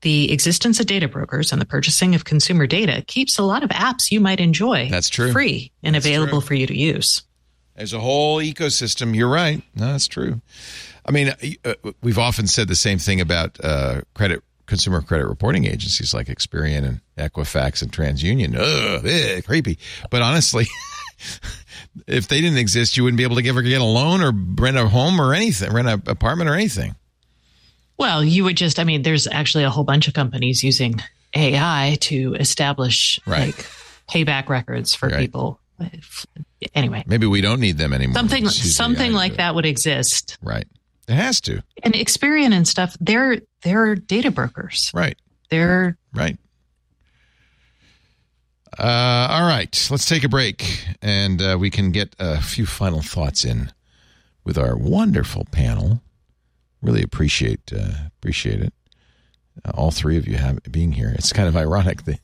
The 0.02 0.30
existence 0.32 0.80
of 0.80 0.86
data 0.86 1.08
brokers 1.08 1.50
and 1.50 1.60
the 1.62 1.64
purchasing 1.66 2.14
of 2.14 2.26
consumer 2.26 2.66
data 2.66 3.02
keeps 3.06 3.38
a 3.38 3.42
lot 3.42 3.62
of 3.62 3.70
apps 3.70 4.10
you 4.10 4.20
might 4.20 4.38
enjoy. 4.40 4.88
That's 4.90 5.08
true. 5.08 5.32
Free 5.32 5.72
and 5.82 5.94
That's 5.94 6.04
available 6.04 6.40
true. 6.42 6.48
for 6.48 6.54
you 6.54 6.66
to 6.66 6.76
use. 6.76 7.22
There's 7.74 7.94
a 7.94 8.00
whole 8.00 8.38
ecosystem. 8.38 9.16
You're 9.16 9.30
right. 9.30 9.62
No, 9.74 9.92
that's 9.92 10.06
true. 10.08 10.42
I 11.06 11.10
mean, 11.10 11.32
uh, 11.64 11.74
we've 12.02 12.18
often 12.18 12.46
said 12.46 12.68
the 12.68 12.76
same 12.76 12.98
thing 12.98 13.20
about 13.22 13.58
uh, 13.64 14.02
credit 14.14 14.42
consumer 14.66 15.00
credit 15.02 15.26
reporting 15.26 15.64
agencies 15.66 16.14
like 16.14 16.28
Experian 16.28 16.84
and 16.84 17.00
Equifax 17.18 17.82
and 17.82 17.92
TransUnion. 17.92 18.56
Ugh, 18.56 19.04
eh, 19.06 19.40
creepy. 19.42 19.78
But 20.10 20.22
honestly, 20.22 20.66
if 22.06 22.28
they 22.28 22.40
didn't 22.40 22.58
exist, 22.58 22.96
you 22.96 23.04
wouldn't 23.04 23.18
be 23.18 23.24
able 23.24 23.36
to 23.36 23.48
ever 23.48 23.62
get 23.62 23.80
a 23.80 23.84
loan 23.84 24.22
or 24.22 24.32
rent 24.32 24.76
a 24.76 24.88
home 24.88 25.20
or 25.20 25.34
anything, 25.34 25.72
rent 25.72 25.88
an 25.88 26.02
apartment 26.06 26.48
or 26.50 26.54
anything. 26.54 26.94
Well, 27.96 28.24
you 28.24 28.44
would 28.44 28.56
just, 28.56 28.78
I 28.80 28.84
mean, 28.84 29.02
there's 29.02 29.26
actually 29.26 29.64
a 29.64 29.70
whole 29.70 29.84
bunch 29.84 30.08
of 30.08 30.14
companies 30.14 30.64
using 30.64 31.00
AI 31.34 31.96
to 32.02 32.34
establish 32.34 33.20
Right. 33.26 33.54
like 33.56 33.66
payback 34.10 34.48
records 34.48 34.94
for 34.94 35.08
Right. 35.08 35.18
people. 35.18 35.60
Anyway, 36.74 37.04
Maybe 37.06 37.26
we 37.26 37.40
don't 37.40 37.60
need 37.60 37.78
them 37.78 37.92
anymore. 37.92 38.14
something 38.14 38.44
Just 38.44 38.58
use 38.58 38.66
the 38.68 38.72
something 38.72 39.12
AI 39.12 39.14
like 39.16 39.36
that 39.36 39.54
would 39.54 39.66
exist. 39.66 40.38
Right. 40.42 40.66
It 41.08 41.14
has 41.14 41.40
to. 41.42 41.62
And 41.82 41.94
Experian 41.94 42.52
and 42.52 42.66
stuff, 42.66 42.96
they're 43.00 43.40
they're 43.62 43.94
data 43.94 44.30
brokers. 44.30 44.90
Right. 44.94 45.16
They're 45.50 45.98
Right. 46.12 46.38
Uh, 48.78 49.28
all 49.30 49.46
right, 49.46 49.88
let's 49.88 50.04
take 50.04 50.24
a 50.24 50.28
break, 50.28 50.84
and 51.00 51.40
uh, 51.40 51.56
we 51.60 51.70
can 51.70 51.92
get 51.92 52.16
a 52.18 52.40
few 52.42 52.66
final 52.66 53.02
thoughts 53.02 53.44
in 53.44 53.70
with 54.42 54.58
our 54.58 54.76
wonderful 54.76 55.44
panel. 55.52 56.02
Really 56.82 57.02
appreciate 57.02 57.72
uh, 57.72 58.08
appreciate 58.18 58.60
it. 58.60 58.74
Uh, 59.64 59.70
all 59.74 59.92
three 59.92 60.16
of 60.16 60.26
you 60.26 60.36
have 60.36 60.60
being 60.70 60.90
here. 60.92 61.14
It's 61.16 61.32
kind 61.32 61.46
of 61.48 61.56
ironic. 61.56 62.04
The 62.04 62.18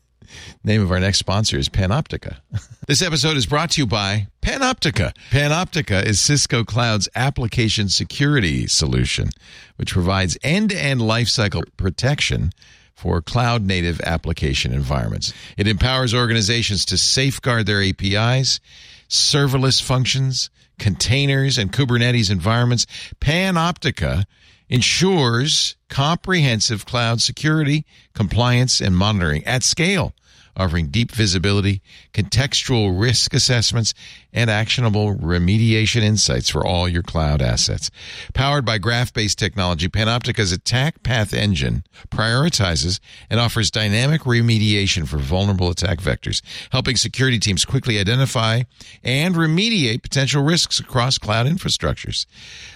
name 0.65 0.83
of 0.83 0.91
our 0.91 1.01
next 1.01 1.19
sponsor 1.19 1.59
is 1.59 1.69
Panoptica. 1.69 2.39
this 2.87 3.03
episode 3.03 3.37
is 3.37 3.47
brought 3.47 3.71
to 3.73 3.81
you 3.81 3.87
by 3.87 4.29
Panoptica. 4.43 5.15
Panoptica 5.31 6.05
is 6.05 6.21
Cisco 6.21 6.65
Cloud's 6.65 7.09
application 7.15 7.89
security 7.89 8.67
solution, 8.67 9.31
which 9.77 9.93
provides 9.93 10.39
end-to-end 10.43 11.01
lifecycle 11.01 11.65
protection 11.77 12.53
for 12.95 13.23
cloud 13.23 13.65
native 13.67 14.01
application 14.03 14.73
environments. 14.73 15.33
It 15.57 15.67
empowers 15.67 16.15
organizations 16.15 16.85
to 16.87 16.99
safeguard 16.99 17.67
their 17.67 17.83
APIs, 17.83 18.61
serverless 19.09 19.83
functions, 19.83 20.51
containers, 20.79 21.57
and 21.57 21.73
Kubernetes 21.73 22.31
environments. 22.31 22.87
Panoptica 23.21 24.25
ensures 24.69 25.77
comprehensive 25.89 26.87
cloud 26.87 27.21
security, 27.21 27.85
compliance, 28.15 28.81
and 28.81 28.97
monitoring 28.97 29.45
at 29.45 29.63
scale, 29.63 30.15
offering 30.57 30.89
deep 30.89 31.11
visibility, 31.13 31.83
contextual 32.13 32.99
risk 32.99 33.35
assessments, 33.35 33.95
and 34.33 34.49
actionable 34.49 35.15
remediation 35.17 36.03
insights 36.03 36.49
for 36.49 36.65
all 36.65 36.89
your 36.89 37.03
cloud 37.03 37.43
assets. 37.43 37.91
Powered 38.33 38.65
by 38.65 38.79
graph-based 38.79 39.39
technology, 39.39 39.89
Panoptica's 39.89 40.53
attack 40.53 41.03
path 41.03 41.35
engine 41.35 41.85
prioritizes 42.11 43.01
and 43.29 43.41
offers 43.41 43.71
dynamic 43.71 44.23
remediation 44.23 45.07
for 45.07 45.19
vulnerable 45.19 45.71
attack 45.71 45.99
vectors, 45.99 46.43
helping 46.71 46.97
security 46.97 47.39
teams 47.39 47.65
quickly 47.65 47.99
identify 47.99 48.63
and 49.03 49.35
remediate 49.35 50.03
potential 50.03 50.43
risks 50.43 50.79
across 50.79 51.19
cloud 51.19 51.47
infrastructures. 51.47 52.27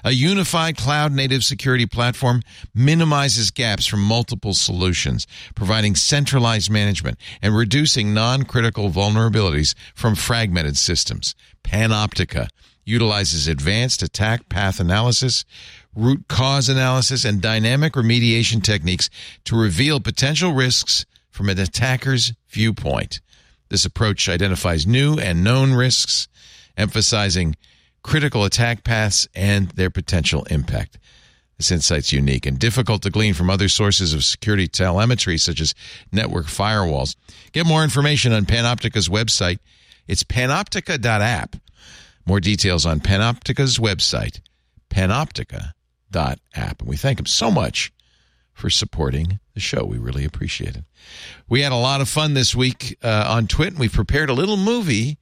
A 0.03 0.13
unified 0.13 0.77
cloud 0.77 1.13
native 1.13 1.45
security 1.45 1.87
platform 1.87 2.43
minimizes 2.75 3.51
gaps 3.51 3.87
from 3.87 4.03
multiple 4.03 4.55
solutions, 4.55 5.27
providing 5.55 5.95
centralized 5.95 6.71
management 6.71 7.19
and 7.43 7.55
reducing 7.65 8.13
non-critical 8.13 8.91
vulnerabilities 8.91 9.75
from 9.95 10.15
fragmented 10.15 10.77
systems. 10.77 11.35
Panoptica 11.63 12.47
utilizes 12.85 13.49
advanced 13.49 14.03
attack 14.03 14.51
path 14.51 14.81
analysis, 14.81 15.47
root 15.95 16.29
cause 16.29 16.69
analysis, 16.69 17.25
and 17.25 17.41
dynamic 17.41 17.95
remediation 17.95 18.63
techniques 18.63 19.09
to 19.47 19.57
reveal 19.57 19.99
potential 19.99 20.53
risks 20.53 21.07
from 21.31 21.49
an 21.49 21.59
attacker's 21.59 22.35
viewpoint. 22.51 23.23
This 23.71 23.87
approach 23.87 24.29
identifies 24.29 24.87
new 24.87 25.19
and 25.19 25.43
known 25.43 25.73
risks, 25.73 26.29
emphasizing 26.77 27.57
critical 28.03 28.45
attack 28.45 28.85
paths 28.85 29.27
and 29.35 29.71
their 29.71 29.89
potential 29.89 30.45
impact. 30.51 30.99
This 31.65 31.73
insight's 31.73 32.13
unique 32.13 32.45
and 32.45 32.59
difficult 32.59 33.01
to 33.05 33.11
glean 33.11 33.33
from 33.33 33.49
other 33.49 33.71
sources 33.71 34.13
of 34.13 34.23
security 34.23 34.69
telemetry, 34.69 35.39
such 35.39 35.63
as 35.63 35.75
network 36.13 36.45
firewalls. 36.45 37.17
Get 37.53 37.65
more 37.65 37.83
information 37.83 38.35
on 38.35 38.45
Panoptica's 38.45 39.09
website. 39.09 39.61
It's 40.07 40.23
panoptica.app. 40.25 41.57
More 42.27 42.39
details 42.39 42.85
on 42.85 43.01
Panoptica's 43.01 43.79
website, 43.79 44.41
panoptica.app. 44.91 45.73
And 46.53 46.83
we 46.85 46.99
thank 46.99 47.17
them 47.17 47.25
so 47.25 47.51
much 47.51 47.91
for 48.53 48.69
supporting 48.69 49.41
the 49.55 49.61
show. 49.61 49.87
We 49.87 49.97
really 49.97 50.27
appreciate 50.27 50.77
it. 50.77 50.85
We 51.49 51.63
had 51.63 51.73
a 51.73 51.77
lot 51.77 52.03
of 52.03 52.11
fun 52.11 52.35
this 52.35 52.55
week 52.55 52.99
uh, 53.03 53.25
on 53.27 53.47
TWiT, 53.47 53.71
and 53.71 53.79
we 53.79 53.89
prepared 53.89 54.29
a 54.29 54.35
little 54.35 54.59
movie 54.59 55.17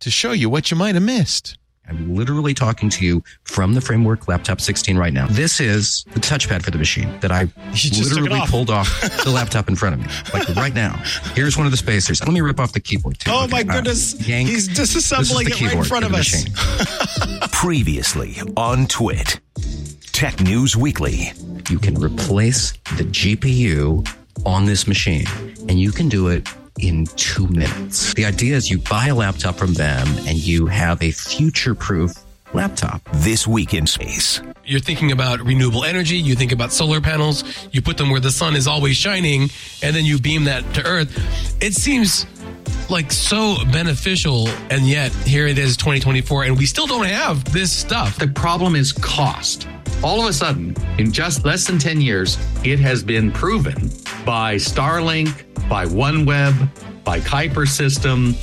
to 0.00 0.10
show 0.10 0.32
you 0.32 0.50
what 0.50 0.70
you 0.70 0.76
might 0.76 0.96
have 0.96 1.02
missed. 1.02 1.56
I'm 1.88 2.14
literally 2.14 2.54
talking 2.54 2.88
to 2.90 3.04
you 3.04 3.22
from 3.44 3.74
the 3.74 3.80
Framework 3.80 4.28
Laptop 4.28 4.60
16 4.60 4.96
right 4.96 5.12
now. 5.12 5.26
This 5.26 5.60
is 5.60 6.04
the 6.12 6.20
touchpad 6.20 6.62
for 6.62 6.70
the 6.70 6.78
machine 6.78 7.18
that 7.20 7.32
I 7.32 7.48
literally 8.00 8.40
off. 8.40 8.50
pulled 8.50 8.70
off 8.70 8.88
the 9.24 9.30
laptop 9.34 9.68
in 9.68 9.76
front 9.76 9.94
of 9.96 10.00
me, 10.00 10.06
like 10.32 10.48
right 10.56 10.74
now. 10.74 10.96
Here's 11.34 11.56
one 11.56 11.66
of 11.66 11.72
the 11.72 11.76
spacers. 11.76 12.20
Let 12.22 12.32
me 12.32 12.40
rip 12.40 12.60
off 12.60 12.72
the 12.72 12.80
keyboard 12.80 13.18
too. 13.18 13.30
Oh 13.32 13.44
okay. 13.44 13.52
my 13.52 13.62
goodness! 13.64 14.14
Uh, 14.14 14.24
yank. 14.24 14.48
He's 14.48 14.68
disassembling 14.68 15.48
it 15.48 15.60
right 15.60 15.74
in 15.74 15.84
front 15.84 16.04
of 16.04 16.14
us. 16.14 16.44
Previously 17.52 18.36
on 18.56 18.86
TWiT, 18.86 19.40
Tech 20.12 20.40
News 20.40 20.76
Weekly. 20.76 21.32
You 21.68 21.78
can 21.78 22.00
replace 22.00 22.72
the 22.96 23.04
GPU 23.04 24.08
on 24.46 24.66
this 24.66 24.86
machine, 24.86 25.26
and 25.68 25.80
you 25.80 25.90
can 25.90 26.08
do 26.08 26.28
it 26.28 26.48
in 26.80 27.06
two 27.16 27.46
minutes. 27.48 28.14
The 28.14 28.24
idea 28.24 28.56
is 28.56 28.70
you 28.70 28.78
buy 28.78 29.08
a 29.08 29.14
laptop 29.14 29.56
from 29.56 29.74
them 29.74 30.06
and 30.26 30.38
you 30.38 30.66
have 30.66 31.02
a 31.02 31.10
future 31.10 31.74
proof 31.74 32.12
laptop. 32.54 33.02
This 33.14 33.46
week 33.46 33.74
in 33.74 33.86
space. 33.86 34.40
You're 34.64 34.80
thinking 34.80 35.10
about 35.10 35.40
renewable 35.40 35.84
energy, 35.84 36.16
you 36.16 36.36
think 36.36 36.52
about 36.52 36.72
solar 36.72 37.00
panels, 37.00 37.44
you 37.72 37.82
put 37.82 37.96
them 37.96 38.10
where 38.10 38.20
the 38.20 38.30
sun 38.30 38.54
is 38.54 38.66
always 38.66 38.96
shining, 38.96 39.50
and 39.82 39.96
then 39.96 40.04
you 40.04 40.18
beam 40.18 40.44
that 40.44 40.62
to 40.74 40.86
Earth. 40.86 41.62
It 41.62 41.74
seems 41.74 42.26
like 42.88 43.10
so 43.10 43.56
beneficial, 43.72 44.48
and 44.70 44.86
yet 44.86 45.12
here 45.12 45.46
it 45.46 45.58
is 45.58 45.76
2024, 45.76 46.44
and 46.44 46.58
we 46.58 46.66
still 46.66 46.86
don't 46.86 47.06
have 47.06 47.44
this 47.52 47.72
stuff. 47.72 48.18
The 48.18 48.28
problem 48.28 48.76
is 48.76 48.92
cost. 48.92 49.66
All 50.04 50.20
of 50.20 50.28
a 50.28 50.32
sudden, 50.32 50.74
in 50.98 51.12
just 51.12 51.44
less 51.44 51.64
than 51.64 51.78
10 51.78 52.00
years, 52.00 52.36
it 52.64 52.80
has 52.80 53.04
been 53.04 53.30
proven 53.30 53.88
by 54.26 54.56
Starlink, 54.56 55.44
by 55.68 55.86
OneWeb, 55.86 57.04
by 57.04 57.20
Kuiper 57.20 57.68
System 57.68 58.34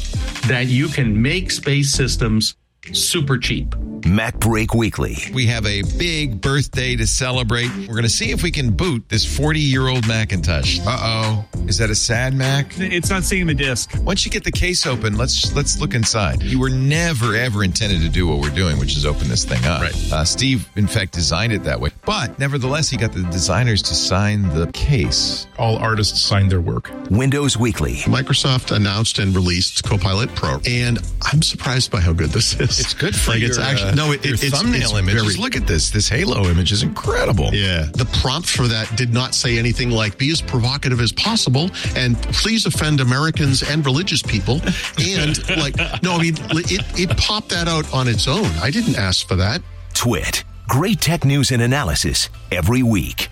that 0.47 0.67
you 0.67 0.87
can 0.87 1.21
make 1.21 1.51
space 1.51 1.91
systems 1.91 2.55
super 2.93 3.37
cheap. 3.37 3.75
MacBreak 4.01 4.73
Weekly. 4.75 5.17
We 5.33 5.45
have 5.47 5.65
a 5.65 5.83
big 5.97 6.41
birthday 6.41 6.95
to 6.95 7.05
celebrate. 7.05 7.69
We're 7.79 7.93
going 7.93 8.03
to 8.03 8.09
see 8.09 8.31
if 8.31 8.41
we 8.43 8.51
can 8.51 8.71
boot 8.71 9.07
this 9.09 9.25
40 9.37 9.59
year 9.59 9.87
old 9.87 10.07
Macintosh. 10.07 10.79
Uh 10.85 10.97
oh. 11.01 11.45
Is 11.67 11.77
that 11.77 11.89
a 11.89 11.95
sad 11.95 12.33
Mac? 12.33 12.73
It's 12.79 13.09
not 13.09 13.23
seeing 13.23 13.45
the 13.45 13.53
disc. 13.53 13.91
Once 14.01 14.25
you 14.25 14.31
get 14.31 14.43
the 14.43 14.51
case 14.51 14.87
open, 14.87 15.17
let's 15.17 15.53
let's 15.55 15.79
look 15.79 15.93
inside. 15.93 16.41
You 16.41 16.59
were 16.59 16.69
never 16.69 17.35
ever 17.35 17.63
intended 17.63 18.01
to 18.01 18.09
do 18.09 18.27
what 18.27 18.39
we're 18.39 18.55
doing, 18.55 18.79
which 18.79 18.95
is 18.95 19.05
open 19.05 19.27
this 19.27 19.43
thing 19.45 19.63
up. 19.65 19.81
Right. 19.81 20.11
Uh, 20.11 20.25
Steve, 20.25 20.67
in 20.75 20.87
fact, 20.87 21.13
designed 21.13 21.53
it 21.53 21.63
that 21.63 21.79
way. 21.79 21.91
But 22.05 22.39
nevertheless, 22.39 22.89
he 22.89 22.97
got 22.97 23.11
the 23.11 23.23
designers 23.23 23.81
to 23.83 23.93
sign 23.93 24.49
the 24.49 24.67
case. 24.71 25.45
All 25.57 25.77
artists 25.77 26.21
signed 26.21 26.51
their 26.51 26.61
work. 26.61 26.89
Windows 27.11 27.57
Weekly. 27.57 27.95
Microsoft 28.05 28.75
announced 28.75 29.19
and 29.19 29.35
released 29.35 29.83
Copilot 29.83 30.33
Pro, 30.35 30.59
and 30.67 30.99
I'm 31.21 31.41
surprised 31.41 31.91
by 31.91 31.99
how 31.99 32.13
good 32.13 32.29
this 32.29 32.59
is. 32.59 32.78
It's 32.79 32.93
good 32.93 33.15
for 33.15 33.31
like 33.31 33.39
your, 33.41 33.49
it's 33.49 33.57
actually 33.59 33.91
uh, 33.91 33.95
no, 33.95 34.11
it, 34.11 34.23
your 34.25 34.33
it's, 34.35 34.49
thumbnail 34.49 34.81
it's 34.81 34.93
image. 34.93 35.13
very- 35.15 35.25
Just 35.27 35.39
look 35.39 35.55
at 35.55 35.67
this. 35.67 35.89
This 35.91 36.07
Halo 36.09 36.45
image 36.45 36.71
is 36.71 36.83
incredible. 36.83 37.53
Yeah. 37.53 37.83
The 37.93 38.05
prompt 38.21 38.49
for 38.49 38.67
that 38.67 38.95
did 38.95 39.13
not 39.13 39.35
say 39.35 39.57
anything 39.57 39.89
like 39.89 40.17
be 40.17 40.31
as 40.31 40.41
provocative 40.41 40.99
as 41.01 41.11
possible 41.11 41.69
and 41.95 42.17
please 42.33 42.65
offend 42.65 42.99
Americans 43.01 43.63
and 43.63 43.85
religious 43.85 44.21
people. 44.21 44.61
And 45.01 45.37
like, 45.57 45.75
no, 46.03 46.13
I 46.15 46.21
mean, 46.21 46.35
it, 46.51 46.83
it 47.09 47.17
popped 47.17 47.49
that 47.49 47.67
out 47.67 47.91
on 47.93 48.07
its 48.07 48.27
own. 48.27 48.45
I 48.61 48.71
didn't 48.71 48.95
ask 48.97 49.27
for 49.27 49.35
that. 49.35 49.61
TWiT. 49.93 50.43
Great 50.67 51.01
tech 51.01 51.25
news 51.25 51.51
and 51.51 51.61
analysis 51.61 52.29
every 52.51 52.83
week. 52.83 53.29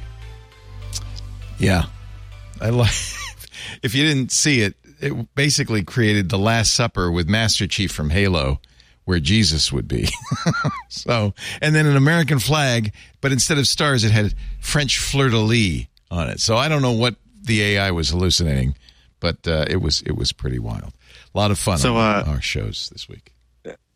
Yeah. 1.59 1.83
I 2.59 2.69
like 2.69 2.91
if 3.83 3.93
you 3.95 4.03
didn't 4.03 4.31
see 4.31 4.61
it, 4.61 4.75
it 4.99 5.35
basically 5.35 5.83
created 5.83 6.29
the 6.29 6.39
Last 6.39 6.73
Supper 6.73 7.11
with 7.11 7.29
Master 7.29 7.67
Chief 7.67 7.91
from 7.91 8.09
Halo 8.09 8.59
where 9.07 9.19
Jesus 9.21 9.71
would 9.71 9.87
be. 9.87 10.07
so, 10.89 11.33
and 11.61 11.73
then 11.73 11.85
an 11.85 11.95
American 11.95 12.39
flag, 12.39 12.93
but 13.21 13.31
instead 13.31 13.57
of 13.57 13.65
stars, 13.67 14.03
it 14.03 14.11
had 14.11 14.33
French 14.59 14.99
fleur 14.99 15.29
de 15.29 15.37
lis 15.39 15.85
on 16.11 16.29
it. 16.29 16.39
So 16.41 16.57
I 16.57 16.67
don't 16.67 16.81
know 16.81 16.91
what 16.91 17.15
the 17.41 17.61
AI 17.63 17.91
was 17.91 18.09
hallucinating, 18.09 18.75
but 19.21 19.47
uh, 19.47 19.65
it 19.69 19.77
was 19.77 20.01
it 20.01 20.15
was 20.17 20.33
pretty 20.33 20.59
wild. 20.59 20.93
A 21.33 21.37
lot 21.37 21.51
of 21.51 21.57
fun 21.57 21.77
So, 21.77 21.95
on 21.95 22.27
uh, 22.27 22.31
our 22.31 22.41
shows 22.41 22.89
this 22.91 23.07
week. 23.07 23.31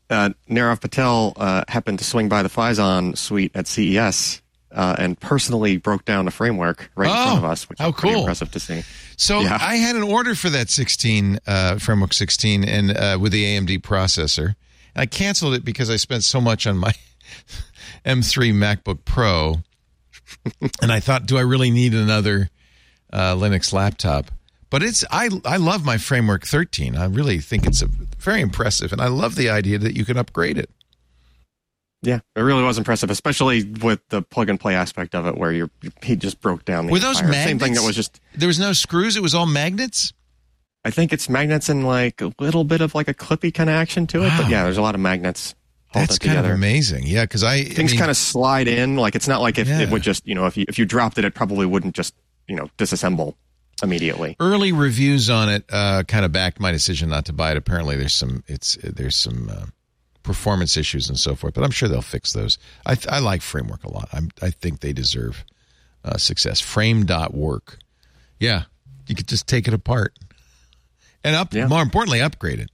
uh, 0.10 0.30
Nirav 0.50 0.80
Patel 0.80 1.34
uh, 1.36 1.64
happened 1.68 2.00
to 2.00 2.06
swing 2.06 2.30
by 2.30 2.42
the 2.44 2.50
Phison 2.50 3.16
suite 3.18 3.52
at 3.54 3.68
CES 3.68 4.42
uh, 4.72 4.96
and 4.98 5.20
personally 5.20 5.76
broke 5.78 6.06
down 6.06 6.24
the 6.24 6.32
framework 6.32 6.90
right 6.96 7.10
in 7.10 7.14
front 7.16 7.38
of 7.40 7.44
us, 7.46 7.68
which 7.68 7.80
Oh, 7.82 7.84
how 7.86 7.90
is 7.90 7.96
pretty 7.96 8.14
cool. 8.14 8.22
impressive 8.24 8.52
to 8.52 8.60
see. 8.62 8.84
So 9.18 9.42
Yeah. 9.42 9.58
I 9.60 9.76
had 9.76 9.98
an 9.98 10.04
order 10.04 10.36
for 10.36 10.50
that 10.52 10.70
16 10.70 11.40
uh, 11.46 11.78
framework 11.80 12.14
16 12.14 12.64
and 12.64 12.92
uh, 12.96 13.18
with 13.20 13.34
the 13.34 13.44
AMD 13.44 13.82
processor. 13.82 14.56
I 14.96 15.06
canceled 15.06 15.54
it 15.54 15.64
because 15.66 15.90
I 15.90 15.96
spent 15.96 16.24
so 16.24 16.42
much 16.42 16.68
on 16.68 16.78
my 16.78 16.94
M3 18.06 18.54
MacBook 18.54 19.06
Pro, 19.06 19.58
and 20.82 20.92
I 20.92 21.00
thought, 21.00 21.26
do 21.26 21.38
I 21.38 21.42
really 21.42 21.72
need 21.72 21.94
another 21.94 22.50
uh, 23.12 23.36
Linux 23.36 23.74
laptop? 23.74 24.32
But 24.70 24.84
it's 24.84 25.04
I 25.12 25.30
I 25.46 25.58
love 25.58 25.84
my 25.86 25.98
framework 25.98 26.46
13. 26.46 26.96
I 26.96 27.06
really 27.06 27.40
think 27.40 27.66
it's 27.66 27.82
a 27.82 27.88
very 28.18 28.40
impressive, 28.42 28.92
and 28.94 29.02
I 29.02 29.08
love 29.08 29.36
the 29.36 29.50
idea 29.50 29.78
that 29.80 29.98
you 29.98 30.06
can 30.06 30.18
upgrade 30.18 30.58
it. 30.58 30.70
Yeah, 32.04 32.22
it 32.36 32.42
really 32.42 32.64
was 32.64 32.78
impressive, 32.80 33.12
especially 33.12 33.64
with 33.64 34.00
the 34.10 34.22
plug 34.24 34.50
and 34.50 34.60
play 34.60 34.74
aspect 34.74 35.14
of 35.14 35.28
it, 35.28 35.38
where 35.38 35.52
you're, 35.52 35.70
he 36.02 36.16
just 36.16 36.42
broke 36.42 36.66
down 36.66 36.88
the 36.88 36.92
Were 36.94 36.98
those 37.00 37.18
entire- 37.20 37.32
magnets? 37.32 37.50
same 37.50 37.60
thing 37.60 37.74
that 37.76 37.86
was 37.86 37.96
just. 37.96 38.20
There 38.34 38.48
was 38.48 38.60
no 38.60 38.74
screws; 38.74 39.16
it 39.18 39.22
was 39.22 39.36
all 39.36 39.46
magnets. 39.46 40.14
I 40.84 40.90
think 40.91 41.14
it's 41.14 41.30
magnets 41.30 41.70
and 41.70 41.86
like 41.86 42.22
a 42.22 42.32
little 42.40 42.64
bit 42.64 42.82
of 42.82 42.95
like 42.95 43.08
a 43.08 43.14
clippy 43.14 43.53
kind 43.53 43.70
of 43.70 43.76
action 43.76 44.08
to 44.08 44.24
it, 44.24 44.30
Wow. 44.30 44.38
but 44.41 44.49
yeah, 44.49 44.64
there's 44.64 44.78
a 44.78 44.82
lot 44.82 44.95
of 44.95 45.02
magnets. 45.02 45.53
That's 45.94 46.18
kind 46.18 46.32
together. 46.32 46.52
of 46.52 46.56
amazing. 46.56 47.03
Yeah, 47.06 47.24
because 47.26 47.44
I 47.44 47.64
Things 47.66 47.91
I 47.91 47.94
mean, 47.94 47.99
kind 47.99 48.12
of 48.12 48.18
slide 48.18 48.68
in, 48.70 48.95
like 48.95 49.14
it's 49.16 49.28
not 49.28 49.41
like 49.41 49.58
if 49.60 49.68
Yeah. 49.68 49.82
it 49.82 49.90
would 49.90 50.02
just 50.02 50.26
you 50.26 50.34
know 50.36 50.45
if 50.45 50.56
you 50.58 50.66
if 50.68 50.80
you 50.80 50.86
dropped 50.86 51.18
it, 51.18 51.26
it 51.26 51.34
probably 51.36 51.66
wouldn't 51.66 51.95
just 51.95 52.16
you 52.48 52.56
know 52.56 52.70
disassemble 52.78 53.36
immediately. 53.84 54.36
early 54.40 54.72
reviews 54.72 55.30
on 55.30 55.49
it 55.49 55.66
uh, 55.72 56.03
kind 56.03 56.24
of 56.24 56.32
backed 56.32 56.60
my 56.60 56.72
decision 56.72 57.10
not 57.10 57.26
to 57.26 57.34
buy 57.34 57.52
it. 57.52 57.58
Apparently, 57.58 57.95
there's 57.98 58.14
some 58.14 58.44
it's 58.48 58.78
there's 58.82 59.16
some 59.18 59.49
uh, 59.49 59.66
performance 60.24 60.78
issues 60.78 61.10
and 61.10 61.20
so 61.20 61.36
forth, 61.36 61.53
but 61.53 61.64
I'm 61.64 61.72
sure 61.72 61.90
they'll 61.90 62.02
fix 62.02 62.32
those. 62.34 62.58
I, 62.86 62.95
I 63.10 63.20
like 63.20 63.41
Framework 63.41 63.84
a 63.84 63.91
lot. 63.91 64.08
I'm, 64.14 64.30
I 64.41 64.49
think 64.52 64.80
they 64.80 64.94
deserve 64.94 65.44
uh, 66.06 66.18
success. 66.18 66.60
Frame.work. 66.62 67.80
Yeah, 68.40 68.64
you 69.08 69.16
could 69.16 69.28
just 69.28 69.45
take 69.48 69.68
it 69.68 69.74
apart 69.74 70.18
and 71.23 71.35
up. 71.35 71.53
Yeah. 71.53 71.68
More 71.68 71.81
importantly, 71.81 72.22
upgrade 72.22 72.60
it. 72.60 72.69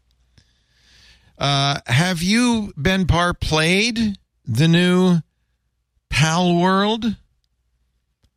Uh, 1.37 1.79
have 1.85 2.21
you 2.23 2.73
Ben 2.77 3.05
Parr 3.05 3.33
played 3.33 4.17
the 4.45 4.67
new 4.67 5.19
Palworld? 6.11 7.17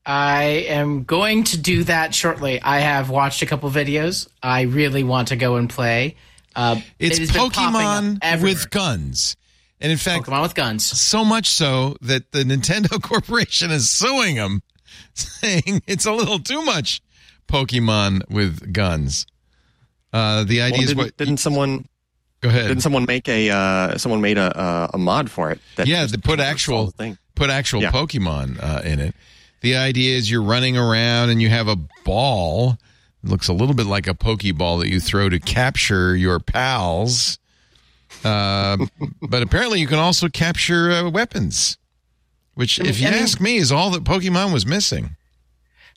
I 0.05 0.43
am 0.69 1.05
going 1.05 1.45
to 1.45 1.59
do 1.59 1.85
that 1.85 2.15
shortly. 2.15 2.61
I 2.61 2.81
have 2.81 3.11
watched 3.11 3.43
a 3.43 3.47
couple 3.47 3.71
videos. 3.71 4.29
I 4.43 4.63
really 4.63 5.05
want 5.05 5.29
to 5.29 5.37
go 5.37 5.57
and 5.57 5.69
play. 5.69 6.17
Uh, 6.57 6.81
It's 6.99 7.17
it 7.19 7.21
has 7.21 7.33
been 7.33 7.51
popping 7.51 7.77
up 7.77 8.23
Pokemon 8.23 8.43
with 8.43 8.71
guns. 8.71 9.37
And 9.81 9.93
in 9.93 9.99
fact, 9.99 10.27
Pokemon 10.27 10.43
with 10.43 10.55
guns. 10.55 10.85
so 10.85 11.25
much 11.25 11.49
so 11.49 11.97
that 12.03 12.33
the 12.33 12.45
Nintendo 12.45 13.01
Corporation 13.03 13.71
is 13.71 13.89
suing 13.91 14.35
them, 14.37 14.63
saying 15.15 15.83
it's 15.87 16.07
a 16.07 16.13
little 16.13 16.39
too 16.39 16.63
much 16.63 17.01
Pokemon 17.49 18.29
with 18.31 18.73
guns. 18.73 19.27
Uh, 20.13 20.45
the 20.45 20.61
idea 20.63 20.73
Well, 20.79 20.83
is 20.83 20.89
didn't, 20.89 20.99
what? 21.05 21.17
didn't 21.17 21.37
someone 21.39 21.87
Go 22.41 22.49
ahead. 22.49 22.69
didn't 22.69 22.83
someone 22.83 23.05
make 23.07 23.29
a 23.29 23.51
uh, 23.51 23.99
someone 23.99 24.21
made 24.21 24.39
a 24.39 24.59
a, 24.61 24.91
a 24.95 24.99
mod 24.99 25.31
for 25.31 25.51
it? 25.51 25.61
That 25.77 25.87
yeah, 25.87 26.07
they 26.07 26.17
put 26.17 26.41
actual 26.41 26.87
the 26.87 26.93
thing. 26.93 27.19
put 27.35 27.51
actual 27.51 27.83
Yeah. 27.83 27.91
Pokemon 27.93 28.63
uh, 28.63 28.83
in 28.83 28.99
it. 29.01 29.15
The 29.61 29.77
idea 29.77 30.17
is 30.17 30.31
you're 30.31 30.43
running 30.43 30.77
around 30.79 31.29
and 31.31 31.41
you 31.43 31.51
have 31.51 31.69
a 31.69 31.77
ball. 32.05 32.79
It 33.23 33.29
looks 33.29 33.49
a 33.49 33.53
little 33.53 33.75
bit 33.75 33.85
like 33.87 34.07
a 34.07 34.15
Pokeball 34.15 34.81
that 34.81 34.89
you 34.89 34.99
throw 35.01 35.29
to 35.29 35.39
capture 35.39 36.17
your 36.17 36.41
pals. 36.41 37.39
Uh, 38.25 38.79
but 39.23 39.43
apparently, 39.43 39.79
you 39.81 39.87
can 39.87 39.99
also 39.99 40.29
capture 40.31 40.91
uh, 40.91 41.11
weapons, 41.11 41.77
which, 42.55 42.81
if 42.81 42.99
you 42.99 43.09
I 43.09 43.11
mean- 43.11 43.23
ask 43.23 43.39
me, 43.41 43.57
is 43.57 43.71
all 43.71 43.91
that 43.91 44.05
Pokemon 44.05 44.53
was 44.53 44.65
missing. 44.65 45.17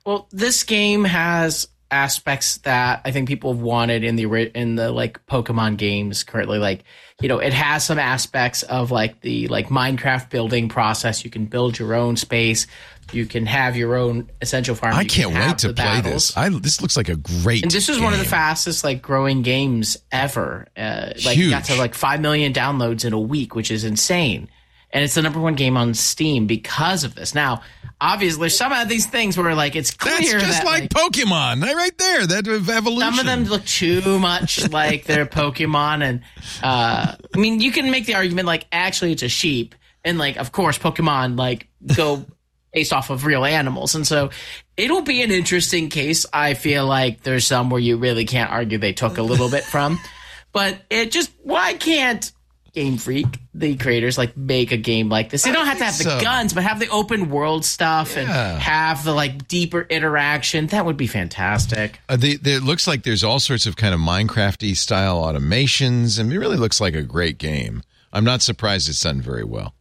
Well, 0.06 0.27
this 0.31 0.64
game 0.64 1.06
has 1.06 1.65
aspects 1.94 2.57
that 2.60 3.02
I 3.06 3.11
think 3.11 3.28
people 3.28 3.53
have 3.53 3.61
wanted 3.61 4.03
in 4.03 4.15
the 4.15 4.26
in 4.57 4.76
the 4.76 4.91
like 4.91 5.26
Pokemon 5.28 5.78
games 5.78 6.24
currently. 6.24 6.57
Like, 6.57 6.84
you 7.22 7.30
know, 7.30 7.40
it 7.40 7.53
has 7.53 7.86
some 7.86 7.99
aspects 7.99 8.64
of 8.64 8.91
like 8.91 9.22
the 9.22 9.48
like 9.48 9.68
Minecraft 9.68 10.30
building 10.30 10.68
process. 10.68 11.24
You 11.24 11.30
can 11.30 11.45
build 11.45 11.78
your 11.78 11.94
own 11.94 12.18
space. 12.18 12.68
You 13.11 13.26
can 13.26 13.45
have 13.45 13.78
your 13.78 13.95
own 13.95 14.32
essential 14.41 14.76
farm. 14.76 14.95
I 14.95 15.03
can't 15.03 15.34
can 15.34 15.48
wait 15.48 15.57
to 15.60 15.68
play 15.68 15.74
battles. 15.74 16.30
this. 16.30 16.38
I 16.38 16.49
this 16.49 16.82
looks 16.82 16.98
like 16.98 17.10
a 17.10 17.15
great. 17.15 17.64
And 17.64 17.72
this 17.72 17.88
is 17.90 17.99
one 17.99 18.14
of 18.14 18.20
the 18.20 18.26
fastest 18.26 18.84
like 18.84 19.02
growing 19.02 19.44
games 19.44 19.98
ever. 20.11 20.68
Uh, 20.76 21.14
like 21.26 21.38
it 21.38 21.49
got 21.49 21.65
to 21.65 21.76
like 21.76 21.94
five 21.94 22.20
million 22.22 22.53
downloads 22.53 23.06
in 23.06 23.14
a 23.14 23.20
week, 23.20 23.56
which 23.56 23.72
is 23.72 23.84
insane. 23.84 24.49
And 24.94 25.03
it's 25.03 25.15
the 25.15 25.24
number 25.24 25.40
one 25.40 25.56
game 25.56 25.76
on 25.76 25.95
Steam 25.95 26.45
because 26.45 27.03
of 27.03 27.15
this. 27.15 27.34
Now, 27.34 27.64
obviously, 27.99 28.49
some 28.49 28.72
of 28.72 28.88
these 28.88 29.07
things 29.07 29.36
were 29.36 29.56
like 29.56 29.76
it's 29.76 29.91
clear 29.91 30.18
That's 30.20 30.32
just 30.32 30.64
that 30.64 30.65
like, 30.65 30.90
Pokemon, 30.90 31.64
right 31.64 31.76
right 31.76 31.98
there. 31.98 32.28
That 32.28 32.48
evolution. 32.48 32.99
some 32.99 33.20
of 33.20 33.26
them 33.26 33.45
look 33.45 33.65
too 33.65 34.20
much 34.20 34.70
like 34.72 35.06
their 35.06 35.26
Pokemon, 35.26 36.03
and 36.03 36.22
uh, 36.61 37.15
I 37.34 37.38
mean, 37.38 37.60
you 37.60 37.72
can 37.72 37.90
make 37.90 38.06
the 38.06 38.14
argument 38.15 38.45
like 38.45 38.68
actually 38.72 39.14
it's 39.14 39.24
a 39.24 39.30
sheep, 39.30 39.74
and 40.06 40.20
like 40.20 40.38
of 40.38 40.52
course 40.52 40.78
Pokemon 40.78 41.40
like 41.40 41.68
go 41.95 42.26
based 42.74 42.94
off 42.94 43.10
of 43.10 43.26
real 43.26 43.45
animals, 43.45 43.95
and 43.95 44.06
so 44.06 44.30
it'll 44.78 45.02
be 45.02 45.24
an 45.24 45.32
interesting 45.32 45.90
case. 45.90 46.26
I 46.32 46.53
feel 46.53 46.86
like 46.86 47.24
there's 47.24 47.48
some 47.48 47.72
where 47.72 47.82
you 47.82 47.98
really 47.98 48.26
can't 48.26 48.52
argue 48.52 48.78
they 48.78 48.94
took 48.94 49.18
a 49.18 49.24
little 49.24 49.49
bit 49.49 49.64
from, 49.64 49.99
but 50.52 50.78
it 50.91 51.11
just 51.11 51.32
why 51.41 51.74
can't 51.74 52.32
Game 52.74 52.98
Freak, 52.98 53.28
the 53.54 53.76
creators, 53.76 54.18
like 54.18 54.36
make 54.36 54.72
a 54.72 54.78
game 54.78 55.08
like 55.08 55.30
this? 55.30 55.44
They 55.44 55.52
don't 55.52 55.68
have 55.68 55.78
to 55.78 55.84
have 55.84 55.98
the 55.98 56.20
guns, 56.22 56.54
but 56.54 56.64
have 56.64 56.80
the 56.80 56.90
open 56.90 57.30
world 57.30 57.66
stuff 57.66 58.18
and 58.18 58.28
have 58.28 59.04
the 59.04 59.14
like 59.14 59.48
deeper 59.48 59.82
interaction. 59.82 60.68
That 60.68 60.86
would 60.86 60.98
be 60.98 61.06
fantastic. 61.06 62.00
Uh, 62.10 62.16
the, 62.16 62.38
the, 62.38 62.56
it 62.56 62.64
looks 62.64 62.88
like 62.88 63.04
there's 63.04 63.24
all 63.24 63.40
sorts 63.40 63.68
of 63.68 63.76
kind 63.76 63.94
of 63.94 64.00
Minecrafty 64.00 64.76
style 64.76 65.24
automations, 65.24 66.20
and 66.20 66.34
it 66.34 66.40
really 66.40 66.58
looks 66.58 66.82
like 66.82 66.95
a 66.95 67.04
great 67.04 67.38
game. 67.38 67.84
I'm 68.12 68.24
not 68.24 68.41
surprised 68.41 68.90
it's 68.90 69.02
done 69.02 69.22
very 69.22 69.44
well. 69.44 69.76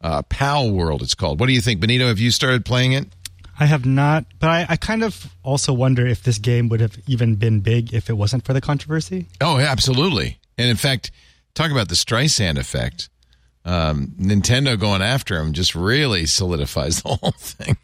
Uh, 0.00 0.22
Palworld, 0.22 1.02
it's 1.02 1.14
called. 1.14 1.38
What 1.38 1.46
do 1.46 1.52
you 1.52 1.60
think, 1.60 1.80
Benito? 1.80 2.08
Have 2.08 2.18
you 2.18 2.32
started 2.32 2.64
playing 2.64 2.92
it? 2.92 3.06
I 3.60 3.66
have 3.66 3.86
not, 3.86 4.24
but 4.40 4.50
I, 4.50 4.66
I 4.70 4.76
kind 4.76 5.04
of 5.04 5.32
also 5.44 5.72
wonder 5.72 6.04
if 6.04 6.24
this 6.24 6.38
game 6.38 6.68
would 6.70 6.80
have 6.80 6.98
even 7.06 7.36
been 7.36 7.60
big 7.60 7.94
if 7.94 8.10
it 8.10 8.14
wasn't 8.14 8.44
for 8.44 8.52
the 8.52 8.60
controversy. 8.60 9.28
Oh, 9.40 9.58
absolutely. 9.58 10.40
And 10.58 10.68
in 10.68 10.76
fact, 10.76 11.12
talk 11.54 11.70
about 11.70 11.88
the 11.88 11.94
Streisand 11.94 12.58
effect. 12.58 13.08
Um, 13.64 14.14
Nintendo 14.18 14.78
going 14.78 15.02
after 15.02 15.38
him 15.38 15.52
just 15.52 15.74
really 15.74 16.26
solidifies 16.26 17.02
the 17.02 17.10
whole 17.14 17.32
thing. 17.38 17.76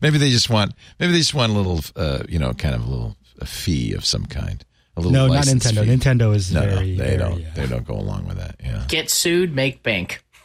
Maybe 0.00 0.16
they 0.18 0.30
just 0.30 0.48
want, 0.48 0.72
maybe 0.98 1.12
they 1.12 1.18
just 1.18 1.34
want 1.34 1.52
a 1.52 1.54
little, 1.54 1.80
uh, 1.96 2.22
you 2.28 2.38
know, 2.38 2.52
kind 2.54 2.74
of 2.74 2.86
a 2.86 2.90
little 2.90 3.16
a 3.40 3.44
fee 3.46 3.92
of 3.92 4.04
some 4.04 4.24
kind. 4.26 4.64
A 4.96 5.00
little 5.00 5.12
No, 5.12 5.26
not 5.26 5.44
Nintendo. 5.44 5.84
fee. 5.84 5.90
Nintendo 5.90 6.34
is 6.34 6.52
no, 6.52 6.60
no, 6.64 6.74
very, 6.76 6.90
they 6.96 7.16
very, 7.16 7.18
don't. 7.18 7.40
yeah. 7.40 7.50
They 7.54 7.66
don't 7.66 7.84
go 7.86 7.94
along 7.96 8.26
with 8.26 8.36
that. 8.38 8.56
Yeah. 8.62 8.84
Get 8.88 9.10
sued, 9.10 9.54
make 9.54 9.82
bank. 9.82 10.24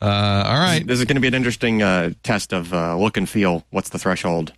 Uh, 0.00 0.42
all 0.48 0.58
right. 0.58 0.84
This 0.84 0.98
is 0.98 1.04
going 1.04 1.14
to 1.14 1.20
be 1.20 1.28
an 1.28 1.34
interesting 1.34 1.80
uh, 1.80 2.10
test 2.24 2.52
of 2.52 2.74
uh, 2.74 2.96
look 2.96 3.16
and 3.16 3.28
feel. 3.28 3.64
What's 3.70 3.90
the 3.90 4.00
threshold? 4.00 4.52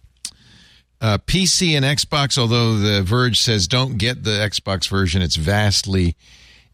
Uh, 1.05 1.19
PC 1.19 1.77
and 1.77 1.85
Xbox, 1.85 2.39
although 2.39 2.79
The 2.79 3.03
Verge 3.03 3.39
says 3.39 3.69
don't 3.69 3.99
get 3.99 4.25
the 4.25 4.31
Xbox 4.31 4.89
version, 4.89 5.21
it's 5.21 5.37
vastly 5.37 6.17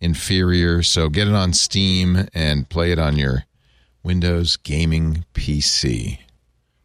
inferior. 0.00 0.84
So 0.84 1.08
get 1.08 1.26
it 1.26 1.34
on 1.34 1.52
Steam 1.52 2.28
and 2.32 2.68
play 2.68 2.92
it 2.92 2.98
on 3.00 3.16
your 3.16 3.42
Windows 4.04 4.56
gaming 4.56 5.24
PC. 5.34 6.20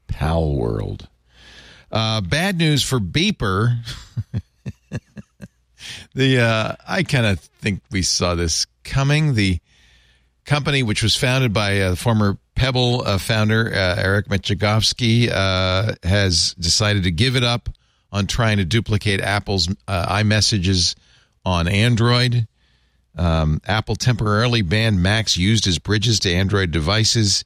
Palworld. 0.07 1.05
Uh, 1.91 2.21
bad 2.21 2.57
news 2.57 2.81
for 2.81 2.99
Beeper. 2.99 3.77
the 6.15 6.39
uh, 6.39 6.75
I 6.87 7.03
kind 7.03 7.27
of 7.27 7.39
think 7.39 7.83
we 7.91 8.01
saw 8.01 8.33
this 8.33 8.65
coming. 8.83 9.35
The 9.35 9.59
company, 10.45 10.81
which 10.81 11.03
was 11.03 11.15
founded 11.15 11.53
by 11.53 11.79
uh, 11.79 11.93
former 11.93 12.39
Pebble 12.55 13.03
uh, 13.05 13.17
founder 13.17 13.67
uh, 13.73 13.95
Eric 13.97 14.27
Migicovsky, 14.27 15.29
uh, 15.31 15.93
has 16.03 16.53
decided 16.55 17.03
to 17.03 17.11
give 17.11 17.35
it 17.35 17.43
up 17.43 17.69
on 18.11 18.27
trying 18.27 18.57
to 18.57 18.65
duplicate 18.65 19.21
Apple's 19.21 19.69
uh, 19.87 20.15
iMessages 20.17 20.95
on 21.45 21.67
Android. 21.67 22.47
Um, 23.17 23.61
Apple 23.65 23.95
temporarily 23.95 24.61
banned 24.61 25.01
Macs 25.01 25.37
used 25.37 25.67
as 25.67 25.79
bridges 25.79 26.19
to 26.21 26.33
Android 26.33 26.71
devices. 26.71 27.45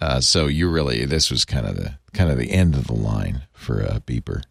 Uh, 0.00 0.20
so 0.20 0.46
you 0.46 0.68
really, 0.68 1.04
this 1.04 1.30
was 1.30 1.44
kind 1.44 1.66
of 1.66 1.76
the 1.76 1.94
kind 2.12 2.30
of 2.30 2.38
the 2.38 2.50
end 2.52 2.74
of 2.74 2.86
the 2.86 2.94
line 2.94 3.42
for 3.52 3.82
uh, 3.82 4.00
Beeper. 4.06 4.42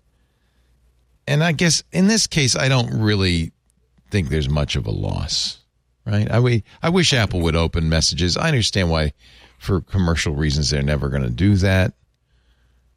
And 1.27 1.43
I 1.43 1.51
guess 1.53 1.83
in 1.91 2.07
this 2.07 2.27
case, 2.27 2.55
I 2.55 2.67
don't 2.67 3.01
really 3.01 3.51
think 4.11 4.29
there's 4.29 4.49
much 4.49 4.75
of 4.75 4.85
a 4.85 4.91
loss, 4.91 5.59
right? 6.05 6.29
I 6.29 6.63
I 6.81 6.89
wish 6.89 7.13
Apple 7.13 7.41
would 7.41 7.55
open 7.55 7.89
messages. 7.89 8.35
I 8.37 8.47
understand 8.47 8.89
why, 8.89 9.13
for 9.63 9.79
commercial 9.81 10.35
reasons, 10.35 10.69
they're 10.69 10.83
never 10.83 11.09
going 11.09 11.23
to 11.23 11.29
do 11.29 11.55
that. 11.55 11.93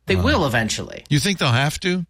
They 0.06 0.16
will 0.16 0.46
eventually. 0.46 1.04
You 1.08 1.18
think 1.18 1.38
they'll 1.38 1.48
have 1.48 1.78
to? 1.80 2.04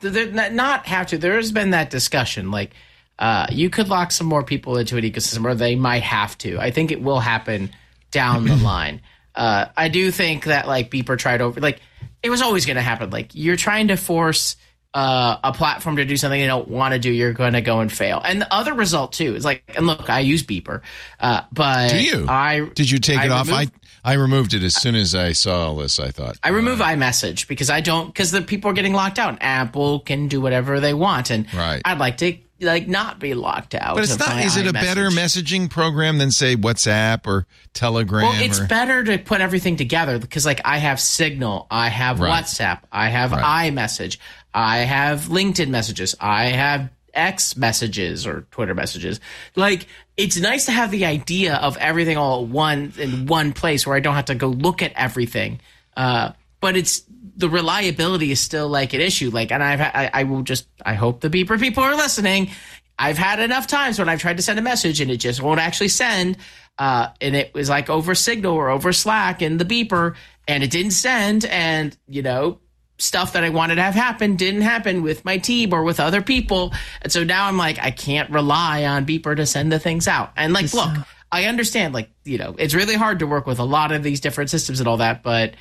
They're 0.00 0.50
not, 0.50 0.86
have 0.86 1.08
to. 1.08 1.18
There 1.18 1.36
has 1.36 1.52
been 1.52 1.70
that 1.70 1.90
discussion. 1.90 2.50
Like, 2.50 2.72
uh, 3.18 3.46
you 3.50 3.68
could 3.68 3.88
lock 3.88 4.12
some 4.12 4.26
more 4.26 4.42
people 4.42 4.76
into 4.78 4.96
an 4.96 5.04
ecosystem, 5.04 5.44
or 5.44 5.54
they 5.54 5.74
might 5.74 6.02
have 6.02 6.38
to. 6.38 6.58
I 6.58 6.70
think 6.70 6.90
it 6.90 7.02
will 7.02 7.20
happen 7.20 7.70
down 8.10 8.46
the 8.46 8.56
line. 8.64 9.02
Uh, 9.34 9.66
I 9.76 9.88
do 9.88 10.10
think 10.10 10.44
that 10.44 10.66
like 10.66 10.90
Beeper 10.90 11.18
tried 11.18 11.40
over, 11.40 11.60
like 11.60 11.80
it 12.22 12.30
was 12.30 12.42
always 12.42 12.66
going 12.66 12.76
to 12.76 12.82
happen. 12.82 13.10
Like 13.10 13.34
you're 13.34 13.56
trying 13.56 13.88
to 13.88 13.96
force 13.96 14.56
uh, 14.94 15.38
a 15.44 15.52
platform 15.52 15.96
to 15.96 16.04
do 16.04 16.16
something 16.16 16.40
they 16.40 16.46
don't 16.46 16.68
want 16.68 16.92
to 16.92 16.98
do, 16.98 17.10
you're 17.10 17.32
going 17.32 17.52
to 17.52 17.60
go 17.60 17.80
and 17.80 17.92
fail. 17.92 18.20
And 18.24 18.40
the 18.40 18.52
other 18.52 18.74
result 18.74 19.12
too 19.12 19.34
is 19.34 19.44
like, 19.44 19.62
and 19.76 19.86
look, 19.86 20.08
I 20.10 20.20
use 20.20 20.42
Beeper, 20.42 20.80
uh, 21.20 21.42
but 21.52 21.90
Do 21.90 22.02
you? 22.02 22.26
I 22.28 22.68
Did 22.74 22.90
you 22.90 22.98
take 22.98 23.18
I 23.18 23.26
it 23.26 23.30
off? 23.30 23.50
I 23.50 23.66
I 24.08 24.14
removed 24.14 24.54
it 24.54 24.62
as 24.62 24.74
soon 24.74 24.94
as 24.94 25.14
I 25.14 25.32
saw 25.32 25.66
all 25.66 25.76
this. 25.76 26.00
I 26.00 26.10
thought 26.10 26.38
I 26.42 26.48
remove 26.48 26.80
uh, 26.80 26.86
iMessage 26.86 27.46
because 27.46 27.68
I 27.68 27.82
don't 27.82 28.06
because 28.06 28.30
the 28.30 28.40
people 28.40 28.70
are 28.70 28.74
getting 28.74 28.94
locked 28.94 29.18
out. 29.18 29.36
Apple 29.42 30.00
can 30.00 30.28
do 30.28 30.40
whatever 30.40 30.80
they 30.80 30.94
want, 30.94 31.30
and 31.30 31.52
Right. 31.52 31.82
I'd 31.84 31.98
like 31.98 32.16
to 32.18 32.38
like 32.60 32.88
not 32.88 33.18
be 33.18 33.34
locked 33.34 33.74
out. 33.74 33.96
But 33.96 34.04
it's 34.04 34.18
not. 34.18 34.42
Is 34.42 34.56
it 34.56 34.66
a 34.66 34.72
better 34.72 35.10
messaging 35.10 35.68
program 35.68 36.16
than 36.16 36.30
say 36.30 36.56
WhatsApp 36.56 37.26
or 37.26 37.46
Telegram? 37.74 38.22
Well, 38.22 38.42
it's 38.42 38.60
or, 38.60 38.66
better 38.66 39.04
to 39.04 39.18
put 39.18 39.42
everything 39.42 39.76
together 39.76 40.18
because, 40.18 40.46
like, 40.46 40.62
I 40.64 40.78
have 40.78 41.00
Signal, 41.00 41.66
I 41.70 41.90
have 41.90 42.18
Right. 42.18 42.42
WhatsApp, 42.42 42.80
I 42.90 43.10
have 43.10 43.32
Right. 43.32 43.70
iMessage, 43.70 44.16
I 44.54 44.78
have 44.78 45.24
LinkedIn 45.24 45.68
messages, 45.68 46.14
I 46.18 46.46
have 46.46 46.88
X 47.18 47.56
messages 47.56 48.26
or 48.26 48.46
Twitter 48.50 48.74
messages. 48.74 49.20
Like, 49.56 49.86
it's 50.16 50.38
nice 50.38 50.66
to 50.66 50.72
have 50.72 50.90
the 50.90 51.04
idea 51.04 51.56
of 51.56 51.76
everything 51.76 52.16
all 52.16 52.42
at 52.42 52.48
one 52.48 52.92
in 52.98 53.26
one 53.26 53.52
place 53.52 53.86
where 53.86 53.96
I 53.96 54.00
don't 54.00 54.14
have 54.14 54.26
to 54.26 54.34
go 54.34 54.48
look 54.48 54.82
at 54.82 54.92
everything. 54.94 55.60
Uh, 55.96 56.32
but 56.60 56.76
it's 56.76 57.02
the 57.36 57.48
reliability 57.48 58.30
is 58.30 58.40
still 58.40 58.68
like 58.68 58.94
an 58.94 59.00
issue. 59.00 59.30
Like, 59.30 59.52
and 59.52 59.62
I've 59.62 59.80
I, 59.80 60.10
I 60.12 60.24
will 60.24 60.42
just 60.42 60.66
I 60.84 60.94
hope 60.94 61.20
the 61.20 61.30
beeper 61.30 61.58
people 61.58 61.82
are 61.82 61.96
listening. 61.96 62.50
I've 62.98 63.18
had 63.18 63.38
enough 63.38 63.66
times 63.66 63.98
when 63.98 64.08
I've 64.08 64.20
tried 64.20 64.38
to 64.38 64.42
send 64.42 64.58
a 64.58 64.62
message 64.62 65.00
and 65.00 65.10
it 65.10 65.18
just 65.18 65.40
won't 65.40 65.60
actually 65.60 65.88
send. 65.88 66.36
Uh, 66.78 67.08
and 67.20 67.36
it 67.36 67.54
was 67.54 67.68
like 67.68 67.90
over 67.90 68.14
Signal 68.14 68.54
or 68.54 68.70
over 68.70 68.92
Slack 68.92 69.42
and 69.42 69.60
the 69.60 69.64
beeper, 69.64 70.14
and 70.46 70.62
it 70.62 70.70
didn't 70.70 70.92
send. 70.92 71.44
And 71.44 71.96
you 72.08 72.22
know, 72.22 72.60
stuff 72.98 73.32
that 73.34 73.44
I 73.44 73.50
wanted 73.50 73.76
to 73.76 73.82
have 73.82 73.94
happen 73.94 74.36
didn't 74.36 74.62
happen 74.62 75.02
with 75.02 75.24
my 75.24 75.38
team 75.38 75.72
or 75.72 75.84
with 75.84 76.00
other 76.00 76.20
people. 76.20 76.72
And 77.02 77.12
so 77.12 77.24
now 77.24 77.46
I'm 77.46 77.56
like, 77.56 77.78
I 77.78 77.90
can't 77.90 78.30
rely 78.30 78.84
on 78.84 79.06
beeper 79.06 79.36
to 79.36 79.46
send 79.46 79.70
the 79.70 79.78
things 79.78 80.08
out. 80.08 80.32
And 80.36 80.52
like, 80.52 80.72
look, 80.74 80.90
I 81.30 81.44
understand. 81.44 81.94
Like, 81.94 82.10
you 82.24 82.38
know, 82.38 82.56
it's 82.58 82.74
really 82.74 82.96
hard 82.96 83.20
to 83.20 83.26
work 83.26 83.46
with 83.46 83.58
a 83.58 83.64
lot 83.64 83.92
of 83.92 84.02
these 84.02 84.20
different 84.20 84.50
systems 84.50 84.80
and 84.80 84.88
all 84.88 84.98
that, 84.98 85.22
but 85.22 85.54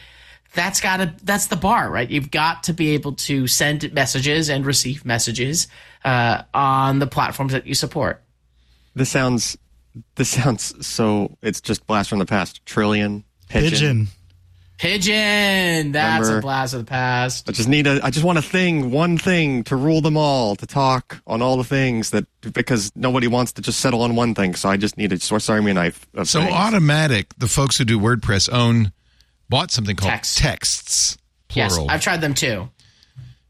that's 0.54 0.80
gotta 0.80 1.14
that's 1.24 1.48
the 1.48 1.58
bar 1.58 1.92
right 1.92 2.10
you've 2.10 2.32
got 2.32 2.64
to 2.64 2.74
be 2.74 2.92
able 2.92 3.12
to 3.12 3.48
send 3.48 3.92
messages 3.94 4.50
and 4.50 4.66
receive 4.66 5.06
messages 5.06 5.68
uh, 6.06 6.42
on 6.54 7.00
the 7.00 7.06
platforms 7.06 7.52
that 7.52 7.68
you 7.68 7.76
support 7.76 8.24
This 8.98 9.10
sounds. 9.10 9.58
This 10.16 10.30
sounds 10.30 10.86
so. 10.86 11.38
It's 11.44 11.62
just 11.62 11.86
blast 11.86 12.10
from 12.10 12.18
the 12.18 12.26
past. 12.26 12.66
Trillian 12.66 13.24
Pidgin. 13.48 13.70
Pidgin. 13.70 14.08
Pigeon 14.78 15.92
that's 15.92 16.22
Remember- 16.22 16.40
a 16.40 16.42
blast 16.42 16.74
of 16.74 16.80
the 16.82 16.90
past 16.90 17.50
I 17.50 17.52
just 17.52 17.68
need 17.68 17.88
a. 17.88 18.00
I 18.04 18.10
just 18.10 18.24
want 18.26 18.38
a 18.38 18.42
thing, 18.42 18.92
one 18.92 19.18
thing 19.18 19.64
to 19.66 19.76
rule 19.76 20.02
them 20.02 20.18
all, 20.18 20.56
to 20.56 20.66
talk 20.68 21.20
on 21.28 21.42
all 21.42 21.58
the 21.58 21.64
things 21.64 22.12
that 22.12 22.26
because 22.54 22.92
nobody 22.96 23.28
wants 23.28 23.52
to 23.54 23.62
just 23.62 23.80
settle 23.80 24.02
on 24.02 24.16
one 24.16 24.36
thing. 24.36 24.56
So 24.56 24.70
I 24.70 24.78
just 24.78 24.98
need 24.98 25.12
a 25.12 25.20
Swiss 25.20 25.50
Army 25.50 25.74
knife. 25.74 26.08
Of 26.14 26.28
so 26.30 26.42
things. 26.42 26.54
Automattic. 26.54 27.26
The 27.38 27.48
folks 27.48 27.78
who 27.78 27.86
do 27.86 28.00
WordPress 28.00 28.52
own 28.54 28.92
bought 29.50 29.72
something 29.72 29.96
called 29.96 30.12
Text. 30.12 30.38
texts. 30.38 31.18
yes 31.54 31.78
i've 31.88 32.02
tried 32.02 32.20
them 32.22 32.34
too 32.34 32.70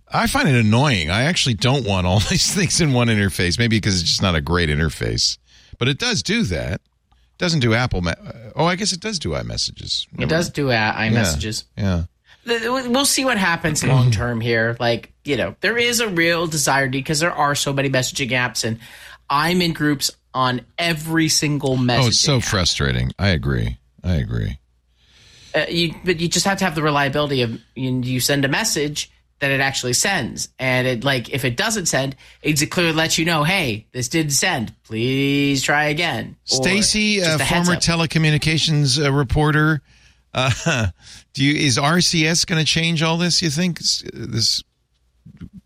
I 0.09 0.27
find 0.27 0.47
it 0.47 0.55
annoying. 0.55 1.09
I 1.09 1.23
actually 1.23 1.55
don't 1.55 1.85
want 1.85 2.07
all 2.07 2.19
these 2.29 2.53
things 2.55 2.79
in 2.79 2.93
one 2.93 3.07
interface. 3.09 3.59
Maybe 3.59 3.75
because 3.77 3.99
it's 3.99 4.09
just 4.09 4.21
not 4.21 4.35
a 4.35 4.41
great 4.41 4.69
interface, 4.69 5.37
but 5.79 5.89
it 5.89 5.99
does 5.99 6.23
do 6.23 6.43
that. 6.43 6.79
Doesn't 7.37 7.59
do 7.59 7.73
Apple. 7.73 8.01
Me- 8.01 8.13
oh, 8.55 8.65
I 8.65 8.75
guess 8.75 8.93
it 8.93 8.99
does 8.99 9.19
do 9.19 9.29
iMessages. 9.29 10.07
it 10.19 10.27
does 10.29 10.49
do 10.49 10.71
uh, 10.71 10.93
iMessages 10.93 11.65
Yeah. 11.77 12.03
we'll 12.45 13.05
see 13.05 13.25
what 13.25 13.37
happens 13.37 13.83
long 13.85 14.11
term 14.11 14.41
here. 14.41 14.75
Like, 14.79 15.13
you 15.23 15.37
know, 15.37 15.55
there 15.61 15.77
is 15.77 15.99
a 15.99 16.07
real 16.07 16.47
desire 16.47 16.89
because 16.89 17.19
there 17.19 17.31
are 17.33 17.55
so 17.55 17.73
many 17.73 17.89
messaging 17.89 18.29
apps, 18.31 18.63
and 18.63 18.79
I'm 19.29 19.61
in 19.61 19.73
groups 19.73 20.11
on 20.33 20.61
every 20.77 21.29
single 21.29 21.77
message. 21.77 22.05
Oh, 22.05 22.07
it's 22.07 22.19
so 22.19 22.37
app. 22.37 22.43
frustrating. 22.43 23.11
I 23.19 23.29
agree. 23.29 23.77
I 24.03 24.15
agree. 24.15 24.57
Uh, 25.53 25.65
you, 25.69 25.95
but 26.05 26.19
you 26.19 26.27
just 26.27 26.45
have 26.45 26.59
to 26.59 26.65
have 26.65 26.75
the 26.75 26.83
reliability 26.83 27.41
of 27.41 27.59
you, 27.75 27.91
you 28.01 28.19
send 28.19 28.45
a 28.45 28.47
message 28.47 29.11
that 29.39 29.51
it 29.51 29.59
actually 29.59 29.93
sends, 29.93 30.49
and 30.59 30.87
it 30.87 31.03
like 31.03 31.29
if 31.29 31.45
it 31.45 31.55
doesn't 31.55 31.87
send, 31.87 32.15
it 32.41 32.55
clearly 32.71 32.93
lets 32.93 33.17
you 33.17 33.25
know, 33.25 33.43
hey, 33.43 33.87
this 33.91 34.09
did 34.09 34.31
send. 34.31 34.73
Please 34.83 35.61
try 35.63 35.85
again. 35.85 36.35
Stacey, 36.43 37.17
just 37.17 37.41
uh, 37.41 37.45
former 37.45 37.73
up. 37.73 37.79
telecommunications 37.79 39.03
uh, 39.03 39.11
reporter, 39.11 39.81
uh, 40.33 40.87
do 41.33 41.43
you 41.43 41.67
is 41.67 41.77
RCS 41.77 42.45
going 42.47 42.59
to 42.59 42.65
change 42.65 43.03
all 43.03 43.17
this? 43.17 43.41
You 43.41 43.49
think 43.49 43.79
this 43.79 44.63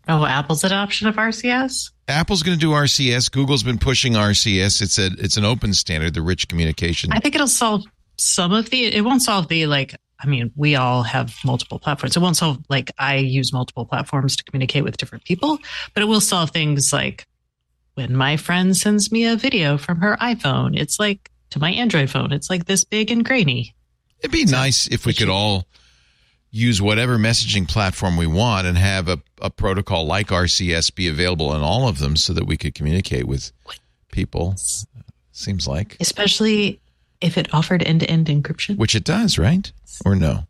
Oh, 0.08 0.24
Apple's 0.24 0.64
adoption 0.64 1.06
of 1.06 1.16
RCS? 1.16 1.90
Apple's 2.08 2.42
going 2.42 2.58
to 2.58 2.60
do 2.60 2.72
RCS? 2.72 3.30
Google's 3.30 3.62
been 3.62 3.78
pushing 3.78 4.14
RCS. 4.14 4.82
It's 4.82 4.98
a 4.98 5.10
it's 5.18 5.36
an 5.36 5.44
open 5.44 5.74
standard, 5.74 6.14
the 6.14 6.22
rich 6.22 6.48
communication. 6.48 7.12
I 7.12 7.20
think 7.20 7.34
it'll 7.34 7.46
solve 7.46 7.84
some 8.18 8.52
of 8.52 8.70
the. 8.70 8.84
It 8.84 9.04
won't 9.04 9.22
solve 9.22 9.48
the 9.48 9.66
like. 9.66 9.94
I 10.22 10.26
mean, 10.26 10.52
we 10.54 10.76
all 10.76 11.02
have 11.02 11.34
multiple 11.44 11.78
platforms. 11.78 12.16
It 12.16 12.20
won't 12.20 12.36
solve 12.36 12.58
like 12.68 12.90
I 12.98 13.16
use 13.16 13.52
multiple 13.52 13.84
platforms 13.84 14.36
to 14.36 14.44
communicate 14.44 14.84
with 14.84 14.96
different 14.96 15.24
people, 15.24 15.58
but 15.94 16.02
it 16.02 16.06
will 16.06 16.20
solve 16.20 16.50
things 16.50 16.92
like 16.92 17.26
when 17.94 18.14
my 18.14 18.36
friend 18.36 18.76
sends 18.76 19.10
me 19.10 19.26
a 19.26 19.36
video 19.36 19.76
from 19.76 20.00
her 20.00 20.16
iPhone. 20.20 20.78
It's 20.78 20.98
like 20.98 21.30
to 21.50 21.58
my 21.58 21.70
Android 21.70 22.10
phone. 22.10 22.32
It's 22.32 22.48
like 22.48 22.66
this 22.66 22.84
big 22.84 23.10
and 23.10 23.24
grainy. 23.24 23.74
It'd 24.20 24.30
be 24.30 24.44
nice 24.44 24.86
if 24.86 25.04
we 25.04 25.12
could 25.12 25.28
all 25.28 25.66
use 26.52 26.80
whatever 26.80 27.18
messaging 27.18 27.66
platform 27.66 28.16
we 28.16 28.26
want 28.26 28.66
and 28.66 28.76
have 28.78 29.08
a, 29.08 29.18
a 29.40 29.50
protocol 29.50 30.06
like 30.06 30.28
RCS 30.28 30.94
be 30.94 31.08
available 31.08 31.48
on 31.48 31.62
all 31.62 31.88
of 31.88 31.98
them 31.98 32.14
so 32.14 32.32
that 32.34 32.46
we 32.46 32.56
could 32.56 32.74
communicate 32.74 33.26
with 33.26 33.52
people. 34.12 34.54
Seems 35.32 35.66
like. 35.66 35.96
Especially 35.98 36.81
if 37.22 37.38
it 37.38 37.52
offered 37.54 37.82
end 37.82 38.00
to 38.00 38.10
end 38.10 38.26
encryption. 38.26 38.76
Which 38.76 38.94
it 38.94 39.04
does, 39.04 39.38
right? 39.38 39.70
Or 40.04 40.14
no? 40.14 40.46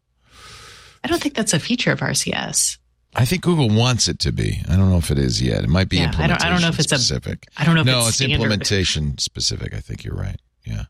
I 1.05 1.09
don't 1.09 1.21
think 1.23 1.35
that's 1.35 1.53
a 1.53 1.59
feature 1.61 1.91
of 1.93 2.01
RCS. 2.01 2.79
I 3.15 3.25
think 3.27 3.43
Google 3.43 3.69
wants 3.69 4.09
it 4.09 4.19
to 4.21 4.33
be. 4.33 4.63
I 4.69 4.77
don't 4.77 4.89
know 4.91 4.97
if 4.97 5.11
it 5.11 5.19
is 5.19 5.43
yet. 5.43 5.65
It 5.65 5.69
might 5.69 5.89
be 5.89 5.97
Yeah, 5.97 6.05
I 6.05 6.07
implementation 6.07 6.39
don't- 6.39 6.47
I 6.47 6.51
don't 6.51 6.63
know 6.63 6.69
if 6.69 6.79
it's 6.79 6.89
specific. 6.89 7.47
I 7.59 7.65
don't 7.65 7.75
know 7.75 7.81
if 7.83 7.87
no, 7.87 7.99
it's 8.01 8.21
it's 8.21 8.21
implementation 8.23 9.19
specific. 9.19 9.75
I 9.75 9.81
think 9.81 10.03
you're 10.05 10.17
right. 10.17 10.41
Yeah. 10.65 10.85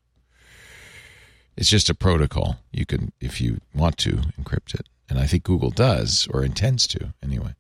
It's 1.57 1.69
just 1.69 1.91
a 1.91 1.95
protocol. 1.95 2.59
You 2.73 2.87
can, 2.87 3.13
if 3.21 3.41
you 3.41 3.61
want 3.75 3.99
to, 3.99 4.23
encrypt 4.41 4.75
it. 4.75 4.89
And 5.11 5.19
I 5.19 5.27
think 5.27 5.43
Google 5.43 5.71
does 5.71 6.29
or 6.31 6.45
intends 6.45 6.87
to 6.89 7.13
anyway. 7.23 7.55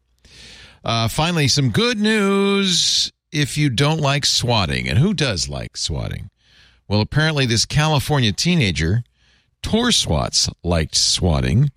Uh, 0.84 1.08
finally, 1.08 1.48
some 1.48 1.70
good 1.70 1.98
news 1.98 3.12
if 3.32 3.58
you 3.58 3.68
don't 3.68 4.00
like 4.00 4.24
swatting. 4.24 4.88
And 4.88 4.98
who 4.98 5.12
does 5.12 5.48
like 5.48 5.76
swatting? 5.76 6.30
Well, 6.92 7.00
apparently, 7.00 7.46
this 7.46 7.64
California 7.64 8.32
teenager, 8.32 9.02
Tor 9.62 9.92
Swats, 9.92 10.50
liked 10.62 10.94
swatting, 10.94 11.70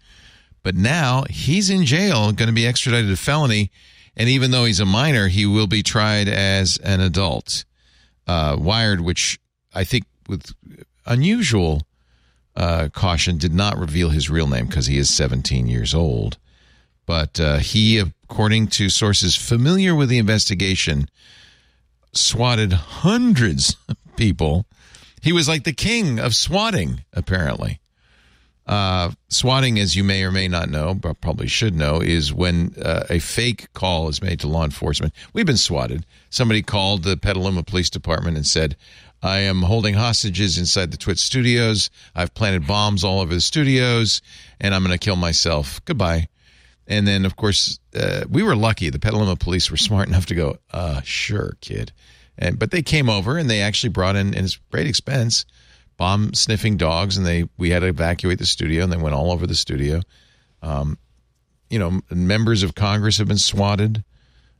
but 0.62 0.76
now 0.76 1.24
he's 1.30 1.70
in 1.70 1.86
jail, 1.86 2.34
going 2.34 2.50
to 2.50 2.54
be 2.54 2.68
extradited 2.68 3.10
to 3.10 3.16
felony. 3.16 3.72
And 4.18 4.28
even 4.28 4.52
though 4.52 4.66
he's 4.66 4.82
a 4.82 4.86
minor, 4.86 5.30
he 5.30 5.46
will 5.46 5.68
be 5.68 5.84
tried 5.84 6.28
as 6.28 6.76
an 6.84 7.00
adult. 7.00 7.64
Uh, 8.28 8.58
Wired, 8.60 9.00
which 9.00 9.40
I 9.74 9.86
think 9.86 10.04
with 10.28 10.54
unusual 11.06 11.84
uh, 12.58 12.90
caution, 12.92 13.38
did 13.38 13.54
not 13.54 13.78
reveal 13.78 14.10
his 14.10 14.30
real 14.30 14.48
name 14.48 14.66
because 14.66 14.88
he 14.88 14.98
is 14.98 15.10
17 15.10 15.66
years 15.68 15.94
old. 15.94 16.38
But 17.06 17.40
uh, 17.40 17.60
he, 17.60 18.00
according 18.00 18.68
to 18.68 18.90
sources 18.90 19.38
familiar 19.38 19.96
with 19.96 20.10
the 20.10 20.18
investigation, 20.18 21.08
swatted 22.12 22.74
hundreds 22.74 23.78
of 23.88 23.96
people. 24.18 24.66
He 25.26 25.34
was 25.34 25.48
like 25.48 25.64
the 25.64 25.74
king 25.74 26.20
of 26.20 26.36
swatting, 26.36 27.04
apparently. 27.12 27.80
Uh, 28.68 29.10
swatting, 29.28 29.80
as 29.80 29.96
you 29.96 30.04
may 30.04 30.24
or 30.24 30.32
may 30.32 30.48
not 30.48 30.70
know, 30.70 30.94
but 30.94 31.20
probably 31.20 31.48
should 31.48 31.74
know, 31.74 32.00
is 32.00 32.32
when 32.32 32.76
uh, 32.80 33.06
a 33.10 33.18
fake 33.18 33.74
call 33.74 34.08
is 34.08 34.22
made 34.22 34.42
to 34.42 34.48
law 34.48 34.64
enforcement. 34.64 35.14
We've 35.34 35.48
been 35.48 35.58
swatted. 35.58 36.06
Somebody 36.30 36.62
called 36.62 37.02
the 37.02 37.18
Petaluma 37.18 37.64
Police 37.64 37.90
Department 37.90 38.38
and 38.38 38.46
said, 38.46 38.78
I 39.24 39.40
am 39.40 39.64
holding 39.64 39.96
hostages 39.96 40.60
inside 40.60 40.92
the 40.92 40.98
TWiT 40.98 41.18
studios. 41.18 41.90
I've 42.14 42.36
planted 42.36 42.68
bombs 42.68 43.04
all 43.04 43.22
over 43.22 43.34
the 43.34 43.42
studios, 43.42 44.22
and 44.62 44.76
I'm 44.76 44.84
going 44.84 44.96
to 44.96 45.04
kill 45.04 45.16
myself. 45.16 45.84
Goodbye. 45.86 46.28
And 46.86 47.08
then, 47.08 47.26
of 47.26 47.36
course, 47.36 47.80
uh, 47.96 48.26
we 48.30 48.44
were 48.44 48.56
lucky. 48.56 48.92
The 48.92 49.00
Petaluma 49.00 49.38
police 49.38 49.72
were 49.72 49.78
smart 49.78 50.08
enough 50.08 50.28
to 50.28 50.36
go, 50.36 50.58
uh, 50.72 51.02
sure, 51.04 51.58
kid. 51.62 51.94
And 52.38 52.60
but 52.60 52.72
they 52.72 52.82
came 52.82 53.10
over 53.10 53.38
and 53.38 53.50
they 53.50 53.62
actually 53.62 53.90
brought 53.90 54.16
in, 54.16 54.34
and 54.34 54.46
it's 54.46 54.58
great 54.72 54.88
expense, 54.88 55.46
bomb 55.98 56.34
sniffing 56.34 56.78
dogs, 56.78 57.18
and 57.18 57.26
they 57.26 57.48
we 57.58 57.70
had 57.70 57.80
to 57.80 57.88
evacuate 57.88 58.40
the 58.40 58.46
studio, 58.46 58.84
and 58.84 58.92
they 58.92 58.98
went 58.98 59.16
all 59.16 59.32
over 59.32 59.48
the 59.48 59.56
studio. 59.56 60.02
Um, 60.62 60.98
you 61.70 61.80
know, 61.80 62.02
members 62.10 62.64
of 62.64 62.76
Congress 62.76 63.18
have 63.18 63.28
been 63.28 63.38
swatted. 63.38 64.04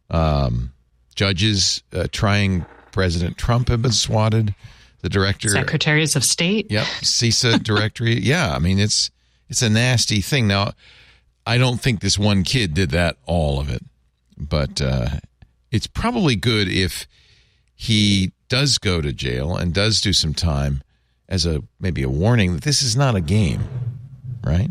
Um, 0.10 0.74
judges 1.16 1.84
uh, 1.94 2.08
trying 2.12 2.66
President 2.92 3.38
Trump 3.38 3.70
have 3.70 3.82
been 3.82 3.92
swatted. 3.92 4.56
The 5.02 5.10
director, 5.10 5.50
Secretaries 5.50 6.16
of 6.16 6.24
State. 6.24 6.72
Yep, 6.72 6.86
CISA 7.02 7.62
directory. 7.64 8.20
yeah, 8.20 8.56
I 8.56 8.60
mean 8.60 8.80
it's 8.80 9.12
it's 9.50 9.62
a 9.62 9.70
nasty 9.70 10.22
thing. 10.22 10.48
Now, 10.48 10.72
I 11.46 11.58
don't 11.58 11.80
think 11.80 12.00
this 12.00 12.18
one 12.18 12.44
kid 12.44 12.74
did 12.74 12.90
that 12.92 13.18
all 13.26 13.60
of 13.60 13.70
it, 13.70 13.84
but 14.38 14.82
uh, 14.82 15.08
it's 15.72 15.86
probably 15.88 16.36
good 16.36 16.68
if 16.68 17.06
he 17.76 18.32
does 18.48 18.78
go 18.78 19.02
to 19.02 19.12
jail 19.12 19.56
and 19.56 19.74
does 19.74 20.02
do 20.02 20.14
some 20.14 20.34
time 20.34 20.82
as 21.28 21.46
a 21.46 21.62
maybe 21.80 22.04
a 22.04 22.10
warning 22.10 22.54
that 22.54 22.64
this 22.64 22.82
is 22.82 22.96
not 22.96 23.16
a 23.16 23.22
game, 23.22 23.64
right? 24.44 24.70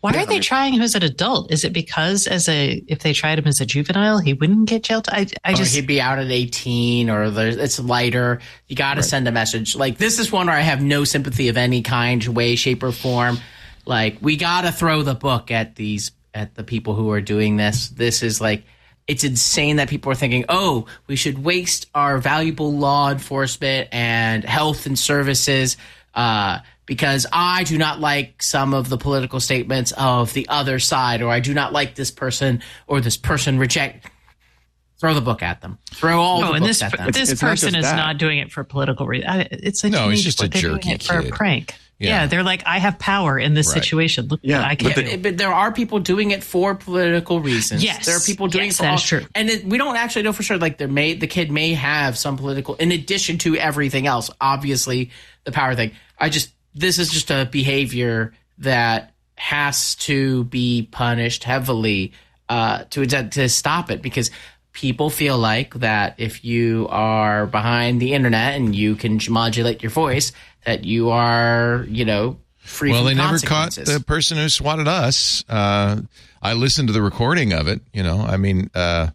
Why 0.00 0.12
are 0.22 0.26
they 0.26 0.38
trying 0.38 0.74
him 0.74 0.82
as 0.82 0.94
an 0.94 1.02
adult? 1.02 1.50
Is 1.50 1.64
it 1.64 1.72
because 1.72 2.28
as 2.28 2.48
a 2.48 2.84
if 2.86 3.00
they 3.00 3.12
tried 3.12 3.38
him 3.40 3.48
as 3.48 3.60
a 3.60 3.66
juvenile, 3.66 4.18
he 4.18 4.32
wouldn't 4.32 4.68
get 4.68 4.84
jailed? 4.84 5.08
I 5.10 5.26
I 5.44 5.52
or 5.52 5.56
just 5.56 5.74
he'd 5.74 5.88
be 5.88 6.00
out 6.00 6.20
at 6.20 6.30
18 6.30 7.10
or 7.10 7.30
there's, 7.30 7.56
it's 7.56 7.80
lighter. 7.80 8.40
You 8.68 8.76
got 8.76 8.94
to 8.94 9.02
send 9.02 9.26
a 9.26 9.32
message. 9.32 9.74
Like 9.74 9.98
this 9.98 10.20
is 10.20 10.30
one 10.30 10.46
where 10.46 10.56
I 10.56 10.60
have 10.60 10.80
no 10.80 11.02
sympathy 11.02 11.48
of 11.48 11.56
any 11.56 11.82
kind, 11.82 12.24
way, 12.28 12.54
shape, 12.54 12.84
or 12.84 12.92
form. 12.92 13.38
Like 13.86 14.18
we 14.20 14.36
got 14.36 14.62
to 14.62 14.72
throw 14.72 15.02
the 15.02 15.16
book 15.16 15.50
at 15.50 15.74
these 15.74 16.12
at 16.32 16.54
the 16.54 16.62
people 16.62 16.94
who 16.94 17.10
are 17.10 17.20
doing 17.20 17.56
this. 17.56 17.88
This 17.88 18.22
is 18.22 18.40
like 18.40 18.62
it's 19.08 19.24
insane 19.24 19.76
that 19.76 19.88
people 19.88 20.12
are 20.12 20.14
thinking, 20.14 20.44
oh, 20.50 20.86
we 21.06 21.16
should 21.16 21.42
waste 21.42 21.86
our 21.94 22.18
valuable 22.18 22.74
law 22.76 23.10
enforcement 23.10 23.88
and 23.90 24.44
health 24.44 24.84
and 24.84 24.98
services 24.98 25.78
uh, 26.14 26.58
because 26.84 27.26
I 27.32 27.64
do 27.64 27.78
not 27.78 28.00
like 28.00 28.42
some 28.42 28.74
of 28.74 28.90
the 28.90 28.98
political 28.98 29.40
statements 29.40 29.92
of 29.92 30.34
the 30.34 30.46
other 30.48 30.78
side, 30.78 31.22
or 31.22 31.30
I 31.30 31.40
do 31.40 31.54
not 31.54 31.72
like 31.72 31.94
this 31.94 32.10
person, 32.10 32.62
or 32.86 33.00
this 33.00 33.16
person 33.16 33.58
reject. 33.58 34.10
Throw 35.00 35.14
the 35.14 35.20
book 35.20 35.42
at 35.42 35.60
them. 35.60 35.78
Throw 35.92 36.20
all 36.20 36.40
no, 36.40 36.48
the 36.48 36.52
and 36.54 36.64
books 36.64 36.80
this 36.80 36.82
at 36.82 36.98
them. 36.98 37.10
this 37.12 37.40
person 37.40 37.76
is 37.76 37.84
not 37.84 38.18
doing 38.18 38.38
it 38.38 38.50
for 38.50 38.64
political 38.64 39.06
reasons. 39.06 39.46
It's 39.52 39.84
a 39.84 39.90
No, 39.90 40.08
he's 40.08 40.24
just 40.24 40.42
a 40.42 40.46
boy. 40.46 40.48
They're 40.48 40.62
doing 40.62 40.74
jerky 40.80 40.90
it 40.90 41.02
for 41.04 41.18
a 41.18 41.22
kid. 41.22 41.32
prank. 41.32 41.74
Yeah. 41.98 42.08
Yeah. 42.22 42.26
they're 42.28 42.42
like, 42.44 42.62
I 42.66 42.78
have 42.78 42.98
power 42.98 43.38
in 43.38 43.54
this 43.54 43.66
Right. 43.68 43.82
situation. 43.82 44.28
Look, 44.28 44.40
Yeah, 44.42 44.62
I 44.62 44.76
but 44.76 44.94
can. 44.94 45.06
Yeah, 45.06 45.16
but 45.16 45.36
there 45.36 45.52
are 45.52 45.72
people 45.72 45.98
doing 45.98 46.30
it 46.30 46.44
for 46.44 46.74
political 46.74 47.40
reasons. 47.40 47.82
Yes. 47.82 48.06
there 48.06 48.16
are 48.16 48.20
people 48.20 48.46
doing 48.46 48.66
Yes, 48.66 48.74
it 48.74 48.76
for 48.78 48.82
that 48.84 49.00
true. 49.00 49.26
and 49.34 49.50
it, 49.50 49.64
we 49.64 49.78
don't 49.78 49.96
actually 49.96 50.22
know 50.22 50.32
for 50.32 50.42
sure. 50.44 50.58
Like 50.58 50.78
there 50.78 50.86
may 50.88 51.14
the 51.14 51.26
kid 51.26 51.50
may 51.50 51.74
have 51.74 52.16
some 52.16 52.36
political, 52.36 52.76
in 52.76 52.92
addition 52.92 53.38
to 53.38 53.56
everything 53.56 54.06
else. 54.06 54.30
Obviously, 54.40 55.10
the 55.44 55.52
power 55.52 55.74
thing. 55.74 55.90
I 56.18 56.28
just 56.28 56.50
this 56.74 56.98
is 56.98 57.10
just 57.10 57.30
a 57.30 57.48
behavior 57.50 58.32
that 58.58 59.12
has 59.36 59.94
to 59.96 60.44
be 60.44 60.88
punished 60.90 61.42
heavily 61.44 62.12
uh, 62.48 62.84
to 62.90 63.06
to 63.06 63.48
stop 63.48 63.90
it 63.90 64.02
because 64.02 64.30
people 64.72 65.10
feel 65.10 65.36
like 65.38 65.74
that 65.74 66.14
if 66.18 66.44
you 66.44 66.86
are 66.90 67.46
behind 67.46 68.00
the 68.00 68.12
internet 68.14 68.54
and 68.54 68.76
you 68.76 68.94
can 68.94 69.18
modulate 69.28 69.82
your 69.82 69.90
voice, 69.90 70.30
that 70.68 70.84
you 70.84 71.08
are 71.10 71.86
you 71.88 72.04
know 72.04 72.36
free. 72.58 72.90
well, 72.90 73.00
from 73.00 73.08
they 73.08 73.14
never 73.14 73.38
caught 73.38 73.72
the 73.72 74.04
person 74.06 74.36
who 74.36 74.48
swatted 74.48 74.86
us. 74.88 75.44
Uh, 75.48 76.02
I 76.42 76.52
listened 76.52 76.88
to 76.88 76.92
the 76.92 77.02
recording 77.02 77.52
of 77.52 77.68
it. 77.68 77.80
You 77.92 78.02
know, 78.02 78.20
I 78.20 78.36
mean, 78.36 78.70
uh, 78.74 79.08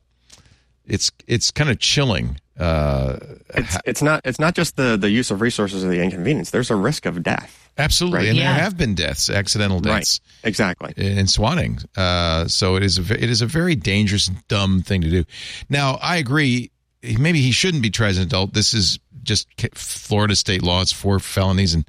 it's 0.85 1.11
it's 1.27 1.51
kind 1.51 1.69
of 1.69 1.79
chilling. 1.79 2.37
Uh, 2.59 3.17
It's 3.55 3.77
it's 3.85 4.01
not 4.01 4.21
it's 4.25 4.39
not 4.39 4.55
just 4.55 4.75
the 4.75 4.97
the 4.97 5.09
use 5.09 5.31
of 5.31 5.41
resources 5.41 5.83
or 5.83 5.89
the 5.89 6.01
inconvenience. 6.01 6.49
There's 6.51 6.71
a 6.71 6.75
risk 6.75 7.05
of 7.05 7.21
death. 7.23 7.69
absolutely, 7.77 8.19
Right. 8.19 8.27
and 8.29 8.37
Yeah. 8.37 8.53
there 8.53 8.63
have 8.63 8.77
been 8.77 8.93
deaths, 8.95 9.29
accidental 9.29 9.79
deaths. 9.79 10.19
Right. 10.43 10.49
Exactly. 10.49 10.93
in 10.97 11.27
swatting. 11.27 11.79
Uh, 11.97 12.47
so 12.47 12.75
it 12.75 12.83
is 12.83 12.97
a, 12.99 13.13
it 13.23 13.29
is 13.29 13.41
a 13.41 13.47
very 13.47 13.75
dangerous, 13.75 14.29
dumb 14.47 14.81
thing 14.83 15.01
to 15.01 15.09
do. 15.09 15.23
Now, 15.69 15.97
I 16.01 16.17
agree. 16.17 16.69
Maybe 17.01 17.41
he 17.41 17.51
shouldn't 17.51 17.81
be 17.83 17.89
tried 17.89 18.09
as 18.09 18.17
an 18.17 18.23
adult. 18.23 18.53
This 18.53 18.73
is 18.75 18.99
just 19.23 19.47
Florida 19.75 20.35
state 20.35 20.61
law. 20.61 20.81
It's 20.81 20.91
four 20.91 21.19
felonies 21.19 21.73
and 21.73 21.85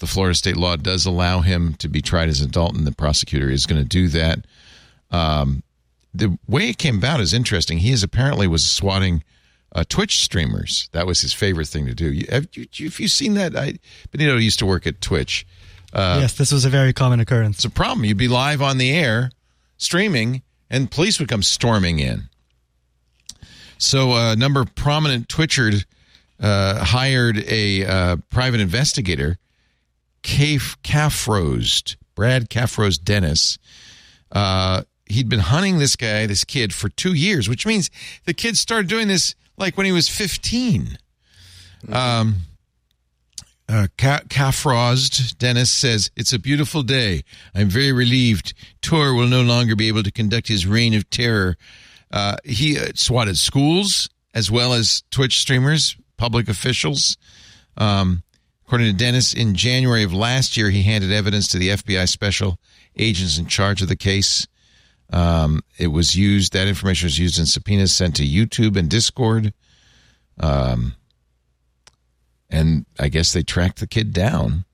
the 0.00 0.06
Florida 0.06 0.34
state 0.34 0.56
law 0.56 0.76
does 0.76 1.06
allow 1.06 1.40
him 1.40 1.74
to 1.74 1.88
be 1.88 2.00
tried 2.02 2.28
as 2.28 2.40
an 2.40 2.48
adult, 2.48 2.74
and 2.74 2.86
the 2.86 2.92
prosecutor 2.92 3.50
is 3.50 3.66
going 3.66 3.80
to 3.80 3.88
do 3.88 4.08
that. 4.08 4.46
Um, 5.10 5.62
the 6.12 6.38
way 6.48 6.70
it 6.70 6.78
came 6.78 6.96
about 6.96 7.20
is 7.20 7.32
interesting. 7.32 7.78
He 7.78 7.92
is 7.92 8.02
apparently 8.02 8.46
was 8.46 8.68
swatting 8.68 9.22
uh, 9.72 9.84
Twitch 9.88 10.20
streamers. 10.20 10.88
That 10.92 11.06
was 11.06 11.20
his 11.20 11.32
favorite 11.32 11.68
thing 11.68 11.86
to 11.86 11.94
do. 11.94 12.24
Have 12.30 12.48
you, 12.54 12.66
have 12.84 12.98
you 12.98 13.08
seen 13.08 13.34
that? 13.34 13.54
I, 13.54 13.74
Benito 14.10 14.36
used 14.36 14.58
to 14.60 14.66
work 14.66 14.86
at 14.86 15.00
Twitch. 15.00 15.46
Uh, 15.92 16.18
yes, 16.22 16.34
this 16.34 16.50
was 16.50 16.64
a 16.64 16.70
very 16.70 16.92
common 16.92 17.20
occurrence. 17.20 17.58
It's 17.58 17.64
a 17.64 17.70
problem. 17.70 18.04
You'd 18.04 18.16
be 18.16 18.28
live 18.28 18.62
on 18.62 18.78
the 18.78 18.90
air 18.90 19.30
streaming, 19.76 20.42
and 20.70 20.90
police 20.90 21.20
would 21.20 21.28
come 21.28 21.42
storming 21.42 21.98
in. 21.98 22.24
So 23.76 24.12
uh, 24.12 24.32
a 24.32 24.36
number 24.36 24.60
of 24.60 24.74
prominent 24.74 25.28
Twitchers 25.28 25.84
uh, 26.40 26.84
hired 26.84 27.38
a 27.46 27.84
uh, 27.84 28.16
private 28.30 28.60
investigator, 28.60 29.38
Caf- 30.22 30.78
Brad 32.14 32.50
Caffrost 32.50 33.04
Dennis. 33.04 33.58
Uh, 34.32 34.82
he'd 35.06 35.28
been 35.28 35.40
hunting 35.40 35.78
this 35.78 35.96
guy, 35.96 36.26
this 36.26 36.44
kid, 36.44 36.72
for 36.72 36.88
two 36.88 37.14
years, 37.14 37.48
which 37.48 37.66
means 37.66 37.90
the 38.24 38.34
kid 38.34 38.56
started 38.56 38.88
doing 38.88 39.08
this 39.08 39.34
like 39.56 39.76
when 39.76 39.86
he 39.86 39.92
was 39.92 40.08
15. 40.08 40.98
Mm-hmm. 41.86 41.92
Um, 41.92 42.34
uh, 43.68 43.86
Dennis 45.38 45.70
says, 45.70 46.10
It's 46.16 46.32
a 46.32 46.38
beautiful 46.38 46.82
day. 46.82 47.22
I'm 47.54 47.68
very 47.68 47.92
relieved. 47.92 48.52
Tor 48.82 49.14
will 49.14 49.28
no 49.28 49.42
longer 49.42 49.76
be 49.76 49.88
able 49.88 50.02
to 50.02 50.10
conduct 50.10 50.48
his 50.48 50.66
reign 50.66 50.94
of 50.94 51.08
terror. 51.10 51.56
Uh, 52.10 52.36
he 52.44 52.76
uh, 52.78 52.88
swatted 52.94 53.38
schools 53.38 54.08
as 54.34 54.50
well 54.50 54.72
as 54.72 55.02
Twitch 55.10 55.40
streamers, 55.40 55.96
public 56.20 56.50
officials. 56.50 57.16
Um, 57.78 58.22
according 58.66 58.88
to 58.88 58.92
Dennis, 58.92 59.32
in 59.32 59.54
January 59.54 60.02
of 60.02 60.12
last 60.12 60.54
year, 60.54 60.68
he 60.68 60.82
handed 60.82 61.10
evidence 61.10 61.48
to 61.48 61.58
the 61.58 61.70
FBI 61.70 62.06
special 62.06 62.58
agents 62.94 63.38
in 63.38 63.46
charge 63.46 63.80
of 63.80 63.88
the 63.88 63.96
case. 63.96 64.46
Um, 65.10 65.62
it 65.78 65.86
was 65.86 66.14
used, 66.14 66.52
that 66.52 66.68
information 66.68 67.06
was 67.06 67.18
used 67.18 67.38
in 67.38 67.46
subpoenas 67.46 67.92
sent 67.92 68.16
to 68.16 68.22
YouTube 68.22 68.76
and 68.76 68.90
Discord. 68.90 69.54
Um, 70.38 70.94
and 72.50 72.84
I 72.98 73.08
guess 73.08 73.32
they 73.32 73.42
tracked 73.42 73.80
the 73.80 73.86
kid 73.86 74.12
down. 74.12 74.66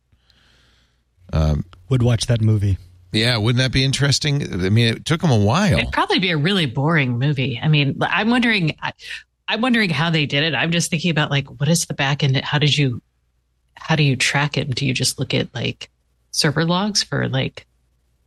Um, 1.32 1.64
Would 1.90 2.02
watch 2.02 2.26
that 2.26 2.40
movie. 2.40 2.76
Yeah, 3.12 3.36
wouldn't 3.36 3.62
that 3.62 3.72
be 3.72 3.84
interesting? 3.84 4.42
I 4.52 4.68
mean, 4.68 4.88
it 4.88 5.04
took 5.04 5.20
them 5.20 5.30
a 5.30 5.38
while. 5.38 5.78
It'd 5.78 5.92
probably 5.92 6.18
be 6.18 6.32
a 6.32 6.36
really 6.36 6.66
boring 6.66 7.20
movie. 7.20 7.58
I 7.62 7.68
mean, 7.68 7.98
I'm 8.02 8.30
wondering, 8.30 8.76
I'm 9.48 9.60
wondering 9.60 9.90
how 9.90 10.10
they 10.10 10.26
did 10.26 10.42
it. 10.42 10.54
I'm 10.54 10.72
just 10.72 10.90
thinking 10.90 11.10
about 11.10 11.30
like, 11.30 11.46
what 11.48 11.68
is 11.68 11.86
the 11.86 11.94
back 11.94 12.22
end? 12.22 12.36
How 12.36 12.58
did 12.58 12.76
you, 12.76 13.00
how 13.74 13.96
do 13.96 14.02
you 14.02 14.16
track 14.16 14.56
it? 14.56 14.74
Do 14.74 14.86
you 14.86 14.92
just 14.92 15.18
look 15.18 15.34
at 15.34 15.54
like 15.54 15.90
server 16.30 16.64
logs 16.64 17.02
for 17.02 17.28
like 17.28 17.66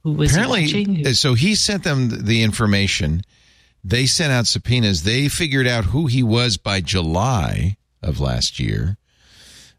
who 0.04 0.14
was 0.14 0.32
apparently? 0.32 0.66
He 0.66 1.14
so 1.14 1.34
he 1.34 1.56
sent 1.56 1.84
them 1.84 2.26
the 2.26 2.44
information. 2.44 3.24
They 3.84 4.06
sent 4.06 4.32
out 4.32 4.48
subpoenas. 4.48 5.04
They 5.04 5.28
figured 5.28 5.68
out 5.68 5.86
who 5.86 6.08
he 6.08 6.24
was 6.24 6.58
by 6.58 6.82
July 6.82 7.78
of 8.02 8.20
last 8.20 8.60
year. 8.60 8.98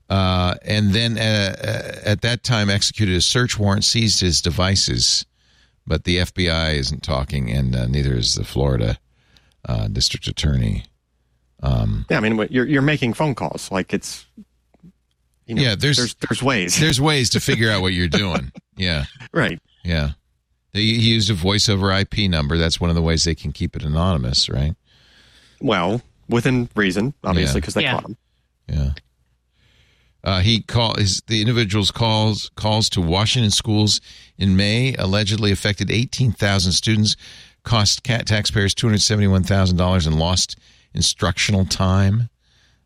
Uh, 0.08 0.56
and 0.64 0.92
then 0.92 1.16
uh, 1.16 1.54
uh, 1.62 2.00
at 2.04 2.20
that 2.22 2.42
time 2.42 2.68
executed 2.68 3.14
a 3.14 3.20
search 3.20 3.58
warrant, 3.58 3.84
seized 3.84 4.20
his 4.20 4.42
devices, 4.42 5.24
but 5.86 6.02
the 6.02 6.18
FBI 6.18 6.74
isn't 6.74 7.02
talking, 7.02 7.48
and 7.50 7.76
uh, 7.76 7.86
neither 7.86 8.16
is 8.16 8.34
the 8.34 8.44
Florida 8.44 8.98
uh, 9.68 9.86
district 9.86 10.26
attorney. 10.26 10.84
Um, 11.62 12.06
yeah, 12.10 12.16
I 12.16 12.20
mean, 12.20 12.46
you're 12.50 12.66
you're 12.66 12.82
making 12.82 13.14
phone 13.14 13.34
calls, 13.34 13.70
like 13.70 13.92
it's. 13.92 14.26
You 15.46 15.56
know, 15.56 15.62
yeah, 15.62 15.74
there's, 15.74 15.96
there's 15.96 16.14
there's 16.14 16.42
ways. 16.42 16.78
There's 16.78 17.00
ways 17.10 17.30
to 17.30 17.40
figure 17.40 17.70
out 17.70 17.82
what 17.82 17.92
you're 17.92 18.08
doing. 18.08 18.52
Yeah. 18.76 19.04
Right. 19.32 19.60
Yeah. 19.84 20.10
He 20.72 20.94
used 20.94 21.30
a 21.30 21.34
voice 21.34 21.68
over 21.68 21.92
IP 21.92 22.30
number. 22.30 22.56
That's 22.56 22.80
one 22.80 22.90
of 22.90 22.96
the 22.96 23.02
ways 23.02 23.24
they 23.24 23.34
can 23.34 23.52
keep 23.52 23.74
it 23.76 23.82
anonymous, 23.82 24.48
right? 24.48 24.74
Well, 25.60 26.02
within 26.28 26.68
reason, 26.74 27.14
obviously, 27.24 27.60
because 27.60 27.76
yeah. 27.76 27.80
they 27.80 27.84
yeah. 27.86 27.92
caught 27.92 28.04
him. 28.04 28.16
Yeah. 28.68 28.92
Uh, 30.22 30.40
he 30.40 30.62
call 30.62 30.94
his 30.96 31.22
the 31.26 31.40
individual's 31.40 31.90
calls 31.90 32.50
calls 32.54 32.88
to 32.90 33.00
Washington 33.00 33.50
schools 33.50 34.00
in 34.38 34.56
May 34.56 34.94
allegedly 34.98 35.50
affected 35.50 35.90
18,000 35.90 36.72
students, 36.72 37.16
cost 37.64 38.04
taxpayers 38.04 38.74
271 38.74 39.44
thousand 39.44 39.76
dollars, 39.76 40.06
and 40.06 40.18
lost 40.18 40.58
instructional 40.94 41.64
time. 41.64 42.28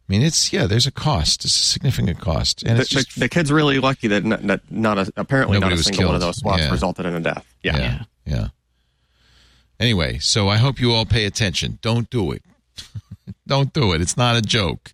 I 0.08 0.12
mean, 0.12 0.22
it's 0.22 0.52
yeah. 0.52 0.66
There's 0.66 0.86
a 0.86 0.92
cost. 0.92 1.44
It's 1.44 1.56
a 1.56 1.64
significant 1.64 2.20
cost, 2.20 2.62
and 2.62 2.78
the, 2.78 2.84
just, 2.84 3.18
the, 3.18 3.28
kid's 3.28 3.50
really 3.50 3.78
lucky 3.78 4.08
that 4.08 4.24
not, 4.24 4.44
not, 4.44 4.60
not 4.70 4.98
a, 4.98 5.12
apparently 5.16 5.58
not 5.58 5.72
a 5.72 5.78
single 5.78 5.98
killed. 5.98 6.08
one 6.08 6.14
of 6.16 6.20
those 6.20 6.36
swats 6.38 6.62
yeah. 6.62 6.70
resulted 6.70 7.06
in 7.06 7.14
a 7.14 7.20
death. 7.20 7.46
Yeah. 7.62 7.78
yeah, 7.78 8.02
yeah. 8.26 8.48
Anyway, 9.80 10.18
so 10.18 10.48
I 10.48 10.56
hope 10.56 10.78
you 10.78 10.92
all 10.92 11.06
pay 11.06 11.24
attention. 11.24 11.78
Don't 11.80 12.08
do 12.10 12.32
it. 12.32 12.42
Don't 13.46 13.72
do 13.72 13.92
it. 13.92 14.00
It's 14.00 14.16
not 14.16 14.36
a 14.36 14.42
joke. 14.42 14.92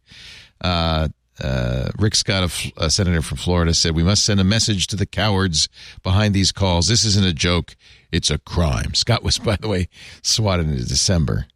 Uh, 0.60 1.08
uh, 1.42 1.90
Rick 1.98 2.14
Scott, 2.14 2.50
a, 2.78 2.84
a 2.84 2.90
senator 2.90 3.22
from 3.22 3.38
Florida, 3.38 3.74
said, 3.74 3.94
We 3.94 4.02
must 4.02 4.24
send 4.24 4.40
a 4.40 4.44
message 4.44 4.86
to 4.88 4.96
the 4.96 5.06
cowards 5.06 5.68
behind 6.02 6.34
these 6.34 6.52
calls. 6.52 6.88
This 6.88 7.04
isn't 7.04 7.26
a 7.26 7.32
joke, 7.32 7.76
it's 8.12 8.30
a 8.30 8.38
crime. 8.38 8.94
Scott 8.94 9.22
was, 9.22 9.38
by 9.40 9.56
the 9.56 9.68
way, 9.68 9.88
swatted 10.22 10.68
in 10.68 10.76
December. 10.76 11.46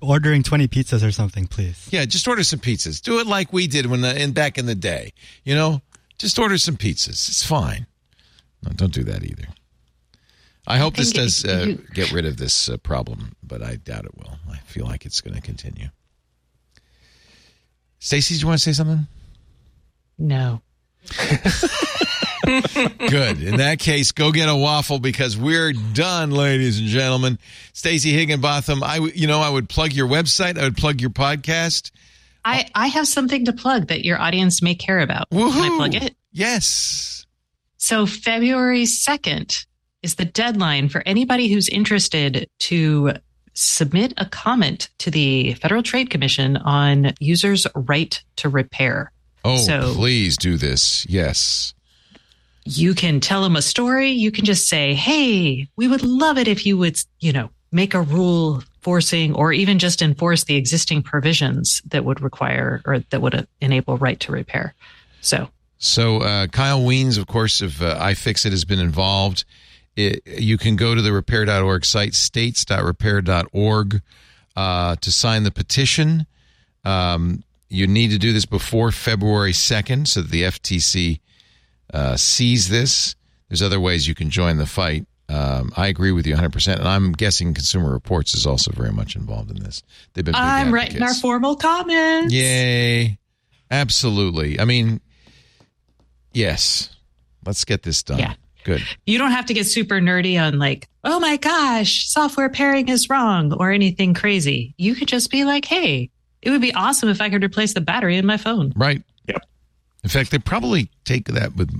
Just 0.00 0.10
ordering 0.10 0.42
20 0.42 0.68
pizzas 0.68 1.06
or 1.06 1.12
something, 1.12 1.46
please. 1.46 1.88
Yeah, 1.90 2.04
just 2.04 2.26
order 2.28 2.44
some 2.44 2.58
pizzas. 2.58 3.00
Do 3.00 3.18
it 3.20 3.26
like 3.26 3.52
we 3.52 3.66
did 3.66 3.86
when 3.86 4.00
the, 4.00 4.20
in, 4.20 4.32
back 4.32 4.58
in 4.58 4.66
the 4.66 4.74
day. 4.74 5.12
You 5.44 5.54
know, 5.54 5.82
just 6.18 6.38
order 6.38 6.58
some 6.58 6.76
pizzas. 6.76 7.28
It's 7.28 7.44
fine. 7.44 7.86
No, 8.62 8.72
don't 8.72 8.92
do 8.92 9.04
that 9.04 9.24
either. 9.24 9.48
I 10.66 10.78
hope 10.78 10.94
this 10.94 11.12
does 11.12 11.44
uh, 11.44 11.76
get 11.94 12.12
rid 12.12 12.26
of 12.26 12.36
this 12.36 12.68
uh, 12.68 12.76
problem, 12.76 13.34
but 13.42 13.62
I 13.62 13.76
doubt 13.76 14.04
it 14.04 14.16
will. 14.16 14.38
I 14.50 14.58
feel 14.58 14.84
like 14.86 15.06
it's 15.06 15.20
going 15.20 15.34
to 15.34 15.40
continue. 15.40 15.88
Stacey, 17.98 18.34
do 18.34 18.40
you 18.40 18.46
want 18.46 18.58
to 18.60 18.62
say 18.62 18.72
something? 18.72 19.06
No. 20.18 20.60
Good. 22.44 23.42
In 23.42 23.56
that 23.56 23.78
case, 23.78 24.12
go 24.12 24.32
get 24.32 24.48
a 24.48 24.56
waffle 24.56 24.98
because 24.98 25.36
we're 25.36 25.72
done, 25.72 26.30
ladies 26.30 26.78
and 26.78 26.88
gentlemen. 26.88 27.38
Stacey 27.72 28.12
Higginbotham, 28.12 28.82
I 28.82 28.96
you 29.14 29.26
know 29.26 29.40
I 29.40 29.48
would 29.48 29.68
plug 29.68 29.92
your 29.92 30.08
website. 30.08 30.58
I 30.58 30.64
would 30.64 30.76
plug 30.76 31.00
your 31.00 31.10
podcast. 31.10 31.90
I 32.44 32.68
I 32.74 32.88
have 32.88 33.06
something 33.06 33.44
to 33.46 33.52
plug 33.52 33.88
that 33.88 34.04
your 34.04 34.20
audience 34.20 34.62
may 34.62 34.74
care 34.74 35.00
about. 35.00 35.26
Woo-hoo. 35.30 35.52
Can 35.52 35.72
I 35.72 35.76
plug 35.76 35.94
it? 35.94 36.16
Yes. 36.32 37.26
So 37.76 38.06
February 38.06 38.86
second 38.86 39.66
is 40.02 40.14
the 40.14 40.24
deadline 40.24 40.88
for 40.88 41.02
anybody 41.04 41.48
who's 41.48 41.68
interested 41.68 42.48
to 42.60 43.12
submit 43.52 44.14
a 44.16 44.26
comment 44.26 44.88
to 44.98 45.10
the 45.10 45.54
Federal 45.54 45.82
Trade 45.82 46.08
Commission 46.10 46.56
on 46.56 47.12
users' 47.20 47.66
right 47.74 48.22
to 48.36 48.48
repair. 48.48 49.12
Oh, 49.44 49.56
so 49.56 49.92
please 49.94 50.36
do 50.36 50.56
this. 50.56 51.06
Yes. 51.08 51.74
You 52.64 52.94
can 52.94 53.20
tell 53.20 53.42
them 53.42 53.56
a 53.56 53.62
story. 53.62 54.10
You 54.10 54.30
can 54.30 54.44
just 54.44 54.68
say, 54.68 54.94
hey, 54.94 55.68
we 55.76 55.88
would 55.88 56.02
love 56.02 56.38
it 56.38 56.48
if 56.48 56.66
you 56.66 56.76
would, 56.78 56.98
you 57.20 57.32
know, 57.32 57.50
make 57.72 57.94
a 57.94 58.02
rule 58.02 58.62
forcing 58.82 59.34
or 59.34 59.52
even 59.52 59.78
just 59.78 60.02
enforce 60.02 60.44
the 60.44 60.56
existing 60.56 61.02
provisions 61.02 61.82
that 61.86 62.04
would 62.04 62.20
require 62.20 62.82
or 62.84 63.00
that 63.10 63.20
would 63.20 63.46
enable 63.60 63.96
right 63.98 64.20
to 64.20 64.32
repair. 64.32 64.74
So, 65.20 65.48
so 65.78 66.18
uh, 66.18 66.46
Kyle 66.48 66.80
Wiens, 66.80 67.18
of 67.18 67.26
course, 67.26 67.60
of 67.60 67.80
uh, 67.82 67.98
iFixit 68.00 68.50
has 68.50 68.64
been 68.64 68.80
involved 68.80 69.44
it, 69.96 70.22
you 70.26 70.56
can 70.58 70.76
go 70.76 70.94
to 70.94 71.02
the 71.02 71.12
repair.org 71.12 71.84
site, 71.84 72.14
states.repair.org, 72.14 74.02
uh, 74.56 74.96
to 74.96 75.12
sign 75.12 75.42
the 75.44 75.50
petition. 75.50 76.26
Um, 76.84 77.44
you 77.68 77.86
need 77.86 78.10
to 78.10 78.18
do 78.18 78.32
this 78.32 78.46
before 78.46 78.90
February 78.92 79.52
2nd 79.52 80.08
so 80.08 80.22
that 80.22 80.30
the 80.30 80.42
FTC 80.42 81.20
uh, 81.92 82.16
sees 82.16 82.68
this. 82.68 83.14
There's 83.48 83.62
other 83.62 83.80
ways 83.80 84.06
you 84.06 84.14
can 84.14 84.30
join 84.30 84.58
the 84.58 84.66
fight. 84.66 85.06
Um, 85.28 85.72
I 85.76 85.86
agree 85.86 86.10
with 86.12 86.26
you 86.26 86.34
100%. 86.34 86.78
And 86.78 86.88
I'm 86.88 87.12
guessing 87.12 87.54
Consumer 87.54 87.92
Reports 87.92 88.34
is 88.34 88.46
also 88.46 88.72
very 88.72 88.92
much 88.92 89.14
involved 89.14 89.50
in 89.50 89.62
this. 89.62 89.82
They've 90.14 90.24
been 90.24 90.34
I'm 90.34 90.68
advocates. 90.68 90.72
writing 90.72 91.02
our 91.02 91.14
formal 91.14 91.54
comments. 91.56 92.34
Yay. 92.34 93.18
Absolutely. 93.70 94.58
I 94.58 94.64
mean, 94.64 95.00
yes. 96.32 96.90
Let's 97.46 97.64
get 97.64 97.82
this 97.82 98.02
done. 98.02 98.18
Yeah. 98.18 98.34
Good. 98.64 98.82
You 99.06 99.18
don't 99.18 99.30
have 99.30 99.46
to 99.46 99.54
get 99.54 99.66
super 99.66 100.00
nerdy 100.00 100.40
on 100.40 100.58
like, 100.58 100.88
oh 101.04 101.18
my 101.18 101.36
gosh, 101.38 102.08
software 102.08 102.50
pairing 102.50 102.88
is 102.88 103.08
wrong 103.08 103.52
or 103.54 103.70
anything 103.70 104.12
crazy. 104.14 104.74
You 104.76 104.94
could 104.94 105.08
just 105.08 105.30
be 105.30 105.44
like, 105.44 105.64
hey, 105.64 106.10
it 106.42 106.50
would 106.50 106.60
be 106.60 106.74
awesome 106.74 107.08
if 107.08 107.20
I 107.20 107.30
could 107.30 107.42
replace 107.42 107.72
the 107.72 107.80
battery 107.80 108.16
in 108.16 108.26
my 108.26 108.36
phone. 108.36 108.72
Right. 108.76 109.02
Yep. 109.28 109.42
In 110.02 110.10
fact, 110.10 110.30
they'd 110.30 110.44
probably 110.44 110.90
take 111.04 111.26
that 111.26 111.56
with 111.56 111.70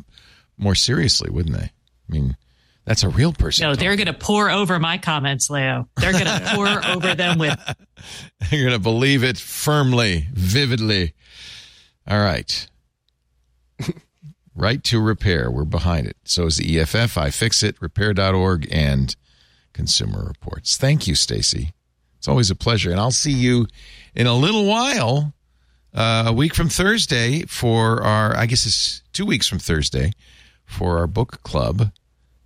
more 0.59 0.75
seriously, 0.75 1.31
wouldn't 1.31 1.57
they? 1.57 1.65
I 1.65 2.13
mean, 2.13 2.37
that's 2.85 3.03
a 3.03 3.09
real 3.09 3.33
person. 3.33 3.69
No, 3.69 3.75
they're 3.75 3.97
going 3.97 4.07
to 4.07 4.13
pour 4.13 4.51
over 4.51 4.79
my 4.79 4.99
comments, 4.99 5.49
Leo. 5.49 5.89
They're 5.97 6.13
going 6.13 6.25
to 6.27 6.53
pour 6.55 6.87
over 6.87 7.15
them 7.15 7.39
with. 7.39 7.59
They're 8.51 8.61
going 8.61 8.73
to 8.73 8.79
believe 8.79 9.25
it 9.25 9.39
firmly, 9.39 10.27
vividly. 10.33 11.15
All 12.07 12.21
right. 12.21 12.69
Right 14.53 14.83
to 14.85 15.01
Repair. 15.01 15.51
We're 15.51 15.65
behind 15.65 16.07
it. 16.07 16.17
So 16.25 16.45
is 16.45 16.59
the 16.59 16.79
EFF, 16.79 17.17
I 17.17 17.31
Fix 17.31 17.63
iFixit, 17.63 17.77
repair.org, 17.81 18.69
and 18.71 19.17
Consumer 19.73 20.25
Reports. 20.27 20.77
Thank 20.77 21.07
you, 21.07 21.15
Stacey. 21.15 21.73
It's 22.19 22.29
always 22.29 22.51
a 22.51 22.55
pleasure. 22.55 22.91
And 22.91 23.01
I'll 23.01 23.11
see 23.11 23.33
you 23.33 23.69
in 24.15 24.27
a 24.27 24.35
little 24.35 24.67
while, 24.67 25.33
uh, 25.95 26.25
a 26.27 26.33
week 26.33 26.55
from 26.55 26.69
Thursday 26.69 27.43
for 27.43 28.03
our, 28.03 28.37
I 28.37 28.47
guess 28.47 28.67
it's 28.67 29.03
two 29.13 29.27
weeks 29.27 29.47
from 29.49 29.59
Thursday 29.59 30.13
for 30.65 30.99
our 30.99 31.07
book 31.07 31.43
club. 31.43 31.93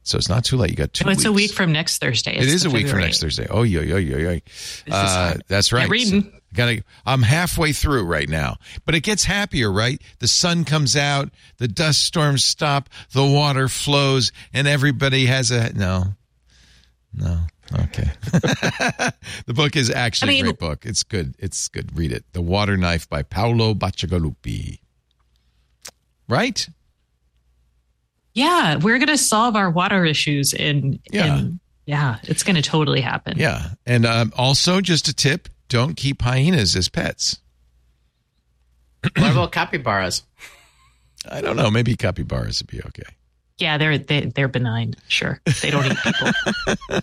So 0.02 0.18
it's 0.18 0.28
not 0.28 0.44
too 0.44 0.58
late. 0.58 0.70
You 0.70 0.76
got 0.76 0.92
two. 0.92 1.06
Oh, 1.06 1.10
it's 1.10 1.20
weeks. 1.20 1.28
a 1.28 1.32
week 1.32 1.52
from 1.52 1.73
next 1.73 1.98
Thursday. 1.98 2.34
It's 2.36 2.47
it 2.47 2.52
is 2.52 2.64
a 2.66 2.70
week 2.70 2.89
from 2.89 3.00
next 3.00 3.23
Thursday. 3.23 3.47
Oh, 3.48 3.62
yeah, 3.62 3.81
yeah, 3.81 3.97
yeah, 3.97 4.39
yeah. 4.86 4.94
Uh, 4.94 5.34
that's 5.48 5.73
right. 5.73 5.89
reading. 5.89 6.24
So, 6.24 6.31
gotta, 6.52 6.84
I'm 7.06 7.23
halfway 7.23 7.73
through 7.73 8.05
right 8.05 8.28
now, 8.28 8.56
but 8.84 8.94
it 8.94 9.00
gets 9.00 9.24
happier, 9.24 9.73
right? 9.73 10.00
The 10.18 10.28
sun 10.28 10.64
comes 10.64 10.94
out, 10.94 11.31
the 11.56 11.68
dust 11.68 12.02
storms 12.02 12.44
stop, 12.44 12.90
the 13.12 13.24
water 13.24 13.66
flows, 13.66 14.31
and 14.52 14.68
everybody 14.68 15.24
has 15.24 15.50
a 15.50 15.73
no, 15.73 16.14
no. 17.14 17.40
Okay. 17.73 18.10
the 19.47 19.55
book 19.55 19.76
is 19.76 19.91
actually 19.91 20.28
I 20.28 20.34
mean, 20.34 20.44
a 20.44 20.49
great 20.49 20.59
book. 20.59 20.86
It's 20.86 21.02
good. 21.02 21.34
It's 21.39 21.68
good. 21.68 21.97
Read 21.97 22.12
it. 22.12 22.25
The 22.33 22.43
Water 22.43 22.76
Knife 22.76 23.09
by 23.09 23.23
Paolo 23.23 23.75
Bacigalupi. 23.75 24.78
Right? 26.28 26.68
Yeah, 28.34 28.76
we're 28.76 28.99
going 28.99 29.09
to 29.09 29.18
solve 29.18 29.57
our 29.57 29.70
water 29.70 30.05
issues 30.05 30.52
in 30.52 31.01
yeah. 31.10 31.39
In, 31.39 31.60
yeah, 31.86 32.17
it's 32.25 32.43
going 32.43 32.57
to 32.57 32.62
totally 32.62 33.01
happen. 33.01 33.39
Yeah. 33.39 33.70
And 33.86 34.07
um, 34.07 34.33
also 34.36 34.81
just 34.81 35.09
a 35.09 35.15
tip, 35.15 35.49
don't 35.68 35.97
keep 35.97 36.23
hyenas 36.23 36.76
as 36.76 36.89
pets. 36.89 37.39
what 39.17 39.31
about 39.31 39.52
capybaras? 39.52 40.23
I 41.31 41.41
don't 41.41 41.57
know. 41.57 41.70
Maybe 41.70 41.94
capybaras 41.94 42.60
would 42.60 42.70
be 42.70 42.81
okay. 42.83 43.15
Yeah, 43.58 43.78
they're 43.78 43.99
they, 43.99 44.24
are 44.24 44.26
they 44.26 44.42
are 44.42 44.49
benign. 44.49 44.94
Sure, 45.07 45.41
they 45.62 45.70
don't 45.70 45.86
eat 45.86 45.99
people. 45.99 46.31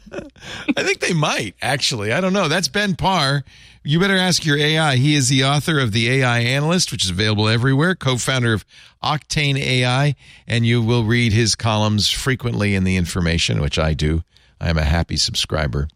I 0.76 0.84
think 0.84 1.00
they 1.00 1.14
might 1.14 1.56
actually. 1.62 2.12
I 2.12 2.20
don't 2.20 2.34
know. 2.34 2.50
That's 2.50 2.68
Ben 2.68 2.96
Parr. 2.96 3.44
You 3.84 4.00
better 4.00 4.18
ask 4.18 4.46
your 4.46 4.58
AI. 4.58 4.98
He 4.98 5.16
is 5.16 5.30
the 5.30 5.46
author 5.46 5.80
of 5.80 5.92
the 5.92 6.10
AI 6.10 6.40
Analyst, 6.40 6.92
which 6.92 7.06
is 7.06 7.10
available 7.10 7.48
everywhere. 7.48 7.96
Co-founder 7.96 8.54
of 8.54 8.66
Octane 9.02 9.58
AI, 9.58 10.16
and 10.46 10.66
you 10.66 10.82
will 10.82 11.04
read 11.06 11.34
his 11.34 11.56
columns 11.56 12.10
frequently 12.10 12.76
in 12.76 12.84
the 12.84 12.98
information, 12.98 13.62
which 13.62 13.80
I 13.80 13.94
do. 13.94 14.24
I 14.60 14.70
am 14.70 14.78
a 14.78 14.84
happy 14.84 15.18
subscriber. 15.18 15.88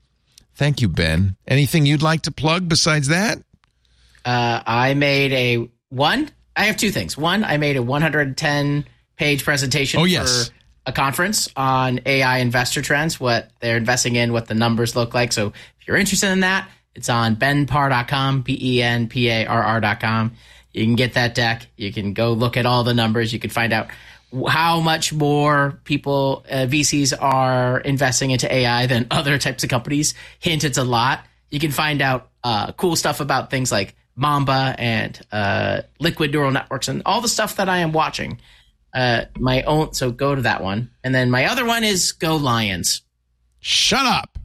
Thank 0.56 0.82
you, 0.82 0.88
Ben. 0.88 1.36
Anything 1.48 1.86
you'd 1.86 2.02
like 2.02 2.22
to 2.24 2.32
plug 2.32 2.70
besides 2.70 3.10
that? 3.10 3.38
Uh, 4.24 4.64
I 4.66 4.94
made 4.94 5.34
a 5.34 5.70
one. 5.90 6.32
I 6.56 6.66
have 6.66 6.78
two 6.78 6.92
things. 6.92 7.18
One, 7.18 7.44
I 7.44 7.58
made 7.58 7.76
a 7.76 7.84
110 7.84 8.86
page 9.18 9.44
presentation 9.44 10.00
oh, 10.00 10.06
yes. 10.06 10.48
for 10.48 10.54
a 10.86 10.92
conference 10.92 11.50
on 11.56 12.00
AI 12.06 12.40
investor 12.40 12.82
trends, 12.82 13.20
what 13.20 13.50
they're 13.60 13.78
investing 13.78 14.16
in, 14.16 14.34
what 14.34 14.48
the 14.48 14.54
numbers 14.54 14.96
look 14.96 15.14
like. 15.14 15.32
So 15.32 15.48
if 15.80 15.88
you're 15.88 15.98
interested 15.98 16.32
in 16.32 16.42
that, 16.42 16.70
it's 16.94 17.10
on 17.10 17.36
benparr.com, 17.36 18.42
B-E-N-P-A-R-R.com. 18.42 20.32
You 20.74 20.84
can 20.84 20.96
get 20.96 21.14
that 21.14 21.36
deck. 21.36 21.68
You 21.76 21.92
can 21.92 22.14
go 22.14 22.34
look 22.34 22.58
at 22.58 22.66
all 22.66 22.84
the 22.84 22.94
numbers. 22.94 23.34
You 23.34 23.40
can 23.40 23.50
find 23.50 23.74
out 23.74 23.88
how 24.48 24.82
much 24.82 25.14
more 25.14 25.80
people, 25.86 26.46
uh, 26.50 26.66
VCs 26.70 27.14
are 27.20 27.80
investing 27.80 28.32
into 28.32 28.54
AI 28.54 28.86
than 28.86 29.08
other 29.12 29.38
types 29.38 29.64
of 29.64 29.70
companies. 29.70 30.14
Hint, 30.40 30.64
it's 30.64 30.78
a 30.78 30.84
lot. 30.84 31.26
You 31.50 31.60
can 31.60 31.72
find 31.72 32.02
out 32.02 32.30
uh, 32.44 32.74
cool 32.74 32.96
stuff 32.96 33.20
about 33.22 33.50
things 33.50 33.72
like 33.72 33.96
Mamba 34.16 34.76
and 34.78 35.20
uh, 35.32 35.82
liquid 36.00 36.32
neural 36.32 36.52
networks 36.52 36.88
and 36.88 37.02
all 37.06 37.22
the 37.22 37.28
stuff 37.28 37.58
that 37.58 37.70
I 37.70 37.80
am 37.80 37.92
watching 37.92 38.40
uh, 38.96 39.26
my 39.38 39.62
own. 39.64 39.94
So 39.94 40.10
go 40.10 40.34
to 40.34 40.42
that 40.42 40.64
one, 40.64 40.90
and 41.04 41.14
then 41.14 41.30
my 41.30 41.46
other 41.46 41.66
one 41.66 41.84
is 41.84 42.14
Go 42.14 42.36
Lions. 42.38 43.02
Shut 43.60 44.06
up. 44.06 44.40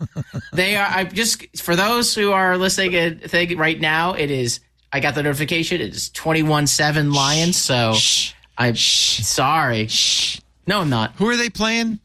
they 0.52 0.76
are. 0.76 0.86
I 0.86 1.04
just 1.04 1.60
for 1.60 1.74
those 1.74 2.14
who 2.14 2.30
are 2.30 2.56
listening 2.56 3.18
thing 3.18 3.58
right 3.58 3.80
now. 3.80 4.12
It 4.12 4.30
is. 4.30 4.60
I 4.92 5.00
got 5.00 5.14
the 5.14 5.22
notification. 5.22 5.80
It 5.80 5.94
is 5.94 6.10
twenty 6.10 6.44
one 6.44 6.66
seven 6.68 7.12
Lions. 7.12 7.56
So 7.56 7.94
Shh. 7.94 8.32
I'm 8.56 8.74
Shh. 8.74 9.24
sorry. 9.24 9.88
Shh. 9.88 10.40
No, 10.68 10.80
I'm 10.80 10.90
not. 10.90 11.14
Who 11.16 11.28
are 11.28 11.36
they 11.36 11.50
playing? 11.50 11.98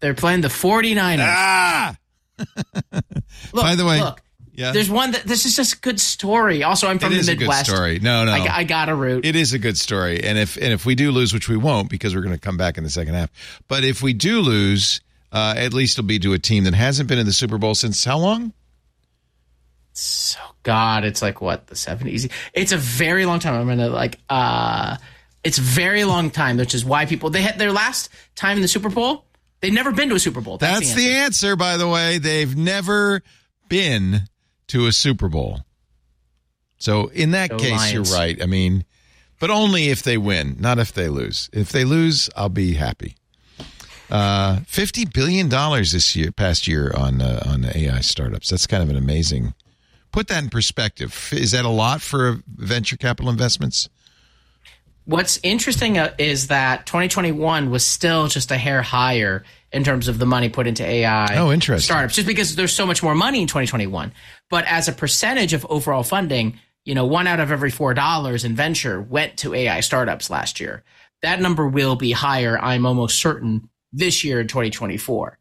They're 0.00 0.14
playing 0.14 0.40
the 0.40 0.48
49ers. 0.48 1.18
Ah! 1.20 1.96
look, 2.40 3.04
By 3.52 3.76
the 3.76 3.84
way, 3.86 4.00
look, 4.00 4.20
yeah. 4.54 4.72
There's 4.72 4.90
one 4.90 5.12
that 5.12 5.24
this 5.24 5.46
is 5.46 5.56
just 5.56 5.74
a 5.74 5.80
good 5.80 5.98
story. 6.00 6.62
Also, 6.62 6.86
I'm 6.86 6.98
from 6.98 7.12
it 7.12 7.18
is 7.18 7.26
the 7.26 7.36
Midwest. 7.36 7.68
A 7.68 7.70
good 7.70 7.76
story. 7.76 7.98
No, 8.00 8.24
no. 8.24 8.32
I, 8.32 8.58
I 8.58 8.64
got 8.64 8.88
a 8.88 8.94
root. 8.94 9.24
It 9.24 9.34
is 9.34 9.54
a 9.54 9.58
good 9.58 9.78
story. 9.78 10.22
And 10.22 10.38
if 10.38 10.56
and 10.56 10.72
if 10.72 10.84
we 10.84 10.94
do 10.94 11.10
lose, 11.10 11.32
which 11.32 11.48
we 11.48 11.56
won't 11.56 11.88
because 11.88 12.14
we're 12.14 12.20
going 12.22 12.34
to 12.34 12.40
come 12.40 12.56
back 12.56 12.76
in 12.76 12.84
the 12.84 12.90
second 12.90 13.14
half. 13.14 13.30
But 13.68 13.84
if 13.84 14.02
we 14.02 14.12
do 14.12 14.40
lose, 14.40 15.00
uh, 15.32 15.54
at 15.56 15.72
least 15.72 15.98
it'll 15.98 16.06
be 16.06 16.18
to 16.18 16.34
a 16.34 16.38
team 16.38 16.64
that 16.64 16.74
hasn't 16.74 17.08
been 17.08 17.18
in 17.18 17.26
the 17.26 17.32
Super 17.32 17.56
Bowl 17.56 17.74
since 17.74 18.04
how 18.04 18.18
long? 18.18 18.52
So 19.94 20.38
God, 20.62 21.04
it's 21.04 21.22
like 21.22 21.40
what 21.40 21.66
the 21.66 21.74
70s. 21.74 22.30
It's 22.52 22.72
a 22.72 22.76
very 22.76 23.26
long 23.26 23.38
time. 23.38 23.54
I'm 23.54 23.66
gonna 23.66 23.88
like 23.88 24.18
uh 24.28 24.96
it's 25.44 25.58
very 25.58 26.04
long 26.04 26.30
time, 26.30 26.56
which 26.56 26.74
is 26.74 26.84
why 26.84 27.06
people 27.06 27.30
they 27.30 27.42
had 27.42 27.58
their 27.58 27.72
last 27.72 28.10
time 28.34 28.56
in 28.56 28.62
the 28.62 28.68
Super 28.68 28.88
Bowl. 28.88 29.24
They've 29.60 29.72
never 29.72 29.92
been 29.92 30.08
to 30.08 30.16
a 30.16 30.20
Super 30.20 30.40
Bowl. 30.40 30.58
That's, 30.58 30.80
That's 30.80 30.94
the, 30.94 31.02
answer. 31.02 31.10
the 31.10 31.16
answer, 31.16 31.56
by 31.56 31.76
the 31.76 31.88
way. 31.88 32.18
They've 32.18 32.56
never 32.56 33.22
been 33.68 34.22
to 34.72 34.86
a 34.86 34.92
Super 34.92 35.28
Bowl. 35.28 35.60
So 36.78 37.08
in 37.08 37.32
that 37.32 37.50
Go 37.50 37.58
case, 37.58 37.72
Lions. 37.72 37.92
you're 37.92 38.18
right. 38.18 38.42
I 38.42 38.46
mean, 38.46 38.86
but 39.38 39.50
only 39.50 39.90
if 39.90 40.02
they 40.02 40.16
win, 40.16 40.56
not 40.58 40.78
if 40.78 40.94
they 40.94 41.08
lose. 41.08 41.50
If 41.52 41.70
they 41.70 41.84
lose, 41.84 42.30
I'll 42.34 42.48
be 42.48 42.72
happy. 42.72 43.16
Uh, 44.10 44.60
Fifty 44.66 45.04
billion 45.04 45.50
dollars 45.50 45.92
this 45.92 46.16
year, 46.16 46.32
past 46.32 46.66
year 46.66 46.90
on 46.96 47.20
uh, 47.20 47.42
on 47.46 47.66
AI 47.66 48.00
startups. 48.00 48.48
That's 48.48 48.66
kind 48.66 48.82
of 48.82 48.88
an 48.88 48.96
amazing. 48.96 49.52
Put 50.10 50.28
that 50.28 50.42
in 50.42 50.48
perspective. 50.48 51.28
Is 51.32 51.50
that 51.50 51.66
a 51.66 51.70
lot 51.70 52.00
for 52.00 52.40
venture 52.46 52.96
capital 52.96 53.30
investments? 53.30 53.90
What's 55.04 55.38
interesting 55.42 55.98
uh, 55.98 56.14
is 56.16 56.46
that 56.46 56.86
2021 56.86 57.70
was 57.70 57.84
still 57.84 58.28
just 58.28 58.50
a 58.50 58.56
hair 58.56 58.80
higher 58.80 59.44
in 59.72 59.84
terms 59.84 60.08
of 60.08 60.18
the 60.18 60.26
money 60.26 60.48
put 60.48 60.66
into 60.66 60.84
AI. 60.84 61.36
Oh, 61.36 61.50
interesting. 61.50 61.86
Startups, 61.86 62.14
just 62.14 62.26
because 62.26 62.56
there's 62.56 62.72
so 62.72 62.86
much 62.86 63.02
more 63.02 63.14
money 63.14 63.42
in 63.42 63.48
2021. 63.48 64.12
But 64.50 64.64
as 64.66 64.88
a 64.88 64.92
percentage 64.92 65.54
of 65.54 65.66
overall 65.70 66.02
funding, 66.02 66.58
you 66.84 66.94
know, 66.94 67.06
one 67.06 67.26
out 67.26 67.40
of 67.40 67.50
every 67.50 67.70
four 67.70 67.94
dollars 67.94 68.44
in 68.44 68.54
venture 68.54 69.00
went 69.00 69.38
to 69.38 69.54
AI 69.54 69.80
startups 69.80 70.30
last 70.30 70.60
year. 70.60 70.82
That 71.22 71.40
number 71.40 71.66
will 71.66 71.96
be 71.96 72.12
higher, 72.12 72.58
I'm 72.58 72.84
almost 72.84 73.20
certain, 73.20 73.68
this 73.92 74.24
year 74.24 74.40
in 74.40 74.48
2024. 74.48 75.38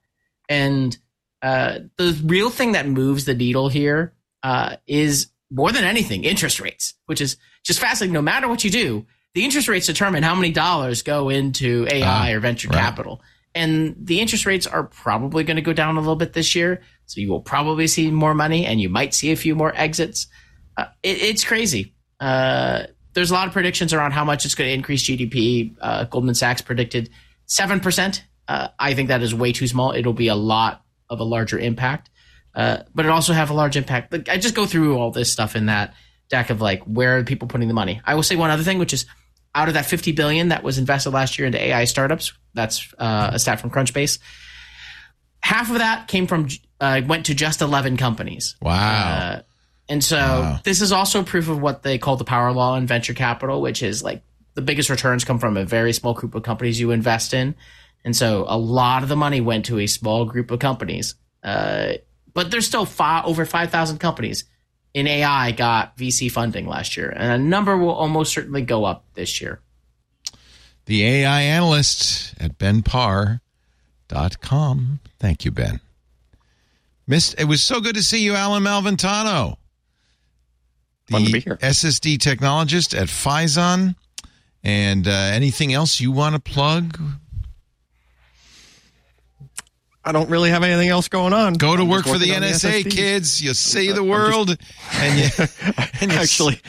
And 0.47 0.97
uh, 1.41 1.79
the 1.97 2.21
real 2.23 2.49
thing 2.49 2.73
that 2.73 2.87
moves 2.87 3.25
the 3.25 3.33
needle 3.33 3.67
here 3.67 4.13
uh, 4.43 4.77
is 4.85 5.27
more 5.49 5.71
than 5.71 5.83
anything 5.83 6.23
interest 6.23 6.59
rates, 6.59 6.93
which 7.07 7.19
is 7.19 7.37
just 7.63 7.79
fascinating. 7.79 8.13
No 8.13 8.21
matter 8.21 8.47
what 8.47 8.63
you 8.63 8.69
do, 8.69 9.05
the 9.33 9.43
interest 9.43 9.67
rates 9.67 9.87
determine 9.87 10.23
how 10.23 10.35
many 10.35 10.51
dollars 10.51 11.01
go 11.01 11.29
into 11.29 11.87
AI 11.89 12.33
uh, 12.33 12.37
or 12.37 12.39
venture 12.39 12.69
right. 12.69 12.79
capital 12.79 13.21
and 13.53 13.95
the 13.99 14.19
interest 14.19 14.45
rates 14.45 14.67
are 14.67 14.83
probably 14.83 15.43
going 15.43 15.55
to 15.55 15.61
go 15.61 15.73
down 15.73 15.97
a 15.97 15.99
little 15.99 16.15
bit 16.15 16.33
this 16.33 16.55
year. 16.55 16.81
So 17.05 17.19
you 17.19 17.29
will 17.29 17.41
probably 17.41 17.87
see 17.87 18.09
more 18.09 18.33
money, 18.33 18.65
and 18.65 18.79
you 18.79 18.89
might 18.89 19.13
see 19.13 19.31
a 19.31 19.35
few 19.35 19.55
more 19.55 19.73
exits. 19.75 20.27
Uh, 20.77 20.85
it, 21.03 21.21
it's 21.21 21.43
crazy. 21.43 21.93
Uh, 22.19 22.83
there's 23.13 23.31
a 23.31 23.33
lot 23.33 23.47
of 23.47 23.53
predictions 23.53 23.93
around 23.93 24.11
how 24.11 24.23
much 24.23 24.45
it's 24.45 24.55
going 24.55 24.69
to 24.69 24.73
increase 24.73 25.03
GDP. 25.03 25.75
Uh, 25.81 26.05
Goldman 26.05 26.35
Sachs 26.35 26.61
predicted 26.61 27.09
seven 27.45 27.79
percent. 27.79 28.23
Uh, 28.47 28.69
I 28.79 28.93
think 28.93 29.09
that 29.09 29.21
is 29.21 29.35
way 29.35 29.51
too 29.51 29.67
small. 29.67 29.91
It'll 29.91 30.13
be 30.13 30.29
a 30.29 30.35
lot 30.35 30.83
of 31.09 31.19
a 31.19 31.23
larger 31.23 31.59
impact, 31.59 32.09
uh, 32.55 32.83
but 32.95 33.05
it 33.05 33.09
also 33.09 33.33
have 33.33 33.49
a 33.49 33.53
large 33.53 33.75
impact. 33.75 34.13
Like, 34.13 34.29
I 34.29 34.37
just 34.37 34.55
go 34.55 34.65
through 34.65 34.97
all 34.97 35.11
this 35.11 35.31
stuff 35.31 35.55
in 35.55 35.65
that 35.65 35.93
deck 36.29 36.49
of 36.49 36.61
like 36.61 36.81
where 36.83 37.17
are 37.17 37.23
people 37.23 37.47
putting 37.47 37.67
the 37.67 37.73
money. 37.73 38.01
I 38.05 38.15
will 38.15 38.23
say 38.23 38.37
one 38.37 38.49
other 38.49 38.63
thing, 38.63 38.79
which 38.79 38.93
is 38.93 39.05
out 39.53 39.67
of 39.67 39.73
that 39.73 39.85
50 39.85 40.11
billion 40.13 40.49
that 40.49 40.63
was 40.63 40.77
invested 40.77 41.11
last 41.11 41.37
year 41.37 41.45
into 41.45 41.61
AI 41.61 41.85
startups, 41.85 42.33
that's 42.53 42.93
uh, 42.97 43.31
a 43.33 43.39
stat 43.39 43.59
from 43.59 43.69
Crunchbase. 43.69 44.19
Half 45.41 45.71
of 45.71 45.79
that 45.79 46.07
came 46.07 46.27
from 46.27 46.47
uh, 46.79 47.01
went 47.05 47.25
to 47.27 47.35
just 47.35 47.61
11 47.61 47.97
companies. 47.97 48.55
Wow. 48.61 48.73
Uh, 48.73 49.41
and 49.89 50.03
so 50.03 50.17
wow. 50.17 50.59
this 50.63 50.81
is 50.81 50.91
also 50.91 51.23
proof 51.23 51.49
of 51.49 51.61
what 51.61 51.83
they 51.83 51.97
call 51.97 52.15
the 52.15 52.23
power 52.23 52.51
law 52.53 52.75
in 52.75 52.87
venture 52.87 53.13
capital, 53.13 53.61
which 53.61 53.83
is 53.83 54.03
like 54.03 54.23
the 54.53 54.61
biggest 54.61 54.89
returns 54.89 55.25
come 55.25 55.39
from 55.39 55.57
a 55.57 55.65
very 55.65 55.93
small 55.93 56.13
group 56.13 56.35
of 56.35 56.43
companies 56.43 56.79
you 56.79 56.91
invest 56.91 57.33
in. 57.33 57.55
And 58.03 58.15
so 58.15 58.45
a 58.47 58.57
lot 58.57 59.03
of 59.03 59.09
the 59.09 59.15
money 59.15 59.41
went 59.41 59.65
to 59.65 59.79
a 59.79 59.87
small 59.87 60.25
group 60.25 60.49
of 60.51 60.59
companies. 60.59 61.15
Uh, 61.43 61.93
but 62.33 62.51
there's 62.51 62.65
still 62.65 62.85
five, 62.85 63.25
over 63.25 63.45
5,000 63.45 63.97
companies 63.97 64.45
in 64.93 65.07
AI 65.07 65.51
got 65.51 65.97
VC 65.97 66.29
funding 66.31 66.67
last 66.67 66.97
year, 66.97 67.09
and 67.09 67.31
a 67.31 67.37
number 67.37 67.77
will 67.77 67.93
almost 67.93 68.33
certainly 68.33 68.61
go 68.61 68.85
up 68.85 69.05
this 69.13 69.41
year. 69.41 69.61
The 70.85 71.05
AI 71.05 71.41
analyst 71.41 72.33
at 72.39 72.57
benparr.com. 72.57 73.39
Thank 75.19 75.45
you, 75.45 75.51
Ben. 75.51 75.79
Missed, 77.07 77.39
it 77.39 77.45
was 77.45 77.61
so 77.61 77.79
good 77.79 77.95
to 77.95 78.03
see 78.03 78.23
you, 78.23 78.35
Allyn 78.35 78.63
Malventano. 78.63 79.57
Fun 81.09 81.25
to 81.25 81.31
be 81.31 81.39
here. 81.39 81.57
SSD 81.57 82.17
technologist 82.17 82.99
at 82.99 83.07
Phison 83.09 83.95
And 84.63 85.07
uh, 85.07 85.11
anything 85.11 85.73
else 85.73 85.99
you 85.99 86.11
want 86.11 86.35
to 86.35 86.41
plug? 86.41 86.97
I 90.03 90.11
don't 90.11 90.29
really 90.29 90.49
have 90.49 90.63
anything 90.63 90.89
else 90.89 91.07
going 91.07 91.31
on. 91.31 91.53
Go 91.53 91.77
to 91.77 91.85
work 91.85 92.05
for 92.05 92.17
the 92.17 92.31
NSA, 92.31 92.83
the 92.83 92.89
kids. 92.89 93.41
You 93.41 93.53
see 93.53 93.91
the 93.91 94.03
world, 94.15 94.47
just, 94.47 94.61
and 94.95 95.19
you, 95.19 95.73
and 96.01 96.11
you 96.11 96.17
actually 96.17 96.59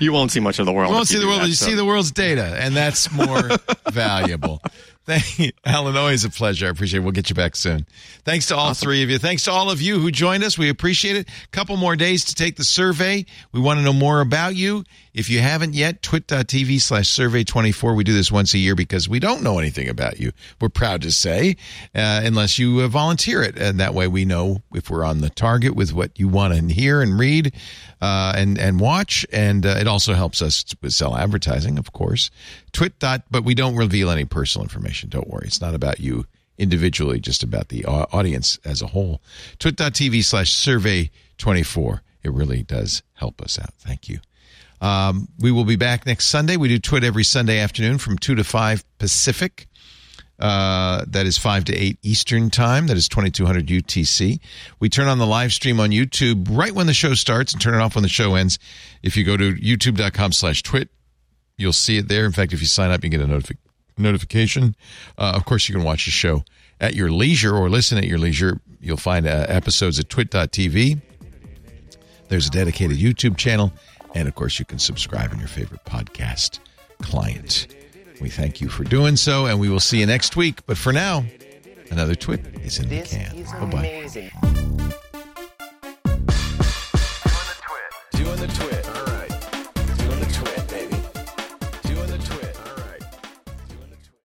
you 0.00 0.12
won't 0.12 0.32
see 0.32 0.40
much 0.40 0.58
of 0.58 0.66
the 0.66 0.72
world. 0.72 0.90
You 0.90 0.96
won't 0.96 1.08
see 1.08 1.20
the 1.20 1.26
world. 1.26 1.42
That, 1.42 1.48
you 1.48 1.54
so. 1.54 1.66
see 1.66 1.74
the 1.74 1.84
world's 1.84 2.10
data, 2.10 2.56
and 2.58 2.74
that's 2.74 3.12
more 3.12 3.48
valuable. 3.92 4.60
Thank 5.06 5.38
you, 5.38 5.52
Allyn. 5.64 5.96
Always 5.96 6.24
a 6.24 6.30
pleasure. 6.30 6.66
I 6.66 6.70
appreciate 6.70 7.00
it. 7.00 7.02
We'll 7.02 7.12
get 7.12 7.28
you 7.28 7.36
back 7.36 7.56
soon. 7.56 7.86
Thanks 8.24 8.46
to 8.46 8.56
all 8.56 8.70
awesome. 8.70 8.86
three 8.86 9.02
of 9.02 9.10
you. 9.10 9.18
Thanks 9.18 9.44
to 9.44 9.52
all 9.52 9.70
of 9.70 9.82
you 9.82 9.98
who 9.98 10.10
joined 10.10 10.42
us. 10.44 10.56
We 10.56 10.70
appreciate 10.70 11.16
it. 11.16 11.28
A 11.28 11.48
couple 11.48 11.76
more 11.76 11.94
days 11.94 12.24
to 12.26 12.34
take 12.34 12.56
the 12.56 12.64
survey. 12.64 13.26
We 13.52 13.60
want 13.60 13.78
to 13.78 13.84
know 13.84 13.92
more 13.92 14.20
about 14.20 14.56
you. 14.56 14.84
If 15.12 15.30
you 15.30 15.40
haven't 15.40 15.74
yet, 15.74 16.02
twit.tv 16.02 16.80
slash 16.80 17.08
survey 17.08 17.44
24. 17.44 17.94
We 17.94 18.02
do 18.02 18.14
this 18.14 18.32
once 18.32 18.54
a 18.54 18.58
year 18.58 18.74
because 18.74 19.08
we 19.08 19.20
don't 19.20 19.42
know 19.42 19.58
anything 19.58 19.88
about 19.88 20.18
you. 20.18 20.32
We're 20.60 20.70
proud 20.70 21.02
to 21.02 21.12
say, 21.12 21.56
uh, 21.94 22.22
unless 22.24 22.58
you 22.58 22.80
uh, 22.80 22.88
volunteer 22.88 23.42
it. 23.42 23.56
And 23.58 23.78
that 23.80 23.94
way 23.94 24.08
we 24.08 24.24
know 24.24 24.62
if 24.74 24.90
we're 24.90 25.04
on 25.04 25.20
the 25.20 25.30
target 25.30 25.76
with 25.76 25.92
what 25.92 26.18
you 26.18 26.28
want 26.28 26.54
to 26.54 26.74
hear 26.74 27.00
and 27.00 27.18
read 27.18 27.54
uh, 28.00 28.32
and, 28.36 28.58
and 28.58 28.80
watch. 28.80 29.24
And 29.32 29.64
uh, 29.64 29.76
it 29.78 29.86
also 29.86 30.14
helps 30.14 30.42
us 30.42 30.64
with 30.82 30.94
sell 30.94 31.16
advertising, 31.16 31.78
of 31.78 31.92
course. 31.92 32.30
Twit. 32.74 32.98
Dot, 32.98 33.22
but 33.30 33.44
we 33.44 33.54
don't 33.54 33.76
reveal 33.76 34.10
any 34.10 34.26
personal 34.26 34.64
information. 34.64 35.08
Don't 35.08 35.28
worry. 35.28 35.46
It's 35.46 35.60
not 35.60 35.74
about 35.74 36.00
you 36.00 36.26
individually, 36.58 37.20
just 37.20 37.42
about 37.42 37.68
the 37.68 37.84
audience 37.86 38.58
as 38.64 38.82
a 38.82 38.88
whole. 38.88 39.22
Twit.tv 39.58 40.22
slash 40.24 40.52
survey 40.52 41.10
24. 41.38 42.02
It 42.22 42.32
really 42.32 42.62
does 42.62 43.02
help 43.14 43.40
us 43.40 43.58
out. 43.58 43.74
Thank 43.78 44.08
you. 44.08 44.20
Um, 44.80 45.28
we 45.38 45.50
will 45.50 45.64
be 45.64 45.76
back 45.76 46.04
next 46.04 46.26
Sunday. 46.26 46.56
We 46.56 46.68
do 46.68 46.78
Twit 46.78 47.04
every 47.04 47.24
Sunday 47.24 47.58
afternoon 47.58 47.98
from 47.98 48.18
2 48.18 48.34
to 48.34 48.44
5 48.44 48.84
Pacific. 48.98 49.66
Uh, 50.38 51.04
that 51.08 51.26
is 51.26 51.38
5 51.38 51.64
to 51.66 51.76
8 51.76 51.98
Eastern 52.02 52.50
Time. 52.50 52.88
That 52.88 52.96
is 52.96 53.08
2200 53.08 53.66
UTC. 53.66 54.40
We 54.80 54.88
turn 54.88 55.06
on 55.06 55.18
the 55.18 55.26
live 55.26 55.52
stream 55.52 55.78
on 55.78 55.90
YouTube 55.90 56.48
right 56.50 56.72
when 56.72 56.86
the 56.86 56.94
show 56.94 57.14
starts 57.14 57.52
and 57.52 57.62
turn 57.62 57.74
it 57.74 57.80
off 57.80 57.94
when 57.94 58.02
the 58.02 58.08
show 58.08 58.34
ends. 58.34 58.58
If 59.02 59.16
you 59.16 59.24
go 59.24 59.36
to 59.36 59.54
youtube.com 59.54 60.32
slash 60.32 60.62
twit, 60.62 60.90
you'll 61.56 61.72
see 61.72 61.98
it 61.98 62.08
there. 62.08 62.24
In 62.24 62.32
fact, 62.32 62.52
if 62.52 62.60
you 62.60 62.66
sign 62.66 62.90
up, 62.90 63.02
you 63.04 63.10
get 63.10 63.20
a 63.20 63.26
notifi- 63.26 63.56
notification. 63.98 64.74
Uh, 65.18 65.32
of 65.34 65.44
course, 65.44 65.68
you 65.68 65.74
can 65.74 65.84
watch 65.84 66.04
the 66.04 66.10
show 66.10 66.44
at 66.80 66.94
your 66.94 67.10
leisure 67.10 67.54
or 67.54 67.68
listen 67.68 67.98
at 67.98 68.04
your 68.04 68.18
leisure. 68.18 68.60
You'll 68.80 68.96
find 68.96 69.26
uh, 69.26 69.46
episodes 69.48 69.98
at 69.98 70.08
twit.tv. 70.08 71.00
There's 72.28 72.46
a 72.46 72.50
dedicated 72.50 72.96
YouTube 72.98 73.36
channel 73.36 73.72
and 74.14 74.28
of 74.28 74.34
course, 74.34 74.58
you 74.58 74.64
can 74.64 74.78
subscribe 74.78 75.32
in 75.32 75.38
your 75.38 75.48
favorite 75.48 75.84
podcast 75.84 76.60
client. 77.02 77.66
We 78.20 78.30
thank 78.30 78.60
you 78.60 78.68
for 78.68 78.84
doing 78.84 79.16
so, 79.16 79.46
and 79.46 79.58
we 79.58 79.68
will 79.68 79.80
see 79.80 79.98
you 79.98 80.06
next 80.06 80.36
week. 80.36 80.64
But 80.66 80.78
for 80.78 80.92
now, 80.92 81.24
another 81.90 82.14
twit 82.14 82.40
is 82.62 82.78
in 82.78 82.88
the 82.88 83.02
can. 83.02 83.42
Bye 83.70 84.08
bye. 84.86 85.00